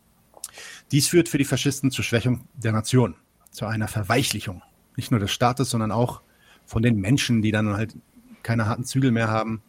Dies 0.91 1.09
führt 1.09 1.29
für 1.29 1.39
die 1.39 1.45
Faschisten 1.45 1.91
zur 1.91 2.05
Schwächung 2.05 2.47
der 2.55 2.73
Nation, 2.73 3.17
zu 3.51 3.67
einer 3.67 3.89
Verweichlichung. 3.89 4.63
Nicht 4.97 5.11
nur 5.11 5.21
des 5.21 5.31
Staates, 5.31 5.71
sondern 5.71 5.93
auch 5.93 6.23
von 6.67 6.83
den 6.83 6.97
Menschen, 6.97 7.43
die 7.43 7.53
dann 7.53 7.77
halt 7.77 7.97
keine 8.43 8.67
harten 8.67 8.85
Zügel 8.85 9.11
mehr 9.11 9.29
haben. 9.29 9.63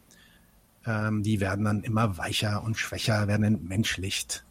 Ähm, 0.86 1.24
die 1.24 1.40
werden 1.40 1.66
dann 1.66 1.84
immer 1.84 2.18
weicher 2.18 2.64
und 2.64 2.78
schwächer, 2.78 3.28
werden 3.28 3.44
entmenschlicht. 3.44 4.46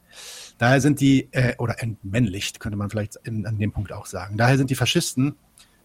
Daher 0.58 0.80
sind 0.80 1.00
die, 1.00 1.28
äh, 1.32 1.56
oder 1.58 1.82
entmännlicht, 1.82 2.60
könnte 2.60 2.76
man 2.76 2.90
vielleicht 2.90 3.16
in, 3.24 3.46
an 3.46 3.58
dem 3.58 3.72
Punkt 3.72 3.92
auch 3.92 4.06
sagen. 4.06 4.36
Daher 4.36 4.58
sind 4.58 4.70
die 4.70 4.74
Faschisten 4.74 5.34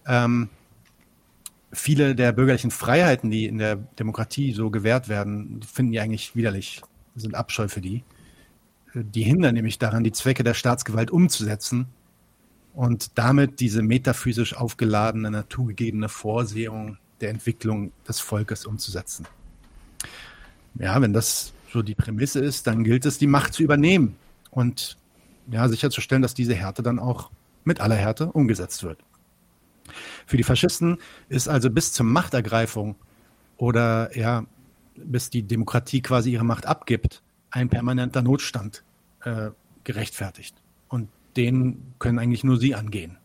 ähm, 0.08 0.50
viele 1.74 2.16
der 2.16 2.32
bürgerlichen 2.32 2.72
Freiheiten, 2.72 3.30
die 3.30 3.46
in 3.46 3.58
der 3.58 3.76
Demokratie 3.76 4.54
so 4.54 4.70
gewährt 4.70 5.10
werden, 5.10 5.62
finden 5.62 5.92
die 5.92 6.00
eigentlich 6.00 6.36
widerlich, 6.36 6.82
sind 7.16 7.36
Abscheu 7.36 7.68
für 7.68 7.82
die. 7.82 8.04
Die 8.94 9.24
hindern 9.24 9.54
nämlich 9.54 9.78
daran, 9.78 10.04
die 10.04 10.14
Zwecke 10.14 10.44
der 10.44 10.54
Staatsgewalt 10.54 11.12
umzusetzen 11.12 11.88
und 12.74 13.18
damit 13.18 13.60
diese 13.60 13.82
metaphysisch 13.82 14.56
aufgeladene, 14.56 15.30
naturgegebene 15.30 16.10
Vorsehung 16.10 16.98
der 17.20 17.30
Entwicklung 17.32 17.92
des 18.08 18.20
Volkes 18.20 18.66
umzusetzen. 18.66 19.28
Ja, 20.80 21.02
wenn 21.02 21.14
das 21.14 21.54
so 21.72 21.82
die 21.82 21.96
Prämisse 21.96 22.40
ist, 22.40 22.68
dann 22.68 22.84
gilt 22.84 23.06
es, 23.06 23.18
die 23.18 23.28
Macht 23.28 23.54
zu 23.54 23.64
übernehmen 23.64 24.16
und 24.52 24.98
ja, 25.50 25.68
sicherzustellen, 25.68 26.22
dass 26.22 26.34
diese 26.34 26.56
Härte 26.56 26.84
dann 26.84 27.00
auch 27.00 27.32
mit 27.64 27.82
aller 27.82 27.96
Härte 27.96 28.32
umgesetzt 28.32 28.84
wird. 28.84 29.00
Für 30.26 30.38
die 30.38 30.44
Faschisten 30.44 30.98
ist 31.30 31.48
also 31.48 31.70
bis 31.70 31.94
zur 31.94 32.06
Machtergreifung 32.06 32.96
oder 33.58 34.16
ja, 34.18 34.46
bis 34.96 35.30
die 35.30 35.44
Demokratie 35.44 36.02
quasi 36.02 36.32
ihre 36.32 36.44
Macht 36.44 36.66
abgibt, 36.66 37.22
ein 37.52 37.70
permanenter 37.70 38.22
Notstand 38.22 38.84
äh, 39.24 39.52
gerechtfertigt. 39.84 40.56
Und 40.90 41.10
den 41.36 41.94
können 42.00 42.20
eigentlich 42.20 42.44
nur 42.44 42.58
sie 42.58 42.76
angehen. 42.76 43.18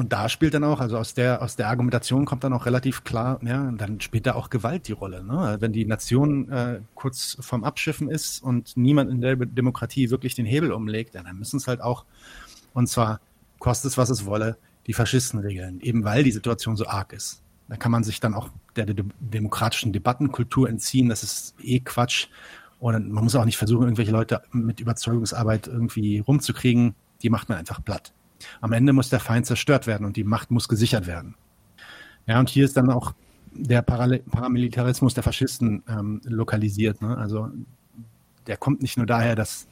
Und 0.00 0.14
da 0.14 0.30
spielt 0.30 0.54
dann 0.54 0.64
auch, 0.64 0.80
also 0.80 0.96
aus 0.96 1.12
der, 1.12 1.42
aus 1.42 1.56
der 1.56 1.68
Argumentation 1.68 2.24
kommt 2.24 2.42
dann 2.42 2.54
auch 2.54 2.64
relativ 2.64 3.04
klar, 3.04 3.38
ja, 3.44 3.70
dann 3.70 4.00
spielt 4.00 4.24
da 4.24 4.34
auch 4.34 4.48
Gewalt 4.48 4.88
die 4.88 4.92
Rolle. 4.92 5.22
Ne? 5.22 5.58
Wenn 5.60 5.74
die 5.74 5.84
Nation 5.84 6.48
äh, 6.48 6.80
kurz 6.94 7.36
vorm 7.40 7.64
Abschiffen 7.64 8.08
ist 8.08 8.42
und 8.42 8.78
niemand 8.78 9.10
in 9.10 9.20
der 9.20 9.36
Demokratie 9.36 10.08
wirklich 10.08 10.34
den 10.34 10.46
Hebel 10.46 10.72
umlegt, 10.72 11.16
dann 11.16 11.26
müssen 11.36 11.58
es 11.58 11.68
halt 11.68 11.82
auch, 11.82 12.06
und 12.72 12.86
zwar 12.86 13.20
kostet 13.58 13.90
es, 13.90 13.98
was 13.98 14.08
es 14.08 14.24
wolle, 14.24 14.56
die 14.86 14.94
Faschisten 14.94 15.38
regeln, 15.38 15.82
eben 15.82 16.02
weil 16.02 16.24
die 16.24 16.32
Situation 16.32 16.78
so 16.78 16.86
arg 16.86 17.12
ist. 17.12 17.42
Da 17.68 17.76
kann 17.76 17.92
man 17.92 18.02
sich 18.02 18.20
dann 18.20 18.32
auch 18.32 18.48
der, 18.76 18.86
der 18.86 19.04
demokratischen 19.20 19.92
Debattenkultur 19.92 20.66
entziehen. 20.66 21.10
Das 21.10 21.22
ist 21.22 21.54
eh 21.62 21.80
Quatsch. 21.80 22.28
Und 22.78 23.10
man 23.10 23.22
muss 23.22 23.34
auch 23.34 23.44
nicht 23.44 23.58
versuchen, 23.58 23.82
irgendwelche 23.82 24.12
Leute 24.12 24.40
mit 24.50 24.80
Überzeugungsarbeit 24.80 25.66
irgendwie 25.66 26.20
rumzukriegen. 26.20 26.94
Die 27.20 27.28
macht 27.28 27.50
man 27.50 27.58
einfach 27.58 27.84
platt. 27.84 28.14
Am 28.60 28.72
Ende 28.72 28.92
muss 28.92 29.10
der 29.10 29.20
Feind 29.20 29.46
zerstört 29.46 29.86
werden 29.86 30.06
und 30.06 30.16
die 30.16 30.24
Macht 30.24 30.50
muss 30.50 30.68
gesichert 30.68 31.06
werden. 31.06 31.34
Ja, 32.26 32.38
und 32.38 32.48
hier 32.48 32.64
ist 32.64 32.76
dann 32.76 32.90
auch 32.90 33.14
der 33.52 33.82
Paramilitarismus 33.82 35.14
der 35.14 35.22
Faschisten 35.22 35.82
ähm, 35.88 36.20
lokalisiert. 36.24 37.02
Ne? 37.02 37.16
Also 37.16 37.50
der 38.46 38.56
kommt 38.56 38.82
nicht 38.82 38.96
nur 38.96 39.06
daher, 39.06 39.34
dass 39.34 39.66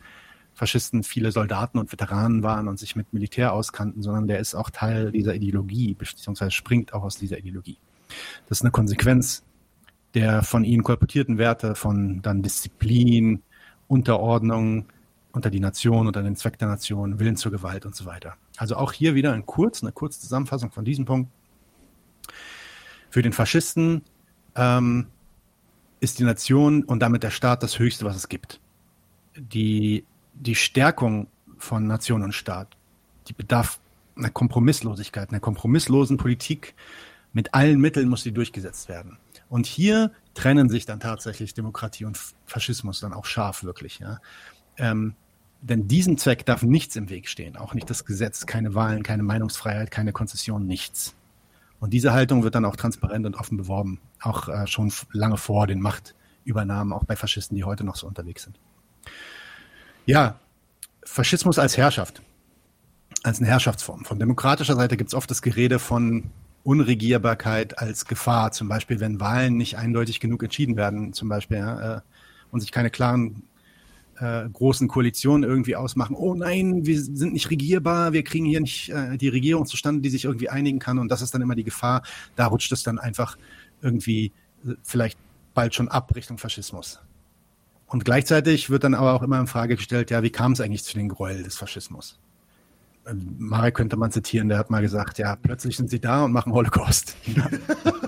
Faschisten 0.55 1.05
viele 1.05 1.31
Soldaten 1.31 1.79
und 1.79 1.93
Veteranen 1.93 2.43
waren 2.43 2.67
und 2.67 2.79
sich 2.79 2.97
mit 2.97 3.13
Militär 3.13 3.53
auskannten, 3.53 4.03
sondern 4.03 4.27
der 4.27 4.41
ist 4.41 4.57
auch 4.57 4.71
Teil 4.71 5.13
dieser 5.13 5.35
Ideologie, 5.35 5.95
beziehungsweise 5.95 6.51
springt 6.51 6.93
auch 6.93 7.05
aus 7.05 7.17
dieser 7.17 7.39
Ideologie. 7.39 7.79
Das 8.49 8.59
ist 8.59 8.63
eine 8.63 8.73
Konsequenz 8.73 9.45
der 10.15 10.43
von 10.43 10.65
ihnen 10.65 10.83
kolportierten 10.83 11.39
Werte 11.39 11.75
von 11.75 12.23
dann 12.23 12.43
Disziplin, 12.43 13.43
Unterordnung 13.87 14.87
unter 15.33 15.51
die 15.51 15.61
Nation, 15.61 16.07
unter 16.07 16.23
den 16.23 16.37
Zweck 16.37 16.59
der 16.59 16.69
Nation, 16.69 17.21
Willen 17.21 17.37
zur 17.37 17.53
Gewalt 17.53 17.87
und 17.87 17.95
so 17.95 18.07
weiter. 18.07 18.35
Also 18.59 18.77
auch 18.77 18.93
hier 18.93 19.15
wieder 19.15 19.33
ein 19.33 19.47
kurz, 19.47 19.83
eine 19.83 19.93
kurze 19.93 20.21
Zusammenfassung 20.21 20.71
von 20.71 20.85
diesem 20.85 21.05
Punkt. 21.05 21.31
Für 23.11 23.23
den 23.23 23.33
Faschisten 23.33 24.03
ähm, 24.55 25.07
ist 26.01 26.19
die 26.19 26.25
Nation 26.25 26.85
und 26.85 27.01
damit 27.01 27.23
der 27.23 27.31
Staat 27.31 27.63
das 27.63 27.79
Höchste, 27.79 28.05
was 28.05 28.17
es 28.17 28.29
gibt. 28.29 28.61
Die 29.37 30.05
die 30.41 30.55
Stärkung 30.55 31.29
von 31.59 31.87
Nation 31.87 32.23
und 32.23 32.33
Staat, 32.33 32.77
die 33.29 33.33
bedarf 33.33 33.81
einer 34.17 34.31
Kompromisslosigkeit, 34.31 35.31
einer 35.31 35.41
kompromisslosen 35.41 36.17
Politik. 36.17 36.75
Mit 37.33 37.55
allen 37.55 37.81
Mitteln 37.81 38.09
muss 38.09 38.23
sie 38.23 38.33
durchgesetzt 38.33 38.89
werden. 38.89 39.19
Und 39.49 39.67
hier 39.67 40.13
trennen 40.35 40.69
sich 40.69 40.87
dann 40.87 41.01
tatsächlich 41.01 41.55
Demokratie 41.55 42.05
und 42.05 42.19
Faschismus 42.47 43.01
dann 43.01 43.13
auch 43.13 43.27
scharf 43.27 43.65
wirklich. 43.65 43.99
Ja. 43.99 44.21
Ähm, 44.77 45.15
Denn 45.61 45.89
diesem 45.89 46.19
Zweck 46.19 46.47
darf 46.47 46.63
nichts 46.63 46.95
im 46.97 47.11
Weg 47.11 47.29
stehen, 47.29 47.57
auch 47.57 47.75
nicht 47.75 47.91
das 47.91 48.05
Gesetz, 48.05 48.47
keine 48.47 48.75
Wahlen, 48.75 49.03
keine 49.03 49.25
Meinungsfreiheit, 49.25 49.91
keine 49.91 50.13
Konzession, 50.13 50.67
nichts. 50.67 51.15
Und 51.81 51.93
diese 51.93 52.13
Haltung 52.13 52.43
wird 52.43 52.55
dann 52.55 52.65
auch 52.65 52.77
transparent 52.77 53.27
und 53.27 53.35
offen 53.35 53.57
beworben, 53.57 54.01
auch 54.21 54.49
äh, 54.49 54.67
schon 54.67 54.93
lange 55.13 55.37
vor 55.37 55.67
den 55.67 55.81
Machtübernahmen, 55.81 56.93
auch 56.93 57.05
bei 57.05 57.17
Faschisten, 57.17 57.57
die 57.57 57.65
heute 57.65 57.85
noch 57.85 57.97
so 57.97 58.07
unterwegs 58.07 58.45
sind. 58.45 58.59
Ja, 60.07 60.39
Faschismus 61.05 61.59
als 61.59 61.77
Herrschaft, 61.77 62.23
als 63.23 63.39
eine 63.39 63.49
Herrschaftsform. 63.49 64.05
Von 64.05 64.19
demokratischer 64.19 64.77
Seite 64.77 64.97
gibt 64.97 65.09
es 65.09 65.15
oft 65.15 65.31
das 65.31 65.43
Gerede 65.43 65.79
von 65.79 66.31
Unregierbarkeit 66.65 67.79
als 67.79 68.05
Gefahr, 68.05 68.53
zum 68.53 68.69
Beispiel 68.69 69.01
wenn 69.01 69.21
Wahlen 69.21 69.57
nicht 69.57 69.77
eindeutig 69.77 70.21
genug 70.21 70.43
entschieden 70.43 70.77
werden, 70.77 71.13
zum 71.13 71.29
Beispiel, 71.29 71.59
ja, 71.59 71.97
äh, 71.97 72.01
und 72.51 72.61
sich 72.61 72.73
keine 72.73 72.91
klaren 72.91 73.43
äh, 74.21 74.49
großen 74.49 74.89
Koalitionen 74.89 75.49
irgendwie 75.49 75.77
ausmachen. 75.77 76.17
Oh 76.17 76.35
nein, 76.35 76.87
wir 76.87 77.01
sind 77.01 77.33
nicht 77.33 77.51
regierbar, 77.51 78.13
wir 78.13 78.25
kriegen 78.25 78.47
hier 78.47 78.61
nicht 78.61 78.91
äh, 78.91 79.17
die 79.17 79.29
Regierung 79.29 79.67
zustande, 79.67 80.01
die 80.01 80.11
sich 80.11 80.25
irgendwie 80.25 80.49
einigen 80.49 80.79
kann. 80.79 80.99
Und 80.99 81.09
das 81.09 81.23
ist 81.23 81.35
dann 81.35 81.43
immer 81.43 81.55
die 81.55 81.65
Gefahr. 81.65 82.03
Da 82.37 82.47
rutscht 82.47 82.73
es 82.73 82.83
dann 82.83 82.99
einfach 82.99 83.37
irgendwie 83.83 84.33
äh, 84.67 84.75
vielleicht 84.83 85.19
bald 85.55 85.75
schon 85.75 85.89
ab 85.89 86.15
Richtung 86.15 86.39
Faschismus. 86.39 87.01
Und 87.87 88.05
gleichzeitig 88.05 88.69
wird 88.71 88.85
dann 88.85 88.95
aber 88.95 89.15
auch 89.15 89.23
immer 89.23 89.41
in 89.41 89.47
Frage 89.47 89.77
gestellt, 89.77 90.11
ja, 90.11 90.23
wie 90.23 90.31
kam 90.31 90.53
es 90.53 90.61
eigentlich 90.61 90.85
zu 90.85 90.95
den 90.95 91.09
Gräuel 91.09 91.43
des 91.43 91.57
Faschismus? 91.57 92.19
Ähm, 93.07 93.37
Marek 93.39 93.75
könnte 93.75 93.97
man 93.97 94.11
zitieren, 94.11 94.49
der 94.49 94.59
hat 94.59 94.71
mal 94.71 94.83
gesagt, 94.83 95.19
ja, 95.19 95.37
plötzlich 95.37 95.77
sind 95.77 95.91
sie 95.91 96.01
da 96.01 96.25
und 96.25 96.33
machen 96.33 96.53
Holocaust. 96.53 97.17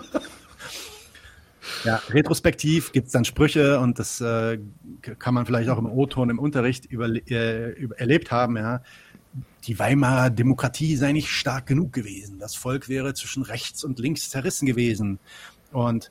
Ja, 1.85 2.03
retrospektiv 2.11 2.93
gibt's 2.93 3.13
dann 3.13 3.25
Sprüche 3.25 3.81
und 3.81 3.99
das 3.99 4.21
äh, 4.21 4.59
kann 5.19 5.35
man 5.35 5.47
vielleicht 5.47 5.71
auch 5.71 5.79
im 5.79 5.87
O-Ton 5.87 6.31
im 6.31 6.39
Unterricht 6.39 6.87
über, 6.87 7.09
äh, 7.09 7.71
über, 7.71 7.99
erlebt 7.99 8.31
haben. 8.31 8.57
Ja. 8.57 8.83
Die 9.65 9.79
Weimarer 9.79 10.31
Demokratie 10.31 10.97
sei 10.97 11.13
nicht 11.13 11.31
stark 11.31 11.67
genug 11.67 11.93
gewesen. 11.93 12.39
Das 12.39 12.55
Volk 12.55 12.89
wäre 12.89 13.15
zwischen 13.15 13.43
rechts 13.43 13.85
und 13.85 13.99
links 13.99 14.29
zerrissen 14.31 14.67
gewesen. 14.67 15.19
Und 15.73 16.11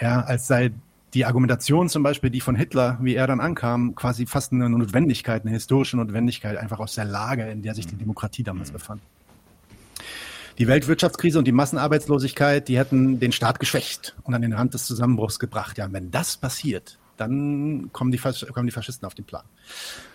ja, 0.00 0.20
als 0.20 0.46
sei 0.46 0.72
die 1.14 1.24
Argumentation 1.24 1.88
zum 1.88 2.02
Beispiel, 2.02 2.30
die 2.30 2.40
von 2.40 2.56
Hitler, 2.56 2.98
wie 3.00 3.14
er 3.14 3.26
dann 3.26 3.40
ankam, 3.40 3.94
quasi 3.94 4.26
fast 4.26 4.52
eine 4.52 4.68
Notwendigkeit, 4.68 5.42
eine 5.42 5.52
historische 5.52 5.96
Notwendigkeit, 5.96 6.56
einfach 6.56 6.78
aus 6.78 6.94
der 6.94 7.06
Lage, 7.06 7.48
in 7.50 7.62
der 7.62 7.74
sich 7.74 7.86
die 7.86 7.96
Demokratie 7.96 8.42
damals 8.42 8.70
befand 8.70 9.00
die 10.58 10.66
Weltwirtschaftskrise 10.66 11.38
und 11.38 11.46
die 11.46 11.52
Massenarbeitslosigkeit, 11.52 12.68
die 12.68 12.78
hätten 12.78 13.20
den 13.20 13.32
Staat 13.32 13.60
geschwächt 13.60 14.14
und 14.22 14.34
an 14.34 14.42
den 14.42 14.52
Rand 14.52 14.74
des 14.74 14.86
Zusammenbruchs 14.86 15.38
gebracht. 15.38 15.78
Ja, 15.78 15.92
wenn 15.92 16.10
das 16.10 16.36
passiert, 16.36 16.98
dann 17.16 17.90
kommen 17.92 18.10
die, 18.10 18.18
kommen 18.18 18.66
die 18.66 18.72
Faschisten 18.72 19.06
auf 19.06 19.14
den 19.14 19.24
Plan. 19.24 19.44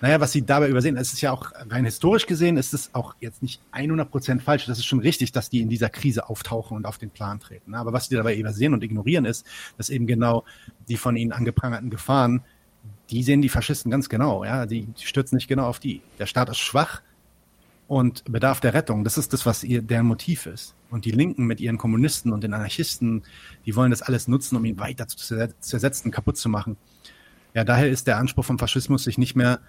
Naja, 0.01 0.19
was 0.19 0.31
sie 0.31 0.43
dabei 0.43 0.69
übersehen, 0.69 0.97
es 0.97 1.13
ist 1.13 1.21
ja 1.21 1.31
auch 1.31 1.51
rein 1.69 1.85
historisch 1.85 2.25
gesehen, 2.25 2.57
ist 2.57 2.73
es 2.73 2.93
auch 2.93 3.15
jetzt 3.19 3.41
nicht 3.41 3.61
100 3.71 4.09
Prozent 4.09 4.41
falsch. 4.41 4.65
Das 4.65 4.77
ist 4.77 4.85
schon 4.85 4.99
richtig, 4.99 5.31
dass 5.31 5.49
die 5.49 5.61
in 5.61 5.69
dieser 5.69 5.89
Krise 5.89 6.29
auftauchen 6.29 6.77
und 6.77 6.85
auf 6.85 6.97
den 6.97 7.09
Plan 7.09 7.39
treten. 7.39 7.75
Aber 7.75 7.93
was 7.93 8.09
die 8.09 8.15
dabei 8.15 8.35
übersehen 8.35 8.73
und 8.73 8.83
ignorieren 8.83 9.25
ist, 9.25 9.45
dass 9.77 9.89
eben 9.89 10.07
genau 10.07 10.43
die 10.89 10.97
von 10.97 11.15
ihnen 11.15 11.31
angeprangerten 11.31 11.89
Gefahren, 11.89 12.43
die 13.09 13.23
sehen 13.23 13.41
die 13.41 13.49
Faschisten 13.49 13.91
ganz 13.91 14.09
genau. 14.09 14.43
Ja, 14.43 14.65
die 14.65 14.87
stürzen 15.01 15.35
nicht 15.35 15.47
genau 15.47 15.67
auf 15.67 15.79
die. 15.79 16.01
Der 16.17 16.25
Staat 16.25 16.49
ist 16.49 16.59
schwach 16.59 17.01
und 17.91 18.23
bedarf 18.31 18.61
der 18.61 18.73
Rettung. 18.73 19.03
Das 19.03 19.17
ist 19.17 19.33
das, 19.33 19.45
was 19.45 19.65
ihr 19.65 19.81
deren 19.81 20.05
Motiv 20.05 20.45
ist. 20.45 20.75
Und 20.89 21.03
die 21.03 21.11
Linken 21.11 21.45
mit 21.45 21.59
ihren 21.59 21.77
Kommunisten 21.77 22.31
und 22.31 22.41
den 22.41 22.53
Anarchisten, 22.53 23.23
die 23.65 23.75
wollen 23.75 23.91
das 23.91 24.01
alles 24.01 24.29
nutzen, 24.29 24.55
um 24.55 24.63
ihn 24.63 24.79
weiter 24.79 25.09
zu 25.09 25.17
zersetzen, 25.17 26.09
kaputt 26.09 26.37
zu 26.37 26.47
machen. 26.47 26.77
Ja, 27.53 27.65
daher 27.65 27.89
ist 27.89 28.07
der 28.07 28.15
Anspruch 28.15 28.45
vom 28.45 28.59
Faschismus, 28.59 29.03
sich 29.03 29.17
nicht 29.17 29.35
mehr 29.35 29.59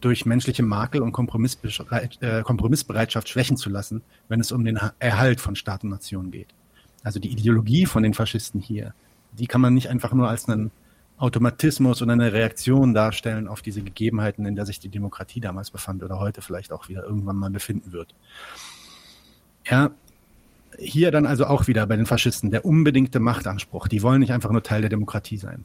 durch 0.00 0.26
menschliche 0.26 0.62
Makel 0.62 1.02
und 1.02 1.08
äh, 1.10 2.42
Kompromissbereitschaft 2.44 3.28
schwächen 3.28 3.56
zu 3.56 3.68
lassen, 3.68 4.02
wenn 4.28 4.38
es 4.38 4.52
um 4.52 4.64
den 4.64 4.78
Erhalt 5.00 5.40
von 5.40 5.56
Staat 5.56 5.82
und 5.82 5.90
Nation 5.90 6.30
geht. 6.30 6.54
Also 7.02 7.18
die 7.18 7.32
Ideologie 7.32 7.86
von 7.86 8.04
den 8.04 8.14
Faschisten 8.14 8.60
hier, 8.60 8.94
die 9.32 9.48
kann 9.48 9.60
man 9.60 9.74
nicht 9.74 9.88
einfach 9.88 10.12
nur 10.12 10.28
als 10.28 10.48
einen 10.48 10.70
Automatismus 11.22 12.02
und 12.02 12.10
eine 12.10 12.32
Reaktion 12.32 12.94
darstellen 12.94 13.46
auf 13.46 13.62
diese 13.62 13.82
Gegebenheiten, 13.82 14.44
in 14.44 14.56
der 14.56 14.66
sich 14.66 14.80
die 14.80 14.88
Demokratie 14.88 15.38
damals 15.38 15.70
befand 15.70 16.02
oder 16.02 16.18
heute 16.18 16.42
vielleicht 16.42 16.72
auch 16.72 16.88
wieder 16.88 17.04
irgendwann 17.04 17.36
mal 17.36 17.50
befinden 17.50 17.92
wird. 17.92 18.12
Ja, 19.64 19.92
hier 20.78 21.12
dann 21.12 21.26
also 21.26 21.46
auch 21.46 21.68
wieder 21.68 21.86
bei 21.86 21.94
den 21.94 22.06
Faschisten 22.06 22.50
der 22.50 22.64
unbedingte 22.64 23.20
Machtanspruch. 23.20 23.86
Die 23.86 24.02
wollen 24.02 24.18
nicht 24.18 24.32
einfach 24.32 24.50
nur 24.50 24.64
Teil 24.64 24.80
der 24.80 24.90
Demokratie 24.90 25.36
sein. 25.36 25.64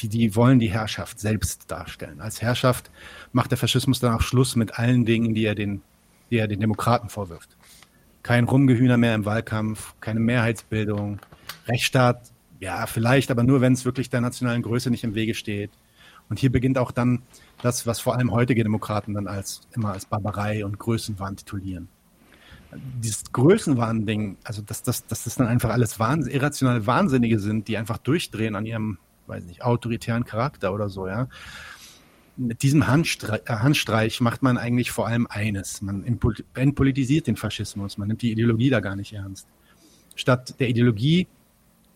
Die, 0.00 0.08
die 0.08 0.34
wollen 0.34 0.58
die 0.58 0.70
Herrschaft 0.70 1.20
selbst 1.20 1.70
darstellen. 1.70 2.20
Als 2.20 2.42
Herrschaft 2.42 2.90
macht 3.32 3.52
der 3.52 3.58
Faschismus 3.58 4.00
dann 4.00 4.14
auch 4.14 4.22
Schluss 4.22 4.56
mit 4.56 4.76
allen 4.76 5.04
Dingen, 5.04 5.34
die 5.34 5.44
er 5.44 5.54
den, 5.54 5.82
die 6.30 6.38
er 6.38 6.48
den 6.48 6.58
Demokraten 6.58 7.08
vorwirft. 7.10 7.56
Kein 8.24 8.44
Rumgehühner 8.44 8.96
mehr 8.96 9.14
im 9.14 9.24
Wahlkampf, 9.24 9.94
keine 10.00 10.20
Mehrheitsbildung, 10.20 11.20
Rechtsstaat 11.68 12.32
ja, 12.60 12.86
vielleicht, 12.86 13.30
aber 13.30 13.42
nur, 13.42 13.62
wenn 13.62 13.72
es 13.72 13.84
wirklich 13.84 14.10
der 14.10 14.20
nationalen 14.20 14.62
Größe 14.62 14.90
nicht 14.90 15.02
im 15.02 15.14
Wege 15.14 15.34
steht. 15.34 15.70
Und 16.28 16.38
hier 16.38 16.52
beginnt 16.52 16.78
auch 16.78 16.92
dann 16.92 17.22
das, 17.62 17.86
was 17.86 18.00
vor 18.00 18.14
allem 18.14 18.30
heutige 18.30 18.62
Demokraten 18.62 19.14
dann 19.14 19.26
als 19.26 19.62
immer 19.72 19.92
als 19.92 20.04
Barbarei 20.04 20.64
und 20.64 20.78
Größenwahn 20.78 21.36
titulieren. 21.36 21.88
Dieses 23.02 23.32
Größenwahn-Ding, 23.32 24.36
also 24.44 24.62
dass, 24.62 24.82
dass, 24.82 25.06
dass 25.06 25.24
das 25.24 25.34
dann 25.34 25.48
einfach 25.48 25.70
alles 25.70 25.98
Wahns 25.98 26.28
irrationale 26.28 26.86
Wahnsinnige 26.86 27.40
sind, 27.40 27.66
die 27.66 27.76
einfach 27.78 27.98
durchdrehen 27.98 28.54
an 28.54 28.64
ihrem, 28.64 28.98
weiß 29.26 29.44
nicht, 29.46 29.62
autoritären 29.62 30.24
Charakter 30.24 30.72
oder 30.72 30.88
so, 30.88 31.08
ja. 31.08 31.28
Mit 32.36 32.62
diesem 32.62 32.86
Handstreich, 32.86 33.40
äh, 33.46 33.54
Handstreich 33.54 34.20
macht 34.20 34.42
man 34.42 34.56
eigentlich 34.56 34.92
vor 34.92 35.08
allem 35.08 35.26
eines. 35.28 35.82
Man 35.82 36.04
entpolitisiert 36.54 37.26
den 37.26 37.36
Faschismus, 37.36 37.98
man 37.98 38.06
nimmt 38.06 38.22
die 38.22 38.30
Ideologie 38.30 38.70
da 38.70 38.80
gar 38.80 38.96
nicht 38.96 39.12
ernst. 39.14 39.48
Statt 40.14 40.60
der 40.60 40.68
Ideologie 40.68 41.26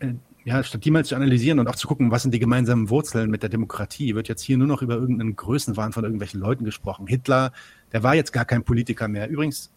äh, 0.01 0.15
ja, 0.45 0.63
statt 0.63 0.85
die 0.85 0.91
mal 0.91 1.05
zu 1.05 1.17
analysieren 1.17 1.59
und 1.59 1.69
auch 1.69 1.77
zu 1.77 1.89
gucken, 1.89 2.11
was 2.11 2.23
sind 2.23 2.35
die 2.35 2.39
gemeinsamen 2.39 2.91
Wurzeln 2.91 3.31
mit 3.31 3.43
der 3.43 3.49
Demokratie, 3.49 4.15
wird 4.15 4.29
jetzt 4.29 4.43
hier 4.43 4.59
nur 4.59 4.67
noch 4.67 4.83
über 4.83 4.95
irgendeinen 4.95 5.37
Größenwahn 5.37 5.93
von 5.93 6.05
irgendwelchen 6.05 6.41
Leuten 6.41 6.65
gesprochen. 6.65 7.07
Hitler, 7.07 7.53
der 7.93 8.03
war 8.03 8.15
jetzt 8.15 8.33
gar 8.33 8.45
kein 8.45 8.63
Politiker 8.63 9.09
mehr. 9.09 9.29
Übrigens, 9.29 9.73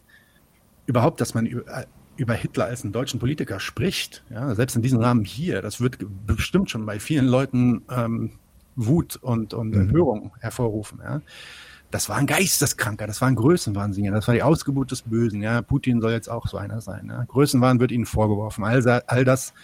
überhaupt, 0.86 1.20
dass 1.22 1.32
man 1.32 1.46
über, 1.46 1.86
über 2.16 2.34
Hitler 2.34 2.66
als 2.66 2.82
einen 2.82 2.92
deutschen 2.92 3.18
Politiker 3.18 3.60
spricht, 3.60 4.24
ja, 4.28 4.54
selbst 4.54 4.76
in 4.76 4.82
diesem 4.82 5.00
Rahmen 5.00 5.24
hier, 5.24 5.62
das 5.62 5.80
wird 5.80 5.98
bestimmt 6.26 6.70
schon 6.70 6.84
bei 6.84 7.00
vielen 7.00 7.26
Leuten 7.26 7.82
ähm, 7.90 8.32
Wut 8.76 9.16
und, 9.16 9.54
und 9.54 9.70
mhm. 9.70 9.82
Empörung 9.82 10.32
hervorrufen. 10.40 11.00
Ja. 11.02 11.22
Das 11.90 12.10
war 12.10 12.16
ein 12.16 12.26
Geisteskranker, 12.26 13.06
das 13.06 13.22
war 13.22 13.28
ein 13.28 13.34
Größenwahnsinniger, 13.34 14.14
das 14.14 14.28
war 14.28 14.34
die 14.34 14.42
Ausgeburt 14.42 14.90
des 14.90 15.02
Bösen. 15.02 15.40
Ja. 15.40 15.62
Putin 15.62 16.02
soll 16.02 16.12
jetzt 16.12 16.28
auch 16.28 16.46
so 16.46 16.58
einer 16.58 16.82
sein. 16.82 17.06
Ja. 17.08 17.24
Größenwahn 17.24 17.80
wird 17.80 17.90
ihnen 17.90 18.04
vorgeworfen. 18.04 18.64
All, 18.64 18.86
all 19.06 19.24
das 19.24 19.54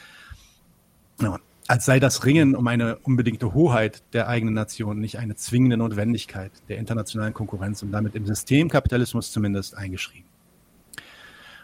als 1.67 1.85
sei 1.85 1.99
das 1.99 2.25
Ringen 2.25 2.55
um 2.55 2.67
eine 2.67 2.97
unbedingte 2.99 3.55
Hoheit 3.55 4.03
der 4.13 4.29
eigenen 4.29 4.55
Nation 4.55 5.01
nicht 5.01 5.19
eine 5.19 5.35
zwingende 5.35 5.77
Notwendigkeit 5.77 6.53
der 6.69 6.79
internationalen 6.79 7.33
Konkurrenz 7.33 7.83
und 7.83 7.93
damit 7.93 8.15
im 8.15 8.27
Systemkapitalismus 8.27 9.33
zumindest 9.33 9.77
eingeschrieben. 9.77 10.29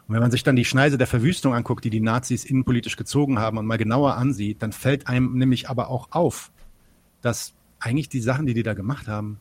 Und 0.08 0.14
wenn 0.14 0.22
man 0.22 0.30
sich 0.30 0.42
dann 0.42 0.56
die 0.56 0.64
Schneise 0.64 0.98
der 0.98 1.06
Verwüstung 1.06 1.54
anguckt, 1.54 1.84
die 1.84 1.90
die 1.90 2.00
Nazis 2.00 2.44
innenpolitisch 2.44 2.96
gezogen 2.96 3.38
haben 3.38 3.58
und 3.58 3.66
mal 3.66 3.78
genauer 3.78 4.16
ansieht, 4.16 4.62
dann 4.62 4.72
fällt 4.72 5.06
einem 5.06 5.36
nämlich 5.36 5.68
aber 5.68 5.88
auch 5.88 6.08
auf, 6.10 6.50
dass 7.20 7.52
eigentlich 7.78 8.08
die 8.08 8.20
Sachen, 8.20 8.46
die 8.46 8.54
die 8.54 8.62
da 8.62 8.74
gemacht 8.74 9.06
haben, 9.06 9.38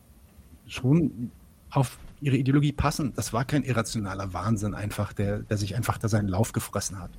schon 0.67 1.31
auf 1.71 1.97
ihre 2.21 2.37
Ideologie 2.37 2.71
passen. 2.71 3.13
Das 3.15 3.33
war 3.33 3.45
kein 3.45 3.63
irrationaler 3.63 4.33
Wahnsinn 4.33 4.73
einfach, 4.73 5.13
der, 5.13 5.39
der 5.39 5.57
sich 5.57 5.75
einfach 5.75 5.97
da 5.97 6.07
seinen 6.07 6.27
Lauf 6.27 6.51
gefressen 6.51 6.99
hat. 6.99 7.11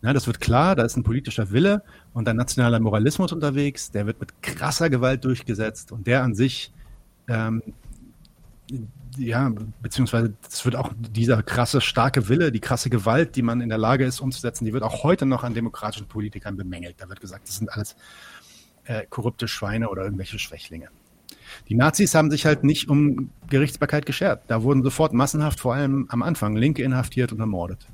Ja, 0.00 0.12
das 0.12 0.28
wird 0.28 0.40
klar, 0.40 0.76
da 0.76 0.84
ist 0.84 0.96
ein 0.96 1.02
politischer 1.02 1.50
Wille 1.50 1.82
und 2.12 2.28
ein 2.28 2.36
nationaler 2.36 2.78
Moralismus 2.78 3.32
unterwegs, 3.32 3.90
der 3.90 4.06
wird 4.06 4.20
mit 4.20 4.42
krasser 4.42 4.90
Gewalt 4.90 5.24
durchgesetzt 5.24 5.90
und 5.90 6.06
der 6.06 6.22
an 6.22 6.36
sich, 6.36 6.72
ähm, 7.26 7.62
ja, 9.16 9.50
beziehungsweise 9.82 10.34
es 10.48 10.64
wird 10.64 10.76
auch 10.76 10.92
dieser 10.96 11.42
krasse, 11.42 11.80
starke 11.80 12.28
Wille, 12.28 12.52
die 12.52 12.60
krasse 12.60 12.90
Gewalt, 12.90 13.34
die 13.34 13.42
man 13.42 13.60
in 13.60 13.68
der 13.68 13.78
Lage 13.78 14.04
ist 14.04 14.20
umzusetzen, 14.20 14.64
die 14.66 14.72
wird 14.72 14.84
auch 14.84 15.02
heute 15.02 15.26
noch 15.26 15.42
an 15.42 15.54
demokratischen 15.54 16.06
Politikern 16.06 16.56
bemängelt. 16.56 16.94
Da 16.98 17.08
wird 17.08 17.20
gesagt, 17.20 17.48
das 17.48 17.56
sind 17.56 17.72
alles 17.72 17.96
äh, 18.84 19.04
korrupte 19.10 19.48
Schweine 19.48 19.88
oder 19.88 20.04
irgendwelche 20.04 20.38
Schwächlinge. 20.38 20.90
Die 21.68 21.74
Nazis 21.74 22.14
haben 22.14 22.30
sich 22.30 22.46
halt 22.46 22.62
nicht 22.62 22.88
um 22.88 23.30
Gerichtsbarkeit 23.48 24.06
geschert. 24.06 24.44
Da 24.46 24.62
wurden 24.62 24.84
sofort 24.84 25.12
massenhaft, 25.12 25.58
vor 25.58 25.74
allem 25.74 26.06
am 26.08 26.22
Anfang, 26.22 26.54
Linke 26.54 26.84
inhaftiert 26.84 27.32
und 27.32 27.40
ermordet 27.40 27.88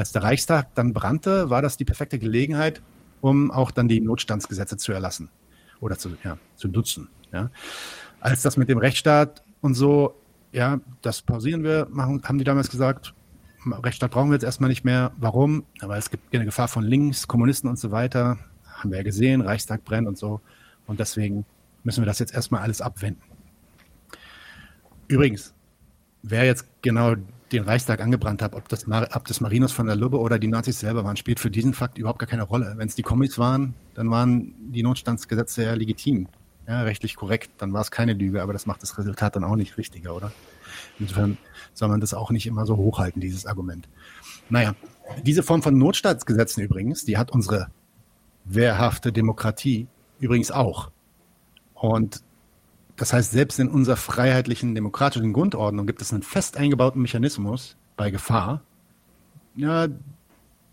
als 0.00 0.12
der 0.12 0.22
Reichstag 0.22 0.74
dann 0.74 0.94
brannte, 0.94 1.50
war 1.50 1.60
das 1.60 1.76
die 1.76 1.84
perfekte 1.84 2.18
Gelegenheit, 2.18 2.80
um 3.20 3.50
auch 3.50 3.70
dann 3.70 3.86
die 3.86 4.00
Notstandsgesetze 4.00 4.78
zu 4.78 4.92
erlassen 4.92 5.28
oder 5.78 5.98
zu, 5.98 6.16
ja, 6.24 6.38
zu 6.56 6.68
nutzen. 6.68 7.08
Ja. 7.32 7.50
Als 8.18 8.40
das 8.40 8.56
mit 8.56 8.70
dem 8.70 8.78
Rechtsstaat 8.78 9.42
und 9.60 9.74
so, 9.74 10.14
ja, 10.52 10.80
das 11.02 11.20
pausieren 11.20 11.64
wir, 11.64 11.86
machen, 11.90 12.22
haben 12.24 12.38
die 12.38 12.44
damals 12.44 12.70
gesagt, 12.70 13.12
Rechtsstaat 13.66 14.10
brauchen 14.10 14.30
wir 14.30 14.36
jetzt 14.36 14.44
erstmal 14.44 14.70
nicht 14.70 14.84
mehr. 14.84 15.12
Warum? 15.18 15.64
Weil 15.82 15.98
es 15.98 16.08
gibt 16.10 16.34
eine 16.34 16.46
Gefahr 16.46 16.68
von 16.68 16.82
links, 16.82 17.28
Kommunisten 17.28 17.68
und 17.68 17.78
so 17.78 17.90
weiter. 17.90 18.38
Haben 18.64 18.90
wir 18.92 18.96
ja 18.96 19.04
gesehen, 19.04 19.42
Reichstag 19.42 19.84
brennt 19.84 20.08
und 20.08 20.16
so. 20.16 20.40
Und 20.86 20.98
deswegen 20.98 21.44
müssen 21.84 22.00
wir 22.00 22.06
das 22.06 22.20
jetzt 22.20 22.32
erstmal 22.32 22.62
alles 22.62 22.80
abwenden. 22.80 23.20
Übrigens, 25.08 25.52
wer 26.22 26.46
jetzt 26.46 26.64
genau 26.80 27.16
den 27.52 27.64
Reichstag 27.64 28.00
angebrannt 28.00 28.42
hat, 28.42 28.54
ob 28.54 28.68
das, 28.68 28.86
ob 28.88 29.24
das 29.26 29.40
Marinus 29.40 29.72
von 29.72 29.86
der 29.86 29.96
Lubbe 29.96 30.18
oder 30.18 30.38
die 30.38 30.48
Nazis 30.48 30.80
selber 30.80 31.04
waren, 31.04 31.16
spielt 31.16 31.40
für 31.40 31.50
diesen 31.50 31.74
Fakt 31.74 31.98
überhaupt 31.98 32.18
gar 32.18 32.28
keine 32.28 32.42
Rolle. 32.42 32.74
Wenn 32.76 32.88
es 32.88 32.94
die 32.94 33.02
Kommis 33.02 33.38
waren, 33.38 33.74
dann 33.94 34.10
waren 34.10 34.54
die 34.72 34.82
Notstandsgesetze 34.82 35.64
ja 35.64 35.74
legitim, 35.74 36.28
ja, 36.68 36.82
rechtlich 36.82 37.16
korrekt, 37.16 37.50
dann 37.58 37.72
war 37.72 37.80
es 37.80 37.90
keine 37.90 38.12
Lüge, 38.12 38.42
aber 38.42 38.52
das 38.52 38.66
macht 38.66 38.82
das 38.82 38.96
Resultat 38.98 39.36
dann 39.36 39.44
auch 39.44 39.56
nicht 39.56 39.76
richtiger, 39.76 40.14
oder? 40.14 40.32
Insofern 40.98 41.38
soll 41.74 41.88
man 41.88 42.00
das 42.00 42.14
auch 42.14 42.30
nicht 42.30 42.46
immer 42.46 42.66
so 42.66 42.76
hochhalten, 42.76 43.20
dieses 43.20 43.46
Argument. 43.46 43.88
Naja, 44.48 44.74
diese 45.22 45.42
Form 45.42 45.62
von 45.62 45.76
Notstandsgesetzen 45.76 46.62
übrigens, 46.62 47.04
die 47.04 47.18
hat 47.18 47.32
unsere 47.32 47.68
wehrhafte 48.44 49.12
Demokratie 49.12 49.88
übrigens 50.18 50.50
auch. 50.50 50.90
Und 51.74 52.22
das 53.00 53.14
heißt, 53.14 53.32
selbst 53.32 53.58
in 53.58 53.68
unserer 53.68 53.96
freiheitlichen 53.96 54.74
demokratischen 54.74 55.32
Grundordnung 55.32 55.86
gibt 55.86 56.02
es 56.02 56.12
einen 56.12 56.22
fest 56.22 56.58
eingebauten 56.58 57.00
Mechanismus 57.00 57.78
bei 57.96 58.10
Gefahr, 58.10 58.60
ja, 59.56 59.88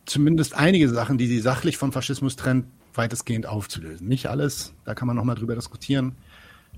zumindest 0.05 0.53
einige 0.53 0.89
Sachen, 0.89 1.17
die 1.17 1.27
sie 1.27 1.39
sachlich 1.39 1.77
vom 1.77 1.93
Faschismus 1.93 2.35
trennt, 2.35 2.65
weitestgehend 2.93 3.45
aufzulösen. 3.45 4.09
Nicht 4.09 4.27
alles, 4.27 4.73
da 4.83 4.93
kann 4.93 5.07
man 5.07 5.15
nochmal 5.15 5.35
drüber 5.35 5.55
diskutieren, 5.55 6.17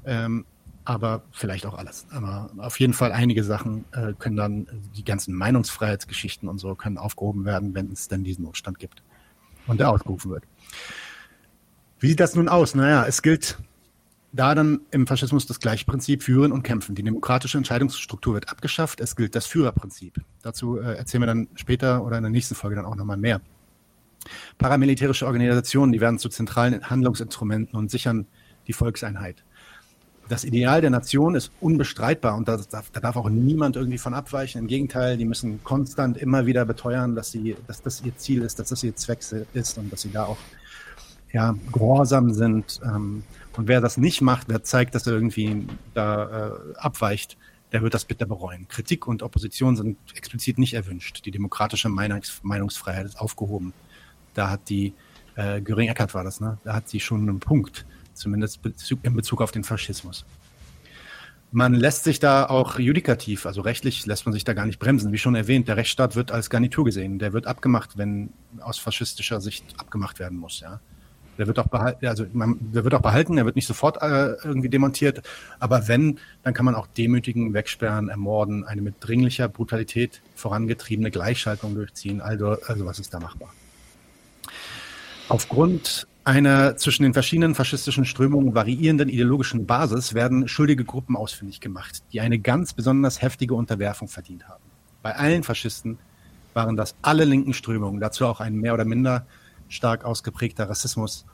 ähm, 0.06 0.46
aber 0.86 1.24
vielleicht 1.32 1.66
auch 1.66 1.80
alles. 1.80 2.06
Aber 2.12 2.52
auf 2.58 2.80
jeden 2.80 2.94
Fall 2.94 3.12
einige 3.12 3.44
Sachen 3.44 3.86
äh, 3.92 4.14
können 4.20 4.36
dann, 4.36 4.68
die 4.96 5.04
ganzen 5.04 5.34
Meinungsfreiheitsgeschichten 5.34 6.48
und 6.48 6.60
so 6.60 6.76
können 6.76 7.00
aufgehoben 7.00 7.44
werden, 7.46 7.74
wenn 7.74 7.92
es 7.92 8.08
denn 8.08 8.24
diesen 8.24 8.46
Notstand 8.46 8.78
gibt 8.78 9.02
und 9.66 9.80
der 9.80 9.90
ausgerufen 9.90 10.30
wird. 10.30 10.44
Wie 12.00 12.10
sieht 12.10 12.20
das 12.20 12.36
nun 12.36 12.50
aus? 12.50 12.76
Naja, 12.76 13.06
es 13.08 13.24
gilt 13.24 13.58
da 14.32 14.54
dann 14.54 14.82
im 14.92 15.08
Faschismus 15.08 15.48
das 15.48 15.60
gleiche 15.60 15.86
Prinzip 15.86 16.24
führen 16.24 16.52
und 16.52 16.64
kämpfen. 16.64 16.96
Die 16.96 17.04
demokratische 17.04 17.58
Entscheidungsstruktur 17.58 18.36
wird 18.36 18.50
abgeschafft. 18.50 19.02
Es 19.02 19.16
gilt 19.16 19.36
das 19.36 19.46
Führerprinzip. 19.46 20.20
Dazu 20.42 20.78
äh, 20.78 20.96
erzählen 20.96 21.24
wir 21.24 21.28
dann 21.28 21.48
später 21.56 22.06
oder 22.06 22.18
in 22.18 22.24
der 22.24 22.32
nächsten 22.32 22.56
Folge 22.56 22.76
dann 22.76 22.86
auch 22.86 22.96
nochmal 22.96 23.18
mehr. 23.18 23.42
Paramilitärische 24.58 25.26
Organisationen, 25.26 25.92
die 25.92 26.02
werden 26.02 26.20
zu 26.20 26.30
zentralen 26.30 26.90
Handlungsinstrumenten 26.90 27.78
und 27.78 27.90
sichern 27.90 28.28
die 28.68 28.74
Volkseinheit. 28.74 29.44
Das 30.28 30.44
Ideal 30.44 30.82
der 30.82 30.92
Nation 30.92 31.34
ist 31.34 31.52
unbestreitbar 31.60 32.36
und 32.36 32.48
da 32.48 32.58
darf, 32.58 32.92
da 32.92 33.00
darf 33.00 33.16
auch 33.16 33.30
niemand 33.30 33.76
irgendwie 33.76 33.98
von 33.98 34.14
abweichen. 34.14 34.60
Im 34.60 34.68
Gegenteil, 34.68 35.18
die 35.18 35.26
müssen 35.26 35.64
konstant 35.64 36.18
immer 36.18 36.46
wieder 36.46 36.66
beteuern, 36.66 37.16
dass, 37.16 37.32
sie, 37.32 37.56
dass 37.66 37.82
das 37.82 38.04
ihr 38.06 38.16
Ziel 38.16 38.44
ist, 38.44 38.60
dass 38.60 38.70
das 38.70 38.84
ihr 38.84 38.96
Zweck 38.96 39.22
ist 39.54 39.78
und 39.80 39.92
dass 39.92 40.02
sie 40.02 40.12
da 40.12 40.26
auch 40.26 40.38
ja, 41.32 41.56
gehorsam 41.72 42.32
sind. 42.34 42.80
Ähm, 42.84 43.24
und 43.58 43.68
wer 43.68 43.82
das 43.82 43.98
nicht 43.98 44.22
macht, 44.22 44.50
wer 44.50 44.64
zeigt, 44.64 44.96
dass 44.96 45.08
er 45.08 45.14
irgendwie 45.14 45.68
da 45.94 46.50
äh, 46.50 46.78
abweicht, 46.78 47.38
der 47.72 47.82
wird 47.82 47.94
das 47.94 48.06
bitter 48.06 48.26
bereuen. 48.26 48.68
Kritik 48.68 49.08
und 49.08 49.22
Opposition 49.22 49.76
sind 49.76 49.98
explizit 50.16 50.58
nicht 50.58 50.74
erwünscht. 50.74 51.26
Die 51.26 51.32
demokratische 51.32 51.90
Meinungs 51.90 52.40
Meinungsfreiheit 52.44 53.06
ist 53.06 53.20
aufgehoben. 53.20 53.74
Da 54.34 54.50
hat 54.50 54.70
die, 54.70 54.94
äh, 55.36 55.62
Göring-Eckert 55.62 56.14
war 56.14 56.24
das, 56.24 56.40
ne? 56.40 56.58
Da 56.64 56.74
hat 56.74 56.90
sie 56.90 57.00
schon 57.00 57.22
einen 57.22 57.40
Punkt, 57.40 57.86
zumindest 58.14 58.62
Bezug, 58.62 59.00
in 59.04 59.16
Bezug 59.16 59.42
auf 59.42 59.52
den 59.52 59.64
Faschismus. 59.64 60.26
Man 61.52 61.74
lässt 61.74 62.04
sich 62.04 62.20
da 62.20 62.46
auch 62.46 62.78
judikativ, 62.78 63.48
also 63.48 63.62
rechtlich 63.62 64.06
lässt 64.06 64.26
man 64.28 64.34
sich 64.34 64.44
da 64.44 64.54
gar 64.54 64.68
nicht 64.68 64.78
bremsen. 64.78 65.12
Wie 65.12 65.18
schon 65.18 65.34
erwähnt, 65.34 65.68
der 65.68 65.78
Rechtsstaat 65.78 66.16
wird 66.16 66.32
als 66.32 66.52
Garnitur 66.52 66.86
gesehen. 66.86 67.18
Der 67.18 67.34
wird 67.34 67.48
abgemacht, 67.48 67.98
wenn 67.98 68.34
aus 68.60 68.78
faschistischer 68.78 69.42
Sicht 69.42 69.66
abgemacht 69.78 70.20
werden 70.20 70.38
muss, 70.38 70.60
ja. 70.60 70.80
Der 71.40 71.48
wird 71.48 71.58
auch 71.58 71.68
behalten, 71.68 72.06
also 72.06 72.26
man, 72.34 72.58
der 72.60 72.84
wird 72.84 72.94
auch 72.94 73.02
behalten, 73.02 73.38
der 73.38 73.46
wird 73.46 73.56
nicht 73.56 73.66
sofort 73.66 74.02
äh, 74.02 74.34
irgendwie 74.44 74.68
demontiert. 74.70 75.24
Aber 75.60 75.88
wenn, 75.88 76.20
dann 76.44 76.54
kann 76.54 76.66
man 76.66 76.76
auch 76.76 76.86
demütigen, 76.86 77.54
wegsperren, 77.54 78.10
ermorden, 78.10 78.66
eine 78.66 78.82
mit 78.82 78.96
dringlicher 79.00 79.48
Brutalität 79.48 80.22
vorangetriebene 80.36 81.10
Gleichschaltung 81.10 81.76
durchziehen. 81.76 82.20
Also, 82.20 82.58
also 82.68 82.86
was 82.86 83.00
ist 83.00 83.14
da 83.14 83.22
machbar? 83.22 83.54
Aufgrund 85.30 86.08
einer 86.26 86.76
zwischen 86.76 87.04
den 87.04 87.14
verschiedenen 87.14 87.56
faschistischen 87.56 88.04
Strömungen 88.04 88.54
variierenden 88.54 89.08
ideologischen 89.10 89.66
Basis 89.66 90.14
werden 90.14 90.48
schuldige 90.48 90.84
Gruppen 90.84 91.16
ausfindig 91.16 91.62
gemacht, 91.62 92.04
die 92.12 92.20
eine 92.20 92.38
ganz 92.38 92.74
besonders 92.74 93.22
heftige 93.22 93.54
Unterwerfung 93.54 94.10
verdient 94.10 94.48
haben. 94.48 94.64
Bei 95.02 95.16
allen 95.16 95.44
Faschisten 95.44 95.98
waren 96.54 96.76
das 96.76 96.96
alle 97.02 97.24
linken 97.24 97.54
Strömungen, 97.54 98.02
dazu 98.02 98.26
auch 98.26 98.42
ein 98.42 98.56
mehr 98.56 98.74
oder 98.74 98.86
minder 98.86 99.26
stark 99.70 100.04
ausgeprägter 100.04 100.70
Rassismus. 100.70 101.26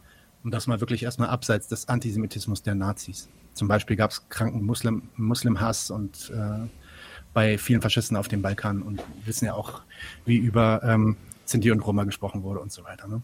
Und 0.44 0.52
das 0.52 0.68
mal 0.68 0.80
wirklich 0.80 1.02
erstmal 1.04 1.30
abseits 1.30 1.68
des 1.68 1.90
Antisemitismus 1.90 2.62
der 2.62 2.76
Nazis. 2.76 3.30
Zum 3.54 3.68
Beispiel 3.68 3.96
gab 3.96 4.12
es 4.12 4.30
kranken 4.30 4.64
Muslim, 4.64 5.10
Muslimhass 5.16 5.90
und 5.90 6.30
äh, 6.30 6.68
bei 7.34 7.58
vielen 7.58 7.82
Faschisten 7.82 8.16
auf 8.16 8.28
dem 8.28 8.42
Balkan 8.42 8.82
und 8.84 9.02
wissen 9.26 9.46
ja 9.46 9.56
auch, 9.56 9.82
wie 10.26 10.38
über 10.38 10.82
ähm, 10.84 11.18
Sinti 11.46 11.72
und 11.72 11.80
Roma 11.80 12.04
gesprochen 12.04 12.44
wurde 12.44 12.60
und 12.60 12.72
so 12.72 12.84
weiter. 12.84 13.08
Ne? 13.08 13.22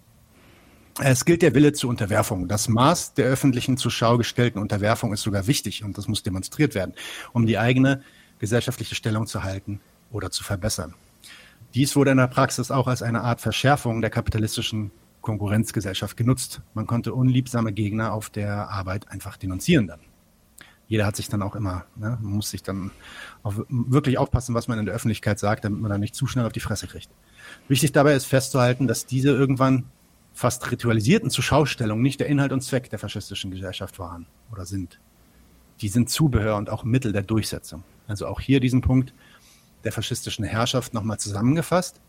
Es 0.99 1.25
gilt 1.25 1.41
der 1.41 1.53
Wille 1.53 1.73
zur 1.73 1.89
Unterwerfung. 1.89 2.47
Das 2.47 2.67
Maß 2.67 3.13
der 3.13 3.25
öffentlichen 3.25 3.77
zur 3.77 3.91
Schau 3.91 4.17
gestellten 4.17 4.59
Unterwerfung 4.59 5.13
ist 5.13 5.21
sogar 5.21 5.47
wichtig 5.47 5.83
und 5.83 5.97
das 5.97 6.07
muss 6.07 6.23
demonstriert 6.23 6.75
werden, 6.75 6.93
um 7.33 7.45
die 7.45 7.57
eigene 7.57 8.03
gesellschaftliche 8.39 8.95
Stellung 8.95 9.27
zu 9.27 9.43
halten 9.43 9.79
oder 10.11 10.31
zu 10.31 10.43
verbessern. 10.43 10.93
Dies 11.73 11.95
wurde 11.95 12.11
in 12.11 12.17
der 12.17 12.27
Praxis 12.27 12.69
auch 12.69 12.87
als 12.87 13.01
eine 13.01 13.21
Art 13.21 13.39
Verschärfung 13.39 14.01
der 14.01 14.09
kapitalistischen 14.09 14.91
Konkurrenzgesellschaft 15.21 16.17
genutzt. 16.17 16.61
Man 16.73 16.87
konnte 16.87 17.13
unliebsame 17.13 17.73
Gegner 17.73 18.13
auf 18.13 18.29
der 18.29 18.69
Arbeit 18.69 19.09
einfach 19.09 19.37
denunzieren 19.37 19.87
dann. 19.87 19.99
Jeder 20.87 21.05
hat 21.05 21.15
sich 21.15 21.29
dann 21.29 21.41
auch 21.41 21.55
immer, 21.55 21.85
ne, 21.95 22.17
man 22.21 22.33
muss 22.33 22.49
sich 22.49 22.63
dann 22.63 22.91
auch 23.43 23.53
wirklich 23.69 24.17
aufpassen, 24.17 24.55
was 24.55 24.67
man 24.67 24.77
in 24.77 24.85
der 24.85 24.93
Öffentlichkeit 24.93 25.39
sagt, 25.39 25.63
damit 25.63 25.79
man 25.79 25.89
dann 25.89 26.01
nicht 26.01 26.15
zu 26.15 26.27
schnell 26.27 26.45
auf 26.45 26.51
die 26.51 26.59
Fresse 26.59 26.85
kriegt. 26.87 27.09
Wichtig 27.69 27.93
dabei 27.93 28.13
ist 28.13 28.25
festzuhalten, 28.25 28.87
dass 28.87 29.05
diese 29.05 29.29
irgendwann 29.29 29.85
fast 30.33 30.69
ritualisierten 30.69 31.29
Zuschaustellungen 31.29 32.03
nicht 32.03 32.19
der 32.19 32.27
Inhalt 32.27 32.51
und 32.51 32.61
Zweck 32.61 32.89
der 32.89 32.99
faschistischen 32.99 33.51
Gesellschaft 33.51 33.99
waren 33.99 34.25
oder 34.51 34.65
sind. 34.65 34.99
Die 35.79 35.87
sind 35.87 36.09
Zubehör 36.09 36.57
und 36.57 36.69
auch 36.69 36.83
Mittel 36.83 37.13
der 37.13 37.23
Durchsetzung. 37.23 37.83
Also 38.07 38.27
auch 38.27 38.41
hier 38.41 38.59
diesen 38.59 38.81
Punkt 38.81 39.13
der 39.83 39.91
faschistischen 39.91 40.45
Herrschaft 40.45 40.93
nochmal 40.93 41.19
zusammengefasst. 41.19 42.01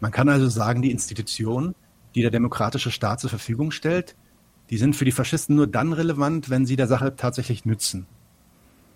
Man 0.00 0.10
kann 0.10 0.28
also 0.28 0.48
sagen, 0.48 0.82
die 0.82 0.90
Institutionen, 0.90 1.74
die 2.14 2.22
der 2.22 2.30
demokratische 2.30 2.90
Staat 2.90 3.20
zur 3.20 3.30
Verfügung 3.30 3.70
stellt, 3.70 4.14
die 4.70 4.78
sind 4.78 4.96
für 4.96 5.04
die 5.04 5.12
Faschisten 5.12 5.56
nur 5.56 5.66
dann 5.66 5.92
relevant, 5.92 6.50
wenn 6.50 6.66
sie 6.66 6.76
der 6.76 6.86
Sache 6.86 7.16
tatsächlich 7.16 7.64
nützen. 7.64 8.06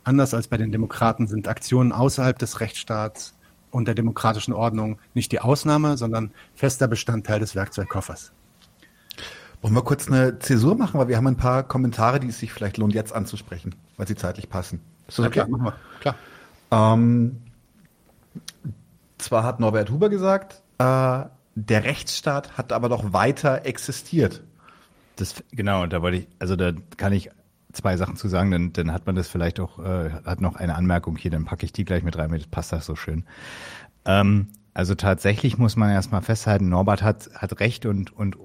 Anders 0.05 0.33
als 0.33 0.49
bei 0.49 0.57
den 0.57 0.73
Demokraten 0.73 1.27
sind 1.27 1.49
Aktionen 1.49 1.93
außerhalb 1.93 2.39
des 2.39 2.61
Rechtsstaats 2.61 3.35
und 3.71 3.87
der 3.87 3.95
demokratischen 3.95 4.55
Ordnung 4.55 4.99
nicht 5.13 5.33
die 5.33 5.41
Ausnahme, 5.41 5.99
sondern 5.99 6.31
fester 6.55 6.89
Bestandteil 6.89 7.41
des 7.41 7.55
Werkzeugkoffers. 7.55 8.33
Wollen 9.61 9.75
wir 9.75 9.83
kurz 9.83 10.07
eine 10.09 10.39
Zäsur 10.39 10.77
machen, 10.77 10.99
weil 10.99 11.09
wir 11.09 11.17
haben 11.17 11.27
ein 11.27 11.37
paar 11.37 11.65
Kommentare, 11.65 12.21
die 12.21 12.29
es 12.29 12.39
sich 12.39 12.53
vielleicht 12.53 12.79
lohnt, 12.79 12.95
jetzt 12.95 13.13
anzusprechen, 13.13 13.75
weil 13.97 14.07
sie 14.07 14.15
zeitlich 14.15 14.49
passen. 14.49 14.81
Ist 15.09 15.19
das 15.19 15.27
okay? 15.27 15.33
klar, 15.35 15.49
machen 15.49 15.65
wir. 15.65 15.75
Klar. 16.01 16.15
Ähm, 16.71 17.43
zwar 19.19 19.43
hat 19.43 19.59
Norbert 19.59 19.91
Huber 19.91 20.09
gesagt, 20.09 20.63
äh, 20.79 21.25
der 21.65 21.85
Rechtsstaat 21.85 22.57
hat 22.57 22.73
aber 22.73 22.89
doch 22.89 23.13
weiter 23.13 23.65
existiert. 23.65 24.43
Das, 25.17 25.35
genau, 25.51 25.87
da 25.87 26.03
wollte 26.03 26.19
ich, 26.19 26.29
also 26.39 26.55
da 26.55 26.73
kann 26.97 27.13
ich 27.13 27.31
zwei 27.73 27.97
Sachen 27.97 28.17
zu 28.17 28.29
sagen, 28.29 28.51
dann, 28.51 28.73
dann 28.73 28.93
hat 28.93 29.07
man 29.07 29.17
das 29.17 29.29
vielleicht 29.29 29.61
auch, 29.61 29.79
äh, 29.79 30.11
hat 30.25 30.41
noch 30.41 30.57
eine 30.57 30.77
Anmerkung 30.77 31.17
hier, 31.17 31.31
dann 31.31 31.45
packe 31.45 31.65
ich 31.65 31.73
die 31.73 31.85
gleich 31.85 32.03
mit 32.03 32.17
rein, 32.17 32.31
das 32.31 32.47
passt 32.47 32.73
das 32.73 32.87
so 32.87 32.95
schön. 32.95 33.25
Ähm, 34.05 34.49
also 34.75 34.95
tatsächlich 34.95 35.59
muss 35.59 35.77
man 35.77 35.91
erstmal 35.91 36.23
festhalten, 36.23 36.69
Norbert 36.69 37.03
hat, 37.03 37.31
hat 37.35 37.59
Recht 37.61 37.85
und, 37.85 38.15
und 38.15 38.37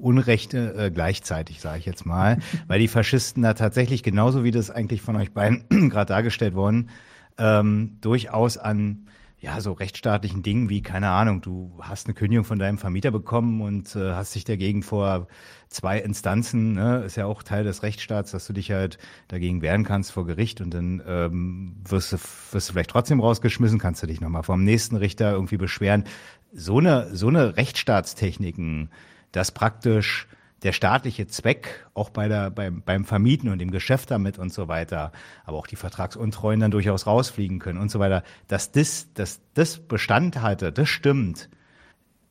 Unrechte 0.00 0.74
äh, 0.74 0.90
gleichzeitig, 0.90 1.60
sage 1.60 1.78
ich 1.78 1.86
jetzt 1.86 2.06
mal, 2.06 2.38
weil 2.68 2.78
die 2.78 2.88
Faschisten 2.88 3.42
da 3.42 3.54
tatsächlich 3.54 4.02
genauso 4.02 4.44
wie 4.44 4.50
das 4.50 4.70
eigentlich 4.70 5.02
von 5.02 5.16
euch 5.16 5.32
beiden 5.32 5.64
gerade 5.90 6.12
dargestellt 6.12 6.54
worden, 6.54 6.90
ähm, 7.38 7.96
durchaus 8.00 8.58
an 8.58 9.07
ja, 9.40 9.60
so 9.60 9.72
rechtsstaatlichen 9.72 10.42
Dingen 10.42 10.68
wie, 10.68 10.82
keine 10.82 11.10
Ahnung, 11.10 11.40
du 11.40 11.78
hast 11.80 12.06
eine 12.06 12.14
Kündigung 12.14 12.44
von 12.44 12.58
deinem 12.58 12.76
Vermieter 12.76 13.12
bekommen 13.12 13.60
und 13.60 13.94
äh, 13.94 14.14
hast 14.14 14.34
dich 14.34 14.44
dagegen 14.44 14.82
vor 14.82 15.28
zwei 15.68 15.98
Instanzen, 15.98 16.72
ne, 16.72 17.04
ist 17.04 17.16
ja 17.16 17.26
auch 17.26 17.44
Teil 17.44 17.62
des 17.62 17.84
Rechtsstaats, 17.84 18.32
dass 18.32 18.48
du 18.48 18.52
dich 18.52 18.72
halt 18.72 18.98
dagegen 19.28 19.62
wehren 19.62 19.84
kannst 19.84 20.10
vor 20.10 20.26
Gericht 20.26 20.60
und 20.60 20.74
dann 20.74 21.00
ähm, 21.06 21.76
wirst, 21.88 22.12
du, 22.12 22.16
wirst 22.50 22.68
du 22.68 22.72
vielleicht 22.72 22.90
trotzdem 22.90 23.20
rausgeschmissen, 23.20 23.78
kannst 23.78 24.02
du 24.02 24.08
dich 24.08 24.20
nochmal 24.20 24.42
vom 24.42 24.64
nächsten 24.64 24.96
Richter 24.96 25.30
irgendwie 25.30 25.56
beschweren. 25.56 26.04
So 26.52 26.78
eine, 26.78 27.14
so 27.14 27.28
eine 27.28 27.56
Rechtstaatstechniken, 27.56 28.90
dass 29.30 29.52
praktisch 29.52 30.26
der 30.62 30.72
staatliche 30.72 31.26
Zweck 31.26 31.86
auch 31.94 32.10
bei 32.10 32.28
der, 32.28 32.50
beim, 32.50 32.82
beim 32.82 33.04
Vermieten 33.04 33.48
und 33.48 33.58
dem 33.58 33.70
Geschäft 33.70 34.10
damit 34.10 34.38
und 34.38 34.52
so 34.52 34.68
weiter, 34.68 35.12
aber 35.44 35.56
auch 35.56 35.66
die 35.66 35.76
Vertragsuntreuen 35.76 36.60
dann 36.60 36.70
durchaus 36.70 37.06
rausfliegen 37.06 37.58
können 37.58 37.78
und 37.78 37.90
so 37.90 37.98
weiter, 37.98 38.22
dass 38.48 38.72
das, 38.72 39.12
dass 39.14 39.40
das 39.54 39.78
Bestand 39.78 40.42
hatte, 40.42 40.72
das 40.72 40.88
stimmt. 40.88 41.48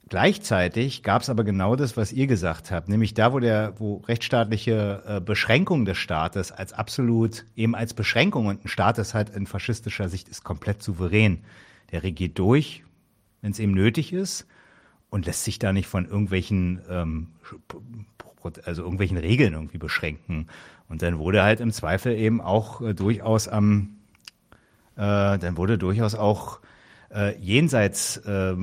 Gleichzeitig 0.09 1.03
gab 1.03 1.21
es 1.21 1.29
aber 1.29 1.43
genau 1.43 1.75
das, 1.75 1.97
was 1.97 2.13
ihr 2.13 2.27
gesagt 2.27 2.71
habt, 2.71 2.87
nämlich 2.87 3.13
da, 3.13 3.33
wo 3.33 3.39
der, 3.39 3.73
wo 3.77 3.97
rechtsstaatliche 3.97 5.03
äh, 5.05 5.19
Beschränkung 5.19 5.83
des 5.83 5.97
Staates 5.97 6.53
als 6.53 6.71
absolut 6.71 7.45
eben 7.57 7.75
als 7.75 7.93
Beschränkung 7.93 8.45
und 8.45 8.63
ein 8.63 8.69
Staat 8.69 8.99
ist 8.99 9.13
halt 9.13 9.29
in 9.31 9.47
faschistischer 9.47 10.07
Sicht 10.07 10.29
ist 10.29 10.45
komplett 10.45 10.81
souverän. 10.81 11.43
Der 11.91 12.03
regiert 12.03 12.39
durch, 12.39 12.83
wenn 13.41 13.51
es 13.51 13.59
eben 13.59 13.73
nötig 13.73 14.13
ist 14.13 14.47
und 15.09 15.25
lässt 15.25 15.43
sich 15.43 15.59
da 15.59 15.73
nicht 15.73 15.87
von 15.87 16.05
irgendwelchen 16.05 16.81
ähm, 16.89 17.27
also 18.65 18.83
irgendwelchen 18.83 19.17
Regeln 19.17 19.53
irgendwie 19.53 19.77
beschränken. 19.77 20.47
Und 20.89 21.01
dann 21.01 21.19
wurde 21.19 21.43
halt 21.43 21.59
im 21.59 21.71
Zweifel 21.71 22.15
eben 22.15 22.41
auch 22.41 22.81
äh, 22.81 22.93
durchaus 22.93 23.47
am 23.47 23.97
äh, 24.95 25.37
dann 25.37 25.57
wurde 25.57 25.77
durchaus 25.77 26.15
auch 26.15 26.59
äh, 27.13 27.37
jenseits 27.39 28.17
äh, 28.17 28.55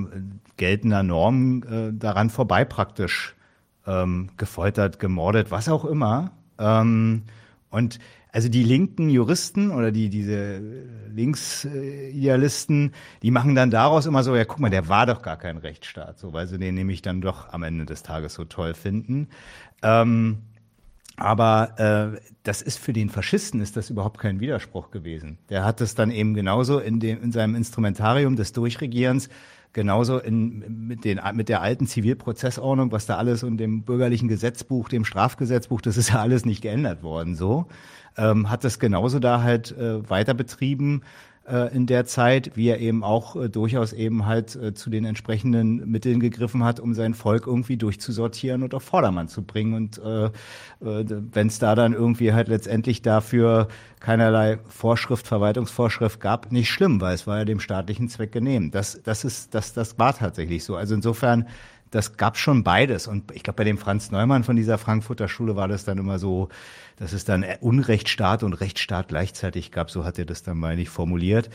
geltender 0.56 1.02
Normen 1.02 1.62
äh, 1.62 1.92
daran 1.92 2.30
vorbei 2.30 2.64
praktisch 2.64 3.34
ähm, 3.86 4.30
gefoltert, 4.36 4.98
gemordet, 4.98 5.50
was 5.50 5.68
auch 5.68 5.84
immer. 5.84 6.32
Ähm, 6.58 7.22
und 7.70 7.98
also 8.34 8.48
die 8.48 8.64
linken 8.64 9.10
Juristen 9.10 9.70
oder 9.70 9.92
die 9.92 10.08
diese 10.08 10.60
Linksidealisten, 11.14 12.92
die 13.22 13.30
machen 13.30 13.54
dann 13.54 13.70
daraus 13.70 14.06
immer 14.06 14.24
so, 14.24 14.34
ja 14.34 14.44
guck 14.44 14.58
mal, 14.58 14.70
der 14.70 14.88
war 14.88 15.06
doch 15.06 15.22
gar 15.22 15.36
kein 15.36 15.56
Rechtsstaat, 15.56 16.18
so 16.18 16.32
weil 16.32 16.48
sie 16.48 16.58
den 16.58 16.74
nämlich 16.74 17.00
dann 17.00 17.20
doch 17.20 17.52
am 17.52 17.62
Ende 17.62 17.86
des 17.86 18.02
Tages 18.02 18.34
so 18.34 18.44
toll 18.44 18.74
finden. 18.74 19.28
Ähm, 19.84 20.38
aber 21.16 22.16
äh, 22.16 22.20
das 22.42 22.60
ist 22.60 22.80
für 22.80 22.92
den 22.92 23.08
Faschisten 23.08 23.60
ist 23.60 23.76
das 23.76 23.88
überhaupt 23.88 24.18
kein 24.18 24.40
Widerspruch 24.40 24.90
gewesen. 24.90 25.38
Der 25.48 25.64
hat 25.64 25.80
es 25.80 25.94
dann 25.94 26.10
eben 26.10 26.34
genauso 26.34 26.80
in, 26.80 26.98
dem, 26.98 27.22
in 27.22 27.30
seinem 27.30 27.54
Instrumentarium 27.54 28.34
des 28.34 28.52
Durchregierens 28.52 29.28
genauso 29.74 30.18
in, 30.18 30.86
mit, 30.86 31.04
den, 31.04 31.20
mit 31.34 31.48
der 31.48 31.60
alten 31.60 31.86
Zivilprozessordnung, 31.86 32.90
was 32.90 33.06
da 33.06 33.16
alles 33.16 33.42
und 33.42 33.58
dem 33.58 33.82
bürgerlichen 33.82 34.28
Gesetzbuch, 34.28 34.88
dem 34.88 35.04
Strafgesetzbuch, 35.04 35.82
das 35.82 35.96
ist 35.96 36.10
ja 36.10 36.20
alles 36.20 36.46
nicht 36.46 36.62
geändert 36.62 37.02
worden 37.02 37.34
so, 37.34 37.66
ähm, 38.16 38.50
hat 38.50 38.64
das 38.64 38.78
genauso 38.78 39.18
da 39.18 39.42
halt 39.42 39.76
äh, 39.76 40.08
weiter 40.08 40.34
betrieben 40.34 41.02
äh, 41.46 41.74
in 41.74 41.86
der 41.86 42.06
Zeit, 42.06 42.52
wie 42.54 42.68
er 42.68 42.80
eben 42.80 43.04
auch 43.04 43.36
äh, 43.36 43.48
durchaus 43.48 43.92
eben 43.92 44.26
halt 44.26 44.56
äh, 44.56 44.74
zu 44.74 44.90
den 44.90 45.04
entsprechenden 45.04 45.90
Mitteln 45.90 46.20
gegriffen 46.20 46.64
hat, 46.64 46.80
um 46.80 46.94
sein 46.94 47.14
Volk 47.14 47.46
irgendwie 47.46 47.76
durchzusortieren 47.76 48.62
und 48.62 48.74
auf 48.74 48.82
Vordermann 48.82 49.28
zu 49.28 49.42
bringen. 49.42 49.74
Und 49.74 49.98
äh, 49.98 50.26
äh, 50.26 50.30
wenn 50.80 51.48
es 51.48 51.58
da 51.58 51.74
dann 51.74 51.92
irgendwie 51.92 52.32
halt 52.32 52.48
letztendlich 52.48 53.02
dafür 53.02 53.68
keinerlei 54.00 54.58
Vorschrift, 54.68 55.26
Verwaltungsvorschrift 55.26 56.20
gab, 56.20 56.52
nicht 56.52 56.70
schlimm, 56.70 57.00
weil 57.00 57.14
es 57.14 57.26
war 57.26 57.38
ja 57.38 57.44
dem 57.44 57.60
staatlichen 57.60 58.08
Zweck 58.08 58.32
genehm. 58.32 58.70
Das, 58.70 59.02
das 59.02 59.24
ist, 59.24 59.54
das, 59.54 59.72
das 59.72 59.98
war 59.98 60.16
tatsächlich 60.16 60.64
so. 60.64 60.76
Also 60.76 60.94
insofern 60.94 61.46
das 61.94 62.16
gab 62.16 62.36
schon 62.36 62.64
beides. 62.64 63.06
Und 63.06 63.30
ich 63.32 63.44
glaube, 63.44 63.58
bei 63.58 63.64
dem 63.64 63.78
Franz 63.78 64.10
Neumann 64.10 64.42
von 64.42 64.56
dieser 64.56 64.78
Frankfurter 64.78 65.28
Schule 65.28 65.54
war 65.54 65.68
das 65.68 65.84
dann 65.84 65.98
immer 65.98 66.18
so, 66.18 66.48
dass 66.96 67.12
es 67.12 67.24
dann 67.24 67.44
Unrechtsstaat 67.60 68.42
und 68.42 68.54
Rechtsstaat 68.54 69.08
gleichzeitig 69.08 69.70
gab. 69.70 69.90
So 69.90 70.04
hat 70.04 70.18
er 70.18 70.24
das 70.24 70.42
dann 70.42 70.58
mal 70.58 70.74
nicht 70.74 70.90
formuliert. 70.90 71.50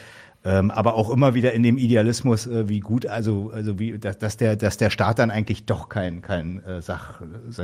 Ähm, 0.46 0.72
aber 0.72 0.94
auch 0.94 1.10
immer 1.10 1.34
wieder 1.34 1.52
in 1.52 1.64
dem 1.64 1.78
Idealismus, 1.78 2.48
äh, 2.48 2.70
wie 2.70 2.80
gut, 2.80 3.06
also, 3.06 3.52
also 3.54 3.78
wie, 3.78 4.00
dass, 4.00 4.18
dass 4.20 4.38
der, 4.38 4.56
dass 4.56 4.78
der 4.78 4.90
Staat 4.90 5.20
dann 5.20 5.32
eigentlich 5.32 5.66
doch 5.66 5.90
kein, 5.90 6.22
kein 6.22 6.64
äh, 6.64 6.82
Sach, 6.82 7.22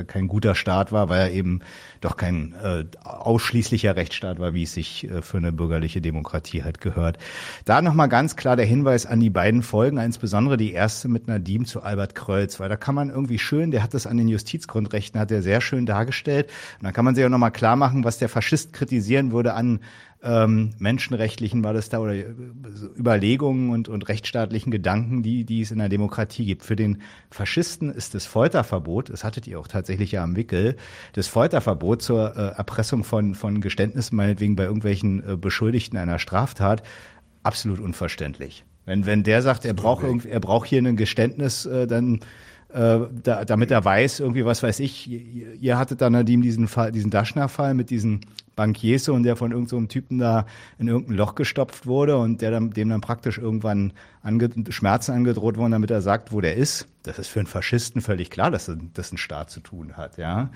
kein 0.08 0.28
guter 0.28 0.56
Staat 0.56 0.92
war, 0.92 1.08
weil 1.08 1.22
er 1.22 1.32
eben 1.32 1.62
doch 2.02 2.18
kein 2.18 2.54
äh, 2.62 2.84
ausschließlicher 3.06 3.96
Rechtsstaat 3.96 4.40
war, 4.40 4.54
wie 4.54 4.64
es 4.64 4.74
sich 4.74 5.10
äh, 5.10 5.22
für 5.22 5.38
eine 5.38 5.54
bürgerliche 5.54 6.02
Demokratie 6.02 6.64
halt 6.64 6.82
gehört. 6.82 7.18
Da 7.64 7.82
nochmal 7.82 8.10
ganz 8.10 8.36
klar 8.36 8.58
der 8.58 8.66
Hinweis 8.66 9.06
an 9.06 9.22
die 9.22 9.30
beiden 9.30 9.64
Folgen, 9.64 9.98
insbesondere 9.98 10.58
die 10.58 10.74
erste 10.74 11.08
mit 11.08 11.30
Nadim 11.30 11.66
zu 11.66 11.82
Albert 11.82 12.14
Krölz, 12.14 12.60
weil 12.60 12.68
da 12.68 12.76
kann 12.76 12.94
man 12.94 13.10
irgendwie 13.10 13.40
schön, 13.40 13.72
der 13.72 13.84
hat 13.84 13.94
das 13.94 14.06
an 14.06 14.18
den 14.18 14.28
Justizgrundrechten, 14.28 15.18
hat 15.18 15.32
er 15.32 15.42
sehr 15.42 15.62
schön 15.62 15.86
dargestellt. 15.86 16.48
Und 16.80 16.84
dann 16.84 16.94
kann 16.94 17.06
man 17.06 17.16
sich 17.16 17.24
auch 17.24 17.30
nochmal 17.30 17.52
klar 17.52 17.78
machen, 17.78 18.04
was 18.04 18.18
der 18.18 18.28
Faschist 18.28 18.74
kritisieren 18.74 19.32
würde 19.32 19.54
an 19.54 19.80
ähm, 20.26 20.72
menschenrechtlichen 20.80 21.64
war 21.64 21.74
das 21.74 21.90
da 21.90 22.00
oder 22.00 22.16
äh, 22.16 22.26
Überlegungen 22.98 23.70
und, 23.70 23.88
und 23.88 24.10
rechtsstaatlichen 24.10 24.72
Gedanken, 24.72 25.22
die, 25.22 25.44
die 25.44 25.62
es 25.62 25.70
in 25.70 25.78
der 25.78 25.88
Demokratie 25.88 26.46
gibt. 26.46 26.64
Für 26.64 26.76
den 26.76 27.04
Faschisten 27.30 27.92
ist 27.92 28.16
das 28.16 28.26
Folterverbot, 28.26 29.10
das 29.10 29.24
hattet 29.24 29.46
ihr 29.46 29.60
auch 29.60 29.68
tatsächlich 29.68 30.12
ja 30.12 30.24
am 30.24 30.36
Wickel, 30.36 30.78
das 31.14 31.28
Folterverbot 31.28 32.02
zur 32.02 32.36
äh, 32.36 32.58
Erpressung 32.58 33.04
von, 33.04 33.36
von 33.36 33.62
Geständnissen, 33.62 34.16
meinetwegen 34.16 34.56
bei 34.56 34.64
irgendwelchen 34.64 35.28
äh, 35.28 35.38
Beschuldigten 35.38 35.98
einer 35.98 36.18
Straftat, 36.18 36.82
absolut 37.44 37.80
unverständlich. 37.80 38.66
Wenn, 38.86 39.06
wenn 39.06 39.24
der 39.24 39.44
sagt, 39.44 39.64
er 39.64 39.74
braucht, 39.74 40.04
irgendwie, 40.04 40.30
er 40.30 40.40
braucht 40.40 40.68
hier 40.68 40.82
ein 40.82 40.96
Geständnis, 40.96 41.68
äh, 41.68 41.86
dann 41.86 42.22
äh, 42.74 43.00
da, 43.24 43.46
damit 43.46 43.70
er 43.70 43.86
weiß, 43.86 44.20
irgendwie, 44.22 44.46
was 44.46 44.64
weiß 44.64 44.80
ich, 44.80 45.08
ihr, 45.08 45.54
ihr 45.54 45.78
hattet 45.78 46.02
dann 46.02 46.14
Nadim 46.14 46.42
diesen 46.42 46.68
Fall, 46.68 46.92
diesen 46.92 47.12
Daschner-Fall 47.12 47.76
mit 47.76 47.92
diesen 47.92 48.22
Bankiers 48.56 49.10
und 49.10 49.24
der 49.24 49.36
von 49.36 49.52
irgendeinem 49.52 49.84
so 49.84 49.88
Typen 49.88 50.20
da 50.20 50.46
in 50.78 50.88
irgendein 50.88 51.18
Loch 51.18 51.36
gestopft 51.36 51.86
wurde 51.86 52.18
und 52.18 52.42
der 52.42 52.52
dann, 52.52 52.72
dem 52.72 52.90
dann 52.90 53.02
praktisch 53.02 53.38
irgendwann 53.38 53.94
ange 54.22 54.50
Schmerzen 54.70 55.12
angedroht 55.12 55.58
wurden, 55.58 55.72
damit 55.72 55.92
er 55.92 56.02
sagt, 56.02 56.32
wo 56.32 56.42
der 56.42 56.56
ist. 56.56 56.88
Das 57.04 57.20
ist 57.20 57.28
für 57.28 57.40
einen 57.40 57.48
Faschisten 57.48 58.02
völlig 58.02 58.30
klar, 58.30 58.52
dass 58.52 58.72
das 58.94 59.12
ein 59.12 59.18
Staat 59.18 59.50
zu 59.50 59.60
tun 59.60 59.98
hat, 59.98 60.18
ja. 60.18 60.50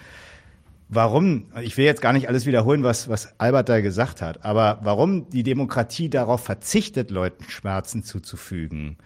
Warum, 0.92 1.46
ich 1.62 1.78
will 1.78 1.86
jetzt 1.86 2.02
gar 2.02 2.14
nicht 2.14 2.28
alles 2.30 2.48
wiederholen, 2.48 2.82
was, 2.82 3.10
was 3.10 3.40
Albert 3.40 3.70
da 3.70 3.80
gesagt 3.80 4.24
hat, 4.24 4.44
aber 4.44 4.80
warum 4.82 5.30
die 5.30 5.44
Demokratie 5.44 6.10
darauf 6.10 6.44
verzichtet, 6.44 7.12
Leuten 7.12 7.44
Schmerzen 7.44 8.04
zuzufügen, 8.04 8.98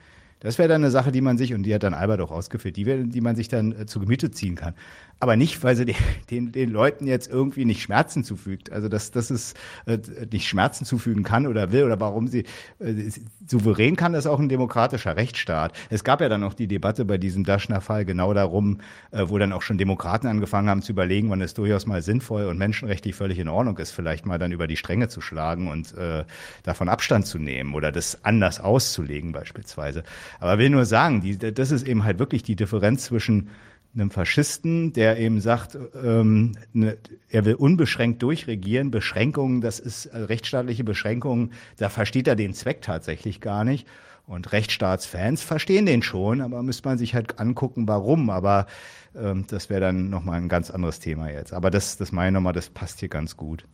das 0.44 0.58
wäre 0.58 0.68
dann 0.68 0.82
eine 0.82 0.92
Sache, 0.92 1.14
die 1.14 1.22
man 1.22 1.38
sich, 1.38 1.54
und 1.54 1.64
die 1.64 1.74
hat 1.74 1.84
dann 1.84 1.94
Albert 1.94 2.20
auch 2.20 2.32
ausgeführt, 2.32 2.76
die, 2.76 2.84
die 2.84 3.22
man 3.22 3.38
sich 3.38 3.48
dann 3.48 3.72
äh, 3.72 3.86
zu 3.86 4.02
Gemüte 4.02 4.30
ziehen 4.30 4.56
kann 4.56 4.76
aber 5.20 5.36
nicht, 5.36 5.64
weil 5.64 5.76
sie 5.76 5.86
den, 5.86 5.96
den, 6.30 6.52
den 6.52 6.70
Leuten 6.70 7.08
jetzt 7.08 7.30
irgendwie 7.30 7.66
nicht 7.66 7.82
Schmerzen 7.82 8.24
zufügt. 8.24 8.72
Also 8.72 8.90
dass, 8.90 9.12
dass 9.12 9.30
es 9.30 9.54
äh, 9.86 9.98
nicht 10.32 10.48
Schmerzen 10.48 10.86
zufügen 10.86 11.24
kann 11.24 11.48
oder 11.48 11.72
will 11.72 11.84
oder 11.84 12.00
warum 12.00 12.28
sie 12.28 12.46
äh, 12.80 13.10
souverän 13.48 13.96
kann 13.96 14.14
das 14.14 14.28
auch 14.28 14.40
ein 14.40 14.50
demokratischer 14.50 15.16
Rechtsstaat. 15.16 15.74
Es 15.90 16.04
gab 16.04 16.22
ja 16.22 16.30
dann 16.30 16.42
noch 16.42 16.54
die 16.54 16.68
Debatte 16.68 17.06
bei 17.06 17.18
diesem 17.18 17.44
Daschner-Fall 17.44 18.06
genau 18.06 18.34
darum, 18.34 18.82
äh, 19.12 19.24
wo 19.28 19.38
dann 19.38 19.54
auch 19.54 19.62
schon 19.62 19.78
Demokraten 19.78 20.28
angefangen 20.28 20.70
haben 20.70 20.82
zu 20.82 20.92
überlegen, 20.92 21.30
wann 21.30 21.42
es 21.42 21.54
durchaus 21.54 21.86
mal 21.86 22.02
sinnvoll 22.02 22.46
und 22.46 22.58
menschenrechtlich 22.58 23.16
völlig 23.16 23.40
in 23.40 23.48
Ordnung 23.48 23.78
ist, 23.78 23.92
vielleicht 23.92 24.26
mal 24.26 24.40
dann 24.40 24.52
über 24.52 24.68
die 24.68 24.78
Stränge 24.78 25.08
zu 25.08 25.22
schlagen 25.22 25.70
und 25.70 25.96
äh, 25.98 26.26
davon 26.64 26.90
Abstand 26.90 27.28
zu 27.28 27.40
nehmen 27.40 27.74
oder 27.74 27.92
das 27.92 28.24
anders 28.24 28.60
auszulegen 28.60 29.32
beispielsweise. 29.32 30.04
Aber 30.40 30.58
will 30.58 30.70
nur 30.70 30.86
sagen, 30.86 31.22
die, 31.22 31.38
das 31.38 31.72
ist 31.72 31.88
eben 31.88 32.04
halt 32.04 32.20
wirklich 32.20 32.44
die 32.44 32.56
Differenz 32.56 33.06
zwischen 33.06 33.50
einem 33.94 34.10
Faschisten, 34.10 34.94
der 34.94 35.20
eben 35.20 35.40
sagt, 35.40 35.78
ähm, 36.04 36.54
ne, 36.74 36.98
er 37.30 37.46
will 37.46 37.56
unbeschränkt 37.56 38.24
durchregieren. 38.24 38.92
Beschränkungen, 38.92 39.62
das 39.62 39.80
ist 39.80 40.08
äh, 40.08 40.18
rechtsstaatliche 40.18 40.84
Beschränkungen, 40.84 41.54
da 41.78 41.90
versteht 41.90 42.28
er 42.28 42.36
den 42.36 42.54
Zweck 42.54 42.82
tatsächlich 42.82 43.40
gar 43.40 43.64
nicht. 43.64 43.88
Und 44.26 44.54
Rechtsstaatsfans 44.54 45.44
verstehen 45.44 45.86
den 45.86 46.02
schon, 46.02 46.42
aber 46.42 46.64
müsste 46.64 46.88
man 46.88 46.98
sich 46.98 47.14
halt 47.14 47.40
angucken, 47.40 47.88
warum. 47.88 48.30
Aber 48.30 48.68
ähm, 49.16 49.46
das 49.48 49.70
wäre 49.70 49.82
dann 49.82 50.10
nochmal 50.10 50.40
ein 50.40 50.50
ganz 50.50 50.72
anderes 50.72 51.00
Thema 51.00 51.30
jetzt. 51.30 51.54
Aber 51.54 51.70
das, 51.70 51.98
das 51.98 52.12
meine 52.12 52.30
ich 52.30 52.34
nochmal, 52.34 52.54
das 52.54 52.70
passt 52.70 53.02
hier 53.02 53.10
ganz 53.10 53.36
gut. 53.36 53.66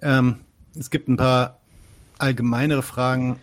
Ähm, 0.00 0.36
es 0.78 0.90
gibt 0.90 1.08
ein 1.08 1.18
paar 1.18 1.60
allgemeinere 2.18 2.82
Fragen 2.82 3.38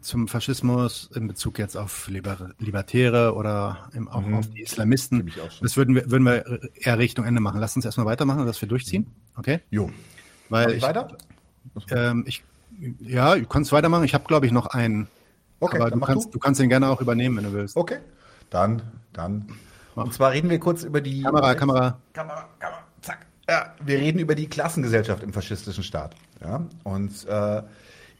zum 0.00 0.28
Faschismus 0.28 1.10
in 1.14 1.28
Bezug 1.28 1.58
jetzt 1.58 1.76
auf 1.76 2.08
Liber 2.08 2.50
Libertäre 2.58 3.34
oder 3.34 3.88
im, 3.92 4.08
auch 4.08 4.22
mhm. 4.22 4.34
auf 4.34 4.50
die 4.50 4.62
Islamisten. 4.62 5.30
Das 5.62 5.76
würden 5.76 5.94
wir, 5.94 6.10
würden 6.10 6.24
wir 6.24 6.60
eher 6.74 6.98
Richtung 6.98 7.24
Ende 7.24 7.40
machen. 7.40 7.60
Lass 7.60 7.76
uns 7.76 7.84
erstmal 7.84 8.06
weitermachen, 8.06 8.46
dass 8.46 8.60
wir 8.60 8.68
durchziehen. 8.68 9.06
Okay? 9.36 9.60
Jo. 9.70 9.90
Weil 10.48 10.72
ich, 10.72 10.82
weiter? 10.82 11.16
Ähm, 11.90 12.24
ich, 12.26 12.44
ja, 13.00 13.36
du 13.36 13.46
kannst 13.46 13.72
weitermachen. 13.72 14.04
Ich 14.04 14.14
habe, 14.14 14.24
glaube 14.24 14.46
ich, 14.46 14.52
noch 14.52 14.66
einen. 14.66 15.08
Okay, 15.60 15.78
aber 15.78 15.90
du 15.90 16.00
kannst, 16.00 16.26
du. 16.26 16.30
du 16.32 16.38
kannst 16.38 16.60
den 16.60 16.68
gerne 16.68 16.88
auch 16.88 17.00
übernehmen, 17.00 17.36
wenn 17.36 17.44
du 17.44 17.52
willst. 17.52 17.76
Okay. 17.76 17.98
Dann, 18.50 18.82
dann. 19.12 19.46
Und 19.94 20.12
zwar 20.12 20.32
reden 20.32 20.50
wir 20.50 20.58
kurz 20.58 20.82
über 20.82 21.00
die. 21.00 21.22
Kamera, 21.22 21.54
Kamera. 21.54 21.98
Kamera, 22.12 22.48
Kamera. 22.58 22.82
Zack. 23.00 23.26
Ja, 23.48 23.74
wir 23.84 23.98
reden 23.98 24.18
über 24.18 24.34
die 24.34 24.48
Klassengesellschaft 24.48 25.22
im 25.22 25.32
faschistischen 25.32 25.84
Staat. 25.84 26.14
Ja, 26.40 26.66
und 26.82 27.26
äh, 27.26 27.62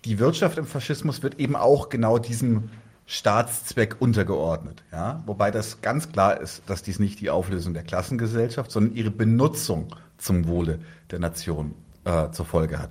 die 0.05 0.19
Wirtschaft 0.19 0.59
im 0.59 0.67
Faschismus 0.67 1.23
wird 1.23 1.39
eben 1.41 1.57
auch 1.57 1.89
genau 1.89 2.19
diesem 2.19 2.71
Staatszweck 3.07 3.97
untergeordnet. 4.01 4.83
Ja? 4.93 5.23
Wobei 5.27 5.51
das 5.51 5.81
ganz 5.83 6.11
klar 6.11 6.41
ist, 6.41 6.63
dass 6.67 6.83
dies 6.83 6.99
nicht 6.99 7.21
die 7.21 7.31
Auflösung 7.31 7.75
der 7.75 7.83
Klassengesellschaft, 7.83 8.71
sondern 8.71 8.95
ihre 8.95 9.11
Benutzung 9.11 9.89
zum 10.19 10.47
Wohle 10.49 10.79
der 11.11 11.19
Nation 11.19 11.75
äh, 12.05 12.31
zur 12.31 12.47
Folge 12.47 12.79
hat. 12.79 12.91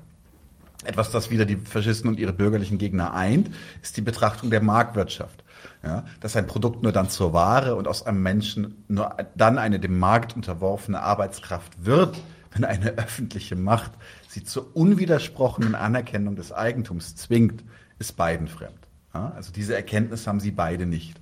Etwas, 0.83 1.11
das 1.11 1.31
wieder 1.31 1.45
die 1.45 1.55
Faschisten 1.55 2.09
und 2.09 2.19
ihre 2.19 2.33
bürgerlichen 2.33 2.77
Gegner 2.77 3.13
eint, 3.13 3.49
ist 3.81 3.95
die 3.95 4.01
Betrachtung 4.01 4.49
der 4.49 4.61
Marktwirtschaft. 4.61 5.43
Ja, 5.81 6.05
dass 6.19 6.35
ein 6.35 6.47
Produkt 6.47 6.83
nur 6.83 6.91
dann 6.91 7.09
zur 7.09 7.33
Ware 7.33 7.75
und 7.75 7.87
aus 7.87 8.05
einem 8.05 8.21
Menschen 8.21 8.83
nur 8.87 9.15
dann 9.35 9.57
eine 9.57 9.79
dem 9.79 9.99
Markt 9.99 10.35
unterworfene 10.35 11.01
Arbeitskraft 11.01 11.85
wird, 11.85 12.17
wenn 12.51 12.63
eine 12.63 12.91
öffentliche 12.91 13.55
Macht 13.55 13.91
sie 14.33 14.43
zur 14.43 14.75
unwidersprochenen 14.75 15.75
Anerkennung 15.75 16.35
des 16.35 16.51
Eigentums 16.51 17.15
zwingt, 17.15 17.63
ist 17.99 18.17
beiden 18.17 18.47
fremd. 18.47 18.73
Ja, 19.13 19.31
also 19.35 19.51
diese 19.51 19.75
Erkenntnis 19.75 20.27
haben 20.27 20.39
sie 20.39 20.51
beide 20.51 20.85
nicht. 20.85 21.19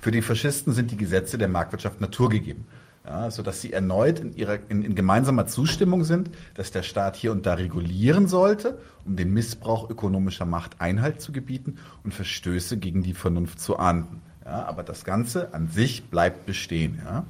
Für 0.00 0.10
die 0.10 0.22
Faschisten 0.22 0.72
sind 0.72 0.90
die 0.90 0.96
Gesetze 0.96 1.38
der 1.38 1.48
Marktwirtschaft 1.48 2.00
naturgegeben. 2.00 2.66
Ja, 3.04 3.30
so 3.30 3.42
dass 3.42 3.60
sie 3.60 3.72
erneut 3.72 4.18
in, 4.18 4.34
ihrer, 4.34 4.58
in, 4.70 4.82
in 4.82 4.94
gemeinsamer 4.94 5.46
Zustimmung 5.46 6.04
sind, 6.04 6.30
dass 6.54 6.70
der 6.70 6.82
Staat 6.82 7.16
hier 7.16 7.32
und 7.32 7.44
da 7.44 7.54
regulieren 7.54 8.28
sollte, 8.28 8.78
um 9.04 9.16
dem 9.16 9.34
Missbrauch 9.34 9.90
ökonomischer 9.90 10.46
Macht 10.46 10.80
Einhalt 10.80 11.20
zu 11.20 11.30
gebieten 11.30 11.76
und 12.02 12.14
Verstöße 12.14 12.78
gegen 12.78 13.02
die 13.02 13.12
Vernunft 13.12 13.60
zu 13.60 13.78
ahnden. 13.78 14.22
Ja, 14.46 14.64
aber 14.64 14.84
das 14.84 15.04
Ganze 15.04 15.52
an 15.52 15.68
sich 15.68 16.04
bleibt 16.04 16.46
bestehen. 16.46 17.02
Ja. 17.04 17.24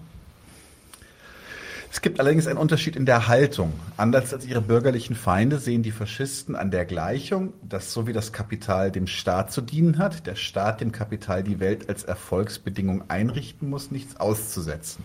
Es 1.95 2.01
gibt 2.01 2.19
allerdings 2.19 2.49
einen 2.49 2.59
Unterschied 2.59 2.97
in 2.97 3.07
der 3.07 3.29
Haltung. 3.29 3.73
Anders 3.97 4.35
als 4.35 4.45
ihre 4.45 4.61
bürgerlichen 4.61 5.15
Feinde 5.15 5.61
sehen 5.61 5.85
die 5.85 5.93
Faschisten 5.93 6.57
an 6.57 6.73
der 6.73 6.87
Gleichung, 6.87 7.53
dass 7.63 7.93
so 7.93 8.09
wie 8.09 8.13
das 8.13 8.33
Kapital 8.33 8.91
dem 8.91 9.07
Staat 9.07 9.53
zu 9.53 9.61
dienen 9.61 9.99
hat, 9.99 10.27
der 10.27 10.35
Staat 10.35 10.81
dem 10.81 10.91
Kapital 10.91 11.45
die 11.45 11.61
Welt 11.61 11.89
als 11.89 12.03
Erfolgsbedingung 12.03 13.09
einrichten 13.11 13.71
muss, 13.71 13.93
nichts 13.93 14.17
auszusetzen. 14.17 15.05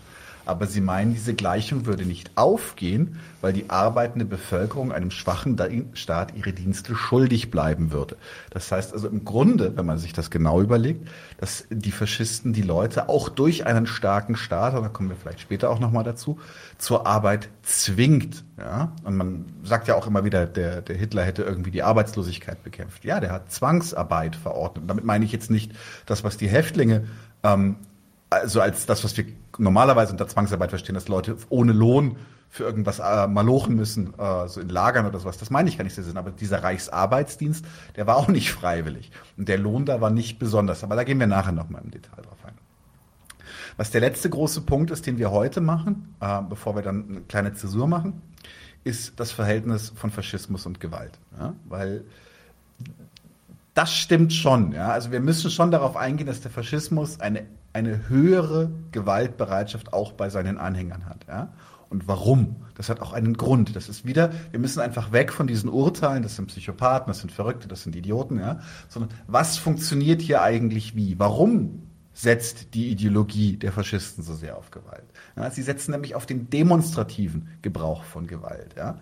Aber 0.50 0.66
sie 0.66 0.80
meinen, 0.80 1.12
diese 1.12 1.32
Gleichung 1.34 1.86
würde 1.86 2.04
nicht 2.04 2.32
aufgehen, 2.34 3.20
weil 3.40 3.52
die 3.52 3.70
arbeitende 3.70 4.24
Bevölkerung 4.24 4.90
einem 4.90 5.12
schwachen 5.12 5.56
Staat 5.92 6.34
ihre 6.34 6.52
Dienste 6.52 6.96
schuldig 6.96 7.52
bleiben 7.52 7.92
würde. 7.92 8.16
Das 8.50 8.72
heißt 8.72 8.92
also 8.92 9.06
im 9.06 9.24
Grunde, 9.24 9.76
wenn 9.76 9.86
man 9.86 9.98
sich 9.98 10.12
das 10.12 10.28
genau 10.28 10.60
überlegt, 10.60 11.06
dass 11.38 11.66
die 11.70 11.92
Faschisten 11.92 12.52
die 12.52 12.62
Leute 12.62 13.08
auch 13.08 13.28
durch 13.28 13.64
einen 13.64 13.86
starken 13.86 14.34
Staat, 14.34 14.74
und 14.74 14.82
da 14.82 14.88
kommen 14.88 15.08
wir 15.08 15.16
vielleicht 15.16 15.38
später 15.38 15.70
auch 15.70 15.78
nochmal 15.78 16.02
dazu, 16.02 16.40
zur 16.78 17.06
Arbeit 17.06 17.48
zwingt. 17.62 18.42
Ja? 18.58 18.92
Und 19.04 19.16
man 19.16 19.44
sagt 19.62 19.86
ja 19.86 19.94
auch 19.94 20.08
immer 20.08 20.24
wieder, 20.24 20.46
der, 20.46 20.82
der 20.82 20.96
Hitler 20.96 21.22
hätte 21.22 21.44
irgendwie 21.44 21.70
die 21.70 21.84
Arbeitslosigkeit 21.84 22.64
bekämpft. 22.64 23.04
Ja, 23.04 23.20
der 23.20 23.30
hat 23.30 23.52
Zwangsarbeit 23.52 24.34
verordnet. 24.34 24.90
Damit 24.90 25.04
meine 25.04 25.24
ich 25.24 25.30
jetzt 25.30 25.48
nicht 25.48 25.70
das, 26.06 26.24
was 26.24 26.36
die 26.38 26.48
Häftlinge 26.48 27.04
ähm, 27.44 27.76
also 28.30 28.60
als 28.60 28.86
das, 28.86 29.04
was 29.04 29.16
wir 29.16 29.26
normalerweise 29.58 30.12
unter 30.12 30.28
Zwangsarbeit 30.28 30.70
verstehen, 30.70 30.94
dass 30.94 31.08
Leute 31.08 31.36
ohne 31.48 31.72
Lohn 31.72 32.16
für 32.48 32.64
irgendwas 32.64 32.98
äh, 32.98 33.28
malochen 33.28 33.76
müssen, 33.76 34.12
äh, 34.18 34.48
so 34.48 34.60
in 34.60 34.68
Lagern 34.68 35.06
oder 35.06 35.20
sowas. 35.20 35.38
Das 35.38 35.50
meine 35.50 35.68
ich 35.68 35.78
gar 35.78 35.84
nicht 35.84 35.94
so 35.94 36.02
Sinn. 36.02 36.16
Aber 36.16 36.30
dieser 36.30 36.62
Reichsarbeitsdienst, 36.62 37.64
der 37.96 38.06
war 38.06 38.16
auch 38.16 38.28
nicht 38.28 38.50
freiwillig. 38.52 39.12
Und 39.36 39.48
der 39.48 39.58
Lohn 39.58 39.84
da 39.84 40.00
war 40.00 40.10
nicht 40.10 40.38
besonders. 40.38 40.82
Aber 40.82 40.96
da 40.96 41.04
gehen 41.04 41.20
wir 41.20 41.28
nachher 41.28 41.52
nochmal 41.52 41.82
im 41.84 41.90
Detail 41.92 42.22
drauf 42.22 42.38
ein. 42.44 42.54
Was 43.76 43.90
der 43.90 44.00
letzte 44.00 44.28
große 44.30 44.62
Punkt 44.62 44.90
ist, 44.90 45.06
den 45.06 45.18
wir 45.18 45.30
heute 45.30 45.60
machen, 45.60 46.14
äh, 46.20 46.42
bevor 46.48 46.74
wir 46.74 46.82
dann 46.82 47.08
eine 47.08 47.20
kleine 47.22 47.54
Zäsur 47.54 47.86
machen, 47.86 48.20
ist 48.82 49.20
das 49.20 49.30
Verhältnis 49.30 49.92
von 49.94 50.10
Faschismus 50.10 50.66
und 50.66 50.80
Gewalt. 50.80 51.18
Ja? 51.38 51.54
Weil 51.66 52.04
das 53.74 53.94
stimmt 53.94 54.32
schon. 54.32 54.72
Ja? 54.72 54.90
Also 54.90 55.12
wir 55.12 55.20
müssen 55.20 55.50
schon 55.50 55.70
darauf 55.70 55.96
eingehen, 55.96 56.26
dass 56.26 56.40
der 56.40 56.50
Faschismus 56.50 57.20
eine 57.20 57.46
eine 57.72 58.08
höhere 58.08 58.70
Gewaltbereitschaft 58.92 59.92
auch 59.92 60.12
bei 60.12 60.28
seinen 60.30 60.58
Anhängern 60.58 61.06
hat. 61.06 61.26
Ja? 61.28 61.52
Und 61.90 62.06
warum? 62.06 62.56
Das 62.74 62.88
hat 62.88 63.00
auch 63.00 63.12
einen 63.12 63.36
Grund. 63.36 63.74
Das 63.74 63.88
ist 63.88 64.06
wieder, 64.06 64.30
wir 64.52 64.60
müssen 64.60 64.80
einfach 64.80 65.12
weg 65.12 65.32
von 65.32 65.48
diesen 65.48 65.68
Urteilen, 65.68 66.22
das 66.22 66.36
sind 66.36 66.46
Psychopathen, 66.46 67.08
das 67.08 67.20
sind 67.20 67.32
Verrückte, 67.32 67.66
das 67.66 67.82
sind 67.82 67.96
Idioten, 67.96 68.38
ja, 68.38 68.60
sondern 68.88 69.10
was 69.26 69.58
funktioniert 69.58 70.22
hier 70.22 70.40
eigentlich 70.40 70.94
wie? 70.94 71.18
Warum 71.18 71.82
setzt 72.12 72.74
die 72.74 72.90
Ideologie 72.90 73.56
der 73.56 73.72
Faschisten 73.72 74.22
so 74.22 74.34
sehr 74.34 74.56
auf 74.56 74.70
Gewalt? 74.70 75.04
Ja, 75.36 75.50
sie 75.50 75.62
setzen 75.62 75.90
nämlich 75.90 76.14
auf 76.14 76.26
den 76.26 76.48
demonstrativen 76.48 77.48
Gebrauch 77.60 78.04
von 78.04 78.26
Gewalt. 78.28 78.74
Ja. 78.76 78.98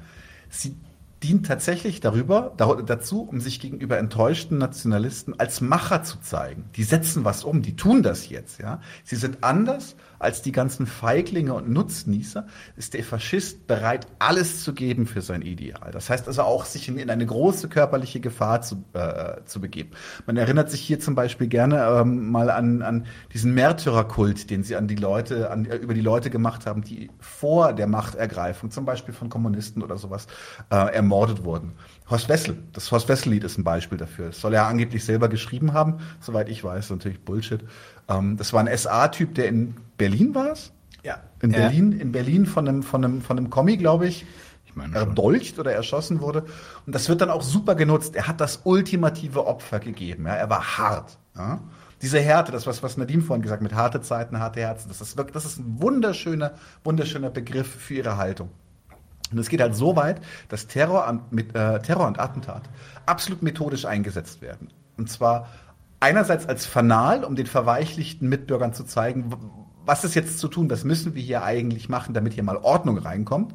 Sie 0.48 0.74
dient 1.22 1.46
tatsächlich 1.46 2.00
darüber, 2.00 2.54
dazu, 2.56 3.22
um 3.22 3.40
sich 3.40 3.60
gegenüber 3.60 3.98
enttäuschten 3.98 4.58
Nationalisten 4.58 5.38
als 5.38 5.60
Macher 5.60 6.02
zu 6.02 6.20
zeigen. 6.20 6.66
Die 6.76 6.84
setzen 6.84 7.24
was 7.24 7.44
um, 7.44 7.62
die 7.62 7.76
tun 7.76 8.02
das 8.02 8.28
jetzt, 8.28 8.60
ja. 8.60 8.80
Sie 9.04 9.16
sind 9.16 9.42
anders 9.42 9.96
als 10.18 10.42
die 10.42 10.52
ganzen 10.52 10.86
Feiglinge 10.86 11.54
und 11.54 11.70
Nutznießer, 11.70 12.46
ist 12.76 12.94
der 12.94 13.04
Faschist 13.04 13.66
bereit, 13.66 14.06
alles 14.18 14.64
zu 14.64 14.74
geben 14.74 15.06
für 15.06 15.22
sein 15.22 15.42
Ideal. 15.42 15.90
Das 15.92 16.10
heißt 16.10 16.26
also 16.26 16.42
auch, 16.42 16.64
sich 16.64 16.88
in, 16.88 17.08
eine 17.08 17.26
große 17.26 17.68
körperliche 17.68 18.20
Gefahr 18.20 18.62
zu, 18.62 18.84
äh, 18.94 19.44
zu 19.44 19.60
begeben. 19.60 19.90
Man 20.26 20.36
erinnert 20.36 20.70
sich 20.70 20.80
hier 20.80 20.98
zum 21.00 21.14
Beispiel 21.14 21.46
gerne 21.46 21.84
ähm, 21.84 22.30
mal 22.30 22.50
an, 22.50 22.82
an 22.82 23.06
diesen 23.32 23.54
Märtyrerkult, 23.54 24.50
den 24.50 24.64
sie 24.64 24.76
an 24.76 24.88
die 24.88 24.96
Leute, 24.96 25.50
an, 25.50 25.66
äh, 25.66 25.76
über 25.76 25.94
die 25.94 26.00
Leute 26.00 26.30
gemacht 26.30 26.66
haben, 26.66 26.82
die 26.82 27.10
vor 27.20 27.72
der 27.72 27.86
Machtergreifung, 27.86 28.70
zum 28.70 28.84
Beispiel 28.84 29.14
von 29.14 29.28
Kommunisten 29.28 29.82
oder 29.82 29.98
sowas, 29.98 30.26
äh, 30.70 30.96
ermordet 31.08 31.44
wurden. 31.44 31.72
Horst 32.10 32.28
Wessel, 32.28 32.58
das 32.72 32.90
Horst 32.90 33.08
Wessel-Lied 33.08 33.44
ist 33.44 33.58
ein 33.58 33.64
Beispiel 33.64 33.98
dafür. 33.98 34.26
Das 34.26 34.40
soll 34.40 34.54
er 34.54 34.66
angeblich 34.66 35.04
selber 35.04 35.28
geschrieben 35.28 35.72
haben, 35.72 35.98
soweit 36.20 36.48
ich 36.48 36.62
weiß, 36.62 36.90
natürlich 36.90 37.20
Bullshit. 37.20 37.62
Ähm, 38.08 38.36
das 38.36 38.52
war 38.52 38.60
ein 38.60 38.76
SA-Typ, 38.76 39.34
der 39.34 39.48
in 39.48 39.74
Berlin 39.96 40.34
war 40.34 40.52
es? 40.52 40.72
Ja. 41.02 41.20
In 41.42 41.50
ja. 41.50 41.58
Berlin, 41.58 41.92
in 41.92 42.12
Berlin 42.12 42.46
von 42.46 42.68
einem, 42.68 42.82
von 42.82 43.04
einem, 43.04 43.22
von 43.22 43.38
einem 43.38 43.50
Kommi, 43.50 43.76
glaube 43.76 44.06
ich, 44.06 44.26
ich 44.66 44.76
meine 44.76 44.96
erdolcht 44.96 45.58
oder 45.58 45.72
erschossen 45.72 46.20
wurde. 46.20 46.44
Und 46.86 46.94
das 46.94 47.08
wird 47.08 47.20
dann 47.20 47.30
auch 47.30 47.42
super 47.42 47.74
genutzt. 47.74 48.16
Er 48.16 48.28
hat 48.28 48.40
das 48.40 48.60
ultimative 48.64 49.46
Opfer 49.46 49.80
gegeben. 49.80 50.26
Ja? 50.26 50.34
Er 50.34 50.50
war 50.50 50.78
hart. 50.78 51.18
Ja? 51.36 51.60
Diese 52.00 52.20
Härte, 52.20 52.52
das 52.52 52.66
was, 52.66 52.82
was 52.82 52.96
Nadine 52.96 53.22
vorhin 53.22 53.42
gesagt 53.42 53.60
hat, 53.60 53.70
mit 53.70 53.74
harte 53.74 54.00
Zeiten, 54.00 54.38
harte 54.38 54.60
Herzen, 54.60 54.88
das 54.88 55.00
ist 55.00 55.16
wirklich, 55.16 55.34
das 55.34 55.44
ist 55.44 55.58
ein 55.58 55.80
wunderschöner, 55.80 56.52
wunderschöner 56.84 57.30
Begriff 57.30 57.68
für 57.68 57.94
ihre 57.94 58.16
Haltung. 58.16 58.50
Und 59.32 59.38
es 59.38 59.48
geht 59.48 59.60
halt 59.60 59.74
so 59.74 59.96
weit, 59.96 60.20
dass 60.48 60.66
Terror, 60.66 61.20
mit, 61.30 61.54
äh, 61.54 61.80
Terror 61.80 62.06
und 62.06 62.18
Attentat 62.18 62.62
absolut 63.06 63.42
methodisch 63.42 63.84
eingesetzt 63.84 64.40
werden. 64.42 64.68
Und 64.96 65.10
zwar 65.10 65.48
einerseits 66.00 66.46
als 66.46 66.66
Fanal, 66.66 67.24
um 67.24 67.36
den 67.36 67.46
verweichlichten 67.46 68.28
Mitbürgern 68.28 68.72
zu 68.72 68.84
zeigen, 68.84 69.32
was 69.84 70.04
ist 70.04 70.14
jetzt 70.14 70.38
zu 70.38 70.48
tun, 70.48 70.70
was 70.70 70.84
müssen 70.84 71.14
wir 71.14 71.22
hier 71.22 71.42
eigentlich 71.42 71.88
machen, 71.88 72.14
damit 72.14 72.34
hier 72.34 72.42
mal 72.42 72.56
Ordnung 72.58 72.98
reinkommt. 72.98 73.54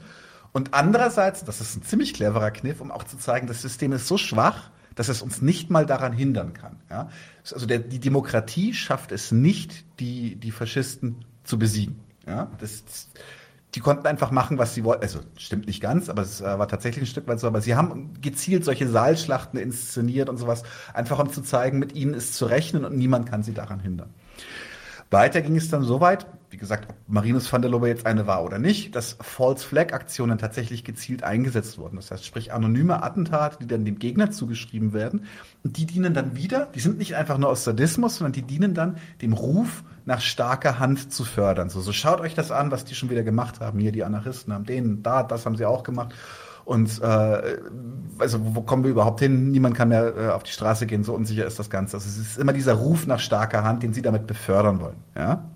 Und 0.52 0.74
andererseits, 0.74 1.44
das 1.44 1.62
ist 1.62 1.76
ein 1.76 1.84
ziemlich 1.84 2.14
cleverer 2.14 2.52
Kniff, 2.52 2.82
um 2.82 2.92
auch 2.92 3.04
zu 3.04 3.18
zeigen, 3.18 3.48
das 3.48 3.62
System 3.62 3.92
ist 3.92 4.08
so 4.08 4.18
schwach, 4.18 4.70
dass 4.96 5.10
es 5.10 5.22
uns 5.22 5.42
nicht 5.42 5.70
mal 5.70 5.86
daran 5.86 6.14
hindern 6.14 6.54
kann. 6.54 6.80
Ja? 6.90 7.10
Also 7.52 7.66
der, 7.66 7.80
die 7.80 8.00
Demokratie 8.00 8.74
schafft 8.74 9.12
es 9.12 9.32
nicht, 9.32 9.86
die, 10.00 10.36
die 10.36 10.52
Faschisten 10.52 11.26
zu 11.44 11.58
besiegen. 11.58 12.00
Ja? 12.28 12.52
Das, 12.60 12.86
das 12.86 13.10
die 13.76 13.80
konnten 13.80 14.06
einfach 14.06 14.32
machen, 14.32 14.58
was 14.58 14.76
sie 14.76 14.84
wollten. 14.84 15.04
Also 15.04 15.20
stimmt 15.38 15.66
nicht 15.66 15.82
ganz, 15.82 16.10
aber 16.10 16.22
es 16.22 16.42
äh, 16.42 16.60
war 16.60 16.68
tatsächlich 16.68 17.04
ein 17.04 17.08
Stück 17.08 17.28
weit 17.28 17.40
so. 17.40 17.48
Aber 17.48 17.62
sie 17.62 17.76
haben 17.76 18.14
gezielt 18.22 18.64
solche 18.66 18.88
Saalschlachten 18.88 19.60
inszeniert 19.60 20.30
und 20.30 20.38
sowas, 20.38 20.64
einfach 20.94 21.20
um 21.20 21.32
zu 21.32 21.42
zeigen, 21.42 21.80
mit 21.80 21.94
ihnen 21.94 22.14
ist 22.14 22.36
zu 22.36 22.46
rechnen 22.46 22.86
und 22.86 22.96
niemand 22.96 23.28
kann 23.28 23.44
sie 23.44 23.54
daran 23.54 23.80
hindern. 23.80 24.10
Weiter 25.10 25.42
ging 25.42 25.56
es 25.56 25.70
dann 25.70 25.84
so 25.84 26.02
weit, 26.02 26.26
wie 26.54 26.58
gesagt, 26.58 26.90
ob 26.90 26.96
Marinus 27.08 27.52
van 27.52 27.62
der 27.62 27.72
Lobe 27.72 27.88
jetzt 27.88 28.06
eine 28.06 28.28
war 28.28 28.44
oder 28.44 28.60
nicht, 28.60 28.96
dass 28.96 29.18
False 29.20 29.66
Flag 29.66 29.92
Aktionen 29.92 30.38
tatsächlich 30.38 30.84
gezielt 30.84 31.24
eingesetzt 31.24 31.78
wurden. 31.78 31.96
Das 31.96 32.12
heißt, 32.12 32.24
sprich 32.24 32.54
anonyme 32.54 33.04
Attentate, 33.04 33.58
die 33.60 33.68
dann 33.68 33.84
dem 33.84 34.00
Gegner 34.00 34.32
zugeschrieben 34.32 34.94
werden. 34.94 35.26
Und 35.64 35.78
die 35.78 35.86
dienen 35.86 36.14
dann 36.14 36.36
wieder, 36.36 36.68
die 36.76 36.80
sind 36.80 37.00
nicht 37.00 37.16
einfach 37.16 37.38
nur 37.38 37.50
aus 37.50 37.64
Sadismus, 37.64 38.18
sondern 38.18 38.34
die 38.34 38.44
dienen 38.44 38.74
dann 38.74 38.98
dem 39.22 39.34
Ruf 39.34 39.84
nach 40.06 40.22
starker 40.22 40.80
Hand 40.80 41.12
zu 41.12 41.26
fördern. 41.26 41.70
So, 41.70 41.82
so 41.82 41.92
schaut 41.92 42.22
euch 42.22 42.36
das 42.36 42.52
an, 42.52 42.72
was 42.72 42.86
die 42.86 42.96
schon 42.96 43.10
wieder 43.10 43.24
gemacht 43.24 43.60
haben. 43.60 43.80
Hier, 43.80 43.92
die 43.92 44.04
Anarchisten 44.04 44.54
haben 44.54 44.66
den, 44.66 45.02
da, 45.02 45.24
das 45.24 45.46
haben 45.46 45.56
sie 45.56 45.66
auch 45.66 45.84
gemacht. 45.84 46.14
Und 46.66 47.02
äh, 47.02 47.58
also 48.20 48.56
wo 48.56 48.62
kommen 48.62 48.84
wir 48.84 48.92
überhaupt 48.92 49.20
hin? 49.20 49.52
Niemand 49.52 49.76
kann 49.76 49.90
mehr 49.90 50.16
äh, 50.16 50.30
auf 50.30 50.44
die 50.44 50.52
Straße 50.52 50.86
gehen, 50.86 51.04
so 51.04 51.14
unsicher 51.14 51.46
ist 51.46 51.60
das 51.60 51.70
Ganze. 51.70 51.98
Also 51.98 52.08
es 52.08 52.18
ist 52.18 52.38
immer 52.38 52.54
dieser 52.54 52.74
Ruf 52.76 53.06
nach 53.06 53.20
starker 53.20 53.64
Hand, 53.64 53.84
den 53.84 53.94
sie 53.94 54.02
damit 54.02 54.28
befördern 54.28 54.80
wollen. 54.80 54.98
Ja? 55.16 55.50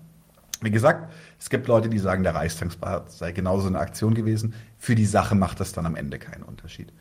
Wie 0.60 0.70
gesagt, 0.70 1.12
es 1.38 1.50
gibt 1.50 1.68
Leute, 1.68 1.88
die 1.88 1.98
sagen, 1.98 2.24
der 2.24 2.34
Reichstagsbad 2.34 3.10
sei 3.12 3.32
genauso 3.32 3.68
eine 3.68 3.78
Aktion 3.78 4.14
gewesen. 4.14 4.54
Für 4.76 4.94
die 4.94 5.06
Sache 5.06 5.34
macht 5.34 5.60
das 5.60 5.72
dann 5.72 5.86
am 5.86 5.94
Ende 5.94 6.18
keinen 6.18 6.42
Unterschied. 6.42 6.92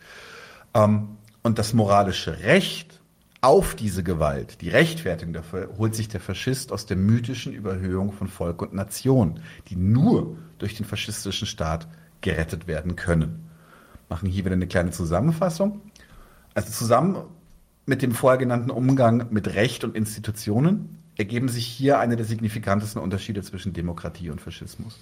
Ähm, 0.73 1.17
und 1.41 1.57
das 1.57 1.73
moralische 1.73 2.39
Recht 2.41 3.01
auf 3.41 3.75
diese 3.75 4.03
Gewalt, 4.03 4.61
die 4.61 4.69
Rechtfertigung 4.69 5.33
dafür, 5.33 5.69
holt 5.77 5.95
sich 5.95 6.07
der 6.07 6.19
Faschist 6.19 6.71
aus 6.71 6.85
der 6.85 6.97
mythischen 6.97 7.53
Überhöhung 7.53 8.11
von 8.11 8.27
Volk 8.27 8.61
und 8.61 8.73
Nation, 8.73 9.39
die 9.69 9.75
nur 9.75 10.37
durch 10.57 10.75
den 10.75 10.85
faschistischen 10.85 11.47
Staat 11.47 11.87
gerettet 12.21 12.67
werden 12.67 12.95
können 12.95 13.47
machen 14.09 14.29
hier 14.29 14.45
wieder 14.45 14.53
eine 14.53 14.67
kleine 14.67 14.91
Zusammenfassung. 14.91 15.81
Also 16.53 16.71
zusammen 16.71 17.23
mit 17.85 18.01
dem 18.01 18.11
vorher 18.11 18.37
genannten 18.37 18.69
Umgang 18.69 19.27
mit 19.29 19.47
Recht 19.53 19.83
und 19.83 19.95
Institutionen 19.95 20.97
ergeben 21.17 21.49
sich 21.49 21.65
hier 21.65 21.99
eine 21.99 22.15
der 22.15 22.25
signifikantesten 22.25 23.01
Unterschiede 23.01 23.41
zwischen 23.41 23.73
Demokratie 23.73 24.29
und 24.29 24.41
Faschismus. 24.41 24.99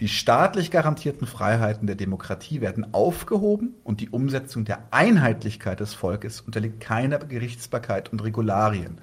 Die 0.00 0.08
staatlich 0.08 0.70
garantierten 0.70 1.26
Freiheiten 1.26 1.86
der 1.86 1.96
Demokratie 1.96 2.60
werden 2.60 2.94
aufgehoben 2.94 3.74
und 3.84 4.00
die 4.00 4.08
Umsetzung 4.08 4.64
der 4.64 4.80
Einheitlichkeit 4.90 5.80
des 5.80 5.94
Volkes 5.94 6.40
unterliegt 6.40 6.80
keiner 6.80 7.18
Gerichtsbarkeit 7.18 8.10
und 8.10 8.22
Regularien. 8.22 9.00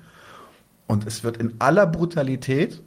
Und 0.88 1.06
es 1.08 1.24
wird 1.24 1.38
in 1.38 1.56
aller 1.60 1.86
Brutalität 1.86 2.82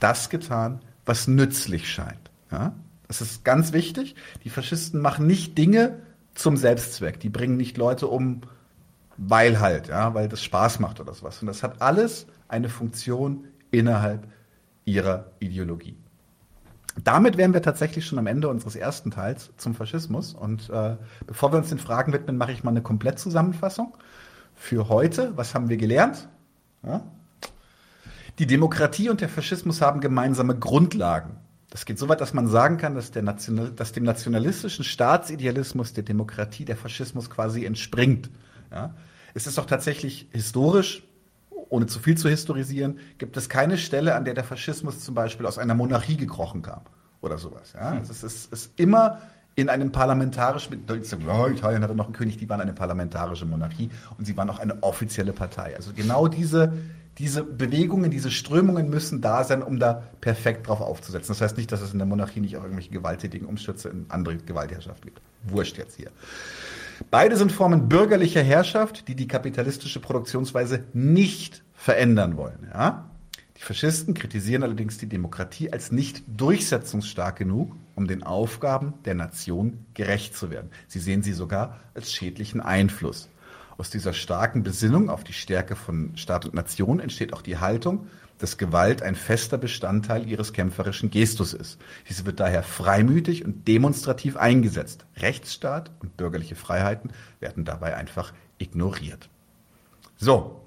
das 0.00 0.30
getan, 0.30 0.80
was 1.04 1.28
nützlich 1.28 1.90
scheint. 1.90 2.30
Ja? 2.50 2.74
Das 3.08 3.20
ist 3.20 3.44
ganz 3.44 3.72
wichtig. 3.72 4.16
Die 4.44 4.50
Faschisten 4.50 5.00
machen 5.00 5.26
nicht 5.26 5.56
Dinge, 5.56 6.00
zum 6.36 6.56
Selbstzweck. 6.56 7.18
Die 7.18 7.28
bringen 7.28 7.56
nicht 7.56 7.76
Leute 7.76 8.06
um, 8.06 8.42
weil 9.16 9.58
halt, 9.58 9.88
ja, 9.88 10.14
weil 10.14 10.28
das 10.28 10.44
Spaß 10.44 10.78
macht 10.78 11.00
oder 11.00 11.14
sowas. 11.14 11.40
Und 11.40 11.48
das 11.48 11.62
hat 11.62 11.82
alles 11.82 12.26
eine 12.48 12.68
Funktion 12.68 13.44
innerhalb 13.70 14.26
ihrer 14.84 15.32
Ideologie. 15.40 15.96
Damit 17.02 17.36
wären 17.36 17.52
wir 17.52 17.62
tatsächlich 17.62 18.06
schon 18.06 18.18
am 18.18 18.26
Ende 18.26 18.48
unseres 18.48 18.74
ersten 18.74 19.10
Teils 19.10 19.50
zum 19.58 19.74
Faschismus. 19.74 20.32
Und 20.32 20.70
äh, 20.70 20.96
bevor 21.26 21.52
wir 21.52 21.58
uns 21.58 21.68
den 21.68 21.78
Fragen 21.78 22.12
widmen, 22.12 22.38
mache 22.38 22.52
ich 22.52 22.64
mal 22.64 22.70
eine 22.70 22.82
Komplettzusammenfassung 22.82 23.96
für 24.54 24.88
heute. 24.88 25.36
Was 25.36 25.54
haben 25.54 25.68
wir 25.68 25.76
gelernt? 25.76 26.28
Ja? 26.82 27.02
Die 28.38 28.46
Demokratie 28.46 29.10
und 29.10 29.20
der 29.20 29.28
Faschismus 29.28 29.82
haben 29.82 30.00
gemeinsame 30.00 30.58
Grundlagen. 30.58 31.36
Das 31.68 31.84
geht 31.84 31.98
so 31.98 32.08
weit, 32.08 32.20
dass 32.20 32.32
man 32.32 32.46
sagen 32.46 32.78
kann, 32.78 32.94
dass, 32.94 33.14
National, 33.14 33.70
dass 33.70 33.92
dem 33.92 34.04
nationalistischen 34.04 34.84
Staatsidealismus 34.84 35.92
der 35.92 36.04
Demokratie 36.04 36.64
der 36.64 36.76
Faschismus 36.76 37.28
quasi 37.28 37.66
entspringt. 37.66 38.30
Ja? 38.70 38.94
Es 39.34 39.46
ist 39.46 39.58
auch 39.58 39.66
tatsächlich 39.66 40.28
historisch, 40.32 41.05
ohne 41.68 41.86
zu 41.86 41.98
viel 41.98 42.16
zu 42.16 42.28
historisieren, 42.28 42.98
gibt 43.18 43.36
es 43.36 43.48
keine 43.48 43.78
Stelle, 43.78 44.14
an 44.14 44.24
der 44.24 44.34
der 44.34 44.44
Faschismus 44.44 45.00
zum 45.00 45.14
Beispiel 45.14 45.46
aus 45.46 45.58
einer 45.58 45.74
Monarchie 45.74 46.16
gekrochen 46.16 46.62
kam 46.62 46.82
oder 47.20 47.38
sowas. 47.38 47.72
Ja? 47.74 47.92
Hm. 47.92 48.02
Es 48.02 48.22
ist, 48.22 48.52
ist 48.52 48.78
immer 48.78 49.18
in 49.56 49.70
einem 49.70 49.90
parlamentarischen, 49.90 50.84
oh, 50.88 51.46
Italien 51.46 51.82
hatte 51.82 51.94
noch 51.94 52.04
einen 52.04 52.14
König, 52.14 52.36
die 52.36 52.48
waren 52.48 52.60
eine 52.60 52.74
parlamentarische 52.74 53.46
Monarchie 53.46 53.90
und 54.18 54.26
sie 54.26 54.36
waren 54.36 54.50
auch 54.50 54.58
eine 54.58 54.82
offizielle 54.82 55.32
Partei. 55.32 55.74
Also 55.74 55.92
genau 55.94 56.28
diese, 56.28 56.74
diese 57.16 57.42
Bewegungen, 57.42 58.10
diese 58.10 58.30
Strömungen 58.30 58.90
müssen 58.90 59.22
da 59.22 59.44
sein, 59.44 59.62
um 59.62 59.78
da 59.78 60.02
perfekt 60.20 60.68
drauf 60.68 60.82
aufzusetzen. 60.82 61.28
Das 61.28 61.40
heißt 61.40 61.56
nicht, 61.56 61.72
dass 61.72 61.80
es 61.80 61.92
in 61.92 61.98
der 61.98 62.06
Monarchie 62.06 62.40
nicht 62.40 62.58
auch 62.58 62.62
irgendwelche 62.62 62.90
gewalttätigen 62.90 63.46
Umstürze 63.46 63.88
in 63.88 64.04
andere 64.10 64.36
Gewaltherrschaften 64.36 65.06
gibt. 65.06 65.22
Wurscht 65.44 65.78
jetzt 65.78 65.96
hier. 65.96 66.10
Beide 67.10 67.36
sind 67.36 67.52
Formen 67.52 67.88
bürgerlicher 67.88 68.42
Herrschaft, 68.42 69.08
die 69.08 69.14
die 69.14 69.28
kapitalistische 69.28 70.00
Produktionsweise 70.00 70.84
nicht 70.92 71.62
verändern 71.74 72.36
wollen. 72.36 72.68
Ja? 72.72 73.10
Die 73.56 73.62
Faschisten 73.62 74.14
kritisieren 74.14 74.62
allerdings 74.62 74.98
die 74.98 75.08
Demokratie 75.08 75.72
als 75.72 75.90
nicht 75.92 76.22
durchsetzungsstark 76.26 77.36
genug, 77.36 77.74
um 77.94 78.06
den 78.06 78.22
Aufgaben 78.22 78.94
der 79.04 79.14
Nation 79.14 79.86
gerecht 79.94 80.36
zu 80.36 80.50
werden. 80.50 80.70
Sie 80.88 80.98
sehen 80.98 81.22
sie 81.22 81.32
sogar 81.32 81.80
als 81.94 82.12
schädlichen 82.12 82.60
Einfluss. 82.60 83.30
Aus 83.78 83.90
dieser 83.90 84.12
starken 84.12 84.62
Besinnung 84.62 85.10
auf 85.10 85.24
die 85.24 85.34
Stärke 85.34 85.76
von 85.76 86.16
Staat 86.16 86.46
und 86.46 86.54
Nation 86.54 87.00
entsteht 87.00 87.32
auch 87.32 87.42
die 87.42 87.58
Haltung, 87.58 88.08
dass 88.38 88.58
Gewalt 88.58 89.02
ein 89.02 89.14
fester 89.14 89.58
Bestandteil 89.58 90.28
ihres 90.28 90.52
kämpferischen 90.52 91.10
Gestus 91.10 91.54
ist. 91.54 91.78
Diese 92.08 92.26
wird 92.26 92.40
daher 92.40 92.62
freimütig 92.62 93.44
und 93.44 93.66
demonstrativ 93.66 94.36
eingesetzt. 94.36 95.04
Rechtsstaat 95.16 95.90
und 96.00 96.16
bürgerliche 96.16 96.54
Freiheiten 96.54 97.10
werden 97.40 97.64
dabei 97.64 97.96
einfach 97.96 98.32
ignoriert. 98.58 99.28
So, 100.16 100.60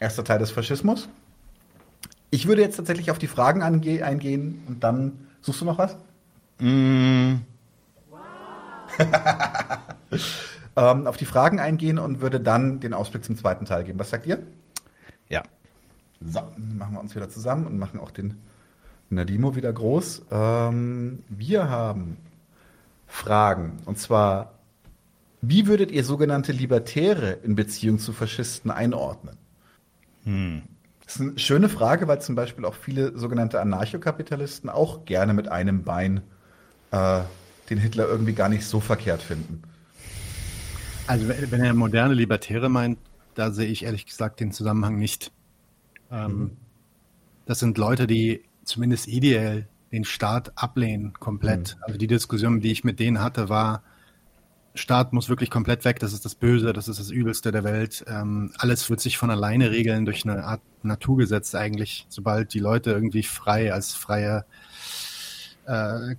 erster 0.00 0.24
Teil 0.24 0.38
des 0.38 0.50
Faschismus. 0.50 1.08
Ich 2.30 2.46
würde 2.46 2.62
jetzt 2.62 2.76
tatsächlich 2.76 3.10
auf 3.10 3.18
die 3.18 3.26
Fragen 3.26 3.62
eingehen 3.62 4.62
und 4.68 4.84
dann 4.84 5.28
suchst 5.40 5.60
du 5.62 5.64
noch 5.64 5.78
was? 5.78 5.96
Mm. 6.58 7.36
ähm, 10.76 11.06
auf 11.06 11.16
die 11.16 11.24
Fragen 11.24 11.60
eingehen 11.60 11.98
und 11.98 12.20
würde 12.20 12.40
dann 12.40 12.80
den 12.80 12.92
Ausblick 12.94 13.24
zum 13.24 13.36
zweiten 13.36 13.64
Teil 13.64 13.84
geben. 13.84 13.98
Was 13.98 14.10
sagt 14.10 14.26
ihr? 14.26 14.42
Ja. 15.28 15.42
So, 16.20 16.40
machen 16.56 16.94
wir 16.94 17.00
uns 17.00 17.14
wieder 17.14 17.28
zusammen 17.28 17.66
und 17.66 17.78
machen 17.78 18.00
auch 18.00 18.10
den 18.10 18.38
Nadimo 19.10 19.56
wieder 19.56 19.72
groß. 19.72 20.26
Ähm, 20.30 21.22
wir 21.28 21.70
haben 21.70 22.16
Fragen. 23.06 23.78
Und 23.86 23.98
zwar, 23.98 24.54
wie 25.40 25.66
würdet 25.66 25.90
ihr 25.90 26.04
sogenannte 26.04 26.52
Libertäre 26.52 27.30
in 27.30 27.54
Beziehung 27.54 27.98
zu 27.98 28.12
Faschisten 28.12 28.70
einordnen? 28.70 29.36
Hm. 30.24 30.62
Das 31.04 31.16
ist 31.16 31.20
eine 31.22 31.38
schöne 31.38 31.68
Frage, 31.70 32.06
weil 32.06 32.20
zum 32.20 32.34
Beispiel 32.34 32.66
auch 32.66 32.74
viele 32.74 33.16
sogenannte 33.16 33.60
Anarchokapitalisten 33.60 34.68
auch 34.68 35.06
gerne 35.06 35.32
mit 35.32 35.48
einem 35.48 35.82
Bein 35.82 36.20
äh, 36.90 37.20
den 37.70 37.78
Hitler 37.78 38.06
irgendwie 38.06 38.34
gar 38.34 38.50
nicht 38.50 38.66
so 38.66 38.80
verkehrt 38.80 39.22
finden. 39.22 39.62
Also 41.06 41.26
wenn 41.28 41.62
er 41.62 41.72
moderne 41.72 42.12
Libertäre 42.12 42.68
meint, 42.68 42.98
da 43.34 43.50
sehe 43.50 43.68
ich 43.68 43.84
ehrlich 43.84 44.04
gesagt 44.04 44.40
den 44.40 44.52
Zusammenhang 44.52 44.98
nicht. 44.98 45.32
Ähm, 46.10 46.38
mhm. 46.38 46.50
Das 47.46 47.60
sind 47.60 47.78
Leute, 47.78 48.06
die 48.06 48.42
zumindest 48.64 49.08
ideell 49.08 49.68
den 49.92 50.04
Staat 50.04 50.52
ablehnen, 50.56 51.14
komplett. 51.14 51.76
Mhm. 51.76 51.82
Also 51.84 51.98
die 51.98 52.06
Diskussion, 52.06 52.60
die 52.60 52.72
ich 52.72 52.84
mit 52.84 53.00
denen 53.00 53.20
hatte, 53.20 53.48
war, 53.48 53.82
Staat 54.74 55.12
muss 55.12 55.28
wirklich 55.28 55.50
komplett 55.50 55.84
weg, 55.84 55.98
das 55.98 56.12
ist 56.12 56.24
das 56.24 56.34
Böse, 56.34 56.72
das 56.72 56.88
ist 56.88 57.00
das 57.00 57.10
Übelste 57.10 57.50
der 57.50 57.64
Welt. 57.64 58.04
Ähm, 58.06 58.52
alles 58.58 58.88
wird 58.88 59.00
sich 59.00 59.18
von 59.18 59.30
alleine 59.30 59.70
regeln 59.70 60.04
durch 60.04 60.24
eine 60.24 60.44
Art 60.44 60.60
Naturgesetz 60.82 61.54
eigentlich, 61.54 62.06
sobald 62.08 62.54
die 62.54 62.60
Leute 62.60 62.92
irgendwie 62.92 63.24
frei 63.24 63.72
als 63.72 63.94
freie 63.94 64.44
äh, 65.66 66.14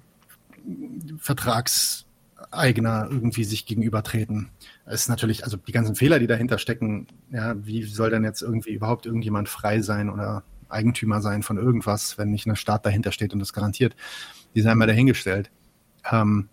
Vertragseigner 2.50 3.08
irgendwie 3.10 3.44
sich 3.44 3.66
gegenübertreten. 3.66 4.50
Es 4.86 5.02
ist 5.02 5.10
natürlich, 5.10 5.44
also 5.44 5.58
die 5.58 5.72
ganzen 5.72 5.96
Fehler, 5.96 6.20
die 6.20 6.28
dahinter 6.28 6.58
stecken, 6.58 7.08
ja, 7.32 7.56
wie 7.66 7.84
soll 7.84 8.10
denn 8.10 8.24
jetzt 8.24 8.42
irgendwie 8.42 8.72
überhaupt 8.72 9.06
irgendjemand 9.06 9.50
frei 9.50 9.82
sein 9.82 10.10
oder 10.10 10.44
Eigentümer 10.68 11.22
sein 11.22 11.44
von 11.44 11.58
irgendwas, 11.58 12.18
wenn 12.18 12.32
nicht 12.32 12.48
ein 12.48 12.56
Staat 12.56 12.86
dahinter 12.86 13.12
steht 13.12 13.34
und 13.34 13.40
das 13.40 13.54
garantiert? 13.54 13.96
Die 14.56 14.62
sind 14.62 14.70
einmal 14.70 14.88
dahingestellt. 14.88 15.52
Ähm, 16.12 16.50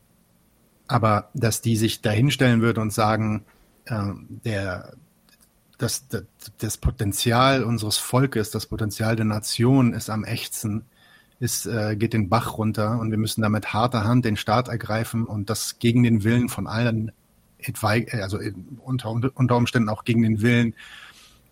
aber 0.87 1.31
dass 1.35 1.63
die 1.63 1.77
sich 1.77 2.03
dahinstellen 2.03 2.61
würde 2.61 2.81
und 2.81 2.93
sagen, 2.93 3.45
äh, 3.87 4.13
der, 4.45 4.93
das, 5.79 6.09
das, 6.09 6.25
das 6.59 6.77
Potenzial 6.77 7.65
unseres 7.65 7.99
Volkes, 7.99 8.51
das 8.51 8.67
Potenzial 8.67 9.17
der 9.17 9.25
Nation 9.25 9.95
ist 9.95 10.11
am 10.11 10.25
echtsten, 10.25 10.85
ist, 11.39 11.67
äh, 11.67 11.97
geht 11.97 12.13
den 12.13 12.29
Bach 12.29 12.57
runter 12.57 12.99
und 12.99 13.11
wir 13.11 13.19
müssen 13.19 13.43
da 13.43 13.49
mit 13.49 13.73
harter 13.73 14.05
Hand 14.05 14.25
den 14.25 14.37
Staat 14.37 14.69
ergreifen 14.69 15.25
und 15.25 15.51
das 15.51 15.79
gegen 15.79 16.03
den 16.03 16.25
Willen 16.25 16.49
von 16.49 16.67
allen, 16.67 17.13
also 18.13 18.39
unter, 18.79 19.11
unter 19.11 19.57
Umständen 19.57 19.89
auch 19.89 20.05
gegen 20.05 20.23
den 20.23 20.41
Willen 20.41 20.75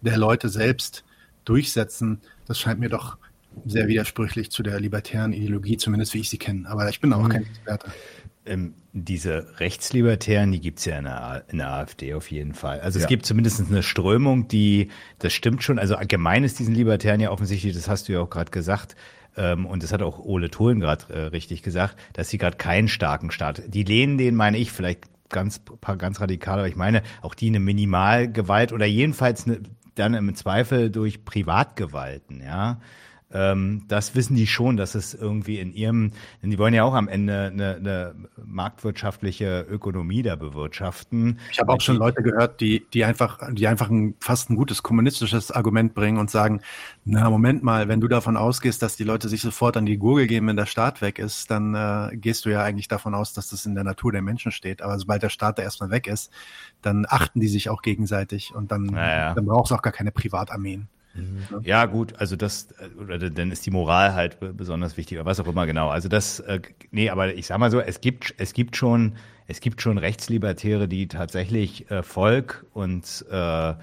der 0.01 0.17
Leute 0.17 0.49
selbst 0.49 1.05
durchsetzen. 1.45 2.21
Das 2.47 2.59
scheint 2.59 2.81
mir 2.81 2.89
doch 2.89 3.19
sehr 3.67 3.89
widersprüchlich 3.89 4.51
zu 4.51 4.63
der 4.63 4.81
libertären 4.81 5.33
Ideologie, 5.33 5.77
zumindest 5.77 6.15
wie 6.15 6.21
ich 6.21 6.31
sie 6.31 6.39
kenne. 6.39 6.69
Aber 6.69 6.89
ich 6.89 7.01
bin 7.01 7.13
auch 7.13 7.23
mhm. 7.23 7.29
kein 7.29 7.43
Experte. 7.43 7.93
Ähm, 8.47 8.75
diese 8.93 9.59
Rechtslibertären, 9.59 10.53
die 10.53 10.61
gibt's 10.61 10.85
ja 10.85 10.99
in 10.99 11.05
der, 11.05 11.45
in 11.49 11.59
der 11.59 11.73
AfD 11.73 12.13
auf 12.13 12.31
jeden 12.31 12.53
Fall. 12.53 12.81
Also 12.81 12.99
ja. 12.99 13.05
es 13.05 13.09
gibt 13.09 13.25
zumindest 13.25 13.61
eine 13.61 13.83
Strömung, 13.83 14.49
die, 14.49 14.91
das 15.19 15.33
stimmt 15.33 15.63
schon, 15.63 15.79
also 15.79 15.97
allgemein 15.97 16.45
ist 16.45 16.59
diesen 16.59 16.75
Libertären 16.75 17.21
ja 17.21 17.31
offensichtlich, 17.31 17.75
das 17.75 17.89
hast 17.89 18.09
du 18.09 18.13
ja 18.13 18.21
auch 18.21 18.29
gerade 18.29 18.51
gesagt, 18.51 18.97
ähm, 19.37 19.67
und 19.67 19.83
das 19.83 19.93
hat 19.93 20.03
auch 20.03 20.19
Ole 20.19 20.51
Tholen 20.51 20.81
gerade 20.81 21.13
äh, 21.13 21.19
richtig 21.27 21.63
gesagt, 21.63 21.97
dass 22.13 22.29
sie 22.29 22.39
gerade 22.39 22.57
keinen 22.57 22.89
starken 22.89 23.31
Staat, 23.31 23.63
die 23.67 23.85
lehnen 23.85 24.19
den, 24.19 24.35
meine 24.35 24.59
ich, 24.59 24.73
vielleicht 24.73 25.05
ganz 25.31 25.63
ganz 25.81 26.21
radikal, 26.21 26.59
aber 26.59 26.69
ich 26.69 26.77
meine, 26.77 27.03
auch 27.23 27.35
die 27.35 27.49
eine 27.49 27.61
Minimalgewalt 27.61 28.73
oder 28.73 28.87
jedenfalls 28.87 29.47
eine, 29.47 29.61
dann 29.95 30.15
im 30.15 30.35
Zweifel 30.35 30.91
durch 30.91 31.25
Privatgewalten, 31.25 32.43
ja 32.43 32.79
ähm, 33.35 33.83
das 33.89 34.15
wissen 34.15 34.37
die 34.37 34.47
schon, 34.47 34.77
dass 34.77 34.95
es 34.95 35.13
irgendwie 35.13 35.59
in 35.59 35.75
ihrem, 35.75 36.13
denn 36.41 36.51
die 36.51 36.59
wollen 36.59 36.73
ja 36.73 36.85
auch 36.85 36.95
am 36.95 37.09
Ende 37.09 37.51
eine, 37.53 37.75
eine 37.75 38.15
marktwirtschaftliche 38.45 39.67
Ökonomie 39.69 40.23
da 40.23 40.37
bewirtschaften. 40.37 41.41
Ich 41.51 41.59
habe 41.59 41.73
auch 41.73 41.81
schon 41.81 41.97
Leute 41.97 42.23
gehört, 42.23 42.61
die, 42.61 42.87
die 42.95 43.05
einfach, 43.05 43.41
die 43.53 43.67
einfach 43.67 43.91
ein, 43.91 44.15
fast 44.21 44.51
ein 44.51 44.57
gutes 44.57 44.85
kommunistisches 44.85 45.51
Argument 45.51 45.95
bringen 45.95 46.19
und 46.19 46.31
sagen, 46.31 46.61
na, 47.05 47.29
Moment 47.29 47.65
mal, 47.65 47.89
wenn 47.89 48.01
du 48.01 48.07
davon 48.07 48.37
ausgehst, 48.37 48.81
dass 48.83 48.97
die 48.97 49.05
Leute 49.05 49.29
sich 49.29 49.43
sofort 49.43 49.77
an 49.77 49.85
die 49.85 49.99
Gurgel 49.99 50.29
geben, 50.29 50.47
wenn 50.47 50.57
der 50.57 50.67
Staat 50.67 51.03
weg 51.03 51.19
ist, 51.19 51.51
dann 51.51 51.75
äh, 51.75 52.17
gehst 52.17 52.45
du 52.45 52.51
ja 52.51 52.63
eigentlich 52.63 52.87
davon 52.87 53.15
aus, 53.15 53.33
dass 53.33 53.51
das 53.51 53.67
in 53.67 53.75
der 53.75 53.85
Natur 53.85 54.13
der 54.13 54.23
Menschen 54.23 54.53
steht. 54.53 54.81
Aber 54.81 54.97
sobald 54.97 55.25
der 55.25 55.29
Staat 55.29 55.59
da 55.59 55.65
erstmal 55.65 55.91
weg 55.91 56.07
ist, 56.07 56.31
dann 56.83 57.05
achten 57.09 57.41
die 57.41 57.49
sich 57.49 57.69
auch 57.69 57.83
gegenseitig 57.83 58.55
und 58.55 58.71
dann, 58.71 58.85
naja. 58.85 59.35
dann 59.35 59.45
braucht 59.45 59.67
es 59.67 59.73
auch 59.73 59.83
gar 59.83 59.93
keine 59.93 60.13
Privatarmeen. 60.13 60.89
Mhm. 61.15 61.61
Ja, 61.63 61.87
gut, 61.87 62.15
also 62.19 62.37
das, 62.37 62.69
oder 63.01 63.19
dann 63.19 63.51
ist 63.51 63.65
die 63.67 63.71
Moral 63.71 64.15
halt 64.15 64.39
besonders 64.57 64.97
wichtig, 64.97 65.19
oder 65.19 65.27
was 65.27 65.41
auch 65.41 65.47
immer 65.47 65.67
genau. 65.67 65.89
Also 65.89 66.09
das, 66.09 66.41
äh, 66.41 66.61
nee, 66.91 67.11
aber 67.11 67.35
ich 67.35 67.47
sag 67.47 67.59
mal 67.59 67.71
so, 67.71 67.81
es 67.81 68.01
gibt, 68.01 68.35
es 68.39 68.53
gibt 68.53 68.77
schon, 68.77 69.15
es 69.47 69.61
gibt 69.61 69.81
schon 69.81 69.99
Rechtslibertäre, 69.99 70.89
die 70.89 71.07
tatsächlich 71.09 71.91
äh, 71.91 72.03
Volk 72.03 72.67
und 72.73 73.25
äh, 73.31 73.75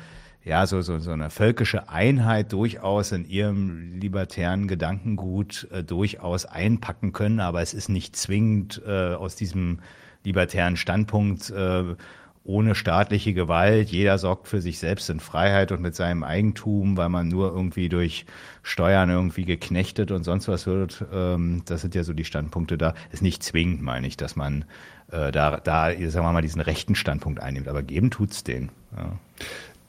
ja, 0.44 0.66
so, 0.66 0.82
so, 0.82 0.98
so 1.00 1.12
eine 1.12 1.30
völkische 1.30 1.90
Einheit 1.90 2.52
durchaus 2.52 3.12
in 3.12 3.30
ihrem 3.30 4.00
libertären 4.00 4.68
Gedankengut 4.68 5.68
äh, 5.72 5.84
durchaus 5.84 6.46
einpacken 6.46 7.14
können, 7.14 7.40
aber 7.40 7.62
es 7.62 7.74
ist 7.74 7.90
nicht 7.90 8.16
zwingend 8.16 8.82
äh, 8.86 9.14
aus 9.14 9.36
diesem 9.36 9.80
libertären 10.24 10.78
Standpunkt 10.78 11.50
äh, 11.52 11.96
ohne 12.44 12.74
staatliche 12.74 13.34
Gewalt. 13.34 13.90
Jeder 13.90 14.18
sorgt 14.18 14.48
für 14.48 14.62
sich 14.62 14.80
selbst 14.80 15.10
in 15.10 15.20
Freiheit 15.20 15.72
und 15.72 15.82
mit 15.82 15.96
seinem 15.96 16.24
Eigentum, 16.24 16.98
weil 16.98 17.10
man 17.10 17.28
nur 17.28 17.52
irgendwie 17.52 17.88
durch 17.88 18.26
Steuern 18.64 19.10
irgendwie 19.10 19.46
geknechtet 19.46 20.12
und 20.12 20.24
sonst 20.24 20.48
was 20.48 20.66
wird. 20.66 21.06
Ähm, 21.14 21.62
das 21.66 21.82
sind 21.82 21.94
ja 21.94 22.04
so 22.04 22.14
die 22.14 22.26
Standpunkte 22.26 22.78
da. 22.78 22.96
Ist 23.12 23.22
nicht 23.22 23.44
zwingend, 23.44 23.82
meine 23.82 24.08
ich, 24.08 24.18
dass 24.18 24.36
man 24.36 24.66
äh, 25.12 25.32
da, 25.32 25.58
da, 25.58 25.90
sagen 25.92 26.26
wir 26.26 26.32
mal, 26.32 26.42
diesen 26.42 26.62
rechten 26.62 26.96
Standpunkt 26.96 27.40
einnimmt. 27.40 27.68
Aber 27.68 27.84
geben 27.84 28.10
tut's 28.10 28.44
den. 28.44 28.70
Ja. 28.98 29.12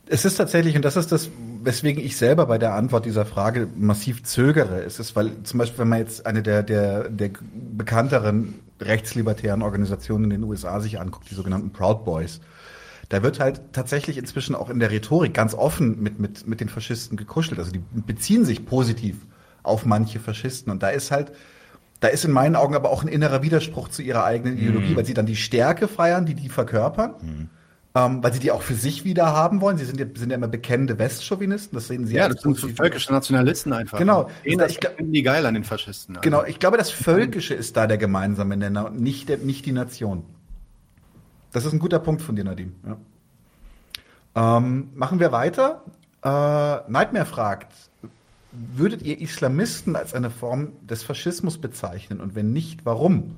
Es 0.06 0.26
ist 0.26 0.36
tatsächlich, 0.36 0.76
und 0.76 0.84
das 0.84 0.96
ist 0.96 1.10
das, 1.10 1.30
weswegen 1.62 2.04
ich 2.04 2.16
selber 2.18 2.44
bei 2.46 2.58
der 2.58 2.74
Antwort 2.74 3.06
dieser 3.06 3.24
Frage 3.24 3.68
massiv 3.76 4.24
zögere. 4.24 4.82
Es 4.82 4.98
ist, 4.98 5.16
weil 5.16 5.30
zum 5.44 5.58
Beispiel, 5.58 5.78
wenn 5.78 5.88
man 5.88 6.00
jetzt 6.00 6.26
eine 6.26 6.42
der, 6.42 6.62
der, 6.62 7.08
der 7.08 7.30
bekannteren 7.54 8.56
rechtslibertären 8.82 9.62
Organisationen 9.62 10.24
in 10.24 10.30
den 10.30 10.44
USA 10.44 10.80
sich 10.80 11.00
anguckt, 11.00 11.30
die 11.30 11.34
sogenannten 11.34 11.72
Proud 11.72 12.04
Boys, 12.04 12.40
da 13.08 13.22
wird 13.22 13.40
halt 13.40 13.60
tatsächlich 13.72 14.16
inzwischen 14.18 14.54
auch 14.54 14.70
in 14.70 14.78
der 14.78 14.90
Rhetorik 14.90 15.34
ganz 15.34 15.54
offen 15.54 16.02
mit, 16.02 16.18
mit, 16.18 16.46
mit 16.46 16.60
den 16.60 16.68
Faschisten 16.68 17.16
gekuschelt. 17.16 17.58
Also 17.58 17.70
die 17.72 17.82
beziehen 17.94 18.44
sich 18.44 18.64
positiv 18.64 19.16
auf 19.62 19.84
manche 19.84 20.18
Faschisten. 20.18 20.72
Und 20.72 20.82
da 20.82 20.88
ist 20.88 21.10
halt, 21.10 21.32
da 22.00 22.08
ist 22.08 22.24
in 22.24 22.30
meinen 22.32 22.56
Augen 22.56 22.74
aber 22.74 22.90
auch 22.90 23.02
ein 23.02 23.08
innerer 23.08 23.42
Widerspruch 23.42 23.88
zu 23.88 24.02
ihrer 24.02 24.24
eigenen 24.24 24.56
Ideologie, 24.56 24.92
Mhm. 24.92 24.96
weil 24.96 25.04
sie 25.04 25.14
dann 25.14 25.26
die 25.26 25.36
Stärke 25.36 25.88
feiern, 25.88 26.24
die 26.26 26.34
die 26.34 26.48
verkörpern. 26.48 27.50
Ähm, 27.94 28.22
weil 28.22 28.32
sie 28.32 28.38
die 28.38 28.50
auch 28.50 28.62
für 28.62 28.74
sich 28.74 29.04
wieder 29.04 29.26
haben 29.26 29.60
wollen. 29.60 29.76
Sie 29.76 29.84
sind 29.84 30.00
ja, 30.00 30.06
sind 30.14 30.30
ja 30.30 30.36
immer 30.36 30.48
bekennende 30.48 30.98
Westchauvinisten, 30.98 31.76
das 31.76 31.88
sehen 31.88 32.06
sie 32.06 32.14
Ja, 32.14 32.24
als 32.24 32.36
das 32.36 32.42
sind 32.42 32.56
so 32.56 32.68
völkische 32.68 33.12
Nationalisten 33.12 33.72
einfach. 33.74 33.98
Genau. 33.98 34.30
Das 34.56 34.76
finden 34.76 35.12
die 35.12 35.22
geil 35.22 35.44
an 35.44 35.52
den 35.52 35.64
Faschisten. 35.64 36.16
Also. 36.16 36.24
Genau, 36.24 36.42
ich 36.44 36.58
glaube, 36.58 36.78
das 36.78 36.90
Völkische 36.90 37.52
ist 37.52 37.76
da 37.76 37.86
der 37.86 37.98
gemeinsame 37.98 38.56
Nenner 38.56 38.86
und 38.86 39.00
nicht, 39.00 39.28
der, 39.28 39.36
nicht 39.38 39.66
die 39.66 39.72
Nation. 39.72 40.24
Das 41.52 41.66
ist 41.66 41.74
ein 41.74 41.78
guter 41.78 41.98
Punkt 41.98 42.22
von 42.22 42.34
dir, 42.34 42.44
Nadim. 42.44 42.74
Ja. 42.86 44.56
Ähm, 44.56 44.88
machen 44.94 45.20
wir 45.20 45.32
weiter. 45.32 45.84
Äh, 46.22 46.90
Nightmare 46.90 47.26
fragt, 47.26 47.72
würdet 48.52 49.02
ihr 49.02 49.20
Islamisten 49.20 49.96
als 49.96 50.14
eine 50.14 50.30
Form 50.30 50.72
des 50.86 51.02
Faschismus 51.02 51.58
bezeichnen? 51.58 52.20
Und 52.20 52.34
wenn 52.34 52.52
nicht, 52.52 52.86
warum? 52.86 53.36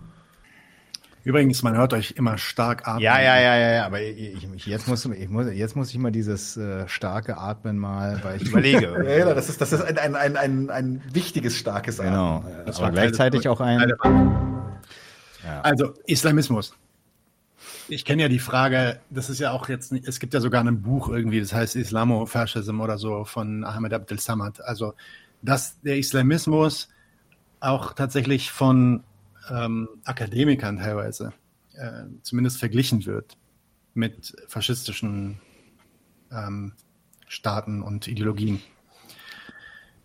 Übrigens, 1.24 1.62
man 1.62 1.74
hört 1.76 1.94
euch 1.94 2.12
immer 2.18 2.36
stark 2.36 2.86
atmen. 2.86 3.02
Ja, 3.02 3.18
ja, 3.18 3.40
ja, 3.40 3.56
ja, 3.56 3.72
ja, 3.72 3.86
aber 3.86 4.02
ich, 4.02 4.44
ich, 4.54 4.66
jetzt, 4.66 4.86
muss, 4.86 5.06
ich 5.06 5.28
muss, 5.30 5.46
jetzt 5.52 5.74
muss 5.74 5.90
ich 5.90 5.96
mal 5.98 6.12
dieses 6.12 6.56
äh, 6.58 6.86
starke 6.86 7.38
Atmen 7.38 7.78
mal, 7.78 8.20
weil 8.22 8.40
ich 8.42 8.48
überlege. 8.48 8.92
ja, 9.06 9.18
ja, 9.28 9.34
das 9.34 9.48
ist, 9.48 9.58
das 9.60 9.72
ist 9.72 9.82
ein, 9.82 9.96
ein, 9.96 10.14
ein, 10.14 10.36
ein, 10.36 10.70
ein 10.70 11.02
wichtiges, 11.12 11.56
starkes 11.56 11.96
Genau, 11.98 12.36
Atmen. 12.38 12.52
das 12.66 12.80
war 12.80 12.92
gleichzeitig 12.92 13.48
auch 13.48 13.60
ein. 13.60 13.94
Also 15.62 15.94
Islamismus. 16.06 16.74
Ich 17.88 18.04
kenne 18.04 18.22
ja 18.22 18.28
die 18.28 18.38
Frage, 18.38 19.00
das 19.10 19.28
ist 19.30 19.38
ja 19.40 19.50
auch 19.52 19.68
jetzt, 19.68 19.92
nicht- 19.92 20.06
es 20.08 20.18
gibt 20.20 20.32
ja 20.34 20.40
sogar 20.40 20.62
ein 20.64 20.82
Buch 20.82 21.08
irgendwie, 21.08 21.40
das 21.40 21.52
heißt 21.52 21.76
Islamofascism 21.76 22.80
oder 22.80 22.98
so 22.98 23.24
von 23.24 23.64
Ahmed 23.64 23.92
Abdel 23.92 24.18
Samad. 24.18 24.62
Also, 24.62 24.94
dass 25.42 25.80
der 25.82 25.98
Islamismus 25.98 26.88
auch 27.60 27.92
tatsächlich 27.92 28.50
von 28.50 29.02
ähm, 29.50 29.88
Akademikern 30.04 30.78
teilweise 30.78 31.32
äh, 31.74 32.04
zumindest 32.22 32.58
verglichen 32.58 33.06
wird 33.06 33.36
mit 33.94 34.34
faschistischen 34.48 35.40
ähm, 36.30 36.72
Staaten 37.26 37.82
und 37.82 38.08
Ideologien. 38.08 38.60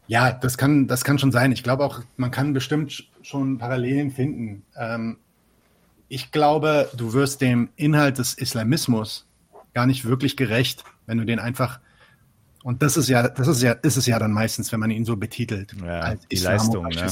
Ja, 0.07 0.31
das 0.31 0.57
kann, 0.57 0.87
das 0.87 1.03
kann 1.03 1.19
schon 1.19 1.31
sein. 1.31 1.51
Ich 1.51 1.63
glaube 1.63 1.83
auch, 1.85 2.01
man 2.17 2.31
kann 2.31 2.53
bestimmt 2.53 3.09
schon 3.21 3.59
Parallelen 3.59 4.11
finden. 4.11 4.63
Ähm, 4.75 5.17
ich 6.07 6.31
glaube, 6.31 6.89
du 6.97 7.13
wirst 7.13 7.41
dem 7.41 7.69
Inhalt 7.75 8.17
des 8.17 8.33
Islamismus 8.33 9.27
gar 9.73 9.85
nicht 9.85 10.05
wirklich 10.05 10.35
gerecht, 10.35 10.83
wenn 11.05 11.19
du 11.19 11.25
den 11.25 11.37
einfach 11.39 11.79
und 12.63 12.81
das 12.81 12.97
ist 12.97 13.09
ja, 13.09 13.27
das 13.27 13.47
ist 13.47 13.61
ja, 13.61 13.71
ist 13.73 13.95
es 13.97 14.05
ja 14.05 14.19
dann 14.19 14.31
meistens, 14.31 14.71
wenn 14.71 14.79
man 14.79 14.91
ihn 14.91 15.05
so 15.05 15.15
betitelt 15.15 15.73
als 16.01 16.27
die 16.27 16.37
Leistung, 16.37 16.83
ne? 16.87 17.07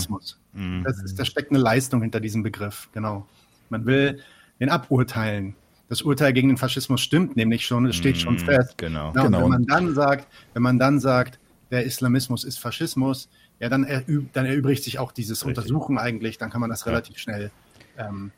Mhm. 0.54 0.84
Das 0.84 1.02
ist, 1.02 1.18
da 1.20 1.26
steckt 1.26 1.52
eine 1.52 1.60
Leistung 1.60 2.02
hinter 2.02 2.20
diesem 2.20 2.44
Begriff, 2.44 2.90
genau. 2.94 3.26
Man 3.70 3.86
will 3.86 4.20
den 4.60 4.70
aburteilen. 4.70 5.56
Das 5.90 6.02
Urteil 6.02 6.34
gegen 6.34 6.50
den 6.50 6.58
Faschismus 6.58 7.00
stimmt 7.00 7.38
nämlich 7.38 7.66
schon, 7.66 7.86
es 7.86 7.96
steht 7.96 8.18
schon 8.18 8.34
Mhm, 8.36 8.40
fest. 8.40 8.78
genau. 8.78 9.14
Ja, 9.16 9.22
und 9.22 9.28
Genau. 9.28 9.44
wenn 9.44 9.50
man 9.50 9.66
dann 9.66 9.94
sagt, 9.96 10.28
wenn 10.54 10.64
man 10.64 10.80
dann 10.80 11.00
sagt, 11.00 11.40
der 11.72 11.86
Islamismus 11.86 12.44
ist 12.44 12.60
Faschismus, 12.60 13.30
ja, 13.60 13.70
dann, 13.70 13.84
erüb, 13.86 14.32
dann 14.34 14.46
erübrigt 14.46 14.84
sich 14.84 15.00
auch 15.00 15.12
dieses 15.12 15.44
Untersuchen 15.44 15.98
eigentlich, 15.98 16.38
dann 16.38 16.50
kann 16.50 16.62
man 16.62 16.70
das 16.70 16.86
relativ 16.86 17.18
schnell 17.18 17.52
ähm, 17.98 18.32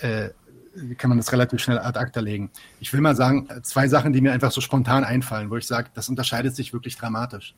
äh, 0.00 0.30
kann 0.96 1.10
man 1.10 1.18
das 1.18 1.32
relativ 1.32 1.60
schnell 1.60 1.78
ad 1.78 1.98
acta 1.98 2.20
legen. 2.20 2.50
Ich 2.80 2.92
will 2.92 3.00
mal 3.00 3.16
sagen, 3.16 3.48
zwei 3.62 3.88
Sachen, 3.88 4.12
die 4.12 4.20
mir 4.20 4.32
einfach 4.32 4.50
so 4.50 4.60
spontan 4.60 5.04
einfallen, 5.04 5.50
wo 5.50 5.56
ich 5.56 5.66
sage, 5.66 5.90
das 5.94 6.08
unterscheidet 6.08 6.56
sich 6.56 6.72
wirklich 6.72 6.96
dramatisch. 6.96 7.54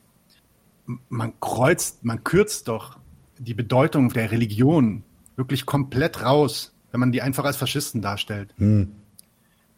Man 1.09 1.33
kreuzt, 1.39 2.03
man 2.03 2.23
kürzt 2.23 2.67
doch 2.67 2.97
die 3.37 3.53
Bedeutung 3.53 4.09
der 4.09 4.31
Religion 4.31 5.03
wirklich 5.35 5.65
komplett 5.65 6.23
raus, 6.23 6.73
wenn 6.91 6.99
man 6.99 7.11
die 7.11 7.21
einfach 7.21 7.45
als 7.45 7.57
Faschisten 7.57 8.01
darstellt. 8.01 8.53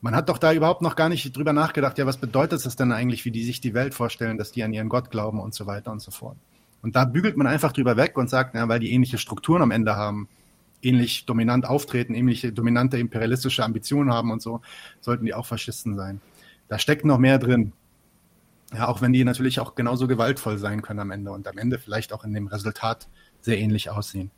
Man 0.02 0.16
hat 0.16 0.30
doch 0.30 0.38
da 0.38 0.54
überhaupt 0.54 0.82
noch 0.82 0.96
gar 0.96 1.10
nicht 1.10 1.36
drüber 1.36 1.54
nachgedacht, 1.54 1.98
ja, 1.98 2.06
was 2.06 2.18
bedeutet 2.18 2.64
es 2.66 2.76
denn 2.76 2.92
eigentlich, 2.92 3.26
wie 3.26 3.32
die 3.32 3.44
sich 3.44 3.62
die 3.62 3.74
Welt 3.74 3.94
vorstellen, 3.94 4.38
dass 4.38 4.52
die 4.52 4.64
an 4.64 4.74
ihren 4.74 4.90
Gott 4.90 5.10
glauben 5.10 5.40
und 5.40 5.56
so 5.56 5.66
weiter 5.66 5.92
und 5.92 6.02
so 6.02 6.12
fort. 6.12 6.38
Und 6.82 6.96
da 6.96 7.06
bügelt 7.06 7.38
man 7.38 7.48
einfach 7.48 7.72
drüber 7.72 7.98
weg 7.98 8.18
und 8.18 8.30
sagt, 8.30 8.54
ja, 8.54 8.68
weil 8.68 8.80
die 8.80 8.92
ähnliche 8.92 9.18
Strukturen 9.18 9.62
am 9.62 9.72
Ende 9.72 9.96
haben, 9.96 10.30
ähnlich 10.82 11.26
dominant 11.26 11.66
auftreten, 11.66 12.14
ähnliche 12.14 12.52
dominante 12.52 12.98
imperialistische 12.98 13.64
Ambitionen 13.64 14.12
haben 14.12 14.32
und 14.32 14.42
so, 14.42 14.62
sollten 15.02 15.26
die 15.26 15.34
auch 15.34 15.46
Faschisten 15.46 15.96
sein. 15.96 16.22
Da 16.68 16.80
steckt 16.80 17.06
noch 17.06 17.18
mehr 17.18 17.40
drin. 17.40 17.74
Ja, 18.74 18.88
auch 18.88 19.02
wenn 19.02 19.14
die 19.14 19.24
natürlich 19.24 19.60
auch 19.60 19.76
genauso 19.76 20.08
gewaltvoll 20.08 20.58
sein 20.58 20.82
können 20.82 21.00
am 21.00 21.12
Ende 21.12 21.32
und 21.32 21.48
am 21.48 21.58
Ende 21.58 21.80
vielleicht 21.80 22.12
auch 22.12 22.24
in 22.26 22.34
dem 22.34 22.48
Resultat 22.48 23.08
sehr 23.40 23.58
ähnlich 23.58 23.90
aussehen. 23.90 24.32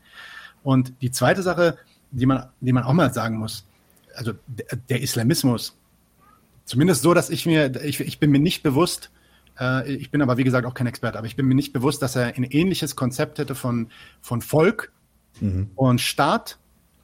Und 0.61 0.93
die 1.01 1.11
zweite 1.11 1.41
Sache, 1.41 1.77
die 2.11 2.25
man, 2.25 2.49
die 2.59 2.73
man 2.73 2.83
auch 2.83 2.93
mal 2.93 3.13
sagen 3.13 3.37
muss, 3.37 3.65
also 4.13 4.33
der, 4.47 4.77
der 4.89 5.01
Islamismus, 5.01 5.77
zumindest 6.65 7.01
so, 7.01 7.13
dass 7.13 7.29
ich 7.29 7.45
mir, 7.45 7.83
ich, 7.83 7.99
ich 7.99 8.19
bin 8.19 8.29
mir 8.29 8.39
nicht 8.39 8.61
bewusst, 8.61 9.09
äh, 9.59 9.91
ich 9.91 10.11
bin 10.11 10.21
aber 10.21 10.37
wie 10.37 10.43
gesagt 10.43 10.67
auch 10.67 10.73
kein 10.75 10.87
Experte, 10.87 11.17
aber 11.17 11.27
ich 11.27 11.35
bin 11.35 11.47
mir 11.47 11.55
nicht 11.55 11.73
bewusst, 11.73 12.01
dass 12.01 12.15
er 12.15 12.35
ein 12.35 12.43
ähnliches 12.43 12.95
Konzept 12.95 13.39
hätte 13.39 13.55
von, 13.55 13.89
von 14.21 14.41
Volk 14.41 14.91
und 15.75 16.01
Staat 16.01 16.57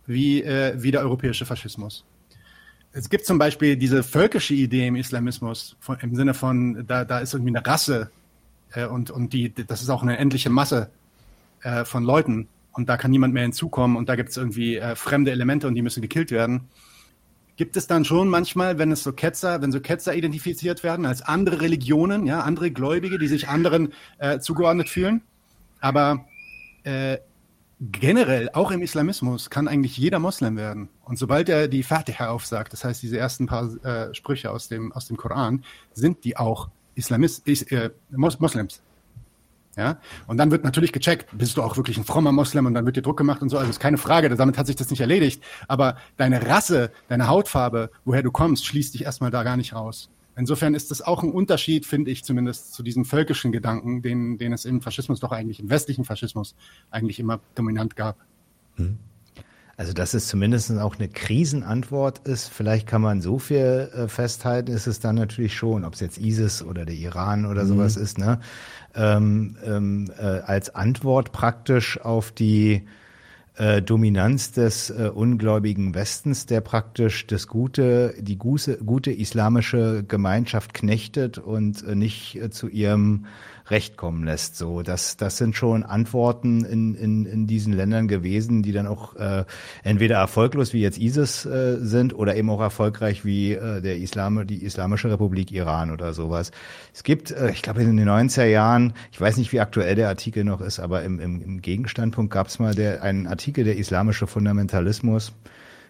wie, 0.08 0.44
äh, 0.44 0.74
wie 0.78 0.92
der 0.92 1.02
europäische 1.02 1.46
Faschismus. 1.46 2.06
Es 2.92 3.10
gibt 3.10 3.26
zum 3.26 3.38
Beispiel 3.38 3.76
diese 3.76 4.04
völkische 4.04 4.54
Idee 4.54 4.88
im 4.88 4.96
Islamismus, 4.96 5.76
von, 5.80 5.98
im 6.00 6.16
Sinne 6.16 6.34
von, 6.34 6.86
da, 6.88 7.04
da 7.04 7.20
ist 7.20 7.34
irgendwie 7.34 7.56
eine 7.56 7.66
Rasse 7.66 8.10
äh, 8.74 8.86
und, 8.86 9.12
und 9.12 9.34
die, 9.34 9.54
das 9.54 9.82
ist 9.82 9.90
auch 9.90 10.02
eine 10.02 10.18
endliche 10.18 10.50
Masse 10.50 10.90
äh, 11.62 11.84
von 11.84 12.04
Leuten 12.04 12.48
und 12.72 12.90
da 12.90 12.98
kann 12.98 13.12
niemand 13.12 13.34
mehr 13.34 13.44
hinzukommen 13.44 13.98
und 13.98 14.10
da 14.10 14.16
gibt 14.16 14.30
es 14.30 14.38
irgendwie 14.38 14.78
äh, 14.78 14.96
fremde 14.96 15.32
Elemente 15.32 15.68
und 15.68 15.76
die 15.76 15.82
müssen 15.82 16.02
gekillt 16.02 16.32
werden. 16.32 16.70
Gibt 17.58 17.78
es 17.78 17.88
dann 17.88 18.04
schon 18.04 18.28
manchmal, 18.28 18.78
wenn 18.78 18.92
es 18.92 19.04
so 19.04 19.14
Ketzer, 19.14 19.62
wenn 19.62 19.72
so 19.72 19.80
Ketzer 19.80 20.14
identifiziert 20.14 20.84
werden 20.84 21.06
als 21.06 21.22
andere 21.22 21.62
Religionen, 21.62 22.26
ja, 22.26 22.42
andere 22.42 22.70
Gläubige, 22.72 23.18
die 23.18 23.28
sich 23.28 23.48
anderen 23.48 23.94
äh, 24.18 24.40
zugeordnet 24.40 24.90
fühlen. 24.90 25.22
Aber 25.80 26.26
äh, 26.84 27.18
generell, 27.80 28.50
auch 28.54 28.72
im 28.72 28.82
Islamismus, 28.82 29.50
kann 29.50 29.68
eigentlich 29.68 29.98
jeder 29.98 30.20
Moslem 30.20 30.58
werden. 30.58 30.90
Und 31.04 31.20
sobald 31.20 31.50
er 31.50 31.68
die 31.68 31.84
Fatiha 31.84 32.30
aufsagt, 32.30 32.74
das 32.74 32.84
heißt 32.84 33.02
diese 33.04 33.18
ersten 33.18 33.48
paar 33.48 33.74
äh, 33.84 34.14
Sprüche 34.14 34.52
aus 34.52 34.68
dem, 34.68 34.92
aus 34.94 35.08
dem 35.08 35.18
Koran, 35.18 35.64
sind 35.94 36.24
die 36.24 36.38
auch 36.38 36.70
Islamist, 36.96 37.48
is, 37.48 37.64
äh, 37.64 37.92
Mos 38.12 38.40
Moslems. 38.40 38.82
Ja, 39.78 39.98
und 40.28 40.38
dann 40.38 40.52
wird 40.52 40.64
natürlich 40.64 40.94
gecheckt, 40.94 41.28
bist 41.38 41.58
du 41.58 41.62
auch 41.62 41.76
wirklich 41.76 41.98
ein 41.98 42.06
frommer 42.06 42.32
Moslem 42.32 42.66
und 42.66 42.74
dann 42.74 42.86
wird 42.86 42.96
dir 42.96 43.02
Druck 43.02 43.18
gemacht 43.18 43.42
und 43.42 43.50
so. 43.50 43.58
Also 43.58 43.70
ist 43.70 43.82
keine 43.82 43.98
Frage, 43.98 44.34
damit 44.34 44.58
hat 44.58 44.68
sich 44.68 44.78
das 44.78 44.90
nicht 44.90 45.02
erledigt. 45.02 45.44
Aber 45.68 45.98
deine 46.16 46.48
Rasse, 46.48 46.92
deine 47.10 47.28
Hautfarbe, 47.28 47.92
woher 48.06 48.24
du 48.24 48.32
kommst, 48.32 48.66
schließt 48.66 48.94
dich 48.94 49.04
erstmal 49.04 49.32
da 49.32 49.44
gar 49.44 49.58
nicht 49.58 49.74
raus. 49.74 50.10
Insofern 50.38 50.76
ist 50.76 50.92
das 50.92 51.02
auch 51.02 51.24
ein 51.24 51.32
Unterschied, 51.32 51.86
finde 51.86 52.12
ich 52.12 52.24
zumindest, 52.24 52.74
zu 52.74 52.84
diesem 52.84 53.06
völkischen 53.06 53.52
Gedanken, 53.52 54.02
den, 54.02 54.38
den 54.38 54.52
es 54.54 54.66
im 54.66 54.82
Faschismus 54.82 55.20
doch 55.20 55.32
eigentlich, 55.32 55.60
im 55.60 55.70
westlichen 55.70 56.04
Faschismus 56.04 56.56
eigentlich 56.92 57.20
immer 57.20 57.40
dominant 57.56 57.96
gab. 57.96 58.18
Also, 59.78 59.94
dass 59.94 60.14
es 60.14 60.28
zumindest 60.28 60.72
auch 60.78 60.96
eine 60.98 61.10
Krisenantwort 61.10 62.28
ist, 62.28 62.50
vielleicht 62.50 62.88
kann 62.88 63.02
man 63.02 63.22
so 63.22 63.40
viel 63.40 63.90
äh, 63.94 64.08
festhalten, 64.08 64.72
ist 64.72 64.88
es 64.88 65.00
dann 65.00 65.16
natürlich 65.16 65.54
schon, 65.56 65.84
ob 65.84 65.94
es 65.94 66.00
jetzt 66.00 66.18
ISIS 66.18 66.64
oder 66.64 66.86
der 66.86 66.96
Iran 66.96 67.46
oder 67.46 67.64
Mhm. 67.64 67.68
sowas 67.68 67.98
ist, 67.98 68.18
ne? 68.18 68.40
Ähm, 68.94 69.58
ähm, 69.66 70.12
äh, 70.18 70.24
als 70.24 70.74
Antwort 70.76 71.32
praktisch 71.34 72.00
auf 72.00 72.32
die 72.32 72.88
äh, 73.58 73.82
Dominanz 73.82 74.52
des 74.52 74.90
äh, 74.90 75.10
ungläubigen 75.14 75.96
Westens, 75.96 76.46
der 76.46 76.62
praktisch 76.62 77.28
das 77.28 77.48
gute, 77.48 78.14
die 78.20 78.38
gute, 78.38 78.78
gute 78.78 79.12
islamische 79.12 80.04
Gemeinschaft 80.08 80.74
knechtet 80.74 81.38
und 81.38 81.84
äh, 81.84 81.96
nicht 81.96 82.36
äh, 82.36 82.50
zu 82.50 82.68
ihrem 82.68 83.26
Recht 83.68 83.98
kommen 83.98 84.24
lässt. 84.24 84.58
So, 84.58 84.82
das, 84.84 85.18
das 85.18 85.38
sind 85.38 85.56
schon 85.56 85.84
Antworten 85.84 86.64
in, 86.66 86.96
in, 86.96 87.26
in 87.26 87.48
diesen 87.48 87.74
Ländern 87.74 88.08
gewesen, 88.08 88.62
die 88.62 88.72
dann 88.72 88.86
auch 88.86 89.16
äh, 89.16 89.46
entweder 89.84 90.18
erfolglos 90.18 90.74
wie 90.74 90.82
jetzt 90.82 91.00
ISIS 91.00 91.46
äh, 91.46 91.78
sind 91.80 92.14
oder 92.14 92.36
eben 92.36 92.50
auch 92.50 92.62
erfolgreich 92.62 93.26
wie 93.26 93.54
äh, 93.54 93.82
der 93.82 93.98
Islam, 93.98 94.46
die 94.46 94.64
Islamische 94.64 95.10
Republik 95.10 95.52
Iran 95.52 95.92
oder 95.92 96.14
sowas. 96.14 96.52
Es 96.94 97.04
gibt, 97.04 97.32
äh, 97.32 97.50
ich 97.52 97.62
glaube 97.62 97.82
in 97.82 97.98
den 97.98 98.08
90er 98.08 98.46
Jahren, 98.46 98.94
ich 99.12 99.20
weiß 99.20 99.38
nicht, 99.38 99.52
wie 99.52 99.60
aktuell 99.60 99.96
der 99.96 100.10
Artikel 100.10 100.44
noch 100.44 100.62
ist, 100.62 100.80
aber 100.80 101.04
im, 101.04 101.20
im, 101.20 101.42
im 101.42 101.62
Gegenstandpunkt 101.62 102.32
gab 102.32 102.48
es 102.48 102.60
mal 102.60 102.76
der, 102.76 103.02
einen 103.02 103.26
Artikel 103.28 103.64
der 103.64 103.78
islamische 103.78 104.28
Fundamentalismus 104.28 105.34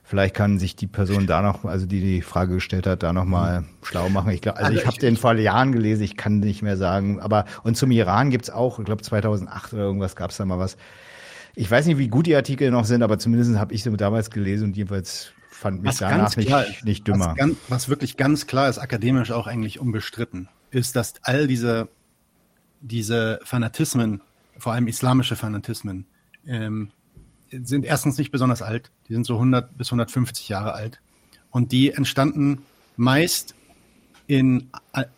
Vielleicht 0.07 0.35
kann 0.35 0.59
sich 0.59 0.75
die 0.75 0.85
Person 0.85 1.25
da 1.25 1.41
noch, 1.41 1.65
also 1.65 1.87
die 1.87 1.99
die 1.99 2.21
Frage 2.21 2.53
gestellt 2.53 2.85
hat, 2.85 3.01
da 3.01 3.11
noch 3.11 3.25
mal 3.25 3.61
mhm. 3.61 3.65
schlau 3.81 4.07
machen. 4.09 4.29
Ich 4.31 4.41
glaube, 4.41 4.59
also, 4.59 4.67
also 4.67 4.79
ich 4.79 4.85
habe 4.85 4.97
den 4.99 5.17
vor 5.17 5.33
Jahren 5.33 5.71
gelesen, 5.71 6.03
ich 6.03 6.15
kann 6.15 6.39
nicht 6.39 6.61
mehr 6.61 6.77
sagen. 6.77 7.19
Aber 7.19 7.45
und 7.63 7.75
zum 7.75 7.89
Iran 7.89 8.29
gibt's 8.29 8.51
auch, 8.51 8.77
ich 8.77 8.85
glaube 8.85 9.01
2008 9.01 9.73
oder 9.73 9.81
irgendwas 9.81 10.15
gab's 10.15 10.37
da 10.37 10.45
mal 10.45 10.59
was. 10.59 10.77
Ich 11.55 11.71
weiß 11.71 11.87
nicht, 11.87 11.97
wie 11.97 12.07
gut 12.07 12.27
die 12.27 12.35
Artikel 12.35 12.69
noch 12.69 12.85
sind, 12.85 13.01
aber 13.01 13.17
zumindest 13.17 13.57
habe 13.57 13.73
ich 13.73 13.81
sie 13.81 13.97
damals 13.97 14.29
gelesen 14.29 14.65
und 14.65 14.77
jedenfalls 14.77 15.31
fand 15.49 15.81
mich 15.81 15.89
was 15.89 15.97
danach 15.97 16.35
nicht, 16.35 16.49
ist, 16.51 16.85
nicht 16.85 17.07
dümmer. 17.07 17.29
Was, 17.29 17.35
ganz, 17.37 17.57
was 17.69 17.89
wirklich 17.89 18.15
ganz 18.15 18.45
klar 18.45 18.69
ist, 18.69 18.77
akademisch 18.77 19.31
auch 19.31 19.47
eigentlich 19.47 19.79
unbestritten, 19.79 20.49
ist, 20.69 20.95
dass 20.95 21.15
all 21.23 21.47
diese, 21.47 21.87
diese 22.81 23.39
Fanatismen, 23.43 24.21
vor 24.59 24.73
allem 24.73 24.87
islamische 24.87 25.35
Fanatismen, 25.35 26.05
ähm, 26.45 26.91
sind 27.63 27.85
erstens 27.85 28.17
nicht 28.17 28.31
besonders 28.31 28.61
alt. 28.61 28.91
Die 29.07 29.13
sind 29.13 29.25
so 29.25 29.35
100 29.35 29.77
bis 29.77 29.87
150 29.87 30.49
Jahre 30.49 30.73
alt. 30.73 31.01
Und 31.51 31.71
die 31.71 31.91
entstanden 31.91 32.61
meist 32.97 33.55
in, 34.27 34.69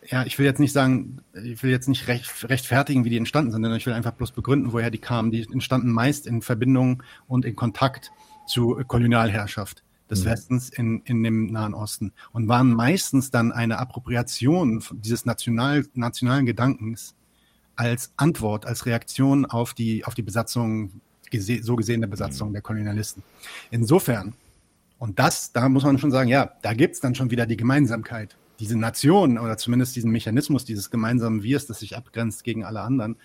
ja, 0.06 0.24
ich 0.24 0.38
will 0.38 0.44
jetzt 0.44 0.60
nicht 0.60 0.72
sagen, 0.72 1.22
ich 1.32 1.62
will 1.62 1.70
jetzt 1.70 1.88
nicht 1.88 2.08
recht, 2.08 2.48
rechtfertigen, 2.48 3.04
wie 3.04 3.10
die 3.10 3.16
entstanden 3.16 3.50
sind, 3.50 3.62
sondern 3.62 3.78
ich 3.78 3.86
will 3.86 3.94
einfach 3.94 4.12
bloß 4.12 4.32
begründen, 4.32 4.72
woher 4.72 4.90
die 4.90 4.98
kamen. 4.98 5.30
Die 5.30 5.46
entstanden 5.50 5.90
meist 5.90 6.26
in 6.26 6.42
Verbindung 6.42 7.02
und 7.26 7.44
in 7.44 7.56
Kontakt 7.56 8.10
zu 8.46 8.80
Kolonialherrschaft 8.86 9.82
des 10.10 10.24
mhm. 10.24 10.30
Westens 10.30 10.68
in, 10.70 11.02
in 11.04 11.22
dem 11.22 11.46
Nahen 11.46 11.74
Osten 11.74 12.12
und 12.32 12.48
waren 12.48 12.70
meistens 12.72 13.30
dann 13.30 13.52
eine 13.52 13.78
Appropriation 13.78 14.82
dieses 14.92 15.24
national, 15.24 15.86
nationalen 15.94 16.46
Gedankens 16.46 17.14
als 17.76 18.12
Antwort, 18.16 18.66
als 18.66 18.86
Reaktion 18.86 19.46
auf 19.46 19.74
die, 19.74 20.04
auf 20.04 20.14
die 20.14 20.22
Besatzung 20.22 21.00
gese 21.30 21.62
so 21.62 21.76
gesehene 21.76 22.08
Besatzung 22.08 22.48
mhm. 22.48 22.52
der 22.54 22.62
Kolonialisten. 22.62 23.22
Insofern, 23.70 24.34
und 24.98 25.18
das, 25.18 25.52
da 25.52 25.68
muss 25.68 25.84
man 25.84 25.98
schon 25.98 26.10
sagen, 26.10 26.28
ja, 26.28 26.52
da 26.62 26.74
gibt's 26.74 27.00
dann 27.00 27.14
schon 27.14 27.30
wieder 27.30 27.46
die 27.46 27.56
Gemeinsamkeit. 27.56 28.36
Diese 28.60 28.76
Nation 28.76 29.38
oder 29.38 29.56
zumindest 29.56 29.94
diesen 29.94 30.10
Mechanismus, 30.10 30.64
dieses 30.64 30.90
gemeinsame 30.90 31.42
Wirs, 31.42 31.66
das 31.66 31.78
sich 31.78 31.96
abgrenzt 31.96 32.42
gegen 32.42 32.64
alle 32.64 32.80
anderen 32.80 33.16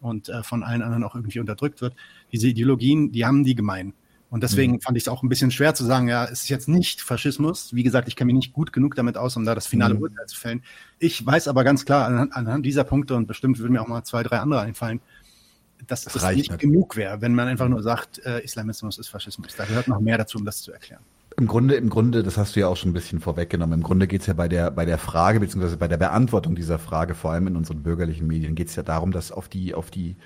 und 0.00 0.28
äh, 0.28 0.42
von 0.42 0.62
allen 0.62 0.82
anderen 0.82 1.04
auch 1.04 1.14
irgendwie 1.14 1.40
unterdrückt 1.40 1.80
wird. 1.80 1.94
Diese 2.32 2.48
Ideologien, 2.48 3.12
die 3.12 3.26
haben 3.26 3.44
die 3.44 3.54
gemein. 3.54 3.92
Und 4.30 4.42
deswegen 4.42 4.74
mhm. 4.74 4.80
fand 4.80 4.96
ich 4.96 5.04
es 5.04 5.08
auch 5.08 5.22
ein 5.22 5.28
bisschen 5.30 5.50
schwer 5.50 5.74
zu 5.74 5.84
sagen, 5.84 6.08
ja, 6.08 6.24
es 6.24 6.42
ist 6.42 6.48
jetzt 6.50 6.68
nicht 6.68 7.00
Faschismus. 7.00 7.74
Wie 7.74 7.82
gesagt, 7.82 8.08
ich 8.08 8.16
kenne 8.16 8.26
mich 8.26 8.36
nicht 8.36 8.52
gut 8.52 8.72
genug 8.72 8.94
damit 8.94 9.16
aus, 9.16 9.36
um 9.36 9.44
da 9.44 9.54
das 9.54 9.66
finale 9.66 9.94
mhm. 9.94 10.02
Urteil 10.02 10.26
zu 10.26 10.36
fällen. 10.36 10.62
Ich 10.98 11.24
weiß 11.24 11.48
aber 11.48 11.64
ganz 11.64 11.86
klar, 11.86 12.06
anhand, 12.06 12.36
anhand 12.36 12.66
dieser 12.66 12.84
Punkte 12.84 13.14
und 13.16 13.26
bestimmt 13.26 13.58
würden 13.58 13.72
mir 13.72 13.80
auch 13.80 13.88
mal 13.88 14.04
zwei, 14.04 14.22
drei 14.22 14.38
andere 14.38 14.60
einfallen, 14.60 15.00
dass 15.86 16.04
das, 16.04 16.14
das 16.14 16.34
nicht, 16.34 16.50
nicht 16.50 16.60
genug 16.60 16.96
wäre, 16.96 17.20
wenn 17.20 17.34
man 17.34 17.48
einfach 17.48 17.68
nur 17.68 17.82
sagt, 17.82 18.24
äh, 18.24 18.40
Islamismus 18.40 18.98
ist 18.98 19.08
Faschismus. 19.08 19.54
Da 19.56 19.64
gehört 19.64 19.88
noch 19.88 20.00
mehr 20.00 20.18
dazu, 20.18 20.38
um 20.38 20.44
das 20.44 20.62
zu 20.62 20.72
erklären. 20.72 21.02
Im 21.36 21.46
Grunde, 21.46 21.76
im 21.76 21.88
Grunde, 21.88 22.24
das 22.24 22.36
hast 22.36 22.56
du 22.56 22.60
ja 22.60 22.66
auch 22.66 22.76
schon 22.76 22.90
ein 22.90 22.94
bisschen 22.94 23.20
vorweggenommen. 23.20 23.78
Im 23.78 23.84
Grunde 23.84 24.08
geht 24.08 24.22
es 24.22 24.26
ja 24.26 24.34
bei 24.34 24.48
der, 24.48 24.72
bei 24.72 24.84
der 24.84 24.98
Frage, 24.98 25.38
beziehungsweise 25.38 25.76
bei 25.76 25.86
der 25.86 25.96
Beantwortung 25.96 26.56
dieser 26.56 26.80
Frage, 26.80 27.14
vor 27.14 27.30
allem 27.30 27.46
in 27.46 27.56
unseren 27.56 27.84
bürgerlichen 27.84 28.26
Medien, 28.26 28.56
geht 28.56 28.68
es 28.68 28.74
ja 28.74 28.82
darum, 28.82 29.12
dass 29.12 29.30
auf 29.30 29.48
die, 29.48 29.72
auf 29.72 29.92
die, 29.92 30.16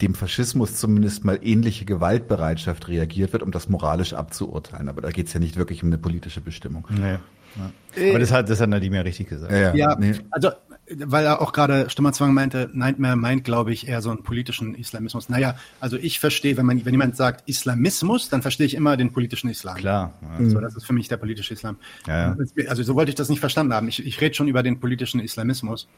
dem 0.00 0.14
Faschismus 0.14 0.76
zumindest 0.76 1.26
mal 1.26 1.38
ähnliche 1.42 1.84
Gewaltbereitschaft 1.84 2.88
reagiert 2.88 3.34
wird, 3.34 3.42
um 3.42 3.50
das 3.50 3.68
moralisch 3.68 4.14
abzuurteilen. 4.14 4.88
Aber 4.88 5.02
da 5.02 5.10
geht 5.10 5.26
es 5.26 5.34
ja 5.34 5.40
nicht 5.40 5.56
wirklich 5.56 5.82
um 5.82 5.90
eine 5.90 5.98
politische 5.98 6.40
Bestimmung. 6.40 6.86
Nee. 6.88 7.18
Ja. 7.56 8.08
Aber 8.08 8.18
das 8.18 8.32
hat, 8.32 8.48
das 8.48 8.58
hat 8.58 8.70
Nadim 8.70 8.94
ja 8.94 9.02
richtig 9.02 9.28
gesagt. 9.28 9.52
Ja, 9.52 9.58
ja. 9.58 9.74
ja 9.74 9.96
nee. 9.98 10.14
also 10.30 10.52
weil 10.90 11.24
er 11.24 11.40
auch 11.40 11.52
gerade 11.52 11.88
Stimmerzwang 11.90 12.34
meinte, 12.34 12.68
Nightmare 12.72 13.16
meint, 13.16 13.44
glaube 13.44 13.72
ich, 13.72 13.86
eher 13.86 14.02
so 14.02 14.10
einen 14.10 14.22
politischen 14.22 14.74
Islamismus. 14.74 15.28
Naja, 15.28 15.56
also 15.80 15.96
ich 15.96 16.18
verstehe, 16.18 16.56
wenn 16.56 16.66
man, 16.66 16.84
wenn 16.84 16.92
jemand 16.92 17.16
sagt 17.16 17.48
Islamismus, 17.48 18.28
dann 18.28 18.42
verstehe 18.42 18.66
ich 18.66 18.74
immer 18.74 18.96
den 18.96 19.12
politischen 19.12 19.48
Islam. 19.48 19.76
Klar. 19.76 20.12
Ja. 20.40 20.48
So, 20.48 20.60
das 20.60 20.74
ist 20.74 20.84
für 20.84 20.92
mich 20.92 21.08
der 21.08 21.18
politische 21.18 21.54
Islam. 21.54 21.76
Ja, 22.06 22.34
ja. 22.34 22.68
Also 22.68 22.82
so 22.82 22.94
wollte 22.94 23.10
ich 23.10 23.14
das 23.14 23.28
nicht 23.28 23.40
verstanden 23.40 23.72
haben. 23.72 23.88
Ich, 23.88 24.04
ich 24.04 24.20
rede 24.20 24.34
schon 24.34 24.48
über 24.48 24.62
den 24.62 24.80
politischen 24.80 25.20
Islamismus. 25.20 25.88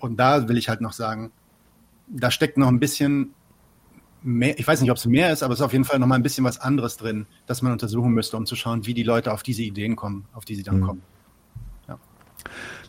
Und 0.00 0.18
da 0.18 0.48
will 0.48 0.58
ich 0.58 0.68
halt 0.68 0.80
noch 0.80 0.92
sagen, 0.92 1.30
da 2.08 2.30
steckt 2.30 2.58
noch 2.58 2.68
ein 2.68 2.80
bisschen 2.80 3.32
mehr, 4.22 4.58
ich 4.58 4.66
weiß 4.66 4.80
nicht, 4.80 4.90
ob 4.90 4.96
es 4.96 5.06
mehr 5.06 5.32
ist, 5.32 5.42
aber 5.42 5.54
es 5.54 5.60
ist 5.60 5.64
auf 5.64 5.72
jeden 5.72 5.84
Fall 5.84 5.98
noch 6.00 6.06
mal 6.08 6.16
ein 6.16 6.22
bisschen 6.22 6.44
was 6.44 6.58
anderes 6.58 6.96
drin, 6.96 7.26
das 7.46 7.62
man 7.62 7.72
untersuchen 7.72 8.12
müsste, 8.12 8.36
um 8.36 8.44
zu 8.44 8.56
schauen, 8.56 8.86
wie 8.86 8.94
die 8.94 9.04
Leute 9.04 9.32
auf 9.32 9.42
diese 9.42 9.62
Ideen 9.62 9.94
kommen, 9.94 10.26
auf 10.32 10.44
die 10.44 10.56
sie 10.56 10.62
dann 10.62 10.80
mhm. 10.80 10.86
kommen. 10.86 11.02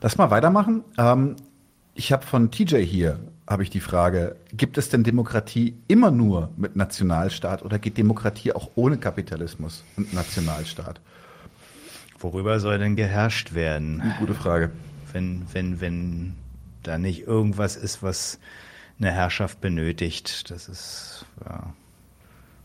Lass 0.01 0.17
mal 0.17 0.31
weitermachen. 0.31 0.83
Ähm, 0.97 1.35
ich 1.93 2.11
habe 2.11 2.25
von 2.25 2.49
TJ 2.49 2.77
hier, 2.77 3.19
habe 3.47 3.61
ich 3.61 3.69
die 3.69 3.79
Frage, 3.79 4.35
gibt 4.51 4.77
es 4.79 4.89
denn 4.89 5.03
Demokratie 5.03 5.75
immer 5.87 6.09
nur 6.09 6.49
mit 6.57 6.75
Nationalstaat 6.75 7.63
oder 7.63 7.77
geht 7.77 7.97
Demokratie 7.97 8.51
auch 8.53 8.71
ohne 8.75 8.97
Kapitalismus 8.97 9.83
und 9.97 10.11
Nationalstaat? 10.13 10.99
Worüber 12.17 12.59
soll 12.59 12.79
denn 12.79 12.95
geherrscht 12.95 13.53
werden? 13.53 14.01
Eine 14.01 14.15
gute 14.19 14.33
Frage. 14.33 14.71
Wenn, 15.11 15.43
wenn, 15.53 15.81
wenn 15.81 16.35
da 16.81 16.97
nicht 16.97 17.27
irgendwas 17.27 17.75
ist, 17.75 18.01
was 18.01 18.39
eine 18.99 19.11
Herrschaft 19.11 19.61
benötigt, 19.61 20.49
das 20.49 20.67
ist, 20.67 21.25
ja. 21.45 21.73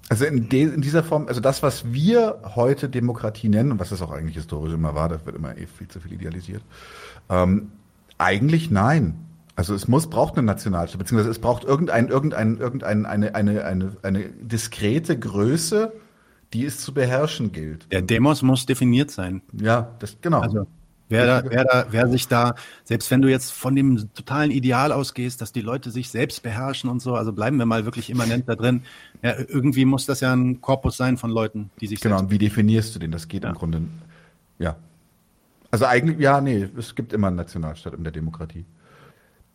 Also 0.08 0.24
in, 0.24 0.48
in, 0.48 0.80
dieser 0.82 1.02
Form, 1.02 1.26
also 1.26 1.40
das, 1.40 1.64
was 1.64 1.92
wir 1.92 2.38
heute 2.54 2.88
Demokratie 2.88 3.48
nennen 3.48 3.72
und 3.72 3.80
was 3.80 3.90
es 3.90 4.00
auch 4.02 4.12
eigentlich 4.12 4.36
historisch 4.36 4.74
immer 4.74 4.94
war, 4.94 5.08
das 5.08 5.26
wird 5.26 5.34
immer 5.34 5.58
eh 5.58 5.66
viel 5.66 5.88
zu 5.88 5.98
viel 5.98 6.12
idealisiert, 6.12 6.62
ähm, 7.28 7.72
eigentlich 8.18 8.70
nein. 8.70 9.14
Also 9.56 9.74
es 9.74 9.88
muss, 9.88 10.08
braucht 10.08 10.36
eine 10.36 10.46
Nationalstaat, 10.46 10.98
beziehungsweise 10.98 11.30
es 11.30 11.38
braucht 11.38 11.64
irgendein, 11.64 12.08
irgendein, 12.08 12.58
irgendein, 12.58 13.06
eine, 13.06 13.34
eine, 13.34 13.64
eine, 13.64 13.96
eine 14.02 14.24
diskrete 14.24 15.18
Größe, 15.18 15.92
die 16.52 16.66
es 16.66 16.80
zu 16.80 16.92
beherrschen 16.92 17.52
gilt. 17.52 17.90
Der 17.90 18.02
Demos 18.02 18.42
muss 18.42 18.66
definiert 18.66 19.10
sein. 19.10 19.40
Ja, 19.58 19.94
das, 19.98 20.18
genau. 20.20 20.40
Also 20.40 20.66
wer, 21.08 21.26
da, 21.26 21.50
wer, 21.50 21.64
da, 21.64 21.86
wer 21.90 22.08
sich 22.08 22.28
da, 22.28 22.54
selbst 22.84 23.10
wenn 23.10 23.22
du 23.22 23.30
jetzt 23.30 23.50
von 23.50 23.74
dem 23.74 24.12
totalen 24.12 24.50
Ideal 24.50 24.92
ausgehst, 24.92 25.40
dass 25.40 25.52
die 25.52 25.62
Leute 25.62 25.90
sich 25.90 26.10
selbst 26.10 26.42
beherrschen 26.42 26.90
und 26.90 27.00
so, 27.00 27.14
also 27.14 27.32
bleiben 27.32 27.58
wir 27.58 27.66
mal 27.66 27.86
wirklich 27.86 28.10
immanent 28.10 28.48
da 28.48 28.56
drin. 28.56 28.82
Ja, 29.22 29.36
irgendwie 29.38 29.86
muss 29.86 30.04
das 30.04 30.20
ja 30.20 30.34
ein 30.34 30.60
Korpus 30.60 30.98
sein 30.98 31.16
von 31.16 31.30
Leuten, 31.30 31.70
die 31.80 31.86
sich 31.86 32.00
Genau, 32.00 32.18
und 32.18 32.30
wie 32.30 32.38
definierst 32.38 32.94
du 32.94 32.98
den? 32.98 33.10
Das 33.10 33.28
geht 33.28 33.44
ja. 33.44 33.50
im 33.50 33.54
Grunde, 33.54 33.82
ja. 34.58 34.76
Also 35.76 35.84
eigentlich, 35.84 36.18
ja, 36.18 36.40
nee, 36.40 36.70
es 36.78 36.94
gibt 36.94 37.12
immer 37.12 37.26
einen 37.26 37.36
Nationalstaat 37.36 37.92
in 37.92 38.02
der 38.02 38.10
Demokratie. 38.10 38.64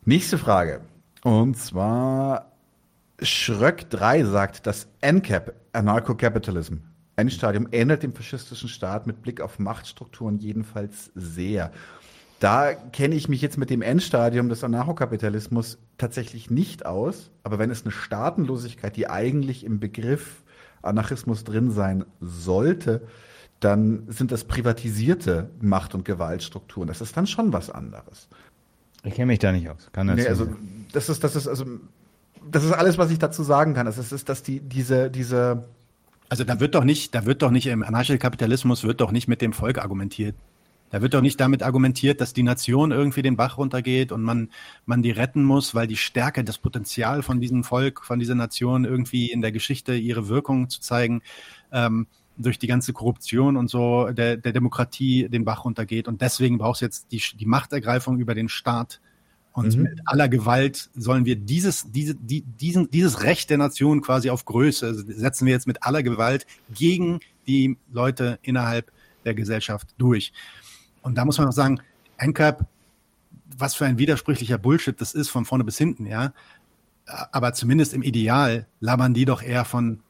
Nächste 0.04 0.38
Frage. 0.38 0.82
Und 1.24 1.56
zwar 1.56 2.52
Schröck 3.20 3.90
3 3.90 4.22
sagt, 4.22 4.68
dass 4.68 4.86
NCAP, 5.00 5.52
Anarcho-Capitalism, 5.72 6.76
Endstadium 7.16 7.66
ähnelt 7.72 8.04
dem 8.04 8.14
faschistischen 8.14 8.68
Staat 8.68 9.08
mit 9.08 9.20
Blick 9.20 9.40
auf 9.40 9.58
Machtstrukturen 9.58 10.38
jedenfalls 10.38 11.10
sehr. 11.16 11.72
Da 12.38 12.72
kenne 12.72 13.16
ich 13.16 13.28
mich 13.28 13.42
jetzt 13.42 13.58
mit 13.58 13.70
dem 13.70 13.82
Endstadium 13.82 14.48
des 14.48 14.62
Anarchokapitalismus 14.62 15.78
tatsächlich 15.98 16.52
nicht 16.52 16.86
aus. 16.86 17.32
Aber 17.42 17.58
wenn 17.58 17.70
es 17.70 17.82
eine 17.82 17.90
Staatenlosigkeit, 17.90 18.94
die 18.94 19.10
eigentlich 19.10 19.64
im 19.64 19.80
Begriff 19.80 20.44
Anarchismus 20.82 21.42
drin 21.42 21.72
sein 21.72 22.04
sollte, 22.20 23.08
dann 23.64 24.04
sind 24.08 24.32
das 24.32 24.44
privatisierte 24.44 25.50
Macht- 25.60 25.94
und 25.94 26.04
Gewaltstrukturen. 26.04 26.88
Das 26.88 27.00
ist 27.00 27.16
dann 27.16 27.26
schon 27.26 27.52
was 27.52 27.70
anderes. 27.70 28.28
Ich 29.04 29.14
kenne 29.14 29.26
mich 29.26 29.38
da 29.38 29.52
nicht 29.52 29.68
aus. 29.68 29.88
Kann 29.92 30.06
das 30.06 30.16
nee, 30.16 30.26
also 30.26 30.48
das 30.92 31.08
ist, 31.08 31.24
das 31.24 31.36
ist, 31.36 31.48
also 31.48 31.64
das 32.50 32.64
ist 32.64 32.72
alles, 32.72 32.98
was 32.98 33.10
ich 33.10 33.18
dazu 33.18 33.42
sagen 33.42 33.74
kann. 33.74 33.86
Das 33.86 33.98
ist, 33.98 34.12
ist 34.12 34.28
dass 34.28 34.42
die, 34.42 34.60
diese, 34.60 35.10
diese 35.10 35.64
also 36.28 36.44
da 36.44 36.60
wird 36.60 36.74
doch 36.74 36.84
nicht, 36.84 37.14
da 37.14 37.26
wird 37.26 37.42
doch 37.42 37.50
nicht 37.50 37.66
im 37.66 37.82
Anarchokapitalismus 37.82 38.84
wird 38.84 39.02
doch 39.02 39.12
nicht 39.12 39.28
mit 39.28 39.42
dem 39.42 39.52
Volk 39.52 39.78
argumentiert. 39.78 40.34
Da 40.88 41.02
wird 41.02 41.14
doch 41.14 41.20
nicht 41.20 41.40
damit 41.40 41.62
argumentiert, 41.62 42.20
dass 42.20 42.32
die 42.32 42.42
Nation 42.42 42.90
irgendwie 42.90 43.22
den 43.22 43.36
Bach 43.36 43.58
runtergeht 43.58 44.12
und 44.12 44.22
man, 44.22 44.50
man 44.84 45.02
die 45.02 45.10
retten 45.10 45.42
muss, 45.42 45.74
weil 45.74 45.86
die 45.86 45.96
Stärke, 45.96 46.44
das 46.44 46.58
Potenzial 46.58 47.22
von 47.22 47.40
diesem 47.40 47.64
Volk, 47.64 48.04
von 48.04 48.18
dieser 48.18 48.34
Nation 48.34 48.84
irgendwie 48.84 49.30
in 49.30 49.40
der 49.40 49.52
Geschichte 49.52 49.94
ihre 49.94 50.28
Wirkung 50.28 50.68
zu 50.68 50.80
zeigen, 50.80 51.22
ähm, 51.72 52.06
durch 52.36 52.58
die 52.58 52.66
ganze 52.66 52.92
Korruption 52.92 53.56
und 53.56 53.68
so 53.68 54.10
der, 54.10 54.36
der 54.36 54.52
Demokratie 54.52 55.28
den 55.28 55.44
Bach 55.44 55.64
runtergeht. 55.64 56.08
Und 56.08 56.20
deswegen 56.20 56.58
braucht 56.58 56.76
es 56.76 56.80
jetzt 56.80 57.12
die, 57.12 57.22
die 57.38 57.46
Machtergreifung 57.46 58.18
über 58.18 58.34
den 58.34 58.48
Staat. 58.48 59.00
Und 59.52 59.76
mhm. 59.76 59.82
mit 59.82 60.00
aller 60.06 60.28
Gewalt 60.28 60.90
sollen 60.94 61.26
wir 61.26 61.36
dieses, 61.36 61.90
diese, 61.92 62.14
die, 62.14 62.42
diesen, 62.42 62.90
dieses 62.90 63.22
Recht 63.22 63.50
der 63.50 63.58
Nation 63.58 64.00
quasi 64.00 64.30
auf 64.30 64.44
Größe 64.44 64.94
setzen 64.94 65.46
wir 65.46 65.52
jetzt 65.52 65.66
mit 65.66 65.82
aller 65.82 66.02
Gewalt 66.02 66.46
gegen 66.72 67.20
die 67.46 67.76
Leute 67.92 68.38
innerhalb 68.42 68.90
der 69.24 69.34
Gesellschaft 69.34 69.88
durch. 69.98 70.32
Und 71.02 71.16
da 71.16 71.24
muss 71.24 71.38
man 71.38 71.48
auch 71.48 71.52
sagen, 71.52 71.80
NCAP, 72.18 72.64
was 73.56 73.74
für 73.74 73.84
ein 73.84 73.98
widersprüchlicher 73.98 74.58
Bullshit 74.58 74.98
das 75.00 75.14
ist, 75.14 75.28
von 75.28 75.44
vorne 75.44 75.64
bis 75.64 75.76
hinten, 75.76 76.06
ja. 76.06 76.32
Aber 77.04 77.52
zumindest 77.52 77.92
im 77.94 78.02
Ideal 78.02 78.66
labern 78.80 79.12
die 79.12 79.24
doch 79.24 79.42
eher 79.42 79.64
von 79.64 80.00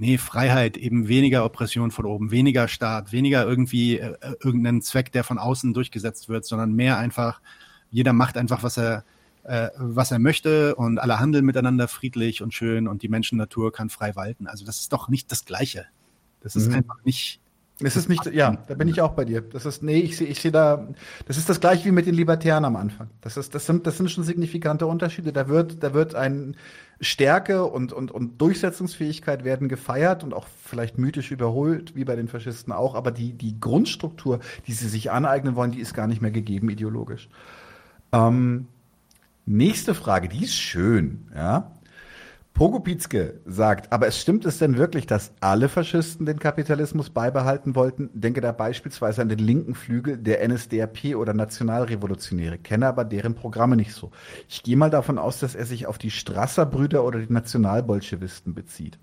nee, 0.00 0.16
Freiheit, 0.18 0.76
eben 0.78 1.08
weniger 1.08 1.44
Oppression 1.44 1.90
von 1.90 2.06
oben, 2.06 2.30
weniger 2.30 2.68
Staat, 2.68 3.12
weniger 3.12 3.46
irgendwie 3.46 3.98
äh, 3.98 4.16
irgendeinen 4.42 4.80
Zweck, 4.80 5.12
der 5.12 5.24
von 5.24 5.38
außen 5.38 5.74
durchgesetzt 5.74 6.28
wird, 6.28 6.46
sondern 6.46 6.72
mehr 6.72 6.98
einfach, 6.98 7.40
jeder 7.90 8.14
macht 8.14 8.38
einfach, 8.38 8.62
was 8.62 8.78
er, 8.78 9.04
äh, 9.44 9.68
was 9.76 10.10
er 10.10 10.18
möchte 10.18 10.74
und 10.74 10.98
alle 10.98 11.20
handeln 11.20 11.44
miteinander 11.44 11.86
friedlich 11.86 12.42
und 12.42 12.54
schön 12.54 12.88
und 12.88 13.02
die 13.02 13.08
Menschennatur 13.08 13.72
kann 13.72 13.90
frei 13.90 14.16
walten. 14.16 14.46
Also 14.46 14.64
das 14.64 14.80
ist 14.80 14.92
doch 14.92 15.08
nicht 15.08 15.30
das 15.30 15.44
Gleiche. 15.44 15.84
Das 16.40 16.56
ist 16.56 16.68
mhm. 16.68 16.76
einfach 16.76 17.04
nicht, 17.04 17.40
Es 17.82 17.94
ist 17.96 18.08
nicht, 18.08 18.24
ja, 18.26 18.56
da 18.68 18.74
bin 18.74 18.88
ich 18.88 19.02
auch 19.02 19.12
bei 19.12 19.26
dir. 19.26 19.42
Das 19.42 19.66
ist, 19.66 19.82
nee, 19.82 20.00
ich 20.00 20.16
sehe, 20.16 20.28
ich 20.28 20.40
sehe 20.40 20.50
da, 20.50 20.88
das 21.26 21.36
ist 21.36 21.48
das 21.48 21.60
gleiche 21.60 21.84
wie 21.84 21.92
mit 21.92 22.06
den 22.06 22.14
Libertären 22.14 22.64
am 22.64 22.76
Anfang. 22.76 23.10
Das 23.20 23.36
ist, 23.36 23.54
das 23.54 23.66
sind, 23.66 23.86
das 23.86 23.98
sind 23.98 24.10
schon 24.10 24.24
signifikante 24.24 24.86
Unterschiede. 24.86 25.32
Da 25.32 25.48
wird, 25.48 25.82
da 25.82 25.92
wird 25.92 26.14
ein 26.14 26.56
Stärke 27.00 27.64
und, 27.64 27.92
und, 27.92 28.10
und 28.10 28.40
Durchsetzungsfähigkeit 28.40 29.42
werden 29.42 29.68
gefeiert 29.68 30.22
und 30.22 30.34
auch 30.34 30.46
vielleicht 30.64 30.98
mythisch 30.98 31.30
überholt, 31.30 31.96
wie 31.96 32.04
bei 32.04 32.14
den 32.14 32.28
Faschisten 32.28 32.72
auch. 32.72 32.94
Aber 32.94 33.10
die, 33.10 33.32
die 33.32 33.58
Grundstruktur, 33.58 34.40
die 34.66 34.72
sie 34.72 34.88
sich 34.88 35.10
aneignen 35.10 35.56
wollen, 35.56 35.70
die 35.70 35.80
ist 35.80 35.94
gar 35.94 36.06
nicht 36.06 36.20
mehr 36.20 36.30
gegeben 36.30 36.68
ideologisch. 36.68 37.28
Ähm, 38.12 38.66
nächste 39.46 39.94
Frage, 39.94 40.28
die 40.28 40.44
ist 40.44 40.54
schön, 40.54 41.28
ja. 41.34 41.72
Pogopitzke 42.54 43.40
sagt, 43.46 43.90
aber 43.92 44.06
es 44.06 44.20
stimmt 44.20 44.44
es 44.44 44.58
denn 44.58 44.76
wirklich, 44.76 45.06
dass 45.06 45.32
alle 45.40 45.68
Faschisten 45.68 46.26
den 46.26 46.38
Kapitalismus 46.38 47.08
beibehalten 47.08 47.74
wollten? 47.74 48.10
Denke 48.12 48.40
da 48.42 48.52
beispielsweise 48.52 49.22
an 49.22 49.30
den 49.30 49.38
linken 49.38 49.74
Flügel 49.74 50.18
der 50.18 50.46
NSDAP 50.46 51.14
oder 51.16 51.32
Nationalrevolutionäre, 51.32 52.58
kenne 52.58 52.86
aber 52.86 53.04
deren 53.04 53.34
Programme 53.34 53.76
nicht 53.76 53.94
so. 53.94 54.10
Ich 54.48 54.62
gehe 54.62 54.76
mal 54.76 54.90
davon 54.90 55.18
aus, 55.18 55.38
dass 55.38 55.54
er 55.54 55.64
sich 55.64 55.86
auf 55.86 55.96
die 55.96 56.10
Strasser-Brüder 56.10 57.02
oder 57.04 57.20
die 57.20 57.32
Nationalbolschewisten 57.32 58.54
bezieht. 58.54 58.98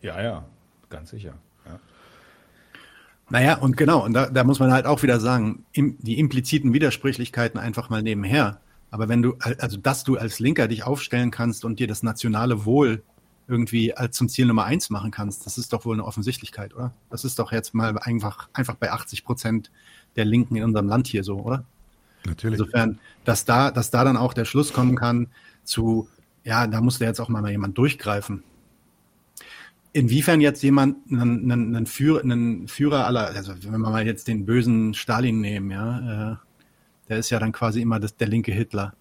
Ja, 0.00 0.22
ja, 0.22 0.44
ganz 0.88 1.10
sicher. 1.10 1.34
Ja. 1.66 1.78
Naja, 3.28 3.58
und 3.58 3.76
genau, 3.76 4.04
und 4.04 4.14
da, 4.14 4.30
da 4.30 4.44
muss 4.44 4.60
man 4.60 4.72
halt 4.72 4.86
auch 4.86 5.02
wieder 5.02 5.20
sagen, 5.20 5.64
im, 5.72 5.98
die 5.98 6.18
impliziten 6.18 6.72
Widersprüchlichkeiten 6.72 7.60
einfach 7.60 7.90
mal 7.90 8.02
nebenher. 8.02 8.60
Aber 8.90 9.08
wenn 9.08 9.22
du, 9.22 9.36
also 9.40 9.76
dass 9.76 10.04
du 10.04 10.16
als 10.16 10.38
Linker 10.38 10.68
dich 10.68 10.84
aufstellen 10.84 11.30
kannst 11.30 11.64
und 11.64 11.80
dir 11.80 11.86
das 11.86 12.02
nationale 12.02 12.64
Wohl 12.64 13.02
irgendwie 13.48 13.94
als 13.94 14.16
zum 14.16 14.28
Ziel 14.28 14.46
Nummer 14.46 14.64
eins 14.64 14.90
machen 14.90 15.10
kannst, 15.10 15.46
das 15.46 15.58
ist 15.58 15.72
doch 15.72 15.84
wohl 15.84 15.94
eine 15.94 16.04
Offensichtlichkeit, 16.04 16.74
oder? 16.74 16.92
Das 17.10 17.24
ist 17.24 17.38
doch 17.38 17.52
jetzt 17.52 17.74
mal 17.74 17.96
einfach, 17.98 18.48
einfach 18.52 18.74
bei 18.74 18.90
80 18.90 19.24
Prozent 19.24 19.70
der 20.16 20.24
Linken 20.24 20.56
in 20.56 20.64
unserem 20.64 20.88
Land 20.88 21.06
hier 21.06 21.22
so, 21.22 21.40
oder? 21.40 21.64
Natürlich. 22.24 22.58
Insofern, 22.58 22.98
dass 23.24 23.44
da, 23.44 23.70
dass 23.70 23.90
da 23.90 24.04
dann 24.04 24.16
auch 24.16 24.34
der 24.34 24.44
Schluss 24.44 24.72
kommen 24.72 24.96
kann 24.96 25.28
zu, 25.62 26.08
ja, 26.44 26.66
da 26.66 26.80
muss 26.80 26.98
jetzt 26.98 27.20
auch 27.20 27.28
mal 27.28 27.48
jemand 27.48 27.78
durchgreifen. 27.78 28.42
Inwiefern 29.92 30.40
jetzt 30.40 30.62
jemand 30.62 30.96
einen, 31.10 31.50
einen, 31.50 31.76
einen, 31.76 31.86
Führer, 31.86 32.22
einen 32.22 32.68
Führer 32.68 33.06
aller, 33.06 33.28
also 33.28 33.54
wenn 33.62 33.80
wir 33.80 33.90
mal 33.90 34.06
jetzt 34.06 34.28
den 34.28 34.44
bösen 34.44 34.92
Stalin 34.92 35.40
nehmen, 35.40 35.70
ja, 35.70 36.32
äh, 36.32 36.36
der 37.08 37.18
ist 37.18 37.30
ja 37.30 37.38
dann 37.38 37.52
quasi 37.52 37.80
immer 37.80 38.00
das, 38.00 38.16
der 38.16 38.28
linke 38.28 38.52
Hitler. 38.52 38.94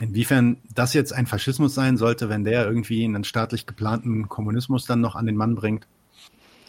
Inwiefern 0.00 0.56
das 0.74 0.92
jetzt 0.92 1.12
ein 1.12 1.26
Faschismus 1.26 1.74
sein 1.74 1.96
sollte, 1.96 2.28
wenn 2.28 2.44
der 2.44 2.66
irgendwie 2.66 3.04
einen 3.04 3.22
staatlich 3.22 3.66
geplanten 3.66 4.28
Kommunismus 4.28 4.86
dann 4.86 5.00
noch 5.00 5.14
an 5.14 5.26
den 5.26 5.36
Mann 5.36 5.54
bringt. 5.54 5.86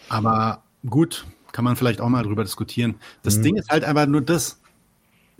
Aber 0.09 0.64
gut, 0.88 1.25
kann 1.51 1.65
man 1.65 1.75
vielleicht 1.75 2.01
auch 2.01 2.09
mal 2.09 2.24
drüber 2.24 2.43
diskutieren. 2.43 2.95
Das 3.24 3.38
mhm. 3.38 3.43
Ding 3.43 3.56
ist 3.56 3.69
halt 3.69 3.83
einfach 3.83 4.06
nur 4.06 4.22
das. 4.22 4.59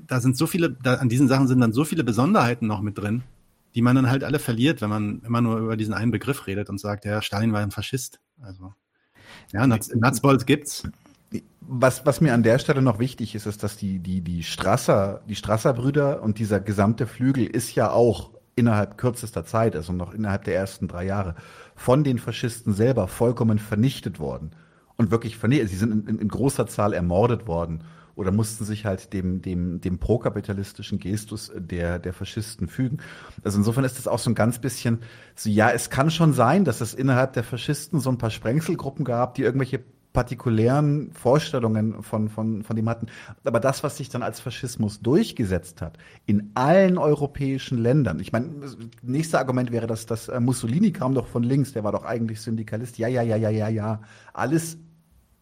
Da 0.08 0.20
sind 0.20 0.36
so 0.36 0.48
viele, 0.48 0.72
da, 0.72 0.96
an 0.96 1.10
diesen 1.10 1.28
Sachen 1.28 1.48
sind 1.48 1.60
dann 1.60 1.74
so 1.74 1.86
viele 1.86 2.04
Besonderheiten 2.04 2.68
noch 2.68 2.82
mit 2.82 2.98
drin, 2.98 3.24
die 3.76 3.82
man 3.82 3.96
dann 3.96 4.10
halt 4.10 4.24
alle 4.24 4.40
verliert, 4.40 4.82
wenn 4.82 4.90
man 4.90 5.22
immer 5.26 5.42
nur 5.42 5.60
über 5.60 5.78
diesen 5.78 5.94
einen 5.94 6.12
Begriff 6.12 6.48
redet 6.48 6.70
und 6.70 6.80
sagt, 6.80 7.06
ja, 7.06 7.22
Stalin 7.22 7.54
war 7.54 7.62
ein 7.62 7.72
Faschist. 7.72 8.20
Also, 8.42 8.74
ja, 9.54 9.68
Nutzbolz 9.68 10.46
gibt's 10.46 10.84
was, 11.62 12.06
was 12.06 12.22
mir 12.22 12.34
an 12.34 12.44
der 12.44 12.60
Stelle 12.60 12.82
noch 12.82 13.00
wichtig 13.00 13.36
ist, 13.36 13.46
ist, 13.46 13.64
dass 13.64 13.78
die, 13.78 14.00
die, 14.00 14.22
die 14.22 14.44
Strasser, 14.44 15.22
die 15.28 15.36
Strasser-Brüder 15.36 16.22
und 16.22 16.40
dieser 16.40 16.60
gesamte 16.60 17.08
Flügel 17.08 17.46
ist 17.46 17.74
ja 17.76 17.92
auch 17.92 18.32
innerhalb 18.56 18.98
kürzester 18.98 19.46
Zeit, 19.46 19.76
also 19.76 19.94
noch 19.94 20.14
innerhalb 20.14 20.44
der 20.46 20.56
ersten 20.56 20.88
drei 20.88 21.06
Jahre, 21.06 21.36
von 21.76 22.04
den 22.04 22.20
Faschisten 22.20 22.74
selber 22.74 23.08
vollkommen 23.08 23.60
vernichtet 23.60 24.20
worden. 24.20 24.52
Und 24.98 25.12
wirklich 25.12 25.38
vernichtet. 25.38 25.70
Sie 25.70 25.76
sind 25.76 26.08
in, 26.08 26.20
in, 26.20 26.28
großer 26.30 26.68
Zahl 26.68 26.94
ermordet 26.94 27.48
worden 27.48 27.84
oder 28.16 28.32
mussten 28.32 28.64
sich 28.64 28.86
halt 28.86 29.12
dem, 29.12 29.42
dem, 29.42 29.82
dem 29.82 29.98
prokapitalistischen 30.00 31.00
Gestus 31.00 31.52
der, 31.54 32.00
der 32.00 32.14
Faschisten 32.14 32.70
fügen. 32.70 33.00
Also 33.44 33.58
insofern 33.58 33.84
ist 33.84 33.98
das 33.98 34.08
auch 34.08 34.20
so 34.20 34.30
ein 34.30 34.36
ganz 34.36 34.60
bisschen 34.60 35.00
so, 35.36 35.50
ja, 35.50 35.70
es 35.70 35.90
kann 35.90 36.12
schon 36.12 36.32
sein, 36.32 36.64
dass 36.64 36.80
es 36.80 36.94
innerhalb 36.94 37.34
der 37.34 37.44
Faschisten 37.44 38.00
so 38.00 38.10
ein 38.10 38.18
paar 38.18 38.30
Sprengselgruppen 38.30 39.04
gab, 39.04 39.36
die 39.36 39.42
irgendwelche 39.42 39.84
partikulären 40.16 41.12
Vorstellungen 41.12 42.02
von, 42.02 42.30
von, 42.30 42.64
von 42.64 42.76
dem 42.76 42.88
hatten. 42.88 43.08
Aber 43.44 43.60
das, 43.60 43.84
was 43.84 43.98
sich 43.98 44.08
dann 44.08 44.24
als 44.24 44.40
Faschismus 44.40 45.02
durchgesetzt 45.02 45.82
hat, 45.82 45.98
in 46.26 46.52
allen 46.54 46.98
europäischen 46.98 47.78
Ländern, 47.78 48.22
ich 48.22 48.32
meine, 48.32 48.50
nächste 49.02 49.38
Argument 49.38 49.74
wäre, 49.74 49.88
dass, 49.88 50.06
dass 50.06 50.30
äh, 50.30 50.40
Mussolini 50.40 50.92
kam 50.92 51.14
doch 51.14 51.28
von 51.28 51.44
links, 51.44 51.74
der 51.74 51.84
war 51.84 51.92
doch 51.92 52.06
eigentlich 52.06 52.40
Syndikalist. 52.40 52.98
Ja, 52.98 53.10
ja, 53.10 53.22
ja, 53.22 53.36
ja, 53.36 53.50
ja, 53.50 53.68
ja. 53.68 54.02
Alles 54.34 54.78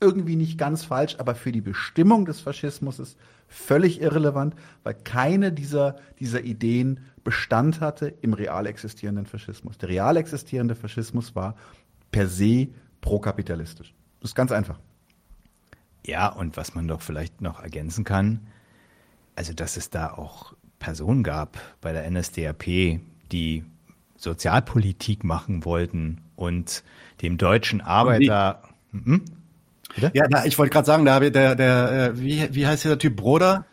irgendwie 0.02 0.35
nicht 0.35 0.58
ganz 0.58 0.84
falsch, 0.84 1.18
aber 1.19 1.35
für 1.35 1.52
die 1.52 1.61
Bestimmung 1.61 2.26
des 2.26 2.42
Faschismus 2.42 2.98
ist 2.98 3.16
völlig 3.48 4.02
irrelevant, 4.02 4.56
weil 4.82 4.95
keine 4.95 5.53
dieser, 5.53 5.98
dieser 6.19 6.43
Ideen 6.43 7.00
Bestand 7.24 7.80
hatte 7.80 8.08
im 8.22 8.34
real 8.34 8.66
existierenden 8.66 9.27
Faschismus. 9.27 9.77
Der 9.77 9.90
real 9.90 10.18
existierende 10.18 10.74
Faschismus 10.74 11.35
war 11.35 11.56
per 12.11 12.27
se 12.27 12.69
prokapitalistisch. 13.02 13.93
Das 14.24 14.32
ist 14.32 14.35
ganz 14.35 14.53
einfach. 14.53 14.80
Ja, 16.06 16.30
und 16.30 16.56
was 16.56 16.76
man 16.76 16.88
doch 16.88 17.02
vielleicht 17.02 17.42
noch 17.42 17.61
ergänzen 17.61 18.06
kann, 18.06 18.40
also 19.35 19.52
dass 19.53 19.76
es 19.76 19.90
da 19.90 20.11
auch 20.11 20.53
Personen 20.80 21.24
gab 21.24 21.60
bei 21.82 21.92
der 21.92 22.10
NSDAP, 22.10 23.02
die 23.34 23.66
Sozialpolitik 24.16 25.26
machen 25.26 25.66
wollten 25.66 26.22
und 26.38 26.85
dem 27.22 27.38
deutschen 27.38 27.82
Arbeiter. 27.82 28.64
Hm? 28.93 29.26
Ja, 30.14 30.24
na, 30.30 30.45
ich 30.45 30.58
wollte 30.58 30.72
gerade 30.72 30.85
sagen, 30.85 31.03
da 31.03 31.19
der, 31.19 31.56
der, 31.56 31.92
äh, 31.92 32.19
wie, 32.19 32.48
wie 32.56 32.66
heißt 32.66 32.85
dieser 32.85 32.98
Typ 32.98 33.18
Broder? 33.18 33.66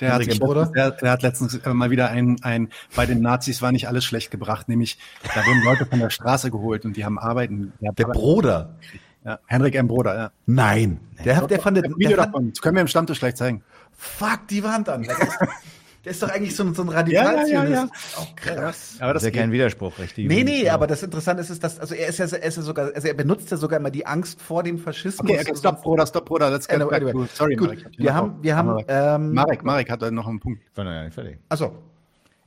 Der 0.00 0.12
hat, 0.14 0.26
letztens, 0.26 0.72
der, 0.72 0.90
der 0.90 1.10
hat, 1.12 1.22
letztens, 1.22 1.54
äh, 1.54 1.72
mal 1.72 1.90
wieder 1.90 2.10
ein, 2.10 2.36
ein, 2.42 2.68
bei 2.94 3.06
den 3.06 3.22
Nazis 3.22 3.62
war 3.62 3.72
nicht 3.72 3.88
alles 3.88 4.04
schlecht 4.04 4.30
gebracht, 4.30 4.68
nämlich 4.68 4.98
da 5.34 5.46
wurden 5.46 5.64
Leute 5.64 5.86
von 5.86 5.98
der 5.98 6.10
Straße 6.10 6.50
geholt 6.50 6.84
und 6.84 6.96
die 6.96 7.04
haben 7.04 7.18
Arbeiten. 7.18 7.72
Der 7.80 7.90
Arbeiten 7.90 8.12
Bruder. 8.12 8.74
Ja, 9.24 9.38
Henrik 9.46 9.74
M. 9.76 9.86
Broder, 9.86 10.14
ja. 10.14 10.32
Nein. 10.46 11.00
Der, 11.24 11.38
der, 11.38 11.46
der 11.46 11.60
fand 11.60 11.78
ein 11.78 11.94
Video 11.96 12.16
davon. 12.16 12.50
Das 12.50 12.60
können 12.60 12.76
wir 12.76 12.80
im 12.80 12.88
Stammtisch 12.88 13.20
gleich 13.20 13.36
zeigen. 13.36 13.62
Fuck 13.92 14.48
die 14.48 14.64
Wand 14.64 14.88
an. 14.88 15.04
Der 15.04 15.20
ist, 15.20 15.38
der 16.04 16.10
ist 16.10 16.22
doch 16.22 16.28
eigentlich 16.30 16.56
so, 16.56 16.72
so 16.72 16.82
ein 16.82 16.88
Radikal. 16.88 17.48
Ja, 17.48 17.62
ja, 17.62 17.70
ja, 17.70 17.88
oh, 18.18 18.26
krass. 18.34 18.96
Aber 18.98 19.14
das 19.14 19.22
ist 19.22 19.32
ja 19.32 19.40
kein 19.40 19.52
Widerspruch, 19.52 19.96
richtig? 20.00 20.26
Nee, 20.26 20.42
nee, 20.42 20.68
aber 20.68 20.88
das 20.88 21.04
Interessante 21.04 21.42
ist, 21.42 21.50
ist 21.50 21.62
dass, 21.62 21.78
also 21.78 21.94
er 21.94 22.08
ist 22.08 22.18
ja, 22.18 22.26
er 22.26 22.42
ist 22.42 22.56
ja 22.56 22.62
sogar, 22.62 22.90
also 22.92 23.06
er 23.06 23.14
benutzt 23.14 23.48
ja 23.52 23.56
sogar 23.56 23.78
immer 23.78 23.90
die 23.90 24.04
Angst 24.04 24.42
vor 24.42 24.64
dem 24.64 24.78
Faschismus. 24.78 25.30
Okay, 25.30 25.40
okay 25.40 25.56
stop, 25.56 25.82
Bruder, 25.82 26.04
stop, 26.04 26.26
Bruder, 26.26 26.50
let's 26.50 26.66
get 26.66 26.80
back 26.88 27.12
to, 27.12 27.26
sorry, 27.26 27.54
Gut, 27.54 27.68
Marek. 27.68 27.86
Wir 27.96 28.14
haben, 28.14 28.42
wir 28.42 28.56
haben, 28.56 28.84
ähm, 28.88 29.34
Marek, 29.34 29.62
Marek 29.62 29.88
hat 29.88 30.02
da 30.02 30.10
noch 30.10 30.26
einen 30.26 30.40
Punkt. 30.40 30.62
War 30.74 30.84
noch 30.84 30.90
ja 30.90 31.04
nicht 31.04 31.14
fertig. 31.14 31.38
Achso. 31.48 31.72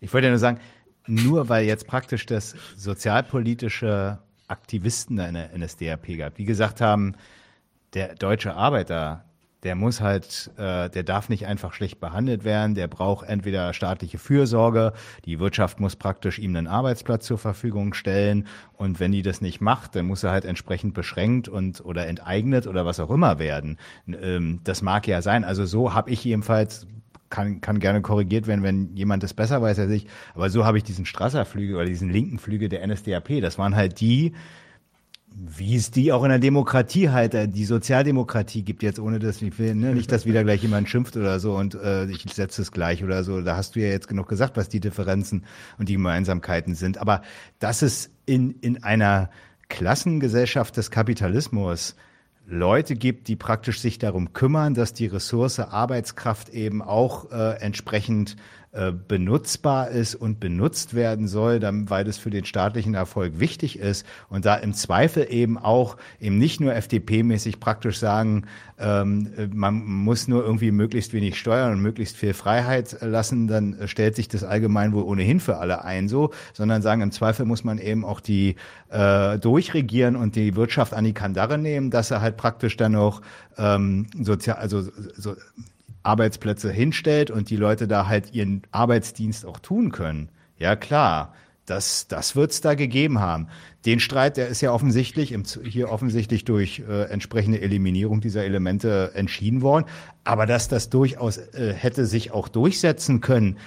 Ich 0.02 0.14
wollte 0.14 0.28
ja 0.28 0.32
nur 0.32 0.40
sagen, 0.40 0.60
nur 1.08 1.48
weil 1.48 1.66
jetzt 1.66 1.88
praktisch 1.88 2.26
das 2.26 2.56
sozialpolitische 2.76 4.20
Aktivisten 4.48 5.19
in 5.19 5.33
der 5.33 5.57
NSDAP 5.57 6.17
gab, 6.17 6.35
die 6.35 6.45
gesagt 6.45 6.82
haben, 6.82 7.15
der 7.93 8.15
deutsche 8.15 8.56
Arbeiter, 8.56 9.25
der 9.64 9.74
muss 9.74 9.99
halt, 9.99 10.51
äh, 10.57 10.90
der 10.91 11.01
darf 11.03 11.27
nicht 11.27 11.48
einfach 11.48 11.74
schlecht 11.74 11.99
behandelt 11.99 12.43
werden, 12.43 12.75
der 12.75 12.88
braucht 12.88 13.27
entweder 13.27 13.74
staatliche 13.74 14.19
Fürsorge, 14.19 14.93
die 15.25 15.40
Wirtschaft 15.40 15.80
muss 15.80 15.95
praktisch 15.95 16.38
ihm 16.38 16.56
einen 16.56 16.67
Arbeitsplatz 16.67 17.25
zur 17.25 17.40
Verfügung 17.40 17.95
stellen 17.95 18.45
und 18.74 18.99
wenn 18.99 19.11
die 19.11 19.24
das 19.24 19.41
nicht 19.41 19.61
macht, 19.61 19.95
dann 19.95 20.06
muss 20.06 20.24
er 20.24 20.32
halt 20.32 20.45
entsprechend 20.45 20.93
beschränkt 20.93 21.48
und 21.48 21.83
oder 21.83 22.06
enteignet 22.06 22.67
oder 22.67 22.85
was 22.85 22.99
auch 22.99 23.09
immer 23.09 23.40
werden. 23.40 23.77
Ähm, 24.07 24.59
das 24.64 24.83
mag 24.83 25.07
ja 25.07 25.24
sein. 25.24 25.43
Also 25.43 25.65
so 25.65 25.95
habe 25.95 26.11
ich 26.11 26.24
jedenfalls 26.24 26.85
kann, 27.30 27.62
kann 27.62 27.80
gerne 27.80 28.02
korrigiert 28.02 28.48
werden, 28.48 28.64
wenn 28.64 28.95
jemand 28.95 29.24
das 29.24 29.34
besser 29.34 29.62
weiß 29.62 29.80
als 29.80 29.92
ich. 29.92 30.08
Aber 30.34 30.50
so 30.50 30.66
habe 30.66 30.78
ich 30.78 30.84
diesen 30.84 31.06
Strasser-Flüge 31.06 31.76
oder 31.76 31.86
diesen 31.86 32.10
linken 32.10 32.40
Flüge 32.40 32.70
der 32.70 32.86
NSDAP. 32.86 33.42
Das 33.42 33.58
waren 33.58 33.76
halt 33.76 34.00
die, 34.00 34.34
wie 35.36 35.76
es 35.76 35.92
die 35.92 36.14
auch 36.14 36.24
in 36.24 36.30
der 36.30 36.40
Demokratie 36.40 37.10
halt, 37.10 37.34
äh, 37.34 37.48
die 37.48 37.66
Sozialdemokratie 37.66 38.64
gibt 38.64 38.84
jetzt, 38.84 39.00
ohne 39.00 39.20
dass 39.20 39.42
ich 39.42 39.60
will, 39.60 39.76
ne, 39.76 39.94
nicht, 39.94 40.12
dass 40.12 40.26
wieder 40.26 40.44
gleich 40.44 40.62
jemand 40.62 40.90
schimpft 40.90 41.18
oder 41.18 41.40
so 41.40 41.58
und 41.58 41.76
äh, 41.76 42.06
ich 42.06 42.24
setze 42.32 42.62
es 42.62 42.72
gleich 42.72 43.04
oder 43.04 43.24
so. 43.24 43.42
Da 43.42 43.58
hast 43.58 43.76
du 43.76 43.82
ja 43.82 43.88
jetzt 43.88 44.08
genug 44.08 44.30
gesagt, 44.30 44.56
was 44.56 44.70
die 44.70 44.80
Differenzen 44.80 45.44
und 45.78 45.90
die 45.90 45.94
Gemeinsamkeiten 45.94 46.74
sind. 46.74 46.98
Aber 47.00 47.22
dass 47.60 47.82
es 47.82 48.12
in, 48.26 48.52
in 48.62 48.84
einer 48.84 49.30
Klassengesellschaft 49.68 50.78
des 50.78 50.90
Kapitalismus 50.90 51.95
Leute 52.48 52.95
gibt, 52.95 53.27
die 53.27 53.35
praktisch 53.35 53.80
sich 53.80 53.98
darum 53.98 54.33
kümmern, 54.33 54.75
dass 54.75 54.93
die 54.93 55.07
Ressource 55.07 55.59
Arbeitskraft 55.59 56.49
eben 56.49 56.82
auch 56.82 57.32
äh, 57.32 57.59
entsprechend 57.59 58.35
äh, 58.76 58.92
benutzbar 58.92 59.90
ist 59.90 60.16
und 60.16 60.42
benutzt 60.42 60.95
werden 60.95 61.30
soll, 61.30 61.62
dann, 61.62 61.90
weil 61.90 62.04
das 62.04 62.18
für 62.18 62.30
den 62.30 62.44
staatlichen 62.44 62.94
Erfolg 62.94 63.40
wichtig 63.40 63.80
ist. 63.80 64.06
Und 64.28 64.45
da 64.45 64.56
im 64.56 64.74
Zweifel 64.74 65.28
eben 65.30 65.58
auch 65.58 65.95
eben 66.20 66.38
nicht 66.38 66.60
nur 66.60 66.74
FDP-mäßig 66.74 67.62
praktisch 67.62 68.00
sagen, 68.00 68.48
ähm, 68.78 69.30
man 69.54 69.86
muss 69.86 70.28
nur 70.28 70.44
irgendwie 70.44 70.72
möglichst 70.72 71.14
wenig 71.14 71.40
steuern 71.40 71.72
und 71.72 71.82
möglichst 71.82 72.18
viel 72.18 72.34
Freiheit 72.34 72.98
lassen, 73.00 73.48
dann 73.48 73.78
stellt 73.86 74.18
sich 74.18 74.28
das 74.28 74.44
allgemein 74.44 74.92
wohl 74.92 75.04
ohnehin 75.04 75.40
für 75.40 75.56
alle 75.56 75.86
ein 75.86 76.10
so, 76.10 76.32
sondern 76.52 76.82
sagen, 76.82 77.02
im 77.02 77.12
Zweifel 77.12 77.45
muss 77.45 77.64
man 77.64 77.78
eben 77.78 78.04
auch 78.04 78.20
die 78.20 78.58
äh, 78.90 79.40
durchregieren 79.40 80.18
und 80.18 80.36
die 80.36 80.58
Wirtschaft 80.58 80.94
an 80.94 81.06
die 81.06 81.14
Kandare 81.14 81.58
nehmen, 81.58 81.92
dass 81.92 82.12
er 82.12 82.20
halt 82.20 82.36
praktisch 82.36 82.76
dann 82.76 82.95
auch 82.98 83.22
ähm, 83.58 84.08
sozial, 84.22 84.58
also 84.58 84.84
so, 85.16 85.36
Arbeitsplätze 86.06 86.72
hinstellt 86.72 87.32
und 87.32 87.50
die 87.50 87.58
Leute 87.58 87.88
da 87.88 88.08
halt 88.08 88.34
ihren 88.34 88.64
Arbeitsdienst 88.72 89.45
auch 89.45 89.59
tun 89.59 89.92
können. 89.92 90.30
Ja 90.58 90.75
klar, 90.75 91.34
das, 91.66 92.08
das 92.08 92.35
wird 92.35 92.51
es 92.51 92.61
da 92.61 92.75
gegeben 92.75 93.19
haben. 93.19 93.48
Den 93.85 94.00
Streit, 94.00 94.38
der 94.38 94.48
ist 94.48 94.61
ja 94.61 94.72
offensichtlich, 94.72 95.32
im, 95.32 95.43
hier 95.64 95.90
offensichtlich 95.90 96.45
durch 96.45 96.84
äh, 96.88 97.03
entsprechende 97.09 97.61
Eliminierung 97.61 98.22
dieser 98.22 98.43
Elemente 98.43 99.11
entschieden 99.16 99.61
worden. 99.61 99.85
Aber 100.24 100.45
dass 100.45 100.67
das 100.67 100.90
durchaus 100.90 101.38
äh, 101.38 101.74
hätte 101.74 102.06
sich 102.06 102.32
auch 102.32 102.48
durchsetzen 102.48 103.22
können, 103.22 103.58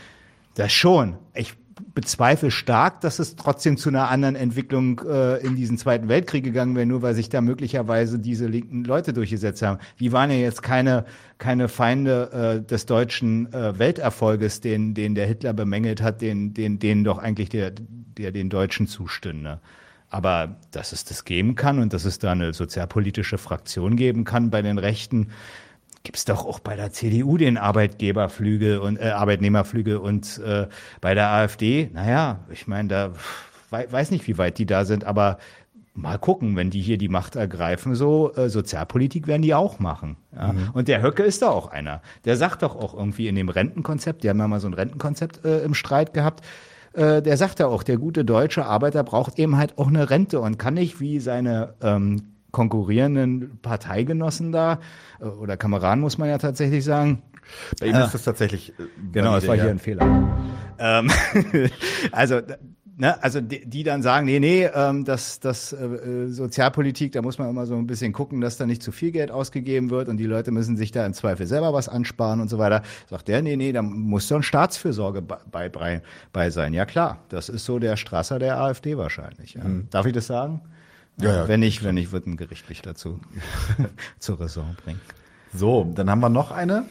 das 0.55 0.73
schon. 0.73 1.19
Ich 1.35 1.55
bezweifle 1.95 2.51
stark, 2.51 3.01
dass 3.01 3.19
es 3.19 3.37
trotzdem 3.37 3.77
zu 3.77 3.89
einer 3.89 4.09
anderen 4.09 4.37
Entwicklung 4.37 5.01
äh, 5.01 5.39
in 5.39 5.57
diesen 5.57 5.79
Zweiten 5.79 6.09
Weltkrieg 6.09 6.45
gegangen 6.45 6.77
wäre, 6.77 6.87
nur 6.87 7.03
weil 7.03 7.15
sich 7.15 7.29
da 7.29 7.41
möglicherweise 7.41 8.19
diese 8.19 8.47
linken 8.47 8.85
Leute 8.85 9.13
durchgesetzt 9.13 9.63
haben. 9.63 9.79
Die 9.99 10.13
waren 10.13 10.31
ja 10.31 10.37
jetzt 10.37 10.63
keine, 10.63 11.05
keine 11.39 11.69
Feinde 11.69 12.61
äh, 12.63 12.67
des 12.67 12.87
deutschen 12.87 13.53
äh, 13.53 13.79
Welterfolges, 13.79 14.61
den, 14.61 14.95
den 14.95 15.15
der 15.15 15.27
Hitler 15.27 15.53
bemängelt 15.53 16.03
hat, 16.03 16.21
den, 16.21 16.55
den, 16.55 16.79
denen 16.79 17.05
doch 17.05 17.19
eigentlich 17.19 17.49
der, 17.49 17.73
der 17.73 18.33
den 18.33 18.51
Deutschen 18.51 18.87
zustünde. 18.87 19.61
Aber 20.11 20.57
dass 20.71 20.93
es 20.93 21.05
das 21.05 21.25
geben 21.25 21.55
kann 21.55 21.79
und 21.79 21.93
dass 21.93 22.05
es 22.05 22.19
da 22.19 22.33
eine 22.33 22.55
sozialpolitische 22.55 23.39
Fraktion 23.39 23.97
geben 23.97 24.25
kann 24.25 24.51
bei 24.51 24.63
den 24.63 24.79
Rechten, 24.79 25.29
gibt 26.03 26.17
es 26.17 26.25
doch 26.25 26.47
auch 26.47 26.61
bei 26.61 26.77
der 26.77 26.93
CDU 26.93 27.37
den 27.37 27.59
Arbeitgeberflügel 27.59 28.79
und 28.79 28.99
äh, 28.99 29.11
Arbeitnehmerflügel 29.11 29.97
und 29.97 30.39
äh, 30.39 30.67
bei 31.01 31.15
der 31.15 31.29
AfD, 31.29 31.91
naja, 31.93 32.41
ich 32.51 32.67
meine, 32.67 32.89
da 32.89 33.13
weiß 33.71 34.11
nicht, 34.11 34.27
wie 34.27 34.39
weit 34.39 34.59
die 34.59 34.67
da 34.67 34.85
sind, 34.85 35.05
aber 35.05 35.39
mal 35.99 36.19
gucken, 36.19 36.57
wenn 36.57 36.71
die 36.71 36.81
hier 36.81 36.97
die 36.97 37.09
Macht 37.09 37.37
ergreifen, 37.37 37.95
so 37.95 38.33
äh, 38.35 38.49
Sozialpolitik 38.49 39.27
werden 39.27 39.43
die 39.43 39.55
auch 39.55 39.79
machen. 39.81 40.17
Ja? 40.35 40.53
Mhm. 40.53 40.71
Und 40.73 40.89
der 40.89 41.03
Höcke 41.03 41.25
ist 41.25 41.43
da 41.43 41.51
auch 41.51 41.69
einer. 41.69 42.01
Der 42.25 42.37
sagt 42.37 42.63
doch 42.63 42.77
auch 42.77 42.95
irgendwie 42.95 43.29
in 43.29 43.35
dem 43.35 43.49
Rentenkonzept, 43.49 44.23
die 44.23 44.31
haben 44.31 44.39
ja 44.39 44.49
mal 44.49 44.61
so 44.61 44.69
ein 44.69 44.75
Rentenkonzept 44.75 45.45
äh, 45.45 45.61
im 45.61 45.75
Streit 45.75 46.15
gehabt, 46.15 46.45
äh, 46.93 47.21
der 47.21 47.37
sagt 47.37 47.59
ja 47.59 47.67
auch, 47.67 47.83
der 47.83 47.99
gute 47.99 48.25
deutsche 48.25 48.65
Arbeiter 48.65 49.03
braucht 49.05 49.39
eben 49.39 49.57
halt 49.57 49.77
auch 49.77 49.89
eine 49.89 50.09
Rente 50.09 50.41
und 50.41 50.59
kann 50.59 50.75
nicht 50.75 51.01
wie 51.01 51.21
seine 51.21 51.75
ähm, 51.83 52.35
konkurrierenden 52.51 53.59
Parteigenossen 53.61 54.53
da 54.53 54.81
äh, 55.21 55.25
oder 55.25 55.57
Kameraden 55.57 56.01
muss 56.01 56.19
man 56.19 56.29
ja 56.29 56.39
tatsächlich 56.39 56.85
sagen. 56.85 57.23
Bei 57.81 57.87
ihm 57.87 57.95
äh, 57.95 58.05
ist 58.05 58.15
das 58.15 58.25
tatsächlich. 58.25 58.71
Äh, 58.79 58.85
genau, 59.13 59.35
das 59.35 59.47
war 59.47 59.55
hier 59.55 59.71
ein 59.71 59.79
Fehler. 59.79 60.29
Ähm, 60.79 61.11
also 62.13 62.41
ne, 62.99 63.23
also 63.23 63.41
die, 63.41 63.65
die 63.65 63.85
dann 63.85 64.03
sagen, 64.03 64.27
nee, 64.27 64.41
nee, 64.41 64.65
ähm, 64.67 65.05
das, 65.05 65.41
das 65.41 65.73
äh, 65.73 66.27
Sozialpolitik, 66.29 67.13
da 67.13 67.23
muss 67.23 67.39
man 67.39 67.49
immer 67.49 67.67
so 67.67 67.77
ein 67.77 67.87
bisschen 67.87 68.13
gucken, 68.13 68.41
dass 68.41 68.57
da 68.57 68.67
nicht 68.67 68.83
zu 68.83 68.93
viel 68.93 69.13
Geld 69.13 69.31
ausgegeben 69.31 69.91
wird 69.91 70.09
und 70.09 70.19
die 70.19 70.27
Leute 70.27 70.51
müssen 70.51 70.77
sich 70.77 70.93
da 70.93 71.07
im 71.07 71.15
Zweifel 71.15 71.47
selber 71.47 71.73
was 71.73 71.89
ansparen 71.89 72.41
und 72.41 72.49
so 72.49 72.59
weiter. 72.59 72.83
Sagt 73.09 73.29
der, 73.29 73.41
nee, 73.41 73.57
nee, 73.57 73.73
da 73.73 73.83
muss 73.83 74.29
doch 74.29 74.37
ein 74.37 74.43
Staatsfürsorge 74.43 75.23
bei, 75.23 75.69
bei, 75.69 76.03
bei 76.33 76.51
sein. 76.51 76.75
Ja 76.75 76.85
klar, 76.85 77.25
das 77.29 77.49
ist 77.49 77.65
so 77.65 77.79
der 77.79 77.97
Strasser 77.97 78.39
der 78.39 78.61
AfD 78.61 78.97
wahrscheinlich. 78.97 79.55
Ja. 79.55 79.65
Mhm. 79.65 79.89
Darf 79.91 80.07
ich 80.07 80.13
das 80.13 80.27
sagen? 80.27 80.61
Ja, 81.21 81.35
ja. 81.35 81.49
Wenn 81.49 81.61
nicht, 81.61 81.83
wenn 81.85 81.97
nicht, 81.97 82.13
wird 82.13 82.27
ein 82.27 82.37
gerichtlich 82.37 82.83
dazu 82.83 83.21
zur 84.19 84.41
Raison 84.41 84.77
bringen. 84.85 85.01
So, 85.53 85.91
dann 85.95 86.11
haben 86.11 86.21
wir 86.21 86.29
noch 86.29 86.51
eine. 86.51 86.87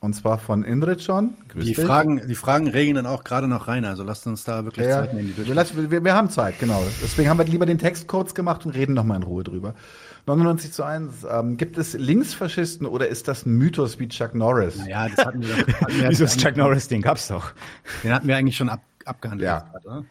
Und 0.00 0.14
zwar 0.14 0.38
von 0.38 0.64
Indrit 0.64 1.00
schon. 1.00 1.34
Grüß 1.50 1.64
die 1.64 1.76
Fragen, 1.76 2.26
die 2.26 2.34
Fragen 2.34 2.66
regen 2.66 2.96
dann 2.96 3.06
auch 3.06 3.22
gerade 3.22 3.46
noch 3.46 3.68
rein. 3.68 3.84
Also 3.84 4.02
lasst 4.02 4.26
uns 4.26 4.42
da 4.42 4.64
wirklich 4.64 4.88
ja, 4.88 5.02
Zeit 5.02 5.14
nehmen. 5.14 5.32
Die 5.36 5.46
wir, 5.46 5.54
lassen, 5.54 5.90
wir, 5.92 6.04
wir, 6.04 6.12
haben 6.12 6.28
Zeit, 6.28 6.58
genau. 6.58 6.82
Deswegen 7.00 7.30
haben 7.30 7.38
wir 7.38 7.44
lieber 7.44 7.66
den 7.66 7.78
Text 7.78 8.08
kurz 8.08 8.34
gemacht 8.34 8.66
und 8.66 8.72
reden 8.72 8.94
nochmal 8.94 9.18
in 9.18 9.22
Ruhe 9.22 9.44
drüber. 9.44 9.76
99 10.26 10.72
zu 10.72 10.82
1. 10.82 11.24
Ähm, 11.30 11.56
gibt 11.56 11.78
es 11.78 11.94
Linksfaschisten 11.94 12.84
oder 12.84 13.06
ist 13.06 13.28
das 13.28 13.46
ein 13.46 13.56
Mythos 13.58 14.00
wie 14.00 14.08
Chuck 14.08 14.34
Norris? 14.34 14.74
Ja, 14.88 15.08
das 15.08 15.24
hatten 15.24 15.42
wir. 15.42 15.54
Wieso 16.08 16.24
ist 16.24 16.40
Chuck 16.40 16.56
Norris? 16.56 16.88
Den 16.88 17.02
gab's 17.02 17.28
doch. 17.28 17.52
Den 18.02 18.12
hatten 18.12 18.26
wir 18.26 18.36
eigentlich 18.36 18.56
schon 18.56 18.70
ab, 18.70 18.82
abgehandelt. 19.04 19.46
Ja. 19.46 19.70
Hat, 19.72 19.84
ja. 19.84 20.02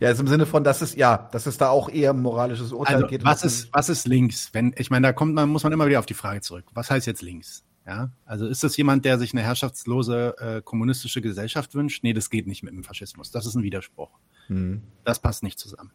Ja, 0.00 0.08
also 0.08 0.22
im 0.22 0.28
Sinne 0.28 0.46
von, 0.46 0.64
dass 0.64 0.80
es 0.80 0.94
ja, 0.94 1.28
dass 1.30 1.46
es 1.46 1.58
da 1.58 1.68
auch 1.68 1.90
eher 1.90 2.14
moralisches 2.14 2.72
Urteil 2.72 2.96
also, 2.96 3.06
geht. 3.06 3.24
Was 3.24 3.44
ist, 3.44 3.68
was 3.72 3.88
ist 3.90 4.08
links? 4.08 4.48
Wenn, 4.52 4.74
ich 4.76 4.90
meine, 4.90 5.06
da 5.06 5.12
kommt 5.12 5.34
man, 5.34 5.48
muss 5.48 5.62
man 5.62 5.72
immer 5.72 5.86
wieder 5.86 5.98
auf 5.98 6.06
die 6.06 6.14
Frage 6.14 6.40
zurück. 6.40 6.64
Was 6.72 6.90
heißt 6.90 7.06
jetzt 7.06 7.20
links? 7.20 7.64
Ja, 7.86 8.10
also 8.24 8.46
ist 8.46 8.62
das 8.64 8.76
jemand, 8.76 9.04
der 9.04 9.18
sich 9.18 9.32
eine 9.32 9.42
herrschaftslose 9.42 10.36
äh, 10.38 10.62
kommunistische 10.62 11.20
Gesellschaft 11.20 11.74
wünscht? 11.74 12.02
Nee, 12.02 12.12
das 12.12 12.30
geht 12.30 12.46
nicht 12.46 12.62
mit 12.62 12.72
dem 12.72 12.84
Faschismus. 12.84 13.30
Das 13.30 13.46
ist 13.46 13.54
ein 13.54 13.62
Widerspruch. 13.62 14.10
Mhm. 14.48 14.82
Das 15.04 15.18
passt 15.18 15.42
nicht 15.42 15.58
zusammen. 15.58 15.90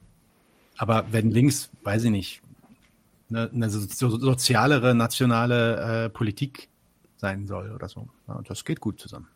Aber 0.78 1.06
wenn 1.12 1.32
links, 1.32 1.72
weiß 1.84 2.04
ich 2.04 2.12
nicht, 2.12 2.42
eine, 3.30 3.50
eine 3.50 3.70
so, 3.70 4.10
sozialere, 4.10 4.94
nationale 4.94 6.06
äh, 6.06 6.10
Politik 6.10 6.70
sein 7.18 7.48
soll 7.48 7.72
oder 7.72 7.88
so, 7.88 8.10
ja, 8.28 8.42
das 8.48 8.66
geht 8.66 8.82
gut 8.82 9.00
zusammen. 9.00 9.30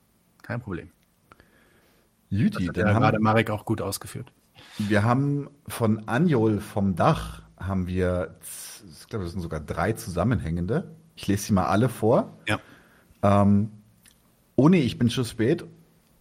Kein 0.43 0.59
Problem. 0.59 0.89
Juti, 2.29 2.65
das 2.65 2.67
hat 2.67 2.77
ja 2.77 2.99
gerade 2.99 3.19
Marek 3.19 3.49
auch 3.49 3.65
gut 3.65 3.81
ausgeführt. 3.81 4.31
Wir 4.87 5.03
haben 5.03 5.49
von 5.67 6.07
Anjol 6.07 6.61
vom 6.61 6.95
Dach 6.95 7.41
haben 7.59 7.87
wir, 7.87 8.35
ich 8.89 9.07
glaube, 9.07 9.25
das 9.25 9.33
sind 9.33 9.41
sogar 9.41 9.59
drei 9.59 9.91
zusammenhängende. 9.91 10.95
Ich 11.15 11.27
lese 11.27 11.43
sie 11.43 11.53
mal 11.53 11.65
alle 11.65 11.89
vor. 11.89 12.37
Ja. 12.47 12.59
Ähm, 13.21 13.71
ohne 14.55 14.77
ich 14.77 14.97
bin 14.97 15.09
schon 15.09 15.25
spät 15.25 15.65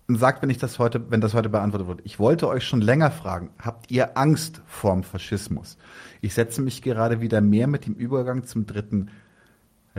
und 0.09 0.17
sagt, 0.17 0.43
wenn 0.43 0.51
ich 0.51 0.59
das 0.59 0.78
heute, 0.78 1.11
wenn 1.11 1.20
das 1.20 1.35
heute 1.35 1.49
beantwortet 1.49 1.87
wird. 1.87 2.01
Ich 2.05 2.19
wollte 2.19 2.49
euch 2.49 2.65
schon 2.65 2.81
länger 2.81 3.12
fragen, 3.12 3.51
habt 3.59 3.91
ihr 3.91 4.19
Angst 4.19 4.61
vorm 4.67 5.05
Faschismus? 5.05 5.78
Ich 6.20 6.35
setze 6.35 6.61
mich 6.61 6.83
gerade 6.83 7.20
wieder 7.20 7.41
mehr 7.41 7.69
mit 7.69 7.87
dem 7.87 7.95
Übergang 7.95 8.45
zum 8.45 8.67
dritten 8.67 9.11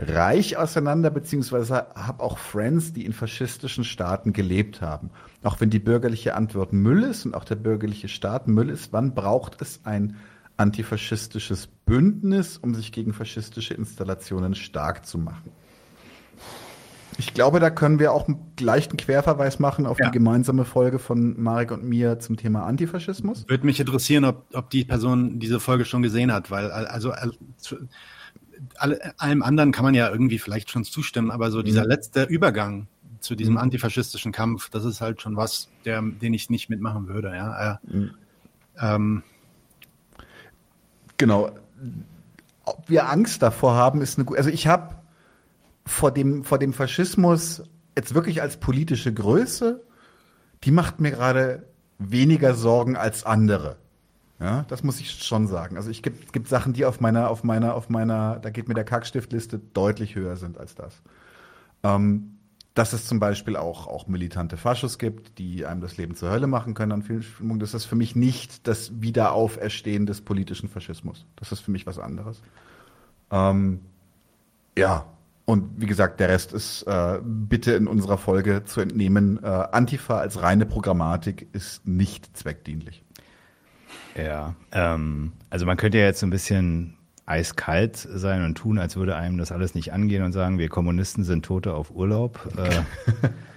Reich 0.00 0.56
auseinander, 0.56 1.10
beziehungsweise 1.10 1.86
habe 1.94 2.22
auch 2.22 2.38
Friends, 2.38 2.92
die 2.92 3.04
in 3.04 3.12
faschistischen 3.12 3.84
Staaten 3.84 4.32
gelebt 4.32 4.80
haben. 4.80 5.10
Auch 5.42 5.60
wenn 5.60 5.70
die 5.70 5.78
bürgerliche 5.78 6.34
Antwort 6.34 6.72
Müll 6.72 7.02
ist 7.02 7.26
und 7.26 7.34
auch 7.34 7.44
der 7.44 7.56
bürgerliche 7.56 8.08
Staat 8.08 8.48
Müll 8.48 8.70
ist, 8.70 8.92
wann 8.92 9.14
braucht 9.14 9.60
es 9.60 9.80
ein 9.84 10.16
antifaschistisches 10.56 11.66
Bündnis, 11.66 12.56
um 12.58 12.74
sich 12.74 12.92
gegen 12.92 13.12
faschistische 13.12 13.74
Installationen 13.74 14.54
stark 14.54 15.06
zu 15.06 15.18
machen. 15.18 15.50
Ich 17.18 17.34
glaube, 17.34 17.60
da 17.60 17.68
können 17.68 17.98
wir 17.98 18.12
auch 18.12 18.28
einen 18.28 18.38
leichten 18.58 18.96
Querverweis 18.96 19.58
machen 19.58 19.86
auf 19.86 19.98
ja. 19.98 20.06
die 20.06 20.12
gemeinsame 20.12 20.64
Folge 20.64 20.98
von 20.98 21.40
Marek 21.40 21.70
und 21.70 21.84
mir 21.84 22.18
zum 22.18 22.36
Thema 22.36 22.64
Antifaschismus. 22.64 23.46
Würde 23.48 23.66
mich 23.66 23.78
interessieren, 23.80 24.24
ob, 24.24 24.46
ob 24.54 24.70
die 24.70 24.84
Person 24.84 25.38
diese 25.38 25.60
Folge 25.60 25.84
schon 25.84 26.02
gesehen 26.02 26.32
hat, 26.32 26.50
weil 26.50 26.70
also 26.70 27.12
alle, 28.76 29.18
allem 29.18 29.42
anderen 29.42 29.72
kann 29.72 29.84
man 29.84 29.94
ja 29.94 30.10
irgendwie 30.10 30.38
vielleicht 30.38 30.70
schon 30.70 30.84
zustimmen, 30.84 31.30
aber 31.30 31.50
so 31.50 31.62
dieser 31.62 31.84
mhm. 31.84 31.88
letzte 31.88 32.24
Übergang 32.24 32.88
zu 33.20 33.34
diesem 33.34 33.54
mhm. 33.54 33.60
antifaschistischen 33.60 34.32
Kampf, 34.32 34.70
das 34.70 34.84
ist 34.84 35.00
halt 35.00 35.20
schon 35.20 35.36
was, 35.36 35.68
der, 35.84 36.02
den 36.02 36.34
ich 36.34 36.50
nicht 36.50 36.70
mitmachen 36.70 37.08
würde. 37.08 37.34
Ja. 37.34 37.72
Äh, 37.72 37.96
mhm. 37.96 38.10
ähm, 38.80 39.22
Genau. 41.20 41.50
Ob 42.64 42.88
wir 42.88 43.10
Angst 43.10 43.42
davor 43.42 43.74
haben, 43.74 44.00
ist 44.00 44.16
eine 44.16 44.24
gute. 44.24 44.38
Also 44.38 44.48
ich 44.48 44.66
habe 44.66 44.94
vor 45.84 46.12
dem, 46.12 46.44
vor 46.44 46.58
dem 46.58 46.72
Faschismus 46.72 47.62
jetzt 47.94 48.14
wirklich 48.14 48.40
als 48.40 48.56
politische 48.56 49.12
Größe, 49.12 49.84
die 50.64 50.70
macht 50.70 50.98
mir 50.98 51.10
gerade 51.10 51.66
weniger 51.98 52.54
Sorgen 52.54 52.96
als 52.96 53.26
andere. 53.26 53.76
Ja, 54.40 54.64
das 54.68 54.82
muss 54.82 55.00
ich 55.00 55.10
schon 55.10 55.46
sagen. 55.46 55.76
Also 55.76 55.90
ich 55.90 56.02
gibt, 56.02 56.32
gibt 56.32 56.48
Sachen, 56.48 56.72
die 56.72 56.86
auf 56.86 57.00
meiner, 57.00 57.28
auf 57.28 57.44
meiner, 57.44 57.74
auf 57.74 57.90
meiner, 57.90 58.38
da 58.38 58.48
geht 58.48 58.68
mir 58.68 58.74
der 58.74 58.84
Kackstiftliste 58.84 59.58
deutlich 59.58 60.14
höher 60.14 60.36
sind 60.36 60.56
als 60.56 60.74
das. 60.74 61.02
Ähm, 61.82 62.38
dass 62.72 62.94
es 62.94 63.06
zum 63.06 63.20
Beispiel 63.20 63.56
auch, 63.56 63.86
auch 63.86 64.06
militante 64.06 64.56
Faschos 64.56 64.98
gibt, 64.98 65.38
die 65.38 65.66
einem 65.66 65.82
das 65.82 65.98
Leben 65.98 66.14
zur 66.14 66.30
Hölle 66.30 66.46
machen 66.46 66.72
können 66.72 66.92
an 66.92 67.02
vielen 67.02 67.22
Stimmungen. 67.22 67.60
Das 67.60 67.74
ist 67.74 67.84
für 67.84 67.96
mich 67.96 68.16
nicht 68.16 68.66
das 68.66 69.02
Wiederauferstehen 69.02 70.06
des 70.06 70.22
politischen 70.22 70.70
Faschismus. 70.70 71.26
Das 71.36 71.52
ist 71.52 71.60
für 71.60 71.70
mich 71.70 71.86
was 71.86 71.98
anderes. 71.98 72.40
Ähm, 73.30 73.80
ja, 74.78 75.04
und 75.44 75.80
wie 75.80 75.86
gesagt, 75.86 76.20
der 76.20 76.28
Rest 76.28 76.52
ist 76.52 76.84
äh, 76.84 77.18
bitte 77.22 77.72
in 77.72 77.88
unserer 77.88 78.16
Folge 78.16 78.64
zu 78.64 78.80
entnehmen. 78.80 79.42
Äh, 79.42 79.46
Antifa 79.46 80.18
als 80.18 80.40
reine 80.40 80.64
Programmatik 80.64 81.48
ist 81.52 81.86
nicht 81.86 82.36
zweckdienlich. 82.36 83.02
Ja, 84.16 84.54
ähm, 84.72 85.32
also 85.50 85.66
man 85.66 85.76
könnte 85.76 85.98
ja 85.98 86.04
jetzt 86.04 86.20
so 86.20 86.26
ein 86.26 86.30
bisschen 86.30 86.96
eiskalt 87.26 87.96
sein 87.96 88.44
und 88.44 88.56
tun, 88.56 88.78
als 88.78 88.96
würde 88.96 89.16
einem 89.16 89.38
das 89.38 89.52
alles 89.52 89.74
nicht 89.74 89.92
angehen 89.92 90.24
und 90.24 90.32
sagen, 90.32 90.58
wir 90.58 90.68
Kommunisten 90.68 91.22
sind 91.24 91.44
Tote 91.44 91.74
auf 91.74 91.90
Urlaub. 91.90 92.48
Äh, 92.56 92.82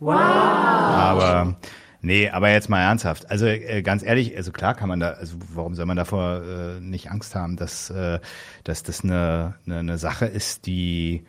Wow. 0.00 0.14
Aber 0.16 1.56
nee, 2.00 2.28
aber 2.28 2.50
jetzt 2.50 2.68
mal 2.68 2.80
ernsthaft. 2.82 3.30
Also 3.30 3.46
äh, 3.46 3.82
ganz 3.82 4.02
ehrlich, 4.02 4.36
also 4.36 4.52
klar 4.52 4.74
kann 4.74 4.88
man 4.88 5.00
da, 5.00 5.10
also 5.10 5.36
warum 5.52 5.74
soll 5.74 5.86
man 5.86 5.96
davor 5.96 6.42
äh, 6.42 6.80
nicht 6.80 7.10
Angst 7.10 7.34
haben, 7.34 7.56
dass, 7.56 7.90
äh, 7.90 8.20
dass 8.64 8.82
das 8.82 9.02
eine, 9.02 9.54
eine, 9.66 9.78
eine 9.78 9.98
Sache 9.98 10.26
ist, 10.26 10.66
die 10.66 11.24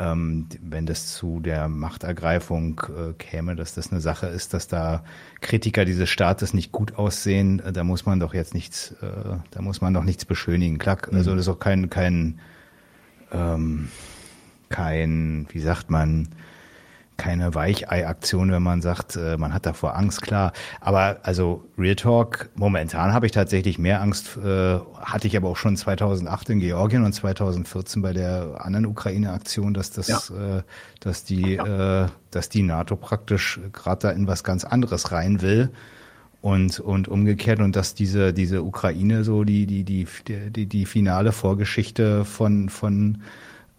ähm, 0.00 0.46
wenn 0.62 0.86
das 0.86 1.14
zu 1.14 1.40
der 1.40 1.68
Machtergreifung 1.68 2.80
äh, 2.88 3.12
käme, 3.12 3.54
dass 3.54 3.74
das 3.74 3.92
eine 3.92 4.00
Sache 4.00 4.26
ist, 4.26 4.54
dass 4.54 4.66
da 4.66 5.04
Kritiker 5.40 5.84
dieses 5.84 6.08
Staates 6.08 6.54
nicht 6.54 6.72
gut 6.72 6.96
aussehen, 6.96 7.60
äh, 7.60 7.72
da 7.72 7.84
muss 7.84 8.06
man 8.06 8.18
doch 8.18 8.32
jetzt 8.32 8.54
nichts, 8.54 8.92
äh, 9.02 9.36
da 9.50 9.62
muss 9.62 9.80
man 9.80 9.92
doch 9.92 10.04
nichts 10.04 10.24
beschönigen. 10.24 10.78
Klar, 10.78 10.98
also 11.12 11.32
mhm. 11.32 11.36
das 11.36 11.46
ist 11.46 11.52
auch 11.52 11.58
kein, 11.58 11.90
kein, 11.90 12.40
ähm, 13.30 13.88
kein, 14.70 15.46
wie 15.50 15.60
sagt 15.60 15.90
man, 15.90 16.28
keine 17.20 17.54
Weichei-Aktion, 17.54 18.50
wenn 18.50 18.62
man 18.62 18.80
sagt, 18.80 19.14
äh, 19.14 19.36
man 19.36 19.52
hat 19.52 19.66
davor 19.66 19.94
Angst, 19.94 20.22
klar. 20.22 20.54
Aber 20.80 21.18
also 21.22 21.62
Real 21.76 21.94
Talk, 21.94 22.48
momentan 22.54 23.12
habe 23.12 23.26
ich 23.26 23.32
tatsächlich 23.32 23.78
mehr 23.78 24.00
Angst, 24.00 24.38
äh, 24.38 24.78
hatte 24.98 25.26
ich 25.26 25.36
aber 25.36 25.50
auch 25.50 25.58
schon 25.58 25.76
2008 25.76 26.48
in 26.48 26.60
Georgien 26.60 27.04
und 27.04 27.12
2014 27.12 28.00
bei 28.00 28.14
der 28.14 28.64
anderen 28.64 28.86
Ukraine-Aktion, 28.86 29.74
dass 29.74 29.90
das, 29.90 30.30
ja. 30.30 30.58
äh, 30.58 30.62
dass 31.00 31.22
die, 31.24 31.56
äh, 31.56 32.06
dass 32.30 32.48
die 32.48 32.62
NATO 32.62 32.96
praktisch 32.96 33.60
gerade 33.70 34.08
da 34.08 34.10
in 34.12 34.26
was 34.26 34.42
ganz 34.42 34.64
anderes 34.64 35.12
rein 35.12 35.42
will 35.42 35.68
und 36.40 36.80
und 36.80 37.06
umgekehrt 37.06 37.60
und 37.60 37.76
dass 37.76 37.92
diese 37.92 38.32
diese 38.32 38.62
Ukraine 38.62 39.24
so 39.24 39.44
die 39.44 39.66
die 39.66 39.84
die 39.84 40.06
die 40.26 40.66
die 40.66 40.86
finale 40.86 41.32
Vorgeschichte 41.32 42.24
von 42.24 42.70
von 42.70 43.18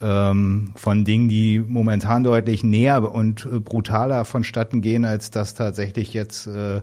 ähm, 0.02 0.72
von 0.76 1.06
Dingen, 1.06 1.30
die 1.30 1.60
momentan 1.60 2.24
deutlich 2.24 2.64
näher 2.64 3.12
und 3.12 3.46
äh, 3.46 3.60
brutaler 3.60 4.26
vonstatten 4.26 4.82
gehen, 4.82 5.06
als 5.06 5.32
dass 5.32 5.54
tatsächlich 5.54 6.14
jetzt 6.14 6.48
äh, 6.48 6.82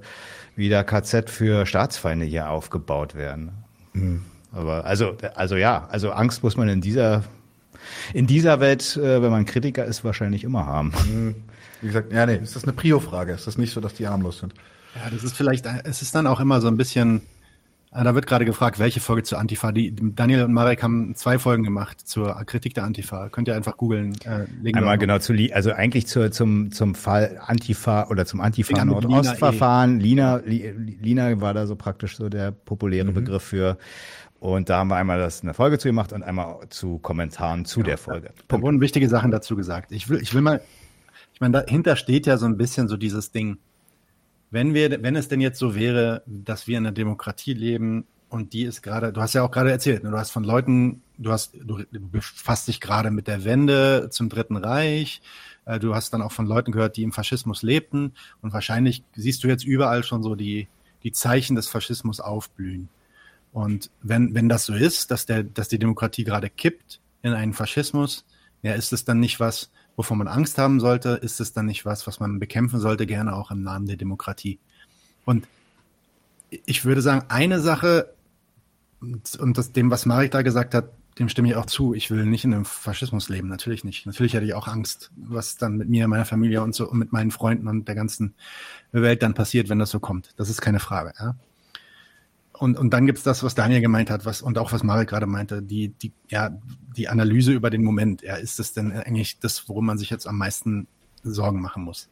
wieder 0.57 0.85
KZ 0.85 1.31
für 1.31 1.67
Staatsfeinde 1.67 2.25
hier 2.25 2.51
aufgebaut 2.51 3.15
werden. 3.15 3.51
Mhm. 3.93 4.23
Aber 4.53 4.85
also, 4.85 5.17
also 5.35 5.57
ja, 5.57 5.87
also 5.91 6.11
Angst 6.11 6.43
muss 6.43 6.57
man 6.57 6.69
in 6.69 6.81
dieser 6.81 7.25
in 8.13 8.27
dieser 8.27 8.61
Welt, 8.61 8.97
äh, 8.97 9.23
wenn 9.23 9.31
man 9.31 9.45
Kritiker 9.45 9.85
ist, 9.85 10.05
wahrscheinlich 10.05 10.45
immer 10.45 10.67
haben. 10.67 10.93
Mhm. 11.09 11.35
Wie 11.81 11.87
gesagt, 11.87 12.13
ja, 12.13 12.27
nee, 12.27 12.37
ist 12.37 12.57
das 12.57 12.65
eine 12.65 12.73
Prio-Frage? 12.73 13.33
Ist 13.33 13.47
das 13.47 13.59
nicht 13.59 13.73
so, 13.73 13.81
dass 13.81 13.95
die 13.95 14.09
harmlos 14.09 14.39
sind? 14.39 14.55
Ja, 14.95 15.11
das 15.11 15.23
ist 15.23 15.37
vielleicht, 15.37 15.67
es 15.85 16.03
ist 16.03 16.15
dann 16.15 16.27
auch 16.27 16.41
immer 16.41 16.61
so 16.61 16.69
ein 16.69 16.77
bisschen, 16.77 17.23
da 17.91 18.15
wird 18.15 18.26
gerade 18.26 18.44
gefragt, 18.44 18.78
welche 18.78 19.00
Folge 19.00 19.23
zur 19.23 19.39
Antifa. 19.39 19.73
Die, 19.73 19.94
Daniel 19.94 20.44
und 20.44 20.52
Marek 20.52 20.83
haben 20.83 21.15
zwei 21.15 21.39
Folgen 21.39 21.65
gemacht 21.65 22.00
zur 22.00 22.34
Kritik 22.44 22.75
der 22.75 22.84
Antifa. 22.84 23.28
Könnt 23.31 23.49
ihr 23.49 23.57
einfach 23.57 23.76
googeln. 23.76 24.15
Äh, 24.25 24.76
Einmal 24.76 24.99
genau 24.99 25.18
zu, 25.18 25.34
also 25.52 25.73
eigentlich 25.73 26.07
zur, 26.07 26.31
zum, 26.31 26.70
zum 26.70 26.94
Fall 26.94 27.41
Antifa 27.44 28.08
oder 28.08 28.26
zum 28.26 28.41
Antifa 28.41 28.84
Nordost-Verfahren. 28.84 30.00
Lina, 30.00 30.41
e. 30.41 30.73
Lina, 30.73 31.28
Lina 31.28 31.41
war 31.41 31.55
da 31.55 31.67
so 31.67 31.76
praktisch 31.76 32.17
so 32.17 32.28
der 32.28 32.52
populäre 32.52 33.10
mhm. 33.10 33.15
Begriff 33.15 33.42
für. 33.42 33.78
Und 34.41 34.68
da 34.68 34.78
haben 34.78 34.89
wir 34.89 34.97
einmal 34.97 35.18
das 35.18 35.42
eine 35.42 35.55
Folge 35.55 35.78
zu 35.78 35.89
gemacht 35.89 36.12
und 36.12 36.23
einmal 36.23 36.60
zu 36.68 36.99
Kommentaren 36.99 37.65
zu 37.65 37.81
ja, 37.81 37.86
der 37.86 37.99
Folge. 37.99 38.31
Da 38.47 38.60
wurden 38.60 38.81
wichtige 38.81 39.08
Sachen 39.08 39.31
dazu 39.31 39.57
gesagt. 39.57 39.92
Ich 39.92 40.08
will, 40.08 40.20
ich 40.23 40.33
will 40.34 40.42
mal, 40.42 40.60
ich 41.33 41.41
meine, 41.41 41.62
dahinter 41.62 41.97
steht 41.97 42.26
ja 42.26 42.36
so 42.36 42.47
ein 42.47 42.57
bisschen 42.57 42.86
so 42.86 42.97
dieses 42.97 43.33
Ding 43.33 43.58
wenn 44.51 44.75
wir, 44.75 45.02
wenn 45.02 45.17
es 45.17 45.28
denn 45.28 45.41
jetzt 45.41 45.59
so 45.59 45.75
wäre, 45.75 46.23
dass 46.27 46.67
wir 46.67 46.78
in 46.78 46.86
einer 46.86 46.94
Demokratie 46.94 47.55
leben 47.55 48.07
und 48.28 48.52
die 48.52 48.62
ist 48.62 48.83
gerade, 48.83 49.12
du 49.12 49.20
hast 49.20 49.35
ja 49.35 49.43
auch 49.43 49.51
gerade 49.51 49.70
erzählt, 49.70 50.05
ne, 50.05 50.10
du 50.10 50.18
hast 50.18 50.31
von 50.31 50.44
Leuten, 50.44 51.02
du 51.17 51.33
hast, 51.33 51.55
du, 51.55 51.85
befasst 51.91 52.68
dich 52.68 52.81
gerade 52.81 53.10
mit 53.10 53.27
der 53.27 53.44
Wende 53.44 54.09
zum 54.10 54.28
Dritten 54.28 54.57
Reich, 54.57 55.23
äh, 55.65 55.78
du 55.78 55.94
hast 55.94 56.12
dann 56.12 56.23
auch 56.23 56.33
von 56.33 56.47
Leuten 56.47 56.73
gehört, 56.73 56.97
die 56.97 57.02
im 57.02 57.12
Faschismus 57.12 57.62
lebten 57.62 58.12
und 58.41 58.52
wahrscheinlich 58.52 59.02
siehst 59.15 59.44
du 59.44 59.49
jetzt 59.49 59.65
überall 59.65 60.05
schon 60.05 60.23
so 60.23 60.35
die, 60.35 60.68
die 61.02 61.12
Zeichen 61.12 61.57
des 61.57 61.68
Faschismus 61.68 62.20
aufblühen. 62.20 62.89
Und 63.52 63.91
wenn, 64.02 64.35
wenn 64.35 64.49
das 64.49 64.67
so 64.67 64.75
ist, 64.75 65.10
dass 65.10 65.27
der, 65.27 65.43
dass 65.43 65.68
die 65.68 65.78
Demokratie 65.78 66.25
gerade 66.25 66.51
kippt 66.51 67.01
in 67.23 67.33
einen 67.33 67.55
Faschismus, 67.55 68.25
ja, 68.62 68.73
ist 68.73 68.93
es 68.93 69.05
dann 69.05 69.20
nicht 69.20 69.41
was, 69.41 69.70
wovon 69.99 70.17
man 70.17 70.28
Angst 70.28 70.59
haben 70.59 70.78
sollte, 70.78 71.10
ist 71.10 71.41
es 71.41 71.52
dann 71.52 71.67
nicht 71.67 71.85
was, 71.85 72.07
was 72.07 72.20
man 72.20 72.39
bekämpfen 72.39 72.78
sollte, 72.78 73.05
gerne 73.05 73.35
auch 73.35 73.51
im 73.51 73.62
Namen 73.62 73.86
der 73.86 73.97
Demokratie. 73.97 74.60
Und 75.25 75.49
ich 76.51 76.85
würde 76.85 77.02
sagen, 77.02 77.27
eine 77.28 77.59
Sache, 77.59 78.15
und 79.01 79.59
das, 79.59 79.73
dem, 79.73 79.91
was 79.91 80.07
Marek 80.07 80.31
da 80.31 80.43
gesagt 80.43 80.73
hat, 80.73 80.93
dem 81.18 81.28
stimme 81.28 81.49
ich 81.49 81.57
auch 81.57 81.67
zu. 81.67 81.94
Ich 81.94 82.12
will 82.12 82.25
nicht 82.27 82.44
in 82.44 82.55
einem 82.55 82.65
Faschismus 82.65 83.28
leben, 83.28 83.49
natürlich 83.49 83.83
nicht. 83.83 84.07
Natürlich 84.07 84.35
hätte 84.35 84.47
ich 84.47 84.55
auch 84.55 84.68
Angst, 84.68 85.10
was 85.17 85.57
dann 85.57 85.77
mit 85.77 85.89
mir, 85.89 86.07
meiner 86.07 86.25
Familie 86.25 86.62
und 86.62 86.77
so 86.77 86.89
und 86.89 86.97
mit 86.97 87.12
meinen 87.12 87.33
Freunden 87.33 87.67
und 87.67 87.89
der 87.89 87.97
ganzen 87.97 88.35
Welt 88.93 89.25
dann 89.25 89.35
passiert, 89.35 89.68
wenn 89.68 89.81
das 89.81 89.91
so 89.91 89.99
kommt. 89.99 90.33
Das 90.36 90.49
ist 90.49 90.60
keine 90.60 90.78
Frage. 90.78 91.12
Ja? 91.18 91.35
Und, 92.59 92.77
und 92.77 92.91
dann 92.91 93.07
gibt's 93.07 93.23
das, 93.23 93.43
was 93.43 93.55
Daniel 93.55 93.81
gemeint 93.81 94.11
hat, 94.11 94.25
was 94.25 94.43
und 94.43 94.59
auch 94.59 94.73
was 94.73 94.83
Marek 94.83 95.09
gerade 95.09 95.27
meinte, 95.27 95.62
die, 95.62 95.91
die, 95.91 96.12
ja, 96.28 96.51
die 96.97 97.09
Analyse 97.09 97.53
über 97.53 97.70
den 97.70 97.85
Moment. 97.85 98.23
Ja, 98.23 98.35
ist 98.35 98.59
das 98.59 98.73
denn 98.73 98.93
eigentlich 98.93 99.39
das, 99.39 99.69
worum 99.69 99.87
man 99.87 99.99
sich 99.99 100.11
jetzt 100.11 100.27
am 100.27 100.39
meisten 100.39 100.89
Sorgen 101.23 101.61
machen 101.61 101.85
muss? 101.85 102.09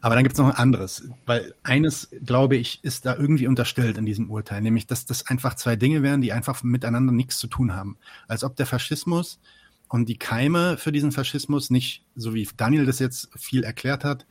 Aber 0.00 0.16
dann 0.16 0.24
gibt's 0.24 0.38
noch 0.38 0.48
ein 0.48 0.56
anderes, 0.56 1.08
weil 1.24 1.54
eines, 1.62 2.10
glaube 2.24 2.56
ich, 2.56 2.82
ist 2.82 3.06
da 3.06 3.16
irgendwie 3.16 3.46
unterstellt 3.46 3.96
in 3.96 4.04
diesem 4.04 4.30
Urteil, 4.30 4.60
nämlich, 4.60 4.86
dass 4.86 5.06
das 5.06 5.26
einfach 5.28 5.54
zwei 5.54 5.76
Dinge 5.76 6.02
wären, 6.02 6.20
die 6.20 6.32
einfach 6.32 6.62
miteinander 6.62 7.12
nichts 7.12 7.38
zu 7.38 7.46
tun 7.46 7.74
haben. 7.74 7.96
Als 8.28 8.44
ob 8.44 8.56
der 8.56 8.66
Faschismus 8.66 9.40
und 9.88 10.08
die 10.08 10.18
Keime 10.18 10.76
für 10.76 10.92
diesen 10.92 11.12
Faschismus 11.12 11.70
nicht, 11.70 12.04
so 12.16 12.34
wie 12.34 12.46
Daniel 12.56 12.84
das 12.84 12.98
jetzt 12.98 13.30
viel 13.36 13.64
erklärt 13.64 14.04
hat, 14.04 14.26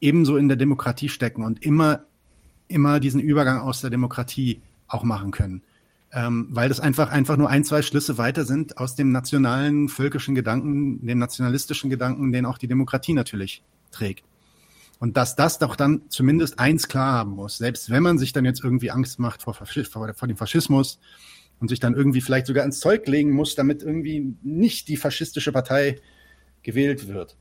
ebenso 0.00 0.36
in 0.36 0.48
der 0.48 0.58
Demokratie 0.58 1.08
stecken 1.08 1.44
und 1.44 1.64
immer 1.64 2.04
immer 2.72 3.00
diesen 3.00 3.20
Übergang 3.20 3.60
aus 3.60 3.80
der 3.80 3.90
Demokratie 3.90 4.60
auch 4.88 5.04
machen 5.04 5.30
können. 5.30 5.62
Ähm, 6.14 6.48
weil 6.50 6.68
das 6.68 6.80
einfach, 6.80 7.10
einfach 7.10 7.36
nur 7.36 7.48
ein, 7.48 7.64
zwei 7.64 7.80
Schlüsse 7.80 8.18
weiter 8.18 8.44
sind 8.44 8.76
aus 8.76 8.96
dem 8.96 9.12
nationalen, 9.12 9.88
völkischen 9.88 10.34
Gedanken, 10.34 11.06
dem 11.06 11.18
nationalistischen 11.18 11.88
Gedanken, 11.88 12.32
den 12.32 12.44
auch 12.44 12.58
die 12.58 12.68
Demokratie 12.68 13.14
natürlich 13.14 13.62
trägt. 13.90 14.24
Und 14.98 15.16
dass 15.16 15.36
das 15.36 15.58
doch 15.58 15.74
dann 15.74 16.02
zumindest 16.08 16.58
eins 16.58 16.86
klar 16.86 17.12
haben 17.12 17.30
muss, 17.32 17.58
selbst 17.58 17.90
wenn 17.90 18.02
man 18.02 18.18
sich 18.18 18.32
dann 18.32 18.44
jetzt 18.44 18.62
irgendwie 18.62 18.90
Angst 18.90 19.18
macht 19.18 19.42
vor, 19.42 19.54
Faschis 19.54 19.88
vor, 19.88 20.12
vor 20.14 20.28
dem 20.28 20.36
Faschismus 20.36 21.00
und 21.60 21.68
sich 21.68 21.80
dann 21.80 21.94
irgendwie 21.94 22.20
vielleicht 22.20 22.46
sogar 22.46 22.64
ins 22.64 22.78
Zeug 22.78 23.06
legen 23.08 23.32
muss, 23.32 23.54
damit 23.54 23.82
irgendwie 23.82 24.36
nicht 24.42 24.88
die 24.88 24.96
faschistische 24.96 25.50
Partei 25.50 25.98
gewählt 26.62 27.08
wird 27.08 27.36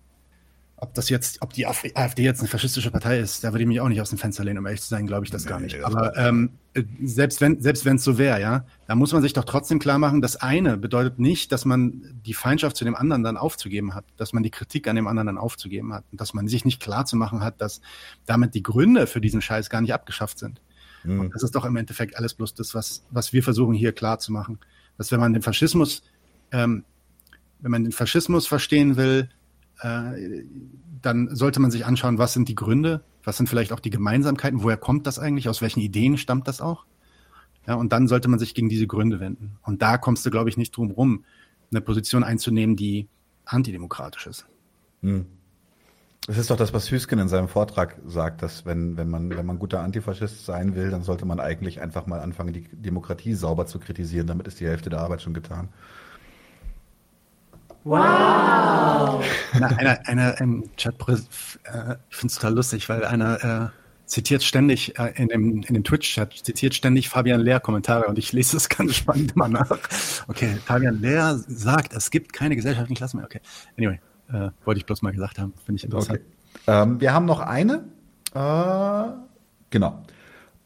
ob 0.81 0.95
das 0.95 1.09
jetzt, 1.09 1.43
ob 1.43 1.53
die 1.53 1.67
AfD 1.67 2.23
jetzt 2.23 2.39
eine 2.39 2.49
faschistische 2.49 2.89
Partei 2.89 3.19
ist, 3.19 3.43
da 3.43 3.53
würde 3.53 3.61
ich 3.61 3.67
mich 3.67 3.79
auch 3.79 3.87
nicht 3.87 4.01
aus 4.01 4.09
dem 4.09 4.17
Fenster 4.17 4.43
lehnen, 4.43 4.57
um 4.57 4.65
ehrlich 4.65 4.81
zu 4.81 4.89
sein, 4.89 5.05
glaube 5.05 5.23
ich 5.23 5.29
das 5.29 5.43
nee, 5.45 5.49
gar 5.49 5.59
nicht. 5.59 5.83
Aber 5.83 6.17
ähm, 6.17 6.53
selbst 7.03 7.39
wenn 7.39 7.61
selbst 7.61 7.85
wenn 7.85 7.97
es 7.97 8.03
so 8.03 8.17
wäre, 8.17 8.41
ja, 8.41 8.65
da 8.87 8.95
muss 8.95 9.13
man 9.13 9.21
sich 9.21 9.33
doch 9.33 9.45
trotzdem 9.45 9.77
klar 9.77 9.99
machen, 9.99 10.21
das 10.21 10.37
eine 10.37 10.77
bedeutet 10.77 11.19
nicht, 11.19 11.51
dass 11.51 11.65
man 11.65 12.19
die 12.25 12.33
Feindschaft 12.33 12.75
zu 12.75 12.83
dem 12.83 12.95
anderen 12.95 13.21
dann 13.21 13.37
aufzugeben 13.37 13.93
hat, 13.93 14.05
dass 14.17 14.33
man 14.33 14.41
die 14.41 14.49
Kritik 14.49 14.87
an 14.87 14.95
dem 14.95 15.05
anderen 15.05 15.27
dann 15.27 15.37
aufzugeben 15.37 15.93
hat 15.93 16.03
und 16.11 16.19
dass 16.19 16.33
man 16.33 16.47
sich 16.47 16.65
nicht 16.65 16.81
klar 16.81 17.05
zu 17.05 17.15
machen 17.15 17.43
hat, 17.43 17.61
dass 17.61 17.81
damit 18.25 18.55
die 18.55 18.63
Gründe 18.63 19.05
für 19.05 19.21
diesen 19.21 19.41
Scheiß 19.41 19.69
gar 19.69 19.81
nicht 19.81 19.93
abgeschafft 19.93 20.39
sind. 20.39 20.61
Mhm. 21.03 21.19
Und 21.19 21.35
das 21.35 21.43
ist 21.43 21.53
doch 21.53 21.63
im 21.63 21.75
Endeffekt 21.75 22.17
alles 22.17 22.33
bloß 22.33 22.55
das, 22.55 22.73
was 22.73 23.03
was 23.11 23.33
wir 23.33 23.43
versuchen 23.43 23.75
hier 23.75 23.91
klar 23.91 24.17
zu 24.17 24.31
machen, 24.31 24.57
dass 24.97 25.11
wenn 25.11 25.19
man 25.19 25.33
den 25.33 25.43
Faschismus 25.43 26.01
ähm, 26.51 26.85
wenn 27.59 27.69
man 27.69 27.83
den 27.83 27.93
Faschismus 27.93 28.47
verstehen 28.47 28.97
will, 28.97 29.29
äh, 29.81 30.43
dann 31.01 31.35
sollte 31.35 31.59
man 31.59 31.71
sich 31.71 31.85
anschauen, 31.85 32.17
was 32.17 32.33
sind 32.33 32.47
die 32.47 32.55
Gründe, 32.55 33.03
was 33.23 33.37
sind 33.37 33.49
vielleicht 33.49 33.73
auch 33.73 33.79
die 33.79 33.89
Gemeinsamkeiten, 33.89 34.63
woher 34.63 34.77
kommt 34.77 35.07
das 35.07 35.19
eigentlich, 35.19 35.49
aus 35.49 35.61
welchen 35.61 35.79
Ideen 35.79 36.17
stammt 36.17 36.47
das 36.47 36.61
auch? 36.61 36.85
Ja, 37.67 37.75
und 37.75 37.91
dann 37.91 38.07
sollte 38.07 38.27
man 38.27 38.39
sich 38.39 38.53
gegen 38.53 38.69
diese 38.69 38.87
Gründe 38.87 39.19
wenden. 39.19 39.57
Und 39.63 39.81
da 39.81 39.97
kommst 39.97 40.25
du, 40.25 40.31
glaube 40.31 40.49
ich, 40.49 40.57
nicht 40.57 40.75
drum 40.75 40.91
rum, 40.91 41.25
eine 41.71 41.81
Position 41.81 42.23
einzunehmen, 42.23 42.75
die 42.75 43.07
antidemokratisch 43.45 44.27
ist. 44.27 44.45
Hm. 45.01 45.25
Das 46.27 46.37
ist 46.37 46.51
doch 46.51 46.57
das, 46.57 46.71
was 46.73 46.91
Hüsken 46.91 47.17
in 47.17 47.29
seinem 47.29 47.47
Vortrag 47.47 47.97
sagt, 48.05 48.43
dass 48.43 48.65
wenn, 48.65 48.95
wenn 48.95 49.09
man, 49.09 49.31
wenn 49.31 49.45
man 49.45 49.57
guter 49.57 49.81
Antifaschist 49.81 50.45
sein 50.45 50.75
will, 50.75 50.91
dann 50.91 51.01
sollte 51.01 51.25
man 51.25 51.39
eigentlich 51.39 51.81
einfach 51.81 52.05
mal 52.05 52.19
anfangen, 52.19 52.53
die 52.53 52.67
Demokratie 52.71 53.33
sauber 53.33 53.65
zu 53.65 53.79
kritisieren. 53.79 54.27
Damit 54.27 54.47
ist 54.47 54.59
die 54.59 54.67
Hälfte 54.67 54.91
der 54.91 54.99
Arbeit 54.99 55.23
schon 55.23 55.33
getan. 55.33 55.69
Wow! 57.83 59.23
Einer, 59.53 60.07
einer 60.07 60.39
im 60.39 60.69
Chat, 60.77 60.95
äh, 61.07 61.15
ich 62.09 62.15
finde 62.15 62.31
es 62.31 62.35
total 62.35 62.53
lustig, 62.53 62.89
weil 62.89 63.03
einer 63.03 63.43
äh, 63.43 63.69
zitiert 64.05 64.43
ständig 64.43 64.99
äh, 64.99 65.13
in 65.15 65.29
dem, 65.29 65.63
in 65.63 65.73
dem 65.73 65.83
Twitch-Chat, 65.83 66.33
zitiert 66.43 66.75
ständig 66.75 67.09
Fabian 67.09 67.41
Lehr 67.41 67.59
Kommentare 67.59 68.05
und 68.07 68.19
ich 68.19 68.33
lese 68.33 68.57
das 68.57 68.69
ganz 68.69 68.95
spannend 68.95 69.33
immer 69.35 69.47
nach. 69.47 69.79
Okay, 70.27 70.57
Fabian 70.65 71.01
Lehr 71.01 71.39
sagt, 71.47 71.93
es 71.93 72.11
gibt 72.11 72.33
keine 72.33 72.55
gesellschaftlichen 72.55 72.97
Klassen 72.97 73.17
mehr. 73.17 73.25
Okay, 73.25 73.39
anyway, 73.77 73.99
äh, 74.31 74.51
wollte 74.65 74.79
ich 74.79 74.85
bloß 74.85 75.01
mal 75.01 75.11
gesagt 75.11 75.39
haben, 75.39 75.53
finde 75.65 75.79
ich 75.79 75.83
interessant. 75.83 76.19
Okay. 76.19 76.25
Ähm, 76.67 77.01
wir 77.01 77.13
haben 77.13 77.25
noch 77.25 77.39
eine. 77.39 77.85
Äh, 78.35 79.13
genau. 79.69 80.03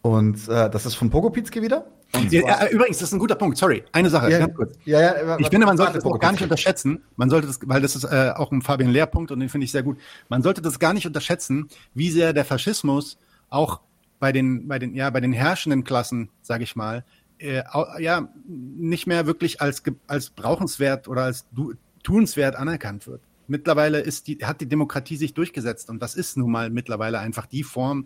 Und 0.01 0.47
äh, 0.49 0.69
das 0.69 0.85
ist 0.85 0.95
von 0.95 1.09
Pogopitzke 1.09 1.61
wieder. 1.61 1.85
Ja, 2.29 2.67
übrigens, 2.69 2.97
das 2.99 3.09
ist 3.09 3.13
ein 3.13 3.19
guter 3.19 3.35
Punkt. 3.35 3.57
Sorry, 3.57 3.83
eine 3.91 4.09
Sache, 4.09 4.31
Ja, 4.31 4.39
ganz 4.39 4.55
kurz. 4.55 4.77
ja, 4.85 5.01
ja, 5.01 5.39
ich 5.39 5.47
finde, 5.49 5.65
man 5.65 5.77
sollte 5.77 5.93
das 5.93 6.05
auch 6.05 6.19
gar 6.19 6.31
nicht 6.31 6.41
unterschätzen. 6.43 7.03
Man 7.15 7.29
sollte 7.29 7.47
das, 7.47 7.59
weil 7.63 7.81
das 7.81 7.95
ist 7.95 8.03
äh, 8.03 8.31
auch 8.35 8.51
ein 8.51 8.61
Fabian 8.61 8.91
Lehrpunkt 8.91 9.31
und 9.31 9.39
den 9.39 9.49
finde 9.49 9.65
ich 9.65 9.71
sehr 9.71 9.83
gut. 9.83 9.97
Man 10.29 10.41
sollte 10.41 10.61
das 10.61 10.79
gar 10.79 10.93
nicht 10.93 11.05
unterschätzen, 11.05 11.69
wie 11.93 12.09
sehr 12.09 12.33
der 12.33 12.45
Faschismus 12.45 13.17
auch 13.49 13.81
bei 14.19 14.31
den, 14.31 14.67
bei 14.67 14.79
den, 14.79 14.95
ja, 14.95 15.09
bei 15.09 15.21
den 15.21 15.33
herrschenden 15.33 15.83
Klassen, 15.83 16.29
sage 16.41 16.63
ich 16.63 16.75
mal, 16.75 17.03
äh, 17.37 17.63
ja, 17.99 18.29
nicht 18.47 19.07
mehr 19.07 19.25
wirklich 19.25 19.61
als, 19.61 19.83
als 20.07 20.29
brauchenswert 20.29 21.07
oder 21.07 21.23
als 21.23 21.45
du, 21.51 21.73
tunswert 22.03 22.55
anerkannt 22.55 23.07
wird. 23.07 23.21
Mittlerweile 23.47 23.99
ist 23.99 24.27
die, 24.27 24.37
hat 24.43 24.61
die 24.61 24.67
Demokratie 24.67 25.17
sich 25.17 25.33
durchgesetzt 25.33 25.89
und 25.89 26.01
das 26.01 26.15
ist 26.15 26.37
nun 26.37 26.51
mal 26.51 26.69
mittlerweile 26.69 27.19
einfach 27.19 27.45
die 27.45 27.63
Form, 27.63 28.05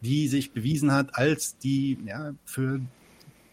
die 0.00 0.28
sich 0.28 0.52
bewiesen 0.52 0.92
hat 0.92 1.14
als 1.16 1.58
die, 1.58 1.98
ja, 2.06 2.32
für 2.44 2.80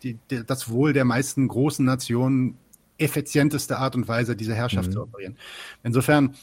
die, 0.05 0.17
die, 0.29 0.45
das 0.45 0.69
Wohl 0.69 0.93
der 0.93 1.03
meisten 1.03 1.47
großen 1.47 1.83
Nationen 1.83 2.57
effizienteste 2.97 3.77
Art 3.77 3.95
und 3.95 4.07
Weise, 4.07 4.35
diese 4.37 4.53
Herrschaft 4.55 4.87
Mhm. 4.89 4.93
zu 4.93 5.01
operieren. 5.03 5.35
Insofern 5.83 6.35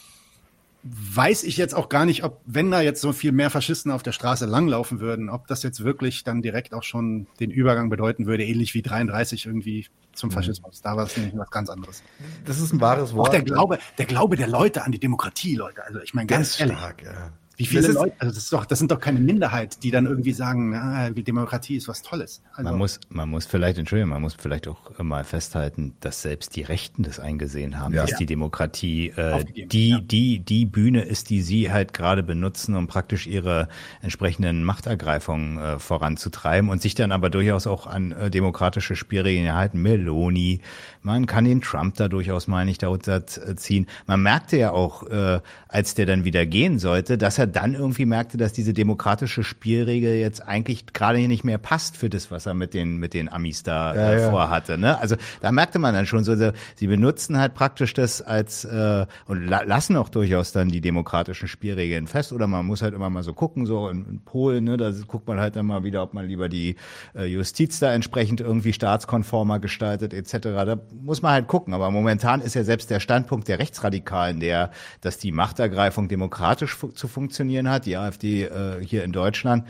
weiß 0.84 1.44
ich 1.44 1.56
jetzt 1.58 1.74
auch 1.76 1.88
gar 1.88 2.04
nicht, 2.04 2.24
ob, 2.24 2.40
wenn 2.44 2.70
da 2.72 2.80
jetzt 2.80 3.00
so 3.00 3.12
viel 3.12 3.30
mehr 3.30 3.50
Faschisten 3.50 3.92
auf 3.92 4.02
der 4.02 4.10
Straße 4.10 4.46
langlaufen 4.46 4.98
würden, 4.98 5.30
ob 5.30 5.46
das 5.46 5.62
jetzt 5.62 5.84
wirklich 5.84 6.24
dann 6.24 6.42
direkt 6.42 6.74
auch 6.74 6.82
schon 6.82 7.28
den 7.38 7.52
Übergang 7.52 7.88
bedeuten 7.88 8.26
würde, 8.26 8.44
ähnlich 8.44 8.74
wie 8.74 8.82
33 8.82 9.46
irgendwie 9.46 9.86
zum 10.12 10.28
Mhm. 10.30 10.32
Faschismus. 10.34 10.82
Da 10.82 10.96
war 10.96 11.04
es 11.06 11.16
nämlich 11.16 11.36
was 11.38 11.50
ganz 11.52 11.70
anderes. 11.70 12.02
Das 12.44 12.58
ist 12.60 12.72
ein 12.72 12.80
wahres 12.80 13.14
Wort. 13.14 13.28
Auch 13.28 13.30
der 13.32 13.42
Glaube, 13.42 13.78
der 13.96 14.06
Glaube 14.06 14.36
der 14.36 14.48
Leute 14.48 14.82
an 14.84 14.90
die 14.90 14.98
Demokratie, 14.98 15.54
Leute. 15.54 15.84
Also 15.84 16.00
ich 16.00 16.14
meine 16.14 16.26
ganz, 16.26 16.58
Ganz 16.58 16.60
ehrlich. 16.60 16.76
stark, 16.78 17.02
ja. 17.04 17.32
Wie 17.56 17.66
viele 17.66 17.82
Das 17.82 17.90
ist- 17.90 17.94
Leute, 17.96 18.14
also 18.18 18.34
das, 18.34 18.44
ist 18.44 18.52
doch, 18.52 18.64
das 18.64 18.78
sind 18.78 18.90
doch 18.90 18.98
keine 19.00 19.20
Minderheit, 19.20 19.82
die 19.82 19.90
dann 19.90 20.06
irgendwie 20.06 20.32
sagen, 20.32 20.70
na, 20.70 21.10
die 21.10 21.22
Demokratie 21.22 21.76
ist 21.76 21.86
was 21.86 22.02
Tolles. 22.02 22.42
Also, 22.54 22.62
Man 22.70 22.78
muss, 22.78 22.98
man 23.10 23.28
muss 23.28 23.46
vielleicht, 23.46 23.78
Entschuldigung, 23.78 24.10
man 24.10 24.22
muss 24.22 24.34
vielleicht 24.34 24.66
auch 24.68 24.98
mal 24.98 25.22
festhalten, 25.24 25.94
dass 26.00 26.22
selbst 26.22 26.56
die 26.56 26.62
Rechten 26.62 27.02
das 27.02 27.20
eingesehen 27.20 27.78
haben, 27.78 27.92
Ja. 27.94 28.02
dass 28.02 28.12
Ja. 28.12 28.16
die 28.18 28.26
Demokratie 28.26 29.08
äh, 29.16 29.44
die, 29.44 30.00
die, 30.02 30.38
die 30.40 30.64
Bühne 30.66 31.02
ist, 31.02 31.28
die 31.30 31.42
sie 31.42 31.70
halt 31.70 31.92
gerade 31.92 32.22
benutzen, 32.22 32.74
um 32.74 32.86
praktisch 32.86 33.26
ihre 33.26 33.68
entsprechenden 34.00 34.64
Machtergreifungen 34.64 35.58
äh, 35.58 35.78
voranzutreiben 35.78 36.70
und 36.70 36.80
sich 36.82 36.94
dann 36.94 37.12
aber 37.12 37.30
durchaus 37.30 37.66
auch 37.66 37.86
an 37.86 38.12
äh, 38.12 38.30
demokratische 38.30 38.96
Spielregeln 38.96 39.54
halten. 39.54 39.80
Meloni, 39.82 40.60
man 41.02 41.26
kann 41.26 41.44
den 41.44 41.60
Trump 41.60 41.96
da 41.96 42.08
durchaus 42.08 42.46
mal 42.48 42.64
nicht 42.64 42.82
darunter 42.82 43.16
äh, 43.16 43.56
ziehen. 43.56 43.86
Man 44.06 44.22
merkte 44.22 44.56
ja 44.56 44.70
auch, 44.72 45.02
äh, 45.08 45.40
als 45.68 45.94
der 45.94 46.06
dann 46.06 46.24
wieder 46.24 46.46
gehen 46.46 46.78
sollte, 46.78 47.18
dass 47.18 47.38
er 47.38 47.41
dann 47.46 47.74
irgendwie 47.74 48.06
merkte, 48.06 48.36
dass 48.36 48.52
diese 48.52 48.72
demokratische 48.72 49.42
Spielregel 49.42 50.14
jetzt 50.14 50.46
eigentlich 50.46 50.86
gerade 50.92 51.18
nicht 51.26 51.44
mehr 51.44 51.58
passt 51.58 51.96
für 51.96 52.08
das, 52.08 52.30
was 52.30 52.46
er 52.46 52.54
mit 52.54 52.74
den, 52.74 52.96
mit 52.98 53.14
den 53.14 53.30
Amis 53.30 53.62
da 53.62 53.94
Ja, 53.94 54.10
äh, 54.10 54.20
ja. 54.20 54.30
vorhatte. 54.30 54.78
Ne? 54.78 54.98
Also 54.98 55.16
da 55.40 55.52
merkte 55.52 55.78
man 55.78 55.94
dann 55.94 56.06
schon 56.06 56.24
so, 56.24 56.36
so, 56.36 56.52
sie 56.76 56.86
benutzen 56.86 57.38
halt 57.38 57.54
praktisch 57.54 57.94
das 57.94 58.22
als 58.22 58.64
äh, 58.64 59.06
und 59.26 59.46
la 59.46 59.62
lassen 59.62 59.96
auch 59.96 60.08
durchaus 60.08 60.52
dann 60.52 60.68
die 60.68 60.80
demokratischen 60.80 61.48
Spielregeln 61.48 62.06
fest. 62.06 62.32
Oder 62.32 62.46
man 62.46 62.66
muss 62.66 62.82
halt 62.82 62.94
immer 62.94 63.10
mal 63.10 63.22
so 63.22 63.34
gucken, 63.34 63.66
so 63.66 63.88
in, 63.88 64.06
in 64.06 64.20
Polen, 64.24 64.64
ne, 64.64 64.76
da 64.76 64.92
guckt 65.06 65.26
man 65.26 65.40
halt 65.40 65.56
dann 65.56 65.66
mal 65.66 65.84
wieder, 65.84 66.02
ob 66.02 66.14
man 66.14 66.26
lieber 66.26 66.48
die 66.48 66.76
äh, 67.14 67.24
Justiz 67.24 67.78
da 67.78 67.92
entsprechend 67.92 68.40
irgendwie 68.40 68.72
staatskonformer 68.72 69.58
gestaltet, 69.58 70.14
etc. 70.14 70.38
Da 70.40 70.78
muss 71.02 71.22
man 71.22 71.32
halt 71.32 71.48
gucken. 71.48 71.74
Aber 71.74 71.90
momentan 71.90 72.40
ist 72.40 72.54
ja 72.54 72.64
selbst 72.64 72.90
der 72.90 73.00
Standpunkt 73.00 73.48
der 73.48 73.58
Rechtsradikalen, 73.58 74.40
der, 74.40 74.70
dass 75.00 75.18
die 75.18 75.32
Machtergreifung 75.32 76.08
demokratisch 76.08 76.74
fu 76.74 76.88
zu 76.88 77.08
funktionieren 77.08 77.31
hat, 77.38 77.86
die 77.86 77.96
AfD 77.96 78.44
äh, 78.44 78.84
hier 78.84 79.04
in 79.04 79.12
Deutschland, 79.12 79.64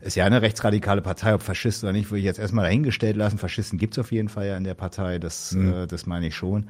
ist 0.00 0.14
ja 0.14 0.24
eine 0.24 0.42
rechtsradikale 0.42 1.02
Partei, 1.02 1.34
ob 1.34 1.42
Faschist 1.42 1.82
oder 1.82 1.92
nicht, 1.92 2.10
würde 2.10 2.20
ich 2.20 2.24
jetzt 2.24 2.38
erstmal 2.38 2.64
dahingestellt 2.66 3.16
lassen. 3.16 3.38
Faschisten 3.38 3.78
gibt's 3.78 3.98
auf 3.98 4.12
jeden 4.12 4.28
Fall 4.28 4.46
ja 4.46 4.56
in 4.56 4.64
der 4.64 4.74
Partei, 4.74 5.18
das, 5.18 5.52
Mhm. 5.52 5.72
äh, 5.72 5.86
das 5.86 6.06
meine 6.06 6.28
ich 6.28 6.36
schon. 6.36 6.68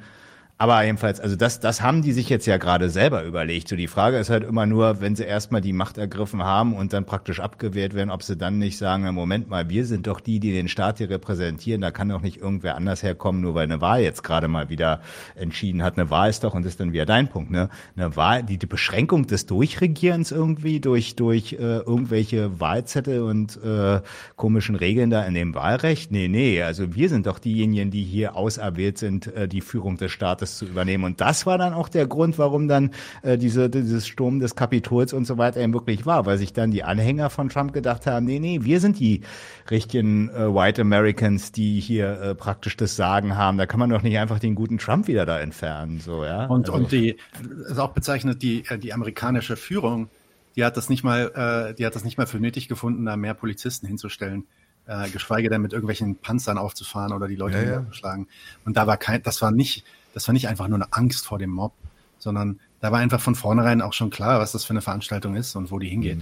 Aber 0.61 0.83
jedenfalls, 0.83 1.21
also 1.21 1.37
das, 1.37 1.61
das 1.61 1.81
haben 1.81 2.01
die 2.01 2.11
sich 2.11 2.27
jetzt 2.27 2.45
ja 2.45 2.57
gerade 2.57 2.89
selber 2.89 3.23
überlegt. 3.23 3.69
So 3.69 3.77
die 3.77 3.87
Frage 3.87 4.17
ist 4.17 4.29
halt 4.29 4.43
immer 4.43 4.65
nur, 4.65 4.99
wenn 4.99 5.15
sie 5.15 5.23
erstmal 5.23 5.61
die 5.61 5.71
Macht 5.71 5.97
ergriffen 5.97 6.43
haben 6.43 6.73
und 6.73 6.91
dann 6.91 7.05
praktisch 7.05 7.39
abgewehrt 7.39 7.93
werden, 7.93 8.09
ob 8.09 8.23
sie 8.23 8.35
dann 8.35 8.59
nicht 8.59 8.77
sagen, 8.77 9.03
na, 9.03 9.13
Moment 9.13 9.49
mal, 9.49 9.69
wir 9.69 9.85
sind 9.85 10.05
doch 10.05 10.19
die, 10.19 10.41
die 10.41 10.51
den 10.51 10.67
Staat 10.67 10.97
hier 10.97 11.09
repräsentieren. 11.09 11.79
Da 11.79 11.91
kann 11.91 12.09
doch 12.09 12.19
nicht 12.19 12.41
irgendwer 12.41 12.75
anders 12.75 13.03
herkommen, 13.03 13.39
nur 13.39 13.55
weil 13.55 13.63
eine 13.63 13.79
Wahl 13.79 14.01
jetzt 14.01 14.21
gerade 14.21 14.49
mal 14.49 14.67
wieder 14.67 14.99
entschieden 15.35 15.81
hat. 15.81 15.97
Eine 15.97 16.09
Wahl 16.09 16.29
ist 16.29 16.43
doch, 16.43 16.53
und 16.53 16.65
das 16.65 16.73
ist 16.73 16.81
dann 16.81 16.91
wieder 16.91 17.05
dein 17.05 17.29
Punkt, 17.29 17.51
ne? 17.51 17.69
Eine 17.95 18.17
Wahl, 18.17 18.43
die, 18.43 18.57
die 18.57 18.65
Beschränkung 18.65 19.27
des 19.27 19.45
Durchregierens 19.45 20.33
irgendwie 20.33 20.81
durch, 20.81 21.15
durch 21.15 21.53
äh, 21.53 21.77
irgendwelche 21.77 22.59
Wahlzettel 22.59 23.21
und 23.21 23.57
äh, 23.63 24.01
komischen 24.35 24.75
Regeln 24.75 25.09
da 25.09 25.23
in 25.23 25.35
dem 25.35 25.55
Wahlrecht. 25.55 26.11
Nee, 26.11 26.27
nee, 26.27 26.61
also 26.61 26.93
wir 26.95 27.07
sind 27.07 27.27
doch 27.27 27.39
diejenigen, 27.39 27.91
die 27.91 28.03
hier 28.03 28.35
auserwählt 28.35 28.97
sind, 28.97 29.27
äh, 29.27 29.47
die 29.47 29.61
Führung 29.61 29.95
des 29.95 30.11
Staates 30.11 30.48
zu 30.57 30.65
übernehmen. 30.65 31.03
Und 31.03 31.21
das 31.21 31.45
war 31.45 31.57
dann 31.57 31.73
auch 31.73 31.89
der 31.89 32.07
Grund, 32.07 32.37
warum 32.37 32.67
dann 32.67 32.91
äh, 33.21 33.37
diese, 33.37 33.69
dieses 33.69 34.07
Sturm 34.07 34.39
des 34.39 34.55
Kapitols 34.55 35.13
und 35.13 35.25
so 35.25 35.37
weiter 35.37 35.59
eben 35.59 35.73
wirklich 35.73 36.05
war, 36.05 36.25
weil 36.25 36.37
sich 36.37 36.53
dann 36.53 36.71
die 36.71 36.83
Anhänger 36.83 37.29
von 37.29 37.49
Trump 37.49 37.73
gedacht 37.73 38.05
haben, 38.07 38.25
nee, 38.25 38.39
nee, 38.39 38.59
wir 38.63 38.79
sind 38.79 38.99
die 38.99 39.21
richtigen 39.69 40.29
äh, 40.29 40.53
White 40.53 40.81
Americans, 40.81 41.51
die 41.51 41.79
hier 41.79 42.19
äh, 42.21 42.35
praktisch 42.35 42.75
das 42.77 42.95
Sagen 42.95 43.37
haben. 43.37 43.57
Da 43.57 43.65
kann 43.65 43.79
man 43.79 43.89
doch 43.89 44.01
nicht 44.01 44.17
einfach 44.17 44.39
den 44.39 44.55
guten 44.55 44.77
Trump 44.77 45.07
wieder 45.07 45.25
da 45.25 45.39
entfernen, 45.39 45.99
so, 45.99 46.23
ja. 46.25 46.45
Und, 46.45 46.69
Also- 46.69 46.73
und 46.73 46.91
die, 46.91 47.17
ist 47.69 47.79
auch 47.79 47.91
bezeichnet, 47.91 48.41
die, 48.41 48.63
äh, 48.69 48.77
die 48.77 48.93
amerikanische 48.93 49.55
Führung, 49.55 50.09
die 50.55 50.65
hat 50.65 50.77
das 50.77 50.89
nicht 50.89 51.03
mal, 51.03 51.69
äh, 51.69 51.75
die 51.75 51.85
hat 51.85 51.95
das 51.95 52.03
nicht 52.03 52.17
mal 52.17 52.27
für 52.27 52.39
nötig 52.39 52.67
gefunden, 52.67 53.05
da 53.05 53.15
mehr 53.15 53.33
Polizisten 53.33 53.87
hinzustellen, 53.87 54.45
äh, 54.87 55.09
geschweige 55.09 55.49
denn 55.49 55.61
mit 55.61 55.73
irgendwelchen 55.73 56.15
Panzern 56.15 56.57
aufzufahren 56.57 57.13
oder 57.13 57.27
die 57.27 57.35
Leute 57.35 57.57
Ja, 57.57 57.63
ja. 57.63 57.69
niederzuschlagen. 57.79 58.27
Und 58.65 58.75
da 58.75 58.87
war 58.87 58.97
kein, 58.97 59.21
das 59.21 59.41
war 59.41 59.51
nicht, 59.51 59.83
das 60.13 60.27
war 60.27 60.33
nicht 60.33 60.47
einfach 60.47 60.67
nur 60.67 60.77
eine 60.77 60.91
Angst 60.91 61.25
vor 61.25 61.39
dem 61.39 61.51
Mob, 61.51 61.73
sondern 62.17 62.59
da 62.81 62.91
war 62.91 62.99
einfach 62.99 63.19
von 63.19 63.35
vornherein 63.35 63.81
auch 63.81 63.93
schon 63.93 64.09
klar, 64.09 64.39
was 64.39 64.51
das 64.51 64.65
für 64.65 64.71
eine 64.71 64.81
Veranstaltung 64.81 65.35
ist 65.35 65.55
und 65.55 65.71
wo 65.71 65.79
die 65.79 65.89
hingeht. 65.89 66.19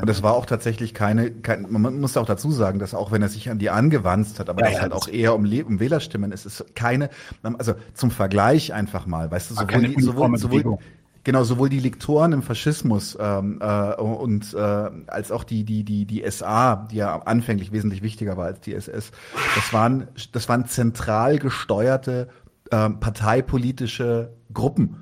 Und 0.00 0.08
das 0.08 0.22
war 0.22 0.34
auch 0.34 0.44
tatsächlich 0.44 0.92
keine, 0.92 1.30
kein, 1.30 1.66
man 1.70 1.98
muss 1.98 2.16
auch 2.16 2.26
dazu 2.26 2.50
sagen, 2.50 2.78
dass 2.78 2.94
auch 2.94 3.10
wenn 3.10 3.22
er 3.22 3.28
sich 3.28 3.48
an 3.50 3.58
die 3.58 3.70
angewandt 3.70 4.38
hat, 4.38 4.50
aber 4.50 4.60
Ja, 4.60 4.66
das 4.66 4.76
ja, 4.76 4.82
halt 4.82 4.92
auch 4.92 5.08
eher 5.08 5.34
um, 5.34 5.44
Le 5.44 5.64
um 5.64 5.80
Wählerstimmen 5.80 6.30
ist, 6.30 6.44
ist 6.44 6.74
keine, 6.74 7.08
also 7.42 7.74
zum 7.94 8.10
Vergleich 8.10 8.74
einfach 8.74 9.06
mal, 9.06 9.30
weißt 9.30 9.50
du, 9.50 9.54
sowohl 9.54 9.88
die, 9.88 10.02
sowohl, 10.02 10.36
sowohl, 10.36 10.78
genau, 11.24 11.44
sowohl 11.44 11.70
die 11.70 11.80
Lektoren 11.80 12.32
im 12.32 12.42
Faschismus 12.42 13.16
ähm, 13.18 13.60
äh, 13.62 13.94
und 13.94 14.52
äh, 14.52 14.58
als 14.58 15.32
auch 15.32 15.44
die, 15.44 15.64
die, 15.64 15.84
die, 15.84 16.04
die 16.04 16.30
SA, 16.30 16.88
die 16.90 16.96
ja 16.96 17.16
anfänglich 17.22 17.72
wesentlich 17.72 18.02
wichtiger 18.02 18.36
war 18.36 18.46
als 18.46 18.60
die 18.60 18.74
SS, 18.74 19.10
das 19.54 19.72
waren, 19.72 20.08
das 20.32 20.50
waren 20.50 20.66
zentral 20.66 21.38
gesteuerte 21.38 22.28
ähm, 22.72 22.98
parteipolitische 23.00 24.32
Gruppen. 24.52 24.96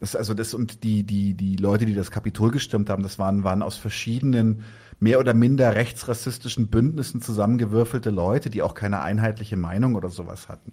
Das, 0.00 0.16
also 0.16 0.34
das 0.34 0.52
und 0.52 0.82
die, 0.82 1.04
die, 1.04 1.34
die 1.34 1.56
Leute, 1.56 1.86
die 1.86 1.94
das 1.94 2.10
Kapitol 2.10 2.50
gestimmt 2.50 2.90
haben, 2.90 3.02
das 3.02 3.18
waren, 3.18 3.44
waren 3.44 3.62
aus 3.62 3.76
verschiedenen 3.76 4.64
mehr 5.02 5.18
oder 5.18 5.34
minder 5.34 5.74
rechtsrassistischen 5.74 6.68
Bündnissen 6.68 7.20
zusammengewürfelte 7.20 8.10
Leute, 8.10 8.50
die 8.50 8.62
auch 8.62 8.74
keine 8.74 9.02
einheitliche 9.02 9.56
Meinung 9.56 9.96
oder 9.96 10.08
sowas 10.08 10.48
hatten. 10.48 10.70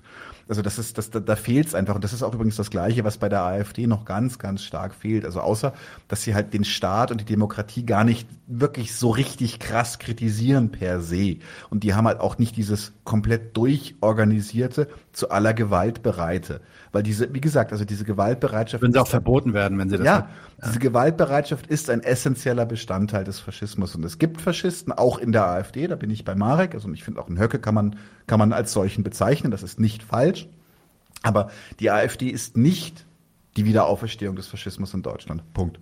Also 0.48 0.62
das 0.62 0.78
ist, 0.78 1.00
das, 1.00 1.10
da, 1.10 1.20
da 1.20 1.36
fehlt 1.36 1.66
es 1.66 1.76
einfach. 1.76 1.96
Und 1.96 2.04
das 2.04 2.14
ist 2.14 2.22
auch 2.22 2.34
übrigens 2.36 2.56
das 2.56 2.70
Gleiche, 2.70 3.04
was 3.04 3.18
bei 3.18 3.28
der 3.28 3.42
AfD 3.42 3.88
noch 3.88 4.06
ganz, 4.06 4.38
ganz 4.38 4.64
stark 4.64 4.94
fehlt. 4.94 5.26
Also 5.26 5.42
außer, 5.42 5.74
dass 6.08 6.22
sie 6.22 6.36
halt 6.36 6.54
den 6.54 6.64
Staat 6.64 7.10
und 7.12 7.22
die 7.22 7.26
Demokratie 7.26 7.88
gar 7.88 8.04
nicht 8.04 8.30
wirklich 8.46 8.96
so 8.96 9.10
richtig 9.10 9.58
krass 9.58 9.98
kritisieren 9.98 10.70
per 10.70 11.02
se. 11.02 11.38
Und 11.72 11.84
die 11.84 11.96
haben 11.96 12.06
halt 12.06 12.20
auch 12.20 12.38
nicht 12.38 12.56
dieses 12.56 12.94
komplett 13.06 13.58
durchorganisierte, 13.58 14.90
zu 15.20 15.30
aller 15.30 15.54
Gewalt 15.54 16.02
bereite. 16.02 16.62
Weil 16.92 17.04
diese, 17.04 17.32
wie 17.34 17.42
gesagt, 17.42 17.72
also 17.72 17.86
diese 17.86 18.04
Gewaltbereitschaft. 18.04 18.82
Würden 18.82 18.94
sie 18.94 19.00
auch 19.00 19.08
verboten 19.08 19.54
werden, 19.54 19.78
wenn 19.78 19.90
sie 19.90 19.98
das 19.98 20.06
ja, 20.06 20.30
diese 20.66 20.80
Gewaltbereitschaft 20.80 21.68
ist 21.68 21.90
ein 21.90 22.02
essentieller 22.02 22.66
Bestandteil 22.66 23.24
des 23.24 23.40
Faschismus. 23.40 23.96
Und 23.96 24.04
es 24.04 24.18
gibt 24.18 24.42
Faschisten, 24.42 24.92
auch 24.92 25.20
in 25.20 25.32
der 25.32 25.46
AfD, 25.48 25.88
da 25.88 25.96
bin 25.96 26.10
ich 26.10 26.26
bei 26.26 26.34
Marek. 26.34 26.74
Also 26.74 26.92
ich 26.92 27.04
finde 27.04 27.22
auch 27.22 27.30
in 27.30 27.40
Höcke 27.40 27.60
kann 27.60 27.76
man, 27.76 27.98
kann 28.26 28.40
man 28.40 28.54
als 28.54 28.74
solchen 28.74 29.04
bezeichnen. 29.04 29.52
Das 29.52 29.62
ist 29.62 29.80
nicht 29.80 30.02
falsch. 30.02 30.48
Aber 31.22 31.52
die 31.80 31.92
AfD 31.92 32.30
ist 32.30 32.58
nicht 32.58 33.06
die 33.58 33.66
Wiederauferstehung 33.66 34.36
des 34.36 34.48
Faschismus 34.48 34.94
in 34.94 35.04
Deutschland. 35.04 35.44
Punkt. 35.54 35.80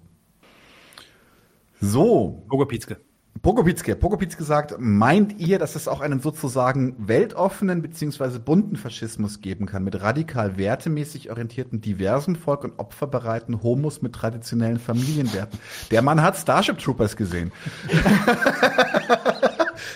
So. 1.79 2.43
Pogopitzke. 2.49 2.97
Pogopitzke. 3.41 3.95
Pogopitzke 3.95 4.43
sagt, 4.43 4.75
meint 4.79 5.39
ihr, 5.39 5.59
dass 5.59 5.75
es 5.75 5.87
auch 5.87 6.01
einen 6.01 6.19
sozusagen 6.19 6.95
weltoffenen 6.97 7.81
beziehungsweise 7.81 8.39
bunten 8.39 8.75
Faschismus 8.75 9.41
geben 9.41 9.65
kann, 9.65 9.83
mit 9.83 10.01
radikal 10.01 10.57
wertemäßig 10.57 11.29
orientierten, 11.29 11.81
diversen 11.81 12.35
Volk- 12.35 12.63
und 12.63 12.79
opferbereiten 12.79 13.61
Homos 13.63 14.01
mit 14.01 14.13
traditionellen 14.13 14.79
Familienwerten? 14.79 15.59
Der 15.91 16.01
Mann 16.01 16.21
hat 16.21 16.37
Starship 16.37 16.77
Troopers 16.79 17.15
gesehen. 17.15 17.51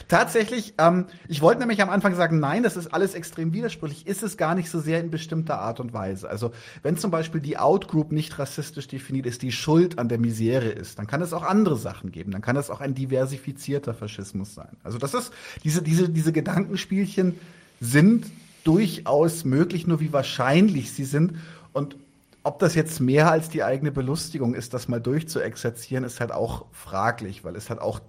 Tatsächlich, 0.07 0.73
ähm, 0.77 1.05
ich 1.27 1.41
wollte 1.41 1.59
nämlich 1.59 1.81
am 1.81 1.89
Anfang 1.89 2.15
sagen, 2.15 2.39
nein, 2.39 2.63
das 2.63 2.77
ist 2.77 2.93
alles 2.93 3.13
extrem 3.13 3.53
widersprüchlich, 3.53 4.07
ist 4.07 4.23
es 4.23 4.37
gar 4.37 4.55
nicht 4.55 4.69
so 4.69 4.79
sehr 4.79 4.99
in 4.99 5.11
bestimmter 5.11 5.59
Art 5.59 5.79
und 5.79 5.93
Weise. 5.93 6.29
Also 6.29 6.51
wenn 6.83 6.97
zum 6.97 7.11
Beispiel 7.11 7.41
die 7.41 7.57
Outgroup 7.57 8.11
nicht 8.11 8.39
rassistisch 8.39 8.87
definiert 8.87 9.25
ist, 9.25 9.41
die 9.41 9.51
Schuld 9.51 9.99
an 9.99 10.09
der 10.09 10.17
Misere 10.17 10.69
ist, 10.69 10.99
dann 10.99 11.07
kann 11.07 11.21
es 11.21 11.33
auch 11.33 11.43
andere 11.43 11.77
Sachen 11.77 12.11
geben. 12.11 12.31
Dann 12.31 12.41
kann 12.41 12.55
es 12.55 12.69
auch 12.69 12.81
ein 12.81 12.95
diversifizierter 12.95 13.93
Faschismus 13.93 14.53
sein. 14.55 14.77
Also 14.83 14.97
das 14.97 15.13
ist, 15.13 15.31
diese, 15.63 15.81
diese, 15.81 16.09
diese 16.09 16.31
Gedankenspielchen 16.31 17.39
sind 17.79 18.25
durchaus 18.63 19.43
möglich, 19.43 19.87
nur 19.87 19.99
wie 19.99 20.13
wahrscheinlich 20.13 20.93
sie 20.93 21.05
sind. 21.05 21.33
Und 21.73 21.95
ob 22.43 22.59
das 22.59 22.75
jetzt 22.75 22.99
mehr 22.99 23.31
als 23.31 23.49
die 23.49 23.63
eigene 23.63 23.91
Belustigung 23.91 24.55
ist, 24.55 24.73
das 24.73 24.87
mal 24.87 24.99
durchzuexerzieren, 24.99 26.03
ist 26.03 26.19
halt 26.19 26.31
auch 26.31 26.65
fraglich, 26.71 27.43
weil 27.43 27.55
es 27.55 27.69
halt 27.69 27.81
auch 27.81 27.99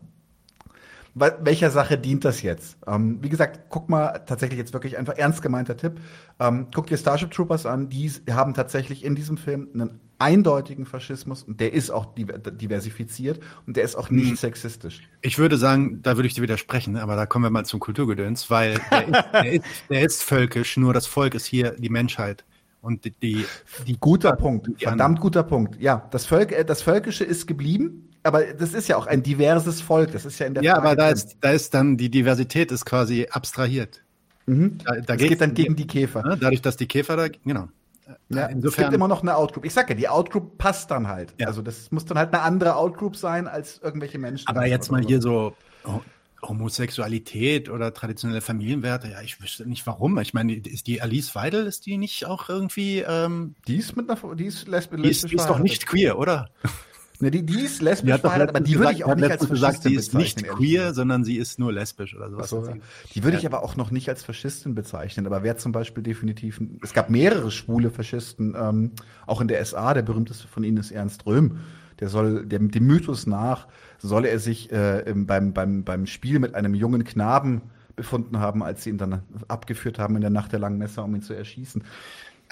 welcher 1.14 1.70
Sache 1.70 1.98
dient 1.98 2.24
das 2.24 2.42
jetzt? 2.42 2.78
Ähm, 2.86 3.18
wie 3.20 3.28
gesagt, 3.28 3.68
guck 3.68 3.88
mal, 3.88 4.20
tatsächlich 4.26 4.58
jetzt 4.58 4.72
wirklich 4.72 4.96
einfach 4.96 5.14
ernst 5.14 5.42
gemeinter 5.42 5.76
Tipp. 5.76 6.00
Ähm, 6.40 6.68
guck 6.74 6.86
dir 6.86 6.96
Starship 6.96 7.30
Troopers 7.30 7.66
an, 7.66 7.88
die 7.90 8.10
haben 8.30 8.54
tatsächlich 8.54 9.04
in 9.04 9.14
diesem 9.14 9.36
Film 9.36 9.68
einen 9.74 10.00
eindeutigen 10.18 10.86
Faschismus 10.86 11.42
und 11.42 11.60
der 11.60 11.72
ist 11.72 11.90
auch 11.90 12.14
diversifiziert 12.14 13.40
und 13.66 13.76
der 13.76 13.84
ist 13.84 13.96
auch 13.96 14.08
nicht 14.08 14.30
hm. 14.30 14.36
sexistisch. 14.36 15.02
Ich 15.20 15.36
würde 15.38 15.58
sagen, 15.58 16.00
da 16.02 16.16
würde 16.16 16.28
ich 16.28 16.34
dir 16.34 16.42
widersprechen, 16.42 16.96
aber 16.96 17.16
da 17.16 17.26
kommen 17.26 17.44
wir 17.44 17.50
mal 17.50 17.64
zum 17.64 17.80
Kulturgedöns, 17.80 18.48
weil 18.48 18.80
der 18.90 19.08
ist, 19.08 19.24
der 19.32 19.52
ist, 19.52 19.64
der 19.90 20.02
ist 20.02 20.22
völkisch, 20.22 20.76
nur 20.76 20.94
das 20.94 21.06
Volk 21.06 21.34
ist 21.34 21.44
hier 21.44 21.72
die 21.72 21.90
Menschheit. 21.90 22.44
Und 22.80 23.04
die, 23.04 23.12
die, 23.12 23.44
die 23.86 23.96
guter 23.98 24.32
Punkt, 24.32 24.68
verdammt 24.82 25.20
guter 25.20 25.44
Punkt. 25.44 25.80
Ja, 25.80 26.08
das 26.10 26.26
Volk, 26.26 26.50
äh, 26.52 26.64
das 26.64 26.82
Völkische 26.82 27.24
ist 27.24 27.46
geblieben, 27.46 28.11
aber 28.22 28.44
das 28.54 28.72
ist 28.72 28.88
ja 28.88 28.96
auch 28.96 29.06
ein 29.06 29.22
diverses 29.22 29.80
Volk. 29.80 30.12
Das 30.12 30.24
ist 30.24 30.38
ja 30.38 30.46
in 30.46 30.54
der 30.54 30.62
Ja, 30.62 30.74
Frage 30.74 30.86
aber 30.86 30.96
da 30.96 31.08
ist, 31.10 31.36
da 31.40 31.50
ist 31.50 31.74
dann 31.74 31.96
die 31.96 32.10
Diversität 32.10 32.70
ist 32.70 32.84
quasi 32.84 33.26
abstrahiert. 33.30 34.02
Mhm. 34.46 34.78
Da, 34.84 35.00
da 35.00 35.16
geht 35.16 35.40
dann 35.40 35.54
gegen 35.54 35.76
die 35.76 35.86
Käfer. 35.86 36.22
Ne, 36.22 36.36
dadurch, 36.38 36.62
dass 36.62 36.76
die 36.76 36.86
Käfer 36.86 37.16
da, 37.16 37.28
genau. 37.28 37.68
Ja, 38.28 38.46
Insofern, 38.46 38.66
es 38.66 38.76
gibt 38.76 38.92
immer 38.92 39.08
noch 39.08 39.22
eine 39.22 39.36
Outgroup. 39.36 39.64
Ich 39.64 39.72
sag 39.72 39.88
ja, 39.88 39.94
die 39.94 40.08
Outgroup 40.08 40.58
passt 40.58 40.90
dann 40.90 41.08
halt. 41.08 41.32
Ja. 41.38 41.46
Also 41.46 41.62
das 41.62 41.90
muss 41.90 42.04
dann 42.04 42.18
halt 42.18 42.32
eine 42.32 42.42
andere 42.42 42.76
Outgroup 42.76 43.16
sein 43.16 43.46
als 43.46 43.80
irgendwelche 43.82 44.18
Menschen. 44.18 44.48
Aber 44.48 44.66
jetzt 44.66 44.90
mal 44.90 45.02
hier 45.02 45.22
so 45.22 45.54
Homosexualität 46.42 47.68
oder 47.68 47.94
traditionelle 47.94 48.40
Familienwerte, 48.40 49.08
ja, 49.08 49.20
ich 49.22 49.40
wüsste 49.40 49.68
nicht 49.68 49.86
warum. 49.86 50.18
Ich 50.18 50.34
meine, 50.34 50.54
ist 50.54 50.88
die 50.88 51.00
Alice 51.00 51.34
Weidel, 51.34 51.66
ist 51.66 51.86
die 51.86 51.96
nicht 51.96 52.26
auch 52.26 52.48
irgendwie. 52.48 52.98
Ähm, 53.00 53.54
die 53.68 53.76
ist 53.76 53.96
mit 53.96 54.10
einer, 54.10 54.34
die 54.34 54.46
ist 54.46 54.66
lesbisch. 54.66 55.02
Die 55.02 55.08
ist, 55.08 55.30
die 55.30 55.36
ist 55.36 55.46
doch 55.46 55.60
nicht 55.60 55.86
queer, 55.86 56.18
oder? 56.18 56.50
Ne, 57.22 57.30
die, 57.30 57.46
die 57.46 57.60
ist 57.60 57.80
lesbisch 57.80 58.20
die 58.20 58.24
aber 58.26 58.58
die 58.58 58.80
würde 58.80 58.94
ich 58.94 59.04
auch 59.04 59.14
nicht 59.14 59.30
als 59.30 59.48
gesagt, 59.48 59.84
sie 59.84 59.94
ist 59.94 60.12
nicht 60.12 60.42
queer, 60.42 60.92
sondern 60.92 61.22
sie 61.22 61.36
ist 61.36 61.56
nur 61.56 61.72
lesbisch 61.72 62.16
oder 62.16 62.28
sowas. 62.28 62.50
So, 62.50 62.66
die 63.14 63.22
würde 63.22 63.36
ich 63.36 63.46
aber 63.46 63.62
auch 63.62 63.76
noch 63.76 63.92
nicht 63.92 64.08
als 64.08 64.24
Faschistin 64.24 64.74
bezeichnen. 64.74 65.24
Aber 65.28 65.44
wer 65.44 65.56
zum 65.56 65.70
Beispiel 65.70 66.02
definitiv, 66.02 66.60
es 66.82 66.92
gab 66.92 67.10
mehrere 67.10 67.52
schwule 67.52 67.92
Faschisten, 67.92 68.56
ähm, 68.58 68.90
auch 69.24 69.40
in 69.40 69.46
der 69.46 69.64
SA, 69.64 69.94
der 69.94 70.02
berühmteste 70.02 70.48
von 70.48 70.64
ihnen 70.64 70.78
ist 70.78 70.90
Ernst 70.90 71.24
Röhm. 71.24 71.60
Der 72.00 72.08
soll 72.08 72.44
dem, 72.44 72.72
dem 72.72 72.88
Mythos 72.88 73.28
nach 73.28 73.68
soll 73.98 74.24
er 74.24 74.40
sich 74.40 74.72
äh, 74.72 75.04
beim, 75.14 75.52
beim, 75.52 75.84
beim 75.84 76.06
Spiel 76.06 76.40
mit 76.40 76.56
einem 76.56 76.74
jungen 76.74 77.04
Knaben 77.04 77.62
befunden 77.94 78.40
haben, 78.40 78.64
als 78.64 78.82
sie 78.82 78.90
ihn 78.90 78.98
dann 78.98 79.22
abgeführt 79.46 80.00
haben 80.00 80.16
in 80.16 80.22
der 80.22 80.30
Nacht 80.30 80.50
der 80.50 80.58
langen 80.58 80.78
Messer, 80.78 81.04
um 81.04 81.14
ihn 81.14 81.22
zu 81.22 81.34
erschießen. 81.34 81.84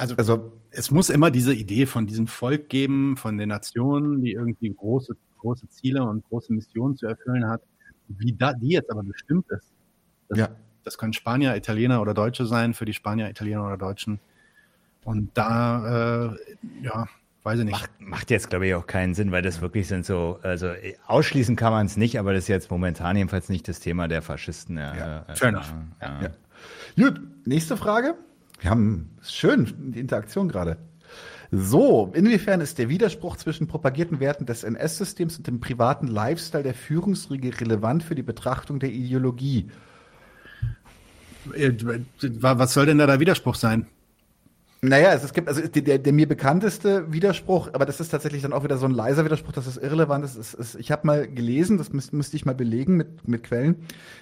Also, 0.01 0.17
also 0.17 0.53
es 0.70 0.91
muss 0.91 1.11
immer 1.11 1.31
diese 1.31 1.53
Idee 1.53 1.85
von 1.85 2.07
diesem 2.07 2.27
Volk 2.27 2.70
geben, 2.70 3.19
von 3.19 3.37
den 3.37 3.51
Nationen, 3.51 4.23
die 4.23 4.33
irgendwie 4.33 4.73
große, 4.73 5.15
große 5.39 5.69
Ziele 5.69 6.03
und 6.03 6.25
große 6.25 6.55
Missionen 6.55 6.97
zu 6.97 7.07
erfüllen 7.07 7.47
hat. 7.47 7.61
Wie 8.09 8.33
da, 8.33 8.55
die 8.55 8.70
jetzt 8.70 8.91
aber 8.91 9.03
bestimmt 9.03 9.45
ist. 9.51 9.75
Das, 10.31 10.39
ja. 10.39 10.49
das 10.85 10.97
können 10.97 11.12
Spanier, 11.12 11.55
Italiener 11.55 12.01
oder 12.01 12.15
Deutsche 12.15 12.47
sein, 12.47 12.73
für 12.73 12.87
die 12.87 12.95
Spanier, 12.95 13.29
Italiener 13.29 13.67
oder 13.67 13.77
Deutschen. 13.77 14.20
Und 15.05 15.33
da, 15.35 16.31
äh, 16.33 16.37
ja, 16.83 17.07
weiß 17.43 17.59
ich 17.59 17.67
nicht. 17.67 17.73
Macht, 17.73 18.01
macht 18.01 18.31
jetzt, 18.31 18.49
glaube 18.49 18.69
ich, 18.69 18.75
auch 18.75 18.87
keinen 18.87 19.15
Sinn, 19.15 19.33
weil 19.33 19.43
das 19.43 19.61
wirklich 19.61 19.87
sind 19.87 20.07
so, 20.07 20.39
also 20.43 20.73
ausschließen 21.09 21.57
kann 21.57 21.73
man 21.73 21.85
es 21.85 21.99
nicht, 21.99 22.19
aber 22.19 22.33
das 22.33 22.45
ist 22.45 22.49
jetzt 22.49 22.70
momentan 22.70 23.17
jedenfalls 23.17 23.51
nicht 23.51 23.69
das 23.69 23.81
Thema 23.81 24.09
der 24.09 24.23
Faschisten. 24.23 24.79
Ja, 24.79 25.27
äh, 25.29 25.37
fair 25.37 25.49
enough. 25.51 25.75
Ja. 26.01 26.23
Ja. 26.23 26.31
Gut, 26.97 27.20
nächste 27.45 27.77
Frage. 27.77 28.15
Wir 28.61 28.71
haben 28.71 29.11
schön 29.23 29.93
die 29.93 30.01
Interaktion 30.01 30.49
gerade. 30.49 30.77
So, 31.51 32.13
inwiefern 32.15 32.61
ist 32.61 32.79
der 32.79 32.89
Widerspruch 32.89 33.37
zwischen 33.37 33.67
propagierten 33.67 34.21
Werten 34.21 34.47
des 34.47 34.63
NS-Systems 34.63 35.39
und 35.39 35.47
dem 35.47 35.59
privaten 35.59 36.07
Lifestyle 36.07 36.63
der 36.63 36.75
Führungsriege 36.75 37.61
relevant 37.61 38.05
für 38.05 38.15
die 38.15 38.23
Betrachtung 38.23 38.79
der 38.79 38.91
Ideologie? 38.91 39.69
Äh, 41.55 41.73
was 42.21 42.75
soll 42.75 42.87
denn 42.87 42.99
da 42.99 43.07
der 43.07 43.19
Widerspruch 43.19 43.57
sein? 43.57 43.87
Naja, 44.83 45.12
es, 45.12 45.23
es 45.23 45.34
gibt, 45.34 45.47
also 45.47 45.60
der, 45.60 45.99
der 45.99 46.12
mir 46.15 46.26
bekannteste 46.26 47.12
Widerspruch, 47.12 47.68
aber 47.75 47.84
das 47.84 48.00
ist 48.00 48.09
tatsächlich 48.09 48.41
dann 48.41 48.55
auch 48.55 48.65
wieder 48.65 48.78
so 48.78 48.86
ein 48.86 48.92
leiser 48.92 49.26
Widerspruch, 49.26 49.52
dass 49.52 49.67
es 49.67 49.76
irrelevant 49.76 50.25
ist. 50.25 50.36
Es, 50.36 50.55
es, 50.55 50.75
ich 50.75 50.91
habe 50.91 51.07
mal 51.07 51.28
gelesen, 51.28 51.76
das 51.76 51.92
müsste 51.92 52.17
müsst 52.17 52.33
ich 52.33 52.47
mal 52.47 52.55
belegen 52.55 52.97
mit, 52.97 53.28
mit 53.28 53.42
Quellen, 53.42 53.76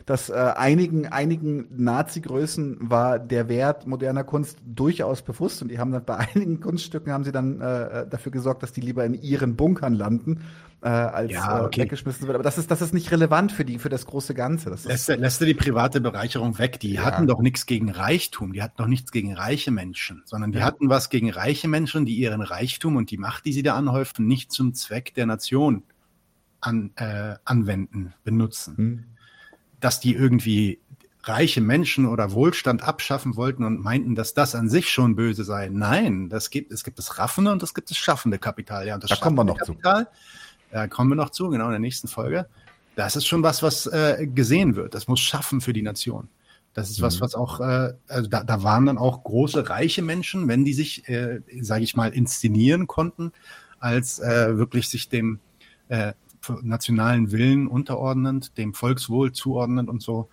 dass 0.04 0.30
äh, 0.30 0.34
einigen, 0.34 1.06
einigen 1.06 1.68
Nazi-Größen 1.76 2.78
war 2.80 3.20
der 3.20 3.48
Wert 3.48 3.86
moderner 3.86 4.24
Kunst 4.24 4.58
durchaus 4.66 5.22
bewusst 5.22 5.62
und 5.62 5.68
die 5.68 5.78
haben 5.78 5.92
dann 5.92 6.04
bei 6.04 6.16
einigen 6.34 6.58
Kunststücken 6.58 7.12
haben 7.12 7.22
sie 7.22 7.32
dann 7.32 7.60
äh, 7.60 8.08
dafür 8.08 8.32
gesorgt, 8.32 8.64
dass 8.64 8.72
die 8.72 8.80
lieber 8.80 9.04
in 9.04 9.14
ihren 9.14 9.54
Bunkern 9.54 9.94
landen 9.94 10.40
äh, 10.81 10.89
als 10.89 11.32
ja, 11.32 11.60
äh, 11.60 11.65
okay. 11.65 11.81
äh, 11.81 11.84
weggeschmissen 11.84 12.26
wird. 12.26 12.34
Aber 12.36 12.44
das 12.44 12.58
ist, 12.58 12.70
das 12.70 12.81
ist 12.81 12.94
nicht 12.94 13.10
relevant 13.10 13.52
für 13.52 13.65
die, 13.65 13.78
für 13.78 13.89
das 13.89 14.07
große 14.07 14.34
Ganze. 14.34 14.70
Das 14.70 14.84
lässt, 14.84 15.08
lässt 15.08 15.40
du 15.40 15.44
die 15.44 15.55
private 15.55 16.00
Bereicherung 16.00 16.58
weg. 16.58 16.78
Die 16.81 16.94
ja. 16.94 17.05
hatten 17.05 17.26
doch 17.26 17.40
nichts 17.40 17.66
gegen 17.66 17.90
Reichtum, 17.90 18.52
die 18.52 18.62
hatten 18.62 18.76
doch 18.76 18.86
nichts 18.86 19.10
gegen 19.10 19.34
reiche 19.34 19.70
Menschen, 19.70 20.23
sondern 20.24 20.52
die 20.52 20.58
ja. 20.58 20.65
hatten 20.65 20.89
was 20.89 21.10
gegen 21.10 21.31
reiche 21.31 21.68
Menschen, 21.68 22.07
die 22.07 22.15
ihren 22.15 22.42
Reichtum 22.42 22.97
und 22.97 23.10
die 23.10 23.18
Macht, 23.18 23.44
die 23.44 23.52
sie 23.52 23.62
da 23.62 23.74
anhäuften, 23.74 24.26
nicht 24.26 24.52
zum 24.52 24.74
Zweck 24.74 25.15
der 25.15 25.26
Nation 25.26 25.82
an, 26.60 26.92
äh, 26.97 27.34
anwenden, 27.44 28.15
benutzen. 28.24 28.76
Hm. 28.76 29.05
Dass 29.81 30.00
die 30.00 30.15
irgendwie 30.15 30.81
reiche 31.24 31.60
Menschen 31.60 32.07
oder 32.07 32.32
Wohlstand 32.32 32.82
abschaffen 32.82 33.36
wollten 33.36 33.65
und 33.65 33.81
meinten, 33.81 34.15
dass 34.15 34.34
das 34.34 34.55
an 34.55 34.68
sich 34.68 34.90
schon 34.90 35.15
böse 35.15 35.44
sei. 35.44 35.68
Nein, 35.70 36.28
das 36.28 36.50
gibt, 36.50 36.73
es 36.73 36.84
gibt 36.84 36.98
das 36.98 37.18
raffende 37.18 37.52
und 37.52 37.62
es 37.62 37.74
gibt 37.74 37.90
das 37.90 37.97
schaffende 37.97 38.39
Kapital. 38.39 38.86
Ja, 38.86 38.94
und 38.94 39.02
das 39.02 39.10
da 39.10 39.16
kommen 39.16 39.36
wir 39.36 39.44
noch 39.44 39.58
Kapital, 39.58 40.05
zu 40.05 40.10
da 40.70 40.86
kommen 40.88 41.10
wir 41.10 41.16
noch 41.16 41.30
zu, 41.30 41.48
genau 41.48 41.66
in 41.66 41.72
der 41.72 41.80
nächsten 41.80 42.08
Folge. 42.08 42.48
Das 42.97 43.16
ist 43.16 43.26
schon 43.26 43.42
was, 43.42 43.62
was 43.62 43.86
äh, 43.86 44.26
gesehen 44.26 44.74
wird. 44.74 44.94
Das 44.94 45.08
muss 45.08 45.20
schaffen 45.20 45.60
für 45.60 45.72
die 45.72 45.82
Nation. 45.82 46.28
Das 46.74 46.90
ist 46.90 46.98
mhm. 46.98 47.05
was, 47.05 47.20
was 47.20 47.34
auch, 47.34 47.60
äh, 47.60 47.92
also 48.08 48.28
da, 48.28 48.44
da 48.44 48.62
waren 48.62 48.86
dann 48.86 48.98
auch 48.98 49.24
große, 49.24 49.68
reiche 49.68 50.02
Menschen, 50.02 50.48
wenn 50.48 50.64
die 50.64 50.74
sich, 50.74 51.08
äh, 51.08 51.40
sage 51.60 51.84
ich 51.84 51.97
mal, 51.97 52.12
inszenieren 52.12 52.86
konnten, 52.86 53.32
als 53.78 54.18
äh, 54.18 54.58
wirklich 54.58 54.88
sich 54.88 55.08
dem 55.08 55.40
äh, 55.88 56.12
nationalen 56.62 57.30
Willen 57.32 57.66
unterordnend, 57.66 58.56
dem 58.58 58.74
Volkswohl 58.74 59.32
zuordnend 59.32 59.88
und 59.88 60.02
so. 60.02 60.28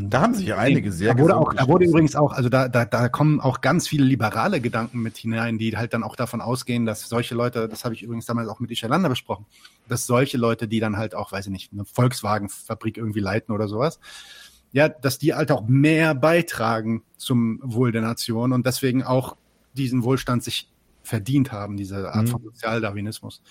Da 0.00 0.20
haben 0.20 0.34
sich 0.34 0.46
ja 0.46 0.58
einige 0.58 0.92
sehr 0.92 1.14
da 1.14 1.20
wurde 1.20 1.36
auch, 1.36 1.52
Da 1.54 1.68
wurde 1.68 1.84
übrigens 1.86 2.16
auch, 2.16 2.32
also 2.32 2.48
da, 2.48 2.68
da, 2.68 2.84
da 2.84 3.08
kommen 3.08 3.40
auch 3.40 3.60
ganz 3.60 3.88
viele 3.88 4.04
liberale 4.04 4.60
Gedanken 4.60 5.02
mit 5.02 5.16
hinein, 5.16 5.58
die 5.58 5.76
halt 5.76 5.92
dann 5.94 6.02
auch 6.02 6.16
davon 6.16 6.40
ausgehen, 6.40 6.86
dass 6.86 7.08
solche 7.08 7.34
Leute, 7.34 7.68
das 7.68 7.84
habe 7.84 7.94
ich 7.94 8.02
übrigens 8.02 8.26
damals 8.26 8.48
auch 8.48 8.60
mit 8.60 8.70
Ischalander 8.70 9.08
besprochen, 9.08 9.46
dass 9.88 10.06
solche 10.06 10.38
Leute, 10.38 10.68
die 10.68 10.80
dann 10.80 10.96
halt 10.96 11.14
auch, 11.14 11.32
weiß 11.32 11.46
ich 11.46 11.52
nicht, 11.52 11.72
eine 11.72 11.84
Volkswagenfabrik 11.84 12.96
irgendwie 12.96 13.20
leiten 13.20 13.52
oder 13.52 13.68
sowas, 13.68 13.98
ja, 14.72 14.88
dass 14.88 15.18
die 15.18 15.34
halt 15.34 15.50
auch 15.50 15.66
mehr 15.66 16.14
beitragen 16.14 17.02
zum 17.16 17.60
Wohl 17.62 17.92
der 17.92 18.02
Nation 18.02 18.52
und 18.52 18.66
deswegen 18.66 19.02
auch 19.02 19.36
diesen 19.74 20.02
Wohlstand 20.02 20.42
sich 20.42 20.68
verdient 21.02 21.52
haben, 21.52 21.76
diese 21.76 22.12
Art 22.12 22.26
mhm. 22.26 22.30
von 22.30 22.42
Sozialdarwinismus. 22.42 23.42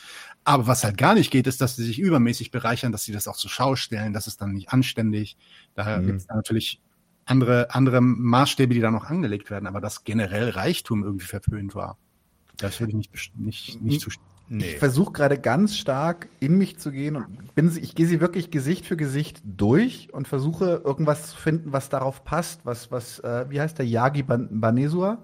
Aber 0.44 0.68
was 0.68 0.84
halt 0.84 0.98
gar 0.98 1.14
nicht 1.14 1.32
geht, 1.32 1.46
ist, 1.48 1.62
dass 1.62 1.76
sie 1.76 1.84
sich 1.84 2.00
übermäßig 2.00 2.52
bereichern, 2.52 2.92
dass 2.92 3.04
sie 3.04 3.12
das 3.12 3.28
auch 3.28 3.36
zur 3.36 3.52
Schau 3.52 3.76
stellen. 3.76 4.14
Das 4.14 4.28
ist 4.28 4.42
dann 4.42 4.54
nicht 4.54 4.70
anständig. 4.70 5.38
Da 5.76 6.00
mhm. 6.00 6.08
gibt 6.08 6.22
es 6.22 6.28
natürlich 6.28 6.82
andere, 7.26 7.74
andere 7.76 8.02
Maßstäbe, 8.02 8.74
die 8.74 8.80
da 8.80 8.92
noch 8.92 9.06
angelegt 9.06 9.52
werden. 9.52 9.68
Aber 9.68 9.82
dass 9.82 10.04
generell 10.04 10.50
Reichtum 10.50 11.04
irgendwie 11.04 11.28
verpönt 11.28 11.76
war, 11.76 11.98
das 12.58 12.80
würde 12.80 12.92
ich 12.92 12.98
nicht, 12.98 13.38
nicht, 13.38 13.82
nicht 13.82 14.02
zustimmen. 14.02 14.32
Nee. 14.54 14.72
Ich 14.72 14.80
versuche 14.80 15.14
gerade 15.14 15.40
ganz 15.40 15.78
stark 15.78 16.28
in 16.42 16.58
mich 16.58 16.78
zu 16.78 16.92
gehen 16.92 17.16
und 17.16 17.56
bin, 17.56 17.72
ich 17.82 17.96
gehe 17.96 18.06
sie 18.06 18.20
wirklich 18.20 18.52
Gesicht 18.52 18.86
für 18.86 18.98
Gesicht 18.98 19.42
durch 19.46 20.10
und 20.12 20.28
versuche 20.28 20.82
irgendwas 20.84 21.30
zu 21.30 21.38
finden, 21.38 21.72
was 21.72 21.88
darauf 21.88 22.26
passt, 22.26 22.66
was, 22.66 22.92
was, 22.92 23.20
äh, 23.20 23.46
wie 23.50 23.62
heißt 23.62 23.78
der, 23.78 23.86
Yagi 23.86 24.24
Banesua 24.24 25.24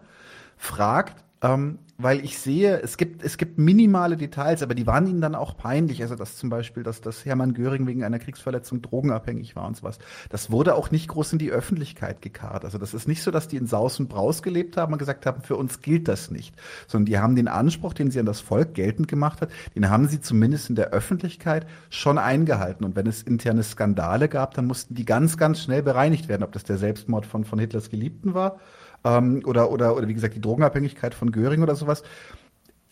fragt, 0.55 1.25
ähm, 1.41 1.79
weil 1.99 2.23
ich 2.23 2.37
sehe, 2.37 2.79
es 2.81 2.97
gibt, 2.97 3.23
es 3.23 3.37
gibt 3.37 3.57
minimale 3.57 4.17
Details, 4.17 4.61
aber 4.61 4.75
die 4.75 4.85
waren 4.85 5.07
ihnen 5.07 5.21
dann 5.21 5.33
auch 5.33 5.57
peinlich. 5.57 6.01
Also, 6.03 6.15
dass 6.15 6.37
zum 6.37 6.49
Beispiel, 6.49 6.83
dass, 6.83 7.01
dass 7.01 7.25
Hermann 7.25 7.55
Göring 7.55 7.87
wegen 7.87 8.03
einer 8.03 8.19
Kriegsverletzung 8.19 8.83
drogenabhängig 8.83 9.55
war 9.55 9.67
und 9.67 9.77
sowas. 9.77 9.97
Das 10.29 10.51
wurde 10.51 10.75
auch 10.75 10.91
nicht 10.91 11.07
groß 11.07 11.33
in 11.33 11.39
die 11.39 11.51
Öffentlichkeit 11.51 12.21
gekarrt. 12.21 12.65
Also, 12.65 12.77
das 12.77 12.93
ist 12.93 13.07
nicht 13.07 13.23
so, 13.23 13.31
dass 13.31 13.47
die 13.47 13.57
in 13.57 13.65
Saus 13.65 13.99
und 13.99 14.09
Braus 14.09 14.43
gelebt 14.43 14.77
haben 14.77 14.93
und 14.93 14.99
gesagt 14.99 15.25
haben, 15.25 15.41
für 15.41 15.55
uns 15.55 15.81
gilt 15.81 16.07
das 16.07 16.29
nicht. 16.29 16.55
Sondern 16.85 17.05
die 17.07 17.17
haben 17.17 17.35
den 17.35 17.47
Anspruch, 17.47 17.93
den 17.93 18.11
sie 18.11 18.19
an 18.19 18.27
das 18.27 18.41
Volk 18.41 18.75
geltend 18.75 19.07
gemacht 19.07 19.41
hat, 19.41 19.49
den 19.75 19.89
haben 19.89 20.07
sie 20.07 20.21
zumindest 20.21 20.69
in 20.69 20.75
der 20.75 20.89
Öffentlichkeit 20.89 21.65
schon 21.89 22.19
eingehalten. 22.19 22.85
Und 22.85 22.95
wenn 22.95 23.07
es 23.07 23.23
interne 23.23 23.63
Skandale 23.63 24.29
gab, 24.29 24.53
dann 24.53 24.67
mussten 24.67 24.93
die 24.93 25.05
ganz, 25.05 25.37
ganz 25.37 25.61
schnell 25.61 25.81
bereinigt 25.81 26.29
werden, 26.29 26.43
ob 26.43 26.51
das 26.51 26.63
der 26.63 26.77
Selbstmord 26.77 27.25
von, 27.25 27.43
von 27.43 27.57
Hitlers 27.57 27.89
Geliebten 27.89 28.35
war 28.35 28.59
ähm, 29.03 29.41
oder, 29.45 29.71
oder, 29.71 29.95
oder 29.95 30.07
wie 30.07 30.13
gesagt 30.13 30.35
die 30.35 30.41
Drogenabhängigkeit 30.41 31.13
von 31.13 31.31
Göring 31.31 31.63
oder 31.63 31.75
sowas. 31.75 32.03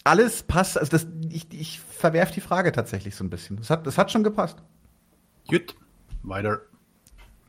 Alles 0.03 0.43
passt, 0.43 0.77
also 0.77 0.91
das, 0.91 1.07
ich, 1.29 1.47
ich 1.51 1.79
verwerfe 1.79 2.33
die 2.33 2.41
Frage 2.41 2.71
tatsächlich 2.71 3.15
so 3.15 3.23
ein 3.23 3.29
bisschen. 3.29 3.57
Das 3.57 3.69
hat, 3.69 3.87
das 3.87 3.97
hat 3.97 4.11
schon 4.11 4.23
gepasst. 4.23 4.57
Gut, 5.47 5.75
weiter. 6.23 6.61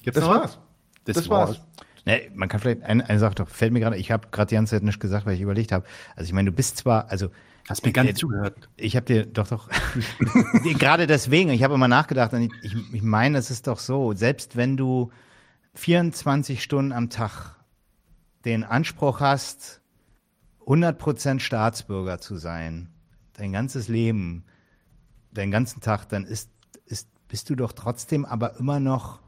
Gibt's 0.03 0.21
das 0.21 0.29
war's. 0.29 0.59
Das, 1.05 1.17
das 1.17 1.29
war's. 1.29 1.61
Nee, 2.07 2.31
man 2.35 2.49
kann 2.49 2.61
vielleicht 2.61 2.83
eine, 2.85 3.09
eine 3.09 3.19
Sache 3.19 3.35
doch, 3.35 3.49
fällt 3.49 3.73
mir 3.73 3.81
gerade, 3.81 3.97
ich 3.97 4.13
habe 4.13 4.29
gerade 4.31 4.49
die 4.49 4.55
ganze 4.55 4.77
Zeit 4.77 4.85
nicht 4.85 5.01
gesagt, 5.01 5.27
weil 5.27 5.35
ich 5.35 5.41
überlegt 5.41 5.73
habe. 5.73 5.85
Also 6.15 6.29
ich 6.29 6.33
meine, 6.33 6.51
du 6.51 6.57
bist 6.57 6.79
zwar, 6.79 7.11
also 7.11 7.31
Hast 7.69 7.85
mir 7.85 7.93
gar 7.93 8.05
nicht 8.05 8.13
äh, 8.13 8.21
zugehört. 8.21 8.69
Ich 8.77 8.95
habe 8.95 9.07
dir 9.07 9.27
doch 9.27 9.49
doch 9.49 9.69
gerade 10.79 11.09
deswegen, 11.09 11.51
ich 11.51 11.65
habe 11.65 11.75
immer 11.75 11.89
nachgedacht 11.89 12.33
und 12.33 12.43
ich, 12.43 12.53
ich, 12.63 12.95
ich 12.95 13.03
meine, 13.03 13.39
es 13.39 13.51
ist 13.51 13.67
doch 13.67 13.81
so, 13.81 14.13
selbst 14.13 14.57
wenn 14.57 14.77
du 14.77 15.11
24 15.75 16.63
Stunden 16.63 16.93
am 16.93 17.11
Tag 17.11 17.56
den 18.47 18.65
Anspruch 18.65 19.21
hast, 19.21 19.81
100% 20.67 21.41
Staatsbürger 21.41 22.19
zu 22.21 22.37
sein, 22.37 22.89
dein 23.35 23.53
ganzes 23.53 23.89
Leben, 23.89 24.45
deinen 25.33 25.51
ganzen 25.51 25.81
Tag, 25.81 26.09
dann 26.09 26.25
ist, 26.25 26.51
ist, 26.87 27.09
bist 27.29 27.51
du 27.51 27.57
doch 27.57 27.73
trotzdem 27.73 28.25
aber 28.25 28.59
immer 28.59 28.81
noch, 28.81 29.21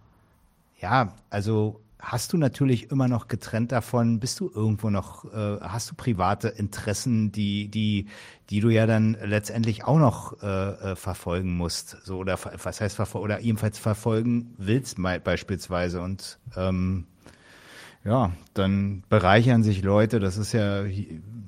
ja, 0.80 1.14
also 1.30 1.80
hast 1.98 2.32
du 2.32 2.36
natürlich 2.38 2.92
immer 2.92 3.08
noch 3.08 3.26
getrennt 3.26 3.72
davon, 3.72 4.20
bist 4.20 4.38
du 4.38 4.50
irgendwo 4.54 4.88
noch, 4.88 5.24
äh, 5.32 5.58
hast 5.60 5.90
du 5.90 5.94
private 5.96 6.48
Interessen, 6.48 7.32
die, 7.32 7.68
die, 7.68 8.06
die 8.50 8.60
du 8.60 8.68
ja 8.70 8.86
dann 8.86 9.16
letztendlich 9.20 9.84
auch 9.84 9.98
noch 9.98 10.40
äh, 10.42 10.46
äh 10.46 10.96
verfolgen 10.96 11.56
musst, 11.56 11.96
so 12.04 12.18
oder 12.18 12.38
was 12.62 12.80
heißt 12.80 12.94
verfolgen 12.94 13.24
oder 13.24 13.40
ebenfalls 13.40 13.78
verfolgen 13.78 14.54
willst 14.58 14.98
beispielsweise 15.24 16.00
und 16.00 16.38
ähm, 16.56 17.06
ja, 18.08 18.32
dann 18.54 19.02
bereichern 19.10 19.62
sich 19.62 19.82
Leute, 19.82 20.18
das 20.18 20.38
ist 20.38 20.54
ja 20.54 20.82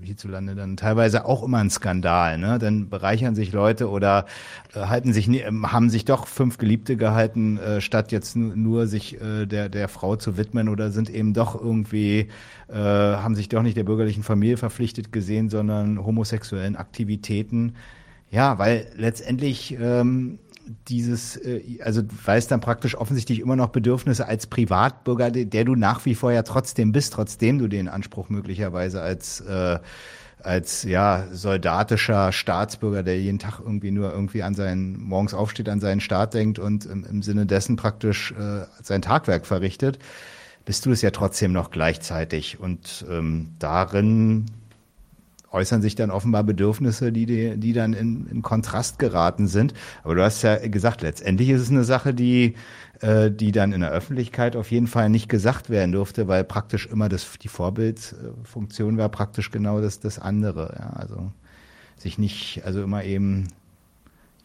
hierzulande 0.03 0.55
dann 0.55 0.77
teilweise 0.77 1.25
auch 1.25 1.43
immer 1.43 1.59
ein 1.59 1.71
Skandal, 1.71 2.37
ne? 2.37 2.59
Dann 2.59 2.91
bereichern 2.91 3.35
sich 3.35 3.53
Leute 3.53 3.89
oder 3.89 4.27
äh, 4.75 4.81
halten 4.81 5.15
sich 5.15 5.27
ähm, 5.29 5.73
haben 5.73 5.89
sich 5.89 6.05
doch 6.05 6.27
fünf 6.27 6.59
Geliebte 6.59 6.97
gehalten, 6.97 7.57
äh, 7.59 7.81
statt 7.81 8.13
jetzt 8.13 8.37
nur 8.37 8.87
sich 8.87 9.21
äh, 9.23 9.47
der 9.47 9.71
der 9.71 9.89
Frau 9.89 10.17
zu 10.17 10.37
widmen 10.37 10.69
oder 10.69 10.91
sind 10.91 11.09
eben 11.09 11.33
doch 11.33 11.59
irgendwie 11.59 12.29
äh, 12.69 12.75
haben 12.75 13.35
sich 13.35 13.49
doch 13.49 13.63
nicht 13.63 13.77
der 13.79 13.85
bürgerlichen 13.85 14.23
Familie 14.23 14.59
verpflichtet 14.59 15.13
gesehen, 15.13 15.49
sondern 15.49 16.05
homosexuellen 16.05 16.77
Aktivitäten. 16.77 17.75
Ja, 18.31 18.59
weil 18.59 18.87
letztendlich 18.97 19.77
ähm, 19.81 20.39
dieses, 20.89 21.37
äh, 21.37 21.79
also 21.83 22.03
weil 22.25 22.39
es 22.39 22.47
dann 22.47 22.61
praktisch 22.61 22.97
offensichtlich 22.97 23.41
immer 23.41 23.57
noch 23.57 23.69
Bedürfnisse 23.69 24.27
als 24.27 24.47
Privatbürger, 24.47 25.31
der 25.31 25.65
du 25.65 25.75
nach 25.75 26.05
wie 26.05 26.15
vor 26.15 26.33
ja 26.33 26.43
trotzdem 26.43 26.93
bist, 26.93 27.13
trotzdem 27.13 27.59
du 27.59 27.69
den 27.69 27.89
Anspruch 27.89 28.29
möglicherweise 28.29 29.03
als 29.03 29.41
äh, 29.41 29.79
als 30.43 30.85
ja 30.85 31.27
soldatischer 31.33 32.33
Staatsbürger, 32.33 33.03
der 33.03 33.21
jeden 33.21 33.39
Tag 33.39 33.61
irgendwie 33.61 33.91
nur 33.91 34.11
irgendwie 34.11 34.43
an 34.43 34.55
seinen 34.55 34.99
morgens 34.99 35.35
aufsteht, 35.35 35.69
an 35.69 35.81
seinen 35.81 36.01
Staat 36.01 36.35
denkt 36.35 36.59
und 36.59 36.87
im, 36.87 37.05
im 37.05 37.23
Sinne 37.23 37.47
dessen 37.47 37.77
praktisch 37.77 38.33
äh, 38.33 38.65
sein 38.83 39.03
Tagwerk 39.03 39.47
verrichtet, 39.47 39.99
bist 40.65 40.87
du 40.87 40.93
es 40.93 41.03
ja 41.03 41.11
trotzdem 41.11 41.53
noch 41.53 41.71
gleichzeitig. 41.71 42.61
Und 42.61 43.05
ähm, 43.11 43.51
darin 43.59 44.47
äußern 45.51 45.83
sich 45.83 45.95
dann 45.95 46.11
offenbar 46.11 46.45
Bedürfnisse, 46.45 47.13
die, 47.13 47.27
die, 47.27 47.57
die 47.57 47.73
dann 47.73 47.93
in, 47.93 48.27
in 48.27 48.43
Kontrast 48.43 48.99
geraten 48.99 49.49
sind. 49.49 49.75
Aber 50.05 50.15
du 50.15 50.23
hast 50.23 50.43
ja 50.43 50.57
gesagt, 50.69 51.03
letztendlich 51.03 51.51
ist 51.51 51.63
es 51.63 51.71
eine 51.71 51.85
Sache, 51.85 52.15
die, 52.15 52.55
äh, 53.01 53.31
die 53.31 53.53
dann 53.53 53.73
in 53.73 53.81
der 53.81 53.91
Öffentlichkeit 53.91 54.57
auf 54.57 54.71
jeden 54.71 54.87
Fall 54.87 55.11
nicht 55.11 55.29
gesagt 55.29 55.71
werden 55.71 55.93
durfte, 55.93 56.29
weil 56.29 56.45
praktisch 56.45 56.87
immer 56.87 57.09
das, 57.09 57.27
die 57.43 57.49
Vorbildfunktion 57.49 58.97
war 58.97 59.09
praktisch 59.09 59.51
genau 59.51 59.81
das, 59.81 60.01
das 60.01 60.19
andere. 60.19 60.77
Ja, 60.79 60.91
also 60.91 61.33
sich 61.97 62.19
nicht, 62.19 62.63
also 62.65 62.83
immer 62.83 63.05
eben 63.05 63.49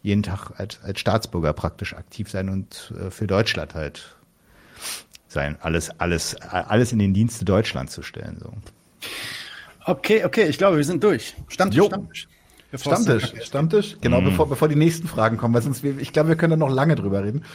jeden 0.02 0.24
Tag 0.24 0.52
als, 0.58 0.82
als 0.84 1.00
Staatsbürger 1.00 1.54
praktisch 1.54 1.96
aktiv 1.96 2.30
sein 2.30 2.50
und 2.50 2.94
äh, 3.00 3.12
für 3.12 3.28
Deutschland 3.28 3.76
halt 3.76 4.16
sein, 5.28 5.58
alles, 5.62 6.00
alles, 6.00 6.36
alles 6.36 6.92
in 6.94 7.00
den 7.00 7.14
Dienste 7.14 7.46
Deutschlands 7.46 7.94
zu 7.94 8.04
stellen. 8.04 8.38
So. 8.40 8.54
Okay, 9.86 10.26
okay, 10.26 10.46
ich 10.46 10.58
glaube, 10.58 10.78
wir 10.78 10.84
sind 10.84 11.04
durch. 11.04 11.36
Stammtisch, 11.48 11.78
jo. 11.78 11.86
Stammtisch. 11.86 12.28
Bevor 12.72 12.96
Stammtisch, 12.96 13.46
Stammtisch. 13.46 13.98
Genau, 14.02 14.20
mm. 14.20 14.26
bevor, 14.26 14.50
bevor 14.50 14.68
die 14.68 14.76
nächsten 14.76 15.08
Fragen 15.08 15.38
kommen, 15.38 15.54
weil 15.54 15.62
sonst, 15.62 15.84
ich 15.84 16.12
glaube, 16.12 16.30
wir 16.30 16.36
können 16.36 16.60
da 16.60 16.66
noch 16.68 16.74
lange 16.74 16.96
drüber 16.96 17.24
reden. 17.24 17.46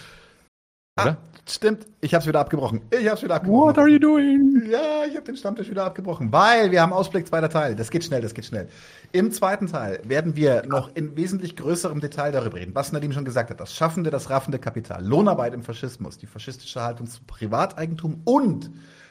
Oder? 1.01 1.11
Ah, 1.11 1.17
stimmt, 1.49 1.87
ich 2.01 2.15
habe 2.15 2.23
es 2.23 2.29
wieder 2.29 2.41
abgebrochen. 2.41 2.83
Ich 2.91 3.07
habe 3.07 3.17
es 3.17 3.23
wieder 3.23 3.35
abgebrochen. 3.35 3.69
What 3.69 3.79
are 3.79 3.89
you 3.89 3.99
doing? 3.99 4.69
Ja, 4.71 5.05
ich 5.09 5.17
habe 5.17 5.25
den 5.25 5.37
Stammtisch 5.37 5.69
wieder 5.69 5.85
abgebrochen, 5.85 6.31
weil 6.33 6.71
wir 6.71 6.81
haben 6.81 6.93
Ausblick 6.93 7.27
zweiter 7.27 7.49
Teil. 7.49 7.75
Das 7.75 7.91
geht 7.91 8.05
schnell, 8.05 8.21
das 8.21 8.33
geht 8.33 8.47
schnell. 8.47 8.69
Im 9.13 9.33
zweiten 9.33 9.67
Teil 9.67 10.01
werden 10.05 10.37
wir 10.37 10.65
noch 10.67 10.95
in 10.95 11.17
wesentlich 11.17 11.57
größerem 11.57 12.01
Detail 12.01 12.31
darüber 12.31 12.59
reden, 12.59 12.75
was 12.75 12.93
Nadim 12.93 13.13
schon 13.13 13.25
gesagt 13.25 13.51
hat. 13.51 13.61
Das 13.61 13.75
schaffende, 13.75 14.11
das 14.11 14.31
raffende 14.31 14.59
Kapital, 14.59 15.05
Lohnarbeit 15.05 15.53
im 15.53 15.63
Faschismus, 15.63 16.19
die 16.19 16.27
faschistische 16.27 16.81
Haltung 16.81 17.09
zu 17.09 17.21
Privateigentum 17.27 18.21
und 18.25 18.71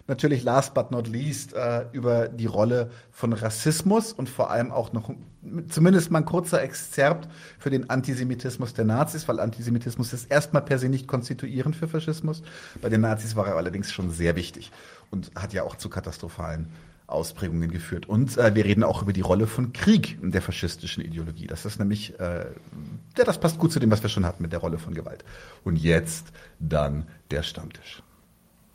natürlich 0.09 0.43
last 0.43 0.73
but 0.73 0.91
not 0.91 1.07
least 1.07 1.53
äh, 1.53 1.85
über 1.93 2.27
die 2.27 2.47
Rolle 2.47 2.89
von 3.11 3.31
Rassismus 3.33 4.11
und 4.11 4.27
vor 4.27 4.51
allem 4.51 4.71
auch 4.71 4.91
noch 4.91 5.09
zumindest 5.69 6.11
mal 6.11 6.19
ein 6.19 6.25
kurzer 6.25 6.61
Exzerpt 6.61 7.29
für 7.57 7.69
den 7.69 7.89
Antisemitismus 7.89 8.73
der 8.73 8.85
Nazis, 8.85 9.27
weil 9.27 9.39
Antisemitismus 9.39 10.11
ist 10.11 10.29
erstmal 10.29 10.63
per 10.63 10.79
se 10.79 10.89
nicht 10.89 11.07
konstituierend 11.07 11.75
für 11.75 11.87
Faschismus. 11.87 12.43
Bei 12.81 12.89
den 12.89 13.01
Nazis 13.01 13.35
war 13.35 13.47
er 13.47 13.55
allerdings 13.55 13.91
schon 13.91 14.11
sehr 14.11 14.35
wichtig 14.35 14.71
und 15.11 15.31
hat 15.35 15.53
ja 15.53 15.63
auch 15.63 15.75
zu 15.75 15.89
katastrophalen 15.89 16.67
Ausprägungen 17.07 17.71
geführt. 17.71 18.07
Und 18.07 18.37
äh, 18.37 18.53
wir 18.53 18.65
reden 18.65 18.83
auch 18.83 19.01
über 19.01 19.13
die 19.13 19.21
Rolle 19.21 19.47
von 19.47 19.73
Krieg 19.73 20.21
in 20.21 20.31
der 20.31 20.41
faschistischen 20.41 21.03
Ideologie. 21.03 21.47
Das 21.47 21.65
ist 21.65 21.79
nämlich, 21.79 22.19
äh, 22.19 22.45
ja, 23.17 23.23
das 23.25 23.39
passt 23.39 23.57
gut 23.57 23.71
zu 23.71 23.79
dem, 23.79 23.91
was 23.91 24.03
wir 24.03 24.09
schon 24.09 24.25
hatten 24.25 24.43
mit 24.43 24.51
der 24.51 24.59
Rolle 24.59 24.77
von 24.77 24.93
Gewalt. 24.93 25.23
Und 25.63 25.77
jetzt 25.77 26.27
dann 26.59 27.07
der 27.31 27.43
Stammtisch. 27.43 28.03